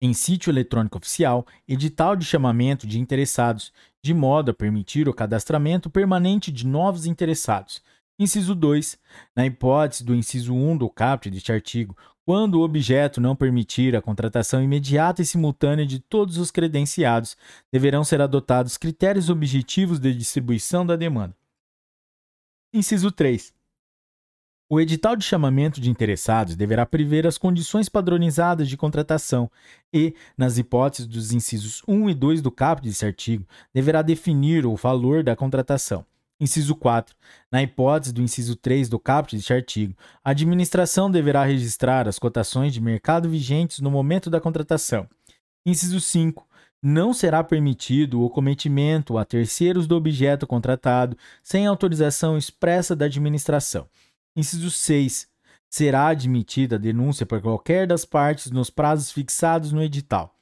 em 0.00 0.14
sítio 0.14 0.50
eletrônico 0.50 0.98
oficial, 0.98 1.46
edital 1.68 2.16
de 2.16 2.24
chamamento 2.24 2.86
de 2.86 2.98
interessados, 2.98 3.72
de 4.02 4.14
modo 4.14 4.50
a 4.50 4.54
permitir 4.54 5.08
o 5.08 5.14
cadastramento 5.14 5.90
permanente 5.90 6.50
de 6.50 6.66
novos 6.66 7.04
interessados. 7.04 7.82
Inciso 8.18 8.54
2. 8.54 8.98
Na 9.36 9.46
hipótese 9.46 10.04
do 10.04 10.14
inciso 10.14 10.54
1 10.54 10.76
do 10.76 10.88
caput 10.88 11.30
deste 11.30 11.52
artigo, 11.52 11.96
quando 12.24 12.56
o 12.56 12.62
objeto 12.62 13.20
não 13.20 13.34
permitir 13.34 13.96
a 13.96 14.02
contratação 14.02 14.62
imediata 14.62 15.22
e 15.22 15.26
simultânea 15.26 15.86
de 15.86 15.98
todos 15.98 16.36
os 16.36 16.50
credenciados, 16.50 17.36
deverão 17.72 18.04
ser 18.04 18.20
adotados 18.20 18.76
critérios 18.76 19.28
objetivos 19.28 19.98
de 19.98 20.14
distribuição 20.14 20.86
da 20.86 20.96
demanda. 20.96 21.36
Inciso 22.72 23.10
3. 23.10 23.52
O 24.72 24.80
edital 24.80 25.16
de 25.16 25.24
chamamento 25.24 25.80
de 25.80 25.90
interessados 25.90 26.54
deverá 26.54 26.86
prever 26.86 27.26
as 27.26 27.36
condições 27.36 27.88
padronizadas 27.88 28.68
de 28.68 28.76
contratação 28.76 29.50
e, 29.92 30.14
nas 30.38 30.58
hipóteses 30.58 31.08
dos 31.08 31.32
incisos 31.32 31.82
1 31.88 32.10
e 32.10 32.14
2 32.14 32.40
do 32.40 32.52
caput 32.52 32.86
desse 32.86 33.04
artigo, 33.04 33.44
deverá 33.74 34.00
definir 34.00 34.64
o 34.64 34.76
valor 34.76 35.24
da 35.24 35.34
contratação. 35.34 36.06
Inciso 36.38 36.76
4. 36.76 37.16
Na 37.50 37.60
hipótese 37.60 38.12
do 38.12 38.22
inciso 38.22 38.54
3 38.54 38.88
do 38.88 39.00
caput 39.00 39.34
deste 39.34 39.52
artigo, 39.52 39.92
a 40.22 40.30
administração 40.30 41.10
deverá 41.10 41.42
registrar 41.42 42.06
as 42.06 42.16
cotações 42.16 42.72
de 42.72 42.80
mercado 42.80 43.28
vigentes 43.28 43.80
no 43.80 43.90
momento 43.90 44.30
da 44.30 44.40
contratação. 44.40 45.08
Inciso 45.66 46.00
5. 46.00 46.46
Não 46.80 47.12
será 47.12 47.42
permitido 47.42 48.22
o 48.22 48.30
cometimento 48.30 49.18
a 49.18 49.24
terceiros 49.24 49.88
do 49.88 49.96
objeto 49.96 50.46
contratado 50.46 51.16
sem 51.42 51.66
autorização 51.66 52.38
expressa 52.38 52.94
da 52.94 53.06
administração. 53.06 53.88
Inciso 54.36 54.70
6. 54.70 55.28
Será 55.68 56.08
admitida 56.08 56.76
a 56.76 56.78
denúncia 56.78 57.26
por 57.26 57.40
qualquer 57.40 57.86
das 57.86 58.04
partes 58.04 58.50
nos 58.50 58.70
prazos 58.70 59.10
fixados 59.10 59.72
no 59.72 59.82
edital. 59.82 60.36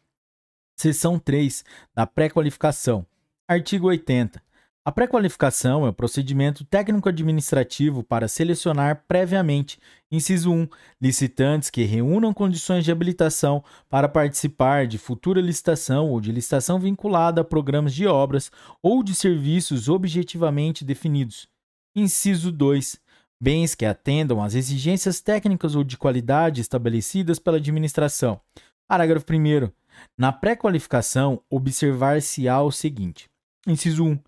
Seção 0.77 1.19
3 1.19 1.65
da 1.95 2.07
pré-qualificação. 2.07 3.07
Artigo 3.47 3.89
80. 3.89 4.43
A 4.85 4.93
pré-qualificação 4.93 5.87
é 5.87 5.91
o 5.91 5.93
procedimento 5.93 6.65
técnico-administrativo 6.65 8.03
para 8.03 8.29
selecionar 8.29 9.05
previamente, 9.07 9.79
inciso 10.11 10.51
1, 10.51 10.69
licitantes 11.01 11.69
que 11.69 11.83
reúnam 11.83 12.33
condições 12.33 12.85
de 12.85 12.93
habilitação 12.93 13.63
para 13.89 14.09
participar 14.09 14.87
de 14.87 14.97
futura 14.97 15.43
licitação 15.43 16.09
ou 16.09 16.21
de 16.21 16.33
licitação 16.33 16.79
vinculada 16.79 17.43
a 17.43 17.45
programas 17.45 17.93
de 17.93 18.07
obras 18.07 18.51
ou 18.83 19.03
de 19.03 19.15
serviços 19.15 19.89
objetivamente 19.91 20.85
definidos. 20.85 21.49
Inciso 21.95 22.51
2 22.53 22.99
bens 23.41 23.75
que 23.75 23.85
atendam 23.85 24.43
às 24.43 24.55
exigências 24.55 25.21
técnicas 25.21 25.75
ou 25.75 25.85
de 25.85 25.97
qualidade 25.97 26.61
estabelecidas 26.61 27.39
pela 27.39 27.59
administração. 27.59 28.41
Parágrafo 28.87 29.27
1. 29.31 29.71
Na 30.17 30.33
pré-qualificação, 30.33 31.43
observar-se-á 31.51 32.63
o 32.63 32.71
seguinte: 32.71 33.29
Inciso 33.67 34.05
1. 34.05 34.19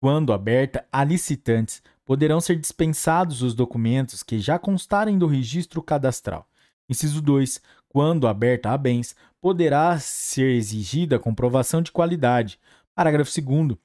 Quando 0.00 0.32
aberta 0.32 0.84
a 0.92 1.02
licitantes, 1.04 1.82
poderão 2.04 2.40
ser 2.40 2.56
dispensados 2.56 3.42
os 3.42 3.54
documentos 3.54 4.22
que 4.22 4.38
já 4.38 4.58
constarem 4.58 5.18
do 5.18 5.26
registro 5.26 5.82
cadastral. 5.82 6.46
Inciso 6.88 7.20
2. 7.20 7.60
Quando 7.88 8.28
aberta 8.28 8.70
a 8.70 8.78
bens, 8.78 9.16
poderá 9.40 9.98
ser 9.98 10.54
exigida 10.54 11.18
comprovação 11.18 11.82
de 11.82 11.90
qualidade. 11.90 12.60
Parágrafo 12.94 13.30
2. 13.40 13.76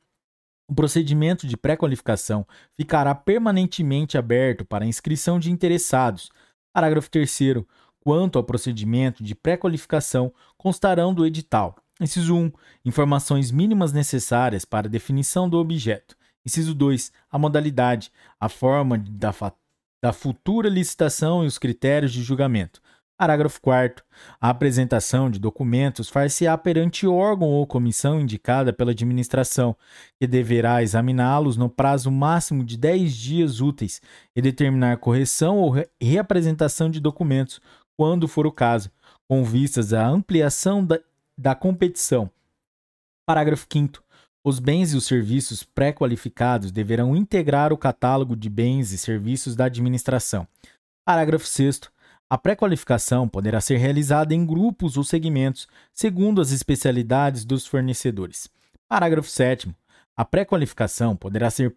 O 0.71 0.73
procedimento 0.73 1.45
de 1.45 1.57
pré-qualificação 1.57 2.47
ficará 2.77 3.13
permanentemente 3.13 4.17
aberto 4.17 4.63
para 4.63 4.85
inscrição 4.85 5.37
de 5.37 5.51
interessados. 5.51 6.29
Parágrafo 6.71 7.11
3. 7.11 7.39
Quanto 7.99 8.39
ao 8.39 8.43
procedimento 8.45 9.21
de 9.21 9.35
pré-qualificação, 9.35 10.33
constarão 10.57 11.13
do 11.13 11.25
edital. 11.25 11.75
Inciso 11.99 12.33
1. 12.37 12.53
Informações 12.85 13.51
mínimas 13.51 13.91
necessárias 13.91 14.63
para 14.63 14.87
definição 14.87 15.49
do 15.49 15.57
objeto. 15.57 16.15
Inciso 16.45 16.73
2. 16.73 17.11
A 17.29 17.37
modalidade, 17.37 18.09
a 18.39 18.47
forma 18.47 18.97
da, 18.97 19.33
da 20.01 20.13
futura 20.13 20.69
licitação 20.69 21.43
e 21.43 21.47
os 21.47 21.57
critérios 21.57 22.13
de 22.13 22.23
julgamento. 22.23 22.81
Parágrafo 23.21 23.61
4. 23.61 24.03
A 24.41 24.49
apresentação 24.49 25.29
de 25.29 25.37
documentos 25.37 26.09
far-se-á 26.09 26.57
perante 26.57 27.05
órgão 27.05 27.49
ou 27.49 27.67
comissão 27.67 28.19
indicada 28.19 28.73
pela 28.73 28.93
administração, 28.93 29.75
que 30.19 30.25
deverá 30.25 30.81
examiná-los 30.81 31.55
no 31.55 31.69
prazo 31.69 32.09
máximo 32.09 32.63
de 32.63 32.75
10 32.75 33.13
dias 33.13 33.61
úteis 33.61 34.01
e 34.35 34.41
determinar 34.41 34.97
correção 34.97 35.59
ou 35.59 35.75
reapresentação 36.01 36.89
de 36.89 36.99
documentos, 36.99 37.61
quando 37.95 38.27
for 38.27 38.47
o 38.47 38.51
caso, 38.51 38.89
com 39.29 39.43
vistas 39.43 39.93
à 39.93 40.03
ampliação 40.07 40.83
da, 40.83 40.99
da 41.37 41.53
competição. 41.53 42.27
Parágrafo 43.23 43.67
5. 43.71 44.03
Os 44.43 44.57
bens 44.57 44.93
e 44.93 44.97
os 44.97 45.05
serviços 45.05 45.61
pré-qualificados 45.61 46.71
deverão 46.71 47.15
integrar 47.15 47.71
o 47.71 47.77
catálogo 47.77 48.35
de 48.35 48.49
bens 48.49 48.91
e 48.91 48.97
serviços 48.97 49.55
da 49.55 49.65
administração. 49.65 50.47
Parágrafo 51.05 51.45
6. 51.45 51.81
A 52.31 52.37
pré-qualificação 52.37 53.27
poderá 53.27 53.59
ser 53.59 53.75
realizada 53.75 54.33
em 54.33 54.45
grupos 54.45 54.95
ou 54.95 55.03
segmentos, 55.03 55.67
segundo 55.93 56.39
as 56.39 56.51
especialidades 56.51 57.43
dos 57.43 57.67
fornecedores. 57.67 58.49
Parágrafo 58.87 59.27
7. 59.29 59.75
A 60.15 60.23
pré-qualificação 60.23 61.13
poderá 61.13 61.49
ser 61.49 61.73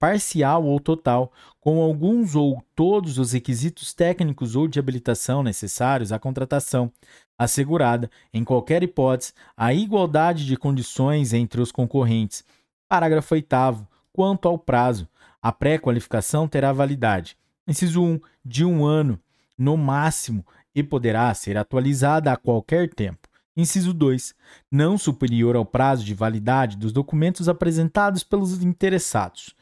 parcial 0.00 0.64
ou 0.64 0.80
total, 0.80 1.32
com 1.60 1.80
alguns 1.80 2.34
ou 2.34 2.60
todos 2.74 3.16
os 3.16 3.30
requisitos 3.30 3.94
técnicos 3.94 4.56
ou 4.56 4.66
de 4.66 4.80
habilitação 4.80 5.40
necessários 5.40 6.10
à 6.10 6.18
contratação, 6.18 6.90
assegurada, 7.38 8.10
em 8.34 8.42
qualquer 8.42 8.82
hipótese, 8.82 9.32
a 9.56 9.72
igualdade 9.72 10.44
de 10.44 10.56
condições 10.56 11.32
entre 11.32 11.60
os 11.60 11.70
concorrentes. 11.70 12.44
Parágrafo 12.88 13.34
8. 13.34 13.86
Quanto 14.12 14.48
ao 14.48 14.58
prazo, 14.58 15.06
a 15.40 15.52
pré-qualificação 15.52 16.48
terá 16.48 16.72
validade. 16.72 17.36
Inciso 17.68 18.02
1. 18.02 18.20
De 18.44 18.64
um 18.64 18.84
ano 18.84 19.16
no 19.62 19.76
máximo, 19.76 20.44
e 20.74 20.82
poderá 20.82 21.32
ser 21.34 21.56
atualizada 21.56 22.32
a 22.32 22.36
qualquer 22.36 22.88
tempo. 22.92 23.28
Inciso 23.56 23.92
2. 23.92 24.34
Não 24.70 24.96
superior 24.96 25.54
ao 25.54 25.64
prazo 25.64 26.04
de 26.04 26.14
validade 26.14 26.76
dos 26.76 26.92
documentos 26.92 27.48
apresentados 27.48 28.24
pelos 28.24 28.62
interessados. 28.62 29.54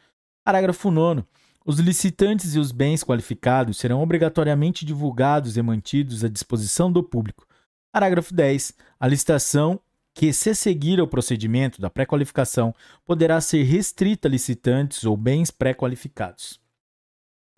Parágrafo 0.44 0.90
9. 0.90 1.24
Os 1.66 1.78
licitantes 1.78 2.54
e 2.54 2.58
os 2.58 2.72
bens 2.72 3.02
qualificados 3.02 3.78
serão 3.78 4.00
obrigatoriamente 4.00 4.86
divulgados 4.86 5.56
e 5.56 5.62
mantidos 5.62 6.24
à 6.24 6.28
disposição 6.28 6.90
do 6.90 7.02
público. 7.02 7.46
Parágrafo 7.92 8.32
10. 8.32 8.74
A 8.98 9.06
licitação 9.08 9.80
que 10.14 10.32
se 10.32 10.54
seguir 10.54 11.00
ao 11.00 11.08
procedimento 11.08 11.80
da 11.80 11.90
pré-qualificação 11.90 12.74
poderá 13.04 13.40
ser 13.40 13.64
restrita 13.64 14.28
a 14.28 14.30
licitantes 14.30 15.04
ou 15.04 15.16
bens 15.16 15.50
pré-qualificados. 15.50 16.59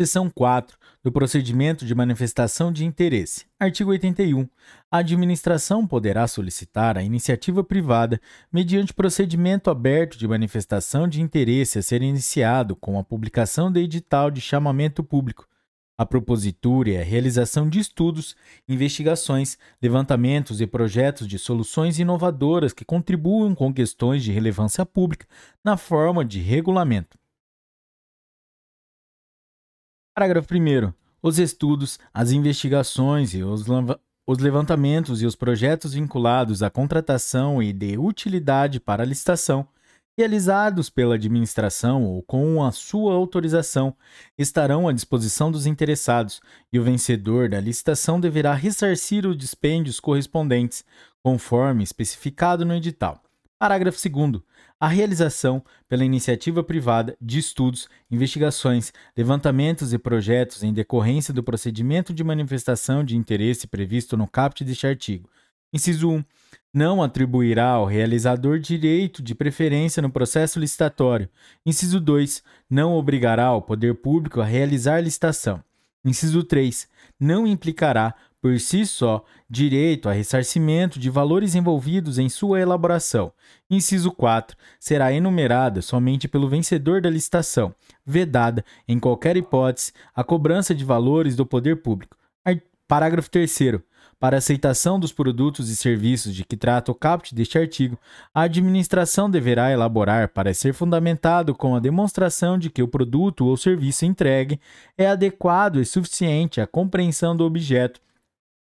Seção 0.00 0.30
4 0.30 0.78
do 1.04 1.12
procedimento 1.12 1.84
de 1.84 1.94
manifestação 1.94 2.72
de 2.72 2.82
interesse. 2.82 3.44
Artigo 3.60 3.90
81. 3.90 4.48
A 4.90 4.98
administração 4.98 5.86
poderá 5.86 6.26
solicitar 6.26 6.96
a 6.96 7.02
iniciativa 7.02 7.62
privada 7.62 8.18
mediante 8.50 8.94
procedimento 8.94 9.68
aberto 9.68 10.16
de 10.16 10.26
manifestação 10.26 11.06
de 11.06 11.20
interesse 11.20 11.78
a 11.78 11.82
ser 11.82 12.00
iniciado 12.00 12.74
com 12.74 12.98
a 12.98 13.04
publicação 13.04 13.70
de 13.70 13.80
edital 13.80 14.30
de 14.30 14.40
chamamento 14.40 15.04
público. 15.04 15.46
A 15.98 16.06
propositura 16.06 16.88
e 16.88 16.96
a 16.96 17.04
realização 17.04 17.68
de 17.68 17.78
estudos, 17.78 18.34
investigações, 18.66 19.58
levantamentos 19.80 20.62
e 20.62 20.66
projetos 20.66 21.28
de 21.28 21.38
soluções 21.38 21.98
inovadoras 21.98 22.72
que 22.72 22.84
contribuam 22.84 23.54
com 23.54 23.74
questões 23.74 24.24
de 24.24 24.32
relevância 24.32 24.86
pública 24.86 25.26
na 25.62 25.76
forma 25.76 26.24
de 26.24 26.40
regulamento. 26.40 27.21
Parágrafo 30.14 30.48
1. 30.52 30.92
Os 31.22 31.38
estudos, 31.38 31.98
as 32.12 32.32
investigações 32.32 33.32
e 33.32 33.42
os, 33.42 33.64
os 34.26 34.38
levantamentos 34.38 35.22
e 35.22 35.26
os 35.26 35.34
projetos 35.34 35.94
vinculados 35.94 36.62
à 36.62 36.68
contratação 36.68 37.62
e 37.62 37.72
de 37.72 37.96
utilidade 37.96 38.78
para 38.78 39.04
a 39.04 39.06
licitação, 39.06 39.66
realizados 40.18 40.90
pela 40.90 41.14
administração 41.14 42.04
ou 42.04 42.22
com 42.22 42.62
a 42.62 42.70
sua 42.72 43.14
autorização, 43.14 43.96
estarão 44.36 44.86
à 44.86 44.92
disposição 44.92 45.50
dos 45.50 45.64
interessados, 45.64 46.42
e 46.70 46.78
o 46.78 46.84
vencedor 46.84 47.48
da 47.48 47.58
licitação 47.58 48.20
deverá 48.20 48.52
ressarcir 48.52 49.26
os 49.26 49.34
dispêndios 49.34 49.98
correspondentes, 49.98 50.84
conforme 51.22 51.82
especificado 51.82 52.66
no 52.66 52.74
edital. 52.74 53.22
Parágrafo 53.58 53.96
2 54.10 54.42
a 54.82 54.88
realização, 54.88 55.62
pela 55.88 56.04
iniciativa 56.04 56.60
privada, 56.60 57.16
de 57.20 57.38
estudos, 57.38 57.88
investigações, 58.10 58.92
levantamentos 59.16 59.92
e 59.92 59.98
projetos 59.98 60.64
em 60.64 60.72
decorrência 60.72 61.32
do 61.32 61.40
procedimento 61.40 62.12
de 62.12 62.24
manifestação 62.24 63.04
de 63.04 63.16
interesse 63.16 63.68
previsto 63.68 64.16
no 64.16 64.26
caput 64.26 64.64
deste 64.64 64.84
artigo. 64.84 65.30
Inciso 65.72 66.10
1. 66.10 66.24
Não 66.74 67.00
atribuirá 67.00 67.68
ao 67.68 67.86
realizador 67.86 68.58
direito 68.58 69.22
de 69.22 69.36
preferência 69.36 70.02
no 70.02 70.10
processo 70.10 70.58
licitatório. 70.58 71.28
Inciso 71.64 72.00
2. 72.00 72.42
Não 72.68 72.94
obrigará 72.94 73.52
o 73.52 73.62
poder 73.62 73.94
público 73.94 74.40
a 74.40 74.44
realizar 74.44 75.00
licitação. 75.00 75.62
Inciso 76.04 76.42
3. 76.42 76.88
Não 77.20 77.46
implicará, 77.46 78.16
por 78.42 78.58
si 78.58 78.84
só, 78.84 79.24
direito 79.48 80.08
a 80.08 80.12
ressarcimento 80.12 80.98
de 80.98 81.08
valores 81.08 81.54
envolvidos 81.54 82.18
em 82.18 82.28
sua 82.28 82.60
elaboração. 82.60 83.32
Inciso 83.70 84.10
4. 84.10 84.56
Será 84.80 85.12
enumerada 85.12 85.80
somente 85.80 86.26
pelo 86.26 86.48
vencedor 86.48 87.00
da 87.00 87.08
licitação, 87.08 87.72
vedada, 88.04 88.64
em 88.88 88.98
qualquer 88.98 89.36
hipótese, 89.36 89.92
a 90.12 90.24
cobrança 90.24 90.74
de 90.74 90.84
valores 90.84 91.36
do 91.36 91.46
poder 91.46 91.76
público. 91.76 92.16
Parágrafo 92.88 93.30
3. 93.30 93.56
Para 94.20 94.36
aceitação 94.36 95.00
dos 95.00 95.12
produtos 95.12 95.70
e 95.70 95.76
serviços 95.76 96.34
de 96.34 96.44
que 96.44 96.56
trata 96.56 96.92
o 96.92 96.94
caput 96.94 97.34
deste 97.34 97.58
artigo, 97.58 97.98
a 98.34 98.42
administração 98.42 99.30
deverá 99.30 99.70
elaborar 99.72 100.28
para 100.28 100.52
ser 100.52 100.74
fundamentado 100.74 101.54
com 101.54 101.74
a 101.74 101.80
demonstração 101.80 102.58
de 102.58 102.68
que 102.68 102.82
o 102.82 102.88
produto 102.88 103.46
ou 103.46 103.56
serviço 103.56 104.04
entregue 104.04 104.60
é 104.98 105.06
adequado 105.06 105.80
e 105.80 105.86
suficiente 105.86 106.60
à 106.60 106.66
compreensão 106.66 107.34
do 107.34 107.44
objeto 107.44 107.98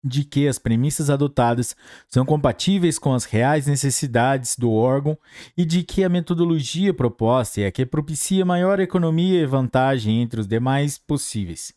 de 0.02 0.24
que 0.24 0.46
as 0.46 0.58
premissas 0.58 1.10
adotadas 1.10 1.74
são 2.08 2.24
compatíveis 2.24 2.98
com 2.98 3.12
as 3.12 3.24
reais 3.24 3.66
necessidades 3.66 4.56
do 4.56 4.72
órgão 4.72 5.18
e 5.56 5.64
de 5.64 5.82
que 5.82 6.04
a 6.04 6.08
metodologia 6.08 6.94
proposta 6.94 7.60
é 7.60 7.66
a 7.66 7.72
que 7.72 7.84
propicia 7.84 8.44
maior 8.44 8.80
economia 8.80 9.40
e 9.40 9.46
vantagem 9.46 10.22
entre 10.22 10.40
os 10.40 10.46
demais 10.46 10.98
possíveis. 10.98 11.72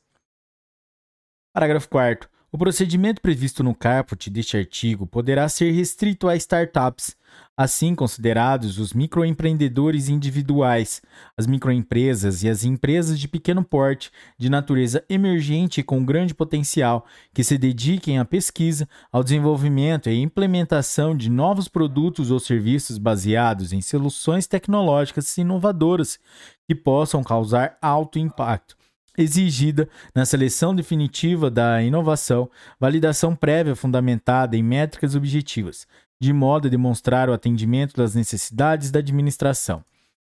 Parágrafo 1.54 1.90
4. 1.90 2.31
O 2.54 2.58
procedimento 2.58 3.22
previsto 3.22 3.64
no 3.64 3.74
caput 3.74 4.30
deste 4.30 4.58
artigo 4.58 5.08
poderá 5.08 5.48
ser 5.48 5.72
restrito 5.72 6.28
a 6.28 6.36
startups, 6.36 7.16
assim 7.56 7.96
considerados 7.96 8.78
os 8.78 8.92
microempreendedores 8.92 10.10
individuais, 10.10 11.02
as 11.38 11.48
microempresas 11.48 12.44
e 12.44 12.50
as 12.50 12.66
empresas 12.66 13.18
de 13.18 13.30
pequeno 13.30 13.64
porte, 13.64 14.12
de 14.38 14.50
natureza 14.50 15.02
emergente 15.08 15.80
e 15.80 15.84
com 15.84 16.04
grande 16.04 16.34
potencial, 16.34 17.06
que 17.34 17.42
se 17.42 17.58
dediquem 17.58 18.20
à 18.20 18.26
pesquisa, 18.26 18.86
ao 19.14 19.24
desenvolvimento 19.24 20.10
e 20.10 20.22
implementação 20.22 21.16
de 21.16 21.30
novos 21.30 21.70
produtos 21.70 22.32
ou 22.32 22.40
serviços 22.40 22.98
baseados 22.98 23.72
em 23.72 23.80
soluções 23.80 24.46
tecnológicas 24.46 25.38
inovadoras 25.38 26.20
que 26.68 26.76
possam 26.76 27.24
causar 27.24 27.78
alto 27.82 28.20
impacto 28.20 28.81
exigida 29.18 29.90
na 30.16 30.26
seleção 30.26 30.76
definitiva 30.76 31.50
da 31.50 31.82
inovação, 31.82 32.50
validação 32.80 33.36
prévia 33.36 33.76
fundamentada 33.76 34.56
em 34.56 34.64
métricas 34.64 35.16
objetivas, 35.16 35.88
de 36.20 36.32
modo 36.32 36.68
a 36.68 36.72
demonstrar 36.72 37.30
o 37.30 37.34
atendimento 37.34 37.96
das 37.96 38.16
necessidades 38.16 38.92
da 38.92 39.00
administração. 39.00 39.84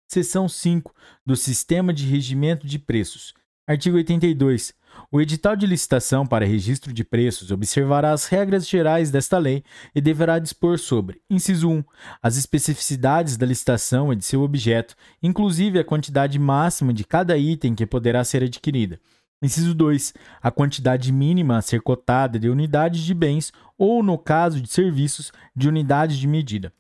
Seção 0.08 0.48
5 0.48 0.94
do 1.26 1.36
Sistema 1.36 1.94
de 1.94 2.06
Regimento 2.06 2.68
de 2.68 2.78
Preços. 2.78 3.34
Artigo 3.66 3.96
82. 3.96 4.74
O 5.12 5.22
edital 5.22 5.56
de 5.56 5.68
licitação 5.68 6.26
para 6.26 6.46
registro 6.46 6.92
de 6.92 7.04
preços 7.04 7.52
observará 7.52 8.12
as 8.12 8.26
regras 8.26 8.68
gerais 8.68 9.12
desta 9.12 9.38
lei 9.38 9.64
e 9.94 10.02
deverá 10.02 10.40
dispor 10.40 10.80
sobre: 10.80 11.22
inciso 11.30 11.70
1, 11.70 11.84
as 12.22 12.36
especificidades 12.36 13.38
da 13.38 13.46
licitação 13.46 14.12
e 14.12 14.16
de 14.16 14.26
seu 14.26 14.42
objeto, 14.42 14.96
inclusive 15.22 15.78
a 15.78 15.84
quantidade 15.84 16.40
máxima 16.40 16.94
de 16.94 17.04
cada 17.04 17.38
item 17.38 17.76
que 17.76 17.86
poderá 17.86 18.24
ser 18.24 18.44
adquirida. 18.44 19.00
Inciso 19.44 19.76
2, 19.76 20.14
a 20.42 20.50
quantidade 20.50 21.12
mínima 21.12 21.58
a 21.58 21.62
ser 21.62 21.82
cotada 21.82 22.40
de 22.40 22.50
unidades 22.50 23.02
de 23.02 23.14
bens 23.14 23.52
ou, 23.78 24.02
no 24.02 24.18
caso 24.18 24.62
de 24.62 24.70
serviços, 24.70 25.34
de 25.56 25.68
unidades 25.68 26.18
de 26.18 26.28
medida. 26.28 26.72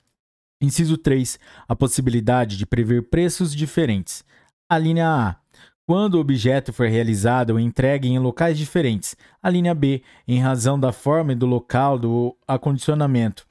Inciso 0.62 0.98
3, 0.98 1.38
a 1.68 1.76
possibilidade 1.76 2.58
de 2.58 2.66
prever 2.66 3.04
preços 3.10 3.54
diferentes. 3.54 4.24
A 4.70 4.78
linha 4.78 5.08
A 5.08 5.43
quando 5.86 6.16
o 6.16 6.20
objeto 6.20 6.72
for 6.72 6.88
realizado 6.88 7.52
ou 7.52 7.60
entregue 7.60 8.08
em 8.08 8.20
locais 8.20 8.58
diferentes. 8.58 9.16
A 9.42 9.50
linha 9.50 9.74
B, 9.74 10.02
em 10.28 10.40
razão 10.40 10.80
da 10.80 10.92
forma 10.92 11.34
e 11.34 11.36
do 11.36 11.46
local 11.46 12.00
do 12.00 12.36
acondicionamento. 12.48 13.46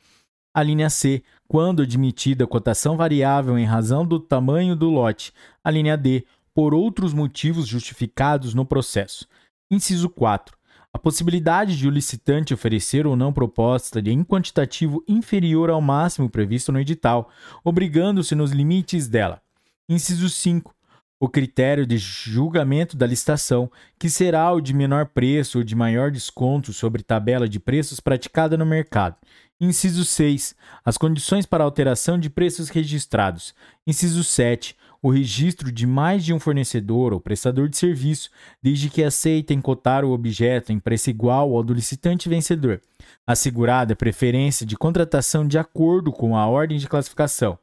A 0.55 0.63
linha 0.63 0.91
C, 0.91 1.23
quando 1.47 1.83
admitida 1.83 2.47
cotação 2.47 2.97
variável 2.97 3.59
em 3.59 3.65
razão 3.65 4.07
do 4.07 4.19
tamanho 4.19 4.75
do 4.75 4.89
lote. 4.89 5.33
A 5.63 5.71
linha 5.71 5.97
D, 5.97 6.25
por 6.55 6.75
outros 6.75 7.15
motivos 7.15 7.67
justificados 7.67 8.55
no 8.55 8.65
processo. 8.65 9.27
Inciso 9.71 10.09
4. 10.09 10.57
A 10.95 10.99
possibilidade 10.99 11.79
de 11.79 11.89
o 11.89 11.91
licitante 11.91 12.53
oferecer 12.53 13.07
ou 13.07 13.17
não 13.17 13.33
proposta 13.33 13.99
em 14.01 14.23
quantitativo 14.23 15.03
inferior 15.09 15.71
ao 15.71 15.81
máximo 15.81 16.29
previsto 16.29 16.71
no 16.71 16.79
edital, 16.79 17.31
obrigando-se 17.65 18.35
nos 18.35 18.53
limites 18.53 19.09
dela. 19.09 19.41
Inciso 19.89 20.29
5 20.29 20.75
o 21.23 21.29
critério 21.29 21.87
de 21.87 21.99
julgamento 21.99 22.97
da 22.97 23.07
licitação, 23.07 23.71
que 23.97 24.11
será 24.11 24.53
o 24.53 24.61
de 24.61 24.75
menor 24.75 25.07
preço 25.07 25.59
ou 25.59 25.65
de 25.65 25.77
maior 25.77 26.11
desconto 26.11 26.73
sobre 26.73 27.05
tabela 27.05 27.49
de 27.49 27.61
preços 27.61 28.01
praticada 28.01 28.57
no 28.57 28.67
mercado. 28.67 29.15
Inciso 29.61 30.05
6. 30.05 30.57
As 30.85 30.99
condições 30.99 31.47
para 31.47 31.63
alteração 31.63 32.19
de 32.19 32.29
preços 32.29 32.71
registrados. 32.71 33.55
Inciso 33.87 34.25
7. 34.25 34.75
O 35.01 35.11
registro 35.13 35.71
de 35.71 35.87
mais 35.87 36.25
de 36.25 36.35
um 36.35 36.41
fornecedor 36.41 37.13
ou 37.13 37.21
prestador 37.21 37.69
de 37.69 37.77
serviço, 37.77 38.29
desde 38.61 38.91
que 38.91 39.05
aceitem 39.05 39.61
cotar 39.61 40.05
o 40.05 40.11
objeto 40.11 40.73
em 40.73 40.81
preço 40.81 41.09
igual 41.09 41.55
ao 41.55 41.63
do 41.63 41.73
licitante 41.73 42.29
vencedor, 42.29 42.81
assegurada 43.25 43.93
a 43.93 43.97
preferência 43.97 44.67
de 44.67 44.77
contratação 44.77 45.47
de 45.47 45.57
acordo 45.57 46.11
com 46.11 46.37
a 46.37 46.49
ordem 46.49 46.79
de 46.79 46.89
classificação. 46.89 47.57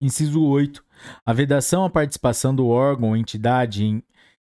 Inciso 0.00 0.42
8. 0.42 0.84
A 1.26 1.32
vedação 1.32 1.84
à 1.84 1.90
participação 1.90 2.54
do 2.54 2.68
órgão 2.68 3.10
ou 3.10 3.16
entidade 3.16 3.84
em, 3.84 4.02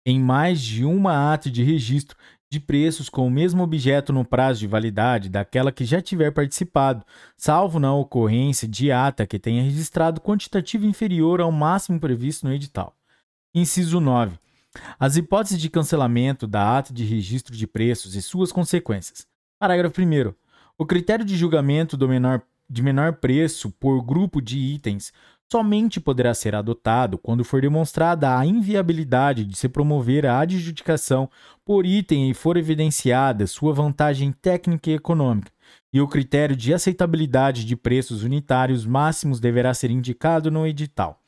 em 0.05 0.21
mais 0.21 0.61
de 0.61 0.85
uma 0.85 1.33
ata 1.33 1.51
de 1.51 1.63
registro 1.63 2.17
de 2.51 2.59
preços 2.61 3.09
com 3.09 3.27
o 3.27 3.31
mesmo 3.31 3.63
objeto 3.63 4.13
no 4.13 4.25
prazo 4.25 4.61
de 4.61 4.67
validade 4.67 5.29
daquela 5.29 5.71
que 5.71 5.85
já 5.85 6.01
tiver 6.01 6.31
participado, 6.31 7.05
salvo 7.37 7.79
na 7.79 7.95
ocorrência 7.95 8.67
de 8.67 8.91
ata 8.91 9.27
que 9.27 9.39
tenha 9.39 9.63
registrado 9.63 10.21
quantitativo 10.21 10.87
inferior 10.87 11.41
ao 11.41 11.53
máximo 11.53 12.01
previsto 12.01 12.47
no 12.47 12.53
edital. 12.53 12.97
Inciso 13.55 14.01
9. 14.01 14.39
As 14.99 15.17
hipóteses 15.17 15.61
de 15.61 15.69
cancelamento 15.69 16.47
da 16.47 16.79
ata 16.79 16.93
de 16.93 17.05
registro 17.05 17.55
de 17.55 17.67
preços 17.67 18.15
e 18.15 18.23
suas 18.23 18.53
consequências. 18.53 19.27
Parágrafo 19.59 20.01
1. 20.01 20.33
O 20.79 20.87
critério 20.87 21.25
de 21.25 21.37
julgamento 21.37 21.97
do 21.97 22.09
menor, 22.09 22.43
de 22.69 22.83
menor 22.83 23.15
preço 23.15 23.71
por 23.73 24.01
grupo 24.03 24.41
de 24.41 24.59
itens 24.59 25.13
somente 25.51 25.99
poderá 26.01 26.35
ser 26.35 26.55
adotado 26.55 27.17
quando 27.17 27.45
for 27.45 27.61
demonstrada 27.61 28.39
a 28.39 28.45
inviabilidade 28.45 29.45
de 29.45 29.57
se 29.57 29.69
promover 29.69 30.27
a 30.27 30.41
adjudicação 30.41 31.29
por 31.65 31.87
item 31.87 32.31
e 32.31 32.35
for 32.35 32.57
evidenciada 32.57 33.47
sua 33.47 33.73
vantagem 33.73 34.31
técnica 34.31 34.91
e 34.91 34.95
econômica, 34.95 35.51
e 35.93 36.01
o 36.01 36.09
critério 36.09 36.55
de 36.55 36.75
aceitabilidade 36.75 37.65
de 37.65 37.77
preços 37.77 38.23
unitários 38.23 38.85
máximos 38.85 39.41
deverá 39.41 39.73
ser 39.73 39.91
indicado 39.91 40.51
no 40.51 40.67
edital. 40.67 41.19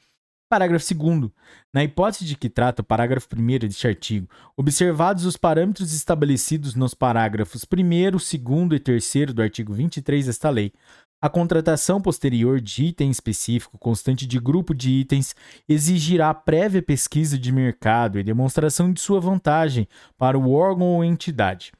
Parágrafo 0.50 0.92
2. 0.92 1.30
Na 1.72 1.84
hipótese 1.84 2.24
de 2.24 2.36
que 2.36 2.50
trata 2.50 2.82
o 2.82 2.84
parágrafo 2.84 3.28
1 3.32 3.58
deste 3.60 3.86
artigo, 3.86 4.28
observados 4.56 5.24
os 5.24 5.36
parâmetros 5.36 5.92
estabelecidos 5.92 6.74
nos 6.74 6.92
parágrafos 6.92 7.64
1, 7.64 8.10
2 8.10 8.32
e 8.72 8.78
3 8.80 9.32
do 9.32 9.42
artigo 9.42 9.72
23 9.72 10.26
desta 10.26 10.50
lei, 10.50 10.72
a 11.20 11.28
contratação 11.28 12.00
posterior 12.00 12.60
de 12.60 12.84
item 12.86 13.10
específico 13.10 13.76
constante 13.78 14.26
de 14.26 14.40
grupo 14.40 14.74
de 14.74 14.90
itens 14.90 15.34
exigirá 15.68 16.32
prévia 16.32 16.82
pesquisa 16.82 17.38
de 17.38 17.52
mercado 17.52 18.18
e 18.18 18.24
demonstração 18.24 18.90
de 18.90 19.00
sua 19.00 19.20
vantagem 19.20 19.86
para 20.16 20.38
o 20.38 20.50
órgão 20.50 20.86
ou 20.86 21.04
entidade. 21.04 21.72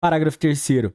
Parágrafo 0.00 0.38
3. 0.38 0.92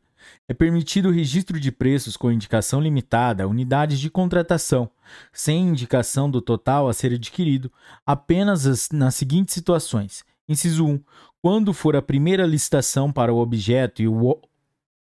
É 0.47 0.53
permitido 0.53 1.09
o 1.09 1.11
registro 1.11 1.59
de 1.59 1.71
preços 1.71 2.17
com 2.17 2.31
indicação 2.31 2.81
limitada 2.81 3.43
a 3.43 3.47
unidades 3.47 3.99
de 3.99 4.09
contratação, 4.09 4.89
sem 5.31 5.67
indicação 5.67 6.29
do 6.29 6.41
total 6.41 6.87
a 6.87 6.93
ser 6.93 7.13
adquirido, 7.13 7.71
apenas 8.05 8.89
nas 8.91 9.15
seguintes 9.15 9.53
situações. 9.53 10.23
Inciso 10.47 10.85
1. 10.85 11.01
Quando 11.41 11.73
for 11.73 11.95
a 11.95 12.01
primeira 12.01 12.45
licitação 12.45 13.11
para 13.11 13.33
o 13.33 13.37
objeto 13.37 14.01
e 14.01 14.07
o 14.07 14.39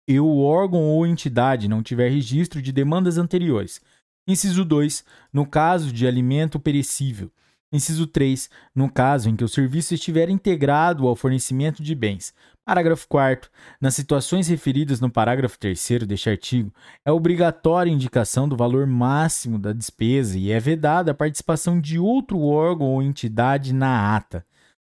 e 0.06 0.20
o 0.20 0.38
órgão 0.38 0.82
ou 0.82 1.06
entidade 1.06 1.68
não 1.68 1.82
tiver 1.82 2.10
registro 2.10 2.62
de 2.62 2.72
demandas 2.72 3.18
anteriores. 3.18 3.80
Inciso 4.28 4.64
2, 4.64 5.04
no 5.32 5.46
caso 5.46 5.92
de 5.92 6.06
alimento 6.06 6.58
perecível. 6.58 7.30
Inciso 7.72 8.06
3, 8.06 8.48
no 8.74 8.90
caso 8.90 9.28
em 9.28 9.36
que 9.36 9.44
o 9.44 9.48
serviço 9.48 9.92
estiver 9.92 10.28
integrado 10.28 11.06
ao 11.06 11.16
fornecimento 11.16 11.82
de 11.82 11.94
bens. 11.94 12.32
Parágrafo 12.64 13.06
4. 13.08 13.50
Nas 13.80 13.94
situações 13.94 14.48
referidas 14.48 15.00
no 15.00 15.10
parágrafo 15.10 15.58
3 15.58 15.88
deste 16.06 16.30
artigo, 16.30 16.72
é 17.04 17.12
obrigatória 17.12 17.90
a 17.90 17.94
indicação 17.94 18.48
do 18.48 18.56
valor 18.56 18.86
máximo 18.86 19.58
da 19.58 19.72
despesa 19.72 20.38
e 20.38 20.50
é 20.50 20.58
vedada 20.58 21.10
a 21.10 21.14
participação 21.14 21.80
de 21.80 21.98
outro 21.98 22.40
órgão 22.40 22.86
ou 22.88 23.02
entidade 23.02 23.72
na 23.72 24.16
ata. 24.16 24.44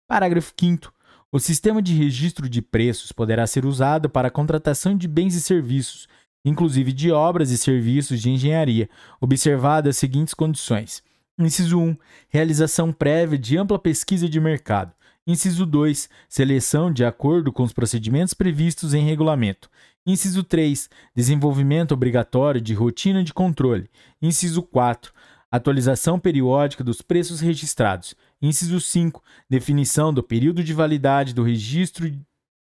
Parágrafo 0.07 0.53
5. 0.57 0.93
O 1.29 1.39
sistema 1.39 1.81
de 1.81 1.93
registro 1.93 2.47
de 2.47 2.61
preços 2.61 3.11
poderá 3.11 3.45
ser 3.45 3.65
usado 3.65 4.09
para 4.09 4.29
a 4.29 4.31
contratação 4.31 4.95
de 4.95 5.09
bens 5.09 5.35
e 5.35 5.41
serviços, 5.41 6.07
inclusive 6.45 6.93
de 6.93 7.11
obras 7.11 7.51
e 7.51 7.57
serviços 7.57 8.21
de 8.21 8.29
engenharia, 8.29 8.89
observadas 9.19 9.89
as 9.89 9.97
seguintes 9.97 10.33
condições. 10.33 11.03
Inciso 11.37 11.79
1. 11.79 11.97
Realização 12.29 12.93
prévia 12.93 13.37
de 13.37 13.57
ampla 13.57 13.77
pesquisa 13.77 14.29
de 14.29 14.39
mercado. 14.39 14.93
Inciso 15.27 15.65
2. 15.65 16.09
Seleção 16.29 16.93
de 16.93 17.03
acordo 17.03 17.51
com 17.51 17.63
os 17.63 17.73
procedimentos 17.73 18.33
previstos 18.33 18.93
em 18.93 19.03
regulamento. 19.03 19.69
Inciso 20.05 20.45
3. 20.45 20.89
Desenvolvimento 21.13 21.91
obrigatório 21.91 22.61
de 22.61 22.73
rotina 22.73 23.21
de 23.21 23.33
controle. 23.33 23.89
Inciso 24.21 24.63
4. 24.63 25.11
Atualização 25.51 26.17
periódica 26.17 26.85
dos 26.85 27.01
preços 27.01 27.41
registrados. 27.41 28.15
Inciso 28.41 28.79
5. 28.79 29.23
Definição 29.49 30.13
do 30.13 30.21
período 30.21 30.63
de 30.63 30.73
validade 30.73 31.33
do 31.33 31.43
registro 31.43 32.11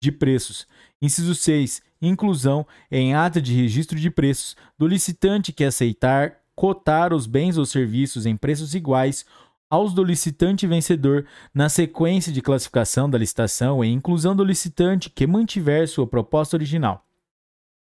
de 0.03 0.13
preços. 0.13 0.67
Inciso 1.01 1.35
6. 1.35 1.83
Inclusão 2.01 2.67
em 2.91 3.15
ata 3.15 3.41
de 3.41 3.55
registro 3.55 3.99
de 3.99 4.11
preços 4.11 4.57
do 4.79 4.87
licitante 4.87 5.53
que 5.53 5.65
aceitar 5.65 6.39
cotar 6.55 7.15
os 7.15 7.27
bens 7.27 7.57
ou 7.57 7.65
serviços 7.65 8.27
em 8.27 8.37
preços 8.37 8.75
iguais 8.75 9.25
aos 9.71 9.95
do 9.95 10.05
licitante 10.05 10.67
vencedor 10.67 11.27
na 11.55 11.69
sequência 11.69 12.31
de 12.31 12.43
classificação 12.43 13.09
da 13.09 13.17
licitação 13.17 13.83
e 13.83 13.91
inclusão 13.91 14.37
do 14.37 14.45
licitante 14.45 15.09
que 15.09 15.27
mantiver 15.27 15.89
sua 15.89 16.07
proposta 16.07 16.57
original. 16.57 17.07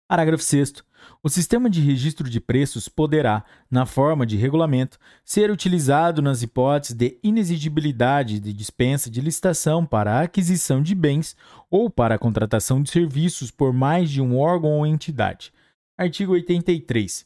Parágrafo 0.09 0.43
6. 0.43 0.83
O 1.22 1.30
sistema 1.30 1.69
de 1.69 1.82
registro 1.82 2.30
de 2.30 2.40
preços 2.40 2.88
poderá, 2.88 3.44
na 3.69 3.86
forma 3.86 4.26
de 4.26 4.38
regulamento, 4.38 4.98
ser 5.26 5.52
utilizado 5.52 6.22
nas 6.22 6.42
hipóteses 6.42 6.95
de 6.95 7.18
inexigibilidade 7.24 8.40
de 8.40 8.53
dispensa 8.53 9.10
de 9.10 9.22
licitação 9.22 9.86
para 9.86 10.14
a 10.14 10.22
aquisição 10.22 10.82
de 10.82 10.95
bens 10.95 11.36
ou 11.69 11.90
para 11.90 12.16
a 12.16 12.19
contratação 12.19 12.82
de 12.82 12.90
serviços 12.90 13.52
por 13.52 13.74
mais 13.74 14.10
de 14.10 14.22
um 14.22 14.38
órgão 14.38 14.72
ou 14.72 14.86
entidade. 14.86 15.52
Artigo 15.98 16.34
83. 16.34 17.26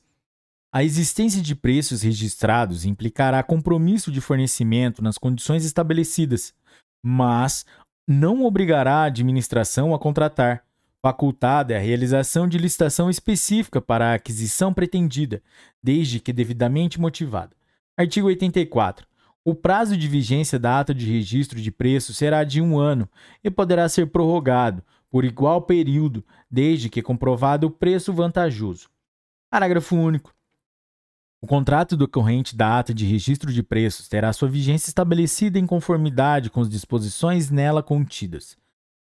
A 0.74 0.84
existência 0.84 1.42
de 1.42 1.54
preços 1.54 2.02
registrados 2.02 2.86
implicará 2.86 3.44
compromisso 3.44 4.10
de 4.10 4.22
fornecimento 4.22 5.04
nas 5.04 5.18
condições 5.18 5.66
estabelecidas, 5.66 6.54
mas 7.04 7.66
não 8.08 8.46
obrigará 8.46 9.00
a 9.00 9.06
administração 9.06 9.94
a 9.94 10.00
contratar 10.00 10.64
Facultada 11.04 11.74
é 11.74 11.78
a 11.78 11.82
realização 11.82 12.48
de 12.48 12.60
licitação 12.60 13.10
específica 13.10 13.82
para 13.82 14.12
a 14.12 14.14
aquisição 14.14 14.72
pretendida, 14.72 15.42
desde 15.82 16.20
que 16.20 16.32
devidamente 16.32 17.02
motivada. 17.02 17.56
Artigo 17.98 18.28
84. 18.28 19.08
O 19.44 19.56
prazo 19.56 19.98
de 19.98 20.08
vigência 20.08 20.60
da 20.60 20.80
ata 20.80 20.94
de 20.94 21.12
registro 21.12 21.60
de 21.60 21.72
preço 21.72 22.14
será 22.14 22.44
de 22.44 22.62
um 22.62 22.78
ano 22.78 23.10
e 23.44 23.50
poderá 23.50 23.90
ser 23.90 24.12
prorrogado 24.12 24.84
por 25.10 25.26
igual 25.26 25.64
período, 25.64 26.24
desde 26.50 26.88
que 26.88 27.02
comprovado 27.02 27.66
o 27.66 27.72
preço 27.72 28.14
vantajoso. 28.14 28.88
Parágrafo 29.50 29.96
único. 29.96 30.32
O 31.42 31.48
contrato 31.48 31.98
decorrente 31.98 32.56
da 32.56 32.78
ata 32.78 32.94
de 32.94 33.08
registro 33.08 33.52
de 33.52 33.64
preços 33.64 34.08
terá 34.08 34.32
sua 34.32 34.48
vigência 34.48 34.90
estabelecida 34.90 35.58
em 35.58 35.66
conformidade 35.66 36.52
com 36.52 36.62
as 36.62 36.70
disposições 36.70 37.50
nela 37.50 37.82
contidas. 37.82 38.56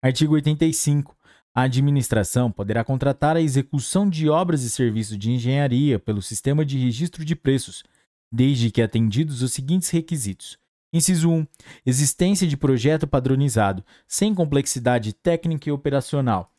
Artigo 0.01 0.33
85. 0.33 1.15
A 1.55 1.63
administração 1.63 2.51
poderá 2.51 2.83
contratar 2.83 3.37
a 3.37 3.41
execução 3.41 4.09
de 4.09 4.27
obras 4.27 4.63
e 4.63 4.69
serviços 4.69 5.17
de 5.17 5.31
engenharia 5.31 5.99
pelo 5.99 6.21
sistema 6.21 6.65
de 6.65 6.79
registro 6.79 7.23
de 7.23 7.35
preços, 7.35 7.83
desde 8.31 8.71
que 8.71 8.81
atendidos 8.81 9.43
os 9.43 9.53
seguintes 9.53 9.89
requisitos. 9.89 10.57
Inciso 10.91 11.29
1. 11.29 11.47
Existência 11.85 12.47
de 12.47 12.57
projeto 12.57 13.05
padronizado, 13.05 13.83
sem 14.07 14.33
complexidade 14.33 15.13
técnica 15.13 15.69
e 15.69 15.71
operacional. 15.71 16.51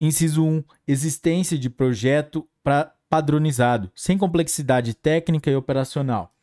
Inciso 0.00 0.44
1. 0.44 0.64
Existência 0.86 1.58
de 1.58 1.68
projeto 1.68 2.48
padronizado, 3.08 3.90
sem 3.94 4.16
complexidade 4.16 4.94
técnica 4.94 5.50
e 5.50 5.56
operacional. 5.56 6.34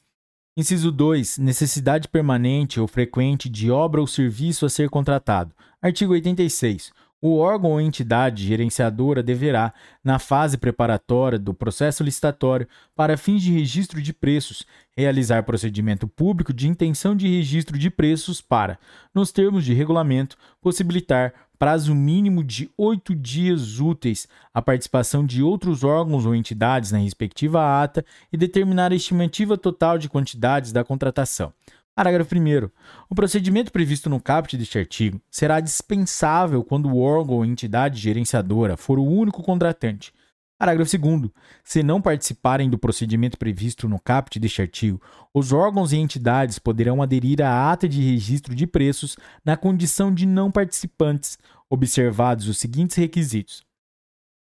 Inciso 0.56 0.92
2. 0.92 1.40
Necessidade 1.40 2.08
permanente 2.08 2.80
ou 2.80 2.88
frequente 2.88 3.50
de 3.50 3.72
obra 3.72 4.00
ou 4.00 4.06
serviço 4.06 4.66
a 4.68 4.70
ser 4.70 4.90
contratado. 4.90 5.56
Artigo 5.82 6.14
86. 6.14 6.92
O 7.26 7.38
órgão 7.38 7.72
ou 7.72 7.80
entidade 7.80 8.46
gerenciadora 8.46 9.24
deverá, 9.24 9.74
na 10.04 10.20
fase 10.20 10.58
preparatória 10.58 11.40
do 11.40 11.54
processo 11.54 12.04
licitatório, 12.04 12.68
para 12.94 13.16
fins 13.16 13.42
de 13.42 13.50
registro 13.50 14.02
de 14.02 14.12
preços, 14.12 14.66
realizar 14.94 15.44
procedimento 15.44 16.06
público 16.06 16.52
de 16.54 16.68
intenção 16.68 17.16
de 17.16 17.26
registro 17.26 17.80
de 17.80 17.90
preços 17.90 18.42
para, 18.42 18.78
nos 19.16 19.32
termos 19.32 19.64
de 19.64 19.74
regulamento, 19.74 20.36
possibilitar 20.60 21.34
prazo 21.58 21.96
mínimo 21.96 22.44
de 22.44 22.70
oito 22.78 23.16
dias 23.16 23.80
úteis 23.80 24.28
a 24.54 24.62
participação 24.62 25.26
de 25.26 25.42
outros 25.42 25.82
órgãos 25.82 26.26
ou 26.26 26.36
entidades 26.36 26.92
na 26.92 26.98
respectiva 26.98 27.82
ata 27.82 28.04
e 28.34 28.38
determinar 28.38 28.92
a 28.92 28.96
estimativa 28.96 29.58
total 29.58 29.98
de 29.98 30.10
quantidades 30.10 30.74
da 30.74 30.84
contratação. 30.84 31.54
Parágrafo 31.96 32.34
1. 32.36 32.70
O 33.08 33.14
procedimento 33.14 33.72
previsto 33.72 34.10
no 34.10 34.20
caput 34.20 34.58
deste 34.58 34.80
artigo 34.80 35.22
será 35.30 35.60
dispensável 35.60 36.64
quando 36.64 36.90
o 36.90 37.00
órgão 37.00 37.36
ou 37.36 37.46
entidade 37.46 38.02
gerenciadora 38.02 38.76
for 38.76 38.98
o 38.98 39.06
único 39.06 39.44
contratante. 39.44 40.12
Parágrafo 40.58 40.98
2. 40.98 41.30
Se 41.64 41.84
não 41.84 42.02
participarem 42.02 42.68
do 42.68 42.80
procedimento 42.80 43.38
previsto 43.38 43.88
no 43.88 44.00
caput 44.00 44.40
deste 44.40 44.60
artigo, 44.60 45.00
os 45.32 45.54
órgãos 45.54 45.94
e 45.94 45.98
entidades 45.98 46.58
poderão 46.58 47.00
aderir 47.00 47.44
à 47.44 47.72
ata 47.72 47.88
de 47.88 48.02
registro 48.02 48.56
de 48.56 48.66
preços 48.66 49.16
na 49.46 49.56
condição 49.56 50.12
de 50.12 50.26
não 50.26 50.50
participantes, 50.50 51.38
observados 51.70 52.48
os 52.48 52.58
seguintes 52.58 52.98
requisitos. 52.98 53.64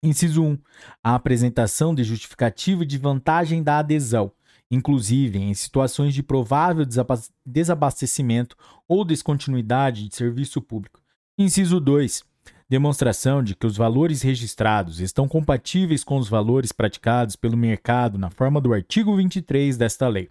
Inciso 0.01 0.43
1. 0.43 0.57
A 1.03 1.15
apresentação 1.15 1.93
de 1.93 2.05
justificativa 2.05 2.85
de 2.85 2.97
vantagem 2.97 3.61
da 3.61 3.80
adesão 3.80 4.31
inclusive 4.73 5.39
em 5.39 5.53
situações 5.53 6.13
de 6.13 6.23
provável 6.23 6.85
desabastecimento 7.45 8.55
ou 8.87 9.05
descontinuidade 9.05 10.07
de 10.07 10.15
serviço 10.15 10.61
público. 10.61 10.99
Inciso 11.37 11.79
2. 11.79 12.23
Demonstração 12.67 13.43
de 13.43 13.55
que 13.55 13.67
os 13.67 13.77
valores 13.77 14.21
registrados 14.21 14.99
estão 14.99 15.27
compatíveis 15.27 16.03
com 16.03 16.17
os 16.17 16.27
valores 16.27 16.71
praticados 16.71 17.35
pelo 17.35 17.55
mercado 17.55 18.17
na 18.17 18.31
forma 18.31 18.59
do 18.59 18.73
artigo 18.73 19.15
23 19.15 19.77
desta 19.77 20.07
lei. 20.07 20.29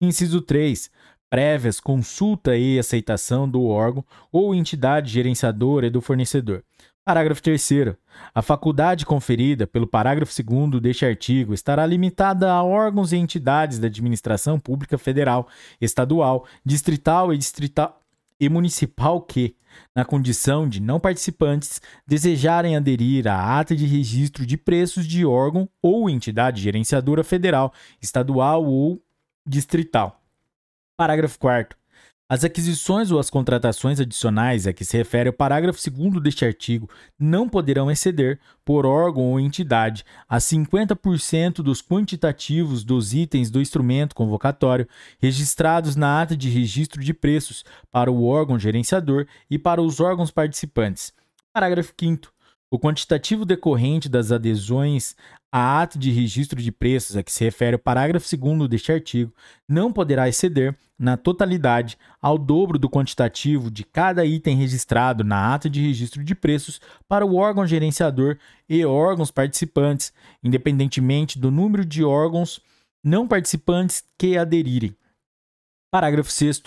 Inciso 0.00 0.40
3. 0.40 0.90
Prévias 1.28 1.80
consulta 1.80 2.56
e 2.56 2.78
aceitação 2.78 3.48
do 3.48 3.64
órgão 3.64 4.04
ou 4.32 4.54
entidade 4.54 5.10
gerenciadora 5.10 5.86
e 5.86 5.90
do 5.90 6.00
fornecedor. 6.00 6.62
Parágrafo 7.04 7.42
3. 7.42 7.96
A 8.34 8.40
faculdade 8.40 9.04
conferida 9.04 9.66
pelo 9.66 9.86
parágrafo 9.86 10.32
2 10.42 10.80
deste 10.80 11.04
artigo 11.04 11.52
estará 11.52 11.84
limitada 11.84 12.50
a 12.50 12.62
órgãos 12.62 13.12
e 13.12 13.16
entidades 13.16 13.78
da 13.78 13.88
administração 13.88 14.58
pública 14.58 14.96
federal, 14.96 15.46
estadual, 15.78 16.46
distrital 16.64 17.30
e 17.34 17.36
distrital 17.36 18.00
e 18.40 18.48
municipal 18.48 19.20
que, 19.20 19.54
na 19.94 20.02
condição 20.02 20.66
de 20.66 20.80
não 20.80 20.98
participantes, 20.98 21.78
desejarem 22.06 22.74
aderir 22.74 23.28
à 23.28 23.60
ata 23.60 23.76
de 23.76 23.84
registro 23.84 24.46
de 24.46 24.56
preços 24.56 25.06
de 25.06 25.26
órgão 25.26 25.68
ou 25.82 26.08
entidade 26.08 26.62
gerenciadora 26.62 27.22
federal, 27.22 27.70
estadual 28.00 28.64
ou 28.64 28.98
distrital. 29.46 30.22
Parágrafo 30.96 31.38
4 31.38 31.83
as 32.28 32.42
aquisições 32.42 33.10
ou 33.10 33.18
as 33.18 33.28
contratações 33.28 34.00
adicionais 34.00 34.66
a 34.66 34.72
que 34.72 34.84
se 34.84 34.96
refere 34.96 35.28
o 35.28 35.32
parágrafo 35.32 35.78
2 35.90 36.22
deste 36.22 36.44
artigo 36.44 36.88
não 37.18 37.48
poderão 37.48 37.90
exceder, 37.90 38.40
por 38.64 38.86
órgão 38.86 39.24
ou 39.24 39.38
entidade, 39.38 40.04
a 40.28 40.38
50% 40.38 41.56
dos 41.56 41.82
quantitativos 41.82 42.82
dos 42.82 43.12
itens 43.12 43.50
do 43.50 43.60
instrumento 43.60 44.14
convocatório 44.14 44.88
registrados 45.18 45.96
na 45.96 46.22
ata 46.22 46.36
de 46.36 46.48
registro 46.48 47.02
de 47.02 47.12
preços 47.12 47.64
para 47.92 48.10
o 48.10 48.24
órgão 48.24 48.58
gerenciador 48.58 49.26
e 49.50 49.58
para 49.58 49.82
os 49.82 50.00
órgãos 50.00 50.30
participantes. 50.30 51.12
Parágrafo 51.52 51.92
5. 51.98 52.33
O 52.70 52.78
quantitativo 52.78 53.44
decorrente 53.44 54.08
das 54.08 54.32
adesões 54.32 55.14
a 55.52 55.82
ato 55.82 55.96
de 55.96 56.10
registro 56.10 56.60
de 56.60 56.72
preços 56.72 57.16
a 57.16 57.22
que 57.22 57.30
se 57.30 57.44
refere 57.44 57.76
o 57.76 57.78
parágrafo 57.78 58.26
2 58.36 58.68
deste 58.68 58.90
artigo 58.90 59.32
não 59.68 59.92
poderá 59.92 60.28
exceder, 60.28 60.76
na 60.98 61.16
totalidade, 61.16 61.96
ao 62.20 62.36
dobro 62.36 62.78
do 62.78 62.90
quantitativo 62.90 63.70
de 63.70 63.84
cada 63.84 64.24
item 64.24 64.56
registrado 64.56 65.22
na 65.22 65.54
ata 65.54 65.68
de 65.68 65.80
registro 65.80 66.24
de 66.24 66.34
preços 66.34 66.80
para 67.08 67.24
o 67.24 67.36
órgão 67.36 67.66
gerenciador 67.66 68.36
e 68.68 68.84
órgãos 68.84 69.30
participantes, 69.30 70.12
independentemente 70.42 71.38
do 71.38 71.50
número 71.50 71.84
de 71.84 72.02
órgãos 72.02 72.60
não 73.02 73.28
participantes 73.28 74.02
que 74.18 74.36
aderirem. 74.36 74.96
Parágrafo 75.92 76.32
6. 76.32 76.62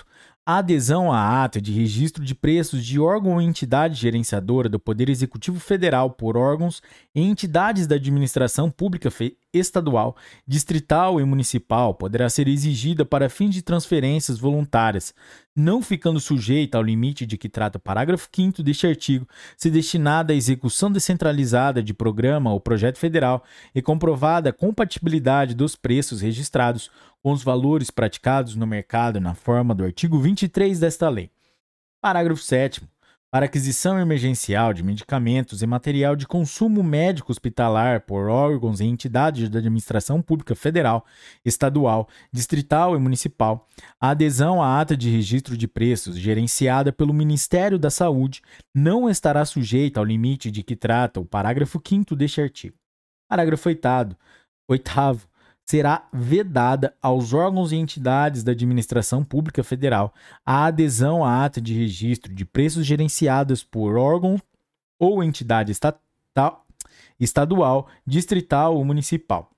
A 0.49 0.59
adesão 0.59 1.11
à 1.11 1.43
ata 1.43 1.59
de 1.59 1.73
registro 1.73 2.23
de 2.23 2.33
preços 2.33 2.85
de 2.85 2.97
órgão 2.97 3.33
ou 3.33 3.41
entidade 3.41 3.95
gerenciadora 3.95 4.69
do 4.69 4.79
Poder 4.79 5.09
Executivo 5.09 5.59
Federal 5.59 6.11
por 6.11 6.37
órgãos 6.37 6.81
e 7.13 7.21
entidades 7.21 7.85
da 7.85 7.95
administração 7.95 8.71
pública 8.71 9.09
estadual, 9.53 10.15
distrital 10.47 11.19
e 11.19 11.25
municipal 11.25 11.93
poderá 11.93 12.29
ser 12.29 12.47
exigida 12.47 13.03
para 13.03 13.29
fins 13.29 13.53
de 13.53 13.61
transferências 13.61 14.39
voluntárias, 14.39 15.13
não 15.53 15.81
ficando 15.81 16.19
sujeita 16.19 16.77
ao 16.77 16.83
limite 16.83 17.25
de 17.25 17.37
que 17.37 17.49
trata 17.49 17.77
o 17.77 17.81
parágrafo 17.81 18.29
5 18.33 18.63
deste 18.63 18.87
artigo, 18.87 19.27
se 19.57 19.69
destinada 19.69 20.31
à 20.31 20.35
execução 20.35 20.89
descentralizada 20.89 21.83
de 21.83 21.93
programa 21.93 22.53
ou 22.53 22.59
projeto 22.61 22.97
federal 22.97 23.43
e 23.75 23.81
comprovada 23.81 24.51
a 24.51 24.53
compatibilidade 24.53 25.53
dos 25.53 25.75
preços 25.75 26.21
registrados 26.21 26.89
com 27.27 27.33
os 27.33 27.43
valores 27.43 27.91
praticados 27.91 28.55
no 28.55 28.65
mercado 28.65 29.19
na 29.19 29.33
forma 29.33 29.75
do 29.75 29.83
artigo 29.83 30.17
23 30.17 30.79
desta 30.79 31.09
lei. 31.09 31.29
Parágrafo 32.01 32.41
7 32.41 32.81
para 33.29 33.47
aquisição 33.47 33.99
emergencial 33.99 34.71
de 34.71 34.81
medicamentos 34.81 35.61
e 35.61 35.67
material 35.67 36.15
de 36.15 36.25
consumo 36.25 36.81
médico 36.81 37.29
hospitalar 37.29 38.05
por 38.05 38.29
órgãos 38.29 38.79
e 38.79 38.85
entidades 38.85 39.49
da 39.49 39.59
administração 39.59 40.21
pública 40.21 40.55
federal, 40.55 41.05
estadual, 41.43 42.07
distrital 42.31 42.95
e 42.95 42.97
municipal, 42.97 43.67
a 43.99 44.11
adesão 44.11 44.63
à 44.63 44.79
ata 44.79 44.95
de 44.95 45.09
registro 45.09 45.57
de 45.57 45.67
preços 45.67 46.17
gerenciada 46.17 46.93
pelo 46.93 47.13
Ministério 47.13 47.77
da 47.77 47.89
Saúde 47.89 48.41
não 48.73 49.09
estará 49.09 49.43
sujeita 49.43 49.99
ao 49.99 50.05
limite 50.05 50.49
de 50.49 50.63
que 50.63 50.77
trata 50.77 51.19
o 51.19 51.25
parágrafo 51.25 51.81
5 51.85 52.15
deste 52.15 52.39
artigo. 52.39 52.77
Parágrafo 53.29 53.67
8 53.67 54.15
oitavo 54.69 55.27
será 55.69 56.07
vedada 56.13 56.95
aos 57.01 57.33
órgãos 57.33 57.73
e 57.73 57.75
entidades 57.75 58.41
da 58.41 58.53
administração 58.53 59.21
pública 59.21 59.63
federal 59.63 60.13
a 60.45 60.65
adesão 60.65 61.25
à 61.25 61.43
ata 61.43 61.59
de 61.59 61.73
registro 61.73 62.33
de 62.33 62.45
preços 62.45 62.85
gerenciadas 62.85 63.63
por 63.63 63.97
órgão 63.97 64.41
ou 64.97 65.21
entidade 65.21 65.71
estatal, 65.71 66.65
estadual, 67.19 67.89
distrital 68.05 68.75
ou 68.77 68.85
municipal. 68.85 69.51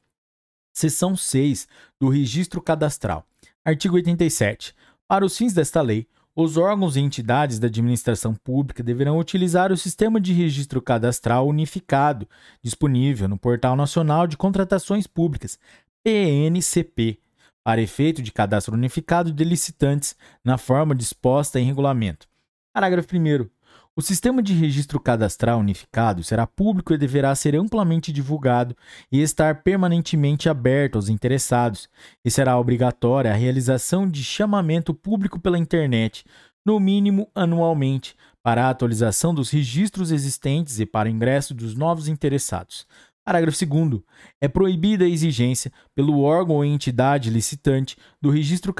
Seção 0.73 1.15
6 1.15 1.67
do 1.99 2.09
Registro 2.09 2.59
Cadastral. 2.59 3.23
Artigo 3.63 3.95
87. 3.95 4.73
Para 5.07 5.25
os 5.25 5.37
fins 5.37 5.53
desta 5.53 5.81
lei, 5.81 6.07
os 6.35 6.57
órgãos 6.57 6.95
e 6.95 7.01
entidades 7.01 7.59
da 7.59 7.67
administração 7.67 8.33
pública 8.33 8.81
deverão 8.81 9.19
utilizar 9.19 9.71
o 9.71 9.77
Sistema 9.77 10.21
de 10.21 10.31
Registro 10.31 10.81
Cadastral 10.81 11.47
Unificado, 11.47 12.27
disponível 12.63 13.27
no 13.27 13.37
Portal 13.37 13.75
Nacional 13.75 14.25
de 14.25 14.37
Contratações 14.37 15.05
Públicas, 15.05 15.59
PNCP, 16.03 17.19
para 17.63 17.81
efeito 17.81 18.21
de 18.21 18.31
cadastro 18.31 18.73
unificado 18.73 19.31
de 19.31 19.43
licitantes 19.43 20.15
na 20.43 20.57
forma 20.57 20.95
disposta 20.95 21.59
em 21.59 21.65
regulamento. 21.65 22.27
Parágrafo 22.73 23.15
1. 23.15 23.49
O 23.95 24.01
sistema 24.01 24.41
de 24.41 24.53
registro 24.53 24.97
cadastral 24.97 25.59
unificado 25.59 26.23
será 26.23 26.47
público 26.47 26.93
e 26.93 26.97
deverá 26.97 27.35
ser 27.35 27.53
amplamente 27.55 28.13
divulgado 28.13 28.73
e 29.11 29.21
estar 29.21 29.61
permanentemente 29.61 30.47
aberto 30.47 30.95
aos 30.95 31.09
interessados, 31.09 31.89
e 32.23 32.31
será 32.31 32.57
obrigatória 32.57 33.29
a 33.29 33.35
realização 33.35 34.09
de 34.09 34.23
chamamento 34.23 34.93
público 34.93 35.37
pela 35.37 35.57
internet, 35.57 36.23
no 36.65 36.79
mínimo 36.79 37.29
anualmente, 37.35 38.15
para 38.41 38.65
a 38.65 38.69
atualização 38.69 39.33
dos 39.33 39.49
registros 39.49 40.11
existentes 40.11 40.79
e 40.79 40.85
para 40.85 41.09
ingresso 41.09 41.53
dos 41.53 41.75
novos 41.75 42.07
interessados. 42.07 42.87
Parágrafo 43.29 43.63
2. 43.63 44.01
É 44.41 44.47
proibida 44.47 45.05
a 45.05 45.07
exigência, 45.07 45.71
pelo 45.93 46.21
órgão 46.21 46.55
ou 46.55 46.65
entidade 46.65 47.29
licitante, 47.29 47.95
do 48.19 48.31
registro 48.31 48.73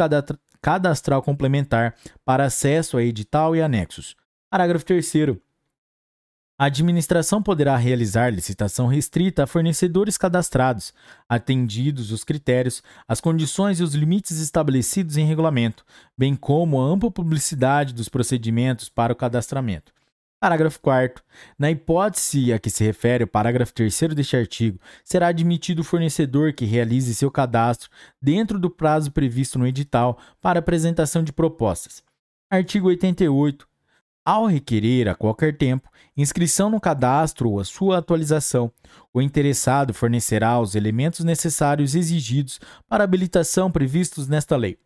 cadastral 0.60 1.22
complementar 1.22 1.96
para 2.26 2.46
acesso 2.46 2.98
a 2.98 3.04
edital 3.04 3.56
e 3.56 3.62
anexos. 3.62 4.16
Parágrafo 4.50 4.84
3. 4.84 5.38
A 6.58 6.66
administração 6.66 7.44
poderá 7.44 7.78
realizar 7.78 8.34
licitação 8.34 8.88
restrita 8.88 9.44
a 9.44 9.48
fornecedores 9.48 10.18
cadastrados, 10.18 10.96
atendidos 11.30 12.12
os 12.12 12.24
critérios, 12.24 12.82
as 13.08 13.22
condições 13.22 13.80
e 13.80 13.84
os 13.84 13.94
limites 13.94 14.40
estabelecidos 14.40 15.16
em 15.16 15.28
regulamento, 15.28 15.86
bem 16.18 16.36
como 16.36 16.82
a 16.82 16.86
ampla 16.86 17.12
publicidade 17.12 17.94
dos 17.94 18.10
procedimentos 18.10 18.90
para 18.90 19.14
o 19.14 19.16
cadastramento. 19.16 19.94
Parágrafo 20.40 20.80
4. 20.80 21.22
Na 21.58 21.70
hipótese 21.70 22.54
a 22.54 22.60
que 22.60 22.70
se 22.70 22.84
refere 22.84 23.26
o 23.26 23.28
parágrafo 23.28 23.74
3 23.74 24.00
deste 24.16 24.38
artigo, 24.38 24.80
será 25.04 25.28
admitido 25.28 25.82
o 25.82 25.84
fornecedor 25.84 26.54
que 26.54 26.64
realize 26.64 27.14
seu 27.14 27.30
cadastro 27.30 27.90
dentro 28.22 28.58
do 28.58 28.70
prazo 28.70 29.12
previsto 29.12 29.60
no 29.60 29.68
edital 29.68 30.18
para 30.40 30.60
apresentação 30.60 31.24
de 31.24 31.34
propostas. 31.34 32.02
Artigo 32.50 32.88
88. 32.88 33.68
Ao 34.26 34.46
requerer 34.46 35.10
a 35.10 35.16
qualquer 35.16 35.58
tempo 35.58 35.90
inscrição 36.16 36.70
no 36.70 36.80
cadastro 36.80 37.50
ou 37.50 37.60
a 37.60 37.66
sua 37.66 37.98
atualização, 37.98 38.72
o 39.14 39.22
interessado 39.22 39.94
fornecerá 39.94 40.60
os 40.60 40.74
elementos 40.74 41.26
necessários 41.26 41.96
exigidos 41.96 42.62
para 42.88 43.04
habilitação 43.04 43.70
previstos 43.70 44.28
nesta 44.28 44.56
lei. 44.56 44.78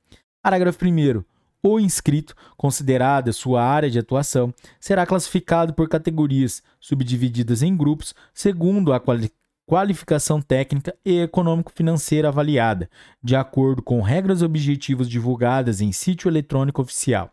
Parágrafo 0.41 0.83
1. 0.83 1.23
O 1.65 1.79
inscrito, 1.79 2.35
considerada 2.57 3.31
sua 3.31 3.63
área 3.63 3.89
de 3.89 3.97
atuação, 3.97 4.53
será 4.81 5.05
classificado 5.05 5.73
por 5.73 5.87
categorias, 5.87 6.61
subdivididas 6.77 7.63
em 7.63 7.75
grupos, 7.75 8.13
segundo 8.33 8.91
a 8.91 8.99
quali 8.99 9.31
qualificação 9.65 10.41
técnica 10.41 10.93
e 11.05 11.21
econômico-financeira 11.21 12.27
avaliada, 12.27 12.89
de 13.23 13.33
acordo 13.33 13.81
com 13.81 14.01
regras 14.01 14.41
objetivos 14.41 15.09
divulgadas 15.09 15.79
em 15.79 15.93
sítio 15.93 16.27
eletrônico 16.27 16.81
oficial. 16.81 17.31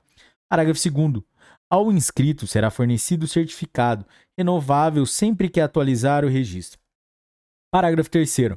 Parágrafo 0.48 0.80
2. 0.88 1.24
Ao 1.68 1.90
inscrito 1.90 2.46
será 2.46 2.70
fornecido 2.70 3.26
certificado, 3.26 4.06
renovável 4.38 5.04
sempre 5.06 5.48
que 5.48 5.60
atualizar 5.60 6.24
o 6.24 6.28
registro. 6.28 6.78
Parágrafo 7.68 8.08
3. 8.08 8.52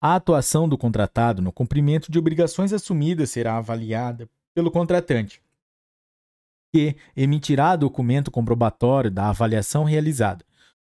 A 0.00 0.14
atuação 0.14 0.68
do 0.68 0.78
contratado 0.78 1.42
no 1.42 1.50
cumprimento 1.50 2.12
de 2.12 2.20
obrigações 2.20 2.72
assumidas 2.72 3.30
será 3.30 3.56
avaliada 3.56 4.28
pelo 4.56 4.70
contratante, 4.70 5.42
que 6.74 6.96
emitirá 7.14 7.76
documento 7.76 8.30
comprobatório 8.30 9.10
da 9.10 9.28
avaliação 9.28 9.84
realizada, 9.84 10.42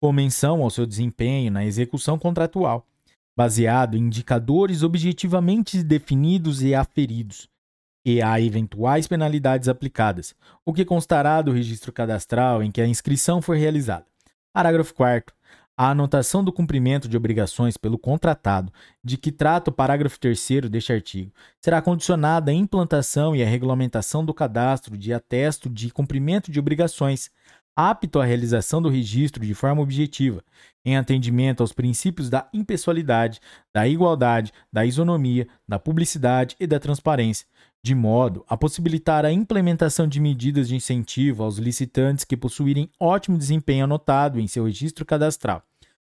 com 0.00 0.12
menção 0.12 0.64
ao 0.64 0.70
seu 0.70 0.84
desempenho 0.84 1.52
na 1.52 1.64
execução 1.64 2.18
contratual, 2.18 2.84
baseado 3.36 3.96
em 3.96 4.00
indicadores 4.00 4.82
objetivamente 4.82 5.80
definidos 5.80 6.60
e 6.60 6.74
aferidos, 6.74 7.48
e 8.04 8.20
a 8.20 8.40
eventuais 8.40 9.06
penalidades 9.06 9.68
aplicadas, 9.68 10.34
o 10.66 10.72
que 10.72 10.84
constará 10.84 11.40
do 11.40 11.52
registro 11.52 11.92
cadastral 11.92 12.64
em 12.64 12.72
que 12.72 12.80
a 12.80 12.86
inscrição 12.88 13.40
for 13.40 13.56
realizada. 13.56 14.04
Parágrafo 14.52 14.92
4 14.92 15.32
a 15.76 15.90
anotação 15.90 16.44
do 16.44 16.52
cumprimento 16.52 17.08
de 17.08 17.16
obrigações 17.16 17.76
pelo 17.76 17.98
contratado, 17.98 18.72
de 19.02 19.16
que 19.16 19.32
trata 19.32 19.70
o 19.70 19.72
parágrafo 19.72 20.18
3 20.20 20.70
deste 20.70 20.92
artigo, 20.92 21.32
será 21.60 21.80
condicionada 21.80 22.50
à 22.50 22.54
implantação 22.54 23.34
e 23.34 23.42
à 23.42 23.46
regulamentação 23.46 24.24
do 24.24 24.34
cadastro 24.34 24.96
de 24.96 25.12
atesto 25.12 25.68
de 25.68 25.90
cumprimento 25.90 26.50
de 26.50 26.60
obrigações, 26.60 27.30
apto 27.74 28.20
à 28.20 28.24
realização 28.24 28.82
do 28.82 28.90
registro 28.90 29.44
de 29.44 29.54
forma 29.54 29.80
objetiva, 29.80 30.44
em 30.84 30.96
atendimento 30.96 31.62
aos 31.62 31.72
princípios 31.72 32.28
da 32.28 32.48
impessoalidade, 32.52 33.40
da 33.74 33.88
igualdade, 33.88 34.52
da 34.70 34.84
isonomia, 34.84 35.48
da 35.66 35.78
publicidade 35.78 36.54
e 36.60 36.66
da 36.66 36.78
transparência, 36.78 37.46
de 37.84 37.94
modo 37.94 38.44
a 38.48 38.56
possibilitar 38.56 39.24
a 39.24 39.32
implementação 39.32 40.06
de 40.06 40.20
medidas 40.20 40.68
de 40.68 40.76
incentivo 40.76 41.42
aos 41.42 41.58
licitantes 41.58 42.24
que 42.24 42.36
possuírem 42.36 42.88
ótimo 42.98 43.36
desempenho 43.36 43.84
anotado 43.84 44.38
em 44.38 44.46
seu 44.46 44.64
registro 44.64 45.04
cadastral. 45.04 45.62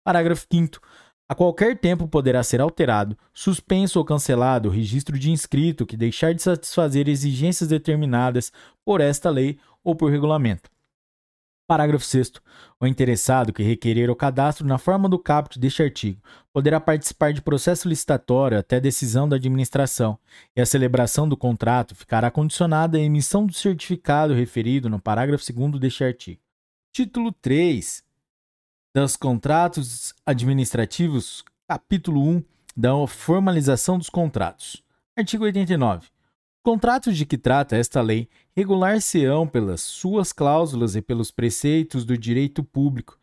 Parágrafo 0.03 0.45
5. 0.51 0.82
A 1.30 1.33
qualquer 1.33 1.80
tempo 1.80 2.06
poderá 2.06 2.43
ser 2.43 2.59
alterado, 2.59 3.17
suspenso 3.33 3.98
ou 3.98 4.03
cancelado 4.03 4.67
o 4.67 4.72
registro 4.72 5.17
de 5.17 5.32
inscrito 5.32 5.85
que 5.85 5.95
deixar 5.95 6.33
de 6.33 6.42
satisfazer 6.42 7.08
exigências 7.08 7.69
determinadas 7.69 8.51
por 8.83 9.00
esta 9.00 9.30
lei 9.30 9.58
ou 9.82 9.95
por 9.95 10.11
regulamento. 10.11 10.73
Parágrafo 11.66 12.06
6. 12.06 12.33
O 12.80 12.85
interessado 12.85 13.53
que 13.53 13.64
requerer 13.64 14.09
o 14.09 14.16
cadastro 14.16 14.67
na 14.67 14.77
forma 14.77 15.08
do 15.08 15.17
caput 15.17 15.58
deste 15.58 15.82
artigo 15.82 16.22
poderá 16.51 16.80
participar 16.80 17.32
de 17.32 17.42
processo 17.42 17.88
licitatório 17.88 18.59
até 18.59 18.80
decisão 18.80 19.27
da 19.27 19.38
administração, 19.38 20.19
e 20.56 20.61
a 20.61 20.66
celebração 20.66 21.27
do 21.27 21.38
contrato 21.38 21.95
ficará 21.95 22.30
condicionada 22.30 22.98
à 22.98 23.01
emissão 23.01 23.45
do 23.45 23.53
certificado 23.53 24.33
referido 24.33 24.90
no 24.90 25.00
parágrafo 25.00 25.43
2 25.51 25.80
deste 25.80 26.03
artigo. 26.03 26.42
Título 26.92 27.32
3 27.32 28.03
dos 28.93 29.16
contratos 29.16 30.14
administrativos, 30.25 31.43
capítulo 31.67 32.22
1 32.22 32.43
da 32.75 33.08
formalização 33.08 33.98
dos 33.98 34.09
contratos. 34.09 34.83
Artigo 35.17 35.45
89. 35.45 36.12
Contratos 36.64 37.17
de 37.17 37.25
que 37.25 37.38
trata 37.38 37.75
esta 37.75 38.01
lei 38.01 38.30
regular-se-ão 38.56 39.45
pelas 39.45 39.82
suas 39.82 40.32
cláusulas 40.32 40.95
e 40.95 41.01
pelos 41.01 41.30
preceitos 41.30 42.06
do 42.06 42.17
direito 42.17 42.64
público, 42.64 43.19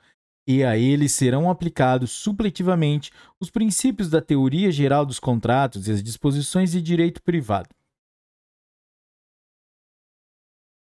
e 0.46 0.62
a 0.62 0.76
eles 0.76 1.12
serão 1.12 1.48
aplicados 1.48 2.10
supletivamente 2.10 3.10
os 3.40 3.48
princípios 3.48 4.10
da 4.10 4.20
teoria 4.20 4.70
geral 4.70 5.06
dos 5.06 5.18
contratos 5.18 5.88
e 5.88 5.92
as 5.92 6.02
disposições 6.02 6.72
de 6.72 6.82
direito 6.82 7.22
privado. 7.22 7.70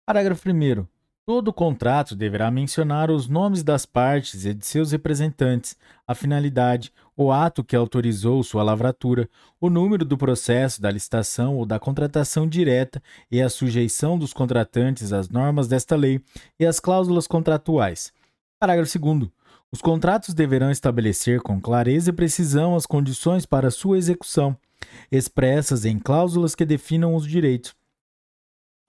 Parágrafo 0.05 0.49
1. 0.49 0.98
Todo 1.29 1.53
contrato 1.53 2.15
deverá 2.15 2.49
mencionar 2.49 3.11
os 3.11 3.27
nomes 3.27 3.61
das 3.61 3.85
partes 3.85 4.45
e 4.45 4.53
de 4.55 4.65
seus 4.65 4.91
representantes, 4.91 5.77
a 6.07 6.15
finalidade, 6.15 6.91
o 7.15 7.31
ato 7.31 7.63
que 7.63 7.75
autorizou 7.75 8.41
sua 8.41 8.63
lavratura, 8.63 9.29
o 9.61 9.69
número 9.69 10.03
do 10.03 10.17
processo 10.17 10.81
da 10.81 10.89
licitação 10.89 11.55
ou 11.55 11.67
da 11.67 11.77
contratação 11.77 12.47
direta 12.47 12.99
e 13.29 13.39
a 13.43 13.47
sujeição 13.47 14.17
dos 14.17 14.33
contratantes 14.33 15.13
às 15.13 15.29
normas 15.29 15.67
desta 15.67 15.95
lei 15.95 16.19
e 16.59 16.65
as 16.65 16.79
cláusulas 16.79 17.27
contratuais. 17.27 18.11
Parágrafo 18.59 18.97
2. 18.97 19.29
Os 19.71 19.83
contratos 19.83 20.33
deverão 20.33 20.71
estabelecer 20.71 21.41
com 21.41 21.61
clareza 21.61 22.09
e 22.09 22.13
precisão 22.13 22.75
as 22.75 22.87
condições 22.87 23.45
para 23.45 23.69
sua 23.69 23.99
execução, 23.99 24.57
expressas 25.11 25.85
em 25.85 25.99
cláusulas 25.99 26.55
que 26.55 26.65
definam 26.65 27.13
os 27.13 27.27
direitos 27.27 27.77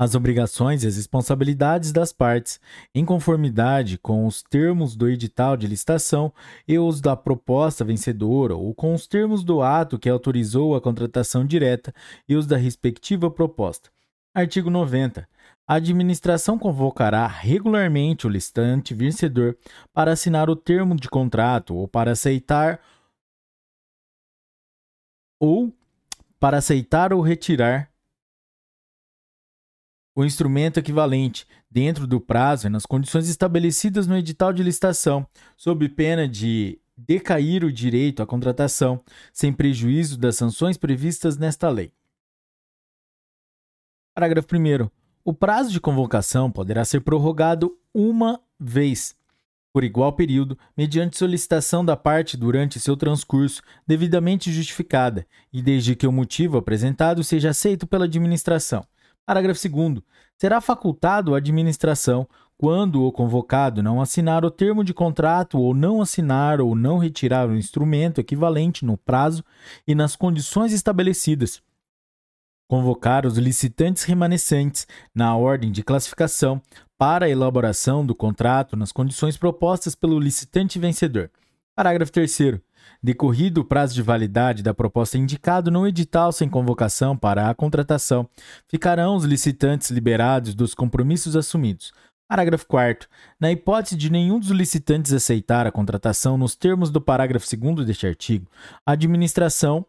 as 0.01 0.15
obrigações 0.15 0.83
e 0.83 0.87
as 0.87 0.97
responsabilidades 0.97 1.93
das 1.93 2.11
partes, 2.11 2.59
em 2.95 3.05
conformidade 3.05 3.99
com 3.99 4.27
os 4.27 4.43
termos 4.43 4.97
do 4.97 5.07
edital 5.07 5.59
de 5.59 5.67
licitação 5.67 6.33
e 6.67 6.79
os 6.79 7.03
da 7.03 7.15
proposta 7.15 7.85
vencedora, 7.85 8.57
ou 8.57 8.75
com 8.75 8.95
os 8.95 9.07
termos 9.07 9.45
do 9.45 9.61
ato 9.61 9.99
que 9.99 10.09
autorizou 10.09 10.75
a 10.75 10.81
contratação 10.81 11.45
direta 11.45 11.95
e 12.27 12.35
os 12.35 12.47
da 12.47 12.57
respectiva 12.57 13.31
proposta. 13.31 13.91
Artigo 14.35 14.71
90. 14.71 15.29
A 15.69 15.75
administração 15.75 16.59
convocará 16.59 17.27
regularmente 17.27 18.27
o 18.27 18.31
listante 18.31 18.95
vencedor 18.95 19.55
para 19.93 20.13
assinar 20.13 20.49
o 20.49 20.57
termo 20.57 20.97
de 20.97 21.11
contrato 21.11 21.77
ou 21.77 21.87
para 21.87 22.13
aceitar 22.13 22.81
ou 25.39 25.71
para 26.39 26.57
aceitar 26.57 27.13
ou 27.13 27.21
retirar 27.21 27.90
o 30.21 30.25
instrumento 30.25 30.79
equivalente, 30.79 31.47
dentro 31.71 32.07
do 32.07 32.21
prazo 32.21 32.67
e 32.67 32.71
nas 32.71 32.85
condições 32.85 33.29
estabelecidas 33.29 34.07
no 34.07 34.17
edital 34.17 34.53
de 34.53 34.63
licitação, 34.63 35.27
sob 35.57 35.89
pena 35.89 36.29
de 36.29 36.79
decair 36.97 37.65
o 37.65 37.73
direito 37.73 38.23
à 38.23 38.27
contratação, 38.27 39.03
sem 39.33 39.53
prejuízo 39.53 40.19
das 40.19 40.37
sanções 40.37 40.77
previstas 40.77 41.39
nesta 41.39 41.71
lei. 41.71 41.93
Parágrafo 44.15 44.49
1. 44.55 44.91
O 45.25 45.33
prazo 45.33 45.71
de 45.71 45.81
convocação 45.81 46.51
poderá 46.51 46.85
ser 46.85 47.01
prorrogado 47.01 47.79
uma 47.95 48.41
vez, 48.59 49.17
por 49.73 49.85
igual 49.85 50.13
período, 50.13 50.59
mediante 50.77 51.17
solicitação 51.17 51.83
da 51.85 51.97
parte 51.97 52.37
durante 52.37 52.81
seu 52.81 52.97
transcurso, 52.97 53.63
devidamente 53.87 54.53
justificada, 54.53 55.27
e 55.53 55.63
desde 55.63 55.97
que 55.97 56.07
o 56.07 56.13
motivo 56.13 56.59
apresentado 56.59 57.25
seja 57.25 57.51
aceito 57.51 57.87
pela 57.87 58.05
administração. 58.05 58.85
Parágrafo 59.27 59.69
2. 59.69 60.03
Será 60.37 60.61
facultado 60.61 61.35
à 61.35 61.39
administração, 61.39 62.27
quando 62.57 63.05
o 63.05 63.13
convocado 63.13 63.83
não 63.83 64.03
assinar 64.03 64.45
o 64.45 64.51
termo 64.51 64.85
de 64.85 64.93
contrato 64.93 65.59
ou 65.59 65.75
não 65.75 66.03
assinar 66.03 66.61
ou 66.61 66.75
não 66.75 66.99
retirar 66.99 67.49
o 67.49 67.57
instrumento 67.57 68.21
equivalente 68.21 68.85
no 68.85 68.99
prazo 68.99 69.43
e 69.87 69.95
nas 69.95 70.15
condições 70.15 70.73
estabelecidas, 70.73 71.63
convocar 72.69 73.25
os 73.25 73.39
licitantes 73.39 74.05
remanescentes 74.05 74.87
na 75.15 75.35
ordem 75.35 75.73
de 75.73 75.83
classificação 75.83 76.61
para 76.99 77.25
a 77.25 77.31
elaboração 77.31 78.05
do 78.05 78.15
contrato 78.15 78.77
nas 78.77 78.93
condições 78.93 79.39
propostas 79.39 79.95
pelo 79.95 80.21
licitante 80.21 80.79
vencedor. 80.79 81.31
Parágrafo 81.75 82.13
3 82.13 82.61
Decorrido 83.03 83.63
o 83.63 83.65
prazo 83.65 83.95
de 83.95 84.03
validade 84.03 84.63
da 84.63 84.75
proposta 84.75 85.17
indicado 85.17 85.71
no 85.71 85.87
edital 85.87 86.33
sem 86.33 86.49
convocação 86.49 87.17
para 87.17 87.49
a 87.49 87.55
contratação, 87.55 88.29
ficarão 88.69 89.17
os 89.17 89.25
licitantes 89.25 89.91
liberados 89.91 90.55
dos 90.55 90.75
compromissos 90.75 91.35
assumidos. 91.35 91.93
Parágrafo 92.31 92.65
4. 92.67 93.09
Na 93.41 93.51
hipótese 93.51 93.97
de 93.97 94.09
nenhum 94.09 94.39
dos 94.39 94.51
licitantes 94.51 95.13
aceitar 95.13 95.67
a 95.67 95.73
contratação 95.73 96.39
nos 96.39 96.55
termos 96.55 96.89
do 96.89 97.01
parágrafo 97.01 97.45
2 97.57 97.85
deste 97.85 98.07
artigo, 98.07 98.47
a 98.87 98.93
administração, 98.93 99.85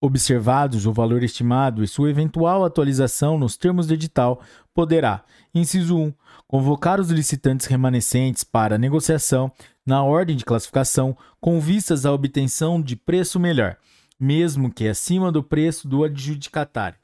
observados 0.00 0.86
o 0.86 0.92
valor 0.92 1.22
estimado 1.22 1.82
e 1.82 1.88
sua 1.88 2.10
eventual 2.10 2.64
atualização 2.64 3.38
nos 3.38 3.56
termos 3.56 3.86
do 3.86 3.94
edital, 3.94 4.40
poderá, 4.72 5.24
inciso 5.54 5.96
1, 5.96 6.12
convocar 6.46 7.00
os 7.00 7.10
licitantes 7.10 7.66
remanescentes 7.66 8.44
para 8.44 8.78
negociação 8.78 9.50
na 9.84 10.02
ordem 10.02 10.36
de 10.36 10.44
classificação 10.44 11.16
com 11.40 11.60
vistas 11.60 12.06
à 12.06 12.12
obtenção 12.12 12.80
de 12.80 12.94
preço 12.94 13.40
melhor, 13.40 13.76
mesmo 14.18 14.72
que 14.72 14.86
acima 14.86 15.32
do 15.32 15.42
preço 15.42 15.88
do 15.88 16.04
adjudicatário. 16.04 16.98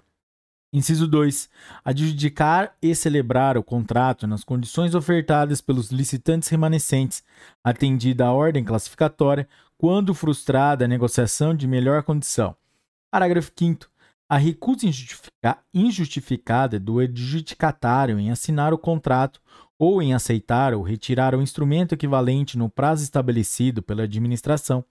Inciso 0.73 1.07
2. 1.07 1.49
Adjudicar 1.85 2.75
e 2.83 2.97
celebrar 2.97 3.57
o 3.57 3.63
contrato 3.63 4.27
nas 4.27 4.43
condições 4.43 4.93
ofertadas 4.93 5.61
pelos 5.61 5.93
licitantes 5.93 6.49
remanescentes, 6.49 7.23
atendida 7.63 8.27
a 8.27 8.33
ordem 8.33 8.65
classificatória, 8.65 9.49
quando 9.79 10.13
frustrada 10.15 10.85
a 10.85 10.89
negociação 10.89 11.55
de 11.55 11.69
melhor 11.69 12.03
condição. 12.03 12.57
Parágrafo 13.15 13.53
5 13.57 13.87
A 14.29 14.37
recusa 14.37 14.89
injustificada 15.73 16.81
do 16.81 16.99
adjudicatário 16.99 18.19
em 18.19 18.33
assinar 18.33 18.75
o 18.75 18.79
contrato 18.79 19.41
ou 19.79 20.03
em 20.03 20.13
aceitar 20.13 20.75
ou 20.75 20.83
retirar 20.83 21.33
o 21.33 21.41
instrumento 21.41 21.95
equivalente 21.95 22.59
no 22.59 22.69
prazo 22.69 23.05
estabelecido 23.05 23.81
pela 23.85 24.03
administração. 24.03 24.85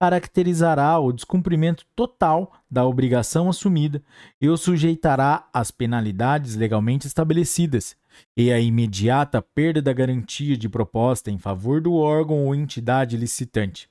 Caracterizará 0.00 1.00
o 1.00 1.12
descumprimento 1.12 1.84
total 1.96 2.52
da 2.70 2.86
obrigação 2.86 3.48
assumida 3.48 4.00
e 4.40 4.48
o 4.48 4.56
sujeitará 4.56 5.48
às 5.52 5.72
penalidades 5.72 6.54
legalmente 6.54 7.08
estabelecidas 7.08 7.96
e 8.36 8.52
à 8.52 8.60
imediata 8.60 9.42
perda 9.42 9.82
da 9.82 9.92
garantia 9.92 10.56
de 10.56 10.68
proposta 10.68 11.28
em 11.28 11.38
favor 11.38 11.80
do 11.80 11.94
órgão 11.94 12.46
ou 12.46 12.54
entidade 12.54 13.16
licitante. 13.16 13.90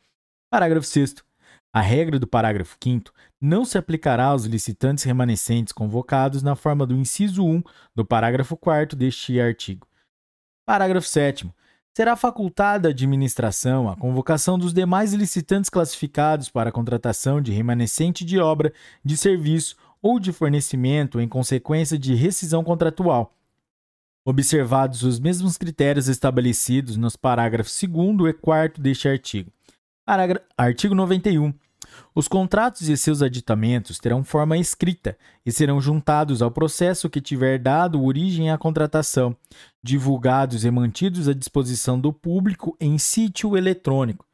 Parágrafo 0.49 0.87
6 0.87 1.15
a 1.75 1.81
regra 1.81 2.19
do 2.19 2.27
parágrafo 2.27 2.77
5 2.79 3.11
não 3.43 3.65
se 3.65 3.77
aplicará 3.77 4.27
aos 4.27 4.45
licitantes 4.45 5.03
remanescentes 5.03 5.73
convocados 5.73 6.41
na 6.41 6.55
forma 6.55 6.85
do 6.85 6.95
inciso 6.95 7.45
1 7.45 7.61
do 7.93 8.05
parágrafo 8.05 8.55
4 8.55 8.97
deste 8.97 9.37
artigo. 9.37 9.85
Parágrafo 10.65 11.05
7 11.05 11.53
será 11.93 12.15
facultada 12.15 12.87
à 12.87 12.91
administração 12.91 13.89
a 13.89 13.97
convocação 13.97 14.57
dos 14.57 14.73
demais 14.73 15.13
licitantes 15.13 15.69
classificados 15.69 16.47
para 16.47 16.69
a 16.69 16.71
contratação 16.71 17.41
de 17.41 17.51
remanescente 17.51 18.23
de 18.23 18.39
obra, 18.39 18.71
de 19.03 19.17
serviço 19.17 19.75
ou 20.01 20.21
de 20.21 20.31
fornecimento 20.31 21.19
em 21.19 21.27
consequência 21.27 21.99
de 21.99 22.15
rescisão 22.15 22.63
contratual, 22.63 23.35
observados 24.25 25.03
os 25.03 25.19
mesmos 25.19 25.57
critérios 25.57 26.07
estabelecidos 26.07 26.95
nos 26.95 27.17
parágrafos 27.17 27.77
2 27.77 28.29
e 28.29 28.33
4 28.33 28.81
deste 28.81 29.09
artigo. 29.09 29.51
Artigo 30.57 30.95
91. 30.95 31.53
Os 32.15 32.27
contratos 32.27 32.89
e 32.89 32.97
seus 32.97 33.21
aditamentos 33.21 33.97
terão 33.97 34.23
forma 34.23 34.57
escrita 34.57 35.17
e 35.45 35.51
serão 35.51 35.81
juntados 35.81 36.41
ao 36.41 36.51
processo 36.51 37.09
que 37.09 37.21
tiver 37.21 37.57
dado 37.59 38.03
origem 38.03 38.51
à 38.51 38.57
contratação, 38.57 39.35
divulgados 39.81 40.65
e 40.65 40.71
mantidos 40.71 41.27
à 41.27 41.33
disposição 41.33 41.99
do 41.99 42.13
público 42.13 42.75
em 42.79 42.97
sítio 42.97 43.57
eletrônico 43.57 44.25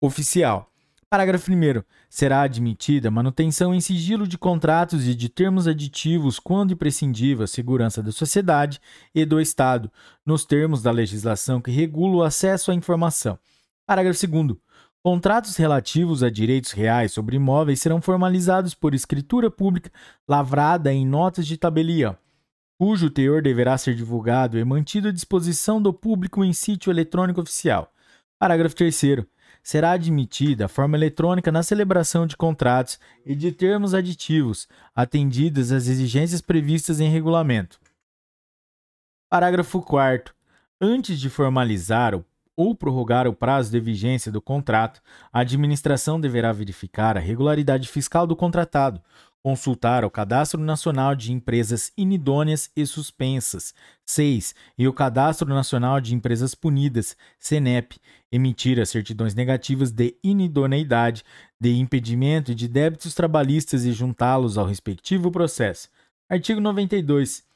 oficial. 0.00 0.68
Parágrafo 1.12 1.52
1. 1.52 1.82
Será 2.08 2.40
admitida 2.40 3.10
manutenção 3.10 3.74
em 3.74 3.82
sigilo 3.82 4.26
de 4.26 4.38
contratos 4.38 5.06
e 5.06 5.14
de 5.14 5.28
termos 5.28 5.68
aditivos 5.68 6.38
quando 6.38 6.72
imprescindível 6.72 7.44
à 7.44 7.46
segurança 7.46 8.02
da 8.02 8.10
sociedade 8.10 8.80
e 9.14 9.26
do 9.26 9.38
Estado, 9.38 9.92
nos 10.24 10.46
termos 10.46 10.82
da 10.82 10.90
legislação 10.90 11.60
que 11.60 11.70
regula 11.70 12.16
o 12.16 12.22
acesso 12.22 12.70
à 12.70 12.74
informação. 12.74 13.38
Parágrafo 13.86 14.26
2. 14.26 14.56
Contratos 15.04 15.56
relativos 15.56 16.22
a 16.22 16.30
direitos 16.30 16.70
reais 16.70 17.10
sobre 17.10 17.34
imóveis 17.34 17.80
serão 17.80 18.00
formalizados 18.00 18.72
por 18.72 18.94
escritura 18.94 19.50
pública 19.50 19.90
lavrada 20.28 20.92
em 20.92 21.04
notas 21.04 21.44
de 21.44 21.56
tabelia, 21.56 22.16
cujo 22.78 23.10
teor 23.10 23.42
deverá 23.42 23.76
ser 23.76 23.96
divulgado 23.96 24.56
e 24.56 24.64
mantido 24.64 25.08
à 25.08 25.12
disposição 25.12 25.82
do 25.82 25.92
público 25.92 26.44
em 26.44 26.52
sítio 26.52 26.88
eletrônico 26.92 27.40
oficial. 27.40 27.92
Parágrafo 28.38 28.76
3. 28.76 29.26
Será 29.60 29.90
admitida 29.92 30.66
a 30.66 30.68
forma 30.68 30.96
eletrônica 30.96 31.50
na 31.50 31.64
celebração 31.64 32.24
de 32.24 32.36
contratos 32.36 33.00
e 33.26 33.34
de 33.34 33.50
termos 33.50 33.94
aditivos, 33.94 34.68
atendidas 34.94 35.72
as 35.72 35.88
exigências 35.88 36.40
previstas 36.40 37.00
em 37.00 37.10
regulamento. 37.10 37.80
Parágrafo 39.28 39.82
4. 39.82 40.32
Antes 40.80 41.18
de 41.18 41.28
formalizar 41.28 42.14
o 42.14 42.24
ou 42.56 42.74
prorrogar 42.74 43.26
o 43.26 43.32
prazo 43.32 43.70
de 43.70 43.80
vigência 43.80 44.30
do 44.30 44.40
contrato, 44.40 45.00
a 45.32 45.40
administração 45.40 46.20
deverá 46.20 46.52
verificar 46.52 47.16
a 47.16 47.20
regularidade 47.20 47.88
fiscal 47.88 48.26
do 48.26 48.36
contratado, 48.36 49.00
consultar 49.42 50.04
o 50.04 50.10
Cadastro 50.10 50.60
Nacional 50.60 51.14
de 51.14 51.32
Empresas 51.32 51.92
Inidôneas 51.96 52.70
e 52.76 52.86
Suspensas, 52.86 53.74
6. 54.06 54.54
E 54.78 54.86
o 54.86 54.92
Cadastro 54.92 55.48
Nacional 55.48 56.00
de 56.00 56.14
Empresas 56.14 56.54
Punidas, 56.54 57.16
CENEP, 57.38 57.98
emitir 58.30 58.78
as 58.78 58.90
certidões 58.90 59.34
negativas 59.34 59.90
de 59.90 60.16
inidoneidade, 60.22 61.24
de 61.60 61.76
impedimento 61.76 62.52
e 62.52 62.54
de 62.54 62.68
débitos 62.68 63.14
trabalhistas 63.14 63.84
e 63.84 63.92
juntá-los 63.92 64.56
ao 64.56 64.66
respectivo 64.66 65.30
processo. 65.30 65.88
Artigo 66.30 66.60
92. 66.60 67.51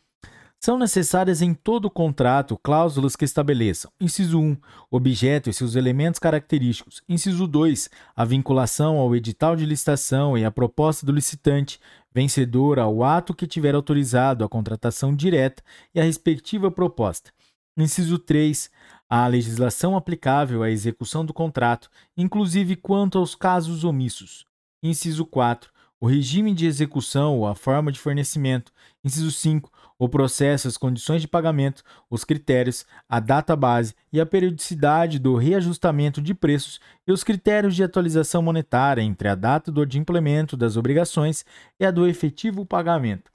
São 0.62 0.78
necessárias 0.78 1.42
em 1.42 1.54
todo 1.54 1.90
contrato 1.90 2.58
cláusulas 2.62 3.14
que 3.14 3.24
estabeleçam: 3.24 3.90
inciso 4.00 4.40
1, 4.40 4.56
objeto 4.90 5.48
e 5.48 5.52
seus 5.52 5.76
elementos 5.76 6.18
característicos; 6.18 7.02
inciso 7.08 7.46
2, 7.46 7.90
a 8.16 8.24
vinculação 8.24 8.96
ao 8.98 9.14
edital 9.14 9.54
de 9.54 9.64
licitação 9.66 10.36
e 10.36 10.44
a 10.44 10.50
proposta 10.50 11.06
do 11.06 11.12
licitante, 11.12 11.78
vencedor 12.12 12.78
ao 12.78 13.04
ato 13.04 13.34
que 13.34 13.46
tiver 13.46 13.74
autorizado 13.74 14.44
a 14.44 14.48
contratação 14.48 15.14
direta 15.14 15.62
e 15.94 16.00
a 16.00 16.04
respectiva 16.04 16.70
proposta. 16.70 17.30
Inciso 17.76 18.18
3, 18.18 18.70
a 19.08 19.26
legislação 19.26 19.96
aplicável 19.96 20.62
à 20.62 20.70
execução 20.70 21.24
do 21.24 21.34
contrato, 21.34 21.90
inclusive 22.16 22.74
quanto 22.74 23.18
aos 23.18 23.34
casos 23.34 23.84
omissos. 23.84 24.46
Inciso 24.82 25.26
4, 25.26 25.70
o 26.00 26.06
regime 26.06 26.54
de 26.54 26.66
execução 26.66 27.38
ou 27.38 27.46
a 27.46 27.54
forma 27.54 27.92
de 27.92 28.00
fornecimento. 28.00 28.72
Inciso 29.04 29.30
5, 29.30 29.70
o 29.98 30.08
processo, 30.08 30.68
as 30.68 30.76
condições 30.76 31.22
de 31.22 31.28
pagamento, 31.28 31.82
os 32.10 32.24
critérios, 32.24 32.84
a 33.08 33.18
data 33.18 33.56
base 33.56 33.94
e 34.12 34.20
a 34.20 34.26
periodicidade 34.26 35.18
do 35.18 35.36
reajustamento 35.36 36.20
de 36.20 36.34
preços 36.34 36.80
e 37.06 37.12
os 37.12 37.24
critérios 37.24 37.74
de 37.74 37.82
atualização 37.82 38.42
monetária 38.42 39.02
entre 39.02 39.28
a 39.28 39.34
data 39.34 39.72
do 39.72 39.82
implemento 39.96 40.56
das 40.56 40.76
obrigações 40.76 41.44
e 41.80 41.86
a 41.86 41.90
do 41.90 42.06
efetivo 42.06 42.66
pagamento. 42.66 43.30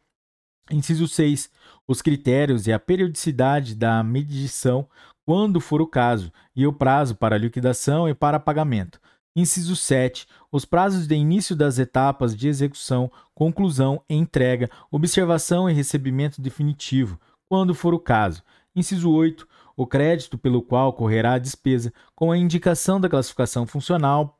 Inciso 0.69 1.07
6. 1.07 1.49
Os 1.87 2.01
critérios 2.01 2.67
e 2.67 2.71
a 2.71 2.79
periodicidade 2.79 3.73
da 3.75 4.03
medição, 4.03 4.87
quando 5.25 5.59
for 5.59 5.81
o 5.81 5.87
caso, 5.87 6.31
e 6.55 6.67
o 6.67 6.73
prazo 6.73 7.15
para 7.15 7.37
liquidação 7.37 8.07
e 8.07 8.13
para 8.13 8.39
pagamento. 8.39 9.00
Inciso 9.35 9.77
7. 9.77 10.27
Os 10.51 10.65
prazos 10.65 11.07
de 11.07 11.15
início 11.15 11.55
das 11.55 11.79
etapas 11.79 12.35
de 12.35 12.49
execução, 12.49 13.09
conclusão, 13.33 14.03
entrega, 14.09 14.69
observação 14.91 15.69
e 15.69 15.73
recebimento 15.73 16.41
definitivo, 16.41 17.19
quando 17.47 17.73
for 17.73 17.93
o 17.93 17.99
caso. 17.99 18.43
Inciso 18.75 19.09
8. 19.09 19.47
O 19.77 19.87
crédito 19.87 20.37
pelo 20.37 20.61
qual 20.61 20.91
correrá 20.91 21.33
a 21.33 21.39
despesa, 21.39 21.93
com 22.13 22.31
a 22.31 22.37
indicação 22.37 22.99
da 22.99 23.07
classificação 23.07 23.65
funcional, 23.65 24.37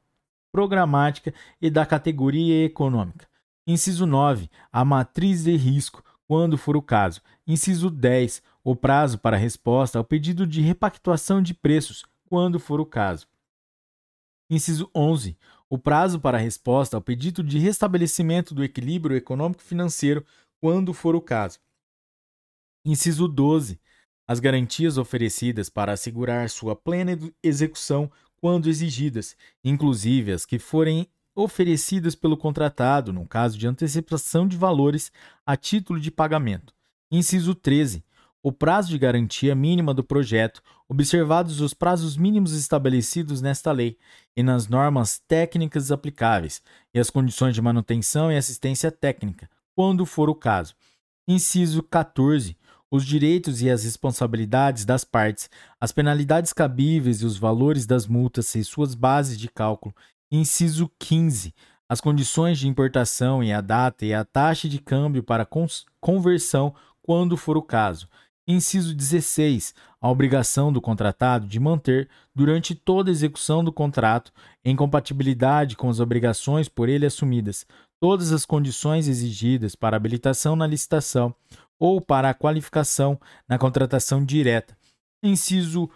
programática 0.52 1.34
e 1.62 1.70
da 1.70 1.86
categoria 1.86 2.66
econômica. 2.66 3.28
Inciso 3.66 4.06
9. 4.06 4.50
A 4.72 4.84
matriz 4.84 5.46
de 5.46 5.56
risco, 5.56 6.04
quando 6.28 6.58
for 6.58 6.76
o 6.76 6.82
caso. 6.82 7.22
Inciso 7.48 7.90
10. 7.90 8.44
O 8.62 8.76
prazo 8.76 9.20
para 9.20 9.38
resposta 9.38 9.98
ao 9.98 10.04
pedido 10.04 10.46
de 10.46 10.60
repactuação 10.60 11.42
de 11.42 11.54
preços, 11.54 12.06
quando 12.30 12.60
for 12.60 12.82
o 12.82 12.86
caso. 12.86 13.31
Inciso 14.52 14.92
11. 14.94 15.38
O 15.70 15.78
prazo 15.78 16.20
para 16.20 16.38
resposta 16.38 16.98
ao 16.98 17.02
pedido 17.02 17.42
de 17.42 17.58
restabelecimento 17.58 18.54
do 18.54 18.66
equilíbrio 18.66 19.16
econômico-financeiro, 19.16 20.26
quando 20.60 20.94
for 20.94 21.16
o 21.16 21.22
caso. 21.22 21.58
Inciso 22.84 23.30
12. 23.30 23.80
As 24.28 24.42
garantias 24.42 24.98
oferecidas 24.98 25.70
para 25.70 25.94
assegurar 25.94 26.50
sua 26.50 26.76
plena 26.76 27.18
execução 27.42 28.12
quando 28.42 28.68
exigidas, 28.68 29.38
inclusive 29.64 30.34
as 30.34 30.46
que 30.46 30.60
forem 30.60 31.08
oferecidas 31.34 32.14
pelo 32.14 32.36
contratado 32.36 33.14
no 33.14 33.26
caso 33.26 33.58
de 33.58 33.66
antecipação 33.68 34.46
de 34.46 34.58
valores 34.58 35.14
a 35.46 35.56
título 35.56 35.98
de 35.98 36.12
pagamento. 36.12 36.74
Inciso 37.10 37.56
13 37.56 38.04
o 38.44 38.52
prazo 38.52 38.90
de 38.90 38.98
garantia 38.98 39.54
mínima 39.54 39.94
do 39.94 40.04
projeto, 40.04 40.64
observados 40.92 41.62
os 41.62 41.74
prazos 41.74 42.18
mínimos 42.18 42.52
estabelecidos 42.52 43.42
nesta 43.42 43.72
lei 43.72 43.98
e 44.36 44.44
nas 44.44 44.68
normas 44.68 45.22
técnicas 45.26 45.90
aplicáveis, 45.90 46.62
e 46.94 47.00
as 47.00 47.10
condições 47.10 47.56
de 47.56 47.62
manutenção 47.62 48.30
e 48.30 48.36
assistência 48.36 48.92
técnica, 48.92 49.50
quando 49.74 50.06
for 50.06 50.30
o 50.30 50.36
caso. 50.36 50.76
Inciso 51.26 51.82
14. 51.82 52.58
Os 52.92 53.06
direitos 53.06 53.62
e 53.62 53.70
as 53.70 53.86
responsabilidades 53.86 54.84
das 54.84 55.06
partes, 55.06 55.50
as 55.80 55.94
penalidades 55.94 56.52
cabíveis 56.52 57.22
e 57.22 57.26
os 57.26 57.38
valores 57.38 57.86
das 57.86 58.06
multas 58.06 58.54
e 58.56 58.62
suas 58.62 58.94
bases 58.94 59.40
de 59.40 59.48
cálculo. 59.48 59.96
Inciso 60.30 60.92
15. 61.00 61.54
As 61.88 62.02
condições 62.02 62.60
de 62.60 62.68
importação 62.68 63.42
e 63.42 63.54
a 63.54 63.62
data 63.62 64.06
e 64.06 64.14
a 64.14 64.26
taxa 64.26 64.68
de 64.68 64.80
câmbio 64.80 65.24
para 65.24 65.48
conversão, 66.02 66.76
quando 67.02 67.38
for 67.38 67.56
o 67.56 67.64
caso. 67.64 68.10
Inciso 68.52 68.94
16. 68.94 69.74
A 70.02 70.10
obrigação 70.10 70.74
do 70.74 70.82
contratado 70.82 71.48
de 71.48 71.60
manter, 71.60 72.10
durante 72.36 72.76
toda 72.76 73.10
a 73.10 73.14
execução 73.14 73.64
do 73.64 73.72
contrato, 73.72 74.34
em 74.64 74.76
compatibilidade 74.76 75.78
com 75.78 75.90
as 75.90 76.00
obrigações 76.00 76.68
por 76.68 76.90
ele 76.90 77.06
assumidas, 77.06 77.66
todas 78.00 78.32
as 78.32 78.46
condições 78.46 79.08
exigidas 79.08 79.76
para 79.76 79.96
habilitação 79.96 80.56
na 80.56 80.68
licitação 80.68 81.34
ou 81.80 82.02
para 82.02 82.30
a 82.30 82.34
qualificação 82.34 83.20
na 83.48 83.58
contratação 83.58 84.26
direta. 84.26 84.78
Inciso 85.24 85.90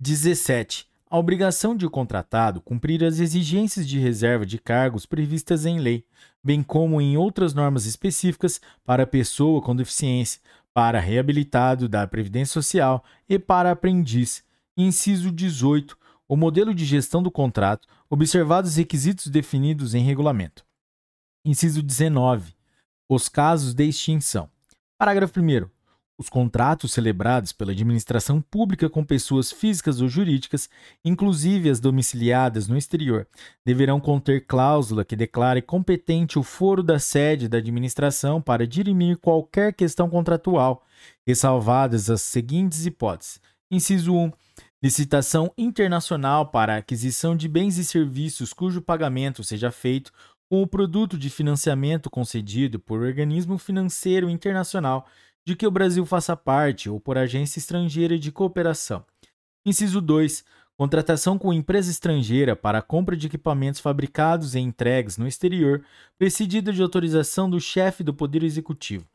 17. 0.00 0.90
A 1.12 1.18
obrigação 1.18 1.76
de 1.76 1.84
o 1.84 1.90
contratado 1.90 2.58
cumprir 2.58 3.04
as 3.04 3.18
exigências 3.18 3.86
de 3.86 3.98
reserva 3.98 4.46
de 4.46 4.58
cargos 4.58 5.04
previstas 5.04 5.66
em 5.66 5.78
lei, 5.78 6.06
bem 6.42 6.62
como 6.62 7.02
em 7.02 7.18
outras 7.18 7.52
normas 7.52 7.84
específicas 7.84 8.58
para 8.82 9.06
pessoa 9.06 9.60
com 9.60 9.76
deficiência, 9.76 10.40
para 10.74 11.00
reabilitado 11.00 11.88
da 11.88 12.06
Previdência 12.06 12.54
Social 12.54 13.04
e 13.28 13.38
para 13.38 13.70
aprendiz. 13.70 14.44
Inciso 14.76 15.30
18. 15.30 15.98
O 16.28 16.36
modelo 16.36 16.74
de 16.74 16.84
gestão 16.84 17.22
do 17.22 17.30
contrato, 17.30 17.86
observados 18.08 18.70
os 18.70 18.76
requisitos 18.76 19.26
definidos 19.26 19.94
em 19.94 20.02
regulamento. 20.02 20.64
Inciso 21.44 21.82
19. 21.82 22.54
Os 23.08 23.28
casos 23.28 23.74
de 23.74 23.84
extinção. 23.84 24.48
Parágrafo 24.98 25.40
1. 25.40 25.68
Os 26.18 26.28
contratos 26.28 26.92
celebrados 26.92 27.52
pela 27.52 27.72
administração 27.72 28.40
pública 28.40 28.88
com 28.88 29.02
pessoas 29.02 29.50
físicas 29.50 30.00
ou 30.00 30.08
jurídicas, 30.08 30.68
inclusive 31.04 31.70
as 31.70 31.80
domiciliadas 31.80 32.68
no 32.68 32.76
exterior, 32.76 33.26
deverão 33.64 33.98
conter 33.98 34.46
cláusula 34.46 35.04
que 35.04 35.16
declare 35.16 35.62
competente 35.62 36.38
o 36.38 36.42
foro 36.42 36.82
da 36.82 36.98
sede 36.98 37.48
da 37.48 37.58
administração 37.58 38.42
para 38.42 38.66
dirimir 38.66 39.16
qualquer 39.18 39.72
questão 39.72 40.08
contratual, 40.08 40.84
ressalvadas 41.26 42.10
as 42.10 42.20
seguintes 42.20 42.84
hipóteses. 42.84 43.40
Inciso 43.70 44.14
1. 44.14 44.32
Licitação 44.82 45.50
internacional 45.56 46.50
para 46.50 46.76
aquisição 46.76 47.34
de 47.34 47.48
bens 47.48 47.78
e 47.78 47.84
serviços 47.84 48.52
cujo 48.52 48.82
pagamento 48.82 49.42
seja 49.42 49.70
feito 49.70 50.12
com 50.50 50.60
o 50.60 50.66
produto 50.66 51.16
de 51.16 51.30
financiamento 51.30 52.10
concedido 52.10 52.78
por 52.78 53.00
organismo 53.00 53.56
financeiro 53.56 54.28
internacional 54.28 55.06
de 55.44 55.56
que 55.56 55.66
o 55.66 55.70
Brasil 55.70 56.04
faça 56.06 56.36
parte 56.36 56.88
ou 56.88 57.00
por 57.00 57.18
agência 57.18 57.58
estrangeira 57.58 58.18
de 58.18 58.30
cooperação. 58.30 59.04
Inciso 59.64 60.00
2. 60.00 60.44
Contratação 60.76 61.38
com 61.38 61.52
empresa 61.52 61.90
estrangeira 61.90 62.56
para 62.56 62.78
a 62.78 62.82
compra 62.82 63.16
de 63.16 63.26
equipamentos 63.26 63.80
fabricados 63.80 64.54
e 64.54 64.58
entregues 64.58 65.16
no 65.16 65.28
exterior, 65.28 65.84
precedida 66.18 66.72
de 66.72 66.82
autorização 66.82 67.48
do 67.48 67.60
chefe 67.60 68.02
do 68.02 68.14
Poder 68.14 68.42
Executivo. 68.42 69.06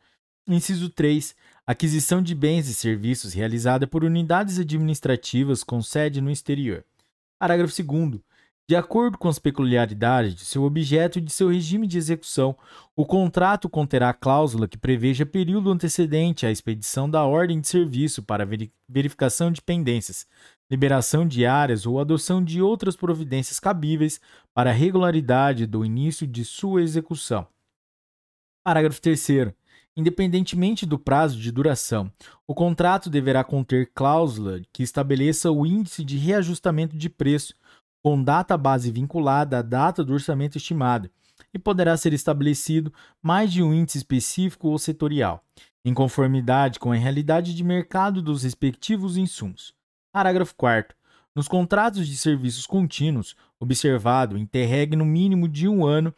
Inciso 0.48 0.90
3. 0.90 1.36
Aquisição 1.66 2.22
de 2.22 2.34
bens 2.34 2.70
e 2.70 2.74
serviços 2.74 3.34
realizada 3.34 3.86
por 3.86 4.06
unidades 4.06 4.60
administrativas 4.60 5.64
com 5.64 5.82
sede 5.82 6.22
no 6.22 6.32
exterior. 6.32 6.86
Parágrafo 7.38 7.84
2. 7.84 8.22
De 8.70 8.76
acordo 8.76 9.18
com 9.18 9.30
as 9.30 9.40
peculiaridades 9.40 10.36
de 10.36 10.44
seu 10.44 10.64
objeto 10.64 11.20
e 11.20 11.22
de 11.22 11.32
seu 11.32 11.48
regime 11.48 11.88
de 11.88 11.98
execução, 11.98 12.54
o 12.98 13.06
contrato 13.06 13.70
conterá 13.70 14.14
cláusula 14.14 14.68
que 14.68 14.78
preveja 14.78 15.26
período 15.26 15.72
antecedente 15.72 16.46
à 16.46 16.52
expedição 16.52 17.10
da 17.10 17.24
ordem 17.24 17.62
de 17.62 17.68
serviço 17.70 18.22
para 18.22 18.46
verificação 18.90 19.54
de 19.54 19.62
pendências, 19.62 20.28
liberação 20.70 21.26
de 21.26 21.46
áreas 21.46 21.86
ou 21.86 21.98
adoção 21.98 22.44
de 22.44 22.62
outras 22.62 22.98
providências 22.98 23.58
cabíveis 23.58 24.20
para 24.54 24.72
a 24.72 24.74
regularidade 24.74 25.66
do 25.66 25.86
início 25.86 26.28
de 26.28 26.44
sua 26.44 26.82
execução. 26.82 27.48
Parágrafo 28.66 29.02
3. 29.02 29.54
Independentemente 29.96 30.86
do 30.86 31.00
prazo 31.00 31.40
de 31.40 31.54
duração, 31.54 32.12
o 32.46 32.54
contrato 32.54 33.10
deverá 33.10 33.46
conter 33.46 33.92
cláusula 33.96 34.60
que 34.74 34.84
estabeleça 34.84 35.50
o 35.52 35.66
índice 35.66 36.04
de 36.04 36.18
reajustamento 36.18 36.98
de 36.98 37.10
preço 37.10 37.56
com 38.04 38.22
data 38.24 38.58
base 38.58 38.92
vinculada 38.92 39.60
à 39.60 39.62
data 39.62 40.04
do 40.04 40.14
orçamento 40.14 40.58
estimado, 40.58 41.10
e 41.54 41.60
poderá 41.60 41.96
ser 41.96 42.14
estabelecido 42.14 42.94
mais 43.22 43.52
de 43.52 43.64
um 43.64 43.74
índice 43.74 44.00
específico 44.00 44.70
ou 44.70 44.78
setorial, 44.78 45.44
em 45.84 45.94
conformidade 45.94 46.80
com 46.80 46.92
a 46.92 46.96
realidade 46.96 47.56
de 47.56 47.64
mercado 47.64 48.22
dos 48.22 48.44
respectivos 48.44 49.18
insumos. 49.18 49.74
Parágrafo 50.12 50.56
4. 50.56 50.96
Nos 51.36 51.48
contratos 51.48 52.08
de 52.08 52.18
serviços 52.18 52.66
contínuos, 52.66 53.36
observado 53.60 54.38
interregne 54.38 54.96
no 54.96 55.06
mínimo 55.06 55.48
de 55.48 55.68
um 55.68 55.86
ano, 55.86 56.14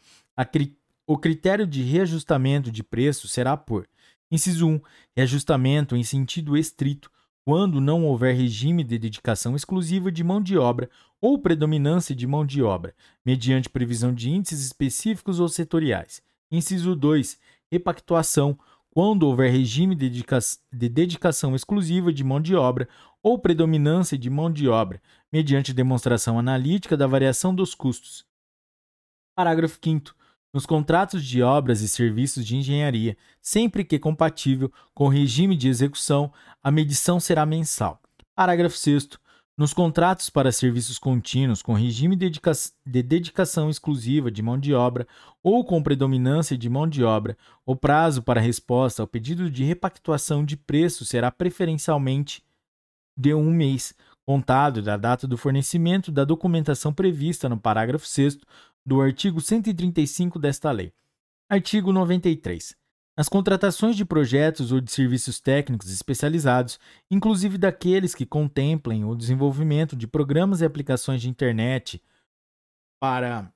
cri 0.50 0.76
o 1.06 1.18
critério 1.18 1.66
de 1.66 1.82
reajustamento 1.82 2.70
de 2.70 2.82
preço 2.82 3.26
será 3.26 3.56
por: 3.56 3.88
inciso 4.30 4.66
1, 4.66 4.80
reajustamento 5.16 5.96
em 5.96 6.04
sentido 6.04 6.56
estrito, 6.56 7.10
quando 7.44 7.80
não 7.80 8.04
houver 8.04 8.34
regime 8.34 8.84
de 8.84 8.98
dedicação 8.98 9.56
exclusiva 9.56 10.12
de 10.12 10.22
mão 10.22 10.40
de 10.40 10.58
obra 10.58 10.88
ou 11.20 11.38
predominância 11.38 12.14
de 12.14 12.26
mão 12.26 12.44
de 12.44 12.62
obra, 12.62 12.94
mediante 13.24 13.68
previsão 13.68 14.14
de 14.14 14.30
índices 14.30 14.64
específicos 14.64 15.40
ou 15.40 15.48
setoriais. 15.48 16.22
Inciso 16.50 16.94
2. 16.94 17.38
Repactuação, 17.70 18.58
quando 18.90 19.22
houver 19.22 19.50
regime 19.50 19.94
de, 19.94 20.08
dedica 20.08 20.38
de 20.72 20.88
dedicação 20.88 21.54
exclusiva 21.54 22.12
de 22.12 22.24
mão 22.24 22.40
de 22.40 22.54
obra 22.56 22.88
ou 23.22 23.38
predominância 23.38 24.18
de 24.18 24.28
mão 24.28 24.50
de 24.50 24.68
obra, 24.68 25.00
mediante 25.32 25.72
demonstração 25.72 26.38
analítica 26.38 26.96
da 26.96 27.06
variação 27.06 27.54
dos 27.54 27.74
custos. 27.74 28.26
Parágrafo 29.34 29.78
5. 29.82 30.14
Nos 30.52 30.66
contratos 30.66 31.24
de 31.24 31.42
obras 31.42 31.80
e 31.80 31.88
serviços 31.88 32.44
de 32.44 32.56
engenharia, 32.56 33.16
sempre 33.40 33.84
que 33.84 34.00
compatível 34.00 34.72
com 34.92 35.04
o 35.04 35.08
regime 35.08 35.56
de 35.56 35.68
execução, 35.68 36.32
a 36.60 36.72
medição 36.72 37.20
será 37.20 37.46
mensal. 37.46 38.00
Parágrafo 38.34 38.76
6. 38.76 39.10
Nos 39.56 39.72
contratos 39.72 40.28
para 40.28 40.50
serviços 40.50 40.98
contínuos 40.98 41.62
com 41.62 41.72
regime 41.72 42.16
de, 42.16 42.28
de 42.84 43.02
dedicação 43.02 43.70
exclusiva 43.70 44.28
de 44.28 44.42
mão 44.42 44.58
de 44.58 44.74
obra 44.74 45.06
ou 45.40 45.64
com 45.64 45.82
predominância 45.82 46.58
de 46.58 46.68
mão 46.68 46.88
de 46.88 47.04
obra, 47.04 47.36
o 47.64 47.76
prazo 47.76 48.20
para 48.20 48.40
resposta 48.40 49.02
ao 49.02 49.06
pedido 49.06 49.48
de 49.48 49.62
repactuação 49.62 50.44
de 50.44 50.56
preço 50.56 51.04
será 51.04 51.30
preferencialmente 51.30 52.42
de 53.16 53.34
um 53.34 53.50
mês, 53.50 53.94
contado 54.24 54.80
da 54.80 54.96
data 54.96 55.26
do 55.26 55.36
fornecimento 55.36 56.10
da 56.10 56.24
documentação 56.24 56.92
prevista 56.92 57.48
no 57.48 57.58
parágrafo 57.58 58.06
6 58.06 58.38
do 58.84 59.00
artigo 59.00 59.40
135 59.40 60.38
desta 60.38 60.70
lei. 60.70 60.92
Artigo 61.48 61.92
93. 61.92 62.76
Nas 63.16 63.28
contratações 63.28 63.96
de 63.96 64.04
projetos 64.04 64.72
ou 64.72 64.80
de 64.80 64.90
serviços 64.90 65.40
técnicos 65.40 65.90
especializados, 65.92 66.78
inclusive 67.10 67.58
daqueles 67.58 68.14
que 68.14 68.24
contemplem 68.24 69.04
o 69.04 69.14
desenvolvimento 69.14 69.94
de 69.94 70.06
programas 70.06 70.60
e 70.60 70.64
aplicações 70.64 71.20
de 71.20 71.28
internet 71.28 72.02
para 72.98 73.52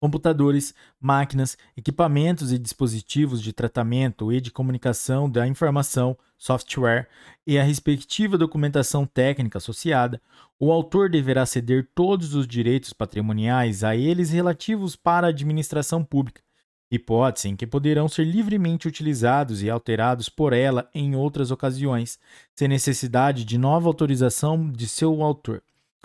computadores, 0.00 0.74
máquinas, 1.00 1.56
equipamentos 1.76 2.52
e 2.52 2.58
dispositivos 2.58 3.42
de 3.42 3.52
tratamento 3.52 4.32
e 4.32 4.40
de 4.40 4.50
comunicação 4.50 5.28
da 5.28 5.46
informação, 5.46 6.16
software 6.36 7.08
e 7.46 7.58
a 7.58 7.62
respectiva 7.62 8.36
documentação 8.36 9.06
técnica 9.06 9.58
associada, 9.58 10.20
o 10.58 10.70
autor 10.70 11.08
deverá 11.08 11.46
ceder 11.46 11.88
todos 11.94 12.34
os 12.34 12.46
direitos 12.46 12.92
patrimoniais 12.92 13.82
a 13.82 13.96
eles 13.96 14.30
relativos 14.30 14.96
para 14.96 15.26
a 15.26 15.30
administração 15.30 16.04
pública, 16.04 16.42
hipótese 16.90 17.48
em 17.48 17.56
que 17.56 17.66
poderão 17.66 18.08
ser 18.08 18.24
livremente 18.24 18.86
utilizados 18.86 19.62
e 19.62 19.70
alterados 19.70 20.28
por 20.28 20.52
ela 20.52 20.88
em 20.94 21.16
outras 21.16 21.50
ocasiões, 21.50 22.18
sem 22.54 22.68
necessidade 22.68 23.44
de 23.44 23.58
nova 23.58 23.88
autorização 23.88 24.70
de 24.70 24.86
seu 24.86 25.22
autor. 25.22 25.62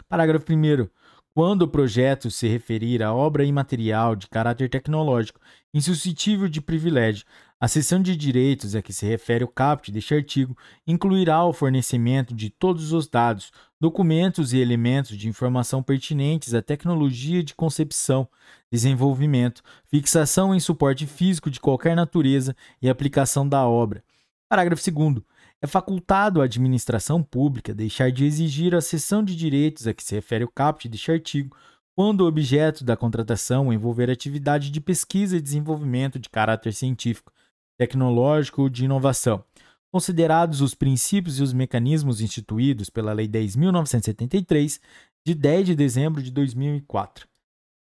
Parágrafo 0.08 0.46
1. 0.52 0.90
Quando 1.34 1.62
o 1.62 1.68
projeto 1.68 2.30
se 2.30 2.46
referir 2.50 3.02
a 3.02 3.14
obra 3.14 3.46
imaterial 3.46 4.18
de 4.18 4.28
caráter 4.28 4.70
tecnológico 4.70 5.40
insuscetível 5.74 6.50
de 6.50 6.60
privilégio, 6.60 7.26
a 7.58 7.70
seção 7.70 8.02
de 8.02 8.18
direitos 8.18 8.76
a 8.76 8.82
que 8.82 8.92
se 8.92 9.06
refere 9.06 9.46
o 9.46 9.48
caput 9.48 9.94
deste 9.94 10.14
artigo 10.14 10.58
incluirá 10.86 11.46
o 11.46 11.54
fornecimento 11.54 12.36
de 12.36 12.50
todos 12.50 12.92
os 12.92 13.08
dados, 13.08 13.50
documentos 13.80 14.52
e 14.52 14.58
elementos 14.58 15.16
de 15.16 15.30
informação 15.30 15.82
pertinentes 15.82 16.54
à 16.54 16.62
tecnologia 16.62 17.42
de 17.42 17.56
concepção, 17.56 18.28
desenvolvimento, 18.70 19.62
fixação 19.86 20.54
em 20.54 20.60
suporte 20.60 21.08
físico 21.08 21.50
de 21.50 21.62
qualquer 21.62 21.96
natureza 21.96 22.54
e 22.82 22.90
aplicação 22.90 23.48
da 23.48 23.66
obra. 23.66 24.04
Parágrafo 24.50 24.84
2. 24.92 25.24
É 25.64 25.68
facultado 25.68 26.42
à 26.42 26.46
administração 26.46 27.22
pública 27.22 27.74
deixar 27.74 28.12
de 28.12 28.26
exigir 28.26 28.74
a 28.74 28.82
cessão 28.82 29.24
de 29.24 29.36
direitos 29.36 29.86
a 29.86 29.94
que 29.94 30.04
se 30.04 30.16
refere 30.16 30.44
o 30.44 30.52
caput 30.52 30.90
deste 30.90 31.12
artigo 31.12 31.56
quando 31.96 32.22
o 32.22 32.28
objeto 32.28 32.84
da 32.84 32.98
contratação 32.98 33.72
envolver 33.72 34.10
atividade 34.10 34.72
de 34.72 34.82
pesquisa 34.82 35.38
e 35.38 35.42
desenvolvimento 35.42 36.18
de 36.18 36.30
caráter 36.30 36.74
científico, 36.74 37.32
tecnológico 37.78 38.64
ou 38.64 38.70
de 38.70 38.86
inovação, 38.86 39.44
considerados 39.92 40.62
os 40.62 40.74
princípios 40.74 41.38
e 41.38 41.44
os 41.44 41.54
mecanismos 41.54 42.22
instituídos 42.22 42.90
pela 42.90 43.14
Lei 43.14 43.28
10.973, 43.28 44.80
de 45.24 45.36
10 45.36 45.68
de 45.68 45.76
dezembro 45.76 46.24
de 46.24 46.32
2004. 46.32 47.28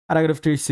Parágrafo 0.07 0.41
3. 0.41 0.67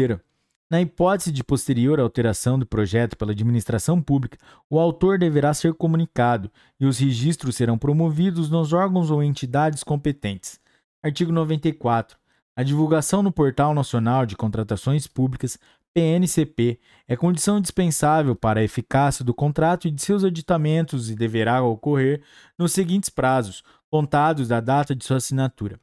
Na 0.69 0.81
hipótese 0.81 1.31
de 1.31 1.43
posterior 1.43 1.99
alteração 1.99 2.57
do 2.57 2.65
projeto 2.65 3.15
pela 3.15 3.33
administração 3.33 4.01
pública, 4.01 4.37
o 4.67 4.79
autor 4.79 5.19
deverá 5.19 5.53
ser 5.53 5.75
comunicado 5.75 6.51
e 6.79 6.87
os 6.87 6.97
registros 6.97 7.55
serão 7.55 7.77
promovidos 7.77 8.49
nos 8.49 8.73
órgãos 8.73 9.11
ou 9.11 9.21
entidades 9.21 9.83
competentes. 9.83 10.59
Artigo 11.03 11.31
94. 11.31 12.17
A 12.55 12.63
divulgação 12.63 13.21
no 13.21 13.31
Portal 13.31 13.75
Nacional 13.75 14.25
de 14.25 14.35
Contratações 14.35 15.05
Públicas, 15.05 15.59
PNCP, 15.93 16.79
é 17.07 17.15
condição 17.15 17.59
indispensável 17.59 18.35
para 18.35 18.59
a 18.59 18.63
eficácia 18.63 19.23
do 19.23 19.35
contrato 19.35 19.87
e 19.87 19.91
de 19.91 20.01
seus 20.01 20.23
aditamentos 20.23 21.11
e 21.11 21.15
deverá 21.15 21.61
ocorrer 21.61 22.23
nos 22.57 22.71
seguintes 22.71 23.09
prazos, 23.11 23.63
contados 23.91 24.47
da 24.47 24.59
data 24.59 24.95
de 24.95 25.05
sua 25.05 25.17
assinatura. 25.17 25.79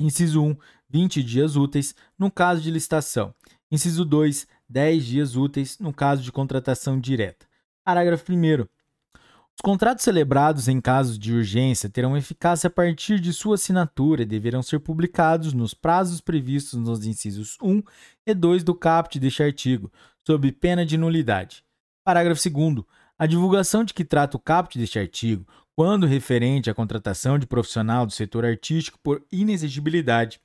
Inciso 0.00 0.42
1, 0.42 0.56
20 0.88 1.22
dias 1.22 1.54
úteis, 1.54 1.94
no 2.18 2.28
caso 2.28 2.60
de 2.60 2.72
licitação. 2.72 3.32
Inciso 3.72 4.04
2, 4.04 4.48
10 4.68 5.04
dias 5.04 5.36
úteis 5.36 5.78
no 5.78 5.92
caso 5.92 6.22
de 6.22 6.32
contratação 6.32 6.98
direta. 6.98 7.46
Parágrafo 7.84 8.32
1. 8.32 8.62
Os 8.62 9.62
contratos 9.62 10.02
celebrados 10.02 10.66
em 10.66 10.80
casos 10.80 11.16
de 11.16 11.32
urgência 11.32 11.88
terão 11.88 12.16
eficácia 12.16 12.66
a 12.66 12.70
partir 12.70 13.20
de 13.20 13.32
sua 13.32 13.54
assinatura 13.54 14.22
e 14.22 14.26
deverão 14.26 14.60
ser 14.60 14.80
publicados 14.80 15.52
nos 15.52 15.72
prazos 15.72 16.20
previstos 16.20 16.80
nos 16.80 17.06
incisos 17.06 17.56
1 17.62 17.82
e 18.26 18.34
2 18.34 18.64
do 18.64 18.74
caput 18.74 19.20
deste 19.20 19.42
artigo, 19.42 19.92
sob 20.26 20.50
pena 20.50 20.84
de 20.84 20.96
nulidade. 20.96 21.64
Parágrafo 22.02 22.40
2. 22.50 22.84
A 23.16 23.26
divulgação 23.26 23.84
de 23.84 23.94
que 23.94 24.04
trata 24.04 24.36
o 24.36 24.40
caput 24.40 24.78
deste 24.78 24.98
artigo, 24.98 25.46
quando 25.76 26.06
referente 26.06 26.68
à 26.68 26.74
contratação 26.74 27.38
de 27.38 27.46
profissional 27.46 28.04
do 28.04 28.12
setor 28.12 28.44
artístico 28.44 28.98
por 29.00 29.24
inexigibilidade, 29.30 30.40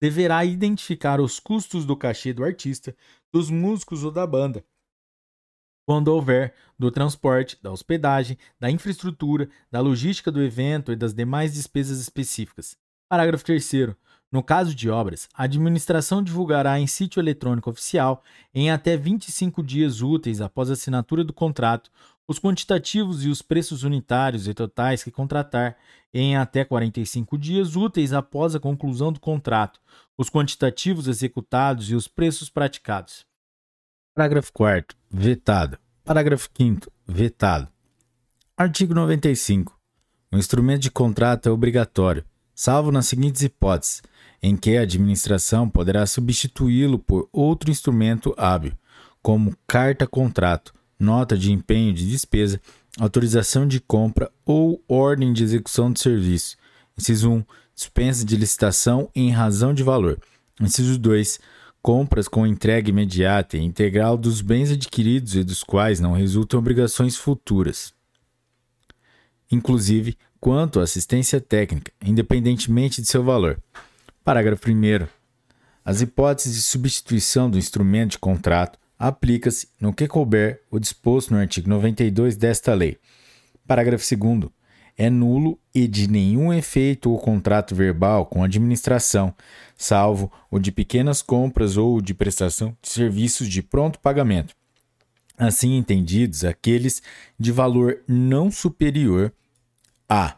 deverá 0.00 0.44
identificar 0.44 1.20
os 1.20 1.40
custos 1.40 1.84
do 1.84 1.96
cachê 1.96 2.32
do 2.32 2.44
artista, 2.44 2.96
dos 3.32 3.50
músicos 3.50 4.04
ou 4.04 4.10
da 4.10 4.26
banda, 4.26 4.64
quando 5.88 6.08
houver, 6.08 6.54
do 6.78 6.90
transporte, 6.90 7.58
da 7.62 7.72
hospedagem, 7.72 8.36
da 8.60 8.70
infraestrutura, 8.70 9.48
da 9.70 9.80
logística 9.80 10.30
do 10.30 10.42
evento 10.42 10.92
e 10.92 10.96
das 10.96 11.14
demais 11.14 11.54
despesas 11.54 11.98
específicas. 11.98 12.76
Parágrafo 13.08 13.42
3. 13.42 13.96
No 14.30 14.42
caso 14.42 14.74
de 14.74 14.90
obras, 14.90 15.30
a 15.32 15.44
administração 15.44 16.22
divulgará 16.22 16.78
em 16.78 16.86
sítio 16.86 17.20
eletrônico 17.20 17.70
oficial, 17.70 18.22
em 18.54 18.70
até 18.70 18.98
25 18.98 19.62
dias 19.62 20.02
úteis 20.02 20.42
após 20.42 20.68
a 20.68 20.74
assinatura 20.74 21.24
do 21.24 21.32
contrato, 21.32 21.90
os 22.28 22.38
quantitativos 22.38 23.24
e 23.24 23.28
os 23.28 23.40
preços 23.40 23.82
unitários 23.82 24.46
e 24.46 24.52
totais 24.52 25.02
que 25.02 25.10
contratar, 25.10 25.78
em 26.12 26.36
até 26.36 26.62
45 26.62 27.38
dias 27.38 27.74
úteis 27.74 28.12
após 28.12 28.54
a 28.54 28.60
conclusão 28.60 29.10
do 29.10 29.18
contrato, 29.18 29.80
os 30.16 30.28
quantitativos 30.28 31.08
executados 31.08 31.90
e 31.90 31.94
os 31.94 32.06
preços 32.06 32.50
praticados. 32.50 33.26
Parágrafo 34.14 34.52
4. 34.52 34.96
Vetado. 35.10 35.78
Parágrafo 36.04 36.50
5. 36.54 36.92
Vetado. 37.06 37.68
Artigo 38.56 38.92
95. 38.92 39.78
O 40.30 40.36
instrumento 40.36 40.82
de 40.82 40.90
contrato 40.90 41.48
é 41.48 41.52
obrigatório, 41.52 42.24
salvo 42.54 42.92
nas 42.92 43.06
seguintes 43.06 43.42
hipóteses, 43.42 44.02
em 44.42 44.54
que 44.54 44.76
a 44.76 44.82
administração 44.82 45.68
poderá 45.70 46.04
substituí-lo 46.06 46.98
por 46.98 47.28
outro 47.32 47.70
instrumento 47.70 48.34
hábil, 48.36 48.72
como 49.22 49.56
carta-contrato, 49.66 50.74
nota 50.98 51.36
de 51.36 51.52
empenho 51.52 51.92
de 51.92 52.08
despesa, 52.08 52.60
autorização 52.98 53.66
de 53.66 53.80
compra 53.80 54.30
ou 54.44 54.82
ordem 54.88 55.32
de 55.32 55.44
execução 55.44 55.92
do 55.92 55.98
serviço. 55.98 56.56
Inciso 56.96 57.30
1. 57.30 57.44
Dispensa 57.74 58.24
de 58.24 58.36
licitação 58.36 59.08
em 59.14 59.30
razão 59.30 59.72
de 59.72 59.82
valor. 59.82 60.18
Inciso 60.60 60.98
2 60.98 61.38
compras 61.80 62.28
com 62.28 62.46
entrega 62.46 62.90
imediata 62.90 63.56
e 63.56 63.62
integral 63.62 64.16
dos 64.16 64.40
bens 64.40 64.70
adquiridos 64.70 65.34
e 65.34 65.44
dos 65.44 65.62
quais 65.62 66.00
não 66.00 66.12
resultam 66.12 66.58
obrigações 66.58 67.16
futuras, 67.16 67.94
inclusive 69.50 70.16
quanto 70.40 70.80
à 70.80 70.82
assistência 70.82 71.40
técnica, 71.40 71.92
independentemente 72.04 73.00
de 73.00 73.08
seu 73.08 73.24
valor. 73.24 73.58
Parágrafo 74.24 74.70
1. 74.70 75.06
As 75.84 76.02
hipóteses 76.02 76.56
de 76.56 76.62
substituição 76.62 77.48
do 77.48 77.56
instrumento 77.56 78.10
de 78.10 78.18
contrato 78.18 78.78
aplica-se, 78.98 79.68
no 79.80 79.92
que 79.92 80.08
couber, 80.08 80.62
o 80.70 80.78
disposto 80.78 81.32
no 81.32 81.38
artigo 81.38 81.68
92 81.68 82.36
desta 82.36 82.74
lei. 82.74 82.98
Parágrafo 83.66 84.04
2 84.16 84.50
é 84.98 85.08
nulo 85.08 85.58
e 85.72 85.86
de 85.86 86.10
nenhum 86.10 86.52
efeito 86.52 87.14
o 87.14 87.18
contrato 87.18 87.72
verbal 87.72 88.26
com 88.26 88.42
a 88.42 88.46
administração, 88.46 89.32
salvo 89.76 90.32
o 90.50 90.58
de 90.58 90.72
pequenas 90.72 91.22
compras 91.22 91.76
ou 91.76 92.00
de 92.00 92.12
prestação 92.12 92.76
de 92.82 92.88
serviços 92.88 93.48
de 93.48 93.62
pronto 93.62 94.00
pagamento. 94.00 94.56
Assim 95.36 95.76
entendidos, 95.76 96.44
aqueles 96.44 97.00
de 97.38 97.52
valor 97.52 98.00
não 98.08 98.50
superior 98.50 99.32
a 100.08 100.26
R$ 100.26 100.34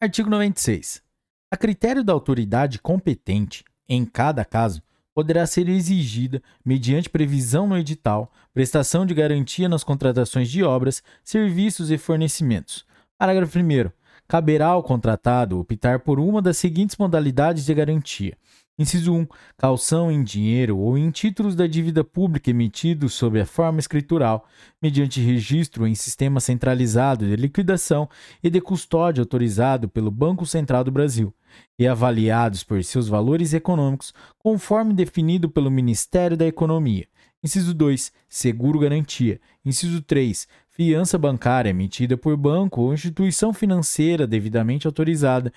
Artigo 0.00 0.30
96. 0.30 1.02
A 1.50 1.56
critério 1.56 2.04
da 2.04 2.12
autoridade 2.12 2.78
competente, 2.78 3.64
em 3.88 4.04
cada 4.04 4.44
caso, 4.44 4.82
poderá 5.14 5.46
ser 5.46 5.68
exigida, 5.68 6.42
mediante 6.64 7.08
previsão 7.08 7.66
no 7.66 7.78
edital, 7.78 8.30
prestação 8.52 9.06
de 9.06 9.14
garantia 9.14 9.68
nas 9.68 9.84
contratações 9.84 10.50
de 10.50 10.62
obras, 10.62 11.02
serviços 11.22 11.90
e 11.90 11.96
fornecimentos. 11.96 12.84
Parágrafo 13.16 13.58
1 13.58 13.90
caberá 14.34 14.66
ao 14.66 14.82
contratado 14.82 15.60
optar 15.60 16.00
por 16.00 16.18
uma 16.18 16.42
das 16.42 16.56
seguintes 16.56 16.96
modalidades 16.96 17.64
de 17.64 17.72
garantia. 17.72 18.36
Inciso 18.76 19.14
1. 19.14 19.28
Calção 19.56 20.10
em 20.10 20.24
dinheiro 20.24 20.76
ou 20.76 20.98
em 20.98 21.08
títulos 21.12 21.54
da 21.54 21.68
dívida 21.68 22.02
pública 22.02 22.50
emitidos 22.50 23.14
sob 23.14 23.40
a 23.40 23.46
forma 23.46 23.78
escritural, 23.78 24.44
mediante 24.82 25.20
registro 25.20 25.86
em 25.86 25.94
sistema 25.94 26.40
centralizado 26.40 27.24
de 27.24 27.36
liquidação 27.36 28.08
e 28.42 28.50
de 28.50 28.60
custódia 28.60 29.22
autorizado 29.22 29.88
pelo 29.88 30.10
Banco 30.10 30.44
Central 30.44 30.82
do 30.82 30.90
Brasil, 30.90 31.32
e 31.78 31.86
avaliados 31.86 32.64
por 32.64 32.82
seus 32.82 33.06
valores 33.06 33.54
econômicos, 33.54 34.12
conforme 34.36 34.94
definido 34.94 35.48
pelo 35.48 35.70
Ministério 35.70 36.36
da 36.36 36.44
Economia. 36.44 37.06
Inciso 37.44 37.74
2. 37.74 38.10
Seguro 38.26 38.78
garantia. 38.78 39.38
Inciso 39.64 40.00
3. 40.00 40.48
Fiança 40.74 41.16
bancária 41.16 41.70
emitida 41.70 42.16
por 42.16 42.36
banco 42.36 42.80
ou 42.80 42.92
instituição 42.92 43.54
financeira 43.54 44.26
devidamente 44.26 44.88
autorizada 44.88 45.52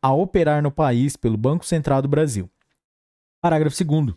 a 0.00 0.10
operar 0.10 0.62
no 0.62 0.70
país 0.70 1.18
pelo 1.18 1.36
Banco 1.36 1.66
Central 1.66 2.00
do 2.00 2.08
Brasil. 2.08 2.48
Parágrafo 3.42 3.84
2. 3.84 4.14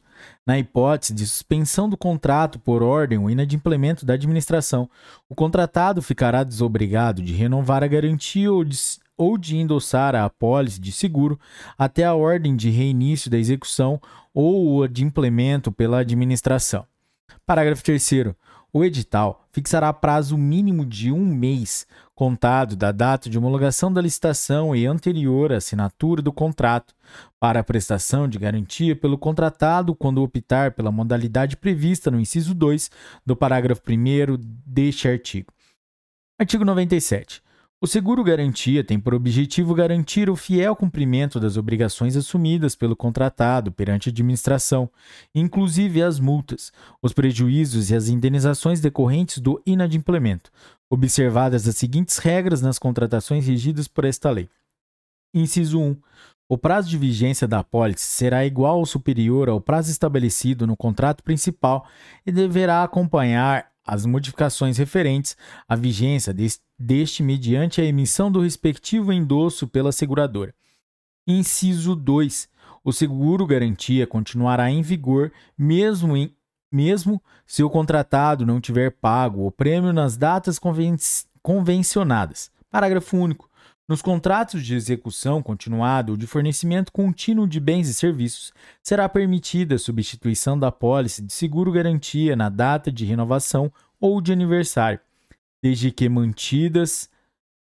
Na 0.47 0.57
hipótese 0.57 1.13
de 1.13 1.27
suspensão 1.27 1.89
do 1.89 1.97
contrato 1.97 2.57
por 2.59 2.81
ordem 2.81 3.17
ou 3.17 3.29
inadimplemento 3.29 4.05
da 4.05 4.13
administração, 4.13 4.89
o 5.27 5.35
contratado 5.35 6.01
ficará 6.01 6.45
desobrigado 6.45 7.21
de 7.21 7.33
renovar 7.33 7.83
a 7.83 7.87
garantia 7.87 8.53
ou 8.53 8.63
de, 8.63 8.77
ou 9.17 9.37
de 9.37 9.57
endossar 9.57 10.15
a 10.15 10.23
apólice 10.23 10.79
de 10.79 10.93
seguro 10.93 11.37
até 11.77 12.05
a 12.05 12.13
ordem 12.13 12.55
de 12.55 12.69
reinício 12.69 13.29
da 13.29 13.37
execução 13.37 13.99
ou 14.33 14.87
de 14.87 15.03
implemento 15.03 15.73
pela 15.73 15.99
administração. 15.99 16.85
Parágrafo 17.45 17.83
3. 17.83 18.33
O 18.77 18.83
edital 18.83 19.47
fixará 19.53 19.93
prazo 19.93 20.37
mínimo 20.37 20.85
de 20.85 21.09
um 21.09 21.25
mês, 21.25 21.87
contado 22.13 22.75
da 22.75 22.91
data 22.91 23.29
de 23.29 23.37
homologação 23.37 23.89
da 23.89 24.01
licitação 24.01 24.75
e 24.75 24.85
anterior 24.85 25.53
à 25.53 25.55
assinatura 25.55 26.21
do 26.21 26.33
contrato, 26.33 26.93
para 27.39 27.61
a 27.61 27.63
prestação 27.63 28.27
de 28.27 28.37
garantia 28.37 28.93
pelo 28.93 29.17
contratado 29.17 29.95
quando 29.95 30.21
optar 30.21 30.73
pela 30.73 30.91
modalidade 30.91 31.55
prevista 31.55 32.11
no 32.11 32.19
inciso 32.19 32.53
2 32.53 32.91
do 33.25 33.33
parágrafo 33.33 33.81
1 33.89 34.37
deste 34.65 35.07
artigo. 35.07 35.53
Artigo 36.37 36.65
97. 36.65 37.44
O 37.81 37.87
seguro-garantia 37.87 38.85
tem 38.85 38.97
por 38.97 39.13
objetivo 39.13 39.75
garantir 39.75 40.29
o 40.29 40.35
fiel 40.35 40.75
cumprimento 40.75 41.41
das 41.41 41.57
obrigações 41.57 42.15
assumidas 42.15 42.73
pelo 42.73 42.95
contratado 42.95 43.69
perante 43.69 44.07
a 44.07 44.11
administração, 44.11 44.89
inclusive 45.35 46.01
as 46.01 46.17
multas, 46.17 46.71
os 47.01 47.11
prejuízos 47.11 47.91
e 47.91 47.95
as 47.95 48.07
indenizações 48.07 48.79
decorrentes 48.79 49.39
do 49.39 49.61
inadimplemento, 49.65 50.51
observadas 50.89 51.67
as 51.67 51.75
seguintes 51.75 52.17
regras 52.17 52.61
nas 52.61 52.79
contratações 52.79 53.45
regidas 53.45 53.89
por 53.89 54.05
esta 54.05 54.31
lei. 54.31 54.49
Inciso 55.33 55.79
1. 55.81 55.97
O 56.47 56.57
prazo 56.57 56.87
de 56.87 56.97
vigência 56.97 57.45
da 57.45 57.59
apólice 57.59 58.05
será 58.05 58.45
igual 58.45 58.79
ou 58.79 58.85
superior 58.85 59.49
ao 59.49 59.59
prazo 59.59 59.91
estabelecido 59.91 60.65
no 60.65 60.77
contrato 60.77 61.21
principal 61.23 61.85
e 62.25 62.31
deverá 62.31 62.83
acompanhar 62.83 63.74
as 63.85 64.05
modificações 64.05 64.77
referentes 64.77 65.37
à 65.67 65.75
vigência 65.75 66.33
deste 66.77 67.21
mediante 67.21 67.79
a 67.79 67.85
emissão 67.85 68.31
do 68.31 68.41
respectivo 68.41 69.13
endosso 69.13 69.67
pela 69.67 69.91
seguradora. 69.91 70.53
Inciso 71.27 71.95
2. 71.95 72.49
O 72.83 72.91
seguro 72.91 73.45
garantia 73.45 74.07
continuará 74.07 74.69
em 74.69 74.81
vigor 74.81 75.31
mesmo, 75.57 76.17
em, 76.17 76.35
mesmo 76.71 77.21
se 77.45 77.63
o 77.63 77.69
contratado 77.69 78.45
não 78.45 78.59
tiver 78.59 78.91
pago 78.91 79.45
o 79.45 79.51
prêmio 79.51 79.93
nas 79.93 80.17
datas 80.17 80.57
conven 80.57 80.95
convencionadas. 81.41 82.51
Parágrafo 82.71 83.17
único. 83.17 83.49
Nos 83.87 84.01
contratos 84.01 84.65
de 84.65 84.73
execução 84.73 85.43
continuada 85.43 86.11
ou 86.11 86.17
de 86.17 86.25
fornecimento 86.25 86.91
contínuo 86.91 87.47
de 87.47 87.59
bens 87.59 87.87
e 87.87 87.93
serviços, 87.93 88.51
será 88.81 89.07
permitida 89.07 89.75
a 89.75 89.79
substituição 89.79 90.57
da 90.57 90.71
pólice 90.71 91.21
de 91.21 91.31
seguro-garantia 91.31 92.35
na 92.35 92.49
data 92.49 92.91
de 92.91 93.05
renovação 93.05 93.71
ou 94.01 94.19
de 94.19 94.33
aniversário, 94.33 94.99
desde 95.61 95.91
que 95.91 96.09
mantidas 96.09 97.07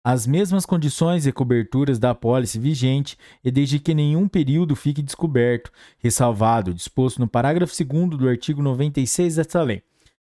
as 0.03 0.27
mesmas 0.27 0.67
condições 0.67 1.25
e 1.25 1.31
coberturas 1.31 1.97
da 1.97 2.11
apólice 2.11 2.59
vigente 2.59 3.17
e 3.43 3.49
desde 3.49 3.79
que 3.79 3.95
nenhum 3.95 4.27
período 4.27 4.75
fique 4.75 5.01
descoberto, 5.01 5.71
ressalvado 5.97 6.75
disposto 6.75 7.19
no 7.19 7.27
parágrafo 7.27 7.73
2 7.83 8.09
do 8.09 8.27
artigo 8.27 8.61
96 8.61 9.37
desta 9.37 9.63
lei. 9.63 9.81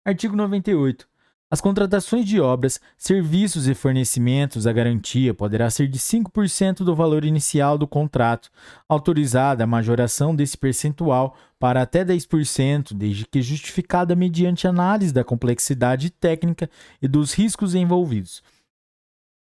Artigo 0.05 0.37
98. 0.37 1.09
As 1.53 1.61
contratações 1.61 2.27
de 2.27 2.41
obras, 2.41 2.81
serviços 2.97 3.67
e 3.67 3.75
fornecimentos, 3.75 4.69
a 4.69 4.73
garantia 4.73 5.35
poderá 5.35 5.69
ser 5.69 5.89
de 5.89 5.99
5% 5.99 6.85
do 6.85 6.95
valor 6.95 7.25
inicial 7.25 7.77
do 7.77 7.89
contrato, 7.89 8.49
autorizada 8.89 9.65
a 9.65 9.67
majoração 9.67 10.33
desse 10.33 10.57
percentual 10.57 11.37
para 11.59 11.83
até 11.83 12.05
10%, 12.05 12.95
desde 12.95 13.27
que 13.27 13.43
justificada 13.43 14.15
mediante 14.15 14.69
análise 14.69 15.13
da 15.13 15.25
complexidade 15.25 16.11
técnica 16.11 16.71
e 17.03 17.09
dos 17.09 17.33
riscos 17.33 17.75
envolvidos. 17.75 18.45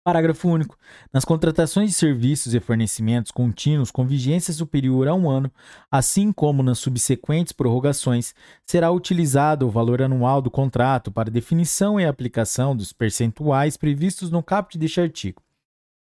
Parágrafo 0.02 0.48
único. 0.48 0.78
Nas 1.12 1.26
contratações 1.26 1.90
de 1.90 1.94
serviços 1.94 2.54
e 2.54 2.60
fornecimentos 2.60 3.30
contínuos 3.30 3.90
com 3.90 4.06
vigência 4.06 4.52
superior 4.52 5.06
a 5.06 5.14
um 5.14 5.28
ano, 5.28 5.52
assim 5.90 6.32
como 6.32 6.62
nas 6.62 6.78
subsequentes 6.78 7.52
prorrogações, 7.52 8.34
será 8.64 8.90
utilizado 8.90 9.66
o 9.66 9.70
valor 9.70 10.00
anual 10.00 10.40
do 10.40 10.50
contrato 10.50 11.12
para 11.12 11.30
definição 11.30 12.00
e 12.00 12.06
aplicação 12.06 12.74
dos 12.74 12.94
percentuais 12.94 13.76
previstos 13.76 14.30
no 14.30 14.42
caput 14.42 14.78
deste 14.78 15.02
artigo. 15.02 15.42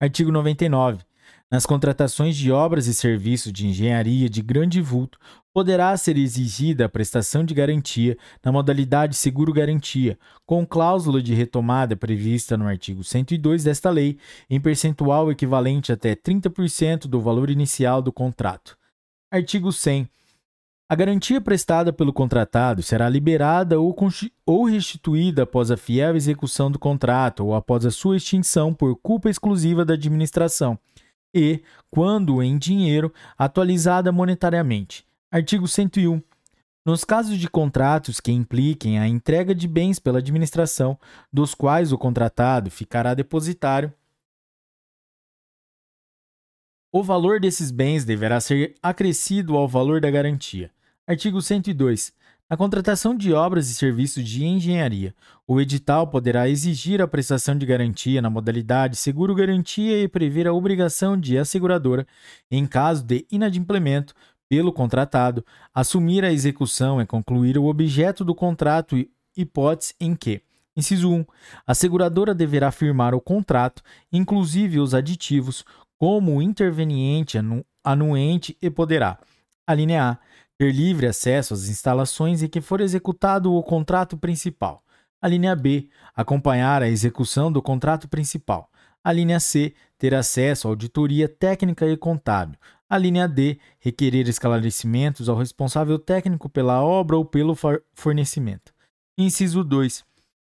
Artigo 0.01 0.33
99. 0.33 1.06
Nas 1.49 1.65
contratações 1.65 2.35
de 2.35 2.51
obras 2.51 2.87
e 2.87 2.93
serviços 2.93 3.53
de 3.53 3.67
engenharia 3.67 4.29
de 4.29 4.41
grande 4.41 4.81
vulto, 4.81 5.17
poderá 5.53 5.95
ser 5.95 6.17
exigida 6.17 6.85
a 6.85 6.89
prestação 6.89 7.41
de 7.41 7.53
garantia 7.53 8.17
na 8.43 8.51
modalidade 8.51 9.15
seguro-garantia, 9.15 10.19
com 10.45 10.67
cláusula 10.67 11.21
de 11.21 11.33
retomada 11.33 11.95
prevista 11.95 12.57
no 12.57 12.67
artigo 12.67 13.01
102 13.01 13.63
desta 13.63 13.89
lei, 13.89 14.17
em 14.49 14.59
percentual 14.59 15.31
equivalente 15.31 15.89
até 15.89 16.13
30% 16.15 17.07
do 17.07 17.21
valor 17.21 17.49
inicial 17.49 18.01
do 18.01 18.11
contrato. 18.11 18.77
Artigo 19.31 19.71
100. 19.71 20.09
A 20.89 20.95
garantia 20.95 21.39
prestada 21.39 21.93
pelo 21.93 22.11
contratado 22.11 22.83
será 22.83 23.07
liberada 23.07 23.79
ou, 23.79 23.95
ou 24.45 24.65
restituída 24.65 25.43
após 25.43 25.71
a 25.71 25.77
fiel 25.77 26.15
execução 26.17 26.69
do 26.69 26.77
contrato 26.77 27.45
ou 27.45 27.55
após 27.55 27.85
a 27.85 27.91
sua 27.91 28.17
extinção 28.17 28.73
por 28.73 28.97
culpa 28.97 29.29
exclusiva 29.29 29.85
da 29.85 29.93
administração 29.93 30.77
e, 31.37 31.63
quando 31.89 32.41
em 32.41 32.57
dinheiro, 32.57 33.13
atualizada 33.37 34.11
monetariamente. 34.11 35.05
Artigo 35.31 35.67
101. 35.67 36.21
Nos 36.85 37.03
casos 37.03 37.37
de 37.37 37.49
contratos 37.49 38.19
que 38.19 38.31
impliquem 38.31 38.97
a 38.97 39.07
entrega 39.07 39.53
de 39.53 39.67
bens 39.67 39.99
pela 39.99 40.19
administração, 40.19 40.97
dos 41.31 41.53
quais 41.53 41.91
o 41.91 41.97
contratado 41.97 42.71
ficará 42.71 43.13
depositário, 43.13 43.93
o 46.91 47.03
valor 47.03 47.39
desses 47.39 47.69
bens 47.69 48.05
deverá 48.05 48.39
ser 48.39 48.73
acrescido 48.81 49.57
ao 49.57 49.67
valor 49.67 49.99
da 49.99 50.09
garantia. 50.09 50.71
Artigo 51.05 51.41
102. 51.41 52.13
Na 52.49 52.55
contratação 52.55 53.13
de 53.13 53.33
obras 53.33 53.69
e 53.69 53.73
serviços 53.73 54.23
de 54.23 54.45
engenharia, 54.45 55.13
o 55.45 55.59
edital 55.59 56.07
poderá 56.07 56.47
exigir 56.47 57.01
a 57.01 57.07
prestação 57.07 57.57
de 57.57 57.65
garantia 57.65 58.21
na 58.21 58.29
modalidade 58.29 58.95
seguro-garantia 58.95 60.01
e 60.01 60.07
prever 60.07 60.47
a 60.47 60.53
obrigação 60.53 61.19
de 61.19 61.37
a 61.37 61.43
seguradora, 61.43 62.07
em 62.49 62.65
caso 62.65 63.03
de 63.03 63.27
inadimplemento 63.29 64.13
pelo 64.47 64.71
contratado, 64.71 65.45
assumir 65.73 66.23
a 66.23 66.31
execução 66.31 67.01
e 67.01 67.05
concluir 67.05 67.57
o 67.57 67.65
objeto 67.65 68.23
do 68.23 68.33
contrato, 68.33 68.95
hipótese 69.35 69.93
em 69.99 70.15
que 70.15 70.41
Inciso 70.73 71.11
1. 71.11 71.25
A 71.65 71.73
seguradora 71.73 72.33
deverá 72.33 72.71
firmar 72.71 73.13
o 73.13 73.19
contrato, 73.19 73.81
inclusive 74.13 74.79
os 74.79 74.93
aditivos, 74.93 75.65
como 75.97 76.41
interveniente, 76.41 77.37
anuente 77.83 78.55
e 78.61 78.69
poderá. 78.69 79.17
A 79.65 79.73
linha 79.73 80.11
A 80.11 80.26
ter 80.57 80.71
livre 80.71 81.05
acesso 81.05 81.53
às 81.53 81.69
instalações 81.69 82.41
em 82.41 82.47
que 82.47 82.61
for 82.61 82.81
executado 82.81 83.53
o 83.53 83.63
contrato 83.63 84.17
principal. 84.17 84.83
A 85.21 85.27
linha 85.27 85.55
B, 85.55 85.89
acompanhar 86.15 86.81
a 86.81 86.89
execução 86.89 87.51
do 87.51 87.61
contrato 87.61 88.07
principal. 88.07 88.69
A 89.03 89.11
linha 89.11 89.39
C, 89.39 89.73
ter 89.97 90.13
acesso 90.13 90.67
à 90.67 90.71
auditoria 90.71 91.29
técnica 91.29 91.87
e 91.87 91.95
contábil. 91.95 92.57
A 92.89 92.97
linha 92.97 93.27
D, 93.27 93.59
requerer 93.79 94.27
esclarecimentos 94.27 95.27
ao 95.29 95.37
responsável 95.37 95.99
técnico 95.99 96.49
pela 96.49 96.81
obra 96.83 97.17
ou 97.17 97.25
pelo 97.25 97.55
fornecimento. 97.93 98.73
Inciso 99.17 99.63
2. 99.63 100.05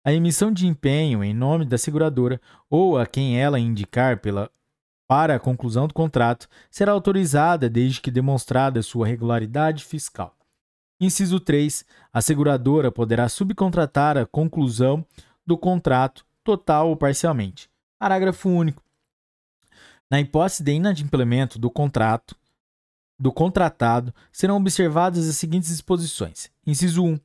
A 0.04 0.12
emissão 0.12 0.52
de 0.52 0.66
empenho 0.66 1.24
em 1.24 1.32
nome 1.32 1.64
da 1.64 1.78
seguradora 1.78 2.40
ou 2.68 2.98
a 2.98 3.06
quem 3.06 3.40
ela 3.40 3.58
indicar 3.58 4.20
pela 4.20 4.50
para 5.06 5.36
a 5.36 5.40
conclusão 5.40 5.86
do 5.86 5.94
contrato 5.94 6.48
será 6.70 6.92
autorizada 6.92 7.68
desde 7.68 8.00
que 8.00 8.10
demonstrada 8.10 8.82
sua 8.82 9.06
regularidade 9.06 9.84
fiscal. 9.84 10.34
Inciso 11.00 11.40
3. 11.40 11.84
A 12.12 12.22
seguradora 12.22 12.90
poderá 12.90 13.28
subcontratar 13.28 14.16
a 14.16 14.26
conclusão 14.26 15.04
do 15.46 15.58
contrato, 15.58 16.24
total 16.42 16.88
ou 16.88 16.96
parcialmente. 16.96 17.68
Parágrafo 17.98 18.48
único. 18.48 18.82
Na 20.10 20.20
hipótese 20.20 20.62
de 20.62 20.72
inadimplemento 20.72 21.58
do 21.58 21.70
contrato, 21.70 22.36
do 23.18 23.32
contratado, 23.32 24.14
serão 24.32 24.56
observadas 24.56 25.28
as 25.28 25.36
seguintes 25.36 25.70
disposições. 25.70 26.50
Inciso 26.66 27.04
1. 27.04 27.18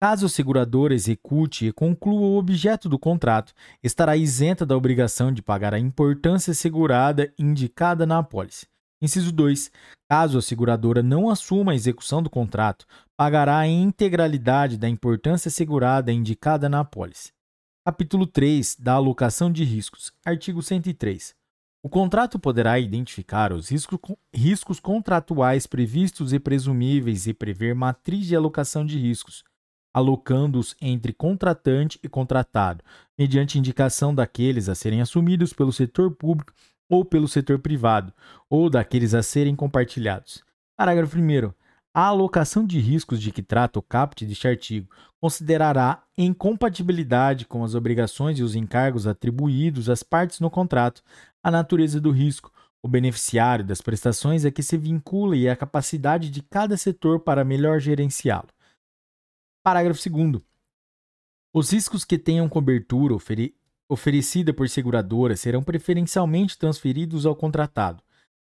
Caso 0.00 0.26
a 0.26 0.28
seguradora 0.28 0.92
execute 0.92 1.66
e 1.66 1.72
conclua 1.72 2.20
o 2.20 2.36
objeto 2.36 2.88
do 2.88 2.98
contrato, 2.98 3.54
estará 3.82 4.16
isenta 4.16 4.66
da 4.66 4.76
obrigação 4.76 5.32
de 5.32 5.40
pagar 5.40 5.72
a 5.72 5.78
importância 5.78 6.52
segurada 6.52 7.32
indicada 7.38 8.04
na 8.04 8.18
apólice. 8.18 8.66
Inciso 9.00 9.32
2. 9.32 9.70
Caso 10.10 10.38
a 10.38 10.42
seguradora 10.42 11.02
não 11.02 11.30
assuma 11.30 11.72
a 11.72 11.74
execução 11.74 12.22
do 12.22 12.28
contrato, 12.28 12.86
pagará 13.16 13.58
a 13.58 13.66
integralidade 13.66 14.76
da 14.76 14.88
importância 14.88 15.50
segurada 15.50 16.12
indicada 16.12 16.68
na 16.68 16.80
apólice. 16.80 17.32
Capítulo 17.86 18.26
3 18.26 18.76
da 18.78 18.94
alocação 18.94 19.50
de 19.50 19.64
riscos. 19.64 20.12
Artigo 20.24 20.62
103. 20.62 21.34
O 21.82 21.88
contrato 21.88 22.38
poderá 22.38 22.78
identificar 22.78 23.52
os 23.52 23.68
riscos 24.32 24.80
contratuais 24.80 25.66
previstos 25.66 26.32
e 26.32 26.38
presumíveis 26.38 27.26
e 27.26 27.34
prever 27.34 27.74
matriz 27.74 28.26
de 28.26 28.34
alocação 28.34 28.84
de 28.86 28.98
riscos 28.98 29.44
alocando-os 29.94 30.74
entre 30.82 31.12
contratante 31.12 32.00
e 32.02 32.08
contratado, 32.08 32.82
mediante 33.16 33.58
indicação 33.58 34.12
daqueles 34.12 34.68
a 34.68 34.74
serem 34.74 35.00
assumidos 35.00 35.52
pelo 35.52 35.72
setor 35.72 36.10
público 36.10 36.52
ou 36.90 37.04
pelo 37.04 37.28
setor 37.28 37.60
privado, 37.60 38.12
ou 38.50 38.68
daqueles 38.68 39.14
a 39.14 39.22
serem 39.22 39.54
compartilhados. 39.54 40.42
Parágrafo 40.76 41.16
1. 41.16 41.52
A 41.96 42.06
alocação 42.06 42.66
de 42.66 42.80
riscos 42.80 43.22
de 43.22 43.30
que 43.30 43.40
trata 43.40 43.78
o 43.78 43.82
caput 43.82 44.26
deste 44.26 44.48
artigo 44.48 44.90
considerará 45.22 46.02
em 46.18 46.34
compatibilidade 46.34 47.46
com 47.46 47.62
as 47.62 47.76
obrigações 47.76 48.38
e 48.38 48.42
os 48.42 48.56
encargos 48.56 49.06
atribuídos 49.06 49.88
às 49.88 50.02
partes 50.02 50.40
no 50.40 50.50
contrato 50.50 51.02
a 51.42 51.52
natureza 51.52 52.00
do 52.00 52.10
risco, 52.10 52.50
o 52.82 52.88
beneficiário 52.88 53.64
das 53.64 53.80
prestações 53.80 54.44
a 54.44 54.50
que 54.50 54.62
se 54.62 54.76
vincula 54.76 55.36
e 55.36 55.48
a 55.48 55.54
capacidade 55.54 56.30
de 56.30 56.42
cada 56.42 56.76
setor 56.76 57.20
para 57.20 57.44
melhor 57.44 57.78
gerenciá-lo. 57.78 58.48
Parágrafo 59.64 60.10
2. 60.10 60.42
Os 61.50 61.72
riscos 61.72 62.04
que 62.04 62.18
tenham 62.18 62.50
cobertura 62.50 63.14
ofere 63.14 63.56
oferecida 63.88 64.52
por 64.52 64.68
seguradora 64.68 65.38
serão 65.38 65.62
preferencialmente 65.62 66.58
transferidos 66.58 67.24
ao 67.24 67.34
contratado. 67.34 68.02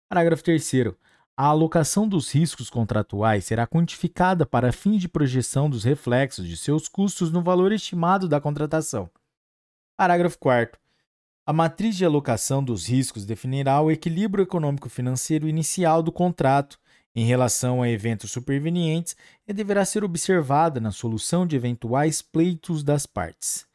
Parágrafo 0.09 0.43
3. 0.43 0.95
A 1.37 1.45
alocação 1.45 2.09
dos 2.09 2.33
riscos 2.33 2.71
contratuais 2.71 3.45
será 3.45 3.67
quantificada 3.67 4.47
para 4.47 4.73
fim 4.73 4.97
de 4.97 5.11
projeção 5.11 5.69
dos 5.69 5.85
reflexos 5.85 6.49
de 6.49 6.57
seus 6.57 6.89
custos 6.89 7.31
no 7.31 7.43
valor 7.43 7.71
estimado 7.71 8.27
da 8.27 8.41
contratação. 8.41 9.11
Parágrafo 9.99 10.39
4. 10.39 10.81
A 11.45 11.53
matriz 11.53 11.99
de 11.99 12.05
alocação 12.07 12.65
dos 12.65 12.87
riscos 12.87 13.27
definirá 13.27 13.79
o 13.83 13.91
equilíbrio 13.91 14.45
econômico-financeiro 14.45 15.47
inicial 15.47 16.03
do 16.03 16.11
contrato 16.11 16.81
em 17.15 17.25
relação 17.25 17.83
a 17.83 17.89
eventos 17.89 18.31
supervenientes 18.31 19.17
deverá 19.47 19.85
ser 19.85 20.05
observada 20.05 20.81
na 20.81 20.93
solução 20.93 21.47
de 21.47 21.57
eventuais 21.57 22.23
pleitos 22.23 22.83
das 22.83 23.07
partes. 23.07 23.67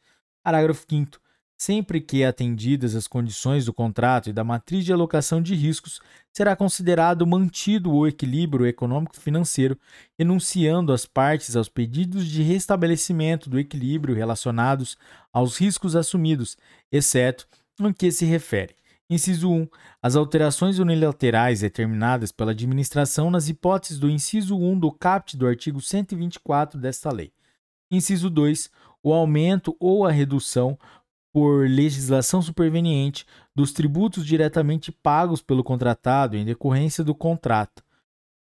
Parágrafo 0.42 0.84
5. 0.88 1.20
Sempre 1.58 2.02
que 2.02 2.22
atendidas 2.22 2.94
as 2.94 3.06
condições 3.06 3.64
do 3.64 3.72
contrato 3.72 4.28
e 4.28 4.32
da 4.32 4.44
matriz 4.44 4.84
de 4.84 4.92
alocação 4.92 5.40
de 5.40 5.54
riscos, 5.54 6.00
será 6.30 6.54
considerado 6.54 7.26
mantido 7.26 7.92
o 7.92 8.06
equilíbrio 8.06 8.66
econômico-financeiro, 8.66 9.78
enunciando 10.18 10.92
as 10.92 11.06
partes 11.06 11.56
aos 11.56 11.68
pedidos 11.68 12.26
de 12.26 12.42
restabelecimento 12.42 13.48
do 13.48 13.58
equilíbrio 13.58 14.14
relacionados 14.14 14.98
aos 15.32 15.56
riscos 15.56 15.96
assumidos, 15.96 16.58
exceto 16.92 17.48
no 17.78 17.92
que 17.92 18.12
se 18.12 18.26
refere 18.26 18.74
Inciso 19.08 19.50
1. 19.50 19.68
As 20.02 20.16
alterações 20.16 20.80
unilaterais 20.80 21.60
determinadas 21.60 22.32
pela 22.32 22.50
administração 22.50 23.30
nas 23.30 23.48
hipóteses 23.48 23.98
do 24.00 24.10
inciso 24.10 24.56
1 24.56 24.78
do 24.80 24.90
caput 24.90 25.36
do 25.36 25.46
artigo 25.46 25.80
124 25.80 26.80
desta 26.80 27.12
lei. 27.12 27.32
Inciso 27.88 28.28
2. 28.28 28.68
O 29.02 29.12
aumento 29.12 29.76
ou 29.78 30.04
a 30.04 30.10
redução 30.10 30.76
por 31.32 31.68
legislação 31.68 32.40
superveniente, 32.40 33.26
dos 33.54 33.70
tributos 33.70 34.24
diretamente 34.26 34.90
pagos 34.90 35.42
pelo 35.42 35.62
contratado 35.62 36.34
em 36.34 36.44
decorrência 36.44 37.04
do 37.04 37.14
contrato. 37.14 37.84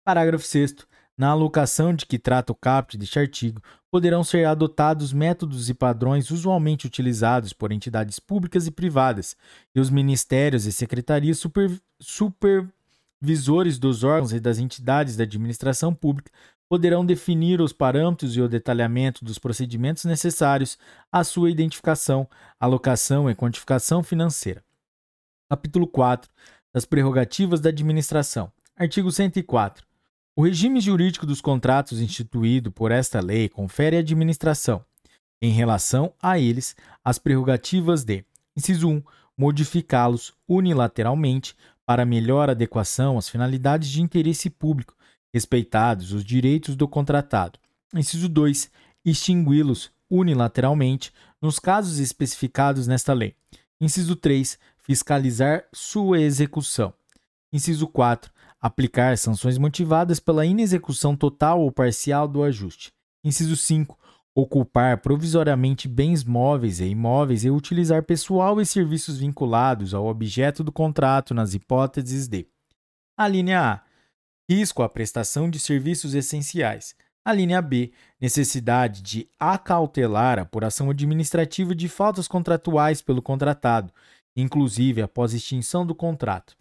Parágrafo 0.02 0.46
6. 0.46 0.76
Na 1.20 1.32
alocação 1.32 1.92
de 1.92 2.06
que 2.06 2.18
trata 2.18 2.50
o 2.50 2.54
caput 2.54 2.96
deste 2.96 3.18
artigo, 3.18 3.60
poderão 3.90 4.24
ser 4.24 4.46
adotados 4.46 5.12
métodos 5.12 5.68
e 5.68 5.74
padrões 5.74 6.30
usualmente 6.30 6.86
utilizados 6.86 7.52
por 7.52 7.72
entidades 7.72 8.18
públicas 8.18 8.66
e 8.66 8.70
privadas, 8.70 9.36
e 9.74 9.80
os 9.80 9.90
ministérios 9.90 10.64
e 10.64 10.72
secretarias 10.72 11.38
super, 11.38 11.78
supervisores 12.00 13.78
dos 13.78 14.02
órgãos 14.02 14.32
e 14.32 14.40
das 14.40 14.58
entidades 14.58 15.14
da 15.14 15.24
administração 15.24 15.94
pública 15.94 16.32
poderão 16.70 17.04
definir 17.04 17.60
os 17.60 17.74
parâmetros 17.74 18.34
e 18.34 18.40
o 18.40 18.48
detalhamento 18.48 19.22
dos 19.22 19.38
procedimentos 19.38 20.06
necessários 20.06 20.78
à 21.12 21.22
sua 21.22 21.50
identificação, 21.50 22.26
alocação 22.58 23.28
e 23.28 23.34
quantificação 23.34 24.02
financeira. 24.02 24.64
Capítulo 25.50 25.86
4 25.86 26.30
das 26.72 26.86
prerrogativas 26.86 27.60
da 27.60 27.68
administração. 27.68 28.50
Artigo 28.74 29.12
104. 29.12 29.89
O 30.40 30.44
regime 30.44 30.80
jurídico 30.80 31.26
dos 31.26 31.42
contratos 31.42 32.00
instituído 32.00 32.72
por 32.72 32.90
esta 32.90 33.20
lei 33.20 33.46
confere 33.46 33.98
à 33.98 33.98
administração, 33.98 34.82
em 35.38 35.52
relação 35.52 36.14
a 36.18 36.38
eles, 36.38 36.74
as 37.04 37.18
prerrogativas 37.18 38.04
de: 38.04 38.24
inciso 38.56 38.88
1, 38.88 39.02
modificá-los 39.36 40.32
unilateralmente 40.48 41.54
para 41.84 42.06
melhor 42.06 42.48
adequação 42.48 43.18
às 43.18 43.28
finalidades 43.28 43.90
de 43.90 44.00
interesse 44.00 44.48
público, 44.48 44.96
respeitados 45.30 46.10
os 46.10 46.24
direitos 46.24 46.74
do 46.74 46.88
contratado. 46.88 47.58
Inciso 47.94 48.26
2. 48.26 48.70
Extingui-los 49.04 49.90
unilateralmente 50.08 51.12
nos 51.38 51.58
casos 51.58 51.98
especificados 51.98 52.86
nesta 52.86 53.12
lei. 53.12 53.34
Inciso 53.78 54.16
3. 54.16 54.58
Fiscalizar 54.78 55.66
sua 55.70 56.18
execução. 56.18 56.94
Inciso 57.52 57.86
4. 57.86 58.32
Aplicar 58.60 59.16
sanções 59.16 59.56
motivadas 59.56 60.20
pela 60.20 60.44
inexecução 60.44 61.16
total 61.16 61.60
ou 61.60 61.72
parcial 61.72 62.28
do 62.28 62.42
ajuste. 62.42 62.92
Inciso 63.24 63.56
5. 63.56 63.98
Ocupar 64.34 65.00
provisoriamente 65.00 65.88
bens 65.88 66.22
móveis 66.22 66.78
e 66.78 66.84
imóveis 66.84 67.44
e 67.44 67.50
utilizar 67.50 68.02
pessoal 68.02 68.60
e 68.60 68.66
serviços 68.66 69.18
vinculados 69.18 69.94
ao 69.94 70.06
objeto 70.06 70.62
do 70.62 70.70
contrato 70.70 71.34
nas 71.34 71.54
hipóteses 71.54 72.28
de: 72.28 72.46
a 73.16 73.26
linha 73.26 73.60
A 73.60 73.90
risco 74.50 74.82
à 74.82 74.88
prestação 74.88 75.48
de 75.48 75.60
serviços 75.60 76.12
essenciais. 76.12 76.96
A 77.24 77.32
linha 77.32 77.62
B, 77.62 77.92
necessidade 78.20 79.00
de 79.00 79.28
acautelar 79.38 80.40
a 80.40 80.42
apuração 80.42 80.90
administrativa 80.90 81.72
de 81.72 81.88
faltas 81.88 82.26
contratuais 82.26 83.00
pelo 83.00 83.22
contratado, 83.22 83.92
inclusive 84.34 85.02
após 85.02 85.34
extinção 85.34 85.86
do 85.86 85.94
contrato. 85.94 86.56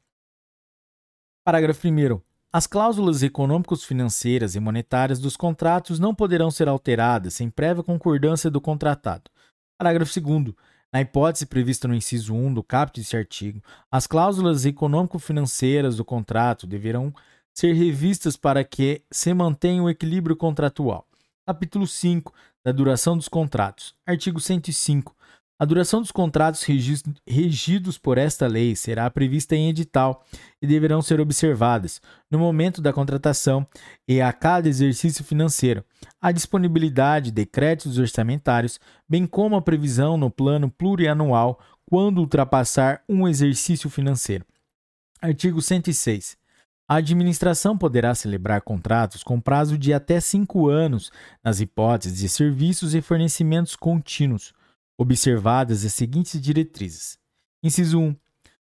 Parágrafo 1.50 1.88
1. 1.88 2.22
As 2.54 2.68
cláusulas 2.68 3.24
econômicos-financeiras 3.24 4.54
e 4.54 4.60
monetárias 4.60 5.18
dos 5.18 5.36
contratos 5.36 5.98
não 5.98 6.14
poderão 6.14 6.52
ser 6.52 6.70
alteradas 6.70 7.34
sem 7.34 7.50
prévia 7.50 7.82
concordância 7.82 8.52
do 8.52 8.62
contratado. 8.62 9.32
Parágrafo 9.76 10.22
2. 10.22 10.54
Na 10.94 11.02
hipótese 11.02 11.48
prevista 11.48 11.88
no 11.88 11.96
inciso 11.96 12.36
1 12.36 12.54
do 12.54 12.62
caput 12.62 13.00
deste 13.00 13.18
artigo, 13.18 13.64
as 13.92 14.06
cláusulas 14.06 14.64
econômico-financeiras 14.64 15.96
do 15.98 16.06
contrato 16.06 16.68
deverão 16.68 17.12
ser 17.52 17.74
revistas 17.74 18.38
para 18.38 18.64
que 18.64 19.02
se 19.10 19.34
mantenha 19.34 19.82
o 19.82 19.90
equilíbrio 19.90 20.36
contratual. 20.36 21.08
Capítulo 21.48 21.88
5 21.88 22.32
da 22.64 22.72
duração 22.72 23.18
dos 23.18 23.28
contratos. 23.28 23.96
Artigo 24.06 24.40
105. 24.40 25.16
A 25.62 25.66
duração 25.66 26.00
dos 26.00 26.10
contratos 26.10 26.66
regidos 27.28 27.98
por 27.98 28.18
esta 28.18 28.48
lei 28.48 28.78
será 28.78 29.10
prevista 29.10 29.58
em 29.58 29.68
edital 29.68 30.26
e 30.62 30.66
deverão 30.66 31.02
ser 31.02 31.20
observadas, 31.20 32.02
no 32.32 32.40
momento 32.40 32.82
da 32.82 32.94
contratação 32.94 33.68
e 34.08 34.22
a 34.22 34.32
cada 34.32 34.70
exercício 34.70 35.22
financeiro, 35.22 35.84
a 36.22 36.32
disponibilidade 36.32 37.30
de 37.30 37.46
créditos 37.46 37.98
orçamentários, 37.98 38.80
bem 39.08 39.28
como 39.28 39.58
a 39.58 39.62
previsão 39.62 40.16
no 40.16 40.32
plano 40.32 40.72
plurianual 40.72 41.60
quando 41.86 42.20
ultrapassar 42.20 43.04
um 43.10 43.28
exercício 43.28 43.90
financeiro. 43.90 44.46
Artigo 45.22 45.62
106. 45.62 46.38
A 46.88 46.96
administração 46.96 47.78
poderá 47.78 48.16
celebrar 48.16 48.62
contratos 48.62 49.24
com 49.24 49.42
prazo 49.42 49.78
de 49.78 49.94
até 49.94 50.22
cinco 50.22 50.70
anos, 50.70 51.12
nas 51.44 51.60
hipóteses 51.60 52.18
de 52.18 52.30
serviços 52.30 52.96
e 52.96 53.02
fornecimentos 53.02 53.76
contínuos, 53.76 54.54
observadas 55.00 55.86
as 55.86 55.94
seguintes 55.94 56.42
diretrizes. 56.42 57.18
Inciso 57.64 58.00
1. 58.00 58.16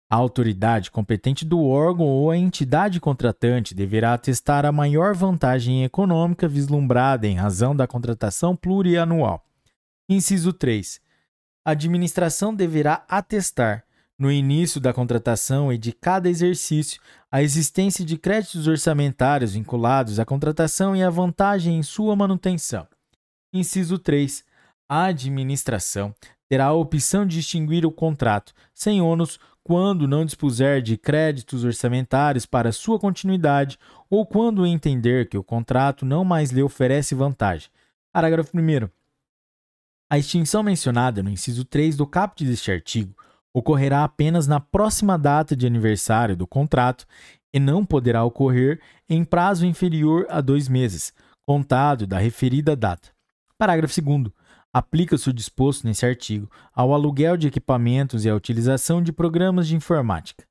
A 0.09 0.15
autoridade 0.15 0.89
competente 0.89 1.45
do 1.45 1.61
órgão 1.61 2.07
ou 2.07 2.31
a 2.31 2.37
entidade 2.37 3.01
contratante 3.01 3.75
deverá 3.75 4.15
atestar 4.15 4.65
a 4.65 4.71
maior 4.71 5.13
vantagem 5.13 5.85
econômica 5.85 6.47
vislumbrada 6.47 7.27
em 7.27 7.35
razão 7.35 7.75
da 7.75 7.87
contratação 7.87 8.55
plurianual. 8.55 9.45
Inciso 10.09 10.53
3. 10.53 11.01
A 11.65 11.73
administração 11.73 12.55
deverá 12.55 13.05
atestar 13.09 13.85
no 14.17 14.31
início 14.31 14.81
da 14.81 14.93
contratação 14.93 15.73
e 15.73 15.79
de 15.79 15.93
cada 15.93 16.29
exercício, 16.29 17.01
a 17.31 17.43
existência 17.43 18.05
de 18.05 18.19
créditos 18.19 18.69
orçamentários 18.69 19.55
vinculados 19.55 20.21
à 20.21 20.25
contratação 20.25 20.95
e 20.95 21.03
a 21.03 21.11
vantagem 21.11 21.79
em 21.79 21.83
sua 21.83 22.15
manutenção. 22.15 22.87
Inciso 23.53 23.99
3. 23.99 24.45
A 24.93 25.05
administração 25.05 26.13
terá 26.49 26.65
a 26.65 26.73
opção 26.73 27.25
de 27.25 27.39
extinguir 27.39 27.87
o 27.87 27.93
contrato, 27.93 28.53
sem 28.75 29.01
ônus, 29.01 29.39
quando 29.63 30.09
não 30.09 30.25
dispuser 30.25 30.83
de 30.83 30.97
créditos 30.97 31.63
orçamentários 31.63 32.45
para 32.45 32.73
sua 32.73 32.99
continuidade 32.99 33.79
ou 34.11 34.27
quando 34.27 34.67
entender 34.67 35.29
que 35.29 35.39
o 35.39 35.45
contrato 35.45 36.05
não 36.05 36.25
mais 36.25 36.51
lhe 36.51 36.61
oferece 36.61 37.15
vantagem. 37.15 37.71
Parágrafo 38.13 38.51
1. 38.59 38.89
A 40.11 40.19
extinção 40.19 40.65
mencionada 40.65 41.23
no 41.23 41.31
inciso 41.31 41.65
3 41.65 41.97
do 41.97 42.05
caput 42.05 42.45
deste 42.45 42.73
artigo 42.73 43.15
ocorrerá 43.55 44.03
apenas 44.03 44.49
na 44.49 44.59
próxima 44.59 45.17
data 45.17 45.55
de 45.55 45.69
aniversário 45.69 46.37
do 46.37 46.49
contrato 46.49 47.07
e 47.55 47.61
não 47.61 47.87
poderá 47.87 48.25
ocorrer 48.25 48.81
em 49.09 49.25
prazo 49.25 49.65
inferior 49.65 50.27
a 50.29 50.41
dois 50.41 50.67
meses, 50.69 51.13
contado 51.47 52.09
da 52.09 52.19
referida 52.19 52.75
data. 52.75 53.11
Parágrafo 53.57 54.03
2. 54.03 54.40
Aplica-se 54.73 55.29
o 55.29 55.33
disposto 55.33 55.85
nesse 55.85 56.07
artigo 56.07 56.49
ao 56.73 56.95
aluguel 56.95 57.37
de 57.37 57.49
equipamentos 57.49 58.25
e 58.25 58.31
à 58.31 58.35
utilização 58.35 59.03
de 59.03 59.13
programas 59.13 59.67
de 59.67 59.75
informática. 59.75 60.45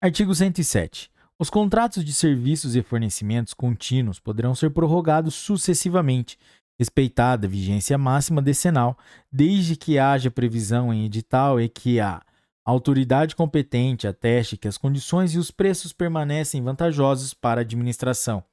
Artigo 0.00 0.32
107. 0.32 1.10
Os 1.36 1.50
contratos 1.50 2.04
de 2.04 2.12
serviços 2.12 2.76
e 2.76 2.82
fornecimentos 2.82 3.52
contínuos 3.52 4.20
poderão 4.20 4.54
ser 4.54 4.70
prorrogados 4.70 5.34
sucessivamente, 5.34 6.38
respeitada 6.78 7.46
a 7.46 7.50
vigência 7.50 7.98
máxima 7.98 8.40
decenal, 8.40 8.96
desde 9.32 9.74
que 9.74 9.98
haja 9.98 10.30
previsão 10.30 10.94
em 10.94 11.04
edital 11.04 11.60
e 11.60 11.68
que 11.68 11.98
a 11.98 12.22
autoridade 12.64 13.34
competente 13.34 14.06
ateste 14.06 14.56
que 14.56 14.68
as 14.68 14.78
condições 14.78 15.34
e 15.34 15.38
os 15.38 15.50
preços 15.50 15.92
permanecem 15.92 16.62
vantajosos 16.62 17.34
para 17.34 17.60
a 17.60 17.62
administração, 17.62 18.44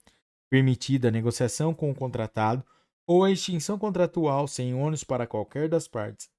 permitida 0.49 1.09
a 1.09 1.11
negociação 1.11 1.71
com 1.73 1.91
o 1.91 1.95
contratado 1.95 2.65
ou 3.07 3.23
a 3.23 3.31
extinção 3.31 3.79
contratual 3.79 4.47
sem 4.47 4.73
ônus 4.73 5.03
para 5.03 5.25
qualquer 5.25 5.69
das 5.69 5.87
partes. 5.87 6.29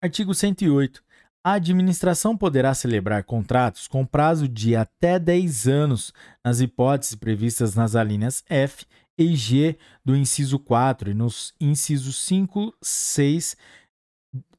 Artigo 0.00 0.32
108. 0.32 1.02
A 1.44 1.54
administração 1.54 2.36
poderá 2.36 2.72
celebrar 2.72 3.24
contratos 3.24 3.88
com 3.88 4.06
prazo 4.06 4.46
de 4.48 4.76
até 4.76 5.18
10 5.18 5.66
anos, 5.66 6.12
nas 6.44 6.60
hipóteses 6.60 7.16
previstas 7.16 7.74
nas 7.74 7.96
alíneas 7.96 8.44
F 8.48 8.86
e 9.16 9.34
G 9.34 9.76
do 10.04 10.14
inciso 10.14 10.58
4 10.58 11.10
e 11.10 11.14
nos 11.14 11.54
incisos 11.60 12.16
5, 12.24 12.72
6, 12.80 13.56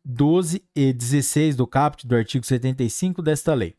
12 0.03 0.63
e 0.75 0.91
16 0.91 1.55
do 1.55 1.65
caput 1.65 2.05
do 2.05 2.15
artigo 2.15 2.45
75 2.45 3.21
desta 3.21 3.53
lei. 3.53 3.75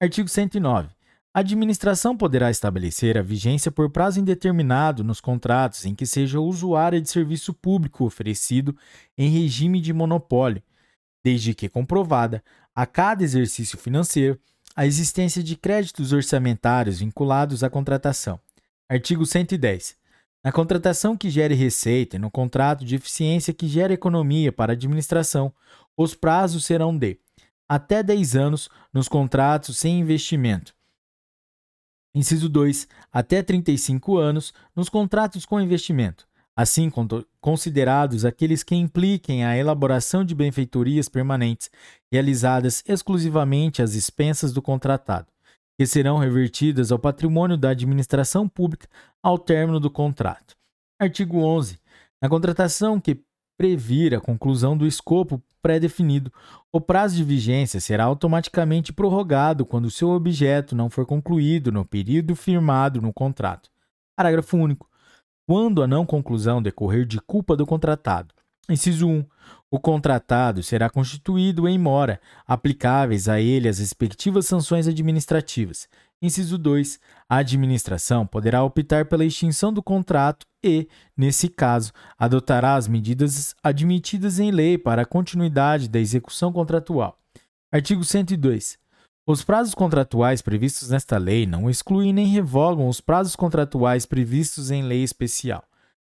Artigo 0.00 0.28
109. 0.28 0.90
A 1.34 1.40
administração 1.40 2.16
poderá 2.16 2.50
estabelecer 2.50 3.16
a 3.16 3.22
vigência 3.22 3.72
por 3.72 3.90
prazo 3.90 4.20
indeterminado 4.20 5.02
nos 5.02 5.20
contratos 5.20 5.86
em 5.86 5.94
que 5.94 6.04
seja 6.04 6.40
usuária 6.40 7.00
de 7.00 7.08
serviço 7.08 7.54
público 7.54 8.04
oferecido 8.04 8.76
em 9.16 9.30
regime 9.30 9.80
de 9.80 9.92
monopólio 9.92 10.62
desde 11.22 11.54
que 11.54 11.68
comprovada, 11.68 12.42
a 12.74 12.84
cada 12.86 13.22
exercício 13.22 13.78
financeiro, 13.78 14.38
a 14.74 14.86
existência 14.86 15.42
de 15.42 15.56
créditos 15.56 16.12
orçamentários 16.12 16.98
vinculados 16.98 17.62
à 17.62 17.70
contratação. 17.70 18.40
Artigo 18.88 19.24
110. 19.24 19.96
Na 20.44 20.50
contratação 20.50 21.16
que 21.16 21.30
gere 21.30 21.54
receita 21.54 22.16
e 22.16 22.18
no 22.18 22.30
contrato 22.30 22.84
de 22.84 22.96
eficiência 22.96 23.54
que 23.54 23.68
gere 23.68 23.94
economia 23.94 24.50
para 24.50 24.72
a 24.72 24.74
administração, 24.74 25.54
os 25.96 26.14
prazos 26.14 26.64
serão 26.64 26.96
de 26.96 27.18
até 27.68 28.02
10 28.02 28.34
anos 28.34 28.68
nos 28.92 29.08
contratos 29.08 29.78
sem 29.78 30.00
investimento. 30.00 30.74
Inciso 32.14 32.48
2. 32.48 32.86
Até 33.10 33.42
35 33.42 34.18
anos 34.18 34.52
nos 34.76 34.88
contratos 34.88 35.46
com 35.46 35.60
investimento. 35.60 36.26
assim 36.54 36.92
considerados 37.40 38.26
aqueles 38.26 38.62
que 38.62 38.74
impliquem 38.74 39.42
a 39.42 39.56
elaboração 39.56 40.22
de 40.22 40.34
benfeitorias 40.34 41.08
permanentes 41.08 41.70
realizadas 42.12 42.84
exclusivamente 42.86 43.80
às 43.80 43.94
expensas 43.94 44.52
do 44.52 44.60
contratado, 44.60 45.28
que 45.78 45.86
serão 45.86 46.18
revertidas 46.18 46.92
ao 46.92 46.98
patrimônio 46.98 47.56
da 47.56 47.70
administração 47.70 48.46
pública 48.46 48.86
ao 49.22 49.38
término 49.38 49.80
do 49.80 49.90
contrato. 49.90 50.54
Artigo 51.00 51.38
11. 51.38 51.80
Na 52.20 52.28
contratação 52.28 53.00
que 53.00 53.22
previr 53.56 54.14
a 54.14 54.20
conclusão 54.20 54.76
do 54.76 54.86
escopo 54.86 55.42
pré-definido, 55.62 56.32
o 56.72 56.80
prazo 56.80 57.16
de 57.16 57.24
vigência 57.24 57.80
será 57.80 58.04
automaticamente 58.04 58.92
prorrogado 58.92 59.64
quando 59.64 59.90
seu 59.90 60.10
objeto 60.10 60.74
não 60.74 60.90
for 60.90 61.06
concluído 61.06 61.70
no 61.70 61.84
período 61.84 62.34
firmado 62.34 63.00
no 63.00 63.12
contrato. 63.12 63.70
Parágrafo 64.16 64.56
único. 64.56 64.90
Quando 65.46 65.82
a 65.82 65.86
não 65.86 66.04
conclusão 66.04 66.60
decorrer 66.60 67.06
de 67.06 67.20
culpa 67.20 67.56
do 67.56 67.64
contratado. 67.64 68.34
Inciso 68.68 69.08
1. 69.08 69.24
O 69.70 69.80
contratado 69.80 70.62
será 70.62 70.90
constituído 70.90 71.66
em 71.68 71.78
mora, 71.78 72.20
aplicáveis 72.46 73.28
a 73.28 73.40
ele 73.40 73.68
as 73.68 73.78
respectivas 73.78 74.46
sanções 74.46 74.86
administrativas. 74.86 75.88
Inciso 76.22 76.56
2. 76.56 77.00
A 77.28 77.38
administração 77.38 78.24
poderá 78.24 78.62
optar 78.62 79.06
pela 79.06 79.24
extinção 79.24 79.72
do 79.72 79.82
contrato 79.82 80.46
e, 80.62 80.88
nesse 81.16 81.48
caso, 81.48 81.92
adotará 82.16 82.76
as 82.76 82.86
medidas 82.86 83.56
admitidas 83.60 84.38
em 84.38 84.52
lei 84.52 84.78
para 84.78 85.02
a 85.02 85.06
continuidade 85.06 85.88
da 85.88 85.98
execução 85.98 86.52
contratual. 86.52 87.18
Artigo 87.72 88.04
102. 88.04 88.78
Os 89.26 89.42
prazos 89.42 89.74
contratuais 89.74 90.40
previstos 90.40 90.90
nesta 90.90 91.18
lei 91.18 91.44
não 91.44 91.68
excluem 91.68 92.12
nem 92.12 92.26
revogam 92.26 92.88
os 92.88 93.00
prazos 93.00 93.34
contratuais 93.34 94.06
previstos 94.06 94.70
em 94.70 94.82
lei 94.82 95.02
especial. 95.02 95.64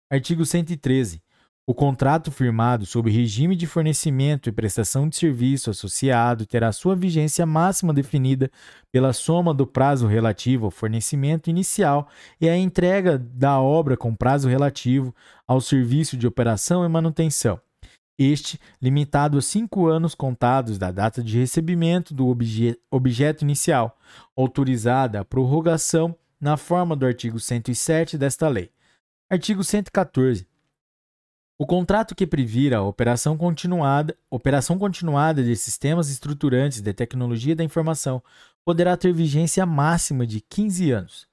Artigo 0.10 0.46
113. 0.46 1.22
O 1.70 1.74
contrato 1.74 2.32
firmado 2.32 2.86
sob 2.86 3.12
regime 3.12 3.54
de 3.54 3.68
fornecimento 3.68 4.48
e 4.48 4.54
prestação 4.54 5.10
de 5.10 5.18
serviço 5.18 5.70
associado 5.70 6.46
terá 6.46 6.72
sua 6.72 6.96
vigência 6.96 7.46
máxima 7.46 7.94
definida 7.94 8.50
pela 8.90 9.12
soma 9.12 9.54
do 9.54 9.68
prazo 9.68 10.08
relativo 10.08 10.64
ao 10.64 10.72
fornecimento 10.72 11.50
inicial 11.50 12.08
e 12.40 12.48
a 12.48 12.56
entrega 12.56 13.18
da 13.18 13.60
obra 13.60 13.98
com 13.98 14.16
prazo 14.16 14.48
relativo 14.48 15.14
ao 15.46 15.60
serviço 15.60 16.16
de 16.16 16.26
operação 16.26 16.86
e 16.86 16.88
manutenção. 16.88 17.60
Este 18.18 18.58
limitado 18.82 19.38
a 19.38 19.42
cinco 19.42 19.88
anos 19.88 20.16
contados 20.16 20.78
da 20.78 20.90
data 20.90 21.22
de 21.22 21.38
recebimento 21.38 22.14
do 22.14 22.30
obje 22.30 22.80
objeto 22.90 23.42
inicial, 23.42 23.98
autorizada 24.38 25.20
a 25.20 25.26
prorrogação 25.26 26.16
na 26.40 26.56
forma 26.56 26.96
do 26.96 27.06
artigo 27.06 27.42
107 27.42 28.18
desta 28.18 28.48
lei. 28.48 28.72
Artigo 29.30 29.66
114. 29.66 30.48
O 31.60 31.66
contrato 31.66 32.14
que 32.14 32.28
previra 32.28 32.78
a 32.78 32.84
operação 32.84 33.36
continuada, 33.36 34.16
operação 34.30 34.78
continuada 34.78 35.44
de 35.44 35.56
sistemas 35.56 36.08
estruturantes 36.08 36.82
de 36.82 36.94
tecnologia 36.94 37.56
da 37.56 37.64
informação 37.64 38.22
poderá 38.64 38.96
ter 38.96 39.12
vigência 39.12 39.66
máxima 39.66 40.28
de 40.28 40.40
15 40.40 40.92
anos. 40.92 41.28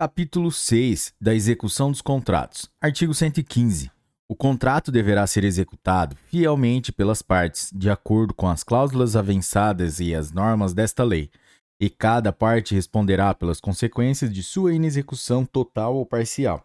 Capítulo 0.00 0.52
6 0.52 1.12
da 1.20 1.34
execução 1.34 1.90
dos 1.90 2.00
contratos. 2.00 2.70
Artigo 2.80 3.12
115. 3.12 3.90
O 4.28 4.36
contrato 4.36 4.92
deverá 4.92 5.26
ser 5.26 5.42
executado 5.42 6.14
fielmente 6.28 6.92
pelas 6.92 7.20
partes, 7.20 7.72
de 7.74 7.90
acordo 7.90 8.32
com 8.34 8.46
as 8.46 8.62
cláusulas 8.62 9.16
avançadas 9.16 9.98
e 9.98 10.14
as 10.14 10.30
normas 10.30 10.72
desta 10.72 11.02
lei, 11.02 11.32
e 11.80 11.90
cada 11.90 12.32
parte 12.32 12.76
responderá 12.76 13.34
pelas 13.34 13.60
consequências 13.60 14.32
de 14.32 14.40
sua 14.40 14.72
inexecução 14.72 15.44
total 15.44 15.96
ou 15.96 16.06
parcial. 16.06 16.64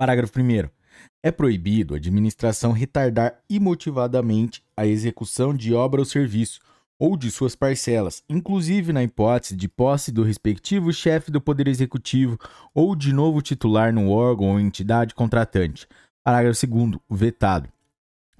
Parágrafo 0.00 0.40
1. 0.40 0.77
É 1.22 1.32
proibido 1.32 1.94
a 1.94 1.96
administração 1.96 2.70
retardar 2.70 3.40
imotivadamente 3.50 4.62
a 4.76 4.86
execução 4.86 5.52
de 5.52 5.74
obra 5.74 6.00
ou 6.00 6.04
serviço 6.04 6.60
ou 6.98 7.16
de 7.16 7.30
suas 7.30 7.54
parcelas, 7.54 8.22
inclusive 8.28 8.92
na 8.92 9.02
hipótese 9.02 9.56
de 9.56 9.68
posse 9.68 10.10
do 10.10 10.22
respectivo 10.22 10.92
chefe 10.92 11.30
do 11.30 11.40
Poder 11.40 11.68
Executivo 11.68 12.38
ou 12.74 12.94
de 12.94 13.12
novo 13.12 13.40
titular 13.40 13.92
no 13.92 14.10
órgão 14.10 14.48
ou 14.48 14.60
entidade 14.60 15.14
contratante. 15.14 15.86
Parágrafo 16.24 16.66
2. 16.66 17.00
Vetado. 17.10 17.68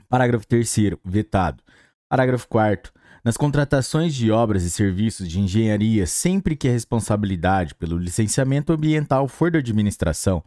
Parágrafo 0.09 0.47
3. 0.47 0.77
Vetado. 1.05 1.63
Parágrafo 2.09 2.49
4. 2.49 2.93
Nas 3.25 3.37
contratações 3.37 4.15
de 4.15 4.31
obras 4.31 4.63
e 4.63 4.71
serviços 4.71 5.29
de 5.29 5.41
engenharia, 5.41 6.07
sempre 6.07 6.57
que 6.57 6.69
a 6.69 6.73
responsabilidade 6.73 7.75
pelo 7.75 7.99
licenciamento 7.99 8.73
ambiental 8.73 9.29
for 9.29 9.51
da 9.51 9.59
administração, 9.59 10.43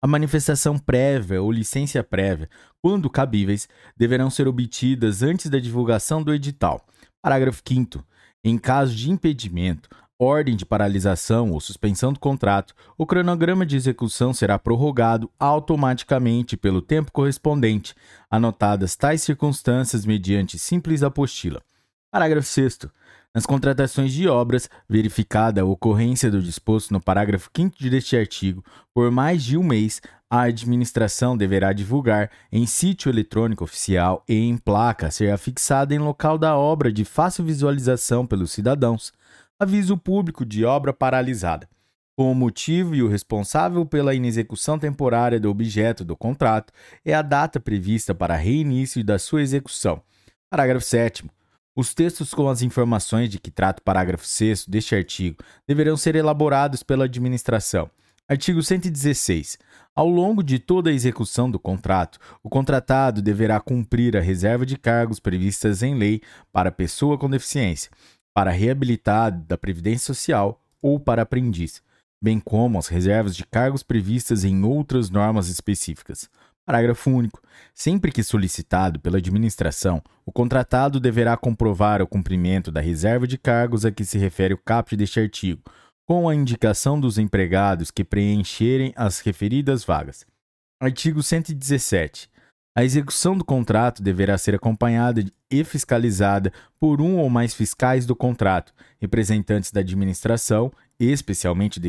a 0.00 0.06
manifestação 0.06 0.78
prévia 0.78 1.42
ou 1.42 1.50
licença 1.50 2.02
prévia, 2.02 2.48
quando 2.82 3.10
cabíveis, 3.10 3.68
deverão 3.96 4.30
ser 4.30 4.46
obtidas 4.46 5.22
antes 5.22 5.50
da 5.50 5.58
divulgação 5.58 6.22
do 6.22 6.32
edital. 6.32 6.84
Parágrafo 7.22 7.62
5. 7.66 8.04
Em 8.44 8.56
caso 8.56 8.94
de 8.94 9.10
impedimento, 9.10 9.88
ordem 10.18 10.56
de 10.56 10.64
paralisação 10.64 11.50
ou 11.50 11.60
suspensão 11.60 12.12
do 12.12 12.20
contrato, 12.20 12.74
o 12.96 13.06
cronograma 13.06 13.66
de 13.66 13.76
execução 13.76 14.32
será 14.32 14.58
prorrogado 14.58 15.30
automaticamente 15.38 16.56
pelo 16.56 16.80
tempo 16.80 17.10
correspondente, 17.12 17.94
anotadas 18.30 18.96
tais 18.96 19.22
circunstâncias 19.22 20.06
mediante 20.06 20.58
simples 20.58 21.02
apostila. 21.02 21.62
Parágrafo 22.10 22.48
6. 22.48 22.86
Nas 23.36 23.44
contratações 23.44 24.14
de 24.14 24.26
obras, 24.26 24.66
verificada 24.88 25.60
a 25.60 25.64
ocorrência 25.66 26.30
do 26.30 26.40
disposto 26.40 26.90
no 26.90 26.98
parágrafo 26.98 27.50
5 27.54 27.76
deste 27.90 28.16
artigo, 28.16 28.64
por 28.94 29.10
mais 29.10 29.44
de 29.44 29.58
um 29.58 29.62
mês, 29.62 30.00
a 30.30 30.44
administração 30.44 31.36
deverá 31.36 31.74
divulgar 31.74 32.30
em 32.50 32.64
sítio 32.64 33.10
eletrônico 33.10 33.62
oficial 33.62 34.24
e 34.26 34.36
em 34.36 34.56
placa 34.56 35.08
a 35.08 35.10
ser 35.10 35.32
afixada 35.32 35.94
em 35.94 35.98
local 35.98 36.38
da 36.38 36.56
obra 36.56 36.90
de 36.90 37.04
fácil 37.04 37.44
visualização 37.44 38.26
pelos 38.26 38.52
cidadãos, 38.52 39.12
aviso 39.60 39.98
público 39.98 40.42
de 40.42 40.64
obra 40.64 40.94
paralisada. 40.94 41.68
Com 42.16 42.32
o 42.32 42.34
motivo 42.34 42.94
e 42.94 43.02
o 43.02 43.08
responsável 43.08 43.84
pela 43.84 44.14
inexecução 44.14 44.78
temporária 44.78 45.38
do 45.38 45.50
objeto 45.50 46.06
do 46.06 46.16
contrato 46.16 46.72
é 47.04 47.12
a 47.12 47.20
data 47.20 47.60
prevista 47.60 48.14
para 48.14 48.34
reinício 48.34 49.04
da 49.04 49.18
sua 49.18 49.42
execução. 49.42 50.00
Parágrafo 50.48 50.86
7. 50.86 51.35
Os 51.78 51.92
textos 51.92 52.32
com 52.32 52.48
as 52.48 52.62
informações 52.62 53.28
de 53.28 53.38
que 53.38 53.50
trata 53.50 53.82
o 53.82 53.84
parágrafo 53.84 54.26
6 54.26 54.66
deste 54.66 54.94
artigo 54.94 55.36
deverão 55.68 55.94
ser 55.94 56.16
elaborados 56.16 56.82
pela 56.82 57.04
administração. 57.04 57.90
Artigo 58.26 58.62
116. 58.62 59.58
Ao 59.94 60.08
longo 60.08 60.42
de 60.42 60.58
toda 60.58 60.88
a 60.88 60.92
execução 60.92 61.50
do 61.50 61.58
contrato, 61.58 62.18
o 62.42 62.48
contratado 62.48 63.20
deverá 63.20 63.60
cumprir 63.60 64.16
a 64.16 64.22
reserva 64.22 64.64
de 64.64 64.78
cargos 64.78 65.20
previstas 65.20 65.82
em 65.82 65.94
lei 65.94 66.22
para 66.50 66.72
pessoa 66.72 67.18
com 67.18 67.28
deficiência, 67.28 67.90
para 68.32 68.50
reabilitado 68.50 69.44
da 69.44 69.58
Previdência 69.58 70.06
Social 70.14 70.58
ou 70.80 70.98
para 70.98 71.22
aprendiz, 71.22 71.82
bem 72.22 72.40
como 72.40 72.78
as 72.78 72.86
reservas 72.86 73.36
de 73.36 73.44
cargos 73.44 73.82
previstas 73.82 74.44
em 74.44 74.64
outras 74.64 75.10
normas 75.10 75.48
específicas. 75.48 76.30
Parágrafo 76.66 77.10
único. 77.10 77.40
Sempre 77.72 78.10
que 78.10 78.24
solicitado 78.24 78.98
pela 78.98 79.18
administração, 79.18 80.02
o 80.24 80.32
contratado 80.32 80.98
deverá 80.98 81.36
comprovar 81.36 82.02
o 82.02 82.06
cumprimento 82.06 82.72
da 82.72 82.80
reserva 82.80 83.24
de 83.24 83.38
cargos 83.38 83.84
a 83.84 83.92
que 83.92 84.04
se 84.04 84.18
refere 84.18 84.52
o 84.52 84.58
caput 84.58 84.96
deste 84.96 85.20
artigo, 85.20 85.62
com 86.04 86.28
a 86.28 86.34
indicação 86.34 86.98
dos 86.98 87.18
empregados 87.18 87.92
que 87.92 88.02
preencherem 88.02 88.92
as 88.96 89.20
referidas 89.20 89.84
vagas. 89.84 90.26
Artigo 90.82 91.22
117. 91.22 92.28
A 92.76 92.84
execução 92.84 93.38
do 93.38 93.44
contrato 93.44 94.02
deverá 94.02 94.36
ser 94.36 94.54
acompanhada 94.54 95.24
e 95.50 95.64
fiscalizada 95.64 96.52
por 96.78 97.00
um 97.00 97.16
ou 97.16 97.30
mais 97.30 97.54
fiscais 97.54 98.04
do 98.04 98.14
contrato, 98.14 98.74
representantes 99.00 99.70
da 99.70 99.80
administração, 99.80 100.70
especialmente 100.98 101.80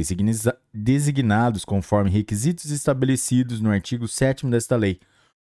designados 0.73 1.63
conforme 1.63 2.09
requisitos 2.09 2.71
estabelecidos 2.71 3.61
no 3.61 3.71
artigo 3.71 4.07
7 4.07 4.47
desta 4.47 4.75
lei, 4.75 4.99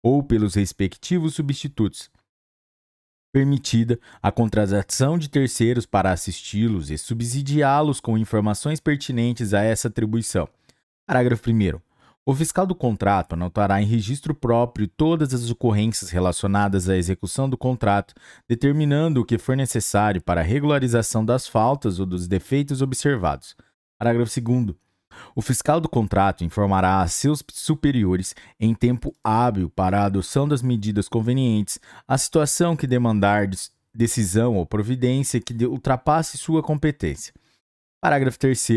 ou 0.01 0.23
pelos 0.23 0.55
respectivos 0.55 1.35
substitutos. 1.35 2.09
Permitida 3.31 3.99
a 4.21 4.31
contratação 4.31 5.17
de 5.17 5.29
terceiros 5.29 5.85
para 5.85 6.11
assisti-los 6.11 6.89
e 6.89 6.97
subsidiá-los 6.97 7.99
com 7.99 8.17
informações 8.17 8.79
pertinentes 8.79 9.53
a 9.53 9.61
essa 9.61 9.87
atribuição. 9.87 10.49
Parágrafo 11.05 11.49
1. 11.49 11.88
O 12.29 12.35
fiscal 12.35 12.67
do 12.67 12.75
contrato 12.75 13.33
anotará 13.33 13.81
em 13.81 13.87
registro 13.87 14.35
próprio 14.35 14.87
todas 14.87 15.33
as 15.33 15.49
ocorrências 15.49 16.11
relacionadas 16.11 16.87
à 16.87 16.95
execução 16.95 17.49
do 17.49 17.57
contrato, 17.57 18.13
determinando 18.47 19.19
o 19.19 19.25
que 19.25 19.39
for 19.39 19.57
necessário 19.57 20.21
para 20.21 20.41
a 20.41 20.43
regularização 20.43 21.25
das 21.25 21.47
faltas 21.47 21.99
ou 21.99 22.05
dos 22.05 22.27
defeitos 22.27 22.83
observados. 22.83 23.55
Parágrafo 23.97 24.39
2. 24.41 24.75
O 25.35 25.41
fiscal 25.41 25.81
do 25.81 25.89
contrato 25.89 26.43
informará 26.43 27.01
a 27.01 27.07
seus 27.07 27.43
superiores, 27.51 28.35
em 28.59 28.75
tempo 28.75 29.15
hábil 29.23 29.67
para 29.67 30.01
a 30.01 30.05
adoção 30.05 30.47
das 30.47 30.61
medidas 30.61 31.09
convenientes, 31.09 31.79
a 32.07 32.15
situação 32.15 32.75
que 32.75 32.85
demandar 32.85 33.49
decisão 33.91 34.55
ou 34.55 34.67
providência 34.67 35.41
que 35.41 35.65
ultrapasse 35.65 36.37
sua 36.37 36.61
competência. 36.61 37.33
Parágrafo 37.99 38.37
3. 38.37 38.69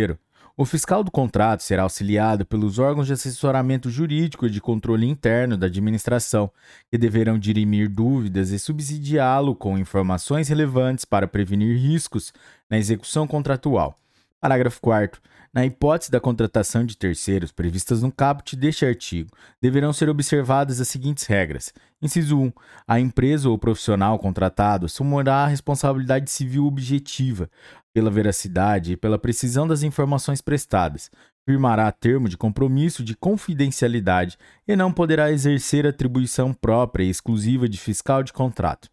O 0.55 0.67
fiscal 0.67 1.03
do 1.03 1.11
contrato 1.11 1.63
será 1.63 1.83
auxiliado 1.83 2.45
pelos 2.45 2.79
órgãos 2.79 3.07
de 3.07 3.15
assessoramento 3.15 3.89
jurídico 3.89 4.47
e 4.47 4.51
de 4.51 4.61
controle 4.61 5.07
interno 5.07 5.57
da 5.57 5.67
administração, 5.67 6.51
que 6.91 6.99
deverão 6.99 7.39
dirimir 7.39 7.89
dúvidas 7.89 8.51
e 8.51 8.59
subsidiá-lo 8.59 9.57
com 9.57 9.79
informações 9.79 10.49
relevantes 10.49 11.07
para 11.07 11.27
prevenir 11.27 11.79
riscos 11.79 12.35
na 12.69 12.77
execução 12.77 13.27
contratual. 13.27 13.99
Parágrafo 14.39 14.79
4. 14.83 15.23
Na 15.55 15.67
hipótese 15.67 16.11
da 16.11 16.19
contratação 16.19 16.83
de 16.87 16.97
terceiros 16.97 17.53
previstas 17.53 18.03
no 18.03 18.11
caput 18.11 18.57
deste 18.57 18.87
artigo, 18.87 19.29
deverão 19.61 19.93
ser 19.93 20.09
observadas 20.09 20.81
as 20.81 20.89
seguintes 20.89 21.27
regras. 21.27 21.75
Inciso 22.01 22.39
1. 22.39 22.53
A 22.89 22.99
empresa 22.99 23.51
ou 23.51 23.59
profissional 23.59 24.19
contratado 24.19 24.87
assumirá 24.87 25.45
a 25.45 25.47
responsabilidade 25.47 26.31
civil 26.31 26.65
objetiva 26.65 27.51
pela 27.93 28.11
veracidade 28.11 28.93
e 28.93 28.97
pela 28.97 29.19
precisão 29.19 29.69
das 29.69 29.83
informações 29.83 30.41
prestadas. 30.41 31.11
Firmará 31.45 31.93
termo 31.93 32.31
de 32.31 32.39
compromisso 32.39 33.05
de 33.05 33.15
confidencialidade 33.15 34.39
e 34.67 34.75
não 34.75 34.91
poderá 34.91 35.31
exercer 35.31 35.87
atribuição 35.87 36.55
própria 36.55 37.05
e 37.05 37.11
exclusiva 37.11 37.69
de 37.69 37.77
fiscal 37.77 38.23
de 38.23 38.33
contrato. 38.33 38.89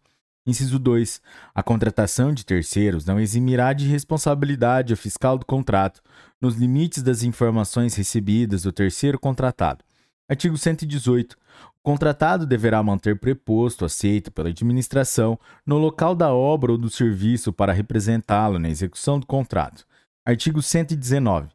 Inciso 0.46 0.78
2. 0.78 1.20
A 1.54 1.62
contratação 1.62 2.32
de 2.32 2.44
terceiros 2.44 3.04
não 3.04 3.20
eximirá 3.20 3.72
de 3.72 3.86
responsabilidade 3.86 4.92
o 4.92 4.96
fiscal 4.96 5.36
do 5.36 5.44
contrato, 5.44 6.00
nos 6.40 6.56
limites 6.56 7.02
das 7.02 7.22
informações 7.22 7.94
recebidas 7.94 8.62
do 8.62 8.72
terceiro 8.72 9.18
contratado. 9.18 9.84
Artigo 10.28 10.56
118. 10.56 11.36
O 11.80 11.82
contratado 11.82 12.46
deverá 12.46 12.82
manter 12.82 13.18
preposto 13.18 13.84
aceito 13.84 14.30
pela 14.30 14.48
administração 14.48 15.38
no 15.66 15.76
local 15.76 16.14
da 16.14 16.32
obra 16.32 16.72
ou 16.72 16.78
do 16.78 16.88
serviço 16.88 17.52
para 17.52 17.72
representá-lo 17.72 18.58
na 18.58 18.68
execução 18.68 19.18
do 19.18 19.26
contrato. 19.26 19.84
Artigo 20.24 20.62
119. 20.62 21.48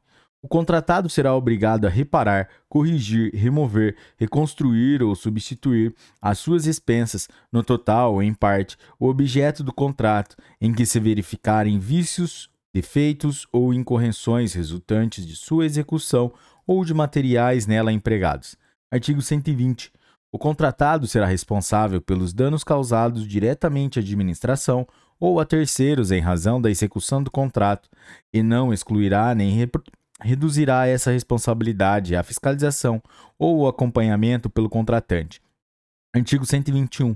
O 0.46 0.48
contratado 0.48 1.10
será 1.10 1.34
obrigado 1.34 1.88
a 1.88 1.90
reparar, 1.90 2.50
corrigir, 2.70 3.32
remover, 3.34 3.96
reconstruir 4.16 5.02
ou 5.02 5.16
substituir, 5.16 5.92
às 6.22 6.38
suas 6.38 6.68
expensas, 6.68 7.28
no 7.52 7.64
total 7.64 8.14
ou 8.14 8.22
em 8.22 8.32
parte, 8.32 8.78
o 9.00 9.08
objeto 9.08 9.64
do 9.64 9.74
contrato 9.74 10.36
em 10.62 10.72
que 10.72 10.86
se 10.86 11.00
verificarem 11.00 11.80
vícios, 11.80 12.48
defeitos 12.72 13.48
ou 13.52 13.74
incorreções 13.74 14.54
resultantes 14.54 15.26
de 15.26 15.36
sua 15.36 15.66
execução 15.66 16.32
ou 16.68 16.86
de 16.86 16.94
materiais 16.94 17.66
nela 17.66 17.92
empregados. 17.92 18.56
Artigo 18.92 19.24
120. 19.24 19.92
O 20.32 20.38
contratado 20.38 21.08
será 21.08 21.26
responsável 21.26 22.00
pelos 22.00 22.34
danos 22.34 22.64
causados 22.64 23.28
diretamente 23.28 23.98
à 23.98 24.02
administração 24.04 24.88
ou 25.20 25.40
a 25.40 25.46
terceiros 25.46 26.12
em 26.12 26.22
razão 26.22 26.62
da 26.62 26.70
execução 26.70 27.24
do 27.24 27.32
contrato 27.32 27.90
e 28.32 28.44
não 28.44 28.72
excluirá 28.72 29.34
nem 29.34 29.50
reduzirá 30.22 30.88
essa 30.88 31.12
responsabilidade 31.12 32.16
à 32.16 32.24
fiscalização 32.24 33.02
ou 33.38 33.60
o 33.60 33.68
acompanhamento 33.68 34.50
pelo 34.50 34.70
contratante. 34.70 35.42
Artigo 36.16 36.46
121. 36.46 37.16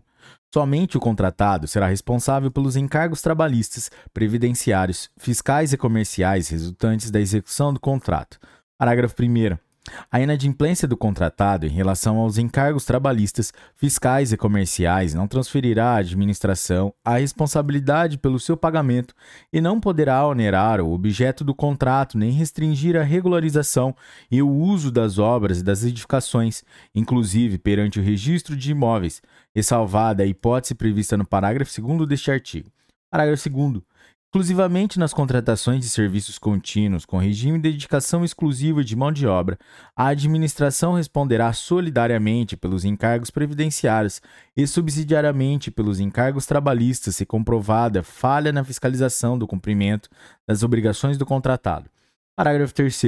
Somente 0.53 0.97
o 0.97 0.99
contratado 0.99 1.67
será 1.67 1.87
responsável 1.87 2.51
pelos 2.51 2.75
encargos 2.75 3.21
trabalhistas, 3.21 3.89
previdenciários, 4.13 5.09
fiscais 5.17 5.71
e 5.71 5.77
comerciais 5.77 6.49
resultantes 6.49 7.11
da 7.11 7.21
execução 7.21 7.73
do 7.73 7.79
contrato. 7.79 8.39
Parágrafo 8.77 9.15
1. 9.21 9.68
A 10.11 10.19
inadimplência 10.19 10.87
do 10.87 10.97
contratado 10.97 11.65
em 11.65 11.69
relação 11.69 12.17
aos 12.17 12.37
encargos 12.37 12.85
trabalhistas, 12.85 13.51
fiscais 13.75 14.31
e 14.31 14.37
comerciais 14.37 15.13
não 15.13 15.27
transferirá 15.27 15.91
à 15.91 15.97
administração 15.97 16.93
a 17.03 17.17
responsabilidade 17.17 18.17
pelo 18.17 18.39
seu 18.39 18.55
pagamento 18.55 19.13
e 19.51 19.61
não 19.61 19.79
poderá 19.79 20.25
onerar 20.25 20.81
o 20.81 20.93
objeto 20.93 21.43
do 21.43 21.53
contrato 21.53 22.17
nem 22.17 22.31
restringir 22.31 22.95
a 22.95 23.03
regularização 23.03 23.95
e 24.29 24.41
o 24.41 24.49
uso 24.49 24.91
das 24.91 25.17
obras 25.17 25.59
e 25.59 25.63
das 25.63 25.83
edificações, 25.83 26.63
inclusive 26.93 27.57
perante 27.57 27.99
o 27.99 28.03
registro 28.03 28.55
de 28.55 28.71
imóveis, 28.71 29.21
ressalvada 29.55 30.23
a 30.23 30.25
hipótese 30.25 30.75
prevista 30.75 31.17
no 31.17 31.25
parágrafo 31.25 31.81
2 31.81 32.07
deste 32.07 32.31
artigo. 32.31 32.71
Parágrafo 33.11 33.49
2 33.49 33.88
exclusivamente 34.29 34.99
nas 34.99 35.11
contratações 35.11 35.79
de 35.79 35.89
serviços 35.89 36.37
contínuos 36.37 37.03
com 37.03 37.17
regime 37.17 37.57
de 37.57 37.71
dedicação 37.71 38.23
exclusiva 38.23 38.83
de 38.83 38.95
mão 38.95 39.11
de 39.11 39.25
obra, 39.25 39.57
a 39.95 40.05
administração 40.09 40.93
responderá 40.93 41.51
solidariamente 41.51 42.55
pelos 42.55 42.85
encargos 42.85 43.31
previdenciários 43.31 44.21
e 44.55 44.67
subsidiariamente 44.67 45.71
pelos 45.71 45.99
encargos 45.99 46.45
trabalhistas 46.45 47.15
se 47.15 47.25
comprovada 47.25 48.03
falha 48.03 48.51
na 48.51 48.63
fiscalização 48.63 49.35
do 49.35 49.47
cumprimento 49.47 50.07
das 50.47 50.61
obrigações 50.61 51.17
do 51.17 51.25
contratado. 51.25 51.89
Parágrafo 52.39 52.73
3. 52.73 53.01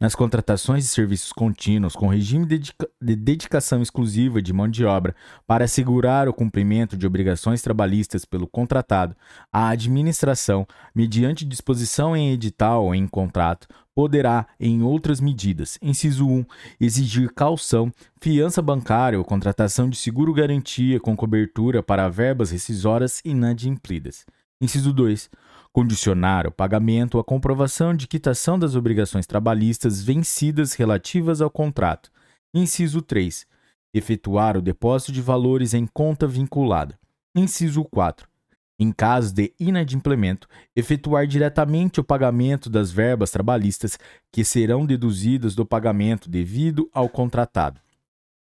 Nas 0.00 0.14
contratações 0.14 0.84
de 0.84 0.88
serviços 0.88 1.30
contínuos 1.30 1.94
com 1.94 2.06
regime 2.06 2.46
de 2.46 2.72
dedicação 2.98 3.82
exclusiva 3.82 4.40
de 4.40 4.50
mão 4.50 4.66
de 4.66 4.82
obra 4.82 5.14
para 5.46 5.66
assegurar 5.66 6.26
o 6.26 6.32
cumprimento 6.32 6.96
de 6.96 7.06
obrigações 7.06 7.60
trabalhistas 7.60 8.24
pelo 8.24 8.46
contratado, 8.46 9.14
a 9.52 9.68
administração, 9.68 10.66
mediante 10.94 11.44
disposição 11.44 12.16
em 12.16 12.32
edital 12.32 12.86
ou 12.86 12.94
em 12.94 13.06
contrato, 13.06 13.68
poderá, 13.94 14.46
em 14.58 14.82
outras 14.82 15.20
medidas, 15.20 15.78
inciso 15.82 16.26
1, 16.26 16.42
exigir 16.80 17.30
calção, 17.34 17.92
fiança 18.22 18.62
bancária 18.62 19.18
ou 19.18 19.24
contratação 19.26 19.86
de 19.86 19.98
seguro-garantia 19.98 20.98
com 20.98 21.14
cobertura 21.14 21.82
para 21.82 22.08
verbas 22.08 22.50
rescisórias 22.50 23.20
inadimplidas. 23.22 24.24
Inciso 24.62 24.92
2 24.92 25.28
condicionar 25.72 26.46
o 26.46 26.52
pagamento 26.52 27.18
à 27.18 27.24
comprovação 27.24 27.96
de 27.96 28.06
quitação 28.06 28.58
das 28.58 28.76
obrigações 28.76 29.26
trabalhistas 29.26 30.02
vencidas 30.02 30.74
relativas 30.74 31.40
ao 31.40 31.50
contrato. 31.50 32.12
Inciso 32.54 33.00
3. 33.00 33.46
Efetuar 33.94 34.56
o 34.56 34.62
depósito 34.62 35.10
de 35.12 35.22
valores 35.22 35.72
em 35.74 35.86
conta 35.86 36.26
vinculada. 36.26 36.98
Inciso 37.34 37.84
4. 37.84 38.28
Em 38.78 38.92
caso 38.92 39.34
de 39.34 39.54
inadimplemento, 39.58 40.46
efetuar 40.76 41.26
diretamente 41.26 42.00
o 42.00 42.04
pagamento 42.04 42.68
das 42.68 42.90
verbas 42.90 43.30
trabalhistas 43.30 43.98
que 44.30 44.44
serão 44.44 44.84
deduzidas 44.84 45.54
do 45.54 45.64
pagamento 45.64 46.28
devido 46.28 46.88
ao 46.92 47.08
contratado. 47.08 47.80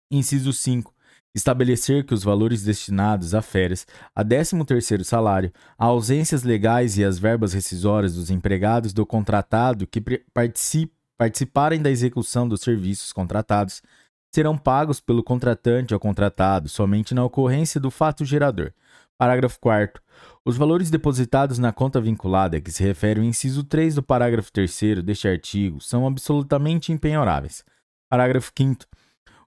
Inciso 0.09 0.53
5 0.53 0.93
estabelecer 1.35 2.05
que 2.05 2.13
os 2.13 2.23
valores 2.23 2.63
destinados 2.63 3.33
a 3.33 3.41
férias, 3.41 3.85
a 4.15 4.23
13º 4.23 5.03
salário, 5.03 5.51
a 5.77 5.85
ausências 5.85 6.43
legais 6.43 6.97
e 6.97 7.03
as 7.03 7.19
verbas 7.19 7.53
rescisórias 7.53 8.15
dos 8.15 8.29
empregados 8.29 8.93
do 8.93 9.05
contratado 9.05 9.87
que 9.87 10.01
participarem 11.17 11.81
da 11.81 11.89
execução 11.89 12.47
dos 12.47 12.61
serviços 12.61 13.13
contratados 13.13 13.81
serão 14.33 14.57
pagos 14.57 14.99
pelo 14.99 15.23
contratante 15.23 15.93
ao 15.93 15.99
contratado 15.99 16.69
somente 16.69 17.13
na 17.13 17.23
ocorrência 17.23 17.79
do 17.79 17.89
fato 17.89 18.23
gerador. 18.23 18.71
Parágrafo 19.17 19.59
4 19.59 20.01
Os 20.45 20.55
valores 20.55 20.89
depositados 20.89 21.57
na 21.57 21.73
conta 21.73 21.99
vinculada, 21.99 22.61
que 22.61 22.71
se 22.71 22.83
refere 22.83 23.19
ao 23.19 23.25
inciso 23.25 23.63
3 23.63 23.95
do 23.95 24.03
parágrafo 24.03 24.51
3 24.51 25.03
deste 25.03 25.27
artigo, 25.27 25.81
são 25.81 26.07
absolutamente 26.07 26.91
impenhoráveis. 26.91 27.63
Parágrafo 28.09 28.51
5 28.57 28.85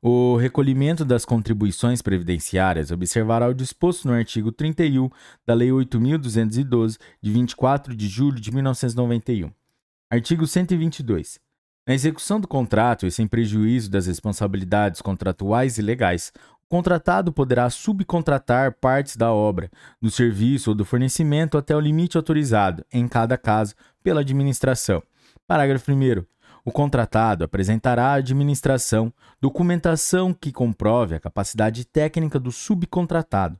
o 0.04 0.36
recolhimento 0.36 1.04
das 1.04 1.24
contribuições 1.24 2.02
previdenciárias 2.02 2.90
observará 2.90 3.48
o 3.48 3.54
disposto 3.54 4.08
no 4.08 4.14
artigo 4.14 4.50
31 4.50 5.08
da 5.46 5.54
Lei 5.54 5.68
8.212, 5.68 6.98
de 7.22 7.30
24 7.30 7.94
de 7.94 8.08
julho 8.08 8.40
de 8.40 8.52
1991. 8.52 9.52
Artigo 10.10 10.44
122. 10.44 11.38
Na 11.86 11.94
execução 11.94 12.40
do 12.40 12.48
contrato 12.48 13.06
e 13.06 13.12
sem 13.12 13.28
prejuízo 13.28 13.88
das 13.88 14.08
responsabilidades 14.08 15.00
contratuais 15.00 15.78
e 15.78 15.82
legais, 15.82 16.32
o 16.64 16.68
contratado 16.68 17.32
poderá 17.32 17.70
subcontratar 17.70 18.76
partes 18.80 19.16
da 19.16 19.32
obra, 19.32 19.70
do 20.00 20.10
serviço 20.10 20.70
ou 20.70 20.74
do 20.74 20.84
fornecimento 20.84 21.56
até 21.56 21.76
o 21.76 21.80
limite 21.80 22.16
autorizado, 22.16 22.84
em 22.92 23.06
cada 23.06 23.38
caso, 23.38 23.76
pela 24.02 24.22
administração. 24.22 25.00
Parágrafo 25.46 25.92
1. 25.92 26.24
O 26.64 26.70
contratado 26.70 27.44
apresentará 27.44 28.10
à 28.10 28.14
administração 28.14 29.12
documentação 29.40 30.32
que 30.32 30.52
comprove 30.52 31.16
a 31.16 31.20
capacidade 31.20 31.84
técnica 31.84 32.38
do 32.38 32.52
subcontratado, 32.52 33.58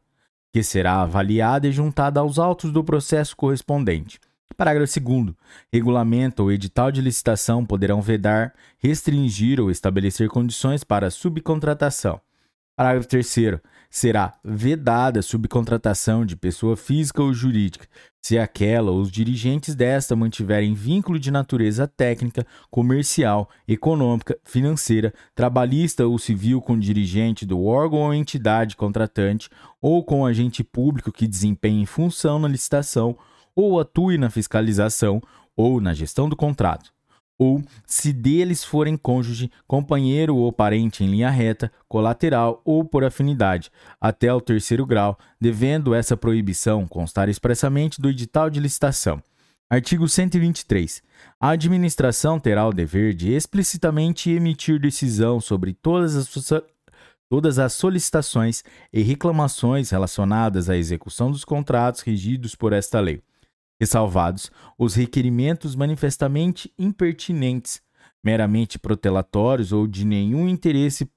que 0.52 0.62
será 0.62 1.00
avaliada 1.00 1.66
e 1.66 1.72
juntada 1.72 2.20
aos 2.20 2.38
autos 2.38 2.70
do 2.70 2.84
processo 2.84 3.36
correspondente. 3.36 4.20
Parágrafo 4.56 5.00
2. 5.00 5.34
Regulamento 5.72 6.44
ou 6.44 6.52
edital 6.52 6.92
de 6.92 7.00
licitação 7.00 7.66
poderão 7.66 8.00
vedar, 8.00 8.54
restringir 8.78 9.58
ou 9.58 9.70
estabelecer 9.70 10.28
condições 10.28 10.84
para 10.84 11.08
a 11.08 11.10
subcontratação. 11.10 12.20
Parágrafo 12.76 13.08
3 13.08 13.60
será 13.92 14.32
vedada 14.42 15.20
a 15.20 15.22
subcontratação 15.22 16.24
de 16.24 16.34
pessoa 16.34 16.78
física 16.78 17.22
ou 17.22 17.34
jurídica, 17.34 17.86
se 18.22 18.38
aquela 18.38 18.90
ou 18.90 19.02
os 19.02 19.10
dirigentes 19.10 19.74
desta 19.74 20.16
mantiverem 20.16 20.72
vínculo 20.72 21.18
de 21.18 21.30
natureza 21.30 21.86
técnica, 21.86 22.46
comercial, 22.70 23.50
econômica, 23.68 24.38
financeira, 24.44 25.12
trabalhista 25.34 26.06
ou 26.06 26.18
civil 26.18 26.62
com 26.62 26.78
dirigente 26.78 27.44
do 27.44 27.62
órgão 27.62 27.98
ou 28.00 28.14
entidade 28.14 28.76
contratante 28.76 29.50
ou 29.78 30.02
com 30.02 30.24
agente 30.24 30.64
público 30.64 31.12
que 31.12 31.26
desempenhe 31.26 31.84
função 31.84 32.38
na 32.38 32.48
licitação 32.48 33.14
ou 33.54 33.78
atue 33.78 34.16
na 34.16 34.30
fiscalização 34.30 35.20
ou 35.54 35.82
na 35.82 35.92
gestão 35.92 36.30
do 36.30 36.36
contrato 36.36 36.91
ou 37.42 37.60
se 37.84 38.12
deles 38.12 38.62
forem 38.62 38.96
cônjuge, 38.96 39.50
companheiro 39.66 40.36
ou 40.36 40.52
parente 40.52 41.02
em 41.02 41.08
linha 41.08 41.28
reta, 41.28 41.72
colateral 41.88 42.62
ou 42.64 42.84
por 42.84 43.02
afinidade, 43.02 43.68
até 44.00 44.32
o 44.32 44.40
terceiro 44.40 44.86
grau, 44.86 45.18
devendo 45.40 45.92
essa 45.92 46.16
proibição 46.16 46.86
constar 46.86 47.28
expressamente 47.28 48.00
do 48.00 48.08
edital 48.08 48.48
de 48.48 48.60
licitação. 48.60 49.20
Artigo 49.68 50.06
123. 50.06 51.02
A 51.40 51.50
administração 51.50 52.38
terá 52.38 52.64
o 52.68 52.72
dever 52.72 53.12
de 53.12 53.32
explicitamente 53.32 54.30
emitir 54.30 54.78
decisão 54.78 55.40
sobre 55.40 55.72
todas 55.72 56.14
as, 56.14 56.28
todas 57.28 57.58
as 57.58 57.72
solicitações 57.72 58.62
e 58.92 59.02
reclamações 59.02 59.90
relacionadas 59.90 60.70
à 60.70 60.76
execução 60.76 61.28
dos 61.28 61.44
contratos 61.44 62.02
regidos 62.02 62.54
por 62.54 62.72
esta 62.72 63.00
lei 63.00 63.20
ressalvados 63.82 64.48
os 64.78 64.94
requerimentos 64.94 65.74
manifestamente 65.74 66.72
impertinentes, 66.78 67.82
meramente 68.22 68.78
protelatórios 68.78 69.72
ou 69.72 69.88
de 69.88 70.04
nenhum 70.04 70.48
interesse 70.48 71.10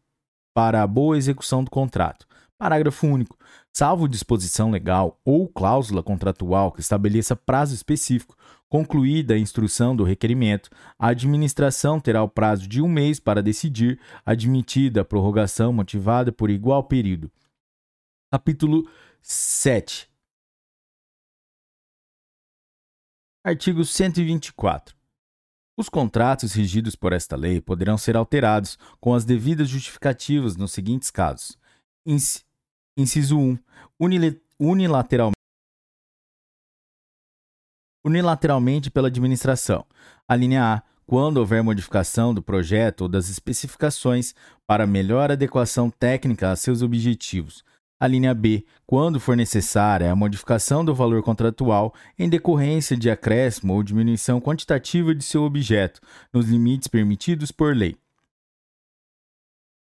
para 0.52 0.82
a 0.82 0.88
boa 0.88 1.16
execução 1.16 1.64
do 1.64 1.70
contrato. 1.70 2.26
Parágrafo 2.58 3.06
único. 3.06 3.38
Salvo 3.72 4.08
disposição 4.08 4.72
legal 4.72 5.20
ou 5.24 5.48
cláusula 5.48 6.02
contratual 6.02 6.72
que 6.72 6.80
estabeleça 6.82 7.36
prazo 7.36 7.76
específico, 7.76 8.36
concluída 8.68 9.36
a 9.36 9.38
instrução 9.38 9.96
do 9.96 10.04
requerimento, 10.04 10.72
a 10.98 11.10
administração 11.10 12.00
terá 12.00 12.24
o 12.24 12.30
prazo 12.30 12.68
de 12.68 12.82
um 12.82 12.88
mês 12.88 13.20
para 13.20 13.44
decidir, 13.44 14.00
admitida 14.26 15.02
a 15.02 15.06
prorrogação 15.06 15.72
motivada 15.72 16.32
por 16.32 16.50
igual 16.50 16.84
período. 16.86 17.32
Capítulo 18.32 18.90
7. 19.22 20.15
Artigo 23.48 23.86
124. 23.86 24.96
Os 25.78 25.88
contratos 25.88 26.54
regidos 26.54 26.96
por 26.96 27.14
esta 27.14 27.36
lei 27.36 27.62
poderão 27.62 27.96
ser 27.96 28.18
alterados 28.18 28.76
com 29.00 29.14
as 29.14 29.24
devidas 29.24 29.70
justificativas 29.70 30.56
nos 30.56 30.72
seguintes 30.72 31.12
casos: 31.12 31.56
Inciso 32.98 33.38
1. 33.38 33.60
Unilateralmente 34.60 35.36
unilateralmente 38.04 38.90
pela 38.90 39.10
administração. 39.10 39.86
A 40.28 40.36
linha 40.36 40.78
A, 40.78 40.84
quando 41.06 41.38
houver 41.38 41.62
modificação 41.62 42.34
do 42.34 42.42
projeto 42.42 43.02
ou 43.02 43.08
das 43.08 43.30
especificações 43.30 44.34
para 44.66 44.88
melhor 44.88 45.30
adequação 45.30 45.92
técnica 45.92 46.50
a 46.50 46.56
seus 46.56 46.82
objetivos. 46.82 47.64
A 47.98 48.08
linha 48.08 48.34
B, 48.34 48.66
quando 48.86 49.20
for 49.20 49.38
necessária 49.38 50.12
a 50.12 50.16
modificação 50.16 50.84
do 50.84 50.94
valor 50.94 51.24
contratual 51.24 51.94
em 52.20 52.28
decorrência 52.28 52.98
de 52.98 53.10
acréscimo 53.10 53.74
ou 53.74 53.82
diminuição 53.82 54.42
quantitativa 54.42 55.16
de 55.16 55.24
seu 55.24 55.44
objeto, 55.44 56.02
nos 56.34 56.48
limites 56.48 56.90
permitidos 56.90 57.52
por 57.52 57.76
lei. 57.76 57.96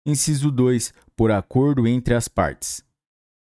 Inciso 0.05 0.51
2. 0.51 0.93
Por 1.15 1.31
acordo 1.31 1.87
entre 1.87 2.15
as 2.15 2.27
partes. 2.27 2.85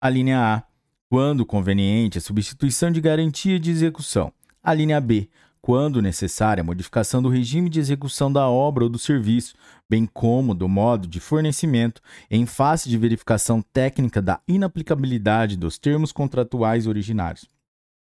A 0.00 0.08
linha 0.08 0.38
A, 0.38 0.62
quando 1.08 1.44
conveniente 1.44 2.18
a 2.18 2.20
substituição 2.20 2.92
de 2.92 3.00
garantia 3.00 3.58
de 3.58 3.72
execução. 3.72 4.32
A 4.62 4.72
linha 4.72 5.00
B, 5.00 5.28
quando 5.64 6.02
necessária, 6.02 6.60
a 6.60 6.64
modificação 6.64 7.22
do 7.22 7.30
regime 7.30 7.70
de 7.70 7.80
execução 7.80 8.30
da 8.30 8.46
obra 8.46 8.84
ou 8.84 8.90
do 8.90 8.98
serviço, 8.98 9.54
bem 9.88 10.04
como 10.04 10.54
do 10.54 10.68
modo 10.68 11.08
de 11.08 11.18
fornecimento, 11.20 12.02
em 12.30 12.44
face 12.44 12.86
de 12.86 12.98
verificação 12.98 13.62
técnica 13.62 14.20
da 14.20 14.42
inaplicabilidade 14.46 15.56
dos 15.56 15.78
termos 15.78 16.12
contratuais 16.12 16.86
originários. 16.86 17.48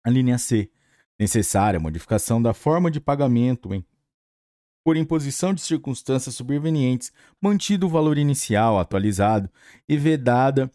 A 0.04 0.10
linha 0.10 0.40
C. 0.40 0.72
Necessária 1.20 1.78
a 1.78 1.80
modificação 1.80 2.42
da 2.42 2.52
forma 2.52 2.90
de 2.90 3.00
pagamento 3.00 3.76
em 3.76 3.86
por 4.84 4.98
imposição 4.98 5.54
de 5.54 5.62
circunstâncias 5.62 6.34
supervenientes, 6.34 7.14
mantido 7.40 7.86
o 7.86 7.90
valor 7.90 8.18
inicial 8.18 8.80
atualizado 8.80 9.52
e 9.88 9.98
vedada 9.98 10.72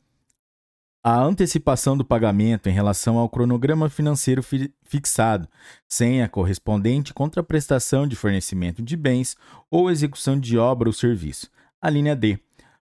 a 1.02 1.18
antecipação 1.22 1.96
do 1.96 2.04
pagamento 2.04 2.68
em 2.68 2.72
relação 2.72 3.16
ao 3.16 3.28
cronograma 3.28 3.88
financeiro 3.88 4.42
fi 4.42 4.72
fixado, 4.84 5.48
sem 5.88 6.22
a 6.22 6.28
correspondente 6.28 7.14
contraprestação 7.14 8.06
de 8.06 8.16
fornecimento 8.16 8.82
de 8.82 8.96
bens 8.96 9.36
ou 9.70 9.90
execução 9.90 10.38
de 10.38 10.58
obra 10.58 10.88
ou 10.88 10.92
serviço. 10.92 11.48
A 11.80 11.88
linha 11.88 12.14
D. 12.14 12.38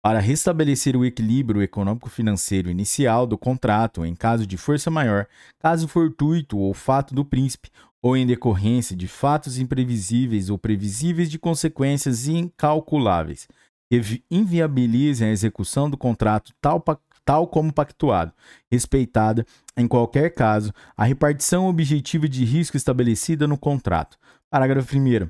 Para 0.01 0.19
restabelecer 0.19 0.95
o 0.95 1.03
equilíbrio 1.03 1.61
econômico-financeiro 1.61 2.69
inicial 2.69 3.27
do 3.27 3.37
contrato 3.37 4.05
em 4.05 4.15
caso 4.15 4.47
de 4.47 4.55
força 4.55 4.89
maior, 4.89 5.27
caso 5.59 5.89
fortuito 5.89 6.57
ou 6.57 6.73
fato 6.73 7.13
do 7.13 7.25
príncipe, 7.25 7.69
ou 8.01 8.15
em 8.15 8.25
decorrência 8.25 8.95
de 8.95 9.09
fatos 9.09 9.59
imprevisíveis 9.59 10.49
ou 10.49 10.57
previsíveis 10.57 11.29
de 11.29 11.37
consequências 11.37 12.27
incalculáveis, 12.29 13.45
que 13.91 14.23
inviabilizem 14.31 15.27
a 15.27 15.31
execução 15.31 15.89
do 15.89 15.97
contrato 15.97 16.53
tal 16.61 16.79
tal 17.29 17.45
como 17.45 17.71
pactuado, 17.71 18.33
respeitada, 18.71 19.45
em 19.77 19.87
qualquer 19.87 20.31
caso, 20.31 20.73
a 20.97 21.03
repartição 21.03 21.67
objetiva 21.67 22.27
de 22.27 22.43
risco 22.43 22.75
estabelecida 22.75 23.47
no 23.47 23.55
contrato. 23.55 24.17
Parágrafo 24.49 24.97
1. 24.97 25.29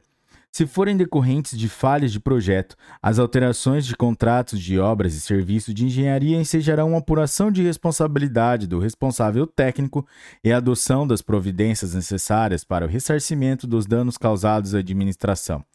Se 0.49 0.65
forem 0.65 0.95
decorrentes 0.95 1.59
de 1.59 1.67
falhas 1.67 2.13
de 2.13 2.19
projeto, 2.21 2.77
as 3.01 3.19
alterações 3.19 3.85
de 3.85 3.97
contratos 3.97 4.61
de 4.61 4.79
obras 4.79 5.13
e 5.13 5.19
serviços 5.19 5.73
de 5.73 5.87
engenharia 5.87 6.39
ensejarão 6.39 6.91
uma 6.91 6.99
apuração 6.99 7.51
de 7.51 7.63
responsabilidade 7.63 8.65
do 8.65 8.79
responsável 8.79 9.45
técnico 9.45 10.07
e 10.41 10.53
a 10.53 10.57
adoção 10.57 11.05
das 11.05 11.21
providências 11.21 11.93
necessárias 11.93 12.63
para 12.63 12.85
o 12.85 12.89
ressarcimento 12.89 13.67
dos 13.67 13.85
danos 13.85 14.17
causados 14.17 14.73
à 14.73 14.79
administração. 14.79 15.65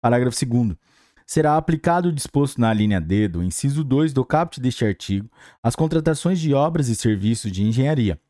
Parágrafo 0.00 0.46
2 0.46 0.78
será 1.26 1.56
aplicado 1.56 2.08
o 2.08 2.12
disposto 2.12 2.60
na 2.60 2.72
linha 2.72 3.00
D 3.00 3.28
do 3.28 3.42
inciso 3.42 3.82
2 3.82 4.12
do 4.12 4.24
caput 4.24 4.60
deste 4.60 4.84
artigo 4.84 5.30
às 5.62 5.74
contratações 5.74 6.40
de 6.40 6.52
obras 6.52 6.88
e 6.88 6.94
serviços 6.94 7.50
de 7.50 7.62
engenharia, 7.62 8.20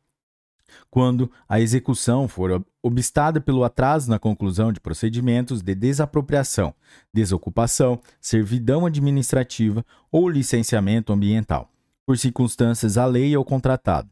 quando 0.89 1.31
a 1.47 1.59
execução 1.59 2.27
for 2.27 2.65
obstada 2.81 3.41
pelo 3.41 3.63
atraso 3.63 4.09
na 4.09 4.19
conclusão 4.19 4.71
de 4.71 4.79
procedimentos 4.79 5.61
de 5.61 5.75
desapropriação, 5.75 6.73
desocupação, 7.13 7.99
servidão 8.21 8.85
administrativa 8.85 9.85
ou 10.11 10.29
licenciamento 10.29 11.11
ambiental, 11.11 11.69
por 12.05 12.17
circunstâncias 12.17 12.97
à 12.97 13.05
lei 13.05 13.35
ou 13.35 13.43
contratado. 13.43 14.09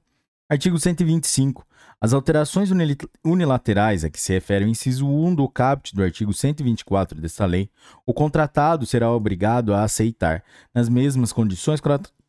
Artigo 0.49 0.77
125. 0.77 1.65
As 2.03 2.11
alterações 2.11 2.69
unilaterais 3.23 4.03
a 4.03 4.09
que 4.09 4.19
se 4.19 4.33
refere 4.33 4.65
o 4.65 4.67
inciso 4.67 5.07
1 5.07 5.35
do 5.35 5.47
caput 5.47 5.95
do 5.95 6.03
artigo 6.03 6.33
124 6.33 7.21
desta 7.21 7.45
lei, 7.45 7.69
o 8.05 8.13
contratado 8.13 8.85
será 8.85 9.09
obrigado 9.09 9.73
a 9.73 9.83
aceitar, 9.83 10.43
nas 10.75 10.89
mesmas 10.89 11.31
condições 11.31 11.79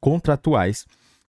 contratuais, 0.01 0.87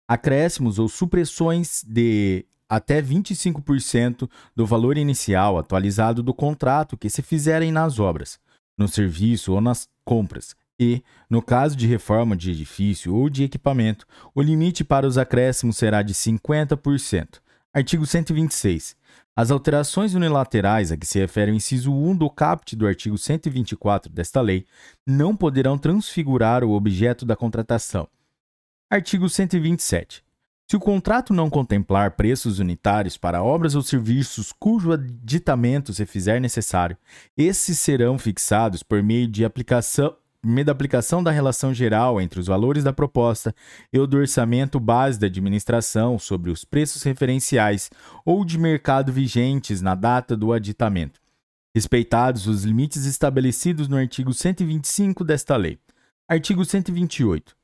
acréscimos 0.07 0.77
ou 0.77 0.87
supressões 0.87 1.83
de 1.87 2.45
até 2.69 3.01
25% 3.01 4.29
do 4.55 4.63
valor 4.63 4.95
inicial 4.95 5.57
atualizado 5.57 6.21
do 6.21 6.31
contrato 6.31 6.95
que 6.95 7.09
se 7.09 7.23
fizerem 7.23 7.71
nas 7.71 7.97
obras, 7.97 8.37
no 8.77 8.87
serviço 8.87 9.53
ou 9.53 9.59
nas 9.59 9.89
compras, 10.03 10.55
e, 10.79 11.01
no 11.27 11.41
caso 11.41 11.75
de 11.75 11.87
reforma 11.87 12.35
de 12.35 12.51
edifício 12.51 13.15
ou 13.15 13.27
de 13.27 13.43
equipamento, 13.43 14.05
o 14.35 14.41
limite 14.43 14.83
para 14.83 15.07
os 15.07 15.17
acréscimos 15.17 15.77
será 15.77 16.03
de 16.03 16.13
50%. 16.13 17.43
Artigo 17.75 18.05
126. 18.05 18.95
As 19.35 19.51
alterações 19.51 20.13
unilaterais 20.15 20.93
a 20.93 20.97
que 20.97 21.05
se 21.05 21.19
refere 21.19 21.51
o 21.51 21.53
inciso 21.53 21.91
1 21.91 22.15
do 22.15 22.29
caput 22.29 22.73
do 22.73 22.87
artigo 22.87 23.17
124 23.17 24.09
desta 24.09 24.39
lei 24.39 24.65
não 25.05 25.35
poderão 25.35 25.77
transfigurar 25.77 26.63
o 26.63 26.71
objeto 26.71 27.25
da 27.25 27.35
contratação. 27.35 28.07
Artigo 28.89 29.27
127. 29.27 30.23
Se 30.71 30.77
o 30.77 30.79
contrato 30.79 31.33
não 31.33 31.49
contemplar 31.49 32.11
preços 32.11 32.59
unitários 32.59 33.17
para 33.17 33.43
obras 33.43 33.75
ou 33.75 33.81
serviços 33.81 34.53
cujo 34.57 34.93
aditamento 34.93 35.93
se 35.93 36.05
fizer 36.05 36.39
necessário, 36.39 36.97
esses 37.35 37.77
serão 37.77 38.17
fixados 38.17 38.83
por 38.83 39.03
meio 39.03 39.27
de 39.27 39.43
aplicação 39.43 40.15
da 40.63 40.71
aplicação 40.71 41.23
da 41.23 41.31
relação 41.31 41.73
geral 41.73 42.21
entre 42.21 42.39
os 42.39 42.47
valores 42.47 42.83
da 42.83 42.93
proposta 42.93 43.53
e 43.91 43.97
o 43.97 44.05
do 44.05 44.17
orçamento 44.17 44.79
base 44.79 45.19
da 45.19 45.27
administração 45.27 46.19
sobre 46.19 46.51
os 46.51 46.63
preços 46.63 47.01
referenciais 47.03 47.89
ou 48.23 48.45
de 48.45 48.57
mercado 48.57 49.11
vigentes 49.11 49.81
na 49.81 49.95
data 49.95 50.35
do 50.37 50.53
aditamento, 50.53 51.19
respeitados 51.73 52.47
os 52.47 52.63
limites 52.63 53.05
estabelecidos 53.05 53.87
no 53.87 53.97
artigo 53.97 54.33
125 54.33 55.23
desta 55.23 55.55
lei. 55.55 55.79
Artigo 56.27 56.63
128. 56.63 57.54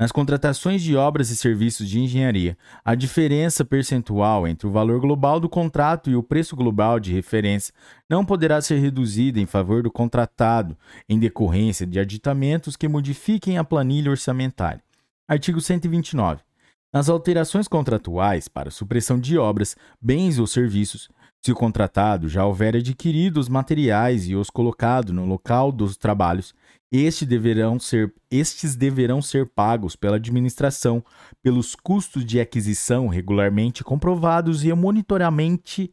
Nas 0.00 0.10
contratações 0.10 0.80
de 0.82 0.96
obras 0.96 1.28
e 1.28 1.36
serviços 1.36 1.86
de 1.86 2.00
engenharia, 2.00 2.56
a 2.82 2.94
diferença 2.94 3.66
percentual 3.66 4.48
entre 4.48 4.66
o 4.66 4.70
valor 4.70 4.98
global 4.98 5.38
do 5.38 5.46
contrato 5.46 6.08
e 6.08 6.16
o 6.16 6.22
preço 6.22 6.56
global 6.56 6.98
de 6.98 7.12
referência 7.12 7.74
não 8.08 8.24
poderá 8.24 8.62
ser 8.62 8.78
reduzida 8.78 9.38
em 9.38 9.44
favor 9.44 9.82
do 9.82 9.90
contratado, 9.90 10.74
em 11.06 11.18
decorrência 11.18 11.86
de 11.86 12.00
aditamentos 12.00 12.76
que 12.76 12.88
modifiquem 12.88 13.58
a 13.58 13.64
planilha 13.64 14.10
orçamentária. 14.10 14.82
Artigo 15.28 15.60
129. 15.60 16.40
Nas 16.90 17.10
alterações 17.10 17.68
contratuais 17.68 18.48
para 18.48 18.70
supressão 18.70 19.20
de 19.20 19.36
obras, 19.36 19.76
bens 20.00 20.38
ou 20.38 20.46
serviços, 20.46 21.10
Se 21.42 21.52
o 21.52 21.54
contratado 21.54 22.28
já 22.28 22.44
houver 22.44 22.76
adquirido 22.76 23.38
os 23.38 23.48
materiais 23.48 24.28
e 24.28 24.34
os 24.34 24.50
colocado 24.50 25.10
no 25.10 25.24
local 25.24 25.72
dos 25.72 25.96
trabalhos, 25.96 26.54
estes 26.92 27.26
deverão 27.26 27.78
ser, 27.78 28.12
estes 28.30 28.74
deverão 28.74 29.22
ser 29.22 29.46
pagos 29.46 29.94
pela 29.94 30.16
administração 30.16 31.04
pelos 31.42 31.74
custos 31.74 32.24
de 32.24 32.40
aquisição 32.40 33.06
regularmente 33.06 33.84
comprovados 33.84 34.64
e 34.64 34.72
monitoramento 34.72 35.88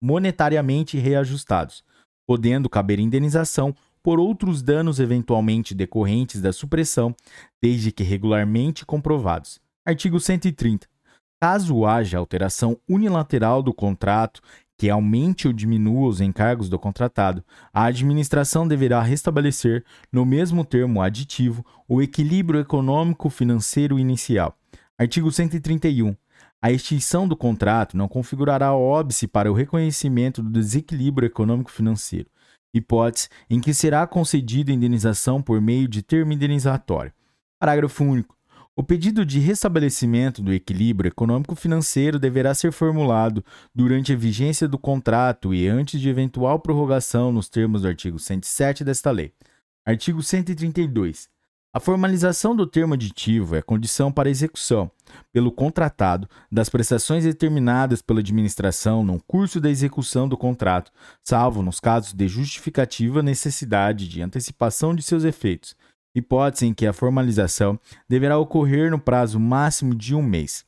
monetariamente 0.00 0.96
reajustados, 0.96 1.84
podendo 2.26 2.68
caber 2.70 3.00
indenização 3.00 3.74
por 4.02 4.20
outros 4.20 4.62
danos 4.62 5.00
eventualmente 5.00 5.74
decorrentes 5.74 6.40
da 6.40 6.52
supressão, 6.52 7.14
desde 7.60 7.90
que 7.90 8.04
regularmente 8.04 8.86
comprovados. 8.86 9.60
Artigo 9.84 10.20
130. 10.20 10.86
Caso 11.42 11.84
haja 11.84 12.18
alteração 12.18 12.78
unilateral 12.88 13.62
do 13.62 13.74
contrato 13.74 14.40
que 14.78 14.88
aumente 14.88 15.48
ou 15.48 15.52
diminua 15.52 16.08
os 16.08 16.20
encargos 16.20 16.68
do 16.68 16.78
contratado, 16.78 17.44
a 17.74 17.84
administração 17.84 18.66
deverá 18.66 19.02
restabelecer, 19.02 19.84
no 20.12 20.24
mesmo 20.24 20.64
termo 20.64 21.02
aditivo, 21.02 21.66
o 21.88 22.00
equilíbrio 22.00 22.60
econômico-financeiro 22.60 23.98
inicial. 23.98 24.56
Artigo 24.96 25.32
131. 25.32 26.14
A 26.62 26.70
extinção 26.70 27.26
do 27.26 27.36
contrato 27.36 27.96
não 27.96 28.06
configurará 28.06 28.72
óbice 28.72 29.26
para 29.26 29.50
o 29.50 29.54
reconhecimento 29.54 30.42
do 30.42 30.50
desequilíbrio 30.50 31.26
econômico-financeiro, 31.26 32.30
hipótese 32.72 33.28
em 33.50 33.60
que 33.60 33.74
será 33.74 34.06
concedida 34.06 34.72
indenização 34.72 35.42
por 35.42 35.60
meio 35.60 35.88
de 35.88 36.02
termo 36.02 36.32
indenizatório. 36.32 37.12
Parágrafo 37.60 38.04
único. 38.04 38.37
O 38.78 38.82
pedido 38.84 39.26
de 39.26 39.40
restabelecimento 39.40 40.40
do 40.40 40.52
equilíbrio 40.52 41.08
econômico-financeiro 41.08 42.16
deverá 42.16 42.54
ser 42.54 42.70
formulado 42.70 43.44
durante 43.74 44.12
a 44.12 44.16
vigência 44.16 44.68
do 44.68 44.78
contrato 44.78 45.52
e 45.52 45.66
antes 45.66 46.00
de 46.00 46.08
eventual 46.08 46.60
prorrogação 46.60 47.32
nos 47.32 47.48
termos 47.48 47.82
do 47.82 47.88
artigo 47.88 48.20
107 48.20 48.84
desta 48.84 49.10
lei. 49.10 49.32
Artigo 49.84 50.22
132. 50.22 51.28
A 51.74 51.80
formalização 51.80 52.54
do 52.54 52.68
termo 52.68 52.94
aditivo 52.94 53.56
é 53.56 53.62
condição 53.62 54.12
para 54.12 54.30
execução, 54.30 54.88
pelo 55.32 55.50
contratado, 55.50 56.28
das 56.50 56.68
prestações 56.68 57.24
determinadas 57.24 58.00
pela 58.00 58.20
administração 58.20 59.02
no 59.02 59.20
curso 59.26 59.60
da 59.60 59.68
execução 59.68 60.28
do 60.28 60.36
contrato, 60.36 60.92
salvo 61.24 61.62
nos 61.64 61.80
casos 61.80 62.12
de 62.12 62.28
justificativa 62.28 63.24
necessidade 63.24 64.08
de 64.08 64.22
antecipação 64.22 64.94
de 64.94 65.02
seus 65.02 65.24
efeitos 65.24 65.74
hipótese 66.18 66.66
em 66.66 66.74
que 66.74 66.86
a 66.86 66.92
formalização 66.92 67.78
deverá 68.08 68.38
ocorrer 68.38 68.90
no 68.90 68.98
prazo 68.98 69.40
máximo 69.40 69.94
de 69.94 70.14
um 70.14 70.22
mês. 70.22 70.64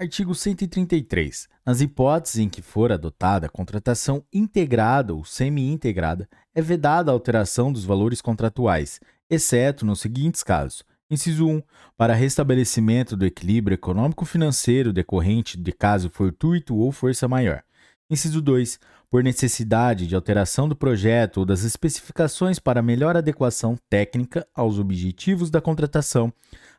Artigo 0.00 0.34
133. 0.34 1.46
Nas 1.66 1.82
hipóteses 1.82 2.38
em 2.38 2.48
que 2.48 2.62
for 2.62 2.90
adotada 2.90 3.46
a 3.46 3.50
contratação 3.50 4.24
integrada 4.32 5.12
ou 5.12 5.24
semi-integrada, 5.24 6.26
é 6.54 6.62
vedada 6.62 7.10
a 7.10 7.14
alteração 7.14 7.70
dos 7.70 7.84
valores 7.84 8.22
contratuais, 8.22 8.98
exceto 9.28 9.84
nos 9.84 10.00
seguintes 10.00 10.42
casos: 10.42 10.82
Inciso 11.10 11.46
1. 11.46 11.62
Para 11.96 12.14
restabelecimento 12.14 13.16
do 13.16 13.26
equilíbrio 13.26 13.74
econômico-financeiro 13.74 14.92
decorrente 14.92 15.58
de 15.58 15.72
caso 15.72 16.08
fortuito 16.08 16.74
ou 16.76 16.90
força 16.90 17.28
maior. 17.28 17.62
Inciso 18.08 18.40
2 18.40 18.80
por 19.10 19.24
necessidade 19.24 20.06
de 20.06 20.14
alteração 20.14 20.68
do 20.68 20.76
projeto 20.76 21.38
ou 21.38 21.44
das 21.44 21.64
especificações 21.64 22.60
para 22.60 22.80
melhor 22.80 23.16
adequação 23.16 23.76
técnica 23.88 24.46
aos 24.54 24.78
objetivos 24.78 25.50
da 25.50 25.60
contratação, 25.60 26.32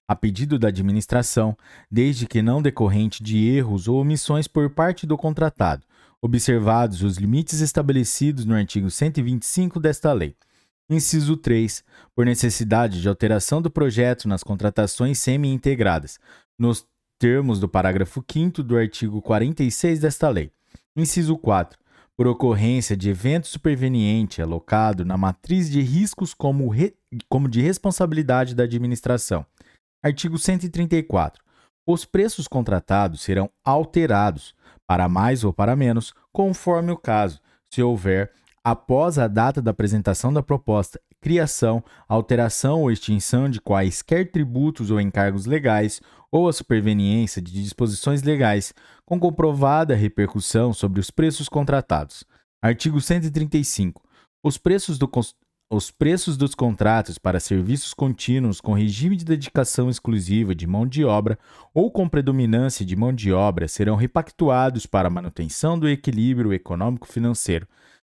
a 0.07 0.15
pedido 0.15 0.57
da 0.57 0.69
administração, 0.69 1.57
desde 1.91 2.25
que 2.25 2.41
não 2.41 2.61
decorrente 2.61 3.21
de 3.21 3.49
erros 3.49 3.89
ou 3.89 3.99
omissões 3.99 4.47
por 4.47 4.69
parte 4.69 5.05
do 5.05 5.17
contratado, 5.17 5.85
observados 6.21 7.03
os 7.03 7.17
limites 7.17 7.59
estabelecidos 7.59 8.45
no 8.45 8.55
artigo 8.55 8.89
125 8.89 9.79
desta 9.79 10.13
lei. 10.13 10.33
Inciso 10.89 11.35
3. 11.35 11.83
Por 12.15 12.25
necessidade 12.25 13.01
de 13.01 13.09
alteração 13.09 13.61
do 13.61 13.69
projeto 13.69 14.27
nas 14.27 14.43
contratações 14.43 15.19
semi-integradas, 15.19 16.19
nos 16.57 16.85
termos 17.19 17.59
do 17.59 17.67
parágrafo 17.67 18.23
5 18.29 18.63
do 18.63 18.77
artigo 18.77 19.21
46 19.21 19.99
desta 19.99 20.29
lei. 20.29 20.51
Inciso 20.95 21.37
4 21.37 21.80
por 22.21 22.27
ocorrência 22.27 22.95
de 22.95 23.09
evento 23.09 23.47
superveniente 23.47 24.43
alocado 24.43 25.03
na 25.03 25.17
matriz 25.17 25.67
de 25.67 25.81
riscos 25.81 26.35
como, 26.35 26.69
re... 26.69 26.95
como 27.27 27.49
de 27.49 27.59
responsabilidade 27.63 28.53
da 28.53 28.61
administração. 28.61 29.43
Artigo 30.05 30.37
134. 30.37 31.43
Os 31.83 32.05
preços 32.05 32.47
contratados 32.47 33.21
serão 33.21 33.49
alterados, 33.65 34.53
para 34.87 35.09
mais 35.09 35.43
ou 35.43 35.51
para 35.51 35.75
menos, 35.75 36.13
conforme 36.31 36.91
o 36.91 36.95
caso, 36.95 37.41
se 37.73 37.81
houver, 37.81 38.31
após 38.63 39.17
a 39.17 39.27
data 39.27 39.59
da 39.59 39.71
apresentação 39.71 40.31
da 40.31 40.43
proposta, 40.43 41.01
criação, 41.21 41.83
alteração 42.09 42.81
ou 42.81 42.91
extinção 42.91 43.47
de 43.47 43.61
quaisquer 43.61 44.31
tributos 44.31 44.89
ou 44.89 44.99
encargos 44.99 45.45
legais 45.45 46.01
ou 46.31 46.49
a 46.49 46.53
superveniência 46.53 47.41
de 47.41 47.51
disposições 47.51 48.23
legais 48.23 48.73
com 49.05 49.19
comprovada 49.19 49.95
repercussão 49.95 50.73
sobre 50.73 50.99
os 50.99 51.11
preços 51.11 51.47
contratados. 51.47 52.23
Artigo 52.61 52.99
135. 52.99 54.01
Os 54.43 54.57
preços, 54.57 54.97
do, 54.97 55.09
os 55.69 55.91
preços 55.91 56.37
dos 56.37 56.55
contratos 56.55 57.17
para 57.17 57.39
serviços 57.39 57.93
contínuos 57.93 58.59
com 58.59 58.73
regime 58.73 59.15
de 59.15 59.23
dedicação 59.23 59.89
exclusiva 59.89 60.55
de 60.55 60.65
mão 60.65 60.87
de 60.87 61.03
obra 61.05 61.37
ou 61.73 61.91
com 61.91 62.09
predominância 62.09 62.85
de 62.85 62.95
mão 62.95 63.13
de 63.13 63.31
obra 63.31 63.67
serão 63.67 63.95
repactuados 63.95 64.85
para 64.85 65.09
manutenção 65.09 65.77
do 65.77 65.87
equilíbrio 65.87 66.53
econômico-financeiro, 66.53 67.67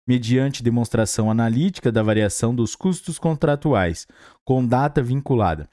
mediante 0.10 0.64
demonstração 0.64 1.30
analítica 1.30 1.92
da 1.92 2.04
variação 2.04 2.56
dos 2.56 2.76
custos 2.76 3.20
contratuais, 3.20 4.08
com 4.44 4.66
data 4.66 5.04
vinculada 5.04 5.70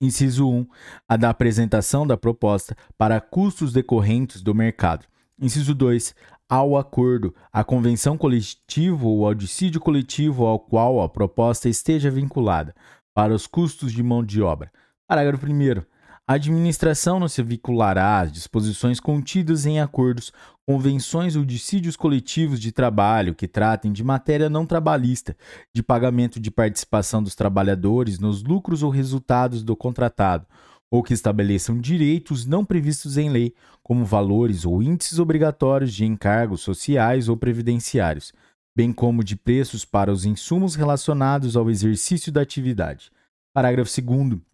Inciso 0.00 0.48
1. 0.48 0.66
A 1.06 1.16
da 1.18 1.28
apresentação 1.28 2.06
da 2.06 2.16
proposta 2.16 2.74
para 2.96 3.20
custos 3.20 3.70
decorrentes 3.70 4.40
do 4.40 4.54
mercado. 4.54 5.04
Inciso 5.38 5.74
2. 5.74 6.14
Ao 6.48 6.76
acordo, 6.78 7.34
a 7.52 7.62
convenção 7.62 8.16
coletiva 8.16 9.06
ou 9.06 9.26
ao 9.26 9.34
dissídio 9.34 9.78
coletivo 9.78 10.46
ao 10.46 10.58
qual 10.58 11.02
a 11.02 11.08
proposta 11.08 11.68
esteja 11.68 12.10
vinculada, 12.10 12.74
para 13.12 13.34
os 13.34 13.46
custos 13.46 13.92
de 13.92 14.02
mão 14.02 14.24
de 14.24 14.40
obra. 14.40 14.72
Parágrafo 15.06 15.46
1. 15.46 15.82
A 16.30 16.34
administração 16.34 17.18
não 17.18 17.26
se 17.26 17.42
vinculará 17.42 18.20
às 18.20 18.30
disposições 18.30 19.00
contidas 19.00 19.66
em 19.66 19.80
acordos, 19.80 20.32
convenções 20.64 21.34
ou 21.34 21.44
dissídios 21.44 21.96
coletivos 21.96 22.60
de 22.60 22.70
trabalho 22.70 23.34
que 23.34 23.48
tratem 23.48 23.92
de 23.92 24.04
matéria 24.04 24.48
não 24.48 24.64
trabalhista, 24.64 25.36
de 25.74 25.82
pagamento 25.82 26.38
de 26.38 26.48
participação 26.48 27.20
dos 27.20 27.34
trabalhadores 27.34 28.20
nos 28.20 28.44
lucros 28.44 28.84
ou 28.84 28.92
resultados 28.92 29.64
do 29.64 29.74
contratado, 29.74 30.46
ou 30.88 31.02
que 31.02 31.12
estabeleçam 31.12 31.80
direitos 31.80 32.46
não 32.46 32.64
previstos 32.64 33.18
em 33.18 33.28
lei, 33.28 33.52
como 33.82 34.04
valores 34.04 34.64
ou 34.64 34.80
índices 34.80 35.18
obrigatórios 35.18 35.92
de 35.92 36.04
encargos 36.04 36.60
sociais 36.60 37.28
ou 37.28 37.36
previdenciários, 37.36 38.32
bem 38.76 38.92
como 38.92 39.24
de 39.24 39.34
preços 39.34 39.84
para 39.84 40.12
os 40.12 40.24
insumos 40.24 40.76
relacionados 40.76 41.56
ao 41.56 41.68
exercício 41.68 42.30
da 42.30 42.40
atividade. 42.40 43.10
Parágrafo 43.52 43.90
2 44.00 44.49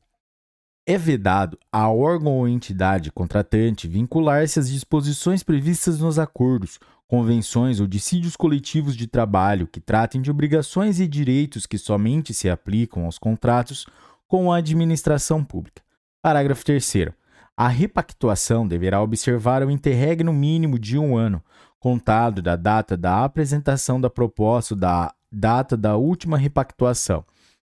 é 0.86 0.96
vedado 0.96 1.58
a 1.72 1.90
órgão 1.90 2.38
ou 2.38 2.48
entidade 2.48 3.10
contratante 3.10 3.88
vincular-se 3.88 4.60
às 4.60 4.70
disposições 4.70 5.42
previstas 5.42 5.98
nos 5.98 6.16
acordos, 6.16 6.78
convenções 7.08 7.80
ou 7.80 7.88
dissídios 7.88 8.36
coletivos 8.36 8.96
de 8.96 9.08
trabalho 9.08 9.66
que 9.66 9.80
tratem 9.80 10.22
de 10.22 10.30
obrigações 10.30 11.00
e 11.00 11.08
direitos 11.08 11.66
que 11.66 11.76
somente 11.76 12.32
se 12.32 12.48
aplicam 12.48 13.04
aos 13.04 13.18
contratos 13.18 13.86
com 14.28 14.52
a 14.52 14.58
administração 14.58 15.42
pública. 15.42 15.82
Parágrafo 16.22 16.64
3. 16.64 17.08
A 17.56 17.66
repactuação 17.66 18.66
deverá 18.66 19.02
observar 19.02 19.64
o 19.64 19.70
interregno 19.70 20.32
mínimo 20.32 20.78
de 20.78 20.96
um 20.96 21.16
ano, 21.16 21.42
contado 21.80 22.40
da 22.40 22.54
data 22.54 22.96
da 22.96 23.24
apresentação 23.24 24.00
da 24.00 24.10
proposta 24.10 24.76
da 24.76 25.12
data 25.32 25.76
da 25.76 25.96
última 25.96 26.38
repactuação 26.38 27.24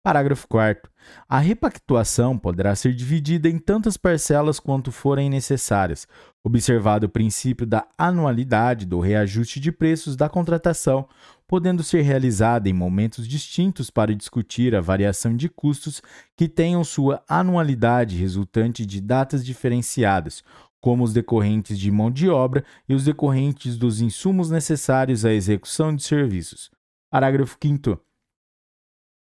Parágrafo 0.05 0.47
4. 0.47 0.91
A 1.27 1.39
repactuação 1.39 2.37
poderá 2.37 2.75
ser 2.75 2.93
dividida 2.93 3.49
em 3.49 3.57
tantas 3.57 3.97
parcelas 3.97 4.59
quanto 4.59 4.91
forem 4.91 5.29
necessárias, 5.29 6.07
observado 6.43 7.07
o 7.07 7.09
princípio 7.09 7.65
da 7.65 7.87
anualidade 7.97 8.85
do 8.85 8.99
reajuste 8.99 9.59
de 9.59 9.71
preços 9.71 10.15
da 10.15 10.29
contratação, 10.29 11.07
podendo 11.47 11.83
ser 11.83 12.01
realizada 12.01 12.69
em 12.69 12.73
momentos 12.73 13.27
distintos 13.27 13.89
para 13.89 14.15
discutir 14.15 14.75
a 14.75 14.81
variação 14.81 15.35
de 15.35 15.49
custos 15.49 16.01
que 16.35 16.47
tenham 16.47 16.83
sua 16.83 17.23
anualidade 17.27 18.15
resultante 18.15 18.85
de 18.85 19.01
datas 19.01 19.45
diferenciadas, 19.45 20.43
como 20.79 21.03
os 21.03 21.13
decorrentes 21.13 21.79
de 21.79 21.89
mão 21.89 22.11
de 22.11 22.29
obra 22.29 22.63
e 22.87 22.93
os 22.93 23.03
decorrentes 23.03 23.75
dos 23.77 24.01
insumos 24.01 24.51
necessários 24.51 25.25
à 25.25 25.33
execução 25.33 25.95
de 25.95 26.03
serviços. 26.03 26.69
Parágrafo 27.09 27.57
5. 27.61 27.99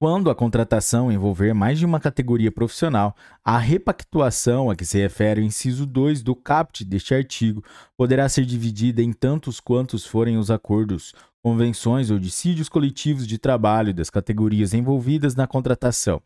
Quando 0.01 0.31
a 0.31 0.35
contratação 0.35 1.11
envolver 1.11 1.53
mais 1.53 1.77
de 1.77 1.85
uma 1.85 1.99
categoria 1.99 2.51
profissional, 2.51 3.15
a 3.45 3.59
repactuação 3.59 4.67
a 4.67 4.75
que 4.75 4.83
se 4.83 4.97
refere 4.97 5.41
o 5.41 5.43
inciso 5.43 5.85
2 5.85 6.23
do 6.23 6.35
caput 6.35 6.83
deste 6.83 7.13
artigo 7.13 7.63
poderá 7.95 8.27
ser 8.27 8.43
dividida 8.43 9.03
em 9.03 9.13
tantos 9.13 9.59
quantos 9.59 10.03
forem 10.03 10.39
os 10.39 10.49
acordos, 10.49 11.13
convenções 11.39 12.09
ou 12.09 12.17
dissídios 12.17 12.67
coletivos 12.67 13.27
de 13.27 13.37
trabalho 13.37 13.93
das 13.93 14.09
categorias 14.09 14.73
envolvidas 14.73 15.35
na 15.35 15.45
contratação. 15.45 16.19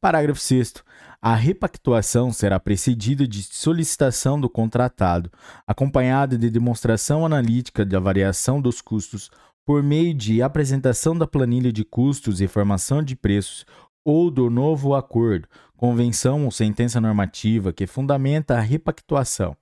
Parágrafo 0.00 0.40
6. 0.40 0.76
A 1.20 1.34
repactuação 1.34 2.32
será 2.32 2.58
precedida 2.58 3.28
de 3.28 3.42
solicitação 3.42 4.40
do 4.40 4.48
contratado, 4.48 5.30
acompanhada 5.66 6.38
de 6.38 6.48
demonstração 6.48 7.26
analítica 7.26 7.84
da 7.84 8.00
variação 8.00 8.62
dos 8.62 8.80
custos 8.80 9.30
por 9.66 9.82
meio 9.82 10.14
de 10.14 10.42
apresentação 10.42 11.16
da 11.16 11.26
planilha 11.26 11.72
de 11.72 11.84
custos 11.84 12.40
e 12.40 12.48
formação 12.48 13.02
de 13.02 13.14
preços 13.14 13.64
ou 14.04 14.30
do 14.30 14.48
novo 14.48 14.94
acordo, 14.94 15.48
convenção 15.76 16.44
ou 16.44 16.50
sentença 16.50 17.00
normativa 17.00 17.72
que 17.72 17.86
fundamenta 17.86 18.56
a 18.56 18.60
repactuação. 18.60 19.56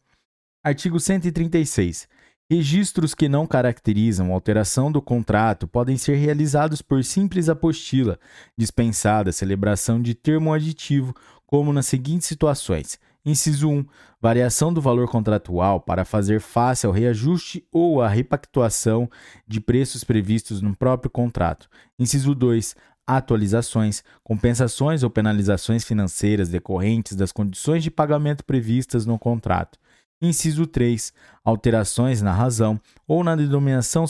Artigo 0.65 0.99
136. 0.99 2.09
Registros 2.51 3.15
que 3.15 3.28
não 3.28 3.47
caracterizam 3.47 4.33
alteração 4.33 4.91
do 4.91 5.02
contrato 5.02 5.68
podem 5.68 5.99
ser 5.99 6.17
realizados 6.17 6.81
por 6.81 7.05
simples 7.05 7.49
apostila, 7.49 8.18
dispensada 8.57 9.28
a 9.28 9.33
celebração 9.35 10.01
de 10.01 10.15
termo 10.15 10.55
aditivo, 10.55 11.15
como 11.47 11.75
nas 11.75 11.86
seguintes 11.86 12.27
situações: 12.27 12.99
Inciso 13.25 13.69
1. 13.69 13.85
Variação 14.21 14.73
do 14.73 14.81
valor 14.81 15.09
contratual 15.09 15.81
para 15.81 16.05
fazer 16.05 16.41
face 16.41 16.87
ao 16.87 16.93
reajuste 16.93 17.67
ou 17.73 18.01
à 18.01 18.09
repactuação 18.09 19.09
de 19.47 19.61
preços 19.61 20.03
previstos 20.05 20.63
no 20.63 20.75
próprio 20.75 21.11
contrato. 21.11 21.69
Inciso 21.99 22.35
2. 22.35 22.75
Atualizações, 23.07 24.03
compensações 24.23 25.03
ou 25.03 25.11
penalizações 25.11 25.85
financeiras 25.85 26.49
decorrentes 26.49 27.17
das 27.17 27.33
condições 27.33 27.83
de 27.83 27.91
pagamento 27.91 28.45
previstas 28.45 29.07
no 29.07 29.19
contrato. 29.19 29.79
Inciso 30.21 30.67
3. 30.67 31.13
Alterações 31.45 32.21
na 32.21 32.33
razão 32.33 32.81
ou 33.07 33.23
na 33.23 33.37
denominação 33.37 34.05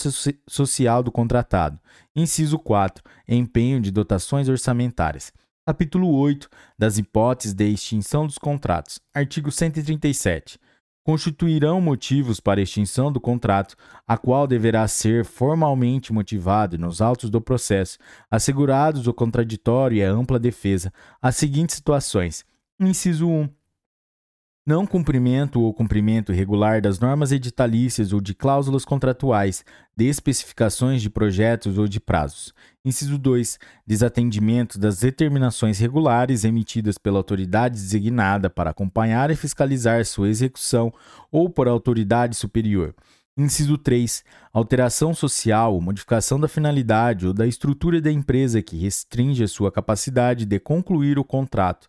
social 0.49 1.03
do 1.03 1.13
contratado. 1.13 1.79
Inciso 2.17 2.59
4. 2.59 3.05
Empenho 3.29 3.81
de 3.81 3.91
dotações 3.91 4.49
orçamentárias. 4.49 5.33
Capítulo 5.69 6.11
8 6.15 6.49
das 6.79 6.97
hipóteses 6.97 7.53
de 7.53 7.69
extinção 7.69 8.27
dos 8.27 8.39
contratos. 8.39 8.99
Artigo 9.13 9.53
137. 9.53 10.59
Constituirão 11.05 11.79
motivos 11.79 12.41
para 12.41 12.63
extinção 12.63 13.13
do 13.13 13.21
contrato, 13.21 13.77
a 14.07 14.17
qual 14.17 14.47
deverá 14.47 14.89
ser 14.89 15.27
formalmente 15.27 16.11
motivado 16.11 16.79
nos 16.79 17.03
autos 17.03 17.29
do 17.29 17.39
processo, 17.39 17.99
assegurados 18.31 19.07
o 19.07 19.13
contraditório 19.13 19.99
e 19.99 20.03
a 20.03 20.11
ampla 20.11 20.39
defesa, 20.39 20.91
as 21.21 21.37
seguintes 21.37 21.77
situações: 21.77 22.47
inciso 22.81 23.29
1 23.29 23.51
não 24.69 24.87
cumprimento 24.87 25.63
ou 25.63 25.73
cumprimento 25.73 26.31
irregular 26.31 26.83
das 26.83 27.01
normas 27.01 27.33
editalícias 27.33 28.13
ou 28.13 28.21
de 28.21 28.35
cláusulas 28.35 28.85
contratuais, 28.85 29.65
de 29.97 30.05
especificações 30.05 31.01
de 31.01 31.09
projetos 31.09 31.79
ou 31.79 31.89
de 31.89 31.99
prazos. 31.99 32.53
Inciso 32.85 33.17
2. 33.17 33.59
Desatendimento 33.87 34.79
das 34.79 35.01
determinações 35.01 35.79
regulares 35.79 36.45
emitidas 36.45 36.99
pela 36.99 37.17
autoridade 37.17 37.77
designada 37.77 38.51
para 38.51 38.69
acompanhar 38.69 39.31
e 39.31 39.37
fiscalizar 39.37 40.05
sua 40.05 40.29
execução 40.29 40.93
ou 41.33 41.49
por 41.49 41.67
autoridade 41.67 42.37
superior. 42.37 42.95
Inciso 43.39 43.79
3. 43.79 44.23
Alteração 44.53 45.15
social 45.15 45.73
ou 45.73 45.81
modificação 45.81 46.39
da 46.39 46.47
finalidade 46.47 47.27
ou 47.27 47.33
da 47.33 47.47
estrutura 47.47 48.03
da 48.03 48.13
empresa 48.13 48.61
que 48.61 48.77
restringe 48.77 49.43
a 49.43 49.49
sua 49.49 49.73
capacidade 49.73 50.45
de 50.45 50.61
concluir 50.61 51.19
o 51.19 51.25
contrato. 51.25 51.89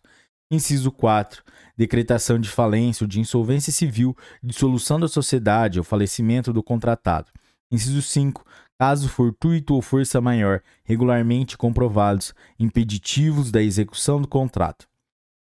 Inciso 0.50 0.90
4. 0.90 1.44
Decretação 1.76 2.38
de 2.38 2.48
falência 2.48 3.04
ou 3.04 3.08
de 3.08 3.20
insolvência 3.20 3.72
civil, 3.72 4.16
dissolução 4.42 4.98
da 4.98 5.06
sociedade 5.06 5.78
ou 5.78 5.84
falecimento 5.84 6.52
do 6.52 6.60
contratado. 6.60 7.30
Inciso 7.70 8.02
5. 8.02 8.44
Caso 8.76 9.08
fortuito 9.08 9.74
ou 9.74 9.80
força 9.80 10.20
maior, 10.20 10.60
regularmente 10.82 11.56
comprovados, 11.56 12.34
impeditivos 12.58 13.52
da 13.52 13.62
execução 13.62 14.20
do 14.20 14.26
contrato. 14.26 14.88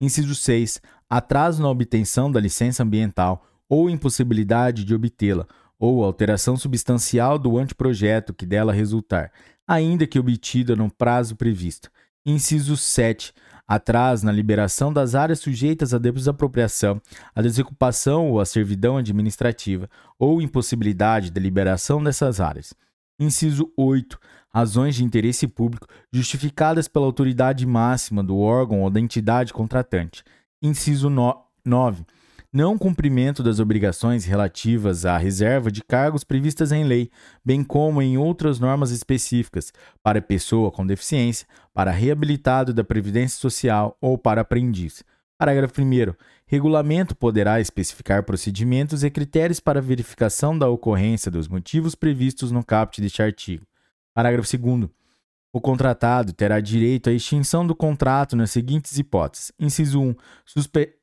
Inciso 0.01 0.35
6. 0.35 0.81
Atraso 1.09 1.63
na 1.63 1.69
obtenção 1.69 2.31
da 2.33 2.41
licença 2.41 2.83
ambiental 2.83 3.47
ou 3.69 3.89
impossibilidade 3.89 4.83
de 4.85 4.95
obtê-la, 4.95 5.47
ou 5.79 6.03
alteração 6.03 6.57
substancial 6.57 7.39
do 7.39 7.57
anteprojeto 7.57 8.35
que 8.35 8.45
dela 8.45 8.73
resultar, 8.73 9.31
ainda 9.67 10.07
que 10.07 10.19
obtida 10.19 10.75
no 10.75 10.91
prazo 10.91 11.37
previsto. 11.37 11.89
Inciso 12.27 12.77
7 12.77 13.33
atrás 13.69 14.23
na 14.23 14.33
liberação 14.33 14.91
das 14.91 15.15
áreas 15.15 15.41
sujeitas 15.41 15.93
à 15.93 15.99
desapropriação, 15.99 17.01
à 17.35 17.43
desocupação 17.43 18.31
ou 18.31 18.41
à 18.41 18.47
servidão 18.47 18.97
administrativa, 18.97 19.89
ou 20.19 20.41
impossibilidade 20.41 21.29
de 21.29 21.39
liberação 21.39 22.03
dessas 22.03 22.41
áreas. 22.41 22.73
Inciso 23.21 23.71
8. 23.77 24.19
Razões 24.49 24.95
de 24.95 25.05
interesse 25.05 25.47
público 25.47 25.87
justificadas 26.11 26.89
pela 26.89 27.05
autoridade 27.05 27.67
máxima 27.67 28.25
do 28.25 28.39
órgão 28.39 28.81
ou 28.81 28.89
da 28.89 28.99
entidade 28.99 29.53
contratante. 29.53 30.25
Inciso 30.63 31.11
9 31.11 32.05
não 32.53 32.79
cumprimento 32.79 33.43
das 33.43 33.61
obrigações 33.61 34.25
relativas 34.25 35.05
à 35.05 35.19
reserva 35.19 35.71
de 35.71 35.83
cargos 35.83 36.25
previstas 36.25 36.73
em 36.73 36.85
lei, 36.85 37.11
bem 37.45 37.63
como 37.63 38.01
em 38.01 38.17
outras 38.17 38.59
normas 38.59 38.91
específicas, 38.91 39.73
para 40.03 40.23
pessoa 40.23 40.71
com 40.71 40.87
deficiência, 40.87 41.47
para 41.75 41.91
reabilitado 41.91 42.73
da 42.73 42.83
Previdência 42.83 43.39
Social 43.39 43.97
ou 44.01 44.17
para 44.17 44.41
aprendiz. 44.41 45.05
Parágrafo 45.39 45.81
1. 45.81 46.15
Regulamento 46.47 47.15
poderá 47.15 47.61
especificar 47.61 48.25
procedimentos 48.25 49.05
e 49.05 49.11
critérios 49.11 49.61
para 49.61 49.81
verificação 49.81 50.59
da 50.59 50.69
ocorrência 50.69 51.31
dos 51.31 51.47
motivos 51.47 51.95
previstos 51.95 52.51
no 52.51 52.65
caput 52.65 53.01
deste 53.01 53.23
artigo. 53.23 53.65
Parágrafo 54.15 54.57
2. 54.57 54.89
O 55.53 55.61
contratado 55.61 56.33
terá 56.33 56.61
direito 56.61 57.09
à 57.09 57.13
extinção 57.13 57.67
do 57.67 57.75
contrato 57.75 58.35
nas 58.35 58.51
seguintes 58.51 58.99
hipóteses: 58.99 59.53
inciso 59.59 60.01
1, 60.01 60.15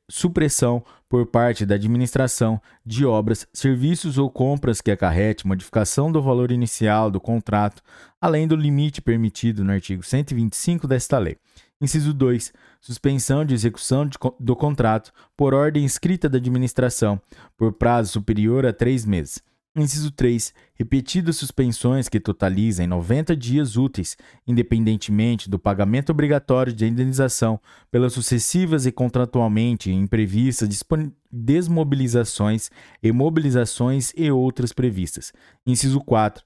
supressão 0.08 0.84
por 1.08 1.26
parte 1.26 1.64
da 1.64 1.74
administração 1.74 2.60
de 2.84 3.04
obras, 3.04 3.46
serviços 3.52 4.18
ou 4.18 4.30
compras 4.30 4.80
que 4.80 4.90
acarrete 4.90 5.46
modificação 5.46 6.10
do 6.10 6.22
valor 6.22 6.50
inicial 6.50 7.10
do 7.10 7.20
contrato, 7.20 7.82
além 8.20 8.46
do 8.46 8.56
limite 8.56 9.00
permitido 9.00 9.64
no 9.64 9.72
artigo 9.72 10.02
125 10.02 10.86
desta 10.86 11.18
lei. 11.18 11.36
Inciso 11.80 12.14
2. 12.14 12.52
Suspensão 12.80 13.44
de 13.44 13.54
execução 13.54 14.06
de, 14.06 14.16
do 14.40 14.56
contrato 14.56 15.12
por 15.36 15.52
ordem 15.52 15.84
escrita 15.84 16.28
da 16.28 16.38
administração, 16.38 17.20
por 17.56 17.72
prazo 17.72 18.12
superior 18.12 18.64
a 18.64 18.72
três 18.72 19.04
meses. 19.04 19.42
Inciso 19.78 20.10
3. 20.10 20.54
Repetidas 20.74 21.36
suspensões 21.36 22.08
que 22.08 22.18
totalizem 22.18 22.86
90 22.86 23.36
dias 23.36 23.76
úteis, 23.76 24.16
independentemente 24.46 25.50
do 25.50 25.58
pagamento 25.58 26.08
obrigatório 26.10 26.72
de 26.72 26.86
indenização 26.86 27.60
pelas 27.90 28.14
sucessivas 28.14 28.86
e 28.86 28.92
contratualmente 28.92 29.92
imprevistas 29.92 30.66
desmobilizações 31.30 32.70
e 33.02 33.12
mobilizações 33.12 34.14
e 34.16 34.30
outras 34.30 34.72
previstas. 34.72 35.30
Inciso 35.66 36.00
4. 36.00 36.42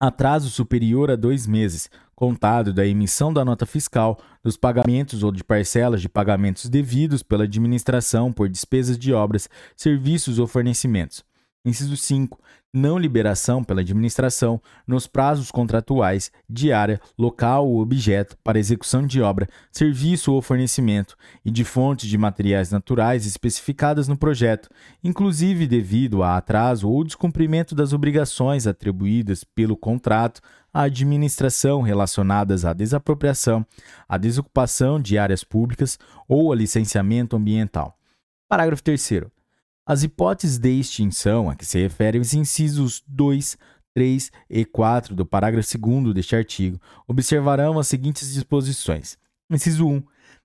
Atraso 0.00 0.50
superior 0.50 1.12
a 1.12 1.16
dois 1.16 1.46
meses, 1.46 1.88
contado 2.16 2.72
da 2.72 2.84
emissão 2.84 3.32
da 3.32 3.44
nota 3.44 3.64
fiscal, 3.64 4.18
dos 4.42 4.56
pagamentos 4.56 5.22
ou 5.22 5.30
de 5.30 5.44
parcelas 5.44 6.00
de 6.00 6.08
pagamentos 6.08 6.68
devidos 6.68 7.22
pela 7.22 7.44
administração 7.44 8.32
por 8.32 8.48
despesas 8.48 8.98
de 8.98 9.12
obras, 9.12 9.48
serviços 9.76 10.40
ou 10.40 10.48
fornecimentos. 10.48 11.27
Inciso 11.64 11.96
5. 11.96 12.38
Não 12.72 12.98
liberação 12.98 13.64
pela 13.64 13.80
administração, 13.80 14.60
nos 14.86 15.06
prazos 15.06 15.50
contratuais, 15.50 16.30
de 16.48 16.72
área, 16.72 17.00
local 17.18 17.66
ou 17.66 17.80
objeto 17.80 18.36
para 18.44 18.58
execução 18.58 19.06
de 19.06 19.20
obra, 19.22 19.48
serviço 19.72 20.32
ou 20.32 20.42
fornecimento, 20.42 21.16
e 21.44 21.50
de 21.50 21.64
fontes 21.64 22.08
de 22.08 22.18
materiais 22.18 22.70
naturais 22.70 23.26
especificadas 23.26 24.06
no 24.06 24.16
projeto, 24.16 24.68
inclusive 25.02 25.66
devido 25.66 26.22
a 26.22 26.36
atraso 26.36 26.88
ou 26.88 27.02
descumprimento 27.02 27.74
das 27.74 27.92
obrigações 27.92 28.66
atribuídas 28.66 29.44
pelo 29.44 29.76
contrato 29.76 30.40
à 30.72 30.82
administração 30.82 31.80
relacionadas 31.80 32.64
à 32.64 32.72
desapropriação, 32.72 33.66
à 34.08 34.18
desocupação 34.18 35.00
de 35.00 35.16
áreas 35.16 35.42
públicas 35.42 35.98
ou 36.28 36.52
a 36.52 36.56
licenciamento 36.56 37.34
ambiental. 37.34 37.98
Parágrafo 38.48 38.82
3. 38.82 39.37
As 39.88 40.02
hipóteses 40.02 40.58
de 40.58 40.68
extinção 40.68 41.48
a 41.48 41.56
que 41.56 41.64
se 41.64 41.80
referem 41.80 42.20
os 42.20 42.34
incisos 42.34 43.02
2, 43.08 43.56
3 43.94 44.30
e 44.50 44.62
4 44.66 45.14
do 45.14 45.24
parágrafo 45.24 45.78
2 45.78 46.12
deste 46.12 46.36
artigo 46.36 46.78
observarão 47.06 47.78
as 47.78 47.88
seguintes 47.88 48.34
disposições. 48.34 49.16
Inciso 49.50 49.88
1. 49.88 50.02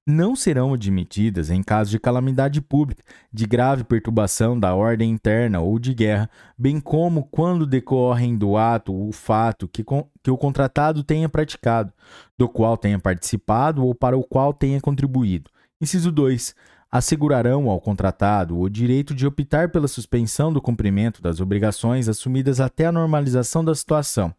não 0.08 0.34
serão 0.34 0.74
admitidas 0.74 1.50
em 1.50 1.62
caso 1.62 1.92
de 1.92 2.00
calamidade 2.00 2.62
pública, 2.62 3.04
de 3.34 3.46
grave 3.46 3.84
perturbação 3.84 4.58
da 4.58 4.74
ordem 4.74 5.12
interna 5.12 5.60
ou 5.60 5.78
de 5.78 5.94
guerra, 5.94 6.30
bem 6.58 6.80
como 6.80 7.26
quando 7.26 7.68
decorrem 7.68 8.38
do 8.38 8.56
ato 8.56 8.96
o 8.96 9.12
fato 9.12 9.68
que, 9.68 9.84
que 10.24 10.32
o 10.32 10.38
contratado 10.38 11.04
tenha 11.04 11.28
praticado, 11.28 11.92
do 12.38 12.48
qual 12.48 12.78
tenha 12.78 12.98
participado 12.98 13.86
ou 13.86 13.94
para 13.94 14.18
o 14.18 14.24
qual 14.24 14.54
tenha 14.54 14.80
contribuído. 14.80 15.52
Inciso 15.82 16.14
2 16.14 16.56
assegurarão 16.94 17.72
ao 17.72 17.82
contratado 17.82 18.60
o 18.60 18.70
direito 18.70 19.16
de 19.16 19.26
optar 19.26 19.72
pela 19.72 19.88
suspensão 19.88 20.54
do 20.54 20.62
cumprimento 20.62 21.24
das 21.24 21.42
obrigações 21.42 22.08
assumidas 22.08 22.60
até 22.60 22.86
a 22.86 22.92
normalização 22.92 23.66
da 23.66 23.74
situação, 23.74 24.32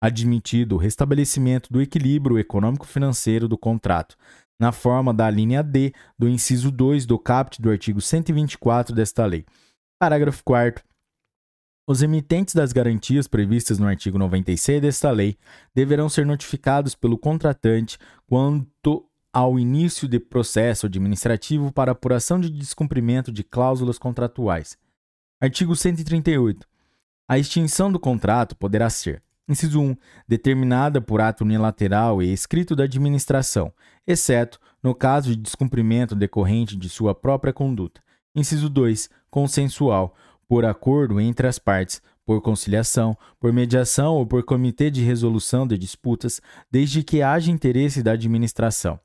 admitido 0.00 0.76
o 0.76 0.78
restabelecimento 0.78 1.70
do 1.70 1.82
equilíbrio 1.82 2.38
econômico-financeiro 2.38 3.46
do 3.46 3.58
contrato, 3.58 4.16
na 4.58 4.72
forma 4.72 5.12
da 5.12 5.28
linha 5.28 5.62
D 5.62 5.92
do 6.18 6.26
inciso 6.26 6.70
2 6.70 7.04
do 7.04 7.18
caput 7.18 7.60
do 7.60 7.70
artigo 7.70 8.00
124 8.00 8.94
desta 8.94 9.26
lei. 9.26 9.44
Parágrafo 10.00 10.42
4 10.44 10.82
os 11.86 12.02
emitentes 12.02 12.54
das 12.54 12.72
garantias 12.72 13.26
previstas 13.26 13.78
no 13.78 13.86
artigo 13.86 14.18
96 14.18 14.80
desta 14.80 15.10
lei 15.10 15.36
deverão 15.74 16.08
ser 16.08 16.24
notificados 16.24 16.94
pelo 16.94 17.18
contratante 17.18 17.98
quanto 18.26 19.08
ao 19.32 19.58
início 19.58 20.08
de 20.08 20.18
processo 20.18 20.86
administrativo 20.86 21.72
para 21.72 21.92
apuração 21.92 22.40
de 22.40 22.50
descumprimento 22.50 23.30
de 23.30 23.44
cláusulas 23.44 23.98
contratuais. 23.98 24.76
Artigo 25.40 25.76
138. 25.76 26.66
A 27.28 27.38
extinção 27.38 27.92
do 27.92 28.00
contrato 28.00 28.56
poderá 28.56 28.88
ser: 28.88 29.22
inciso 29.48 29.80
1, 29.80 29.96
determinada 30.26 31.00
por 31.00 31.20
ato 31.20 31.44
unilateral 31.44 32.22
e 32.22 32.32
escrito 32.32 32.74
da 32.74 32.84
administração, 32.84 33.72
exceto 34.06 34.58
no 34.82 34.94
caso 34.94 35.30
de 35.30 35.36
descumprimento 35.36 36.14
decorrente 36.14 36.76
de 36.76 36.88
sua 36.88 37.14
própria 37.14 37.52
conduta. 37.52 38.02
Inciso 38.34 38.68
2, 38.68 39.10
consensual, 39.30 40.14
por 40.48 40.64
acordo 40.64 41.20
entre 41.20 41.46
as 41.46 41.58
partes, 41.58 42.00
por 42.24 42.40
conciliação, 42.40 43.16
por 43.38 43.52
mediação 43.52 44.14
ou 44.14 44.26
por 44.26 44.42
comitê 44.42 44.90
de 44.90 45.02
resolução 45.02 45.66
de 45.66 45.78
disputas, 45.78 46.40
desde 46.70 47.02
que 47.02 47.22
haja 47.22 47.50
interesse 47.50 48.02
da 48.02 48.12
administração. 48.12 49.00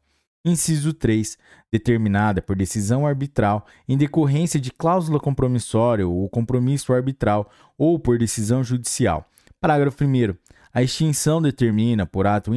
Inciso 0.45 0.93
3. 0.93 1.37
Determinada 1.71 2.41
por 2.41 2.55
decisão 2.55 3.07
arbitral 3.07 3.65
em 3.87 3.97
decorrência 3.97 4.59
de 4.59 4.71
cláusula 4.71 5.19
compromissória 5.19 6.05
ou 6.05 6.29
compromisso 6.29 6.91
arbitral 6.91 7.49
ou 7.77 7.97
por 7.97 8.17
decisão 8.17 8.61
judicial. 8.63 9.25
Parágrafo 9.61 10.03
1. 10.03 10.35
A 10.73 10.83
extinção 10.83 11.41
determina 11.41 12.05
por 12.05 12.27
ato 12.27 12.51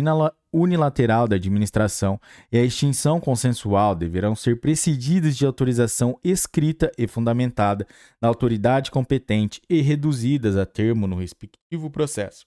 unilateral 0.52 1.28
da 1.28 1.36
administração 1.36 2.18
e 2.50 2.58
a 2.58 2.64
extinção 2.64 3.20
consensual 3.20 3.94
deverão 3.94 4.34
ser 4.34 4.60
precedidas 4.60 5.36
de 5.36 5.46
autorização 5.46 6.18
escrita 6.24 6.90
e 6.98 7.06
fundamentada 7.06 7.86
da 8.20 8.26
autoridade 8.26 8.90
competente 8.90 9.62
e 9.68 9.80
reduzidas 9.80 10.56
a 10.56 10.66
termo 10.66 11.06
no 11.06 11.16
respectivo 11.16 11.88
processo. 11.90 12.46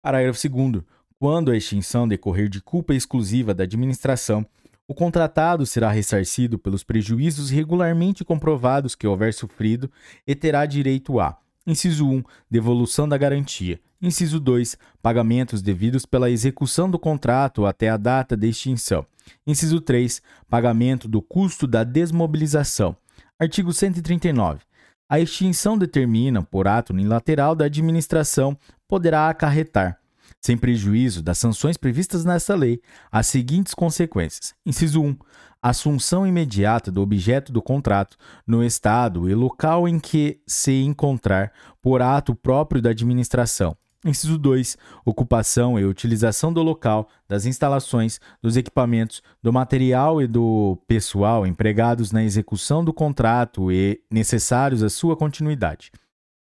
Parágrafo 0.00 0.48
2. 0.48 0.84
Quando 1.18 1.50
a 1.50 1.56
extinção 1.56 2.06
decorrer 2.06 2.46
de 2.46 2.60
culpa 2.60 2.94
exclusiva 2.94 3.54
da 3.54 3.64
administração, 3.64 4.44
o 4.86 4.94
contratado 4.94 5.64
será 5.64 5.90
ressarcido 5.90 6.58
pelos 6.58 6.84
prejuízos 6.84 7.48
regularmente 7.48 8.22
comprovados 8.22 8.94
que 8.94 9.06
houver 9.06 9.32
sofrido 9.32 9.90
e 10.26 10.34
terá 10.34 10.66
direito 10.66 11.18
a: 11.18 11.38
inciso 11.66 12.06
1, 12.06 12.22
devolução 12.50 13.08
da 13.08 13.16
garantia; 13.16 13.80
inciso 14.00 14.38
2, 14.38 14.76
pagamentos 15.00 15.62
devidos 15.62 16.04
pela 16.04 16.30
execução 16.30 16.90
do 16.90 16.98
contrato 16.98 17.64
até 17.64 17.88
a 17.88 17.96
data 17.96 18.36
de 18.36 18.50
extinção; 18.50 19.06
inciso 19.46 19.80
3, 19.80 20.20
pagamento 20.50 21.08
do 21.08 21.22
custo 21.22 21.66
da 21.66 21.82
desmobilização. 21.82 22.94
Artigo 23.40 23.72
139. 23.72 24.60
A 25.08 25.18
extinção 25.18 25.78
determina, 25.78 26.42
por 26.42 26.68
ato 26.68 26.92
unilateral 26.92 27.54
da 27.54 27.64
administração, 27.64 28.54
poderá 28.86 29.30
acarretar 29.30 29.98
sem 30.40 30.56
prejuízo 30.56 31.22
das 31.22 31.38
sanções 31.38 31.76
previstas 31.76 32.24
nesta 32.24 32.54
lei, 32.54 32.80
as 33.10 33.26
seguintes 33.26 33.74
consequências: 33.74 34.54
inciso 34.64 35.02
1. 35.02 35.16
Assunção 35.62 36.26
imediata 36.26 36.92
do 36.92 37.02
objeto 37.02 37.52
do 37.52 37.60
contrato 37.60 38.16
no 38.46 38.62
estado 38.62 39.28
e 39.28 39.34
local 39.34 39.88
em 39.88 39.98
que 39.98 40.40
se 40.46 40.82
encontrar 40.82 41.52
por 41.82 42.00
ato 42.00 42.34
próprio 42.34 42.80
da 42.80 42.90
administração. 42.90 43.76
Inciso 44.04 44.38
2. 44.38 44.76
Ocupação 45.04 45.78
e 45.78 45.84
utilização 45.84 46.52
do 46.52 46.62
local, 46.62 47.08
das 47.28 47.44
instalações, 47.44 48.20
dos 48.40 48.56
equipamentos, 48.56 49.20
do 49.42 49.52
material 49.52 50.22
e 50.22 50.28
do 50.28 50.78
pessoal 50.86 51.44
empregados 51.44 52.12
na 52.12 52.22
execução 52.22 52.84
do 52.84 52.92
contrato 52.92 53.72
e 53.72 54.00
necessários 54.08 54.84
à 54.84 54.88
sua 54.88 55.16
continuidade. 55.16 55.90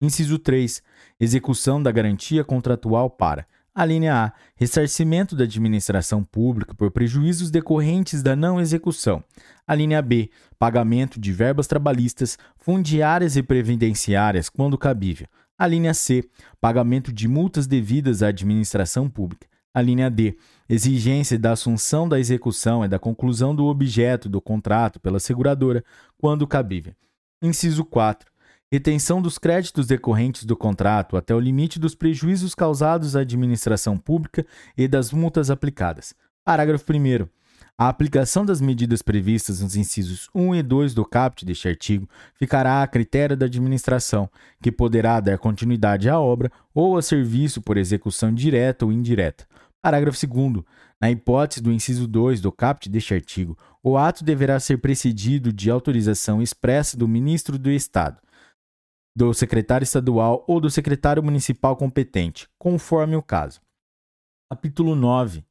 Inciso 0.02 0.40
3. 0.40 0.82
Execução 1.20 1.82
da 1.84 1.92
garantia 1.92 2.44
contratual 2.44 3.08
para 3.08 3.46
a 3.74 3.86
linha 3.86 4.26
A, 4.26 4.34
ressarcimento 4.56 5.34
da 5.34 5.46
administração 5.46 6.24
pública 6.24 6.74
por 6.76 6.92
prejuízos 6.92 7.50
decorrentes 7.50 8.22
da 8.22 8.36
não 8.36 8.60
execução. 8.60 9.24
A 9.66 9.74
linha 9.74 10.02
B, 10.02 10.30
pagamento 10.60 11.20
de 11.20 11.32
verbas 11.32 11.68
trabalhistas, 11.68 12.38
fundiárias 12.58 13.38
e 13.38 13.44
previdenciárias 13.44 14.50
quando 14.50 14.78
cabível. 14.78 15.28
A 15.58 15.68
linha 15.68 15.94
C, 15.94 16.24
pagamento 16.60 17.14
de 17.14 17.28
multas 17.28 17.66
devidas 17.66 18.22
à 18.22 18.28
administração 18.28 19.10
pública. 19.10 19.48
A 19.74 19.82
linha 19.82 20.10
D, 20.10 20.38
exigência 20.68 21.40
da 21.40 21.54
assunção 21.54 22.10
da 22.10 22.20
execução 22.20 22.84
e 22.84 22.90
da 22.90 23.00
conclusão 23.00 23.56
do 23.56 23.66
objeto 23.68 24.28
do 24.28 24.42
contrato 24.42 25.00
pela 25.00 25.20
seguradora 25.20 25.82
quando 26.18 26.46
cabível. 26.46 26.94
Inciso 27.42 27.86
4 27.86 28.31
retenção 28.72 29.22
dos 29.22 29.38
créditos 29.38 29.86
decorrentes 29.86 30.46
do 30.46 30.56
contrato 30.56 31.18
até 31.18 31.36
o 31.36 31.40
limite 31.40 31.78
dos 31.78 31.94
prejuízos 31.94 32.56
causados 32.56 33.18
à 33.18 33.20
administração 33.20 33.98
pública 33.98 34.46
e 34.78 34.88
das 34.88 35.12
multas 35.12 35.52
aplicadas. 35.52 36.16
Parágrafo 36.46 36.86
1. 36.90 37.28
A 37.78 37.90
aplicação 37.90 38.46
das 38.46 38.62
medidas 38.62 39.02
previstas 39.02 39.60
nos 39.60 39.76
incisos 39.76 40.30
1 40.34 40.56
e 40.56 40.64
2 40.64 40.94
do 40.94 41.04
caput 41.04 41.46
deste 41.46 41.68
artigo 41.68 42.08
ficará 42.36 42.82
a 42.82 42.88
critério 42.88 43.36
da 43.36 43.46
administração, 43.46 44.30
que 44.62 44.72
poderá 44.72 45.20
dar 45.20 45.38
continuidade 45.38 46.08
à 46.08 46.18
obra 46.18 46.50
ou 46.74 46.98
a 46.98 47.02
serviço 47.02 47.62
por 47.62 47.76
execução 47.76 48.34
direta 48.34 48.86
ou 48.86 48.92
indireta. 48.92 49.46
Parágrafo 49.82 50.26
2. 50.26 50.64
Na 51.02 51.12
hipótese 51.12 51.62
do 51.62 51.74
inciso 51.74 52.08
2 52.08 52.40
do 52.40 52.52
caput 52.52 52.88
deste 52.88 53.14
artigo, 53.14 53.58
o 53.84 53.98
ato 53.98 54.24
deverá 54.24 54.60
ser 54.60 54.78
precedido 54.78 55.52
de 55.52 55.70
autorização 55.70 56.42
expressa 56.42 56.96
do 56.96 57.08
ministro 57.08 57.58
do 57.58 57.70
Estado 57.70 58.18
do 59.16 59.34
secretário 59.34 59.84
estadual 59.84 60.44
ou 60.48 60.60
do 60.60 60.70
secretário 60.70 61.22
municipal 61.22 61.76
competente, 61.76 62.48
conforme 62.58 63.16
o 63.16 63.22
caso. 63.22 63.60
Capítulo 64.50 64.96
9. 64.96 65.44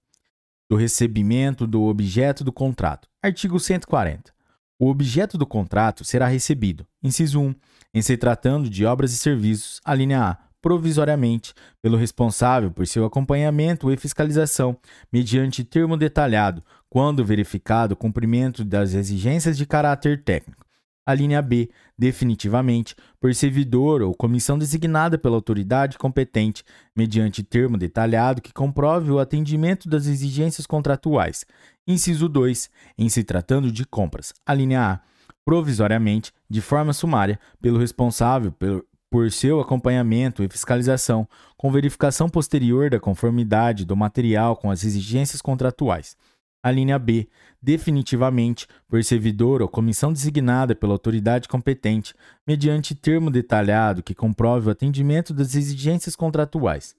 Do 0.69 0.77
recebimento 0.77 1.67
do 1.67 1.83
objeto 1.83 2.43
do 2.43 2.53
contrato. 2.53 3.09
Artigo 3.23 3.59
140. 3.59 4.33
O 4.79 4.89
objeto 4.89 5.37
do 5.37 5.47
contrato 5.47 6.05
será 6.05 6.27
recebido, 6.27 6.87
inciso 7.03 7.41
1, 7.41 7.55
em 7.93 8.01
se 8.01 8.17
tratando 8.17 8.71
de 8.71 8.87
obras 8.87 9.13
e 9.13 9.19
serviços, 9.19 9.79
a 9.85 9.95
linha 9.95 10.23
A, 10.23 10.39
provisoriamente, 10.63 11.53
pelo 11.83 11.99
responsável 11.99 12.71
por 12.71 12.87
seu 12.87 13.05
acompanhamento 13.05 13.91
e 13.91 13.97
fiscalização, 13.97 14.79
mediante 15.13 15.65
termo 15.65 15.99
detalhado, 15.99 16.63
quando 16.89 17.25
verificado 17.25 17.93
o 17.93 17.97
cumprimento 17.97 18.65
das 18.65 18.95
exigências 18.95 19.59
de 19.59 19.67
caráter 19.67 20.23
técnico 20.25 20.65
a 21.11 21.15
linha 21.15 21.43
B, 21.43 21.69
definitivamente, 22.01 22.97
por 23.21 23.35
servidor 23.35 24.01
ou 24.01 24.15
comissão 24.15 24.59
designada 24.59 25.19
pela 25.19 25.37
autoridade 25.37 25.99
competente, 25.99 26.65
mediante 26.97 27.43
termo 27.43 27.77
detalhado 27.77 28.41
que 28.41 28.55
comprove 28.55 29.11
o 29.11 29.19
atendimento 29.19 29.87
das 29.87 30.07
exigências 30.07 30.67
contratuais. 30.67 31.45
Inciso 31.87 32.27
2. 32.27 32.71
Em 32.97 33.11
se 33.11 33.23
tratando 33.23 33.71
de 33.71 33.85
compras, 33.85 34.33
a 34.47 34.55
linha 34.55 34.93
A, 34.93 35.01
provisoriamente, 35.45 36.33
de 36.49 36.63
forma 36.63 36.95
sumária, 36.95 37.39
pelo 37.61 37.79
responsável 37.79 38.51
por, 38.51 38.83
por 39.11 39.31
seu 39.31 39.61
acompanhamento 39.61 40.43
e 40.43 40.49
fiscalização, 40.49 41.29
com 41.55 41.71
verificação 41.71 42.31
posterior 42.31 42.89
da 42.89 42.99
conformidade 42.99 43.85
do 43.85 43.95
material 43.95 44.57
com 44.57 44.71
as 44.71 44.85
exigências 44.85 45.43
contratuais. 45.43 46.17
A 46.63 46.71
linha 46.71 46.99
B, 46.99 47.27
definitivamente, 47.63 48.67
por 48.87 49.03
servidor 49.03 49.63
ou 49.63 49.69
comissão 49.69 50.13
designada 50.13 50.75
pela 50.75 50.93
autoridade 50.93 51.49
competente, 51.49 52.15
mediante 52.47 52.95
termo 52.95 53.31
detalhado 53.31 54.03
que 54.03 54.15
comprove 54.15 54.69
o 54.69 54.71
atendimento 54.71 55.33
das 55.33 55.55
exigências 55.55 56.15
contratuais. 56.15 56.95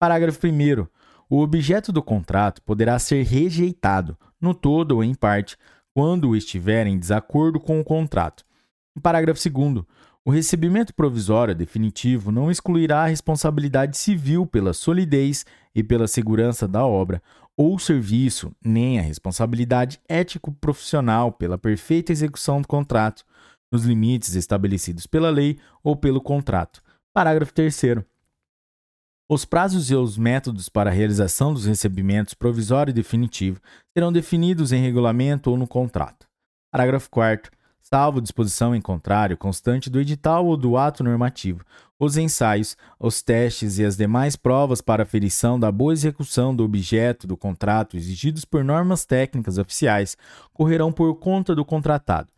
Parágrafo 0.00 0.46
1. 0.46 0.86
O 1.30 1.40
objeto 1.40 1.92
do 1.92 2.02
contrato 2.02 2.60
poderá 2.62 2.98
ser 2.98 3.22
rejeitado, 3.24 4.16
no 4.40 4.52
todo 4.52 4.96
ou 4.96 5.04
em 5.04 5.14
parte, 5.14 5.56
quando 5.94 6.34
estiver 6.34 6.86
em 6.86 6.98
desacordo 6.98 7.60
com 7.60 7.80
o 7.80 7.84
contrato. 7.84 8.44
Parágrafo 9.00 9.40
2. 9.48 9.84
O 10.24 10.30
recebimento 10.30 10.92
provisório 10.92 11.54
definitivo 11.54 12.30
não 12.30 12.50
excluirá 12.50 13.04
a 13.04 13.06
responsabilidade 13.06 13.96
civil 13.96 14.46
pela 14.46 14.72
solidez 14.72 15.46
e 15.74 15.82
pela 15.82 16.06
segurança 16.06 16.68
da 16.68 16.84
obra 16.84 17.22
ou 17.58 17.76
serviço, 17.76 18.54
nem 18.64 19.00
a 19.00 19.02
responsabilidade 19.02 20.00
ético-profissional 20.08 21.32
pela 21.32 21.58
perfeita 21.58 22.12
execução 22.12 22.62
do 22.62 22.68
contrato, 22.68 23.24
nos 23.72 23.84
limites 23.84 24.36
estabelecidos 24.36 25.08
pela 25.08 25.28
lei 25.28 25.58
ou 25.82 25.96
pelo 25.96 26.20
contrato. 26.20 26.80
Parágrafo 27.12 27.52
3. 27.52 27.80
Os 29.28 29.44
prazos 29.44 29.90
e 29.90 29.94
os 29.96 30.16
métodos 30.16 30.68
para 30.68 30.88
a 30.88 30.92
realização 30.92 31.52
dos 31.52 31.66
recebimentos 31.66 32.32
provisório 32.32 32.92
e 32.92 32.94
definitivo 32.94 33.60
serão 33.92 34.12
definidos 34.12 34.70
em 34.70 34.80
regulamento 34.80 35.50
ou 35.50 35.56
no 35.56 35.66
contrato. 35.66 36.26
Parágrafo 36.72 37.10
4 37.10 37.50
salvo 37.88 38.20
disposição 38.20 38.74
em 38.74 38.80
contrário 38.82 39.36
constante 39.36 39.88
do 39.88 39.98
edital 39.98 40.44
ou 40.44 40.56
do 40.56 40.76
ato 40.76 41.02
normativo, 41.02 41.64
os 41.98 42.18
ensaios, 42.18 42.76
os 43.00 43.22
testes 43.22 43.78
e 43.78 43.84
as 43.84 43.96
demais 43.96 44.36
provas 44.36 44.82
para 44.82 45.02
aferição 45.02 45.58
da 45.58 45.72
boa 45.72 45.94
execução 45.94 46.54
do 46.54 46.64
objeto 46.64 47.26
do 47.26 47.36
contrato 47.36 47.96
exigidos 47.96 48.44
por 48.44 48.62
normas 48.62 49.06
técnicas 49.06 49.56
oficiais 49.56 50.16
correrão 50.52 50.92
por 50.92 51.14
conta 51.16 51.54
do 51.54 51.64
contratado. 51.64 52.28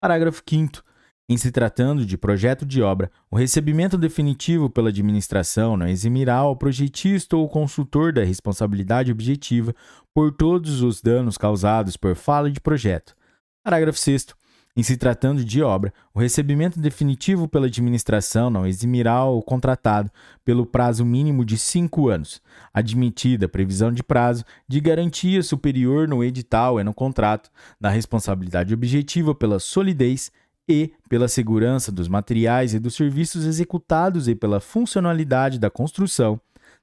Parágrafo 0.00 0.42
5 0.48 0.82
em 1.28 1.36
se 1.36 1.52
tratando 1.52 2.04
de 2.04 2.18
projeto 2.18 2.66
de 2.66 2.82
obra, 2.82 3.08
o 3.30 3.36
recebimento 3.36 3.96
definitivo 3.96 4.68
pela 4.68 4.88
administração 4.88 5.76
não 5.76 5.86
eximirá 5.86 6.34
ao 6.34 6.56
projetista 6.56 7.36
ou 7.36 7.48
consultor 7.48 8.12
da 8.12 8.24
responsabilidade 8.24 9.12
objetiva 9.12 9.72
por 10.12 10.32
todos 10.32 10.82
os 10.82 11.00
danos 11.00 11.38
causados 11.38 11.96
por 11.96 12.16
fala 12.16 12.50
de 12.50 12.60
projeto. 12.60 13.14
Parágrafo 13.62 13.96
6. 13.96 14.39
Em 14.76 14.84
se 14.84 14.96
tratando 14.96 15.44
de 15.44 15.62
obra, 15.62 15.92
o 16.14 16.20
recebimento 16.20 16.78
definitivo 16.78 17.48
pela 17.48 17.66
administração 17.66 18.48
não 18.48 18.64
eximirá 18.64 19.24
o 19.24 19.42
contratado 19.42 20.10
pelo 20.44 20.64
prazo 20.64 21.04
mínimo 21.04 21.44
de 21.44 21.58
cinco 21.58 22.08
anos, 22.08 22.40
admitida 22.72 23.48
previsão 23.48 23.92
de 23.92 24.02
prazo 24.02 24.44
de 24.68 24.80
garantia 24.80 25.42
superior 25.42 26.06
no 26.06 26.22
edital 26.22 26.78
e 26.78 26.84
no 26.84 26.94
contrato, 26.94 27.50
da 27.80 27.90
responsabilidade 27.90 28.72
objetiva 28.72 29.34
pela 29.34 29.58
solidez 29.58 30.30
e 30.68 30.92
pela 31.08 31.26
segurança 31.26 31.90
dos 31.90 32.06
materiais 32.06 32.72
e 32.72 32.78
dos 32.78 32.94
serviços 32.94 33.44
executados 33.44 34.28
e 34.28 34.36
pela 34.36 34.60
funcionalidade 34.60 35.58
da 35.58 35.68
construção, 35.68 36.40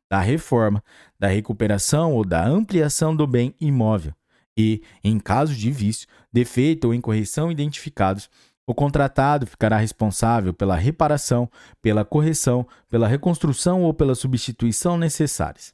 da 0.10 0.20
reforma, 0.20 0.84
da 1.18 1.28
recuperação 1.28 2.14
ou 2.14 2.26
da 2.26 2.46
ampliação 2.46 3.16
do 3.16 3.26
bem 3.26 3.56
imóvel. 3.62 4.14
E, 4.58 4.82
em 5.04 5.20
caso 5.20 5.54
de 5.54 5.70
vício, 5.70 6.08
defeito 6.34 6.86
ou 6.86 6.94
incorreção 6.94 7.52
identificados, 7.52 8.30
o 8.66 8.74
contratado 8.74 9.46
ficará 9.46 9.78
responsável 9.78 10.54
pela 10.54 10.76
reparação, 10.76 11.50
pela 11.82 12.04
correção, 12.04 12.68
pela 12.90 13.08
reconstrução 13.08 13.84
ou 13.84 13.94
pela 13.94 14.16
substituição 14.16 14.98
necessárias. 14.98 15.74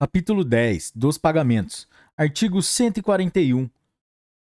Capítulo 0.00 0.42
10 0.42 0.92
dos 0.96 1.18
pagamentos. 1.18 1.86
Artigo 2.16 2.62
141. 2.62 3.70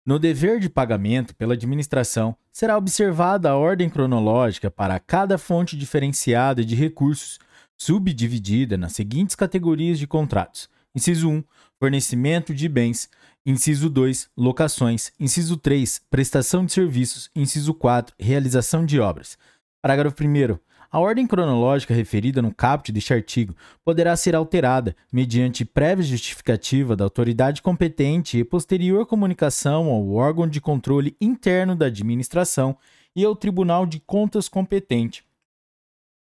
No 0.04 0.18
dever 0.18 0.58
de 0.58 0.68
pagamento 0.68 1.36
pela 1.36 1.54
administração, 1.54 2.36
será 2.50 2.76
observada 2.76 3.50
a 3.50 3.56
ordem 3.56 3.88
cronológica 3.88 4.68
para 4.68 4.98
cada 4.98 5.38
fonte 5.38 5.76
diferenciada 5.76 6.64
de 6.64 6.74
recursos, 6.74 7.38
subdividida 7.78 8.76
nas 8.76 8.92
seguintes 8.92 9.36
categorias 9.36 10.00
de 10.00 10.06
contratos: 10.08 10.68
inciso 10.92 11.30
1, 11.30 11.44
fornecimento 11.78 12.52
de 12.52 12.68
bens, 12.68 13.08
inciso 13.44 13.90
2, 13.90 14.30
locações, 14.36 15.12
inciso 15.18 15.56
3, 15.56 16.00
prestação 16.10 16.64
de 16.64 16.72
serviços, 16.72 17.30
inciso 17.34 17.74
4, 17.74 18.14
realização 18.18 18.84
de 18.84 19.00
obras. 19.00 19.36
Parágrafo 19.82 20.16
1 20.22 20.58
a 20.92 21.00
ordem 21.00 21.26
cronológica 21.26 21.94
referida 21.94 22.42
no 22.42 22.54
caput 22.54 22.92
deste 22.92 23.14
artigo 23.14 23.56
poderá 23.82 24.14
ser 24.14 24.34
alterada 24.34 24.94
mediante 25.10 25.64
prévia 25.64 26.04
justificativa 26.04 26.94
da 26.94 27.02
autoridade 27.02 27.62
competente 27.62 28.36
e 28.36 28.44
posterior 28.44 29.06
comunicação 29.06 29.86
ao 29.86 30.10
órgão 30.10 30.46
de 30.46 30.60
controle 30.60 31.16
interno 31.18 31.74
da 31.74 31.86
administração 31.86 32.76
e 33.16 33.24
ao 33.24 33.34
Tribunal 33.34 33.86
de 33.86 34.00
Contas 34.00 34.50
competente, 34.50 35.24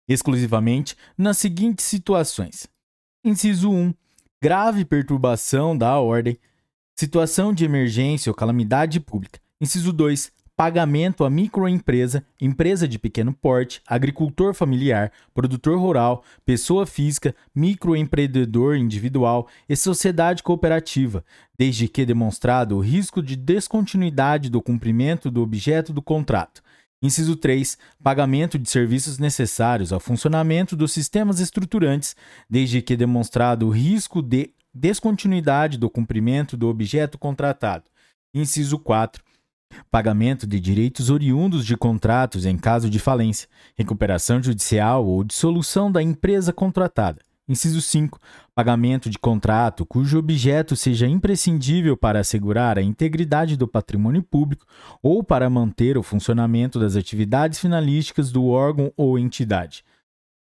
exclusivamente 0.07 0.95
nas 1.17 1.37
seguintes 1.37 1.83
situações: 1.83 2.65
inciso 3.25 3.69
1, 3.69 3.93
grave 4.41 4.85
perturbação 4.85 5.77
da 5.77 5.99
ordem, 5.99 6.37
situação 6.95 7.53
de 7.53 7.65
emergência 7.65 8.29
ou 8.29 8.35
calamidade 8.35 8.99
pública. 8.99 9.39
Inciso 9.59 9.91
2, 9.91 10.31
pagamento 10.55 11.25
a 11.25 11.29
microempresa, 11.29 12.25
empresa 12.39 12.87
de 12.87 12.97
pequeno 12.97 13.33
porte, 13.33 13.81
agricultor 13.85 14.53
familiar, 14.53 15.11
produtor 15.33 15.77
rural, 15.77 16.23
pessoa 16.45 16.85
física, 16.85 17.35
microempreendedor 17.53 18.77
individual 18.77 19.47
e 19.67 19.75
sociedade 19.75 20.41
cooperativa, 20.41 21.25
desde 21.57 21.89
que 21.89 22.05
demonstrado 22.05 22.77
o 22.77 22.79
risco 22.79 23.21
de 23.21 23.35
descontinuidade 23.35 24.49
do 24.49 24.61
cumprimento 24.61 25.29
do 25.29 25.41
objeto 25.41 25.91
do 25.91 26.01
contrato. 26.01 26.63
Inciso 27.01 27.35
3. 27.35 27.77
Pagamento 28.01 28.57
de 28.57 28.69
serviços 28.69 29.19
necessários 29.19 29.91
ao 29.91 29.99
funcionamento 29.99 30.75
dos 30.77 30.93
sistemas 30.93 31.41
estruturantes, 31.41 32.15
desde 32.49 32.81
que 32.81 32.95
demonstrado 32.95 33.67
o 33.67 33.69
risco 33.69 34.21
de 34.21 34.51
descontinuidade 34.75 35.77
do 35.77 35.89
cumprimento 35.89 36.57
do 36.57 36.67
objeto 36.67 37.17
contratado. 37.17 37.85
Inciso 38.33 38.77
4 38.77 39.23
pagamento 39.91 40.47
de 40.47 40.59
direitos 40.59 41.09
oriundos 41.09 41.65
de 41.65 41.75
contratos 41.75 42.45
em 42.45 42.57
caso 42.57 42.89
de 42.89 42.99
falência, 42.99 43.47
recuperação 43.75 44.41
judicial 44.41 45.05
ou 45.05 45.23
dissolução 45.23 45.91
da 45.91 46.01
empresa 46.01 46.53
contratada. 46.53 47.19
Inciso 47.47 47.79
5. 47.79 48.19
Pagamento 48.55 49.07
de 49.07 49.19
contrato 49.19 49.85
cujo 49.85 50.17
objeto 50.17 50.75
seja 50.75 51.07
imprescindível 51.07 51.95
para 51.95 52.19
assegurar 52.19 52.79
a 52.79 52.81
integridade 52.81 53.55
do 53.55 53.67
patrimônio 53.67 54.23
público 54.23 54.65
ou 55.01 55.23
para 55.23 55.47
manter 55.47 55.95
o 55.95 56.01
funcionamento 56.01 56.79
das 56.79 56.95
atividades 56.95 57.59
finalísticas 57.59 58.31
do 58.31 58.47
órgão 58.47 58.91
ou 58.97 59.19
entidade. 59.19 59.83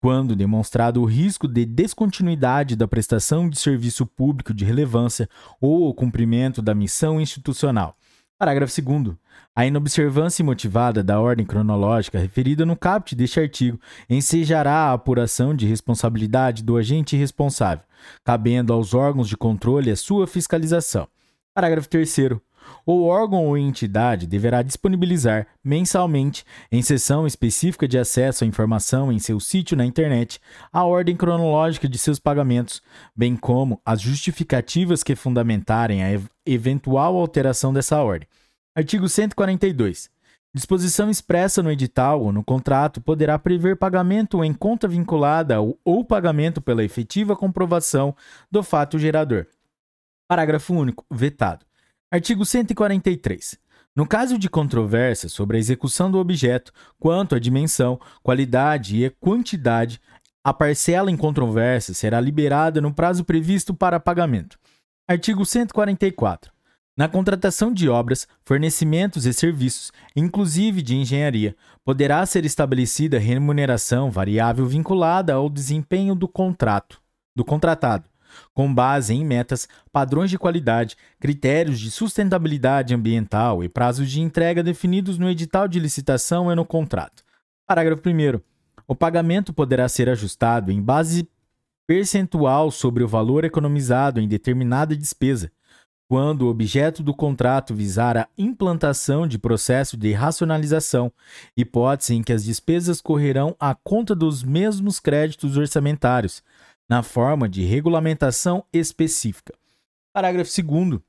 Quando 0.02 0.36
demonstrado 0.36 1.02
o 1.02 1.06
risco 1.06 1.48
de 1.48 1.66
descontinuidade 1.66 2.76
da 2.76 2.88
prestação 2.88 3.50
de 3.50 3.58
serviço 3.58 4.06
público 4.06 4.54
de 4.54 4.64
relevância 4.64 5.28
ou 5.60 5.90
o 5.90 5.94
cumprimento 5.94 6.62
da 6.62 6.76
missão 6.76 7.20
institucional 7.20 7.98
Parágrafo 8.38 8.82
2. 8.82 9.16
A 9.56 9.66
inobservância 9.66 10.44
imotivada 10.44 11.02
da 11.02 11.22
ordem 11.22 11.46
cronológica 11.46 12.20
referida 12.20 12.66
no 12.66 12.76
caput 12.76 13.16
deste 13.16 13.40
artigo 13.40 13.80
ensejará 14.10 14.90
a 14.90 14.94
apuração 14.94 15.56
de 15.56 15.66
responsabilidade 15.66 16.62
do 16.62 16.76
agente 16.76 17.16
responsável, 17.16 17.86
cabendo 18.26 18.74
aos 18.74 18.94
órgãos 18.94 19.30
de 19.30 19.38
controle 19.38 19.90
a 19.90 19.96
sua 19.96 20.28
fiscalização. 20.28 21.08
Parágrafo 21.54 21.88
3. 21.88 22.14
O 22.86 23.04
órgão 23.04 23.46
ou 23.46 23.58
entidade 23.58 24.28
deverá 24.28 24.62
disponibilizar 24.62 25.48
mensalmente, 25.64 26.46
em 26.72 26.82
sessão 26.82 27.26
específica 27.26 27.88
de 27.88 27.98
acesso 27.98 28.44
à 28.44 28.48
informação 28.48 29.12
em 29.12 29.20
seu 29.20 29.40
sítio 29.40 29.76
na 29.76 29.86
internet, 29.86 30.40
a 30.72 30.84
ordem 30.84 31.16
cronológica 31.16 31.90
de 31.90 31.98
seus 31.98 32.20
pagamentos, 32.20 32.82
bem 33.16 33.36
como 33.36 33.82
as 33.86 34.02
justificativas 34.02 35.04
que 35.04 35.16
fundamentarem 35.16 36.04
a 36.04 36.22
eventual 36.46 37.18
alteração 37.18 37.74
dessa 37.74 38.02
ordem. 38.02 38.28
Artigo 38.76 39.08
142. 39.08 40.10
Disposição 40.56 41.10
expressa 41.10 41.62
no 41.62 41.70
edital 41.70 42.22
ou 42.22 42.32
no 42.32 42.42
contrato 42.42 43.02
poderá 43.02 43.38
prever 43.38 43.76
pagamento 43.76 44.42
em 44.42 44.54
conta 44.54 44.88
vinculada 44.88 45.60
ou, 45.60 45.78
ou 45.84 46.06
pagamento 46.06 46.62
pela 46.62 46.82
efetiva 46.82 47.36
comprovação 47.36 48.16
do 48.50 48.64
fato 48.64 48.98
gerador. 48.98 49.48
Parágrafo 50.30 50.74
único. 50.74 51.06
Vetado. 51.12 51.66
Artigo 52.12 52.46
143. 52.46 53.58
No 53.96 54.06
caso 54.06 54.38
de 54.38 54.50
controvérsia 54.50 55.28
sobre 55.28 55.58
a 55.58 55.60
execução 55.60 56.12
do 56.12 56.20
objeto, 56.20 56.72
quanto 57.00 57.34
à 57.34 57.40
dimensão, 57.40 58.00
qualidade 58.22 59.04
e 59.04 59.10
quantidade, 59.10 60.00
a 60.44 60.54
parcela 60.54 61.10
em 61.10 61.18
controvérsia 61.18 61.94
será 61.94 62.22
liberada 62.22 62.80
no 62.80 62.94
prazo 62.94 63.24
previsto 63.24 63.74
para 63.74 64.00
pagamento. 64.00 64.60
Artigo 65.08 65.46
144. 65.46 66.52
Na 66.96 67.10
contratação 67.10 67.74
de 67.74 67.90
obras, 67.90 68.28
fornecimentos 68.46 69.26
e 69.26 69.34
serviços, 69.34 69.92
inclusive 70.16 70.82
de 70.82 70.96
engenharia, 70.96 71.56
poderá 71.84 72.26
ser 72.26 72.46
estabelecida 72.46 73.18
remuneração 73.18 74.12
variável 74.12 74.66
vinculada 74.66 75.34
ao 75.34 75.50
desempenho 75.50 76.14
do 76.14 76.28
contrato, 76.28 77.02
do 77.36 77.44
contratado, 77.44 78.10
com 78.54 78.74
base 78.74 79.14
em 79.14 79.26
metas, 79.26 79.68
padrões 79.92 80.30
de 80.30 80.38
qualidade, 80.38 80.98
critérios 81.20 81.80
de 81.80 81.92
sustentabilidade 81.92 82.94
ambiental 82.94 83.64
e 83.64 83.70
prazos 83.70 84.10
de 84.10 84.22
entrega 84.22 84.64
definidos 84.64 85.18
no 85.18 85.30
edital 85.30 85.68
de 85.68 85.80
licitação 85.80 86.52
e 86.52 86.56
no 86.56 86.66
contrato. 86.66 87.24
Parágrafo 87.68 88.02
1. 88.08 88.40
O 88.88 88.96
pagamento 88.96 89.52
poderá 89.52 89.90
ser 89.90 90.10
ajustado 90.10 90.72
em 90.72 90.82
base 90.82 91.28
percentual 91.88 92.72
sobre 92.72 93.04
o 93.04 93.08
valor 93.08 93.44
economizado 93.44 94.20
em 94.20 94.28
determinada 94.28 94.96
despesa, 94.96 95.52
quando 96.08 96.44
o 96.44 96.50
objeto 96.50 97.02
do 97.02 97.14
contrato 97.14 97.74
visar 97.74 98.16
a 98.16 98.28
implantação 98.38 99.28
de 99.28 99.40
processo 99.40 99.98
de 99.98 100.12
racionalização, 100.12 101.12
hipótese 101.58 102.14
em 102.14 102.22
que 102.22 102.32
as 102.32 102.44
despesas 102.44 103.02
correrão 103.02 103.56
à 103.60 103.74
conta 103.74 104.14
dos 104.14 104.44
mesmos 104.44 105.00
créditos 105.00 105.58
orçamentários, 105.58 106.44
na 106.90 107.04
forma 107.04 107.50
de 107.50 107.64
regulamentação 107.64 108.64
específica. 108.72 109.54
Parágrafo 110.14 110.52
2. 110.62 111.02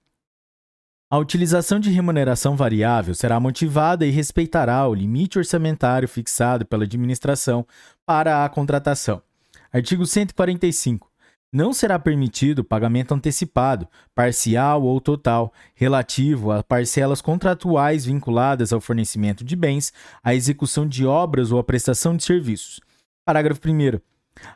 A 1.09 1.19
utilização 1.19 1.79
de 1.79 1.91
remuneração 1.91 2.57
variável 2.57 3.15
será 3.15 3.39
motivada 3.39 4.05
e 4.05 4.11
respeitará 4.11 4.89
o 4.89 4.95
limite 4.95 5.39
orçamentário 5.39 6.09
fixado 6.09 6.67
pela 6.67 6.83
administração 6.83 7.65
para 8.05 8.45
a 8.45 8.49
contratação. 8.49 9.23
Artigo 9.73 10.05
145. 10.05 11.09
Não 11.53 11.73
será 11.73 11.97
permitido 11.97 12.65
pagamento 12.65 13.15
antecipado, 13.15 13.87
parcial 14.15 14.83
ou 14.83 15.01
total, 15.01 15.53
relativo 15.75 16.51
a 16.51 16.63
parcelas 16.63 17.23
contratuais 17.23 18.05
vinculadas 18.05 18.73
ao 18.73 18.81
fornecimento 18.81 19.45
de 19.45 19.55
bens, 19.55 19.93
à 20.25 20.35
execução 20.35 20.89
de 20.89 21.07
obras 21.07 21.53
ou 21.53 21.61
à 21.61 21.65
prestação 21.65 22.17
de 22.17 22.25
serviços. 22.25 22.81
Parágrafo 23.25 23.61
1. 23.65 24.01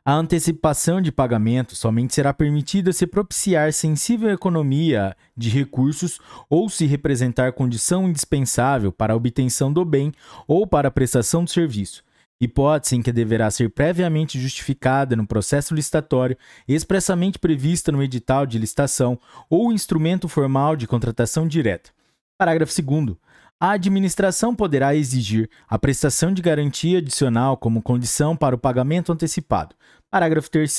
A 0.04 0.14
antecipação 0.14 1.00
de 1.00 1.10
pagamento 1.10 1.74
somente 1.74 2.14
será 2.14 2.34
permitida 2.34 2.92
se 2.92 3.06
propiciar 3.06 3.72
sensível 3.72 4.30
economia 4.30 5.16
de 5.36 5.48
recursos 5.48 6.18
ou 6.48 6.68
se 6.68 6.86
representar 6.86 7.52
condição 7.52 8.08
indispensável 8.08 8.92
para 8.92 9.12
a 9.12 9.16
obtenção 9.16 9.72
do 9.72 9.84
bem 9.84 10.12
ou 10.46 10.66
para 10.66 10.88
a 10.88 10.90
prestação 10.90 11.44
do 11.44 11.50
serviço, 11.50 12.04
hipótese 12.40 12.96
em 12.96 13.02
que 13.02 13.12
deverá 13.12 13.50
ser 13.50 13.70
previamente 13.70 14.38
justificada 14.38 15.16
no 15.16 15.26
processo 15.26 15.74
licitatório, 15.74 16.36
expressamente 16.68 17.38
prevista 17.38 17.90
no 17.90 18.02
edital 18.02 18.44
de 18.46 18.58
licitação 18.58 19.18
ou 19.48 19.72
instrumento 19.72 20.28
formal 20.28 20.76
de 20.76 20.86
contratação 20.86 21.48
direta. 21.48 21.90
Parágrafo 22.38 22.72
2 22.82 23.16
a 23.60 23.72
administração 23.72 24.54
poderá 24.54 24.94
exigir 24.94 25.50
a 25.68 25.78
prestação 25.78 26.32
de 26.32 26.40
garantia 26.40 26.98
adicional 26.98 27.58
como 27.58 27.82
condição 27.82 28.34
para 28.34 28.56
o 28.56 28.58
pagamento 28.58 29.12
antecipado. 29.12 29.76
Parágrafo 30.10 30.50
3. 30.50 30.78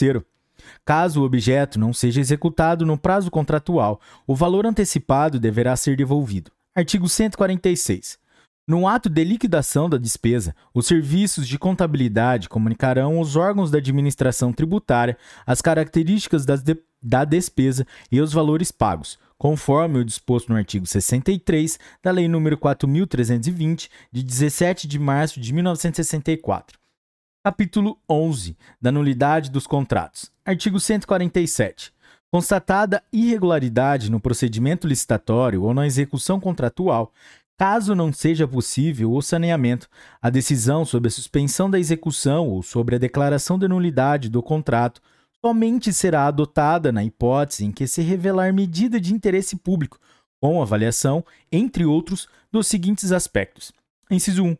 Caso 0.83 1.21
o 1.21 1.23
objeto 1.23 1.79
não 1.79 1.93
seja 1.93 2.19
executado 2.19 2.83
no 2.83 2.97
prazo 2.97 3.29
contratual, 3.29 4.01
o 4.25 4.35
valor 4.35 4.65
antecipado 4.65 5.39
deverá 5.39 5.75
ser 5.75 5.95
devolvido. 5.95 6.51
Artigo 6.75 7.07
146. 7.07 8.19
No 8.67 8.87
ato 8.87 9.09
de 9.09 9.23
liquidação 9.23 9.89
da 9.89 9.97
despesa, 9.97 10.55
os 10.73 10.87
serviços 10.87 11.47
de 11.47 11.59
contabilidade 11.59 12.47
comunicarão 12.47 13.17
aos 13.17 13.35
órgãos 13.35 13.69
da 13.69 13.79
administração 13.79 14.53
tributária 14.53 15.17
as 15.45 15.61
características 15.61 16.45
de, 16.45 16.77
da 17.01 17.25
despesa 17.25 17.85
e 18.11 18.21
os 18.21 18.31
valores 18.31 18.71
pagos, 18.71 19.19
conforme 19.41 19.97
o 19.97 20.05
disposto 20.05 20.49
no 20.49 20.55
artigo 20.55 20.85
63 20.85 21.79
da 22.03 22.11
Lei 22.11 22.27
nº 22.27 22.57
4320, 22.57 23.89
de 24.11 24.21
17 24.21 24.87
de 24.87 24.99
março 24.99 25.39
de 25.39 25.51
1964. 25.51 26.77
Capítulo 27.43 27.97
11 28.07 28.55
da 28.79 28.91
nulidade 28.91 29.49
dos 29.49 29.65
contratos. 29.65 30.31
Artigo 30.45 30.79
147. 30.79 31.91
Constatada 32.31 33.01
irregularidade 33.11 34.11
no 34.11 34.19
procedimento 34.19 34.87
licitatório 34.87 35.63
ou 35.63 35.73
na 35.73 35.87
execução 35.87 36.39
contratual, 36.39 37.11
caso 37.57 37.95
não 37.95 38.13
seja 38.13 38.47
possível 38.47 39.11
o 39.11 39.23
saneamento, 39.23 39.89
a 40.21 40.29
decisão 40.29 40.85
sobre 40.85 41.07
a 41.07 41.11
suspensão 41.11 41.67
da 41.67 41.79
execução 41.79 42.47
ou 42.47 42.61
sobre 42.61 42.95
a 42.95 42.99
declaração 42.99 43.57
de 43.57 43.67
nulidade 43.67 44.29
do 44.29 44.43
contrato 44.43 45.01
somente 45.43 45.91
será 45.91 46.27
adotada 46.27 46.91
na 46.91 47.03
hipótese 47.03 47.65
em 47.65 47.71
que 47.71 47.87
se 47.87 48.01
revelar 48.01 48.53
medida 48.53 48.99
de 48.99 49.13
interesse 49.13 49.55
público, 49.55 49.99
com 50.39 50.61
avaliação, 50.61 51.25
entre 51.51 51.85
outros, 51.85 52.27
dos 52.51 52.67
seguintes 52.67 53.11
aspectos. 53.11 53.71
Inciso 54.09 54.43
1. 54.43 54.57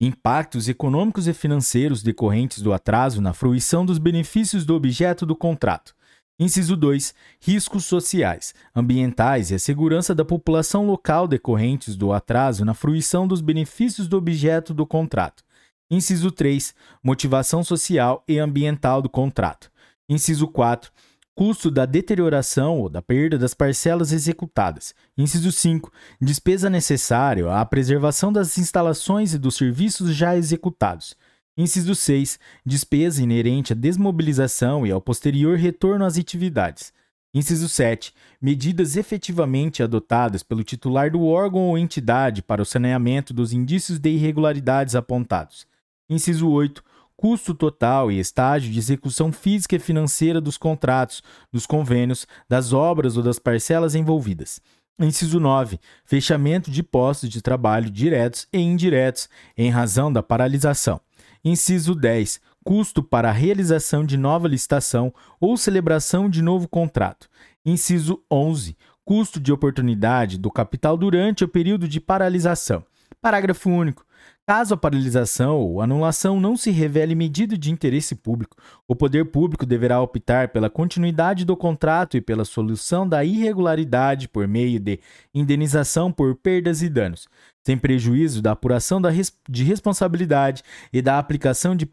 Impactos 0.00 0.68
econômicos 0.68 1.26
e 1.26 1.32
financeiros 1.32 2.02
decorrentes 2.02 2.62
do 2.62 2.72
atraso 2.72 3.20
na 3.20 3.32
fruição 3.32 3.84
dos 3.84 3.98
benefícios 3.98 4.64
do 4.64 4.74
objeto 4.74 5.26
do 5.26 5.36
contrato. 5.36 5.94
Inciso 6.38 6.76
2. 6.76 7.14
Riscos 7.40 7.84
sociais, 7.84 8.54
ambientais 8.74 9.50
e 9.50 9.54
a 9.54 9.58
segurança 9.58 10.14
da 10.14 10.24
população 10.24 10.86
local 10.86 11.28
decorrentes 11.28 11.94
do 11.94 12.12
atraso 12.12 12.64
na 12.64 12.74
fruição 12.74 13.26
dos 13.26 13.40
benefícios 13.40 14.08
do 14.08 14.16
objeto 14.16 14.74
do 14.74 14.84
contrato. 14.84 15.44
Inciso 15.90 16.32
3. 16.32 16.74
Motivação 17.02 17.62
social 17.62 18.24
e 18.26 18.38
ambiental 18.38 19.00
do 19.00 19.08
contrato. 19.08 19.70
Inciso 20.08 20.46
4. 20.48 20.90
Custo 21.34 21.70
da 21.70 21.84
deterioração 21.84 22.78
ou 22.78 22.88
da 22.88 23.02
perda 23.02 23.36
das 23.36 23.54
parcelas 23.54 24.12
executadas. 24.12 24.94
Inciso 25.18 25.50
5. 25.50 25.90
Despesa 26.20 26.70
necessária 26.70 27.50
à 27.52 27.64
preservação 27.64 28.32
das 28.32 28.56
instalações 28.56 29.34
e 29.34 29.38
dos 29.38 29.56
serviços 29.56 30.14
já 30.14 30.36
executados. 30.36 31.16
Inciso 31.56 31.94
6. 31.94 32.38
Despesa 32.64 33.22
inerente 33.22 33.72
à 33.72 33.76
desmobilização 33.76 34.86
e 34.86 34.92
ao 34.92 35.00
posterior 35.00 35.56
retorno 35.56 36.04
às 36.04 36.18
atividades. 36.18 36.92
Inciso 37.32 37.68
7. 37.68 38.14
Medidas 38.40 38.96
efetivamente 38.96 39.82
adotadas 39.82 40.42
pelo 40.44 40.62
titular 40.62 41.10
do 41.10 41.24
órgão 41.24 41.62
ou 41.62 41.78
entidade 41.78 42.42
para 42.42 42.62
o 42.62 42.64
saneamento 42.64 43.34
dos 43.34 43.52
indícios 43.52 43.98
de 43.98 44.10
irregularidades 44.10 44.94
apontados. 44.94 45.66
Inciso 46.08 46.48
8 46.48 46.84
custo 47.24 47.54
total 47.54 48.12
e 48.12 48.20
estágio 48.20 48.70
de 48.70 48.78
execução 48.78 49.32
física 49.32 49.76
e 49.76 49.78
financeira 49.78 50.42
dos 50.42 50.58
contratos, 50.58 51.22
dos 51.50 51.64
convênios, 51.64 52.26
das 52.46 52.74
obras 52.74 53.16
ou 53.16 53.22
das 53.22 53.38
parcelas 53.38 53.94
envolvidas. 53.94 54.60
Inciso 55.00 55.40
9. 55.40 55.80
Fechamento 56.04 56.70
de 56.70 56.82
postos 56.82 57.30
de 57.30 57.40
trabalho 57.40 57.88
diretos 57.88 58.46
e 58.52 58.58
indiretos 58.58 59.26
em 59.56 59.70
razão 59.70 60.12
da 60.12 60.22
paralisação. 60.22 61.00
Inciso 61.42 61.94
10. 61.94 62.42
Custo 62.62 63.02
para 63.02 63.30
a 63.30 63.32
realização 63.32 64.04
de 64.04 64.18
nova 64.18 64.46
licitação 64.46 65.10
ou 65.40 65.56
celebração 65.56 66.28
de 66.28 66.42
novo 66.42 66.68
contrato. 66.68 67.30
Inciso 67.64 68.22
11. 68.30 68.76
Custo 69.02 69.40
de 69.40 69.50
oportunidade 69.50 70.36
do 70.36 70.50
capital 70.50 70.94
durante 70.94 71.42
o 71.42 71.48
período 71.48 71.88
de 71.88 72.02
paralisação. 72.02 72.84
Parágrafo 73.18 73.70
único. 73.70 74.04
Caso 74.46 74.74
a 74.74 74.76
paralisação 74.76 75.56
ou 75.56 75.80
anulação 75.80 76.38
não 76.38 76.54
se 76.54 76.70
revele 76.70 77.14
medida 77.14 77.56
de 77.56 77.70
interesse 77.70 78.14
público, 78.14 78.58
o 78.86 78.94
poder 78.94 79.24
público 79.24 79.64
deverá 79.64 80.02
optar 80.02 80.50
pela 80.50 80.68
continuidade 80.68 81.46
do 81.46 81.56
contrato 81.56 82.14
e 82.14 82.20
pela 82.20 82.44
solução 82.44 83.08
da 83.08 83.24
irregularidade 83.24 84.28
por 84.28 84.46
meio 84.46 84.78
de 84.78 85.00
indenização 85.34 86.12
por 86.12 86.34
perdas 86.36 86.82
e 86.82 86.90
danos, 86.90 87.26
sem 87.66 87.78
prejuízo 87.78 88.42
da 88.42 88.52
apuração 88.52 89.00
da 89.00 89.08
res 89.08 89.34
de 89.48 89.64
responsabilidade 89.64 90.62
e 90.92 91.00
da 91.00 91.18
aplicação 91.18 91.74
de 91.74 91.88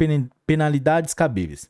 penalidades 0.46 1.14
cabíveis. 1.14 1.70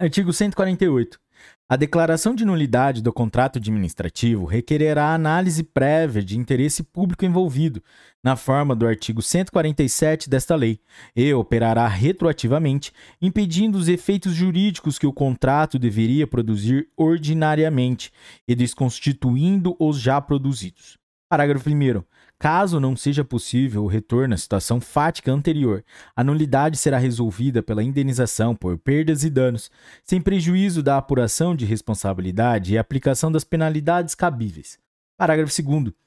Artigo 0.00 0.32
148. 0.32 1.22
A 1.68 1.76
declaração 1.76 2.34
de 2.34 2.44
nulidade 2.44 3.00
do 3.00 3.12
contrato 3.12 3.58
administrativo 3.58 4.44
requererá 4.44 5.14
análise 5.14 5.62
prévia 5.62 6.22
de 6.22 6.36
interesse 6.36 6.82
público 6.82 7.24
envolvido, 7.24 7.82
na 8.22 8.36
forma 8.36 8.74
do 8.74 8.86
artigo 8.86 9.20
147 9.20 10.30
desta 10.30 10.54
lei, 10.54 10.78
e 11.14 11.34
operará 11.34 11.88
retroativamente, 11.88 12.92
impedindo 13.20 13.76
os 13.76 13.88
efeitos 13.88 14.32
jurídicos 14.32 14.98
que 14.98 15.06
o 15.06 15.12
contrato 15.12 15.78
deveria 15.78 16.26
produzir 16.26 16.88
ordinariamente 16.96 18.12
e 18.46 18.54
desconstituindo 18.54 19.76
os 19.78 19.98
já 19.98 20.20
produzidos. 20.20 20.96
Parágrafo 21.28 21.70
1. 21.70 22.04
Caso 22.38 22.80
não 22.80 22.96
seja 22.96 23.24
possível 23.24 23.84
o 23.84 23.86
retorno 23.86 24.34
à 24.34 24.36
situação 24.36 24.80
fática 24.80 25.32
anterior, 25.32 25.84
a 26.14 26.24
nulidade 26.24 26.76
será 26.76 26.98
resolvida 26.98 27.62
pela 27.62 27.82
indenização 27.84 28.54
por 28.54 28.76
perdas 28.76 29.22
e 29.22 29.30
danos, 29.30 29.70
sem 30.04 30.20
prejuízo 30.20 30.82
da 30.82 30.98
apuração 30.98 31.54
de 31.54 31.64
responsabilidade 31.64 32.74
e 32.74 32.78
aplicação 32.78 33.30
das 33.30 33.44
penalidades 33.44 34.14
cabíveis. 34.14 34.78
Parágrafo 35.16 35.62
2. 35.62 36.01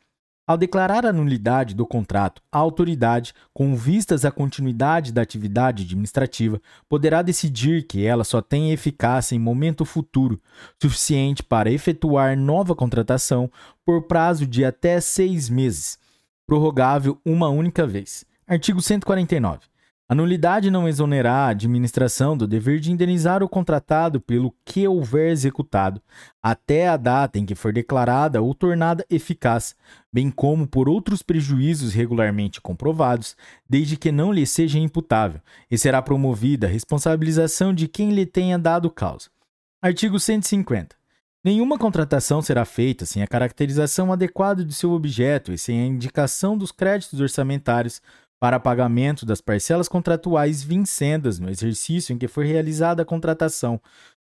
Ao 0.48 0.58
declarar 0.58 1.06
a 1.06 1.14
nulidade 1.14 1.74
do 1.74 1.88
contrato, 1.88 2.42
a 2.52 2.60
autoridade, 2.60 3.34
com 3.54 3.76
vistas 3.76 4.26
à 4.26 4.32
continuidade 4.32 5.12
da 5.12 5.22
atividade 5.22 5.84
administrativa, 5.84 6.62
poderá 6.88 7.22
decidir 7.22 7.88
que 7.88 8.06
ela 8.06 8.24
só 8.24 8.42
tenha 8.42 8.74
eficácia 8.74 9.36
em 9.36 9.40
momento 9.40 9.84
futuro, 9.86 10.40
suficiente 10.80 11.42
para 11.42 11.72
efetuar 11.72 12.38
nova 12.38 12.76
contratação 12.76 13.50
por 13.84 14.04
prazo 14.04 14.46
de 14.46 14.64
até 14.64 15.02
seis 15.02 15.50
meses 15.50 15.98
prorrogável 16.46 17.20
uma 17.26 17.50
única 17.50 17.86
vez. 17.88 18.24
Artigo 18.48 18.82
149. 18.82 19.75
A 20.08 20.14
nulidade 20.14 20.70
não 20.70 20.88
exonerará 20.88 21.48
a 21.48 21.50
administração 21.50 22.38
do 22.38 22.46
dever 22.46 22.80
de 22.80 22.92
indenizar 22.92 23.42
o 23.42 23.50
contratado 23.50 24.22
pelo 24.22 24.54
que 24.64 24.88
houver 24.88 25.32
executado, 25.32 26.00
até 26.44 26.88
a 26.88 26.96
data 26.96 27.40
em 27.40 27.46
que 27.46 27.56
for 27.56 27.74
declarada 27.74 28.40
ou 28.40 28.54
tornada 28.54 29.04
eficaz, 29.10 29.76
bem 30.14 30.30
como 30.30 30.68
por 30.68 30.88
outros 30.88 31.24
prejuízos 31.24 31.92
regularmente 31.92 32.62
comprovados, 32.62 33.36
desde 33.68 33.98
que 33.98 34.12
não 34.12 34.32
lhe 34.32 34.46
seja 34.46 34.78
imputável, 34.78 35.42
e 35.72 35.78
será 35.78 36.04
promovida 36.04 36.68
a 36.68 36.70
responsabilização 36.70 37.74
de 37.74 37.88
quem 37.88 38.12
lhe 38.12 38.28
tenha 38.28 38.60
dado 38.60 38.92
causa. 38.92 39.32
Artigo 39.82 40.20
150. 40.20 40.96
Nenhuma 41.44 41.78
contratação 41.78 42.42
será 42.42 42.66
feita 42.66 43.06
sem 43.06 43.22
a 43.22 43.28
caracterização 43.28 44.12
adequada 44.12 44.66
de 44.66 44.74
seu 44.74 44.92
objeto 44.92 45.54
e 45.54 45.60
sem 45.60 45.80
a 45.80 45.86
indicação 45.86 46.58
dos 46.58 46.72
créditos 46.72 47.20
orçamentários 47.20 48.02
para 48.40 48.60
pagamento 48.60 49.26
das 49.26 49.42
parcelas 49.42 49.88
contratuais 49.88 50.64
vincendas 50.64 51.40
no 51.40 51.50
exercício 51.50 52.14
em 52.14 52.18
que 52.18 52.28
foi 52.28 52.46
realizada 52.46 53.02
a 53.02 53.06
contratação, 53.06 53.82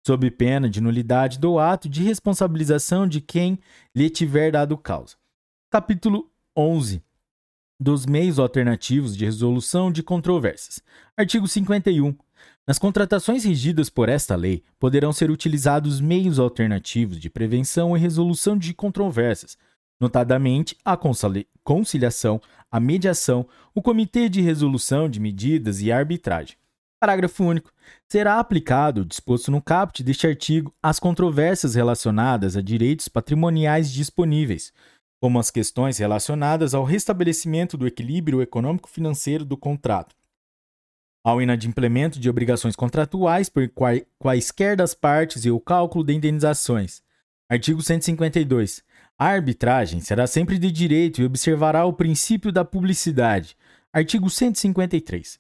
sob 0.07 0.31
pena 0.31 0.69
de 0.69 0.81
nulidade 0.81 1.39
do 1.39 1.59
ato 1.59 1.89
de 1.89 2.03
responsabilização 2.03 3.07
de 3.07 3.21
quem 3.21 3.59
lhe 3.95 4.11
tiver 4.11 4.53
dado 4.53 4.77
causa. 4.77 5.17
Capítulo 5.71 6.31
11 6.57 7.03
dos 7.81 8.05
meios 8.05 8.39
alternativos 8.39 9.17
de 9.17 9.25
resolução 9.25 9.91
de 9.91 10.03
controvérsias. 10.03 10.83
Artigo 11.17 11.49
51. 11.49 12.15
Nas 12.69 12.79
contratações 12.79 13.45
regidas 13.45 13.89
por 13.89 14.11
esta 14.11 14.37
lei, 14.37 14.63
poderão 14.79 15.13
ser 15.13 15.31
utilizados 15.31 15.99
meios 15.99 16.39
alternativos 16.39 17.19
de 17.19 17.31
prevenção 17.31 17.97
e 17.97 18.01
resolução 18.01 18.57
de 18.57 18.75
controvérsias, 18.75 19.57
notadamente 19.99 20.77
a 20.85 20.97
conciliação, 21.65 22.41
a 22.71 22.79
mediação, 22.79 23.47
o 23.75 23.83
comitê 23.83 24.29
de 24.29 24.41
resolução 24.41 25.09
de 25.09 25.19
medidas 25.19 25.81
e 25.81 25.91
arbitragem. 25.91 26.57
Parágrafo 27.01 27.43
único. 27.43 27.73
Será 28.09 28.39
aplicado 28.39 29.01
o 29.01 29.05
disposto 29.05 29.51
no 29.51 29.63
caput 29.63 30.03
deste 30.03 30.27
artigo 30.27 30.75
às 30.83 31.01
controvérsias 31.01 31.75
relacionadas 31.75 32.57
a 32.57 32.61
direitos 32.61 33.09
patrimoniais 33.09 33.91
disponíveis, 33.91 34.71
como 35.21 35.39
as 35.39 35.51
questões 35.51 35.99
relacionadas 35.99 36.75
ao 36.75 36.85
restabelecimento 36.85 37.77
do 37.77 37.87
equilíbrio 37.87 38.43
econômico-financeiro 38.43 39.45
do 39.45 39.57
contrato, 39.57 40.15
ao 41.25 41.41
inadimplemento 41.41 42.21
de 42.21 42.29
obrigações 42.29 42.77
contratuais 42.77 43.49
por 43.49 43.71
quaisquer 44.19 44.77
das 44.77 44.95
partes 44.95 45.45
e 45.45 45.51
o 45.51 45.61
cálculo 45.61 46.05
de 46.05 46.15
indenizações. 46.15 47.03
Artigo 47.51 47.83
152. 47.83 48.85
A 49.21 49.27
arbitragem 49.27 50.01
será 50.01 50.27
sempre 50.27 50.59
de 50.59 50.73
direito 50.73 51.21
e 51.21 51.27
observará 51.27 51.85
o 51.85 51.93
princípio 51.93 52.51
da 52.51 52.65
publicidade. 52.65 53.55
Artigo 53.93 54.31
153. 54.31 55.39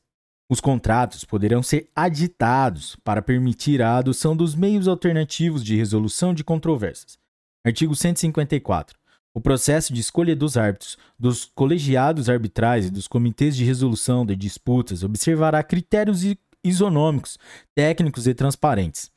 Os 0.51 0.61
contratos 0.61 1.25
poderão 1.25 1.63
ser 1.63 1.89
aditados 1.97 2.95
para 3.03 3.23
permitir 3.23 3.81
a 3.81 3.97
adoção 3.97 4.37
dos 4.37 4.55
meios 4.55 4.87
alternativos 4.87 5.65
de 5.65 5.77
resolução 5.77 6.35
de 6.35 6.45
controvérsias. 6.45 7.19
Artigo 7.65 7.97
154. 7.97 8.99
O 9.33 9.41
processo 9.41 9.95
de 9.95 10.01
escolha 10.03 10.37
dos 10.37 10.59
árbitros, 10.59 10.99
dos 11.19 11.47
colegiados 11.47 12.29
arbitrais 12.29 12.85
e 12.85 12.91
dos 12.91 13.09
comitês 13.09 13.57
de 13.57 13.65
resolução 13.65 14.27
de 14.27 14.37
disputas 14.37 15.03
observará 15.03 15.63
critérios 15.63 16.21
isonômicos, 16.63 17.39
técnicos 17.75 18.27
e 18.27 18.35
transparentes. 18.35 19.11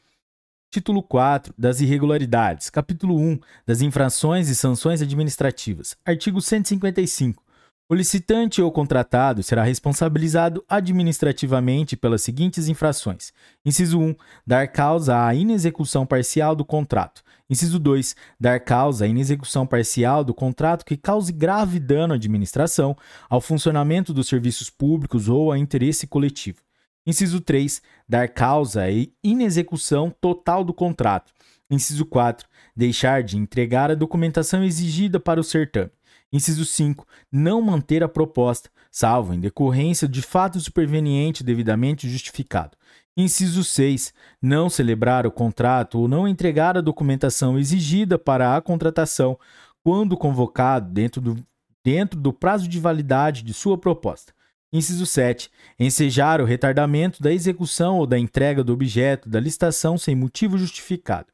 Título 0.74 1.04
4 1.04 1.54
das 1.56 1.82
irregularidades. 1.82 2.72
Capítulo 2.72 3.16
1 3.16 3.40
das 3.64 3.82
infrações 3.82 4.50
e 4.50 4.56
sanções 4.56 5.04
administrativas. 5.04 5.96
Artigo 6.04 6.42
155. 6.42 7.44
O 7.88 7.94
licitante 7.94 8.60
ou 8.60 8.72
contratado 8.72 9.44
será 9.44 9.62
responsabilizado 9.62 10.66
administrativamente 10.68 11.96
pelas 11.96 12.24
seguintes 12.24 12.68
infrações: 12.68 13.32
inciso 13.64 14.00
1, 14.00 14.16
dar 14.48 14.68
causa 14.68 15.24
à 15.24 15.36
inexecução 15.36 16.08
parcial 16.08 16.56
do 16.56 16.66
contrato. 16.66 17.22
Inciso 17.48 17.78
2, 17.78 18.16
dar 18.40 18.60
causa 18.60 19.06
à 19.06 19.08
inexecução 19.08 19.68
parcial 19.68 20.24
do 20.24 20.34
contrato 20.34 20.86
que 20.86 20.98
cause 20.98 21.32
grave 21.32 21.80
dano 21.80 22.14
à 22.14 22.16
administração, 22.16 22.98
ao 23.30 23.40
funcionamento 23.40 24.12
dos 24.12 24.28
serviços 24.28 24.72
públicos 24.72 25.30
ou 25.30 25.52
a 25.52 25.60
interesse 25.60 26.08
coletivo. 26.08 26.64
Inciso 27.06 27.42
3, 27.42 27.82
dar 28.08 28.30
causa 28.30 28.84
à 28.84 28.88
inexecução 29.24 30.10
total 30.22 30.64
do 30.64 30.74
contrato. 30.74 31.34
Inciso 31.70 32.06
4, 32.06 32.48
deixar 32.76 33.24
de 33.24 33.38
entregar 33.38 33.92
a 33.92 33.96
documentação 33.96 34.64
exigida 34.64 35.20
para 35.20 35.40
o 35.40 35.44
certame. 35.44 35.92
Inciso 36.32 36.66
5. 36.66 37.06
Não 37.32 37.62
manter 37.62 38.04
a 38.04 38.08
proposta, 38.08 38.70
salvo 38.90 39.34
em 39.34 39.40
decorrência 39.40 40.08
de 40.08 40.22
fato 40.22 40.60
superveniente 40.60 41.44
devidamente 41.44 42.10
justificado. 42.10 42.78
Inciso 43.16 43.64
6. 43.64 44.14
Não 44.42 44.70
celebrar 44.70 45.28
o 45.28 45.32
contrato 45.32 46.00
ou 46.00 46.08
não 46.08 46.28
entregar 46.28 46.76
a 46.78 46.82
documentação 46.82 47.60
exigida 47.60 48.18
para 48.18 48.56
a 48.56 48.62
contratação 48.62 49.38
quando 49.84 50.18
convocado 50.18 50.90
dentro 50.92 51.22
do, 51.22 51.46
dentro 51.84 52.20
do 52.20 52.34
prazo 52.34 52.68
de 52.68 52.80
validade 52.80 53.44
de 53.44 53.54
sua 53.54 53.78
proposta. 53.78 54.34
Inciso 54.74 55.06
7. 55.06 55.52
Ensejar 55.80 56.42
o 56.42 56.46
retardamento 56.46 57.22
da 57.22 57.32
execução 57.32 58.00
ou 58.00 58.08
da 58.08 58.18
entrega 58.18 58.64
do 58.64 58.74
objeto 58.74 59.30
da 59.30 59.40
licitação 59.40 60.00
sem 60.00 60.16
motivo 60.16 60.58
justificado. 60.58 61.28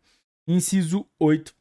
Inciso 0.46 1.06
8. 1.18 1.56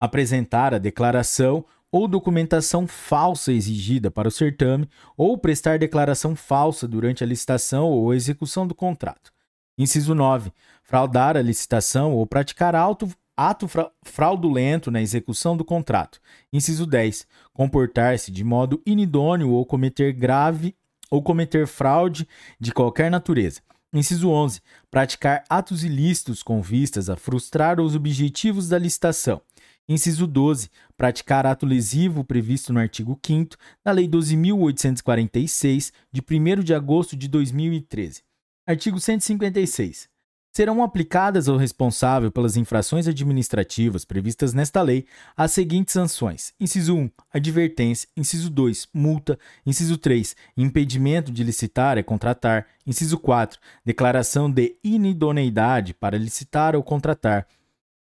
Apresentar 0.00 0.72
a 0.72 0.78
declaração 0.78 1.64
ou 1.90 2.06
documentação 2.06 2.86
falsa 2.86 3.52
exigida 3.52 4.12
para 4.12 4.28
o 4.28 4.30
certame, 4.30 4.88
ou 5.16 5.36
prestar 5.36 5.76
declaração 5.76 6.36
falsa 6.36 6.86
durante 6.86 7.24
a 7.24 7.26
licitação 7.26 7.86
ou 7.86 8.14
execução 8.14 8.64
do 8.64 8.76
contrato. 8.76 9.32
Inciso 9.76 10.14
9. 10.14 10.52
Fraudar 10.84 11.36
a 11.36 11.42
licitação 11.42 12.14
ou 12.14 12.24
praticar 12.24 12.76
auto, 12.76 13.08
ato 13.40 13.66
fra 13.66 13.90
fraudulento 14.02 14.90
na 14.90 15.00
execução 15.00 15.56
do 15.56 15.64
contrato. 15.64 16.20
Inciso 16.52 16.84
10. 16.84 17.26
Comportar-se 17.54 18.30
de 18.30 18.44
modo 18.44 18.82
inidôneo 18.84 19.48
ou 19.48 19.64
cometer 19.64 20.12
grave 20.12 20.76
ou 21.10 21.22
cometer 21.22 21.66
fraude 21.66 22.28
de 22.60 22.70
qualquer 22.70 23.10
natureza. 23.10 23.62
Inciso 23.94 24.28
11. 24.28 24.60
Praticar 24.90 25.42
atos 25.48 25.82
ilícitos 25.82 26.42
com 26.42 26.60
vistas 26.60 27.08
a 27.08 27.16
frustrar 27.16 27.80
os 27.80 27.96
objetivos 27.96 28.68
da 28.68 28.78
licitação. 28.78 29.40
Inciso 29.88 30.26
12. 30.26 30.68
Praticar 30.94 31.46
ato 31.46 31.64
lesivo 31.64 32.22
previsto 32.22 32.74
no 32.74 32.78
artigo 32.78 33.18
5 33.24 33.56
da 33.82 33.90
Lei 33.90 34.06
12.846, 34.06 35.92
de 36.12 36.20
1 36.20 36.62
de 36.62 36.74
agosto 36.74 37.16
de 37.16 37.26
2013. 37.26 38.22
Artigo 38.66 39.00
156. 39.00 40.09
Serão 40.52 40.82
aplicadas 40.82 41.48
ao 41.48 41.56
responsável 41.56 42.30
pelas 42.30 42.56
infrações 42.56 43.06
administrativas 43.06 44.04
previstas 44.04 44.52
nesta 44.52 44.82
lei 44.82 45.06
as 45.36 45.52
seguintes 45.52 45.92
sanções: 45.92 46.52
inciso 46.58 46.96
1, 46.96 47.10
advertência, 47.32 48.08
inciso 48.16 48.50
2, 48.50 48.88
multa, 48.92 49.38
inciso 49.64 49.96
3, 49.96 50.34
impedimento 50.56 51.30
de 51.30 51.44
licitar 51.44 51.98
e 51.98 52.02
contratar, 52.02 52.66
inciso 52.84 53.16
4, 53.16 53.60
declaração 53.84 54.50
de 54.50 54.76
inidoneidade 54.82 55.94
para 55.94 56.18
licitar 56.18 56.74
ou 56.74 56.82
contratar. 56.82 57.46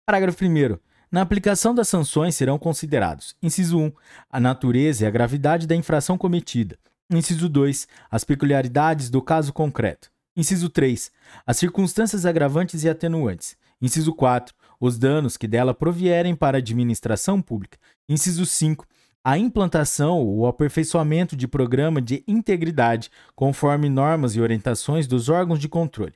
Parágrafo 0.04 0.44
1 0.44 0.78
na 1.12 1.22
aplicação 1.22 1.76
das 1.76 1.88
sanções 1.88 2.34
serão 2.34 2.58
considerados: 2.58 3.36
inciso 3.44 3.78
1, 3.78 3.92
a 4.32 4.40
natureza 4.40 5.04
e 5.04 5.08
a 5.08 5.12
gravidade 5.12 5.68
da 5.68 5.76
infração 5.76 6.18
cometida. 6.18 6.80
Inciso 7.08 7.48
2, 7.48 7.88
as 8.10 8.24
peculiaridades 8.24 9.12
do 9.12 9.22
caso 9.22 9.54
concreto. 9.54 10.13
Inciso 10.36 10.68
3, 10.68 11.12
as 11.46 11.58
circunstâncias 11.58 12.26
agravantes 12.26 12.84
e 12.84 12.90
atenuantes. 12.90 13.56
Inciso 13.80 14.14
4, 14.14 14.56
os 14.80 14.98
danos 14.98 15.38
que 15.38 15.48
dela 15.48 15.74
provierem 15.74 16.36
para 16.36 16.58
a 16.58 16.60
administração 16.60 17.42
pública. 17.42 17.78
Inciso 18.10 18.46
5, 18.46 18.86
a 19.24 19.38
implantação 19.38 20.20
ou 20.20 20.48
aperfeiçoamento 20.48 21.36
de 21.36 21.48
programa 21.48 22.02
de 22.02 22.24
integridade 22.28 23.12
conforme 23.36 23.90
normas 23.90 24.36
e 24.36 24.42
orientações 24.42 25.06
dos 25.06 25.30
órgãos 25.30 25.60
de 25.60 25.70
controle. 25.70 26.16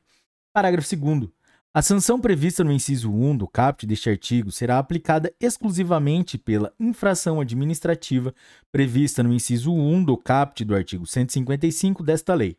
Parágrafo 0.51 0.95
2 0.95 1.29
a 1.77 1.81
sanção 1.83 2.19
prevista 2.19 2.63
no 2.63 2.71
inciso 2.71 3.11
1 3.11 3.37
do 3.37 3.47
caput 3.47 3.85
deste 3.85 4.09
artigo 4.09 4.51
será 4.51 4.79
aplicada 4.79 5.31
exclusivamente 5.39 6.35
pela 6.35 6.73
infração 6.79 7.39
administrativa 7.39 8.33
prevista 8.71 9.21
no 9.21 9.31
inciso 9.31 9.71
1 9.71 10.03
do 10.03 10.17
caput 10.17 10.65
do 10.65 10.73
artigo 10.73 11.05
155 11.05 12.01
desta 12.01 12.33
lei, 12.33 12.57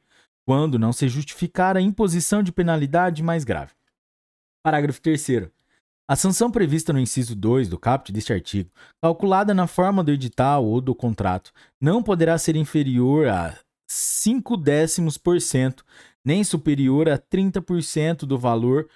quando 0.49 0.78
não 0.78 0.94
se 0.94 1.07
justificar 1.10 1.77
a 1.77 1.81
imposição 1.83 2.43
de 2.43 2.51
penalidade 2.51 3.23
mais 3.23 3.44
grave. 3.44 3.73
Parágrafo 4.65 4.99
3 4.99 5.51
a 6.09 6.17
sanção 6.17 6.51
prevista 6.51 6.91
no 6.91 6.99
inciso 6.99 7.36
2 7.36 7.68
do 7.68 7.78
caput 7.78 8.10
deste 8.10 8.33
artigo, 8.33 8.70
calculada 8.99 9.52
na 9.52 9.67
forma 9.67 10.02
do 10.02 10.10
edital 10.10 10.65
ou 10.65 10.81
do 10.81 10.94
contrato, 10.94 11.52
não 11.78 12.02
poderá 12.02 12.39
ser 12.39 12.57
inferior 12.57 13.28
a 13.28 13.59
5 13.86 14.57
décimos 14.57 15.18
por 15.18 15.39
cento 15.39 15.85
nem 16.25 16.43
superior 16.43 17.10
a 17.10 17.18
30% 17.18 18.20
do 18.20 18.39
valor 18.39 18.89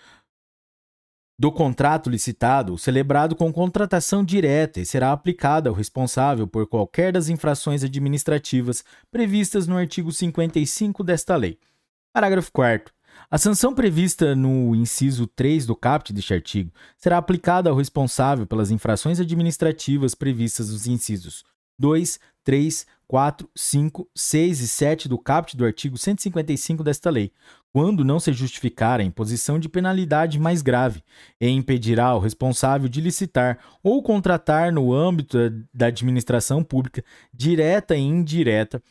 do 1.42 1.50
contrato 1.50 2.08
licitado 2.08 2.78
celebrado 2.78 3.34
com 3.34 3.52
contratação 3.52 4.24
direta 4.24 4.78
e 4.78 4.86
será 4.86 5.10
aplicada 5.10 5.68
ao 5.68 5.74
responsável 5.74 6.46
por 6.46 6.68
qualquer 6.68 7.12
das 7.12 7.28
infrações 7.28 7.82
administrativas 7.82 8.84
previstas 9.10 9.66
no 9.66 9.76
artigo 9.76 10.12
55 10.12 11.02
desta 11.02 11.34
lei. 11.34 11.58
Parágrafo 12.12 12.52
4 12.52 12.94
a 13.28 13.36
sanção 13.38 13.74
prevista 13.74 14.36
no 14.36 14.72
inciso 14.76 15.26
3 15.26 15.66
do 15.66 15.74
caput 15.74 16.12
deste 16.12 16.32
artigo 16.32 16.70
será 16.96 17.18
aplicada 17.18 17.68
ao 17.68 17.76
responsável 17.76 18.46
pelas 18.46 18.70
infrações 18.70 19.18
administrativas 19.18 20.14
previstas 20.14 20.70
nos 20.70 20.86
incisos 20.86 21.42
2, 21.76 22.20
3, 22.44 22.86
4, 23.12 23.46
5, 23.54 24.08
6 24.14 24.60
e 24.60 24.68
7 24.68 25.06
do 25.06 25.18
caput 25.18 25.54
do 25.54 25.66
artigo 25.66 25.98
155 25.98 26.82
desta 26.82 27.10
lei, 27.10 27.30
quando 27.70 28.06
não 28.06 28.18
se 28.18 28.32
justificar 28.32 29.00
a 29.00 29.02
imposição 29.02 29.58
de 29.58 29.68
penalidade 29.68 30.38
mais 30.38 30.62
grave, 30.62 31.04
e 31.38 31.46
impedirá 31.46 32.14
o 32.14 32.18
responsável 32.18 32.88
de 32.88 33.02
licitar 33.02 33.58
ou 33.82 34.02
contratar 34.02 34.72
no 34.72 34.94
âmbito 34.94 35.36
da 35.74 35.88
administração 35.88 36.64
pública, 36.64 37.04
direta 37.34 37.94
e 37.94 38.00
indireta, 38.00 38.82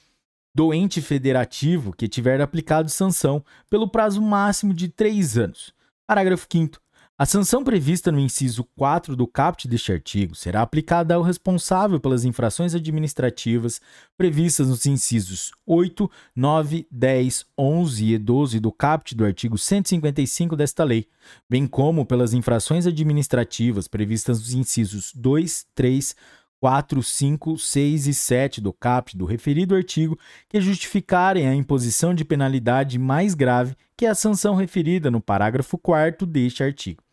do 0.53 0.71
ente 0.71 1.01
federativo 1.01 1.91
que 1.91 2.07
tiver 2.07 2.41
aplicado 2.41 2.91
sanção 2.91 3.43
pelo 3.71 3.89
prazo 3.89 4.21
máximo 4.21 4.71
de 4.71 4.87
três 4.87 5.35
anos. 5.35 5.73
Parágrafo 6.05 6.45
5 6.47 6.79
a 7.21 7.25
sanção 7.27 7.63
prevista 7.63 8.11
no 8.11 8.19
inciso 8.19 8.63
4 8.75 9.15
do 9.15 9.27
caput 9.27 9.67
deste 9.67 9.91
artigo 9.91 10.33
será 10.33 10.63
aplicada 10.63 11.13
ao 11.13 11.21
responsável 11.21 11.99
pelas 11.99 12.25
infrações 12.25 12.73
administrativas 12.73 13.79
previstas 14.17 14.69
nos 14.69 14.87
incisos 14.87 15.51
8, 15.63 16.09
9, 16.35 16.87
10, 16.89 17.45
11 17.55 18.13
e 18.13 18.17
12 18.17 18.59
do 18.59 18.71
caput 18.71 19.13
do 19.13 19.23
artigo 19.23 19.55
155 19.55 20.55
desta 20.55 20.83
lei, 20.83 21.05
bem 21.47 21.67
como 21.67 22.07
pelas 22.07 22.33
infrações 22.33 22.87
administrativas 22.87 23.87
previstas 23.87 24.39
nos 24.39 24.53
incisos 24.53 25.13
2, 25.13 25.67
3, 25.75 26.15
4, 26.59 27.03
5, 27.03 27.55
6 27.55 28.07
e 28.07 28.13
7 28.15 28.59
do 28.59 28.73
caput 28.73 29.15
do 29.15 29.25
referido 29.25 29.75
artigo 29.75 30.17
que 30.49 30.59
justificarem 30.59 31.47
a 31.47 31.53
imposição 31.53 32.15
de 32.15 32.25
penalidade 32.25 32.97
mais 32.97 33.35
grave 33.35 33.75
que 33.95 34.07
a 34.07 34.15
sanção 34.15 34.55
referida 34.55 35.11
no 35.11 35.21
parágrafo 35.21 35.77
4 35.77 36.25
deste 36.25 36.63
artigo 36.63 37.03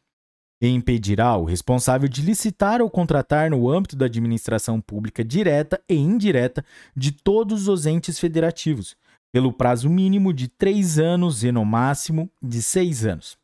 e 0.61 0.69
impedirá 0.69 1.37
o 1.37 1.45
responsável 1.45 2.09
de 2.09 2.23
licitar 2.23 2.83
ou 2.83 2.91
contratar 2.91 3.51
no 3.51 3.70
âmbito 3.70 3.95
da 3.95 4.07
administração 4.07 4.81
pública 4.81 5.25
direta 5.25 5.81
e 5.89 5.95
indireta 5.95 6.65
de 6.97 7.12
todos 7.12 7.69
os 7.69 7.87
entes 7.87 8.19
federativos, 8.19 8.97
pelo 9.33 9.53
prazo 9.53 9.89
mínimo 9.89 10.33
de 10.33 10.49
três 10.49 10.99
anos 10.99 11.45
e 11.45 11.53
no 11.53 11.65
máximo 11.65 12.31
de 12.43 12.62
seis 12.62 13.05
anos. 13.05 13.39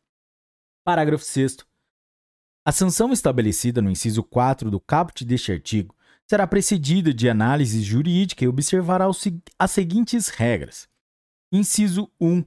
Parágrafo 0.83 1.23
6. 1.23 1.57
A 2.65 2.71
sanção 2.71 3.13
estabelecida 3.13 3.81
no 3.81 3.89
inciso 3.89 4.23
4 4.23 4.69
do 4.69 4.79
caput 4.79 5.23
deste 5.23 5.51
artigo 5.51 5.95
será 6.27 6.47
precedida 6.47 7.13
de 7.13 7.29
análise 7.29 7.81
jurídica 7.81 8.43
e 8.43 8.47
observará 8.47 9.05
as 9.59 9.71
seguintes 9.71 10.29
regras. 10.29 10.87
Inciso 11.51 12.09
1 12.19 12.43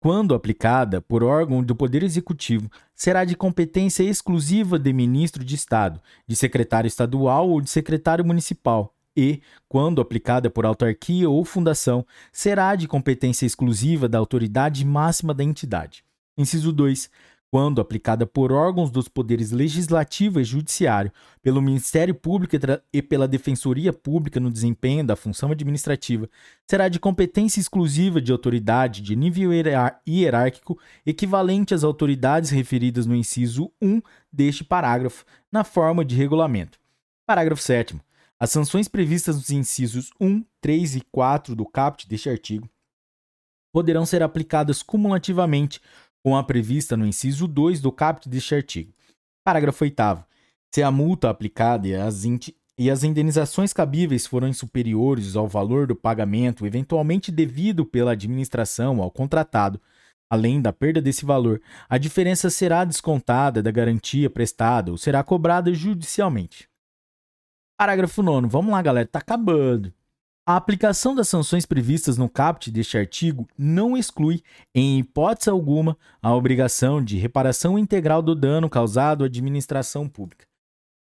quando 0.00 0.34
aplicada 0.34 1.02
por 1.02 1.22
órgão 1.22 1.62
do 1.62 1.76
Poder 1.76 2.02
Executivo, 2.02 2.70
será 2.94 3.22
de 3.22 3.36
competência 3.36 4.02
exclusiva 4.02 4.78
de 4.78 4.92
ministro 4.94 5.44
de 5.44 5.54
Estado, 5.54 6.00
de 6.26 6.34
secretário 6.34 6.88
estadual 6.88 7.50
ou 7.50 7.60
de 7.60 7.68
secretário 7.68 8.24
municipal, 8.24 8.94
e, 9.14 9.42
quando 9.68 10.00
aplicada 10.00 10.48
por 10.48 10.64
autarquia 10.64 11.28
ou 11.28 11.44
fundação, 11.44 12.06
será 12.32 12.74
de 12.74 12.88
competência 12.88 13.44
exclusiva 13.44 14.08
da 14.08 14.18
autoridade 14.18 14.86
máxima 14.86 15.34
da 15.34 15.44
entidade. 15.44 16.02
Inciso 16.38 16.72
2 16.72 17.10
quando 17.50 17.80
aplicada 17.80 18.26
por 18.26 18.52
órgãos 18.52 18.90
dos 18.90 19.08
poderes 19.08 19.50
legislativo 19.50 20.40
e 20.40 20.44
judiciário, 20.44 21.12
pelo 21.42 21.60
Ministério 21.60 22.14
Público 22.14 22.54
e 22.92 23.02
pela 23.02 23.26
Defensoria 23.26 23.92
Pública 23.92 24.38
no 24.38 24.52
desempenho 24.52 25.04
da 25.04 25.16
função 25.16 25.50
administrativa, 25.50 26.30
será 26.68 26.88
de 26.88 27.00
competência 27.00 27.58
exclusiva 27.58 28.20
de 28.20 28.30
autoridade 28.30 29.02
de 29.02 29.16
nível 29.16 29.50
hierárquico 30.06 30.78
equivalente 31.04 31.74
às 31.74 31.82
autoridades 31.82 32.50
referidas 32.50 33.04
no 33.04 33.16
inciso 33.16 33.72
1 33.82 34.00
deste 34.32 34.62
parágrafo, 34.62 35.24
na 35.50 35.64
forma 35.64 36.04
de 36.04 36.14
regulamento. 36.14 36.78
Parágrafo 37.26 37.62
7. 37.62 38.00
As 38.38 38.50
sanções 38.50 38.86
previstas 38.86 39.36
nos 39.36 39.50
incisos 39.50 40.12
1, 40.20 40.44
3 40.60 40.96
e 40.96 41.00
4 41.10 41.56
do 41.56 41.66
caput 41.66 42.08
deste 42.08 42.30
artigo 42.30 42.68
poderão 43.72 44.04
ser 44.04 44.22
aplicadas 44.22 44.82
cumulativamente 44.82 45.80
com 46.22 46.36
a 46.36 46.42
prevista 46.42 46.96
no 46.96 47.06
inciso 47.06 47.46
2 47.46 47.80
do 47.80 47.90
caput 47.90 48.28
deste 48.28 48.54
artigo. 48.54 48.92
Parágrafo 49.44 49.84
8 49.84 50.02
Se 50.72 50.82
a 50.82 50.90
multa 50.90 51.30
aplicada 51.30 51.88
e 51.88 51.94
as, 51.94 52.24
e 52.78 52.90
as 52.90 53.02
indenizações 53.02 53.72
cabíveis 53.72 54.26
forem 54.26 54.52
superiores 54.52 55.36
ao 55.36 55.48
valor 55.48 55.86
do 55.86 55.96
pagamento 55.96 56.66
eventualmente 56.66 57.30
devido 57.30 57.84
pela 57.84 58.12
administração 58.12 59.02
ao 59.02 59.10
contratado, 59.10 59.80
além 60.30 60.60
da 60.60 60.72
perda 60.72 61.00
desse 61.00 61.24
valor, 61.24 61.60
a 61.88 61.98
diferença 61.98 62.48
será 62.48 62.84
descontada 62.84 63.62
da 63.62 63.70
garantia 63.70 64.30
prestada 64.30 64.90
ou 64.92 64.96
será 64.96 65.24
cobrada 65.24 65.74
judicialmente. 65.74 66.68
Parágrafo 67.76 68.22
9. 68.22 68.46
Vamos 68.46 68.70
lá, 68.70 68.80
galera, 68.82 69.08
tá 69.08 69.18
acabando. 69.18 69.92
A 70.46 70.56
aplicação 70.56 71.14
das 71.14 71.28
sanções 71.28 71.66
previstas 71.66 72.16
no 72.16 72.28
caput 72.28 72.70
deste 72.70 72.96
artigo 72.96 73.46
não 73.56 73.96
exclui, 73.96 74.42
em 74.74 74.98
hipótese 74.98 75.50
alguma, 75.50 75.96
a 76.20 76.34
obrigação 76.34 77.04
de 77.04 77.18
reparação 77.18 77.78
integral 77.78 78.22
do 78.22 78.34
dano 78.34 78.68
causado 78.68 79.22
à 79.22 79.26
administração 79.26 80.08
pública. 80.08 80.46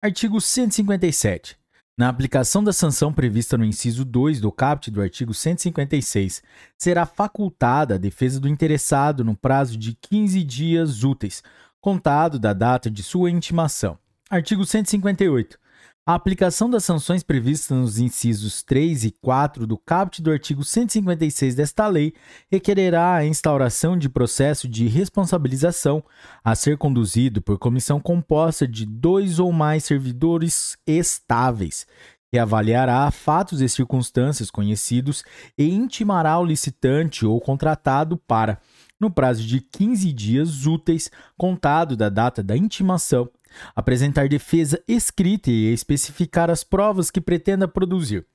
Artigo 0.04 0.42
157. 0.42 1.58
Na 1.98 2.08
aplicação 2.08 2.64
da 2.64 2.72
sanção 2.72 3.12
prevista 3.12 3.58
no 3.58 3.66
inciso 3.66 4.06
2 4.06 4.40
do 4.40 4.52
caput 4.52 4.90
do 4.90 5.02
artigo 5.02 5.34
156, 5.34 6.42
será 6.78 7.06
facultada 7.06 7.96
a 7.96 7.98
defesa 7.98 8.40
do 8.40 8.48
interessado 8.48 9.24
no 9.24 9.36
prazo 9.36 9.78
de 9.78 9.94
15 9.94 10.44
dias 10.44 11.04
úteis, 11.04 11.44
contado 11.82 12.40
da 12.40 12.54
data 12.54 12.90
de 12.90 13.04
sua 13.04 13.30
intimação. 13.30 13.98
Artigo 14.30 14.66
158. 14.66 15.60
A 16.10 16.16
aplicação 16.16 16.68
das 16.68 16.84
sanções 16.86 17.22
previstas 17.22 17.78
nos 17.78 18.00
incisos 18.00 18.64
3 18.64 19.04
e 19.04 19.12
4 19.12 19.68
do 19.68 19.78
caput 19.78 20.24
do 20.24 20.32
artigo 20.32 20.64
156 20.64 21.54
desta 21.54 21.86
lei 21.86 22.16
requererá 22.52 23.14
a 23.14 23.26
instauração 23.28 23.96
de 23.96 24.10
processo 24.10 24.68
de 24.68 24.88
responsabilização 24.88 26.04
a 26.44 26.56
ser 26.56 26.80
conduzido 26.80 27.44
por 27.44 27.60
comissão 27.60 28.00
composta 28.00 28.68
de 28.68 28.88
dois 28.88 29.38
ou 29.38 29.52
mais 29.52 29.84
servidores 29.84 30.76
estáveis, 30.88 31.86
que 32.32 32.40
avaliará 32.40 33.12
fatos 33.12 33.62
e 33.62 33.70
circunstâncias 33.70 34.50
conhecidos 34.50 35.24
e 35.56 35.70
intimará 35.70 36.40
o 36.40 36.46
licitante 36.46 37.24
ou 37.24 37.40
contratado 37.40 38.18
para, 38.18 38.60
no 39.00 39.12
prazo 39.12 39.44
de 39.44 39.62
15 39.62 40.12
dias 40.12 40.66
úteis, 40.66 41.12
contado 41.38 41.96
da 41.96 42.10
data 42.10 42.42
da 42.42 42.58
intimação, 42.58 43.30
apresentar 43.76 44.28
defesa 44.28 44.82
escrita 44.88 45.50
e 45.50 45.74
especificar 45.74 46.50
as 46.50 46.64
provas 46.64 47.10
que 47.10 47.22
pretenda 47.22 47.68
produzir. 47.68 48.26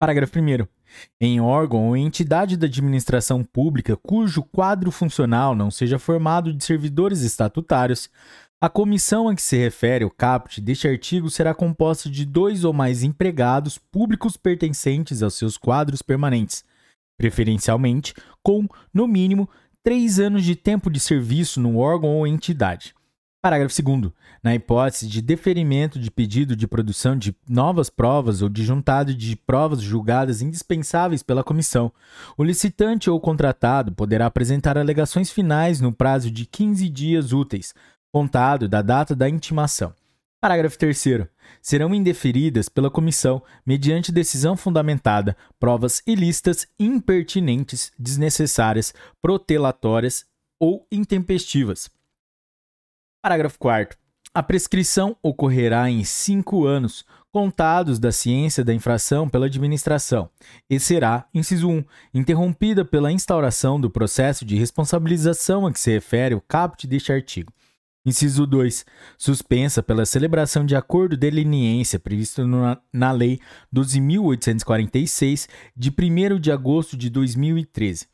Parágrafo 0.00 0.38
1. 0.38 0.66
Em 1.20 1.40
órgão 1.40 1.88
ou 1.88 1.96
entidade 1.96 2.56
da 2.56 2.66
administração 2.66 3.44
pública 3.44 3.96
cujo 3.96 4.42
quadro 4.42 4.90
funcional 4.90 5.54
não 5.54 5.70
seja 5.70 5.98
formado 5.98 6.54
de 6.54 6.64
servidores 6.64 7.20
estatutários, 7.20 8.08
a 8.62 8.68
comissão 8.68 9.28
a 9.28 9.34
que 9.34 9.40
se 9.40 9.56
refere 9.56 10.04
o 10.04 10.10
caput 10.10 10.60
deste 10.60 10.86
artigo 10.86 11.30
será 11.30 11.54
composta 11.54 12.10
de 12.10 12.26
dois 12.26 12.64
ou 12.64 12.72
mais 12.72 13.02
empregados 13.02 13.78
públicos 13.78 14.36
pertencentes 14.36 15.22
aos 15.22 15.34
seus 15.34 15.56
quadros 15.56 16.02
permanentes, 16.02 16.62
preferencialmente 17.18 18.14
com, 18.42 18.66
no 18.92 19.06
mínimo, 19.06 19.48
três 19.82 20.20
anos 20.20 20.44
de 20.44 20.54
tempo 20.54 20.90
de 20.90 21.00
serviço 21.00 21.60
no 21.60 21.78
órgão 21.78 22.10
ou 22.10 22.26
entidade. 22.26 22.94
Parágrafo 23.42 23.82
2. 23.82 24.12
Na 24.42 24.54
hipótese 24.54 25.08
de 25.08 25.22
deferimento 25.22 25.98
de 25.98 26.10
pedido 26.10 26.54
de 26.54 26.68
produção 26.68 27.16
de 27.16 27.34
novas 27.48 27.88
provas 27.88 28.42
ou 28.42 28.50
de 28.50 28.62
juntado 28.62 29.14
de 29.14 29.34
provas 29.34 29.80
julgadas 29.80 30.42
indispensáveis 30.42 31.22
pela 31.22 31.42
comissão, 31.42 31.90
o 32.36 32.44
licitante 32.44 33.08
ou 33.08 33.18
contratado 33.18 33.92
poderá 33.92 34.26
apresentar 34.26 34.76
alegações 34.76 35.30
finais 35.30 35.80
no 35.80 35.90
prazo 35.90 36.30
de 36.30 36.44
15 36.44 36.86
dias 36.90 37.32
úteis, 37.32 37.72
contado 38.12 38.68
da 38.68 38.82
data 38.82 39.16
da 39.16 39.26
intimação. 39.26 39.94
Parágrafo 40.38 40.78
3. 40.78 41.26
Serão 41.62 41.94
indeferidas 41.94 42.68
pela 42.68 42.90
comissão, 42.90 43.42
mediante 43.64 44.12
decisão 44.12 44.54
fundamentada, 44.54 45.34
provas 45.58 46.02
ilícitas, 46.06 46.66
impertinentes, 46.78 47.90
desnecessárias, 47.98 48.92
protelatórias 49.22 50.26
ou 50.60 50.86
intempestivas 50.92 51.88
Parágrafo 53.22 53.58
4. 53.58 53.98
A 54.32 54.42
prescrição 54.42 55.14
ocorrerá 55.22 55.90
em 55.90 56.04
cinco 56.04 56.64
anos, 56.64 57.04
contados 57.30 57.98
da 57.98 58.10
ciência 58.10 58.64
da 58.64 58.72
infração 58.72 59.28
pela 59.28 59.46
administração, 59.46 60.30
e 60.70 60.80
será, 60.80 61.28
inciso 61.34 61.68
1, 61.68 61.84
interrompida 62.14 62.82
pela 62.82 63.12
instauração 63.12 63.78
do 63.78 63.90
processo 63.90 64.44
de 64.44 64.56
responsabilização 64.56 65.66
a 65.66 65.72
que 65.72 65.78
se 65.78 65.90
refere 65.90 66.34
o 66.34 66.40
caput 66.40 66.86
deste 66.86 67.12
artigo. 67.12 67.52
Inciso 68.06 68.46
2. 68.46 68.86
Suspensa 69.18 69.82
pela 69.82 70.06
celebração 70.06 70.64
de 70.64 70.74
acordo 70.74 71.14
de 71.14 71.30
leniência 71.30 71.98
previsto 71.98 72.46
na, 72.46 72.80
na 72.90 73.12
Lei 73.12 73.38
12.846, 73.74 75.46
de 75.76 75.90
1 75.90 76.40
de 76.40 76.50
agosto 76.50 76.96
de 76.96 77.10
2013. 77.10 78.06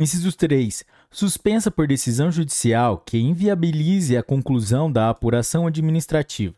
Inciso 0.00 0.34
3 0.34 0.84
suspensa 1.14 1.70
por 1.70 1.86
decisão 1.86 2.30
judicial 2.30 2.98
que 2.98 3.16
inviabilize 3.16 4.16
a 4.16 4.22
conclusão 4.22 4.90
da 4.90 5.08
apuração 5.08 5.64
administrativa. 5.64 6.52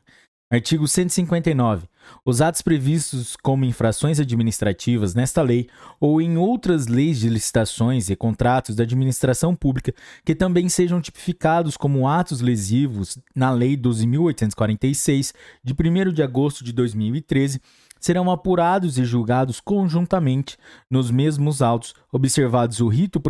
Artigo 0.50 0.88
159. 0.88 1.86
Os 2.24 2.40
atos 2.40 2.62
previstos 2.62 3.36
como 3.36 3.64
infrações 3.64 4.18
administrativas 4.18 5.14
nesta 5.14 5.42
lei 5.42 5.68
ou 6.00 6.22
em 6.22 6.38
outras 6.38 6.86
leis 6.86 7.18
de 7.18 7.28
licitações 7.28 8.08
e 8.08 8.16
contratos 8.16 8.74
da 8.74 8.84
administração 8.84 9.54
pública 9.54 9.92
que 10.24 10.34
também 10.34 10.68
sejam 10.68 11.00
tipificados 11.00 11.76
como 11.76 12.08
atos 12.08 12.40
lesivos 12.40 13.18
na 13.34 13.50
Lei 13.50 13.76
12.846, 13.76 15.34
de 15.62 15.74
1 15.74 16.12
de 16.12 16.22
agosto 16.22 16.64
de 16.64 16.72
2013, 16.72 17.60
serão 17.98 18.30
apurados 18.30 18.98
e 18.98 19.04
julgados 19.04 19.60
conjuntamente 19.60 20.56
nos 20.88 21.10
mesmos 21.10 21.60
autos, 21.60 21.92
observados 22.12 22.80
o 22.80 22.86
rito 22.86 23.20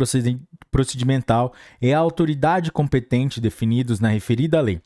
procedimental 0.71 1.53
é 1.81 1.93
a 1.93 1.99
autoridade 1.99 2.71
competente 2.71 3.41
definidos 3.41 3.99
na 3.99 4.09
referida 4.09 4.61
lei. 4.61 4.81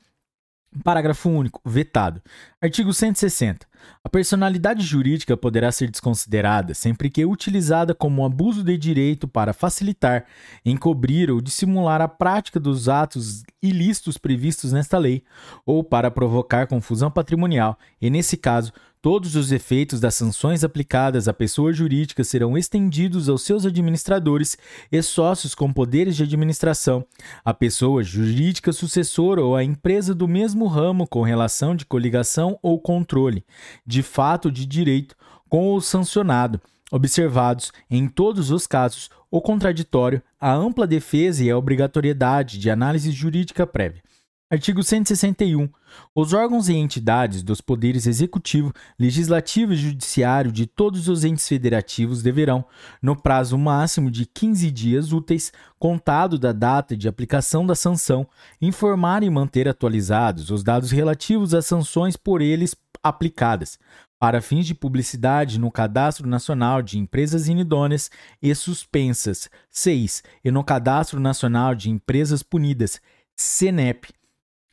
Parágrafo 0.84 1.30
único. 1.30 1.62
Vetado. 1.66 2.22
Artigo 2.62 2.94
160. 2.94 3.68
A 4.04 4.10
personalidade 4.10 4.82
jurídica 4.84 5.36
poderá 5.36 5.70
ser 5.70 5.92
desconsiderada 5.92 6.74
sempre 6.74 7.10
que 7.10 7.26
utilizada 7.26 7.94
como 7.94 8.24
abuso 8.26 8.64
de 8.64 8.78
direito 8.78 9.28
para 9.28 9.54
facilitar, 9.54 10.26
encobrir 10.64 11.30
ou 11.30 11.42
dissimular 11.42 12.00
a 12.00 12.08
prática 12.08 12.58
dos 12.58 12.88
atos 12.88 13.44
ilícitos 13.62 14.18
previstos 14.18 14.72
nesta 14.72 14.98
lei, 14.98 15.24
ou 15.66 15.84
para 15.84 16.10
provocar 16.10 16.68
confusão 16.68 17.12
patrimonial, 17.12 17.78
e, 18.02 18.10
nesse 18.10 18.38
caso, 18.38 18.72
Todos 19.02 19.36
os 19.36 19.52
efeitos 19.52 20.00
das 20.00 20.14
sanções 20.14 20.64
aplicadas 20.64 21.28
à 21.28 21.34
pessoa 21.34 21.74
jurídica 21.74 22.24
serão 22.24 22.56
estendidos 22.56 23.30
aos 23.30 23.42
seus 23.42 23.66
administradores 23.66 24.56
e 24.92 25.02
sócios 25.02 25.56
com 25.56 25.74
poderes 25.74 26.16
de 26.16 26.22
administração, 26.22 27.04
à 27.44 27.52
pessoa 27.52 28.04
jurídica 28.04 28.72
sucessora 28.72 29.42
ou 29.42 29.56
à 29.56 29.64
empresa 29.64 30.14
do 30.14 30.28
mesmo 30.28 30.68
ramo 30.68 31.08
com 31.08 31.24
relação 31.24 31.76
de 31.76 31.84
coligação 31.84 32.60
ou 32.62 32.80
controle, 32.80 33.44
de 33.88 34.04
fato 34.04 34.52
de 34.52 34.68
direito, 34.68 35.16
com 35.50 35.74
o 35.74 35.82
sancionado, 35.82 36.62
observados, 36.92 37.72
em 37.90 38.08
todos 38.08 38.52
os 38.52 38.68
casos, 38.68 39.10
o 39.32 39.42
contraditório, 39.42 40.22
a 40.40 40.54
ampla 40.54 40.86
defesa 40.86 41.44
e 41.44 41.50
a 41.50 41.58
obrigatoriedade 41.58 42.60
de 42.60 42.70
análise 42.70 43.10
jurídica 43.10 43.66
prévia. 43.66 44.04
Artigo 44.52 44.84
161. 44.84 45.70
Os 46.14 46.34
órgãos 46.34 46.68
e 46.68 46.74
entidades 46.74 47.42
dos 47.42 47.62
poderes 47.62 48.06
executivo, 48.06 48.74
legislativo 49.00 49.72
e 49.72 49.78
judiciário 49.78 50.52
de 50.52 50.66
todos 50.66 51.08
os 51.08 51.24
entes 51.24 51.48
federativos 51.48 52.22
deverão, 52.22 52.66
no 53.02 53.16
prazo 53.16 53.58
máximo 53.58 54.12
de 54.12 54.26
15 54.26 54.70
dias 54.70 55.14
úteis, 55.14 55.54
contado 55.80 56.38
da 56.38 56.52
data 56.52 56.98
de 56.98 57.08
aplicação 57.08 57.66
da 57.66 57.76
sanção, 57.76 58.28
informar 58.62 59.24
e 59.24 59.30
manter 59.30 59.70
atualizados 59.70 60.50
os 60.50 60.66
dados 60.66 60.92
relativos 60.92 61.54
às 61.54 61.66
sanções 61.66 62.18
por 62.18 62.42
eles 62.42 62.76
aplicadas, 63.02 63.80
para 64.20 64.42
fins 64.42 64.66
de 64.66 64.76
publicidade 64.76 65.58
no 65.58 65.72
Cadastro 65.72 66.28
Nacional 66.28 66.82
de 66.82 67.00
Empresas 67.00 67.48
Inidôneas 67.48 68.12
e 68.42 68.54
Suspensas. 68.54 69.50
6. 69.70 70.22
E 70.44 70.52
no 70.52 70.62
Cadastro 70.62 71.22
Nacional 71.22 71.74
de 71.74 71.90
Empresas 71.90 72.44
Punidas, 72.44 73.00
CENEP 73.34 74.10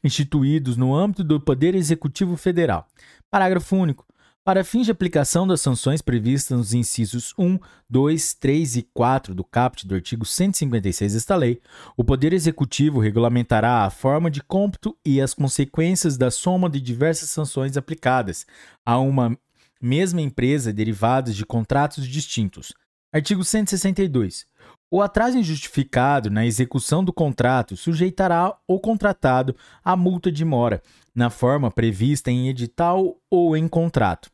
instituídos 0.02 0.76
no 0.76 0.94
âmbito 0.94 1.24
do 1.24 1.40
Poder 1.40 1.74
Executivo 1.74 2.36
Federal. 2.36 2.86
Parágrafo 3.31 3.76
único. 3.76 4.06
Para 4.48 4.64
fins 4.64 4.86
de 4.86 4.90
aplicação 4.90 5.47
das 5.47 5.60
sanções 5.60 6.00
previstas 6.00 6.56
nos 6.56 6.72
incisos 6.72 7.34
1, 7.38 7.58
2, 7.90 8.32
3 8.32 8.76
e 8.76 8.82
4 8.94 9.34
do 9.34 9.44
caput 9.44 9.86
do 9.86 9.94
artigo 9.94 10.24
156 10.24 11.12
desta 11.12 11.36
lei, 11.36 11.60
o 11.98 12.02
Poder 12.02 12.32
Executivo 12.32 12.98
regulamentará 12.98 13.84
a 13.84 13.90
forma 13.90 14.31
de 14.31 14.42
cômputo 14.42 14.97
e 15.04 15.20
as 15.20 15.34
consequências 15.34 16.16
da 16.16 16.31
soma 16.31 16.70
de 16.70 16.81
diversas 16.81 17.28
sanções 17.28 17.76
aplicadas 17.76 18.47
a 18.86 18.98
uma 18.98 19.38
mesma 19.82 20.22
empresa 20.22 20.72
derivadas 20.72 21.36
de 21.36 21.44
contratos 21.44 22.08
distintos. 22.08 22.72
Artigo 23.12 23.44
162. 23.44 24.47
O 24.90 25.03
atraso 25.03 25.37
injustificado 25.37 26.31
na 26.31 26.47
execução 26.47 27.04
do 27.04 27.12
contrato 27.12 27.76
sujeitará 27.76 28.56
o 28.67 28.81
contratado 28.81 29.54
à 29.85 29.94
multa 29.94 30.33
de 30.33 30.47
mora, 30.47 30.83
na 31.15 31.28
forma 31.28 31.71
prevista 31.71 32.31
em 32.31 32.49
edital 32.49 33.21
ou 33.31 33.54
em 33.54 33.69
contrato. 33.69 34.31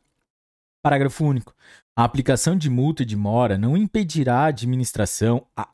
Parágrafo 0.81 1.25
único. 1.25 1.53
A 1.93 2.05
aplicação 2.05 2.55
de 2.55 2.69
multa 2.69 3.05
de 3.05 3.17
mora 3.17 3.57
não 3.57 3.75
impedirá 3.75 4.41
a 4.41 4.45
administração 4.45 5.45
a, 5.57 5.67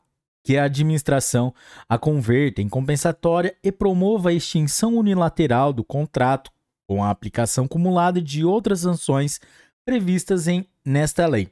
que 0.44 0.56
a 0.56 0.64
administração 0.64 1.54
a 1.88 1.96
converta 1.96 2.60
em 2.60 2.68
compensatória 2.68 3.56
e 3.62 3.70
promova 3.70 4.30
a 4.30 4.32
extinção 4.32 4.96
unilateral 4.96 5.72
do 5.72 5.84
contrato 5.84 6.50
com 6.88 7.04
a 7.04 7.10
aplicação 7.10 7.68
cumulada 7.68 8.20
de 8.20 8.44
outras 8.44 8.80
sanções 8.80 9.40
previstas 9.84 10.48
em 10.48 10.66
nesta 10.84 11.26
lei. 11.26 11.48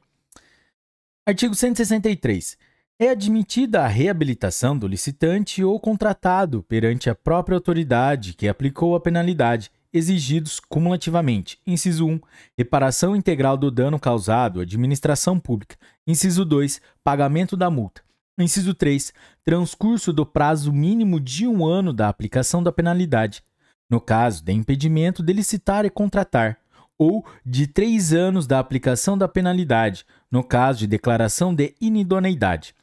Artigo 1.26 1.54
163. 1.54 2.69
É 3.02 3.08
admitida 3.08 3.80
a 3.80 3.86
reabilitação 3.86 4.76
do 4.76 4.86
licitante 4.86 5.64
ou 5.64 5.80
contratado 5.80 6.62
perante 6.62 7.08
a 7.08 7.14
própria 7.14 7.56
autoridade 7.56 8.34
que 8.34 8.46
aplicou 8.46 8.94
a 8.94 9.00
penalidade, 9.00 9.70
exigidos 9.90 10.60
cumulativamente. 10.60 11.58
Inciso 11.66 12.06
1. 12.06 12.20
Reparação 12.58 13.16
integral 13.16 13.56
do 13.56 13.70
dano 13.70 13.98
causado 13.98 14.60
à 14.60 14.64
administração 14.64 15.40
pública. 15.40 15.78
Inciso 16.06 16.44
2. 16.44 16.78
Pagamento 17.02 17.56
da 17.56 17.70
multa. 17.70 18.02
Inciso 18.38 18.74
3. 18.74 19.14
Transcurso 19.46 20.12
do 20.12 20.26
prazo 20.26 20.70
mínimo 20.70 21.18
de 21.18 21.48
um 21.48 21.64
ano 21.64 21.94
da 21.94 22.06
aplicação 22.06 22.62
da 22.62 22.70
penalidade. 22.70 23.42
No 23.88 23.98
caso 23.98 24.44
de 24.44 24.52
impedimento 24.52 25.22
de 25.22 25.32
licitar 25.32 25.86
e 25.86 25.90
contratar, 25.90 26.58
ou 26.98 27.24
de 27.46 27.66
três 27.66 28.12
anos 28.12 28.46
da 28.46 28.58
aplicação 28.58 29.16
da 29.16 29.26
penalidade, 29.26 30.04
no 30.30 30.44
caso 30.44 30.80
de 30.80 30.86
declaração 30.86 31.54
de 31.54 31.74
inidoneidade. 31.80 32.74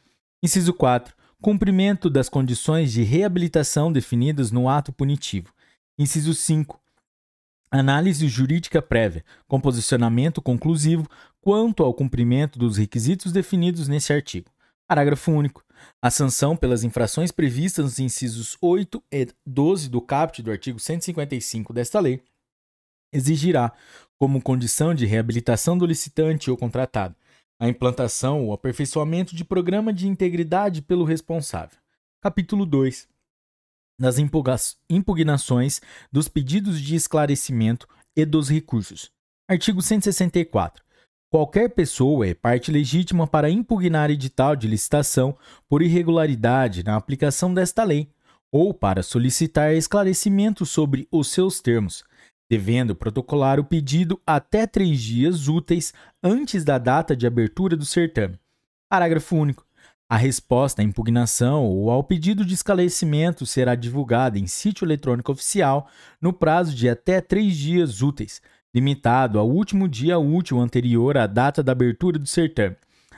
Inciso 0.47 0.73
4. 0.73 1.13
Cumprimento 1.41 2.09
das 2.09 2.29
condições 2.29 2.93
de 2.93 3.03
reabilitação 3.03 3.91
definidas 3.91 4.49
no 4.49 4.69
ato 4.69 4.93
punitivo. 4.93 5.53
Inciso 5.99 6.33
5. 6.33 6.79
Análise 7.69 8.29
jurídica 8.29 8.81
prévia, 8.81 9.25
com 9.45 9.59
posicionamento 9.59 10.41
conclusivo 10.41 11.05
quanto 11.41 11.83
ao 11.83 11.93
cumprimento 11.93 12.57
dos 12.57 12.77
requisitos 12.77 13.33
definidos 13.33 13.89
nesse 13.89 14.13
artigo. 14.13 14.49
Parágrafo 14.87 15.33
único. 15.33 15.65
A 16.01 16.09
sanção 16.09 16.55
pelas 16.55 16.85
infrações 16.85 17.29
previstas 17.29 17.83
nos 17.83 17.99
incisos 17.99 18.55
8 18.61 19.03
e 19.11 19.27
12 19.45 19.89
do 19.89 19.99
caput 19.99 20.41
do 20.41 20.49
artigo 20.49 20.79
155 20.79 21.73
desta 21.73 21.99
lei 21.99 22.23
exigirá, 23.11 23.73
como 24.17 24.41
condição 24.41 24.93
de 24.93 25.05
reabilitação 25.05 25.77
do 25.77 25.85
licitante 25.85 26.49
ou 26.49 26.55
contratado, 26.55 27.17
a 27.59 27.67
implantação 27.67 28.45
ou 28.45 28.53
aperfeiçoamento 28.53 29.35
de 29.35 29.43
programa 29.43 29.91
de 29.91 30.07
integridade 30.07 30.81
pelo 30.81 31.03
responsável. 31.03 31.77
Capítulo 32.21 32.65
2 32.65 33.07
das 33.99 34.17
impugnações, 34.89 35.81
dos 36.11 36.27
pedidos 36.27 36.79
de 36.79 36.95
esclarecimento 36.95 37.87
e 38.15 38.25
dos 38.25 38.47
recursos. 38.47 39.09
Artigo 39.49 39.81
164. 39.81 40.83
Qualquer 41.29 41.69
pessoa 41.69 42.27
é 42.27 42.33
parte 42.33 42.71
legítima 42.71 43.25
para 43.27 43.49
impugnar 43.49 44.11
edital 44.11 44.55
de 44.55 44.67
licitação 44.67 45.35
por 45.67 45.81
irregularidade 45.81 46.83
na 46.83 46.95
aplicação 46.95 47.53
desta 47.53 47.83
lei 47.83 48.09
ou 48.51 48.73
para 48.73 49.03
solicitar 49.03 49.73
esclarecimento 49.73 50.65
sobre 50.65 51.07
os 51.11 51.29
seus 51.29 51.59
termos, 51.59 52.03
devendo 52.49 52.95
protocolar 52.95 53.59
o 53.59 53.63
pedido 53.63 54.19
até 54.25 54.65
três 54.65 55.01
dias 55.01 55.47
úteis 55.47 55.93
antes 56.23 56.63
da 56.63 56.77
data 56.77 57.15
de 57.15 57.27
abertura 57.27 57.75
do 57.75 57.85
certame. 57.85 58.39
Parágrafo 58.89 59.35
único. 59.35 59.65
A 60.09 60.15
resposta 60.15 60.81
à 60.81 60.85
impugnação 60.85 61.65
ou 61.65 61.91
ao 61.91 62.01
pedido 62.01 62.45
de 62.45 62.53
esclarecimento 62.53 63.45
será 63.45 63.75
divulgada 63.75 64.39
em 64.39 64.47
sítio 64.47 64.85
eletrônico 64.85 65.33
oficial 65.33 65.89
no 66.21 66.31
prazo 66.31 66.73
de 66.73 66.87
até 66.87 67.19
três 67.19 67.57
dias 67.57 68.01
úteis, 68.01 68.41
limitado 68.73 69.37
ao 69.37 69.49
último 69.49 69.87
dia 69.87 70.17
útil 70.17 70.61
anterior 70.61 71.17
à 71.17 71.27
data 71.27 71.61
da 71.61 71.73
abertura 71.73 72.17
do 72.17 72.25
certame. 72.25 72.77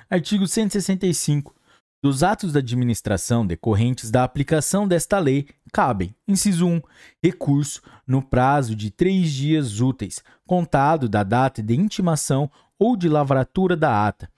Artigo 0.09 0.47
165 0.47 1.53
dos 2.01 2.23
atos 2.23 2.53
da 2.53 2.59
administração 2.59 3.45
decorrentes 3.45 4.09
da 4.09 4.23
aplicação 4.23 4.87
desta 4.87 5.19
lei 5.19 5.47
cabem, 5.71 6.15
inciso 6.27 6.65
1, 6.65 6.81
recurso 7.21 7.81
no 8.07 8.21
prazo 8.21 8.75
de 8.75 8.89
três 8.89 9.31
dias 9.31 9.81
úteis, 9.81 10.23
contado 10.47 11.09
da 11.09 11.23
data 11.23 11.61
de 11.61 11.75
intimação 11.75 12.49
ou 12.77 12.95
de 12.95 13.09
lavratura 13.09 13.75
da 13.75 14.07
ata, 14.07 14.31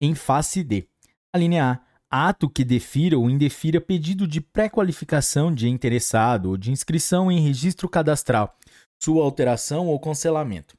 em 0.00 0.14
face 0.14 0.62
de. 0.64 0.88
A 1.32 1.38
linha 1.38 1.72
A. 1.72 1.94
Ato 2.28 2.48
que 2.48 2.64
defira 2.64 3.18
ou 3.18 3.28
indefira 3.28 3.80
pedido 3.80 4.28
de 4.28 4.40
pré-qualificação 4.40 5.52
de 5.52 5.68
interessado 5.68 6.50
ou 6.50 6.56
de 6.56 6.70
inscrição 6.70 7.30
em 7.30 7.40
registro 7.40 7.88
cadastral, 7.88 8.56
sua 9.02 9.24
alteração 9.24 9.88
ou 9.88 9.98
cancelamento. 9.98 10.76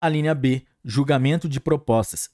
A 0.00 0.08
linha 0.08 0.34
B. 0.34 0.64
Julgamento 0.82 1.46
de 1.46 1.60
propostas. 1.60 2.30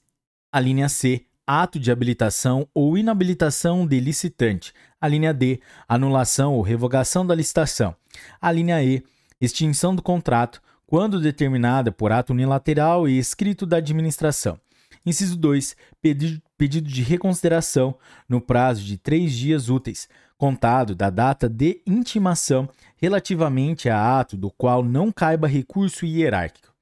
A 0.53 0.61
linha 0.61 0.89
C 0.89 1.27
ato 1.47 1.79
de 1.79 1.91
habilitação 1.91 2.69
ou 2.75 2.97
inabilitação 2.97 3.87
de 3.87 3.99
licitante. 4.01 4.73
A 5.01 5.09
linha 5.09 5.33
D, 5.33 5.61
anulação 5.89 6.55
ou 6.55 6.63
revogação 6.63 7.27
da 7.27 7.35
licitação. 7.35 7.95
A 8.41 8.53
linha 8.53 8.83
E, 8.83 9.03
extinção 9.41 9.95
do 9.95 10.03
contrato, 10.03 10.61
quando 10.87 11.21
determinada 11.21 11.93
por 11.93 12.13
ato 12.13 12.33
unilateral 12.33 13.09
e 13.09 13.19
escrito 13.19 13.65
da 13.65 13.77
administração. 13.77 14.61
Inciso 15.07 15.37
2. 15.37 15.77
Pedido 16.01 16.89
de 16.89 17.03
reconsideração 17.03 17.97
no 18.29 18.41
prazo 18.41 18.83
de 18.83 18.99
três 18.99 19.33
dias 19.33 19.69
úteis, 19.69 20.09
contado 20.37 20.95
da 20.95 21.09
data 21.09 21.49
de 21.49 21.81
intimação 21.87 22.69
relativamente 22.97 23.89
a 23.89 24.19
ato 24.19 24.37
do 24.37 24.51
qual 24.51 24.83
não 24.83 25.13
caiba 25.13 25.47
recurso 25.47 26.05
hierárquico. 26.05 26.75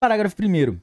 Parágrafo 0.00 0.36
1. 0.40 0.78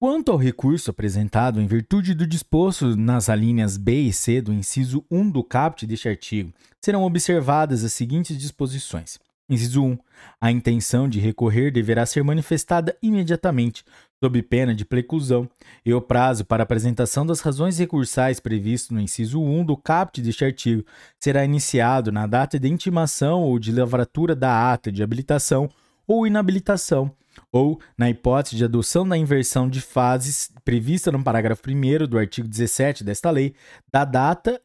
Quanto 0.00 0.30
ao 0.30 0.38
recurso 0.38 0.92
apresentado 0.92 1.60
em 1.60 1.66
virtude 1.66 2.14
do 2.14 2.24
disposto 2.24 2.94
nas 2.94 3.28
alíneas 3.28 3.76
B 3.76 4.02
e 4.02 4.12
C 4.12 4.40
do 4.40 4.52
inciso 4.52 5.04
1 5.10 5.28
do 5.28 5.42
caput 5.42 5.84
deste 5.84 6.08
artigo, 6.08 6.52
serão 6.80 7.02
observadas 7.02 7.82
as 7.82 7.94
seguintes 7.94 8.38
disposições. 8.38 9.18
Inciso 9.50 9.82
1. 9.82 9.98
A 10.40 10.52
intenção 10.52 11.08
de 11.08 11.18
recorrer 11.18 11.72
deverá 11.72 12.06
ser 12.06 12.22
manifestada 12.22 12.96
imediatamente, 13.02 13.84
sob 14.22 14.40
pena 14.40 14.72
de 14.72 14.84
preclusão, 14.84 15.50
e 15.84 15.92
o 15.92 16.00
prazo 16.00 16.44
para 16.44 16.62
apresentação 16.62 17.26
das 17.26 17.40
razões 17.40 17.76
recursais 17.76 18.38
previsto 18.38 18.94
no 18.94 19.00
inciso 19.00 19.42
1 19.42 19.64
do 19.64 19.76
caput 19.76 20.22
deste 20.22 20.44
artigo 20.44 20.84
será 21.18 21.44
iniciado 21.44 22.12
na 22.12 22.24
data 22.24 22.56
de 22.56 22.68
intimação 22.68 23.42
ou 23.42 23.58
de 23.58 23.72
lavratura 23.72 24.36
da 24.36 24.72
ata 24.72 24.92
de 24.92 25.02
habilitação 25.02 25.68
ou 26.06 26.24
inabilitação 26.24 27.12
ou 27.50 27.80
na 27.96 28.10
hipótese 28.10 28.56
de 28.56 28.64
adoção 28.64 29.08
da 29.08 29.16
inversão 29.16 29.68
de 29.68 29.80
fases 29.80 30.50
prevista 30.64 31.10
no 31.10 31.22
parágrafo 31.22 31.62
1 31.68 32.06
do 32.06 32.18
artigo 32.18 32.48
17 32.48 33.04
desta 33.04 33.30
lei, 33.30 33.54
da 33.92 34.04
data 34.04 34.60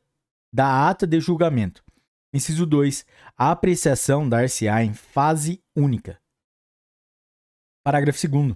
da 0.54 0.88
ata 0.88 1.08
de 1.08 1.20
julgamento. 1.20 1.84
Inciso 2.32 2.66
2. 2.66 3.06
A 3.36 3.52
apreciação 3.52 4.30
dar-se-á 4.30 4.84
em 4.84 4.94
fase 4.94 5.64
única. 5.76 6.20
Parágrafo 7.84 8.28
2. 8.28 8.56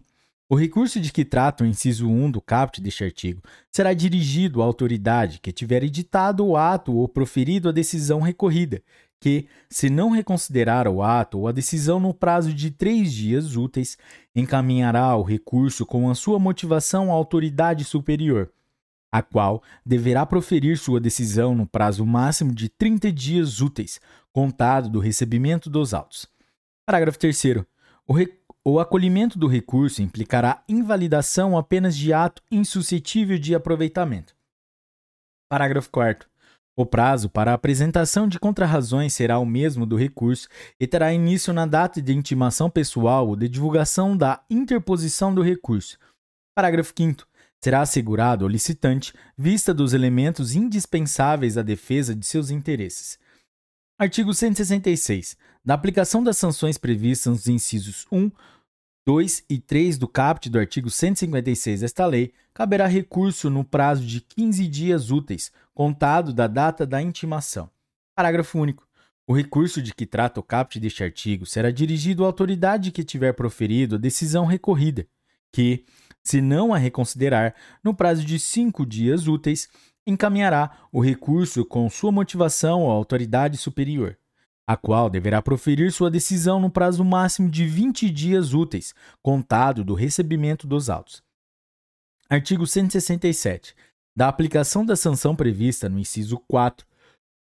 O 0.50 0.56
recurso 0.56 1.00
de 1.02 1.12
que 1.12 1.26
trata 1.26 1.64
o 1.64 1.68
inciso 1.68 2.08
1 2.08 2.32
do 2.32 2.40
caput 2.40 2.80
deste 2.80 3.04
artigo 3.04 3.42
será 3.70 3.94
dirigido 3.94 4.62
à 4.62 4.66
autoridade 4.66 5.40
que 5.42 5.52
tiver 5.52 5.84
editado 5.84 6.46
o 6.46 6.56
ato 6.56 6.94
ou 6.94 7.08
proferido 7.10 7.68
a 7.68 7.74
decisão 7.74 8.22
recorrida, 8.22 8.82
que, 9.20 9.48
se 9.70 9.90
não 9.90 10.12
reconsiderar 10.12 10.88
o 10.88 11.02
ato 11.02 11.40
ou 11.40 11.48
a 11.48 11.52
decisão 11.52 12.00
no 12.00 12.14
prazo 12.14 12.54
de 12.54 12.72
três 12.72 13.12
dias 13.12 13.56
úteis, 13.56 13.98
encaminhará 14.36 15.16
o 15.16 15.24
recurso 15.24 15.86
com 15.86 16.10
a 16.10 16.16
sua 16.16 16.40
motivação 16.40 17.12
à 17.12 17.14
autoridade 17.14 17.84
superior, 17.84 18.52
a 19.12 19.22
qual 19.22 19.64
deverá 19.86 20.26
proferir 20.26 20.78
sua 20.78 21.00
decisão 21.00 21.56
no 21.56 21.66
prazo 21.66 22.06
máximo 22.06 22.54
de 22.54 22.70
30 22.70 23.12
dias 23.12 23.60
úteis, 23.62 24.00
contado 24.32 24.90
do 24.90 25.00
recebimento 25.00 25.70
dos 25.70 25.94
autos. 25.94 26.28
Parágrafo 26.86 27.18
3. 27.18 27.44
O, 28.08 28.16
o 28.64 28.80
acolhimento 28.80 29.40
do 29.40 29.48
recurso 29.48 30.02
implicará 30.02 30.64
invalidação 30.70 31.58
apenas 31.58 31.98
de 31.98 32.14
ato 32.14 32.42
insuscetível 32.52 33.40
de 33.40 33.56
aproveitamento. 33.56 34.36
Parágrafo 35.50 35.90
4. 35.90 36.30
O 36.80 36.86
prazo 36.86 37.28
para 37.28 37.50
a 37.50 37.56
apresentação 37.56 38.28
de 38.28 38.40
contrarrazões 38.40 39.12
será 39.12 39.40
o 39.40 39.46
mesmo 39.48 39.84
do 39.84 39.96
recurso 39.96 40.48
e 40.80 40.86
terá 40.86 41.12
início 41.12 41.52
na 41.52 41.66
data 41.66 42.00
de 42.00 42.14
intimação 42.14 42.70
pessoal 42.70 43.28
ou 43.28 43.36
de 43.36 43.50
divulgação 43.50 44.16
da 44.16 44.44
interposição 44.48 45.34
do 45.34 45.42
recurso. 45.42 45.98
Parágrafo 46.56 46.94
5. 46.96 47.26
Será 47.64 47.82
assegurado 47.82 48.46
ao 48.46 48.50
licitante 48.50 49.12
vista 49.36 49.74
dos 49.74 49.92
elementos 49.96 50.56
indispensáveis 50.56 51.58
à 51.58 51.64
defesa 51.64 52.14
de 52.14 52.24
seus 52.24 52.52
interesses. 52.52 53.18
Artigo 53.98 54.32
166. 54.32 55.36
Da 55.66 55.74
aplicação 55.74 56.24
das 56.24 56.38
sanções 56.38 56.78
previstas 56.78 57.34
nos 57.34 57.48
incisos 57.48 58.06
1, 58.12 58.30
2 59.08 59.46
e 59.50 59.58
3 59.58 59.98
do 59.98 60.06
caput 60.06 60.50
do 60.50 60.60
artigo 60.60 60.90
156 60.90 61.80
desta 61.80 62.06
lei, 62.06 62.34
caberá 62.54 62.88
recurso 62.88 63.50
no 63.50 63.64
prazo 63.64 64.06
de 64.06 64.20
15 64.20 64.68
dias 64.68 65.12
úteis, 65.12 65.50
contado 65.74 66.34
da 66.34 66.46
data 66.46 66.86
da 66.86 67.02
intimação. 67.02 67.70
Parágrafo 68.14 68.60
único. 68.60 68.86
O 69.26 69.34
recurso 69.34 69.82
de 69.82 69.94
que 69.94 70.06
trata 70.06 70.42
o 70.42 70.44
caput 70.44 70.78
deste 70.78 71.06
artigo 71.06 71.46
será 71.46 71.72
dirigido 71.72 72.26
à 72.26 72.28
autoridade 72.28 72.92
que 72.92 73.02
tiver 73.02 73.32
proferido 73.32 73.96
a 73.96 73.98
decisão 73.98 74.46
recorrida, 74.46 75.08
que, 75.54 75.86
se 76.22 76.42
não 76.42 76.74
a 76.74 76.78
reconsiderar, 76.78 77.56
no 77.82 77.94
prazo 77.94 78.26
de 78.26 78.38
cinco 78.38 78.86
dias 78.86 79.26
úteis, 79.26 79.70
encaminhará 80.06 80.86
o 80.92 81.00
recurso 81.00 81.64
com 81.64 81.90
sua 81.90 82.12
motivação 82.12 82.92
à 82.92 82.94
autoridade 82.94 83.56
superior 83.56 84.18
a 84.68 84.76
qual 84.76 85.10
deverá 85.10 85.42
proferir 85.42 85.94
sua 85.94 86.12
decisão 86.12 86.60
no 86.60 86.70
prazo 86.70 87.04
máximo 87.06 87.50
de 87.50 87.66
20 87.66 88.10
dias 88.10 88.54
úteis, 88.54 88.94
contado 89.24 89.82
do 89.82 89.94
recebimento 89.94 90.68
dos 90.68 90.90
autos. 90.90 91.24
Artigo 92.30 92.68
167. 92.68 93.74
Da 94.14 94.28
aplicação 94.28 94.86
da 94.86 94.98
sanção 94.98 95.34
prevista 95.34 95.88
no 95.88 95.98
inciso 95.98 96.38
4 96.50 96.86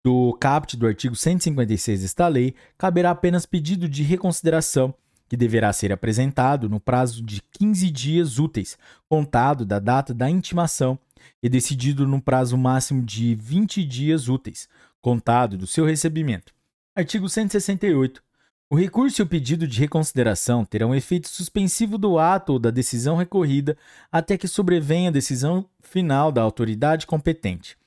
do 0.04 0.36
caput 0.40 0.76
do 0.76 0.84
artigo 0.84 1.14
156 1.14 2.02
desta 2.02 2.26
lei, 2.26 2.56
caberá 2.76 3.12
apenas 3.12 3.46
pedido 3.46 3.88
de 3.88 4.02
reconsideração, 4.02 4.92
que 5.28 5.36
deverá 5.36 5.72
ser 5.72 5.92
apresentado 5.92 6.68
no 6.68 6.80
prazo 6.80 7.22
de 7.22 7.40
15 7.52 7.88
dias 7.88 8.38
úteis, 8.40 8.76
contado 9.08 9.64
da 9.64 9.78
data 9.78 10.12
da 10.12 10.28
intimação, 10.28 10.98
e 11.40 11.48
decidido 11.48 12.04
no 12.04 12.20
prazo 12.20 12.58
máximo 12.58 13.00
de 13.00 13.36
20 13.36 13.84
dias 13.84 14.28
úteis, 14.28 14.68
contado 15.00 15.56
do 15.56 15.68
seu 15.68 15.86
recebimento. 15.86 16.52
Artigo 16.94 17.26
168. 17.26 18.22
O 18.68 18.76
recurso 18.76 19.22
e 19.22 19.24
o 19.24 19.26
pedido 19.26 19.66
de 19.66 19.80
reconsideração 19.80 20.62
terão 20.62 20.94
efeito 20.94 21.26
suspensivo 21.26 21.96
do 21.96 22.18
ato 22.18 22.52
ou 22.52 22.58
da 22.58 22.70
decisão 22.70 23.16
recorrida 23.16 23.78
até 24.10 24.36
que 24.36 24.46
sobrevenha 24.46 25.08
a 25.08 25.12
decisão 25.12 25.66
final 25.80 26.30
da 26.30 26.42
autoridade 26.42 27.06
competente. 27.06 27.78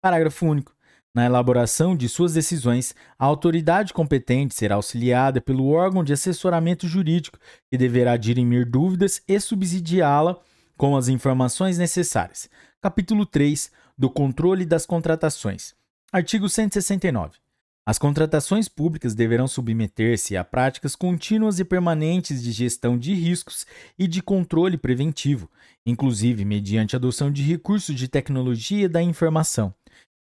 Parágrafo 0.00 0.46
único. 0.46 0.76
Na 1.12 1.26
elaboração 1.26 1.96
de 1.96 2.08
suas 2.08 2.34
decisões, 2.34 2.94
a 3.18 3.24
autoridade 3.24 3.92
competente 3.92 4.54
será 4.54 4.76
auxiliada 4.76 5.40
pelo 5.40 5.66
órgão 5.66 6.04
de 6.04 6.12
assessoramento 6.12 6.86
jurídico, 6.86 7.40
que 7.68 7.76
deverá 7.76 8.16
dirimir 8.16 8.70
dúvidas 8.70 9.20
e 9.26 9.40
subsidiá-la 9.40 10.38
com 10.76 10.96
as 10.96 11.08
informações 11.08 11.78
necessárias. 11.78 12.48
Capítulo 12.80 13.26
3 13.26 13.72
do 13.98 14.08
Controle 14.08 14.64
das 14.64 14.86
Contratações. 14.86 15.74
Artigo 16.12 16.48
169. 16.48 17.41
As 17.84 17.98
contratações 17.98 18.68
públicas 18.68 19.12
deverão 19.12 19.48
submeter-se 19.48 20.36
a 20.36 20.44
práticas 20.44 20.94
contínuas 20.94 21.58
e 21.58 21.64
permanentes 21.64 22.40
de 22.40 22.52
gestão 22.52 22.96
de 22.96 23.12
riscos 23.12 23.66
e 23.98 24.06
de 24.06 24.22
controle 24.22 24.78
preventivo, 24.78 25.50
inclusive 25.84 26.44
mediante 26.44 26.94
adoção 26.94 27.28
de 27.28 27.42
recursos 27.42 27.96
de 27.96 28.06
tecnologia 28.06 28.88
da 28.88 29.02
informação. 29.02 29.74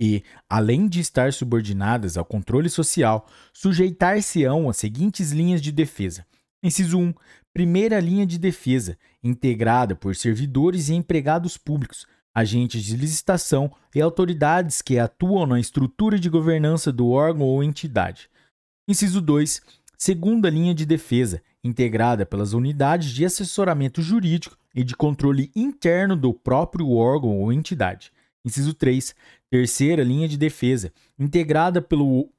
E, 0.00 0.22
além 0.48 0.86
de 0.86 1.00
estar 1.00 1.32
subordinadas 1.32 2.16
ao 2.16 2.24
controle 2.24 2.70
social, 2.70 3.26
sujeitar-se-ão 3.52 4.70
às 4.70 4.76
seguintes 4.76 5.32
linhas 5.32 5.60
de 5.60 5.72
defesa. 5.72 6.24
Inciso 6.62 6.96
1. 6.96 7.12
Primeira 7.52 7.98
linha 7.98 8.24
de 8.24 8.38
defesa, 8.38 8.96
integrada 9.20 9.96
por 9.96 10.14
servidores 10.14 10.88
e 10.90 10.94
empregados 10.94 11.56
públicos, 11.58 12.06
agentes 12.38 12.84
de 12.84 12.96
licitação 12.96 13.70
e 13.94 14.00
autoridades 14.00 14.80
que 14.80 14.98
atuam 14.98 15.44
na 15.44 15.58
estrutura 15.58 16.18
de 16.18 16.30
governança 16.30 16.92
do 16.92 17.08
órgão 17.10 17.46
ou 17.46 17.62
entidade. 17.62 18.30
Inciso 18.86 19.20
2. 19.20 19.60
Segunda 19.96 20.48
linha 20.48 20.72
de 20.72 20.86
defesa, 20.86 21.42
integrada 21.64 22.24
pelas 22.24 22.52
unidades 22.52 23.10
de 23.10 23.24
assessoramento 23.24 24.00
jurídico 24.00 24.56
e 24.72 24.84
de 24.84 24.94
controle 24.94 25.50
interno 25.54 26.14
do 26.14 26.32
próprio 26.32 26.92
órgão 26.92 27.40
ou 27.40 27.52
entidade. 27.52 28.12
Inciso 28.44 28.72
3. 28.72 29.14
Terceira 29.50 30.04
linha 30.04 30.28
de 30.28 30.38
defesa, 30.38 30.92
integrada 31.18 31.82
pelo 31.82 32.30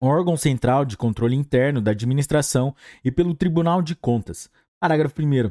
órgão 0.00 0.36
central 0.36 0.84
de 0.84 0.96
controle 0.98 1.34
interno 1.34 1.80
da 1.80 1.92
administração 1.92 2.76
e 3.02 3.10
pelo 3.10 3.34
Tribunal 3.34 3.80
de 3.80 3.94
Contas. 3.94 4.50
Parágrafo 4.78 5.22
1. 5.22 5.50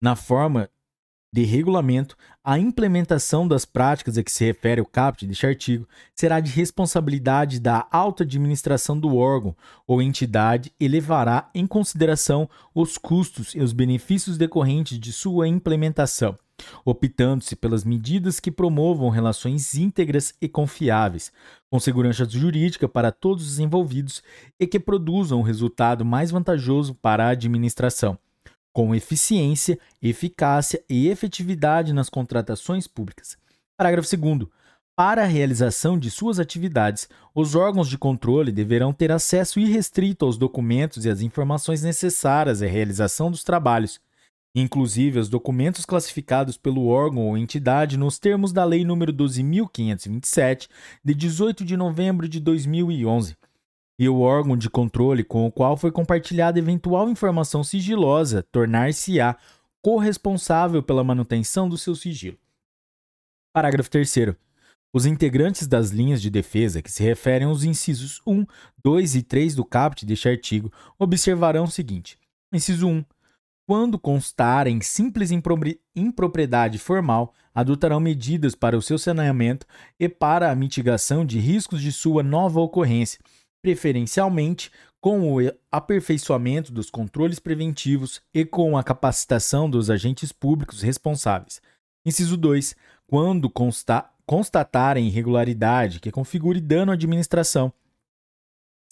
Na 0.00 0.16
forma 0.16 0.68
de 1.32 1.44
regulamento, 1.44 2.14
a 2.44 2.58
implementação 2.58 3.48
das 3.48 3.64
práticas 3.64 4.18
a 4.18 4.22
que 4.22 4.30
se 4.30 4.44
refere 4.44 4.82
o 4.82 4.86
caput 4.86 5.26
deste 5.26 5.46
artigo 5.46 5.88
será 6.14 6.40
de 6.40 6.50
responsabilidade 6.50 7.58
da 7.58 7.86
alta 7.90 8.22
administração 8.22 8.98
do 8.98 9.16
órgão 9.16 9.56
ou 9.86 10.02
entidade 10.02 10.70
e 10.78 10.86
levará 10.86 11.50
em 11.54 11.66
consideração 11.66 12.50
os 12.74 12.98
custos 12.98 13.54
e 13.54 13.60
os 13.60 13.72
benefícios 13.72 14.36
decorrentes 14.36 14.98
de 14.98 15.10
sua 15.10 15.48
implementação, 15.48 16.38
optando-se 16.84 17.56
pelas 17.56 17.82
medidas 17.82 18.38
que 18.38 18.50
promovam 18.50 19.08
relações 19.08 19.74
íntegras 19.74 20.34
e 20.38 20.46
confiáveis, 20.46 21.32
com 21.70 21.80
segurança 21.80 22.28
jurídica 22.28 22.86
para 22.86 23.10
todos 23.10 23.46
os 23.46 23.58
envolvidos 23.58 24.22
e 24.60 24.66
que 24.66 24.78
produzam 24.78 25.40
o 25.40 25.42
resultado 25.42 26.04
mais 26.04 26.30
vantajoso 26.30 26.94
para 26.94 27.24
a 27.24 27.30
administração 27.30 28.18
com 28.72 28.94
eficiência, 28.94 29.78
eficácia 30.00 30.82
e 30.88 31.08
efetividade 31.08 31.92
nas 31.92 32.08
contratações 32.08 32.86
públicas. 32.86 33.36
Parágrafo 33.76 34.16
2. 34.16 34.48
Para 34.96 35.22
a 35.22 35.26
realização 35.26 35.98
de 35.98 36.10
suas 36.10 36.38
atividades, 36.38 37.08
os 37.34 37.54
órgãos 37.54 37.88
de 37.88 37.96
controle 37.96 38.52
deverão 38.52 38.92
ter 38.92 39.10
acesso 39.10 39.58
irrestrito 39.58 40.24
aos 40.24 40.36
documentos 40.36 41.04
e 41.04 41.10
às 41.10 41.22
informações 41.22 41.82
necessárias 41.82 42.62
à 42.62 42.66
realização 42.66 43.30
dos 43.30 43.42
trabalhos, 43.42 44.00
inclusive 44.54 45.18
aos 45.18 45.28
documentos 45.28 45.86
classificados 45.86 46.56
pelo 46.56 46.86
órgão 46.86 47.26
ou 47.28 47.38
entidade 47.38 47.96
nos 47.96 48.18
termos 48.18 48.52
da 48.52 48.64
Lei 48.64 48.84
nº 48.84 49.10
12.527, 49.12 50.68
de 51.02 51.14
18 51.14 51.64
de 51.64 51.76
novembro 51.76 52.28
de 52.28 52.38
2011 52.38 53.36
e 54.02 54.08
o 54.08 54.18
órgão 54.18 54.56
de 54.56 54.68
controle 54.68 55.22
com 55.22 55.46
o 55.46 55.52
qual 55.52 55.76
foi 55.76 55.92
compartilhada 55.92 56.58
eventual 56.58 57.08
informação 57.08 57.62
sigilosa 57.62 58.42
tornar-se-á 58.50 59.36
corresponsável 59.80 60.82
pela 60.82 61.04
manutenção 61.04 61.68
do 61.68 61.78
seu 61.78 61.94
sigilo. 61.94 62.36
Parágrafo 63.54 63.88
3. 63.88 64.12
Os 64.92 65.06
integrantes 65.06 65.68
das 65.68 65.90
linhas 65.90 66.20
de 66.20 66.30
defesa 66.30 66.82
que 66.82 66.90
se 66.90 67.00
referem 67.00 67.46
aos 67.46 67.62
incisos 67.62 68.20
1, 68.26 68.44
2 68.82 69.14
e 69.14 69.22
3 69.22 69.54
do 69.54 69.64
caput 69.64 70.04
deste 70.04 70.28
artigo 70.28 70.72
observarão 70.98 71.62
o 71.62 71.70
seguinte: 71.70 72.18
inciso 72.52 72.88
1. 72.88 73.04
Quando 73.68 74.00
constarem 74.00 74.80
simples 74.80 75.30
impropriedade 75.94 76.76
formal, 76.76 77.32
adotarão 77.54 78.00
medidas 78.00 78.56
para 78.56 78.76
o 78.76 78.82
seu 78.82 78.98
saneamento 78.98 79.64
e 80.00 80.08
para 80.08 80.50
a 80.50 80.56
mitigação 80.56 81.24
de 81.24 81.38
riscos 81.38 81.80
de 81.80 81.92
sua 81.92 82.24
nova 82.24 82.58
ocorrência, 82.58 83.20
preferencialmente 83.62 84.70
com 85.00 85.32
o 85.32 85.38
aperfeiçoamento 85.70 86.72
dos 86.72 86.90
controles 86.90 87.38
preventivos 87.38 88.20
e 88.34 88.44
com 88.44 88.76
a 88.76 88.84
capacitação 88.84 89.70
dos 89.70 89.88
agentes 89.88 90.32
públicos 90.32 90.82
responsáveis. 90.82 91.62
Inciso 92.04 92.36
2. 92.36 92.76
Quando 93.06 93.48
consta 93.48 94.08
constatarem 94.26 95.08
irregularidade 95.08 96.00
que 96.00 96.10
configure 96.10 96.60
dano 96.60 96.92
à 96.92 96.94
administração, 96.94 97.72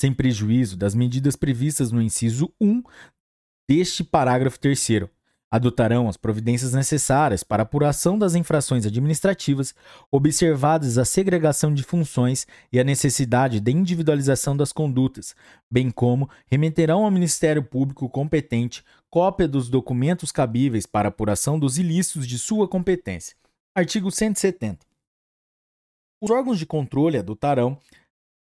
sem 0.01 0.12
prejuízo 0.12 0.76
das 0.76 0.94
medidas 0.94 1.36
previstas 1.36 1.92
no 1.92 2.01
inciso 2.01 2.53
1 2.60 2.83
deste 3.69 4.03
parágrafo 4.03 4.58
3 4.58 5.10
adotarão 5.50 6.08
as 6.08 6.16
providências 6.16 6.72
necessárias 6.72 7.42
para 7.42 7.65
apuração 7.65 8.16
das 8.16 8.34
infrações 8.34 8.86
administrativas, 8.86 9.74
observadas 10.10 10.97
a 10.97 11.04
segregação 11.04 11.74
de 11.74 11.83
funções 11.83 12.47
e 12.72 12.78
a 12.78 12.84
necessidade 12.84 13.58
de 13.58 13.72
individualização 13.72 14.56
das 14.56 14.72
condutas, 14.72 15.34
bem 15.70 15.90
como 15.90 16.31
remeterão 16.47 17.04
ao 17.04 17.10
Ministério 17.10 17.62
Público 17.62 18.08
competente 18.08 18.84
cópia 19.10 19.49
dos 19.49 19.68
documentos 19.68 20.31
cabíveis 20.31 20.86
para 20.86 21.08
apuração 21.08 21.58
dos 21.58 21.78
ilícitos 21.78 22.26
de 22.26 22.38
sua 22.38 22.68
competência. 22.68 23.36
Artigo 23.74 24.10
170. 24.10 24.86
Os 26.22 26.31
órgãos 26.31 26.58
de 26.58 26.66
controle 26.66 27.18
adotarão 27.18 27.78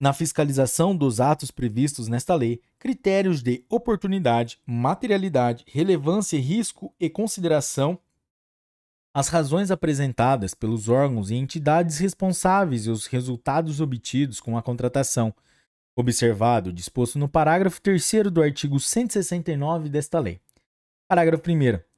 na 0.02 0.14
fiscalização 0.14 0.96
dos 0.96 1.22
atos 1.22 1.52
previstos 1.52 2.08
nesta 2.08 2.34
lei, 2.34 2.60
critérios 2.80 3.44
de 3.44 3.64
oportunidade, 3.70 4.60
materialidade, 4.66 5.64
relevância, 5.68 6.40
risco 6.40 6.92
e 7.00 7.08
consideração 7.08 8.00
as 9.14 9.28
razões 9.28 9.70
apresentadas 9.70 10.56
pelos 10.56 10.90
órgãos 10.90 11.30
e 11.30 11.36
entidades 11.36 12.00
responsáveis 12.00 12.88
e 12.88 12.90
os 12.90 13.06
resultados 13.06 13.80
obtidos 13.80 14.40
com 14.40 14.58
a 14.58 14.64
contratação, 14.64 15.32
observado 15.96 16.72
o 16.72 16.74
disposto 16.74 17.20
no 17.20 17.30
parágrafo 17.30 17.80
3 17.80 18.32
do 18.32 18.42
artigo 18.42 18.80
169 18.80 19.88
desta 19.88 20.20
lei. 20.20 20.42
Parágrafo 21.08 21.44
1. 21.48 21.91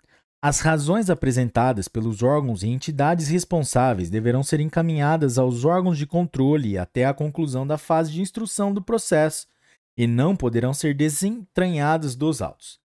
As 0.46 0.60
razões 0.60 1.10
apresentadas 1.10 1.88
pelos 1.88 2.22
órgãos 2.22 2.64
e 2.64 2.68
entidades 2.68 3.30
responsáveis 3.30 4.10
deverão 4.10 4.44
ser 4.44 4.60
encaminhadas 4.60 5.38
aos 5.38 5.64
órgãos 5.64 5.98
de 5.98 6.06
controle 6.06 6.78
até 6.78 7.06
a 7.06 7.14
conclusão 7.14 7.66
da 7.66 7.78
fase 7.78 8.12
de 8.12 8.20
instrução 8.20 8.74
do 8.74 8.82
processo 8.82 9.48
e 9.96 10.06
não 10.06 10.36
poderão 10.36 10.74
ser 10.74 10.94
desentranhadas 10.96 12.14
dos 12.14 12.42
autos. 12.42 12.78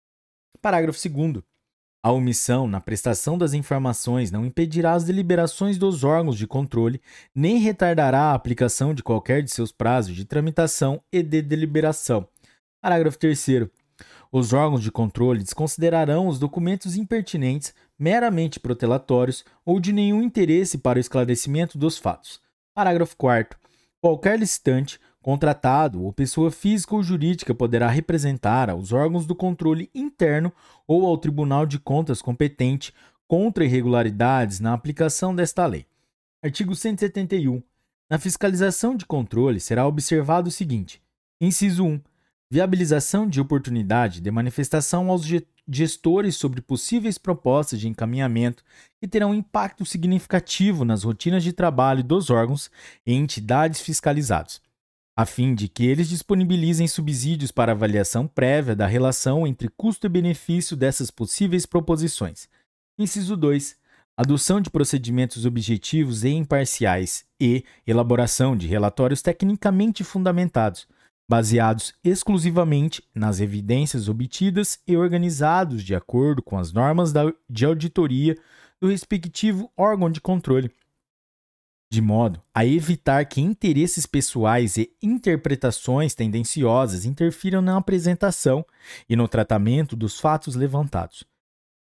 Parágrafo 0.62 1.01
2. 1.08 1.42
A 2.01 2.12
omissão 2.12 2.69
na 2.69 2.81
prestação 2.81 3.37
das 3.37 3.55
informações 3.55 4.31
não 4.31 4.47
impedirá 4.47 4.92
as 4.92 5.03
deliberações 5.03 5.76
dos 5.76 6.05
órgãos 6.05 6.39
de 6.39 6.47
controle, 6.47 7.03
nem 7.35 7.58
retardará 7.58 8.26
a 8.26 8.35
aplicação 8.35 8.94
de 8.94 9.03
qualquer 9.03 9.42
de 9.42 9.51
seus 9.51 9.73
prazos 9.73 10.15
de 10.15 10.24
tramitação 10.24 11.03
e 11.12 11.24
de 11.24 11.42
deliberação. 11.42 12.24
Parágrafo 12.81 13.19
3. 13.19 13.69
Os 14.30 14.52
órgãos 14.52 14.82
de 14.82 14.92
controle 14.92 15.42
desconsiderarão 15.42 16.28
os 16.28 16.38
documentos 16.38 16.96
impertinentes, 16.96 17.74
meramente 17.98 18.60
protelatórios 18.60 19.44
ou 19.64 19.80
de 19.80 19.90
nenhum 19.92 20.22
interesse 20.22 20.76
para 20.76 20.98
o 20.98 21.00
esclarecimento 21.00 21.78
dos 21.78 21.96
fatos. 21.96 22.40
Parágrafo 22.74 23.16
4. 23.16 23.58
Qualquer 24.00 24.38
licitante, 24.38 25.00
contratado 25.22 26.02
ou 26.02 26.12
pessoa 26.12 26.50
física 26.50 26.94
ou 26.94 27.02
jurídica 27.02 27.54
poderá 27.54 27.88
representar 27.88 28.68
aos 28.68 28.92
órgãos 28.92 29.26
do 29.26 29.34
controle 29.34 29.90
interno 29.94 30.52
ou 30.86 31.06
ao 31.06 31.16
Tribunal 31.16 31.64
de 31.64 31.78
Contas 31.78 32.20
competente 32.20 32.92
contra 33.26 33.64
irregularidades 33.64 34.60
na 34.60 34.74
aplicação 34.74 35.34
desta 35.34 35.66
lei. 35.66 35.86
Artigo 36.42 36.74
171. 36.74 37.62
Na 38.10 38.18
fiscalização 38.18 38.94
de 38.94 39.04
controle 39.04 39.58
será 39.58 39.86
observado 39.86 40.48
o 40.48 40.52
seguinte: 40.52 41.02
inciso 41.40 41.84
1 41.84 42.00
viabilização 42.50 43.28
de 43.28 43.40
oportunidade 43.40 44.20
de 44.20 44.31
manifestação 44.31 45.10
aos 45.10 45.22
gestores 45.68 46.36
sobre 46.36 46.62
possíveis 46.62 47.18
propostas 47.18 47.78
de 47.78 47.88
encaminhamento 47.88 48.64
que 49.00 49.06
terão 49.06 49.34
impacto 49.34 49.84
significativo 49.84 50.84
nas 50.84 51.02
rotinas 51.02 51.44
de 51.44 51.52
trabalho 51.52 52.02
dos 52.02 52.31
órgãos 52.31 52.70
e 53.06 53.12
entidades 53.12 53.81
fiscalizados, 53.82 54.62
a 55.16 55.26
fim 55.26 55.54
de 55.54 55.68
que 55.68 55.84
eles 55.84 56.08
disponibilizem 56.08 56.88
subsídios 56.88 57.50
para 57.50 57.72
avaliação 57.72 58.26
prévia 58.26 58.74
da 58.74 58.86
relação 58.86 59.47
entre 59.47 59.68
custo 59.68 60.06
e 60.06 60.08
benefício 60.08 60.74
dessas 60.74 61.10
possíveis 61.10 61.66
proposições. 61.66 62.48
Inciso 62.98 63.36
2. 63.36 63.76
Adoção 64.16 64.60
de 64.60 64.70
procedimentos 64.70 65.44
objetivos 65.44 66.24
e 66.24 66.31
imparciais 66.31 67.24
e 67.40 67.62
elaboração 67.86 68.56
de 68.56 68.66
relatórios 68.66 69.22
tecnicamente 69.22 70.02
fundamentados 70.02 70.88
baseados 71.28 71.92
exclusivamente 72.02 73.02
nas 73.14 73.38
evidências 73.38 74.08
obtidas 74.08 74.80
e 74.86 74.96
organizados 74.96 75.84
de 75.84 75.94
acordo 75.94 76.42
com 76.42 76.58
as 76.58 76.72
normas 76.72 77.12
de 77.48 77.66
auditoria 77.66 78.34
do 78.80 78.88
respectivo 78.88 79.70
órgão 79.76 80.10
de 80.10 80.20
controle, 80.20 80.70
de 81.90 82.00
modo 82.00 82.40
a 82.54 82.64
evitar 82.64 83.24
que 83.26 83.40
interesses 83.40 84.06
pessoais 84.06 84.76
e 84.76 84.90
interpretações 85.02 86.14
tendenciosas 86.14 87.04
interfiram 87.04 87.60
na 87.60 87.76
apresentação 87.76 88.64
e 89.08 89.16
no 89.16 89.26
tratamento 89.26 89.96
dos 89.96 90.20
fatos 90.20 90.54
levantados. 90.54 91.24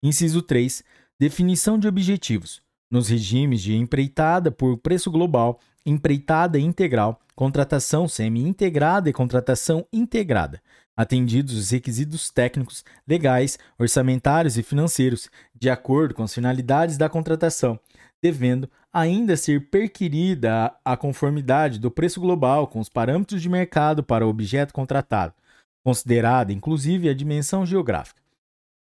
Inciso 0.02 0.42
3. 0.42 0.82
Definição 1.18 1.78
de 1.78 1.88
objetivos. 1.88 2.62
Nos 2.90 3.08
regimes 3.08 3.60
de 3.60 3.74
empreitada 3.74 4.50
por 4.52 4.78
preço 4.78 5.10
global, 5.10 5.60
empreitada 5.86 6.58
integral, 6.58 7.20
contratação 7.36 8.08
semi-integrada 8.08 9.08
e 9.08 9.12
contratação 9.12 9.86
integrada, 9.92 10.60
atendidos 10.96 11.54
os 11.54 11.70
requisitos 11.70 12.30
técnicos, 12.30 12.84
legais, 13.06 13.58
orçamentários 13.78 14.58
e 14.58 14.62
financeiros, 14.62 15.30
de 15.54 15.70
acordo 15.70 16.14
com 16.14 16.24
as 16.24 16.34
finalidades 16.34 16.98
da 16.98 17.08
contratação, 17.08 17.78
devendo 18.20 18.68
ainda 18.92 19.36
ser 19.36 19.70
perquirida 19.70 20.74
a 20.84 20.96
conformidade 20.96 21.78
do 21.78 21.90
preço 21.90 22.20
global 22.20 22.66
com 22.66 22.80
os 22.80 22.88
parâmetros 22.88 23.40
de 23.40 23.48
mercado 23.48 24.02
para 24.02 24.26
o 24.26 24.30
objeto 24.30 24.74
contratado, 24.74 25.34
considerada 25.84 26.52
inclusive 26.52 27.08
a 27.08 27.14
dimensão 27.14 27.64
geográfica. 27.64 28.20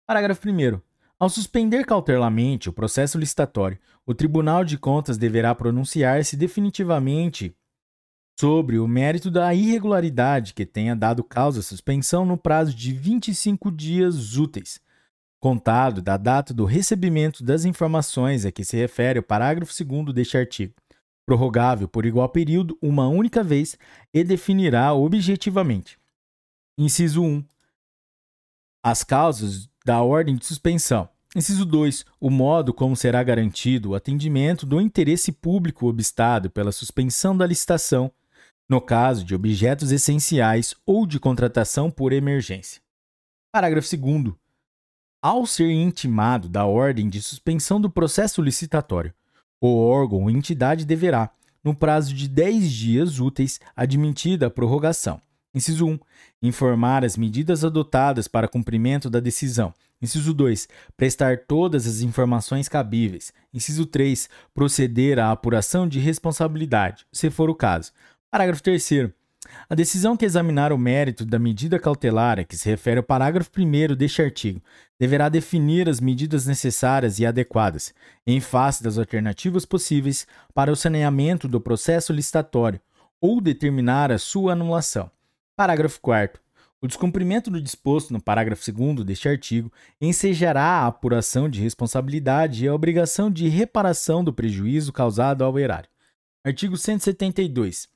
Parágrafo 0.06 0.49
1. 0.49 0.90
Ao 1.21 1.29
suspender 1.29 1.85
cautelarmente 1.85 2.67
o 2.67 2.73
processo 2.73 3.15
licitatório, 3.15 3.77
o 4.07 4.11
Tribunal 4.11 4.65
de 4.65 4.75
Contas 4.75 5.19
deverá 5.19 5.53
pronunciar-se 5.53 6.35
definitivamente 6.35 7.55
sobre 8.39 8.79
o 8.79 8.87
mérito 8.87 9.29
da 9.29 9.53
irregularidade 9.53 10.51
que 10.51 10.65
tenha 10.65 10.95
dado 10.95 11.23
causa 11.23 11.59
à 11.59 11.61
suspensão 11.61 12.25
no 12.25 12.39
prazo 12.39 12.73
de 12.73 12.91
25 12.91 13.71
dias 13.71 14.35
úteis, 14.35 14.81
contado 15.39 16.01
da 16.01 16.17
data 16.17 16.55
do 16.55 16.65
recebimento 16.65 17.43
das 17.43 17.65
informações 17.65 18.43
a 18.43 18.51
que 18.51 18.65
se 18.65 18.75
refere 18.75 19.19
o 19.19 19.23
parágrafo 19.23 19.71
2 19.71 20.15
deste 20.15 20.39
artigo, 20.39 20.73
prorrogável 21.23 21.87
por 21.87 22.03
igual 22.03 22.29
período 22.29 22.75
uma 22.81 23.07
única 23.07 23.43
vez 23.43 23.77
e 24.11 24.23
definirá 24.23 24.91
objetivamente. 24.95 25.99
Inciso 26.79 27.21
1. 27.21 27.45
As 28.83 29.03
causas 29.03 29.69
da 29.85 30.01
ordem 30.01 30.35
de 30.35 30.46
suspensão. 30.46 31.10
Inciso 31.35 31.65
2. 31.65 32.06
O 32.19 32.30
modo 32.30 32.74
como 32.74 32.96
será 32.96 33.24
garantido 33.24 33.92
o 33.92 33.96
atendimento 33.96 34.65
do 34.65 34.81
interesse 34.81 35.31
público 35.31 35.88
obstado 35.88 36.49
pela 36.49 36.72
suspensão 36.72 37.35
da 37.35 37.46
licitação 37.46 38.12
no 38.72 38.80
caso 38.80 39.26
de 39.26 39.35
objetos 39.35 39.92
essenciais 39.92 40.74
ou 40.85 41.06
de 41.06 41.19
contratação 41.19 41.92
por 41.92 42.14
emergência. 42.14 42.81
Parágrafo 43.51 43.97
2. 43.97 44.33
Ao 45.22 45.46
ser 45.46 45.69
intimado 45.69 46.47
da 46.47 46.65
ordem 46.65 47.10
de 47.10 47.22
suspensão 47.22 47.81
do 47.81 47.90
processo 47.90 48.42
licitatório, 48.42 49.14
o 49.62 49.78
órgão 49.78 50.22
ou 50.22 50.30
entidade 50.30 50.85
deverá, 50.85 51.31
no 51.62 51.76
prazo 51.76 52.14
de 52.14 52.30
10 52.30 52.72
dias 52.72 53.19
úteis, 53.19 53.60
admitida 53.76 54.47
a 54.47 54.49
prorrogação. 54.49 55.22
Inciso 55.53 55.85
1. 55.85 55.99
Informar 56.41 57.03
as 57.03 57.17
medidas 57.17 57.65
adotadas 57.65 58.27
para 58.27 58.47
cumprimento 58.47 59.09
da 59.09 59.19
decisão. 59.19 59.73
Inciso 60.01 60.33
2. 60.33 60.67
Prestar 60.95 61.39
todas 61.47 61.85
as 61.85 62.01
informações 62.01 62.69
cabíveis. 62.69 63.33
Inciso 63.53 63.85
3. 63.85 64.29
Proceder 64.53 65.19
à 65.19 65.31
apuração 65.31 65.87
de 65.87 65.99
responsabilidade, 65.99 67.05
se 67.11 67.29
for 67.29 67.49
o 67.49 67.55
caso. 67.55 67.91
Parágrafo 68.31 68.63
3. 68.63 69.11
A 69.69 69.75
decisão 69.75 70.15
que 70.15 70.23
examinar 70.23 70.71
o 70.71 70.77
mérito 70.77 71.25
da 71.25 71.37
medida 71.37 71.79
cautelar 71.79 72.39
a 72.39 72.43
que 72.43 72.55
se 72.55 72.69
refere 72.69 72.99
ao 72.99 73.03
parágrafo 73.03 73.49
1 73.57 73.95
deste 73.95 74.21
artigo 74.21 74.61
deverá 74.99 75.29
definir 75.29 75.89
as 75.89 75.99
medidas 75.99 76.45
necessárias 76.45 77.19
e 77.19 77.25
adequadas, 77.25 77.93
em 78.25 78.39
face 78.39 78.83
das 78.83 78.97
alternativas 78.97 79.65
possíveis 79.65 80.27
para 80.53 80.71
o 80.71 80.75
saneamento 80.75 81.47
do 81.47 81.59
processo 81.59 82.13
licitatório 82.13 82.79
ou 83.19 83.41
determinar 83.41 84.11
a 84.11 84.17
sua 84.17 84.53
anulação. 84.53 85.11
Parágrafo 85.61 86.01
4. 86.01 86.42
O 86.81 86.88
descumprimento 86.88 87.51
do 87.51 87.61
disposto 87.61 88.11
no 88.11 88.19
parágrafo 88.19 88.72
2 88.72 89.06
deste 89.06 89.29
artigo 89.29 89.72
ensejará 90.01 90.63
a 90.63 90.88
apuração 90.88 91.47
de 91.47 91.61
responsabilidade 91.61 92.65
e 92.65 92.67
a 92.67 92.74
obrigação 92.74 93.29
de 93.29 93.47
reparação 93.47 94.24
do 94.24 94.33
prejuízo 94.33 94.92
causado 94.92 95.44
ao 95.44 95.60
erário. 95.60 95.88
Artigo 96.44 96.76
172 96.76 97.88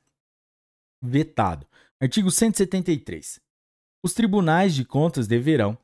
vetado. 1.02 1.66
Artigo 2.00 2.30
173. 2.30 3.42
Os 4.04 4.14
tribunais 4.14 4.76
de 4.76 4.86
contas 4.86 5.28
deverão, 5.28 5.76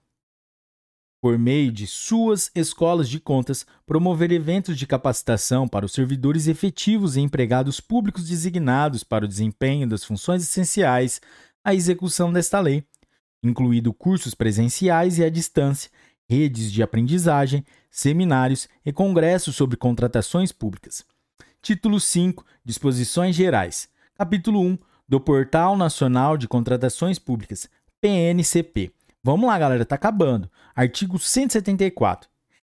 por 1.20 1.40
meio 1.40 1.72
de 1.72 1.88
suas 1.88 2.52
escolas 2.54 3.10
de 3.10 3.20
contas, 3.20 3.66
promover 3.88 4.32
eventos 4.32 4.78
de 4.78 4.86
capacitação 4.86 5.68
para 5.68 5.86
os 5.86 5.94
servidores 5.94 6.46
efetivos 6.48 7.16
e 7.16 7.22
empregados 7.22 7.80
públicos 7.80 8.28
designados 8.28 9.04
para 9.04 9.26
o 9.26 9.28
desempenho 9.28 9.90
das 9.90 10.04
funções 10.04 10.44
essenciais 10.44 11.20
à 11.64 11.74
execução 11.74 12.32
desta 12.32 12.60
lei, 12.60 12.84
incluído 13.44 13.94
cursos 13.94 14.34
presenciais 14.34 15.18
e 15.18 15.24
à 15.24 15.30
distância, 15.30 15.90
redes 16.30 16.72
de 16.72 16.82
aprendizagem, 16.82 17.66
seminários 17.90 18.70
e 18.86 18.92
congressos 18.92 19.56
sobre 19.56 19.78
contratações 19.78 20.52
públicas. 20.52 21.04
Título 21.62 22.00
5 22.00 22.46
Disposições 22.64 23.36
Gerais. 23.36 23.90
Capítulo 24.16 24.62
1 24.62 24.78
do 25.08 25.20
Portal 25.20 25.76
Nacional 25.76 26.38
de 26.38 26.48
Contratações 26.48 27.20
Públicas, 27.20 27.70
PNCP. 28.00 28.92
Vamos 29.24 29.48
lá, 29.48 29.60
galera, 29.60 29.86
tá 29.86 29.96
acabando. 29.96 30.50
Artigo 30.76 31.20
174. 31.20 32.30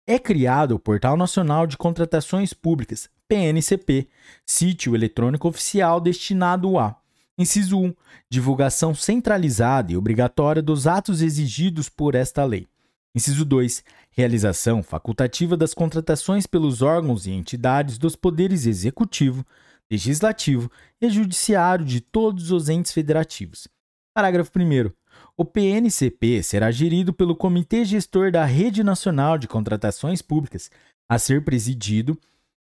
É 0.07 0.19
criado 0.19 0.73
o 0.73 0.79
Portal 0.79 1.17
Nacional 1.17 1.67
de 1.67 1.77
Contratações 1.77 2.53
Públicas, 2.53 3.09
PNCP, 3.27 4.09
sítio 4.45 4.95
eletrônico 4.95 5.49
oficial 5.49 6.01
destinado 6.01 6.79
a 6.79 6.97
Inciso 7.39 7.79
1. 7.79 7.95
Divulgação 8.31 8.95
centralizada 8.95 9.93
e 9.93 9.97
obrigatória 9.97 10.63
dos 10.63 10.87
atos 10.87 11.21
exigidos 11.21 11.87
por 11.87 12.15
esta 12.15 12.43
lei. 12.45 12.67
Inciso 13.15 13.45
2. 13.45 13.85
Realização 14.11 14.83
facultativa 14.83 15.55
das 15.55 15.75
contratações 15.75 16.47
pelos 16.47 16.81
órgãos 16.81 17.27
e 17.27 17.31
entidades 17.33 17.99
dos 17.99 18.17
poderes 18.17 18.65
executivo, 18.65 19.45
legislativo 19.91 20.71
e 20.99 21.11
judiciário 21.11 21.85
de 21.85 22.01
todos 22.01 22.51
os 22.51 22.71
entes 22.71 22.93
federativos. 22.93 23.69
Parágrafo 24.15 24.51
1. 24.59 24.91
O 25.37 25.45
PNCP 25.45 26.43
será 26.43 26.71
gerido 26.71 27.13
pelo 27.13 27.37
Comitê 27.37 27.85
Gestor 27.85 28.33
da 28.33 28.47
Rede 28.47 28.83
Nacional 28.83 29.37
de 29.37 29.47
Contratações 29.47 30.23
Públicas, 30.23 30.71
a 31.07 31.19
ser 31.19 31.45
presidido 31.45 32.19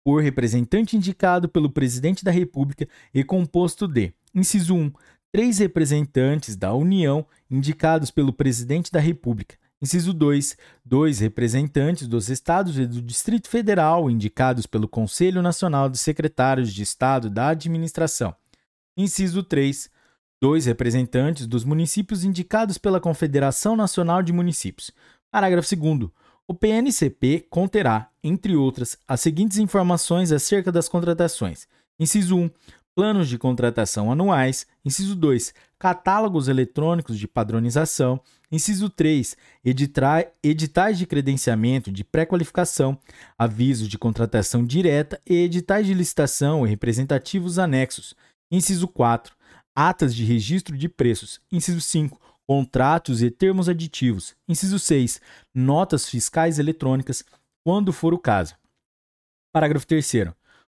por 0.03 0.23
representante 0.23 0.97
indicado 0.97 1.47
pelo 1.47 1.69
Presidente 1.69 2.23
da 2.23 2.31
República 2.31 2.88
e 3.13 3.23
composto 3.23 3.88
de: 3.88 4.13
inciso 4.39 4.75
1, 4.75 4.91
três 5.31 5.59
representantes 5.59 6.55
da 6.55 6.73
União 6.73 7.25
indicados 7.49 8.11
pelo 8.11 8.31
Presidente 8.31 8.91
da 8.91 8.99
República, 8.99 9.55
Inciso 9.81 10.11
2. 10.11 10.57
Dois 10.83 11.19
representantes 11.19 12.07
dos 12.07 12.29
Estados 12.29 12.79
e 12.79 12.85
do 12.87 13.01
Distrito 13.01 13.47
Federal 13.47 14.09
indicados 14.09 14.65
pelo 14.65 14.87
Conselho 14.87 15.41
Nacional 15.41 15.87
de 15.87 15.97
Secretários 15.97 16.73
de 16.73 16.81
Estado 16.81 17.29
da 17.29 17.49
Administração. 17.49 18.35
Inciso 18.95 19.43
3. 19.43 19.89
Dois 20.41 20.65
representantes 20.65 21.45
dos 21.45 21.63
municípios 21.63 22.23
indicados 22.23 22.77
pela 22.77 22.99
Confederação 22.99 23.75
Nacional 23.75 24.23
de 24.23 24.33
Municípios. 24.33 24.91
Parágrafo 25.31 25.75
2. 25.75 26.09
O 26.47 26.53
PNCP 26.53 27.45
conterá, 27.49 28.09
entre 28.23 28.55
outras, 28.55 28.97
as 29.07 29.21
seguintes 29.21 29.57
informações 29.57 30.31
acerca 30.31 30.71
das 30.71 30.89
contratações. 30.89 31.67
Inciso 31.99 32.37
1 32.37 32.49
planos 32.97 33.30
de 33.30 33.38
contratação 33.38 34.12
anuais. 34.12 34.65
Inciso 34.83 35.15
2, 35.15 35.53
catálogos 35.78 36.47
eletrônicos 36.47 37.19
de 37.19 37.28
padronização. 37.28 38.19
Inciso 38.51 38.90
3, 38.90 39.38
editais 39.63 40.97
de 40.97 41.06
credenciamento 41.06 41.92
de 41.92 42.03
pré-qualificação, 42.03 42.97
avisos 43.38 43.88
de 43.88 43.99
contratação 43.99 44.65
direta 44.65 45.22
e 45.28 45.35
editais 45.35 45.85
de 45.85 45.94
licitação 45.94 46.65
e 46.65 46.69
representativos 46.72 47.60
anexos. 47.60 48.15
Inciso 48.51 48.88
4, 48.88 49.35
atas 49.76 50.15
de 50.15 50.26
registro 50.26 50.76
de 50.76 50.90
preços. 50.90 51.40
Inciso 51.51 51.81
5, 51.81 52.19
contratos 52.47 53.22
e 53.22 53.30
termos 53.30 53.69
aditivos. 53.69 54.35
Inciso 54.49 54.80
6, 54.80 55.22
notas 55.53 56.10
fiscais 56.10 56.58
eletrônicas, 56.58 57.24
quando 57.63 57.94
for 57.94 58.12
o 58.12 58.17
caso. 58.17 58.56
Parágrafo 59.53 59.85
3 59.85 60.03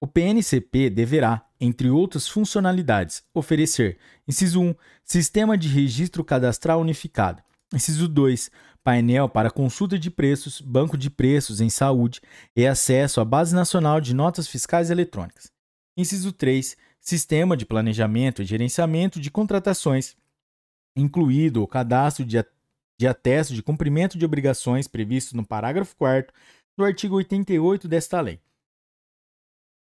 o 0.01 0.07
PNCP 0.07 0.91
deverá, 0.91 1.45
entre 1.61 1.91
outras 1.91 2.29
funcionalidades, 2.29 3.25
oferecer: 3.35 3.99
inciso 4.27 4.61
1, 4.61 4.75
sistema 5.05 5.59
de 5.59 5.69
registro 5.69 6.25
cadastral 6.25 6.81
unificado. 6.81 7.43
Inciso 7.73 8.09
2, 8.09 8.51
painel 8.83 9.29
para 9.29 9.51
consulta 9.51 9.99
de 9.99 10.11
preços, 10.11 10.61
banco 10.61 10.97
de 10.97 11.11
preços 11.11 11.61
em 11.61 11.69
saúde 11.69 12.21
e 12.57 12.67
acesso 12.67 13.21
à 13.21 13.25
base 13.25 13.55
nacional 13.55 14.01
de 14.01 14.15
notas 14.15 14.49
fiscais 14.49 14.91
eletrônicas. 14.91 15.53
Inciso 15.97 16.33
3, 16.33 16.77
sistema 17.01 17.57
de 17.57 17.67
planejamento 17.67 18.41
e 18.41 18.45
gerenciamento 18.47 19.21
de 19.21 19.31
contratações, 19.31 20.17
incluído 20.97 21.63
o 21.63 21.67
cadastro 21.67 22.25
de, 22.25 22.43
de 22.99 23.07
atesto 23.07 23.53
de 23.53 23.63
cumprimento 23.63 24.17
de 24.17 24.25
obrigações 24.25 24.87
previsto 24.87 25.37
no 25.37 25.45
parágrafo 25.45 25.97
4 25.97 26.33
do 26.77 26.85
artigo 26.85 27.17
88 27.17 27.89
desta 27.89 28.21
lei. 28.21 28.41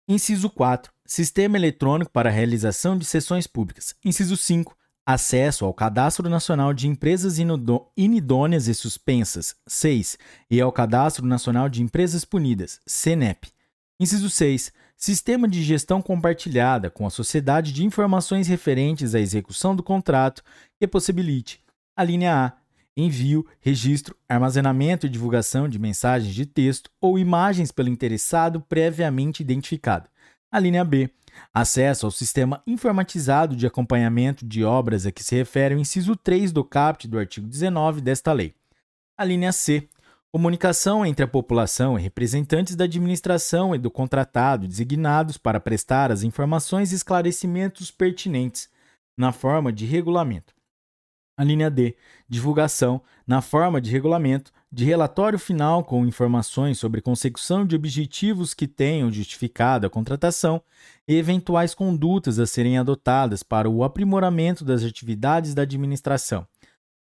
Inciso 0.09 0.49
4. 0.49 0.93
Sistema 1.05 1.57
eletrônico 1.57 2.13
para 2.13 2.31
realização 2.31 2.97
de 2.97 3.05
sessões 3.05 3.49
públicas. 3.49 3.93
Inciso 4.05 4.37
5. 4.37 4.77
Acesso 5.05 5.65
ao 5.65 5.75
Cadastro 5.75 6.29
Nacional 6.29 6.73
de 6.73 6.87
Empresas 6.87 7.39
Inidôneas 7.97 8.69
e 8.69 8.75
Suspensas, 8.75 9.57
6, 9.67 10.17
e 10.49 10.61
ao 10.61 10.71
Cadastro 10.71 11.27
Nacional 11.27 11.69
de 11.69 11.83
Empresas 11.83 12.25
Punidas, 12.25 12.81
CNEP. 12.87 13.49
Inciso 13.99 14.31
6. 14.31 14.73
Sistema 14.97 15.49
de 15.49 15.61
gestão 15.63 16.01
compartilhada 16.01 16.89
com 16.89 17.05
a 17.05 17.11
sociedade 17.11 17.73
de 17.73 17.85
informações 17.85 18.47
referentes 18.47 19.13
à 19.13 19.21
execução 19.21 19.75
do 19.75 19.83
contrato 19.83 20.43
que 20.79 20.87
possibilite. 20.87 21.61
A 21.97 22.05
linha 22.05 22.47
A. 22.47 22.53
Envio, 22.97 23.47
registro, 23.61 24.17
armazenamento 24.27 25.07
e 25.07 25.11
divulgação 25.11 25.69
de 25.69 25.79
mensagens 25.79 26.35
de 26.35 26.47
texto 26.47 26.91
ou 26.99 27.19
imagens 27.19 27.71
pelo 27.71 27.91
interessado 27.91 28.59
previamente 28.61 29.43
identificado. 29.43 30.09
A 30.51 30.59
linha 30.59 30.83
B. 30.83 31.11
Acesso 31.53 32.07
ao 32.07 32.11
sistema 32.11 32.63
informatizado 32.67 33.55
de 33.55 33.67
acompanhamento 33.67 34.47
de 34.47 34.65
obras 34.65 35.05
a 35.05 35.13
que 35.13 35.23
se 35.23 35.35
refere 35.35 35.75
o 35.75 35.79
inciso 35.79 36.17
3 36.17 36.51
do 36.51 36.65
caput 36.65 37.07
do 37.07 37.19
artigo 37.19 37.47
19 37.47 38.01
desta 38.01 38.33
lei. 38.33 38.55
A 39.19 39.25
linha 39.25 39.53
C. 39.53 39.87
Comunicação 40.33 41.05
entre 41.05 41.25
a 41.25 41.29
população 41.29 41.99
e 41.99 42.03
representantes 42.03 42.75
da 42.75 42.85
administração 42.85 43.75
e 43.75 43.79
do 43.79 43.91
contratado 43.91 44.67
designados 44.67 45.37
para 45.37 45.61
prestar 45.61 46.11
as 46.11 46.23
informações 46.23 46.93
e 46.93 46.95
esclarecimentos 46.95 47.91
pertinentes, 47.91 48.71
na 49.19 49.33
forma 49.33 49.71
de 49.71 49.85
regulamento. 49.85 50.56
A 51.39 51.45
linha 51.45 51.71
D, 51.71 51.95
divulgação, 52.27 53.01
na 53.27 53.43
forma 53.43 53.79
de 53.81 53.91
regulamento, 53.91 54.51
de 54.73 54.85
relatório 54.85 55.39
final 55.39 55.85
com 55.85 56.07
informações 56.07 56.79
sobre 56.79 57.03
consecução 57.03 57.67
de 57.67 57.77
objetivos 57.77 58.55
que 58.55 58.67
tenham 58.67 59.13
justificado 59.13 59.87
a 59.87 59.91
contratação 59.91 60.63
e 61.07 61.15
eventuais 61.15 61.75
condutas 61.75 62.39
a 62.39 62.47
serem 62.47 62.79
adotadas 62.79 63.43
para 63.43 63.69
o 63.69 63.85
aprimoramento 63.85 64.65
das 64.65 64.83
atividades 64.83 65.55
da 65.55 65.63
administração. 65.63 66.47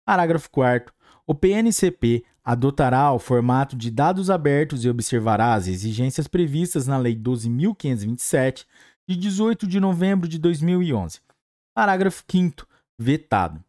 Parágrafo 0.05 0.49
4. 0.51 0.93
O 1.25 1.33
PNCP 1.33 2.23
adotará 2.43 3.11
o 3.11 3.19
formato 3.19 3.75
de 3.75 3.89
dados 3.89 4.29
abertos 4.29 4.85
e 4.85 4.89
observará 4.89 5.55
as 5.55 5.67
exigências 5.67 6.27
previstas 6.27 6.85
na 6.85 6.97
Lei 6.97 7.15
12.527, 7.15 8.65
de 9.07 9.15
18 9.15 9.65
de 9.65 9.79
novembro 9.79 10.27
de 10.27 10.37
2011. 10.37 11.19
Parágrafo 11.73 12.23
5. 12.29 12.67
Vetado. 12.99 13.63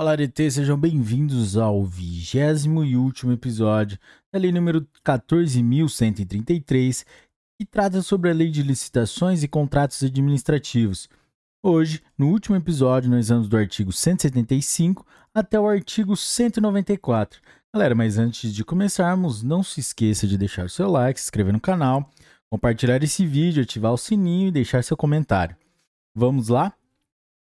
Olá, 0.00 0.16
DT, 0.16 0.52
sejam 0.52 0.78
bem-vindos 0.78 1.58
ao 1.58 1.84
vigésimo 1.84 2.82
e 2.82 2.96
último 2.96 3.32
episódio 3.32 3.98
da 4.32 4.38
lei 4.38 4.50
número 4.50 4.88
14.133, 5.04 7.04
que 7.58 7.66
trata 7.66 8.00
sobre 8.00 8.30
a 8.30 8.32
lei 8.32 8.50
de 8.50 8.62
licitações 8.62 9.42
e 9.42 9.48
contratos 9.48 10.02
administrativos. 10.02 11.06
Hoje, 11.62 12.02
no 12.16 12.28
último 12.28 12.56
episódio, 12.56 13.10
nós 13.10 13.28
vamos 13.28 13.46
do 13.46 13.58
artigo 13.58 13.92
175 13.92 15.04
até 15.34 15.60
o 15.60 15.68
artigo 15.68 16.16
194. 16.16 17.38
Galera, 17.70 17.94
mas 17.94 18.16
antes 18.16 18.54
de 18.54 18.64
começarmos, 18.64 19.42
não 19.42 19.62
se 19.62 19.80
esqueça 19.80 20.26
de 20.26 20.38
deixar 20.38 20.64
o 20.64 20.70
seu 20.70 20.90
like, 20.90 21.20
se 21.20 21.26
inscrever 21.26 21.52
no 21.52 21.60
canal, 21.60 22.10
compartilhar 22.48 23.02
esse 23.02 23.26
vídeo, 23.26 23.62
ativar 23.62 23.92
o 23.92 23.98
sininho 23.98 24.48
e 24.48 24.50
deixar 24.50 24.82
seu 24.82 24.96
comentário. 24.96 25.54
Vamos 26.14 26.48
lá? 26.48 26.72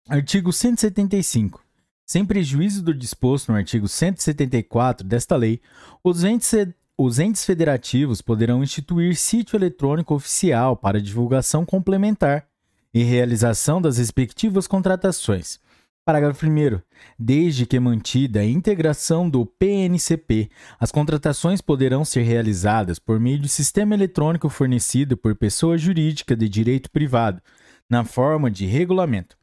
Artigo 0.10 0.52
175. 0.52 1.69
Sem 2.12 2.26
prejuízo 2.26 2.82
do 2.82 2.92
disposto 2.92 3.52
no 3.52 3.58
artigo 3.60 3.88
174 3.88 5.06
desta 5.06 5.36
lei, 5.36 5.62
os 6.04 6.24
entes, 6.24 6.52
os 6.98 7.20
entes 7.20 7.46
federativos 7.46 8.20
poderão 8.20 8.64
instituir 8.64 9.16
sítio 9.16 9.56
eletrônico 9.56 10.16
oficial 10.16 10.76
para 10.76 11.00
divulgação 11.00 11.64
complementar 11.64 12.48
e 12.92 13.04
realização 13.04 13.80
das 13.80 14.00
respectivas 14.00 14.66
contratações. 14.66 15.60
Parágrafo 16.04 16.48
1. 16.48 16.82
Desde 17.20 17.68
que 17.68 17.80
mantida 17.80 18.40
a 18.40 18.46
integração 18.46 19.30
do 19.30 19.46
PNCP, 19.46 20.50
as 20.80 20.92
contratações 20.92 21.62
poderão 21.62 22.04
ser 22.04 22.24
realizadas 22.24 22.98
por 22.98 23.20
meio 23.20 23.38
de 23.38 23.48
sistema 23.48 23.94
eletrônico 23.94 24.50
fornecido 24.50 25.16
por 25.16 25.36
pessoa 25.36 25.78
jurídica 25.78 26.36
de 26.36 26.50
direito 26.50 26.90
privado, 26.90 27.40
na 27.88 28.04
forma 28.04 28.50
de 28.50 28.66
regulamento. 28.66 29.38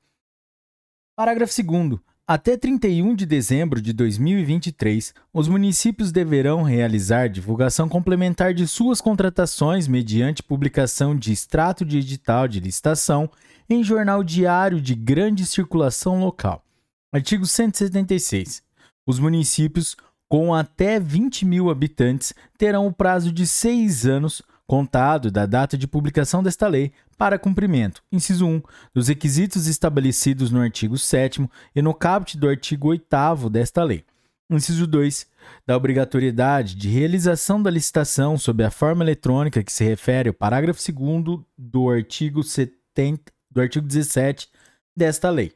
Parágrafo 1.14 1.54
2. 1.62 2.15
Até 2.28 2.56
31 2.56 3.14
de 3.14 3.24
dezembro 3.24 3.80
de 3.80 3.92
2023, 3.92 5.14
os 5.32 5.46
municípios 5.46 6.10
deverão 6.10 6.64
realizar 6.64 7.28
divulgação 7.28 7.88
complementar 7.88 8.52
de 8.52 8.66
suas 8.66 9.00
contratações 9.00 9.86
mediante 9.86 10.42
publicação 10.42 11.14
de 11.14 11.30
extrato 11.32 11.84
de 11.84 11.98
edital 11.98 12.48
de 12.48 12.58
licitação 12.58 13.30
em 13.70 13.84
jornal 13.84 14.24
diário 14.24 14.80
de 14.80 14.92
grande 14.92 15.46
circulação 15.46 16.18
local. 16.18 16.64
Artigo 17.12 17.46
176. 17.46 18.60
Os 19.06 19.20
municípios 19.20 19.96
com 20.28 20.52
até 20.52 20.98
20 20.98 21.44
mil 21.44 21.70
habitantes 21.70 22.34
terão 22.58 22.88
o 22.88 22.92
prazo 22.92 23.30
de 23.30 23.46
seis 23.46 24.04
anos 24.04 24.42
contado 24.66 25.30
da 25.30 25.46
data 25.46 25.78
de 25.78 25.86
publicação 25.86 26.42
desta 26.42 26.66
lei, 26.66 26.92
para 27.16 27.38
cumprimento, 27.38 28.02
inciso 28.12 28.46
1, 28.46 28.62
dos 28.92 29.08
requisitos 29.08 29.66
estabelecidos 29.66 30.50
no 30.50 30.60
artigo 30.60 30.98
7 30.98 31.48
e 31.74 31.82
no 31.82 31.94
caput 31.94 32.36
do 32.36 32.48
artigo 32.48 32.88
8 32.88 33.50
desta 33.50 33.82
lei. 33.82 34.04
Inciso 34.48 34.86
2, 34.86 35.26
da 35.66 35.76
obrigatoriedade 35.76 36.76
de 36.76 36.88
realização 36.88 37.60
da 37.60 37.70
licitação 37.70 38.38
sob 38.38 38.62
a 38.62 38.70
forma 38.70 39.02
eletrônica 39.02 39.64
que 39.64 39.72
se 39.72 39.84
refere 39.84 40.28
ao 40.28 40.34
parágrafo 40.34 40.80
2 40.80 41.40
do 41.58 41.90
artigo 41.90 42.42
70 42.42 43.32
do 43.50 43.60
artigo 43.60 43.86
17 43.86 44.48
desta 44.96 45.30
lei. 45.30 45.52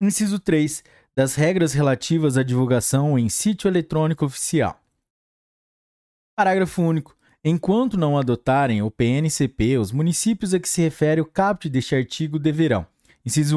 Inciso 0.00 0.38
3, 0.38 0.82
das 1.14 1.34
regras 1.34 1.72
relativas 1.72 2.36
à 2.36 2.42
divulgação 2.42 3.18
em 3.18 3.28
sítio 3.28 3.68
eletrônico 3.68 4.24
oficial. 4.24 4.80
Parágrafo 6.36 6.82
único. 6.82 7.15
Enquanto 7.48 7.96
não 7.96 8.18
adotarem 8.18 8.82
o 8.82 8.90
PNCP, 8.90 9.78
os 9.78 9.92
municípios 9.92 10.52
a 10.52 10.58
que 10.58 10.68
se 10.68 10.82
refere 10.82 11.20
o 11.20 11.24
caput 11.24 11.68
deste 11.68 11.94
artigo 11.94 12.40
deverão, 12.40 12.84
inciso 13.24 13.56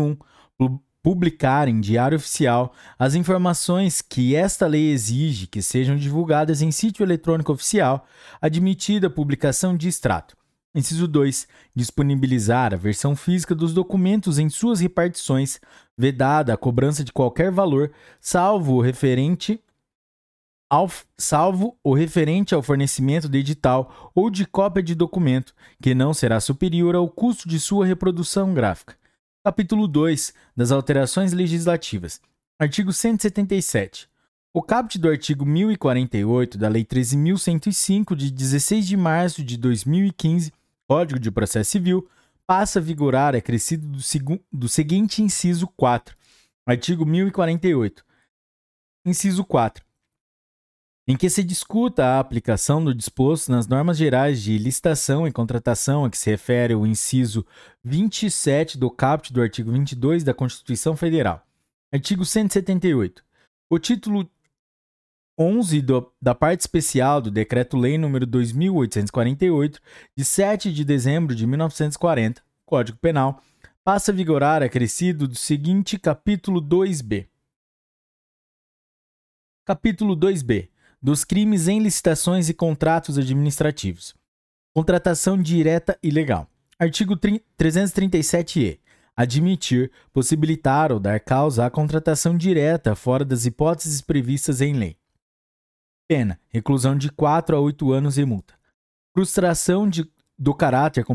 1, 0.60 0.78
publicar 1.02 1.68
em 1.68 1.82
diário 1.82 2.16
oficial 2.16 2.72
as 3.00 3.16
informações 3.16 4.00
que 4.00 4.36
esta 4.36 4.68
lei 4.68 4.92
exige 4.92 5.48
que 5.48 5.60
sejam 5.60 5.96
divulgadas 5.96 6.62
em 6.62 6.72
sítio 6.72 7.04
eletrônico 7.04 7.52
oficial, 7.52 8.06
admitida 8.40 9.08
a 9.08 9.10
publicação 9.10 9.76
de 9.76 9.88
extrato. 9.88 10.38
Inciso 10.76 11.08
2. 11.08 11.48
Disponibilizar 11.74 12.76
a 12.76 12.78
versão 12.78 13.16
física 13.16 13.56
dos 13.56 13.74
documentos 13.74 14.38
em 14.38 14.50
suas 14.50 14.82
repartições, 14.82 15.60
vedada 15.98 16.54
a 16.54 16.58
cobrança 16.58 17.04
de 17.04 17.12
qualquer 17.12 17.50
valor, 17.50 17.92
salvo 18.22 18.76
o 18.76 18.82
referente 18.82 19.60
ao, 20.70 20.90
salvo 21.18 21.78
o 21.84 21.94
referente 21.96 22.54
ao 22.54 22.62
fornecimento 22.62 23.28
de 23.28 23.40
edital 23.40 24.12
ou 24.14 24.30
de 24.30 24.46
cópia 24.46 24.84
de 24.84 24.94
documento, 24.94 25.56
que 25.82 25.96
não 25.96 26.14
será 26.14 26.40
superior 26.40 26.96
ao 26.96 27.10
custo 27.10 27.50
de 27.50 27.60
sua 27.60 27.86
reprodução 27.86 28.54
gráfica. 28.54 28.96
Capítulo 29.44 29.88
2 29.88 30.34
das 30.56 30.72
Alterações 30.72 31.34
Legislativas. 31.34 32.22
Artigo 32.60 32.94
177. 32.94 34.08
O 34.54 34.62
caput 34.62 35.00
do 35.00 35.10
artigo 35.10 35.46
1048 35.46 36.58
da 36.58 36.68
Lei 36.68 36.84
13.105, 36.84 38.16
de 38.16 38.30
16 38.32 38.88
de 38.88 38.98
março 38.98 39.44
de 39.44 39.58
2015, 39.58 40.52
Código 40.88 41.20
de 41.20 41.32
Processo 41.32 41.72
Civil, 41.72 42.08
passa 42.46 42.80
a 42.80 42.82
vigorar 42.82 43.36
acrescido 43.36 43.88
do, 43.88 44.00
do 44.52 44.68
seguinte 44.68 45.22
inciso 45.22 45.68
4. 45.78 46.16
Artigo 46.68 47.06
1048. 47.06 48.04
Inciso 49.06 49.46
4 49.46 49.89
em 51.10 51.18
que 51.18 51.28
se 51.28 51.44
discuta 51.44 52.06
a 52.06 52.20
aplicação 52.20 52.84
do 52.84 52.94
disposto 52.94 53.52
nas 53.52 53.66
normas 53.66 53.98
gerais 53.98 54.44
de 54.44 54.56
licitação 54.60 55.28
e 55.28 55.32
contratação 55.32 56.06
a 56.06 56.10
que 56.10 56.16
se 56.16 56.30
refere 56.30 56.76
o 56.76 56.86
inciso 56.86 57.44
27 57.84 58.78
do 58.78 58.92
caput 58.92 59.34
do 59.34 59.42
artigo 59.42 59.72
22 59.72 60.24
da 60.24 60.36
Constituição 60.36 60.96
Federal. 60.96 61.44
Artigo 61.92 62.24
178. 62.24 63.24
O 63.72 63.80
título 63.80 64.30
11 65.36 65.82
do, 65.82 66.14
da 66.22 66.36
parte 66.36 66.60
especial 66.60 67.20
do 67.20 67.32
Decreto-Lei 67.32 67.98
nº 67.98 68.28
2848, 68.28 69.82
de 70.16 70.24
7 70.24 70.72
de 70.72 70.86
dezembro 70.86 71.34
de 71.34 71.48
1940, 71.48 72.44
Código 72.68 73.00
Penal, 73.00 73.42
passa 73.84 74.12
a 74.12 74.16
vigorar 74.16 74.62
acrescido 74.62 75.28
do 75.28 75.34
seguinte 75.34 75.98
capítulo 75.98 76.62
2b. 76.62 77.28
Capítulo 79.66 80.16
2b 80.16 80.70
dos 81.02 81.24
crimes 81.24 81.68
em 81.68 81.80
licitações 81.80 82.50
e 82.50 82.54
contratos 82.54 83.18
administrativos. 83.18 84.14
Contratação 84.74 85.42
direta 85.42 85.98
e 86.04 86.10
legal. 86.10 86.48
Artigo 86.78 87.18
337-E. 87.18 88.80
Admitir, 89.16 89.92
possibilitar 90.14 90.92
ou 90.92 91.00
dar 91.00 91.20
causa 91.20 91.66
à 91.66 91.70
contratação 91.70 92.38
direta 92.38 92.96
fora 92.96 93.26
das 93.26 93.46
hipóteses 93.46 94.02
previstas 94.02 94.62
em 94.62 94.74
lei. 94.74 94.98
Pena: 96.08 96.40
reclusão 96.48 96.98
de 96.98 97.12
4 97.12 97.56
a 97.56 97.60
8 97.60 97.92
anos 97.92 98.18
e 98.18 98.24
multa. 98.24 98.54
Frustração 99.14 99.90
de, 99.90 100.10
do 100.38 100.54
caráter 100.54 101.06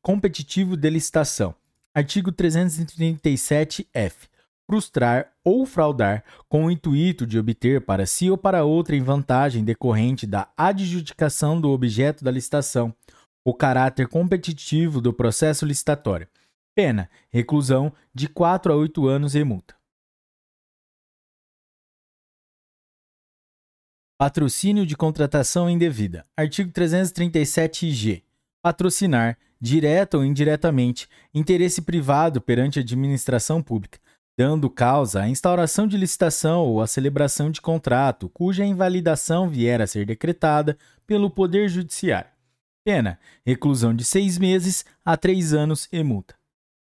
competitivo 0.00 0.76
de 0.76 0.88
licitação. 0.88 1.54
Artigo 1.94 2.32
337-F 2.32 4.31
frustrar 4.68 5.32
ou 5.44 5.66
fraudar 5.66 6.24
com 6.48 6.66
o 6.66 6.70
intuito 6.70 7.26
de 7.26 7.38
obter 7.38 7.84
para 7.84 8.06
si 8.06 8.30
ou 8.30 8.38
para 8.38 8.64
outra 8.64 8.98
vantagem 9.02 9.64
decorrente 9.64 10.26
da 10.26 10.50
adjudicação 10.56 11.60
do 11.60 11.70
objeto 11.70 12.24
da 12.24 12.30
licitação, 12.30 12.94
o 13.44 13.52
caráter 13.52 14.08
competitivo 14.08 15.00
do 15.00 15.12
processo 15.12 15.66
licitatório. 15.66 16.28
Pena: 16.74 17.10
reclusão 17.30 17.92
de 18.14 18.28
4 18.28 18.72
a 18.72 18.76
8 18.76 19.06
anos 19.06 19.34
e 19.34 19.44
multa. 19.44 19.74
Patrocínio 24.18 24.86
de 24.86 24.96
contratação 24.96 25.68
indevida. 25.68 26.24
Artigo 26.36 26.70
337-G. 26.70 28.22
Patrocinar, 28.62 29.36
direta 29.60 30.16
ou 30.16 30.24
indiretamente, 30.24 31.08
interesse 31.34 31.82
privado 31.82 32.40
perante 32.40 32.78
a 32.78 32.82
administração 32.82 33.60
pública, 33.60 33.98
dando 34.38 34.70
causa 34.70 35.22
à 35.22 35.28
instauração 35.28 35.86
de 35.86 35.96
licitação 35.96 36.60
ou 36.60 36.80
à 36.80 36.86
celebração 36.86 37.50
de 37.50 37.60
contrato, 37.60 38.28
cuja 38.28 38.64
invalidação 38.64 39.48
vier 39.48 39.80
a 39.80 39.86
ser 39.86 40.06
decretada 40.06 40.76
pelo 41.06 41.30
Poder 41.30 41.68
Judiciário. 41.68 42.30
Pena: 42.84 43.18
reclusão 43.44 43.94
de 43.94 44.04
seis 44.04 44.38
meses 44.38 44.84
a 45.04 45.16
três 45.16 45.52
anos 45.52 45.88
e 45.92 46.02
multa. 46.02 46.34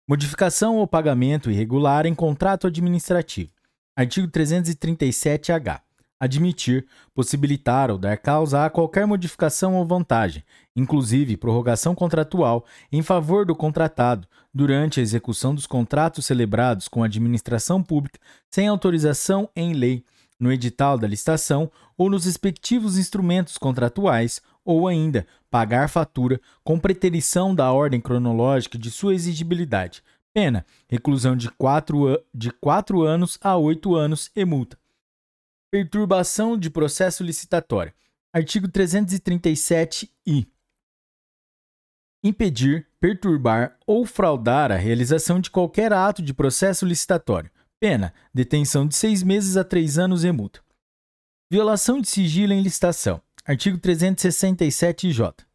Modificação 0.07 0.77
ou 0.77 0.87
pagamento 0.87 1.49
irregular 1.49 2.05
em 2.05 2.13
contrato 2.13 2.67
administrativo. 2.67 3.51
Artigo 3.97 4.27
337-H 4.27 5.85
admitir, 6.19 6.85
possibilitar 7.13 7.91
ou 7.91 7.97
dar 7.97 8.17
causa 8.17 8.65
a 8.65 8.69
qualquer 8.69 9.05
modificação 9.05 9.75
ou 9.75 9.85
vantagem, 9.85 10.43
inclusive 10.75 11.37
prorrogação 11.37 11.95
contratual, 11.95 12.65
em 12.91 13.01
favor 13.01 13.45
do 13.45 13.55
contratado, 13.55 14.27
durante 14.53 14.99
a 14.99 15.03
execução 15.03 15.55
dos 15.55 15.65
contratos 15.65 16.25
celebrados 16.25 16.87
com 16.87 17.03
a 17.03 17.05
administração 17.05 17.81
pública 17.81 18.19
sem 18.51 18.67
autorização 18.67 19.49
em 19.55 19.73
lei, 19.73 20.03
no 20.39 20.51
edital 20.51 20.97
da 20.97 21.07
licitação 21.07 21.71
ou 21.97 22.09
nos 22.09 22.25
respectivos 22.25 22.97
instrumentos 22.97 23.57
contratuais, 23.57 24.41
ou 24.65 24.87
ainda 24.87 25.25
pagar 25.49 25.87
fatura 25.87 26.41
com 26.63 26.79
preterição 26.79 27.53
da 27.53 27.71
ordem 27.71 28.01
cronológica 28.01 28.77
de 28.77 28.91
sua 28.91 29.13
exigibilidade. 29.13 30.03
Pena: 30.33 30.65
reclusão 30.87 31.35
de 31.37 31.49
4 31.51 32.21
de 32.33 32.51
quatro 32.51 33.03
anos 33.03 33.37
a 33.41 33.55
8 33.55 33.95
anos 33.95 34.31
e 34.35 34.43
multa. 34.43 34.77
Perturbação 35.71 36.57
de 36.57 36.69
processo 36.69 37.23
licitatório. 37.23 37.93
Artigo 38.33 38.67
337-I. 38.67 40.54
Impedir, 42.27 42.87
perturbar 42.99 43.77
ou 43.85 44.03
fraudar 44.03 44.71
a 44.71 44.75
realização 44.75 45.39
de 45.39 45.51
qualquer 45.51 45.93
ato 45.93 46.23
de 46.23 46.33
processo 46.33 46.83
licitatório. 46.83 47.51
Pena: 47.79 48.11
detenção 48.33 48.87
de 48.87 48.95
seis 48.95 49.21
meses 49.21 49.55
a 49.55 49.63
três 49.63 49.99
anos 49.99 50.23
e 50.23 50.31
multa. 50.31 50.59
Violação 51.51 52.01
de 52.01 52.09
sigilo 52.09 52.51
em 52.51 52.63
licitação. 52.63 53.21
Artigo 53.45 53.77
367-J. 53.77 55.45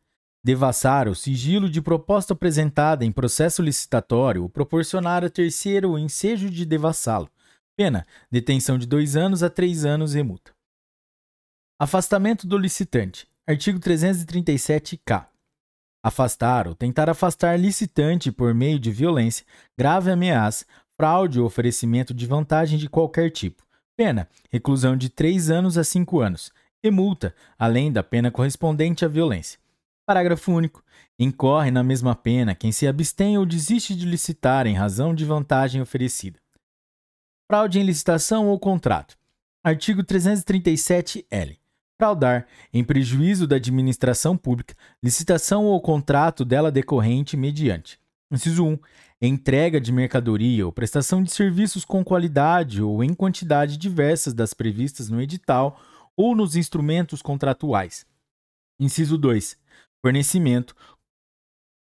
devassar 0.45 1.09
o 1.09 1.15
sigilo 1.17 1.69
de 1.69 1.83
proposta 1.83 2.35
apresentada 2.35 3.05
em 3.05 3.11
processo 3.11 3.61
licitatório 3.61 4.45
ou 4.45 4.49
proporcionar 4.49 5.25
a 5.25 5.29
terceiro 5.29 5.91
o 5.91 5.99
ensejo 5.99 6.49
de 6.49 6.65
devassá-lo. 6.65 7.29
Pena: 7.77 8.07
detenção 8.31 8.79
de 8.79 8.87
dois 8.87 9.17
anos 9.17 9.43
a 9.43 9.51
três 9.51 9.85
anos 9.85 10.15
e 10.15 10.23
multa. 10.23 10.53
Afastamento 11.81 12.47
do 12.47 12.57
licitante. 12.57 13.27
Artigo 13.45 13.81
337-K. 13.81 15.30
Afastar 16.03 16.67
ou 16.67 16.75
tentar 16.75 17.11
afastar 17.11 17.59
licitante 17.59 18.33
por 18.33 18.55
meio 18.55 18.79
de 18.79 18.91
violência, 18.91 19.45
grave 19.77 20.11
ameaça, 20.11 20.65
fraude 20.97 21.39
ou 21.39 21.47
oferecimento 21.47 22.15
de 22.15 22.27
vantagem 22.27 22.79
de 22.79 22.89
qualquer 22.89 23.31
tipo. 23.31 23.63
Pena: 23.97 24.29
reclusão 24.51 24.97
de 24.97 25.11
3 25.11 25.51
anos 25.51 25.77
a 25.77 25.85
5 25.85 26.21
anos 26.21 26.51
e 26.83 26.91
multa, 26.91 27.35
além 27.59 27.93
da 27.93 28.03
pena 28.03 28.31
correspondente 28.31 29.05
à 29.05 29.09
violência. 29.09 29.59
Parágrafo 30.07 30.51
único. 30.51 30.83
Incorre 31.19 31.71
na 31.71 31.85
mesma 31.85 32.17
pena 32.17 32.55
quem 32.55 32.73
se 32.73 32.87
abstém 32.87 33.37
ou 33.37 33.45
desiste 33.45 33.95
de 33.95 34.07
licitar 34.07 34.67
em 34.67 34.75
razão 34.75 35.15
de 35.15 35.25
vantagem 35.25 35.83
oferecida. 35.83 36.41
Fraude 37.47 37.79
em 37.79 37.83
licitação 37.83 38.49
ou 38.49 38.59
contrato. 38.59 39.17
Artigo 39.63 40.03
337-L. 40.03 41.60
Fraudar, 42.01 42.47
em 42.73 42.83
prejuízo 42.83 43.47
da 43.47 43.57
administração 43.57 44.35
pública, 44.35 44.75
licitação 45.03 45.67
ou 45.67 45.79
contrato 45.83 46.47
dela 46.47 46.73
decorrente 46.73 47.37
mediante. 47.37 48.01
Inciso 48.33 48.65
1. 48.65 48.79
Entrega 49.21 49.79
de 49.79 49.93
mercadoria 49.93 50.65
ou 50.65 50.73
prestação 50.73 51.23
de 51.23 51.31
serviços 51.31 51.85
com 51.85 52.03
qualidade 52.03 52.81
ou 52.81 53.05
em 53.05 53.13
quantidade 53.13 53.77
diversas 53.77 54.33
das 54.33 54.55
previstas 54.55 55.11
no 55.11 55.21
edital 55.21 55.79
ou 56.17 56.35
nos 56.35 56.57
instrumentos 56.57 57.21
contratuais. 57.21 58.07
Inciso 58.81 59.19
2. 59.19 59.59
Fornecimento, 60.01 60.75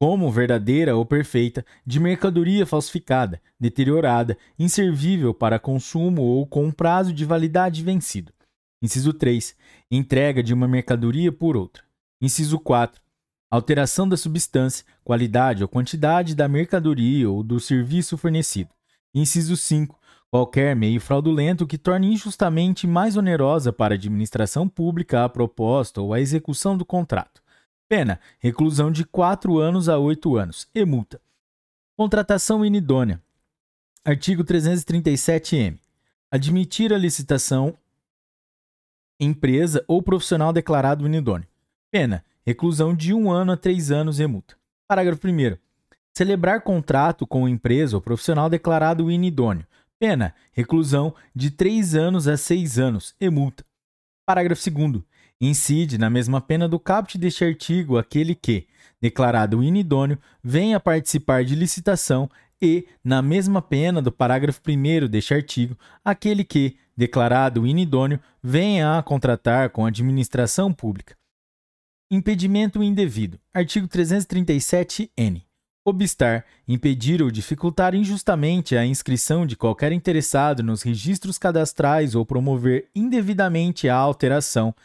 como 0.01 0.31
verdadeira 0.31 0.95
ou 0.95 1.05
perfeita, 1.05 1.63
de 1.85 1.99
mercadoria 1.99 2.65
falsificada, 2.65 3.39
deteriorada, 3.59 4.35
inservível 4.57 5.31
para 5.31 5.59
consumo 5.59 6.23
ou 6.23 6.47
com 6.47 6.71
prazo 6.71 7.13
de 7.13 7.23
validade 7.23 7.83
vencido. 7.83 8.33
Inciso 8.81 9.13
3. 9.13 9.55
Entrega 9.89 10.43
de 10.43 10.53
uma 10.53 10.67
mercadoria 10.67 11.31
por 11.31 11.57
outra. 11.57 11.83
Inciso 12.21 12.59
4. 12.59 13.01
Alteração 13.49 14.07
da 14.07 14.17
substância, 14.17 14.85
qualidade 15.03 15.63
ou 15.63 15.69
quantidade 15.69 16.35
da 16.35 16.47
mercadoria 16.47 17.29
ou 17.29 17.41
do 17.41 17.59
serviço 17.59 18.17
fornecido. 18.17 18.69
Inciso 19.15 19.55
5. 19.55 19.97
Qualquer 20.29 20.75
meio 20.75 20.99
fraudulento 20.99 21.65
que 21.65 21.77
torne 21.77 22.11
injustamente 22.13 22.85
mais 22.85 23.15
onerosa 23.15 23.71
para 23.71 23.93
a 23.93 23.97
administração 23.97 24.67
pública 24.67 25.23
a 25.23 25.29
proposta 25.29 26.01
ou 26.01 26.13
a 26.13 26.19
execução 26.19 26.77
do 26.77 26.85
contrato. 26.85 27.41
Pena: 27.87 28.19
reclusão 28.39 28.91
de 28.91 29.05
4 29.05 29.57
anos 29.57 29.87
a 29.87 29.97
8 29.97 30.35
anos 30.35 30.67
e 30.75 30.83
multa. 30.85 31.21
Contratação 31.95 32.65
inidônea. 32.65 33.21
Artigo 34.03 34.43
337-M. 34.43 35.79
Admitir 36.29 36.93
a 36.93 36.97
licitação 36.97 37.73
empresa 39.19 39.83
ou 39.87 40.01
profissional 40.01 40.53
declarado 40.53 41.05
inidôneo. 41.05 41.47
Pena: 41.91 42.23
reclusão 42.45 42.95
de 42.95 43.13
1 43.13 43.31
ano 43.31 43.51
a 43.53 43.57
3 43.57 43.91
anos 43.91 44.19
e 44.19 44.27
multa. 44.27 44.55
Parágrafo 44.87 45.27
1. 45.27 45.57
Celebrar 46.15 46.61
contrato 46.61 47.27
com 47.27 47.47
empresa 47.47 47.95
ou 47.97 48.01
profissional 48.01 48.49
declarado 48.49 49.09
inidôneo. 49.11 49.65
Pena: 49.99 50.33
reclusão 50.51 51.13
de 51.35 51.51
3 51.51 51.95
anos 51.95 52.27
a 52.27 52.37
6 52.37 52.79
anos 52.79 53.15
e 53.19 53.29
multa. 53.29 53.65
Parágrafo 54.25 54.69
2. 54.69 55.03
Incide 55.39 55.97
na 55.97 56.09
mesma 56.09 56.41
pena 56.41 56.67
do 56.67 56.79
caput 56.79 57.17
deste 57.17 57.45
artigo 57.45 57.97
aquele 57.97 58.33
que, 58.33 58.67
declarado 58.99 59.63
inidôneo, 59.63 60.17
venha 60.43 60.79
participar 60.79 61.45
de 61.45 61.55
licitação 61.55 62.29
e, 62.61 62.87
na 63.03 63.21
mesma 63.21 63.61
pena 63.61 64.01
do 64.01 64.11
parágrafo 64.11 64.59
1 64.67 65.07
deste 65.07 65.33
artigo, 65.33 65.77
aquele 66.03 66.43
que, 66.43 66.75
declarado 66.97 67.67
inidôneo, 67.67 68.19
venha 68.41 68.97
a 68.97 69.03
contratar 69.03 69.69
com 69.69 69.85
a 69.85 69.89
administração 69.89 70.73
pública. 70.73 71.15
Impedimento 72.09 72.81
indevido. 72.81 73.39
Artigo 73.53 73.87
337-N. 73.87 75.45
Obstar, 75.85 76.45
impedir 76.67 77.21
ou 77.21 77.31
dificultar 77.31 77.95
injustamente 77.95 78.75
a 78.75 78.85
inscrição 78.85 79.45
de 79.45 79.55
qualquer 79.55 79.91
interessado 79.93 80.61
nos 80.63 80.81
registros 80.81 81.37
cadastrais 81.37 82.15
ou 82.15 82.25
promover 82.25 82.89
indevidamente 82.93 83.87
a 83.87 83.95
alteração, 83.95 84.75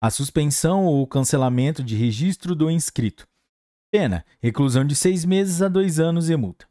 a 0.00 0.10
suspensão 0.10 0.84
ou 0.84 1.02
o 1.02 1.06
cancelamento 1.06 1.82
de 1.82 1.94
registro 1.94 2.56
do 2.56 2.70
inscrito. 2.70 3.26
Pena: 3.92 4.24
reclusão 4.40 4.84
de 4.84 4.96
seis 4.96 5.24
meses 5.24 5.62
a 5.62 5.68
dois 5.68 6.00
anos 6.00 6.28
e 6.28 6.36
multa. 6.36 6.66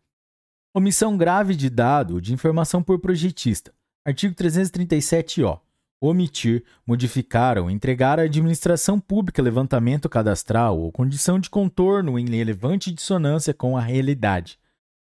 Omissão 0.73 1.17
grave 1.17 1.55
de 1.55 1.69
dado 1.69 2.15
ou 2.15 2.21
de 2.21 2.33
informação 2.33 2.83
por 2.83 2.99
projetista. 2.99 3.73
Artigo 4.07 4.33
337-O. 4.35 5.59
Omitir, 5.99 6.63
modificar 6.85 7.57
ou 7.57 7.69
entregar 7.69 8.21
à 8.21 8.23
administração 8.23 9.01
pública 9.01 9.41
levantamento 9.41 10.07
cadastral 10.07 10.79
ou 10.79 10.93
condição 10.93 11.37
de 11.37 11.49
contorno 11.49 12.17
em 12.17 12.25
relevante 12.29 12.89
dissonância 12.89 13.53
com 13.53 13.75
a 13.75 13.81
realidade. 13.81 14.57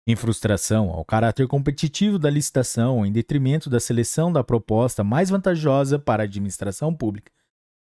Em 0.08 0.15
frustração 0.15 0.90
ao 0.90 1.06
caráter 1.06 1.47
competitivo 1.47 2.17
da 2.17 2.28
licitação 2.28 2.97
ou 2.97 3.06
em 3.06 3.12
detrimento 3.12 3.69
da 3.69 3.80
seleção 3.80 4.33
da 4.33 4.44
proposta 4.44 5.03
mais 5.03 5.30
vantajosa 5.30 5.99
para 5.99 6.24
a 6.24 6.26
administração 6.26 6.92
pública 6.92 7.31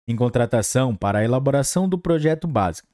em 0.07 0.15
contratação 0.15 0.95
para 0.95 1.19
a 1.19 1.23
elaboração 1.23 1.89
do 1.89 1.97
projeto 1.97 2.47
básico, 2.47 2.87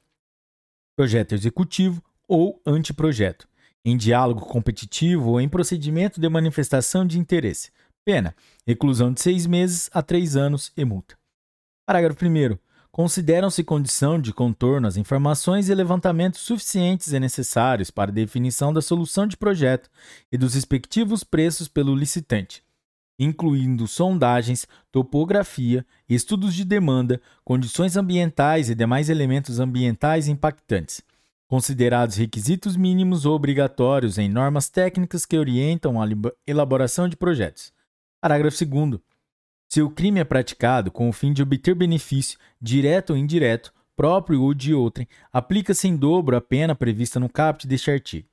projeto 0.96 1.34
executivo 1.34 2.02
ou 2.26 2.62
anteprojeto, 2.64 3.46
em 3.84 3.94
diálogo 3.94 4.40
competitivo 4.40 5.32
ou 5.32 5.40
em 5.40 5.50
procedimento 5.50 6.18
de 6.18 6.28
manifestação 6.30 7.06
de 7.06 7.18
interesse. 7.18 7.70
Pena: 8.06 8.36
reclusão 8.64 9.12
de 9.12 9.20
seis 9.20 9.46
meses 9.46 9.90
a 9.92 10.00
três 10.00 10.36
anos 10.36 10.72
e 10.76 10.84
multa. 10.84 11.18
Parágrafo 11.84 12.24
1. 12.24 12.56
Consideram-se 12.92 13.64
condição 13.64 14.20
de 14.20 14.32
contorno 14.32 14.86
as 14.86 14.96
informações 14.96 15.68
e 15.68 15.74
levantamentos 15.74 16.40
suficientes 16.40 17.12
e 17.12 17.18
necessários 17.18 17.90
para 17.90 18.12
definição 18.12 18.72
da 18.72 18.80
solução 18.80 19.26
de 19.26 19.36
projeto 19.36 19.90
e 20.30 20.38
dos 20.38 20.54
respectivos 20.54 21.24
preços 21.24 21.66
pelo 21.66 21.96
licitante, 21.96 22.62
incluindo 23.18 23.88
sondagens, 23.88 24.68
topografia, 24.92 25.84
estudos 26.08 26.54
de 26.54 26.64
demanda, 26.64 27.20
condições 27.44 27.96
ambientais 27.96 28.70
e 28.70 28.76
demais 28.76 29.10
elementos 29.10 29.58
ambientais 29.58 30.28
impactantes, 30.28 31.02
considerados 31.48 32.14
requisitos 32.14 32.76
mínimos 32.76 33.26
ou 33.26 33.34
obrigatórios 33.34 34.16
em 34.16 34.28
normas 34.28 34.68
técnicas 34.68 35.26
que 35.26 35.36
orientam 35.36 36.00
a 36.00 36.06
elaboração 36.46 37.08
de 37.08 37.16
projetos. 37.16 37.74
Parágrafo 38.26 38.66
2. 38.66 39.00
Se 39.68 39.80
o 39.80 39.88
crime 39.88 40.18
é 40.18 40.24
praticado 40.24 40.90
com 40.90 41.08
o 41.08 41.12
fim 41.12 41.32
de 41.32 41.44
obter 41.44 41.76
benefício, 41.76 42.36
direto 42.60 43.10
ou 43.10 43.16
indireto, 43.16 43.72
próprio 43.94 44.42
ou 44.42 44.52
de 44.52 44.74
outrem, 44.74 45.06
aplica-se 45.32 45.86
em 45.86 45.96
dobro 45.96 46.36
a 46.36 46.40
pena 46.40 46.74
prevista 46.74 47.20
no 47.20 47.28
caput 47.28 47.68
deste 47.68 47.88
artigo. 47.88 48.26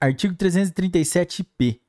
Artigo 0.00 0.34
337-P. 0.34 1.80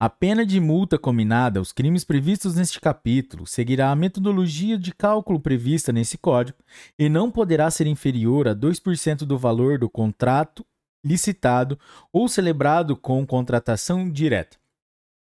A 0.00 0.10
pena 0.10 0.44
de 0.44 0.58
multa 0.58 0.98
combinada 0.98 1.60
aos 1.60 1.70
crimes 1.70 2.02
previstos 2.02 2.56
neste 2.56 2.80
capítulo 2.80 3.46
seguirá 3.46 3.92
a 3.92 3.96
metodologia 3.96 4.76
de 4.76 4.92
cálculo 4.92 5.38
prevista 5.38 5.92
nesse 5.92 6.18
Código 6.18 6.58
e 6.98 7.08
não 7.08 7.30
poderá 7.30 7.70
ser 7.70 7.86
inferior 7.86 8.48
a 8.48 8.56
2% 8.56 9.18
do 9.18 9.38
valor 9.38 9.78
do 9.78 9.88
contrato 9.88 10.66
licitado 11.04 11.78
ou 12.12 12.26
celebrado 12.26 12.96
com 12.96 13.24
contratação 13.24 14.10
direta. 14.10 14.56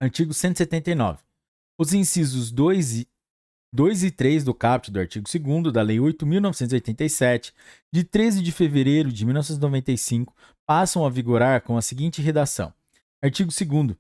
Artigo 0.02 0.34
179. 0.34 1.25
Os 1.78 1.94
incisos 1.94 2.52
2 2.52 3.00
e 3.00 3.08
2 3.74 4.04
e 4.06 4.12
3 4.12 4.46
do 4.46 4.54
caput 4.54 4.90
do 4.90 5.00
artigo 5.00 5.28
2 5.28 5.74
da 5.74 5.82
Lei 5.82 5.98
8.987, 5.98 7.52
de 7.92 8.06
13 8.06 8.42
de 8.42 8.54
fevereiro 8.54 9.12
de 9.12 9.26
1995, 9.26 10.34
passam 10.66 11.06
a 11.06 11.10
vigorar 11.10 11.62
com 11.62 11.76
a 11.76 11.82
seguinte 11.82 12.22
redação: 12.22 12.74
Artigo 13.22 13.52
2. 13.52 13.98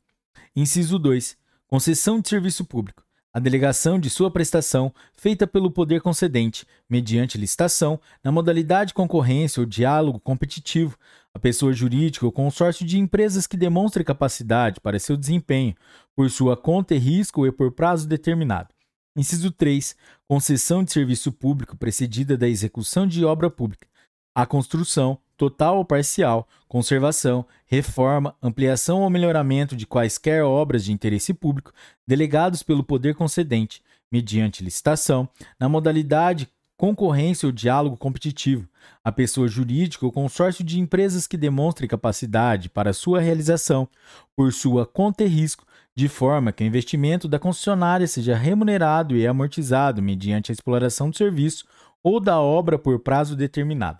Inciso 0.55 0.97
2. 0.97 1.37
Concessão 1.67 2.21
de 2.21 2.29
serviço 2.29 2.63
público. 2.63 3.03
A 3.33 3.39
delegação 3.39 3.99
de 3.99 4.09
sua 4.09 4.31
prestação, 4.31 4.93
feita 5.11 5.45
pelo 5.45 5.69
poder 5.69 5.99
concedente, 5.99 6.65
mediante 6.89 7.37
licitação, 7.37 7.99
na 8.23 8.31
modalidade 8.31 8.93
concorrência 8.93 9.59
ou 9.59 9.65
diálogo 9.65 10.21
competitivo, 10.21 10.97
a 11.35 11.39
pessoa 11.39 11.73
jurídica 11.73 12.25
ou 12.25 12.31
consórcio 12.31 12.85
de 12.85 12.97
empresas 12.97 13.45
que 13.45 13.57
demonstre 13.57 14.05
capacidade 14.05 14.79
para 14.79 14.97
seu 14.97 15.17
desempenho, 15.17 15.75
por 16.15 16.29
sua 16.29 16.55
conta 16.55 16.95
e 16.95 16.97
risco 16.97 17.45
e 17.45 17.51
por 17.51 17.73
prazo 17.73 18.07
determinado. 18.07 18.69
Inciso 19.17 19.51
3. 19.51 19.97
Concessão 20.29 20.81
de 20.81 20.93
serviço 20.93 21.33
público 21.33 21.75
precedida 21.75 22.37
da 22.37 22.47
execução 22.47 23.05
de 23.05 23.25
obra 23.25 23.49
pública. 23.49 23.85
A 24.33 24.45
construção, 24.45 25.17
total 25.35 25.77
ou 25.77 25.83
parcial, 25.83 26.47
conservação, 26.69 27.45
reforma, 27.65 28.33
ampliação 28.41 29.01
ou 29.01 29.09
melhoramento 29.09 29.75
de 29.75 29.85
quaisquer 29.85 30.41
obras 30.41 30.85
de 30.85 30.93
interesse 30.93 31.33
público 31.33 31.73
delegados 32.07 32.63
pelo 32.63 32.81
poder 32.81 33.13
concedente, 33.13 33.83
mediante 34.09 34.63
licitação, 34.63 35.27
na 35.59 35.67
modalidade 35.67 36.47
concorrência 36.77 37.47
ou 37.47 37.51
diálogo 37.51 37.97
competitivo, 37.97 38.67
a 39.03 39.11
pessoa 39.11 39.47
jurídica 39.47 40.05
ou 40.05 40.11
consórcio 40.11 40.63
de 40.63 40.79
empresas 40.79 41.27
que 41.27 41.37
demonstre 41.37 41.87
capacidade 41.87 42.69
para 42.69 42.93
sua 42.93 43.19
realização, 43.19 43.87
por 44.35 44.51
sua 44.51 44.85
conta 44.85 45.23
e 45.23 45.27
risco, 45.27 45.65
de 45.95 46.09
forma 46.09 46.51
que 46.51 46.63
o 46.63 46.67
investimento 46.67 47.27
da 47.27 47.39
concessionária 47.39 48.07
seja 48.07 48.35
remunerado 48.35 49.15
e 49.15 49.25
amortizado 49.25 50.01
mediante 50.01 50.51
a 50.51 50.53
exploração 50.53 51.09
do 51.09 51.15
serviço 51.15 51.65
ou 52.03 52.19
da 52.19 52.39
obra 52.39 52.77
por 52.77 52.99
prazo 52.99 53.35
determinado. 53.35 53.99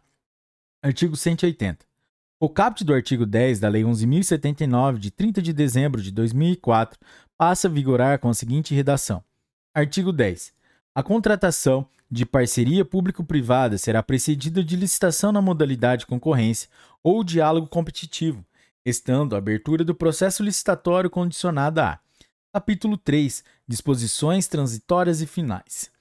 Artigo 0.83 1.15
180. 1.15 1.85
O 2.39 2.49
caput 2.49 2.83
do 2.83 2.93
artigo 2.93 3.25
10 3.25 3.59
da 3.59 3.69
Lei 3.69 3.83
11.079, 3.83 4.97
de 4.97 5.09
30 5.09 5.41
de 5.41 5.53
dezembro 5.53 6.01
de 6.01 6.11
2004, 6.11 6.99
passa 7.37 7.67
a 7.67 7.71
vigorar 7.71 8.19
com 8.19 8.29
a 8.29 8.33
seguinte 8.33 8.75
redação: 8.75 9.23
Artigo 9.73 10.11
10. 10.11 10.54
A 10.95 11.03
contratação 11.03 11.85
de 12.09 12.25
parceria 12.25 12.85
público-privada 12.85 13.77
será 13.77 14.01
precedida 14.01 14.63
de 14.63 14.77
licitação 14.77 15.29
na 15.29 15.41
modalidade 15.41 16.05
concorrência 16.05 16.69
ou 17.03 17.21
diálogo 17.21 17.67
competitivo, 17.67 18.45
estando 18.85 19.35
a 19.35 19.37
abertura 19.37 19.83
do 19.83 19.93
processo 19.93 20.41
licitatório 20.41 21.09
condicionada 21.09 21.83
a 21.83 21.99
Capítulo 22.53 22.95
3 22.95 23.43
Disposições 23.67 24.47
transitórias 24.47 25.19
e 25.19 25.27
finais. 25.27 25.91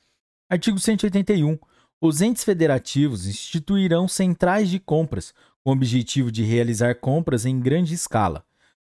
Artigo 0.49 0.78
181. 0.78 1.59
Os 2.01 2.21
entes 2.21 2.44
federativos 2.44 3.27
instituirão 3.27 4.07
centrais 4.07 4.71
de 4.71 4.78
compras 4.78 5.35
com 5.65 5.71
o 5.71 5.73
objetivo 5.73 6.31
de 6.31 6.44
realizar 6.44 6.94
compras 7.01 7.44
em 7.44 7.59
grande 7.59 7.94
escala, 7.94 8.44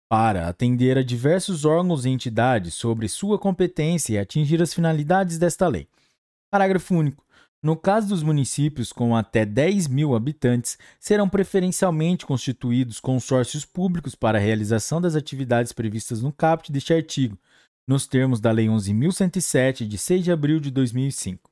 para 0.08 0.48
atender 0.48 0.96
a 0.96 1.02
diversos 1.02 1.66
órgãos 1.66 2.06
e 2.06 2.08
entidades 2.08 2.72
sobre 2.72 3.08
sua 3.08 3.38
competência 3.38 4.14
e 4.14 4.18
atingir 4.18 4.62
as 4.62 4.72
finalidades 4.72 5.36
desta 5.36 5.68
lei. 5.68 5.86
Parágrafo 6.50 6.94
único. 6.94 7.24
No 7.60 7.76
caso 7.76 8.08
dos 8.08 8.22
municípios 8.22 8.92
com 8.92 9.16
até 9.16 9.44
10 9.44 9.88
mil 9.88 10.14
habitantes, 10.14 10.78
serão 11.00 11.28
preferencialmente 11.28 12.24
constituídos 12.24 13.00
consórcios 13.00 13.64
públicos 13.64 14.14
para 14.14 14.38
a 14.38 14.40
realização 14.40 15.00
das 15.00 15.16
atividades 15.16 15.72
previstas 15.72 16.22
no 16.22 16.32
caput 16.32 16.70
deste 16.70 16.94
artigo, 16.94 17.36
nos 17.86 18.06
termos 18.06 18.40
da 18.40 18.52
Lei 18.52 18.66
11.107, 18.66 19.88
de 19.88 19.98
6 19.98 20.24
de 20.24 20.30
abril 20.30 20.60
de 20.60 20.70
2005. 20.70 21.50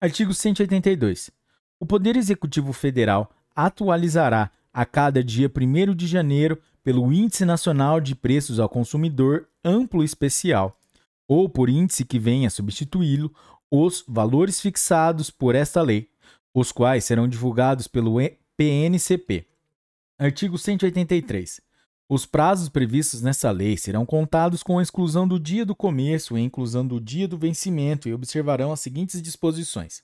Artigo 0.00 0.32
182. 0.32 1.30
O 1.78 1.84
Poder 1.84 2.16
Executivo 2.16 2.72
Federal 2.72 3.30
atualizará 3.54 4.50
a 4.72 4.86
cada 4.86 5.22
dia 5.22 5.50
1 5.54 5.94
de 5.94 6.06
janeiro 6.06 6.58
pelo 6.82 7.12
Índice 7.12 7.44
Nacional 7.44 8.00
de 8.00 8.14
Preços 8.14 8.58
ao 8.58 8.68
Consumidor 8.68 9.46
Amplo 9.64 10.02
Especial, 10.02 10.78
ou 11.26 11.48
por 11.48 11.68
índice 11.68 12.04
que 12.04 12.18
venha 12.18 12.50
substituí-lo, 12.50 13.34
os 13.82 14.04
valores 14.06 14.60
fixados 14.60 15.30
por 15.30 15.54
esta 15.54 15.82
lei, 15.82 16.08
os 16.54 16.70
quais 16.70 17.04
serão 17.04 17.26
divulgados 17.26 17.88
pelo 17.88 18.16
PNCP. 18.56 19.48
Artigo 20.16 20.56
183. 20.56 21.60
Os 22.08 22.24
prazos 22.24 22.68
previstos 22.68 23.20
nessa 23.20 23.50
lei 23.50 23.76
serão 23.76 24.06
contados 24.06 24.62
com 24.62 24.78
a 24.78 24.82
exclusão 24.82 25.26
do 25.26 25.40
dia 25.40 25.66
do 25.66 25.74
começo 25.74 26.36
e 26.36 26.40
a 26.40 26.44
inclusão 26.44 26.86
do 26.86 27.00
dia 27.00 27.26
do 27.26 27.36
vencimento 27.36 28.08
e 28.08 28.14
observarão 28.14 28.70
as 28.70 28.78
seguintes 28.78 29.20
disposições. 29.20 30.02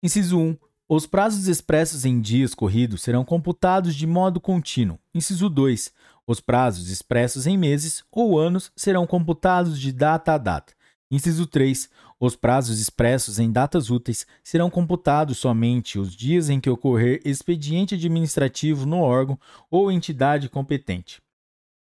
Inciso 0.00 0.38
1. 0.38 0.56
Os 0.88 1.06
prazos 1.06 1.48
expressos 1.48 2.04
em 2.04 2.20
dias 2.20 2.54
corridos 2.54 3.02
serão 3.02 3.24
computados 3.24 3.96
de 3.96 4.06
modo 4.06 4.40
contínuo. 4.40 4.98
Inciso 5.12 5.48
2. 5.48 5.92
Os 6.26 6.40
prazos 6.40 6.90
expressos 6.90 7.46
em 7.46 7.58
meses 7.58 8.04
ou 8.12 8.38
anos 8.38 8.70
serão 8.76 9.06
computados 9.06 9.80
de 9.80 9.90
data 9.90 10.34
a 10.34 10.38
data. 10.38 10.77
Inciso 11.10 11.46
3. 11.46 11.88
Os 12.20 12.36
prazos 12.36 12.80
expressos 12.80 13.38
em 13.38 13.50
datas 13.50 13.90
úteis 13.90 14.26
serão 14.42 14.68
computados 14.68 15.38
somente 15.38 15.98
os 15.98 16.14
dias 16.14 16.50
em 16.50 16.60
que 16.60 16.68
ocorrer 16.68 17.20
expediente 17.24 17.94
administrativo 17.94 18.84
no 18.84 19.00
órgão 19.00 19.38
ou 19.70 19.90
entidade 19.90 20.48
competente. 20.48 21.22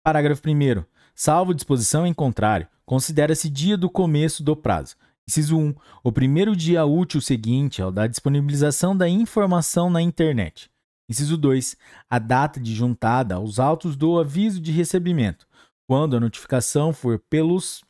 Parágrafo 0.04 0.42
1. 0.48 0.84
Salvo 1.14 1.52
disposição 1.52 2.06
em 2.06 2.14
contrário, 2.14 2.68
considera-se 2.86 3.50
dia 3.50 3.76
do 3.76 3.90
começo 3.90 4.42
do 4.42 4.54
prazo. 4.54 4.94
Inciso 5.28 5.58
1. 5.58 5.74
O 6.04 6.12
primeiro 6.12 6.54
dia 6.54 6.84
útil 6.84 7.20
seguinte 7.20 7.82
ao 7.82 7.90
da 7.90 8.06
disponibilização 8.06 8.96
da 8.96 9.08
informação 9.08 9.90
na 9.90 10.00
internet. 10.00 10.70
Inciso 11.10 11.36
2. 11.36 11.76
A 12.08 12.18
data 12.18 12.60
de 12.60 12.72
juntada 12.72 13.34
aos 13.34 13.58
autos 13.58 13.96
do 13.96 14.18
aviso 14.18 14.60
de 14.60 14.70
recebimento, 14.70 15.46
quando 15.88 16.16
a 16.16 16.20
notificação 16.20 16.92
for 16.92 17.18
pelos 17.18 17.82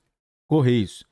Correios. 0.49 1.08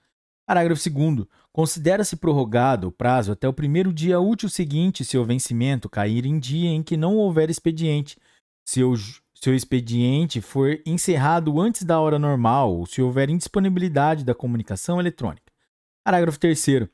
Parágrafo 0.46 0.88
2. 0.88 1.26
Considera-se 1.52 2.14
prorrogado 2.14 2.86
o 2.86 2.92
prazo 2.92 3.32
até 3.32 3.48
o 3.48 3.52
primeiro 3.52 3.92
dia 3.92 4.20
útil 4.20 4.48
seguinte 4.48 5.04
se 5.04 5.18
o 5.18 5.24
vencimento 5.24 5.88
cair 5.88 6.24
em 6.24 6.38
dia 6.38 6.70
em 6.70 6.84
que 6.84 6.96
não 6.96 7.16
houver 7.16 7.50
expediente, 7.50 8.16
se 8.64 8.84
o, 8.84 8.94
se 8.96 9.50
o 9.50 9.54
expediente 9.54 10.40
for 10.40 10.80
encerrado 10.86 11.60
antes 11.60 11.82
da 11.82 11.98
hora 11.98 12.16
normal 12.16 12.72
ou 12.76 12.86
se 12.86 13.02
houver 13.02 13.28
indisponibilidade 13.28 14.24
da 14.24 14.36
comunicação 14.36 15.00
eletrônica. 15.00 15.52
Parágrafo 16.04 16.38
3. 16.38 16.88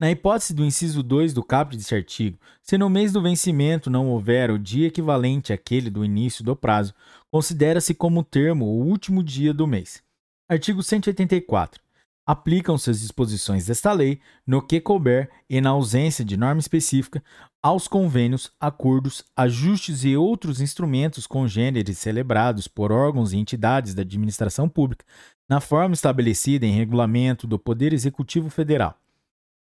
Na 0.00 0.10
hipótese 0.10 0.54
do 0.54 0.64
inciso 0.64 1.02
2 1.02 1.34
do 1.34 1.42
caput 1.42 1.76
deste 1.76 1.94
artigo, 1.94 2.38
se 2.62 2.78
no 2.78 2.88
mês 2.88 3.12
do 3.12 3.20
vencimento 3.20 3.90
não 3.90 4.08
houver 4.08 4.50
o 4.50 4.58
dia 4.58 4.86
equivalente 4.86 5.52
àquele 5.52 5.90
do 5.90 6.02
início 6.02 6.42
do 6.42 6.56
prazo, 6.56 6.94
considera-se 7.30 7.94
como 7.94 8.24
termo 8.24 8.64
o 8.64 8.86
último 8.86 9.22
dia 9.22 9.52
do 9.52 9.66
mês. 9.66 10.02
Artigo 10.48 10.82
184 10.82 11.85
aplicam-se 12.26 12.90
as 12.90 13.00
disposições 13.00 13.66
desta 13.66 13.92
lei 13.92 14.20
no 14.44 14.60
que 14.60 14.80
couber 14.80 15.30
e 15.48 15.60
na 15.60 15.70
ausência 15.70 16.24
de 16.24 16.36
norma 16.36 16.60
específica 16.60 17.22
aos 17.62 17.86
convênios, 17.86 18.50
acordos, 18.60 19.24
ajustes 19.36 20.04
e 20.04 20.16
outros 20.16 20.60
instrumentos 20.60 21.26
congêneres 21.26 21.98
celebrados 21.98 22.66
por 22.66 22.90
órgãos 22.90 23.32
e 23.32 23.36
entidades 23.36 23.94
da 23.94 24.02
administração 24.02 24.68
pública 24.68 25.04
na 25.48 25.60
forma 25.60 25.94
estabelecida 25.94 26.66
em 26.66 26.72
regulamento 26.72 27.46
do 27.46 27.58
Poder 27.58 27.92
Executivo 27.92 28.50
Federal. 28.50 28.98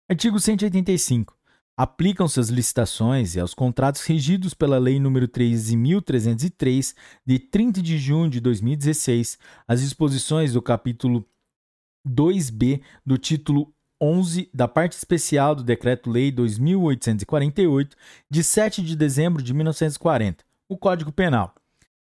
Artigo 0.09 0.39
185. 0.39 1.35
Aplicam-se 1.77 2.39
às 2.39 2.49
licitações 2.49 3.37
e 3.37 3.41
aos 3.41 3.55
contratos 3.55 4.03
regidos 4.03 4.53
pela 4.53 4.77
Lei 4.77 4.99
nº 4.99 5.27
13.303, 5.27 6.95
de 7.25 7.39
30 7.39 7.81
de 7.81 7.97
junho 7.97 8.29
de 8.29 8.39
2016, 8.39 9.39
as 9.67 9.81
disposições 9.81 10.53
do 10.53 10.61
capítulo 10.61 11.27
2b 12.07 12.81
do 13.05 13.19
título 13.19 13.73
11 14.01 14.49
da 14.55 14.67
parte 14.67 14.93
especial 14.93 15.55
do 15.55 15.63
Decreto-Lei 15.63 16.33
2848, 16.33 17.97
de 18.31 18.43
7 18.43 18.83
de 18.83 18.97
dezembro 18.97 19.43
de 19.43 19.53
1940, 19.53 20.45
o 20.69 20.77
Código 20.77 21.13
Penal. 21.13 21.55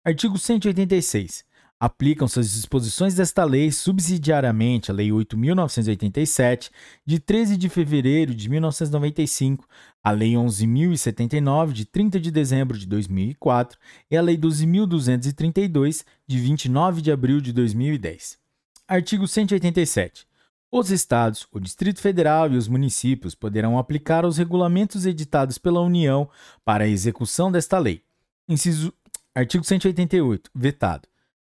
Artigo 0.05 0.39
186. 0.39 1.45
Aplicam-se 1.79 2.41
as 2.41 2.53
disposições 2.53 3.15
desta 3.15 3.45
lei 3.45 3.71
subsidiariamente 3.71 4.91
à 4.91 4.95
Lei 4.95 5.11
8.987, 5.11 6.71
de 7.05 7.19
13 7.19 7.57
de 7.59 7.69
fevereiro 7.69 8.35
de 8.35 8.49
1995, 8.49 9.67
à 10.03 10.11
Lei 10.11 10.33
11.079, 10.33 11.73
de 11.73 11.85
30 11.85 12.19
de 12.19 12.31
dezembro 12.31 12.79
de 12.79 12.87
2004 12.87 13.79
e 14.11 14.17
à 14.17 14.23
Lei 14.23 14.39
12.232, 14.39 16.05
de 16.27 16.39
29 16.39 17.03
de 17.03 17.13
abril 17.13 17.43
de 17.43 17.53
2010. 17.53 18.46
Artigo 18.89 19.27
187. 19.27 20.29
Os 20.71 20.91
Estados, 20.91 21.47
o 21.51 21.59
Distrito 21.59 22.01
Federal 22.01 22.53
e 22.53 22.57
os 22.57 22.69
municípios 22.69 23.35
poderão 23.35 23.79
aplicar 23.79 24.25
os 24.25 24.39
regulamentos 24.39 25.07
editados 25.07 25.59
pela 25.59 25.81
União 25.81 26.29
para 26.65 26.85
a 26.85 26.89
execução 26.89 27.51
desta 27.51 27.79
lei. 27.79 28.03
Inciso. 28.49 28.93
Artigo 29.35 29.65
188. 29.65 30.51
Vetado. 30.55 31.09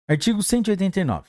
Artigo 0.09 0.43
189. 0.43 1.28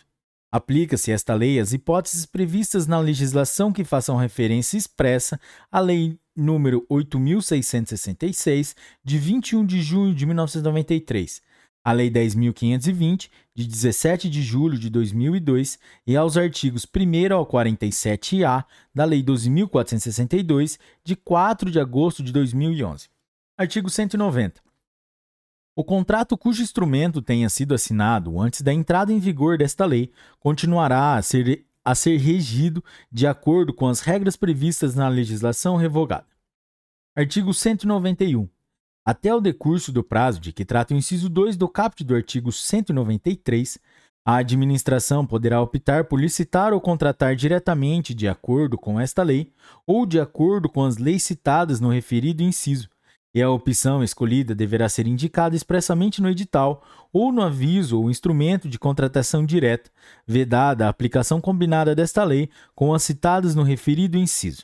Aplica-se 0.52 1.12
esta 1.12 1.34
lei 1.34 1.60
às 1.60 1.74
hipóteses 1.74 2.26
previstas 2.26 2.88
na 2.88 2.98
legislação 3.00 3.72
que 3.72 3.84
façam 3.84 4.16
referência 4.16 4.78
expressa 4.78 5.40
à 5.72 5.80
Lei 5.80 6.18
nº 6.36 6.82
8.666, 6.90 8.74
de 9.04 9.18
21 9.18 9.66
de 9.66 9.82
junho 9.82 10.16
de 10.16 10.26
1993, 10.26 11.42
à 11.84 11.92
Lei 11.92 12.10
10.520, 12.10 13.30
de 13.56 13.66
17 13.66 14.30
de 14.30 14.42
julho 14.42 14.78
de 14.78 14.90
2002, 14.90 15.80
e 16.06 16.16
aos 16.16 16.38
artigos 16.38 16.86
1 16.86 17.34
ao 17.34 17.46
47-A 17.46 18.66
da 18.94 19.06
Lei 19.06 19.24
12.462, 19.24 20.78
de 21.04 21.16
4 21.16 21.72
de 21.72 21.80
agosto 21.80 22.22
de 22.24 22.32
2011. 22.32 23.10
Artigo 23.58 23.90
190. 23.90 24.62
O 25.76 25.84
contrato 25.84 26.38
cujo 26.38 26.62
instrumento 26.62 27.22
tenha 27.22 27.50
sido 27.50 27.74
assinado 27.74 28.40
antes 28.40 28.62
da 28.62 28.74
entrada 28.74 29.14
em 29.14 29.20
vigor 29.20 29.58
desta 29.58 29.86
lei 29.86 30.12
continuará 30.38 31.16
a 31.16 31.22
ser, 31.22 31.66
a 31.86 31.96
ser 31.96 32.18
regido 32.18 32.84
de 33.10 33.26
acordo 33.26 33.74
com 33.74 33.88
as 33.88 34.02
regras 34.02 34.36
previstas 34.36 34.94
na 34.94 35.08
legislação 35.08 35.78
revogada. 35.78 36.28
Artigo 37.16 37.54
191. 37.54 38.50
Até 39.06 39.34
o 39.34 39.42
decurso 39.42 39.92
do 39.92 40.04
prazo 40.04 40.40
de 40.40 40.54
que 40.54 40.66
trata 40.66 40.94
o 40.94 40.98
inciso 40.98 41.30
2 41.30 41.58
do 41.58 41.68
caput 41.68 42.04
do 42.04 42.16
artigo 42.16 42.52
193, 42.52 43.80
A 44.26 44.36
administração 44.36 45.26
poderá 45.26 45.60
optar 45.60 46.06
por 46.06 46.20
licitar 46.20 46.72
ou 46.72 46.80
contratar 46.80 47.36
diretamente 47.36 48.14
de 48.14 48.28
acordo 48.28 48.78
com 48.78 49.00
esta 49.00 49.24
lei 49.24 49.52
ou 49.88 50.06
de 50.06 50.20
acordo 50.20 50.70
com 50.70 50.86
as 50.86 50.98
leis 50.98 51.24
citadas 51.24 51.80
no 51.80 51.90
referido 51.90 52.44
inciso, 52.44 52.90
e 53.34 53.42
a 53.42 53.50
opção 53.50 54.04
escolhida 54.04 54.54
deverá 54.54 54.88
ser 54.88 55.08
indicada 55.08 55.56
expressamente 55.56 56.22
no 56.22 56.30
edital 56.30 56.84
ou 57.12 57.32
no 57.32 57.42
aviso 57.42 58.00
ou 58.00 58.10
instrumento 58.10 58.70
de 58.70 58.78
contratação 58.78 59.46
direta, 59.46 59.90
vedada 60.28 60.86
a 60.86 60.90
aplicação 60.90 61.42
combinada 61.42 61.96
desta 61.96 62.24
lei 62.24 62.52
com 62.76 62.94
as 62.94 63.02
citadas 63.02 63.56
no 63.56 63.64
referido 63.64 64.16
inciso. 64.16 64.64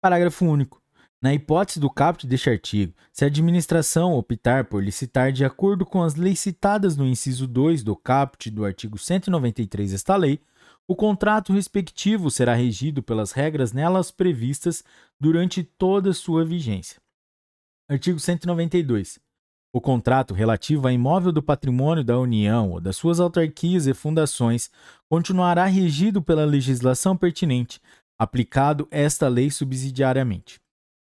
Parágrafo 0.00 0.44
único. 0.44 0.79
Na 1.22 1.34
hipótese 1.34 1.78
do 1.78 1.90
caput 1.90 2.26
deste 2.26 2.48
artigo, 2.48 2.94
se 3.12 3.24
a 3.24 3.28
administração 3.28 4.14
optar 4.14 4.64
por 4.64 4.82
licitar 4.82 5.30
de 5.30 5.44
acordo 5.44 5.84
com 5.84 6.02
as 6.02 6.14
leis 6.14 6.40
citadas 6.40 6.96
no 6.96 7.06
inciso 7.06 7.46
2 7.46 7.82
do 7.82 7.94
caput 7.94 8.50
do 8.50 8.64
artigo 8.64 8.96
193 8.96 9.90
desta 9.90 10.16
lei, 10.16 10.40
o 10.88 10.96
contrato 10.96 11.52
respectivo 11.52 12.30
será 12.30 12.54
regido 12.54 13.02
pelas 13.02 13.32
regras 13.32 13.70
nelas 13.70 14.10
previstas 14.10 14.82
durante 15.20 15.62
toda 15.62 16.14
sua 16.14 16.42
vigência. 16.42 16.98
Artigo 17.86 18.18
192. 18.18 19.20
O 19.74 19.80
contrato 19.80 20.32
relativo 20.32 20.88
a 20.88 20.92
imóvel 20.92 21.32
do 21.32 21.42
patrimônio 21.42 22.02
da 22.02 22.18
União 22.18 22.70
ou 22.70 22.80
das 22.80 22.96
suas 22.96 23.20
autarquias 23.20 23.86
e 23.86 23.92
fundações 23.92 24.70
continuará 25.06 25.66
regido 25.66 26.22
pela 26.22 26.46
legislação 26.46 27.14
pertinente, 27.14 27.78
aplicado 28.18 28.88
esta 28.90 29.28
lei 29.28 29.50
subsidiariamente. 29.50 30.58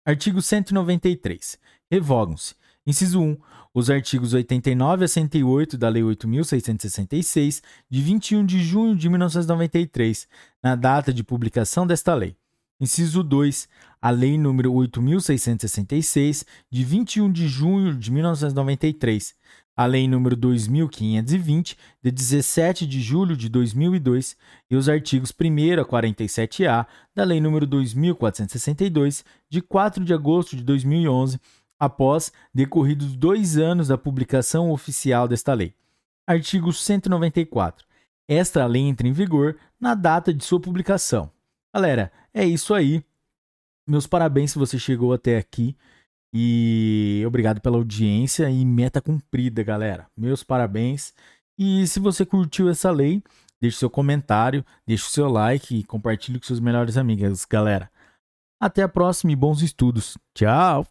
Artigo 0.08 0.40
193. 0.40 1.58
Revogam-se. 1.90 2.54
Inciso 2.86 3.20
1. 3.20 3.36
Os 3.74 3.90
artigos 3.90 4.32
89 4.32 5.04
a 5.04 5.08
108 5.08 5.76
da 5.76 5.90
Lei 5.90 6.02
8.666, 6.02 7.62
de 7.90 8.00
21 8.00 8.46
de 8.46 8.58
junho 8.62 8.96
de 8.96 9.06
1993, 9.06 10.26
na 10.62 10.74
data 10.74 11.12
de 11.12 11.22
publicação 11.22 11.86
desta 11.86 12.14
lei. 12.14 12.34
Inciso 12.80 13.22
2. 13.22 13.68
A 14.00 14.08
Lei 14.08 14.38
nº 14.38 14.62
8.666, 14.88 16.46
de 16.70 16.84
21 16.84 17.30
de 17.30 17.46
junho 17.46 17.94
de 17.94 18.10
1993, 18.10 19.34
a 19.78 19.86
Lei 19.86 20.08
nº 20.08 20.34
2.520, 20.34 21.76
de 22.02 22.10
17 22.10 22.84
de 22.84 23.00
julho 23.00 23.36
de 23.36 23.48
2002, 23.48 24.36
e 24.68 24.74
os 24.74 24.88
artigos 24.88 25.30
1 25.30 25.80
a 25.80 25.84
47-A 25.84 26.84
da 27.14 27.22
Lei 27.22 27.38
nº 27.38 27.64
2.462, 27.64 29.24
de 29.48 29.62
4 29.62 30.04
de 30.04 30.12
agosto 30.12 30.56
de 30.56 30.64
2011, 30.64 31.40
após 31.78 32.32
decorridos 32.52 33.14
dois 33.14 33.56
anos 33.56 33.86
da 33.86 33.96
publicação 33.96 34.72
oficial 34.72 35.28
desta 35.28 35.54
lei. 35.54 35.72
Artigo 36.26 36.72
194. 36.72 37.86
Esta 38.26 38.66
lei 38.66 38.82
entra 38.82 39.06
em 39.06 39.12
vigor 39.12 39.56
na 39.78 39.94
data 39.94 40.34
de 40.34 40.44
sua 40.44 40.58
publicação. 40.58 41.30
Galera, 41.72 42.10
é 42.34 42.44
isso 42.44 42.74
aí. 42.74 43.00
Meus 43.86 44.08
parabéns 44.08 44.50
se 44.50 44.58
você 44.58 44.76
chegou 44.76 45.12
até 45.12 45.38
aqui. 45.38 45.76
E 46.32 47.22
obrigado 47.26 47.60
pela 47.60 47.76
audiência 47.76 48.50
e 48.50 48.64
meta 48.64 49.00
cumprida, 49.00 49.62
galera. 49.62 50.06
Meus 50.16 50.42
parabéns. 50.42 51.14
E 51.58 51.86
se 51.86 51.98
você 51.98 52.24
curtiu 52.24 52.68
essa 52.68 52.90
lei, 52.90 53.22
deixe 53.60 53.78
seu 53.78 53.90
comentário, 53.90 54.64
deixe 54.86 55.04
o 55.04 55.10
seu 55.10 55.28
like 55.28 55.76
e 55.76 55.84
compartilhe 55.84 56.38
com 56.38 56.46
seus 56.46 56.60
melhores 56.60 56.96
amigos, 56.96 57.44
galera. 57.44 57.90
Até 58.60 58.82
a 58.82 58.88
próxima 58.88 59.32
e 59.32 59.36
bons 59.36 59.62
estudos. 59.62 60.18
Tchau! 60.34 60.86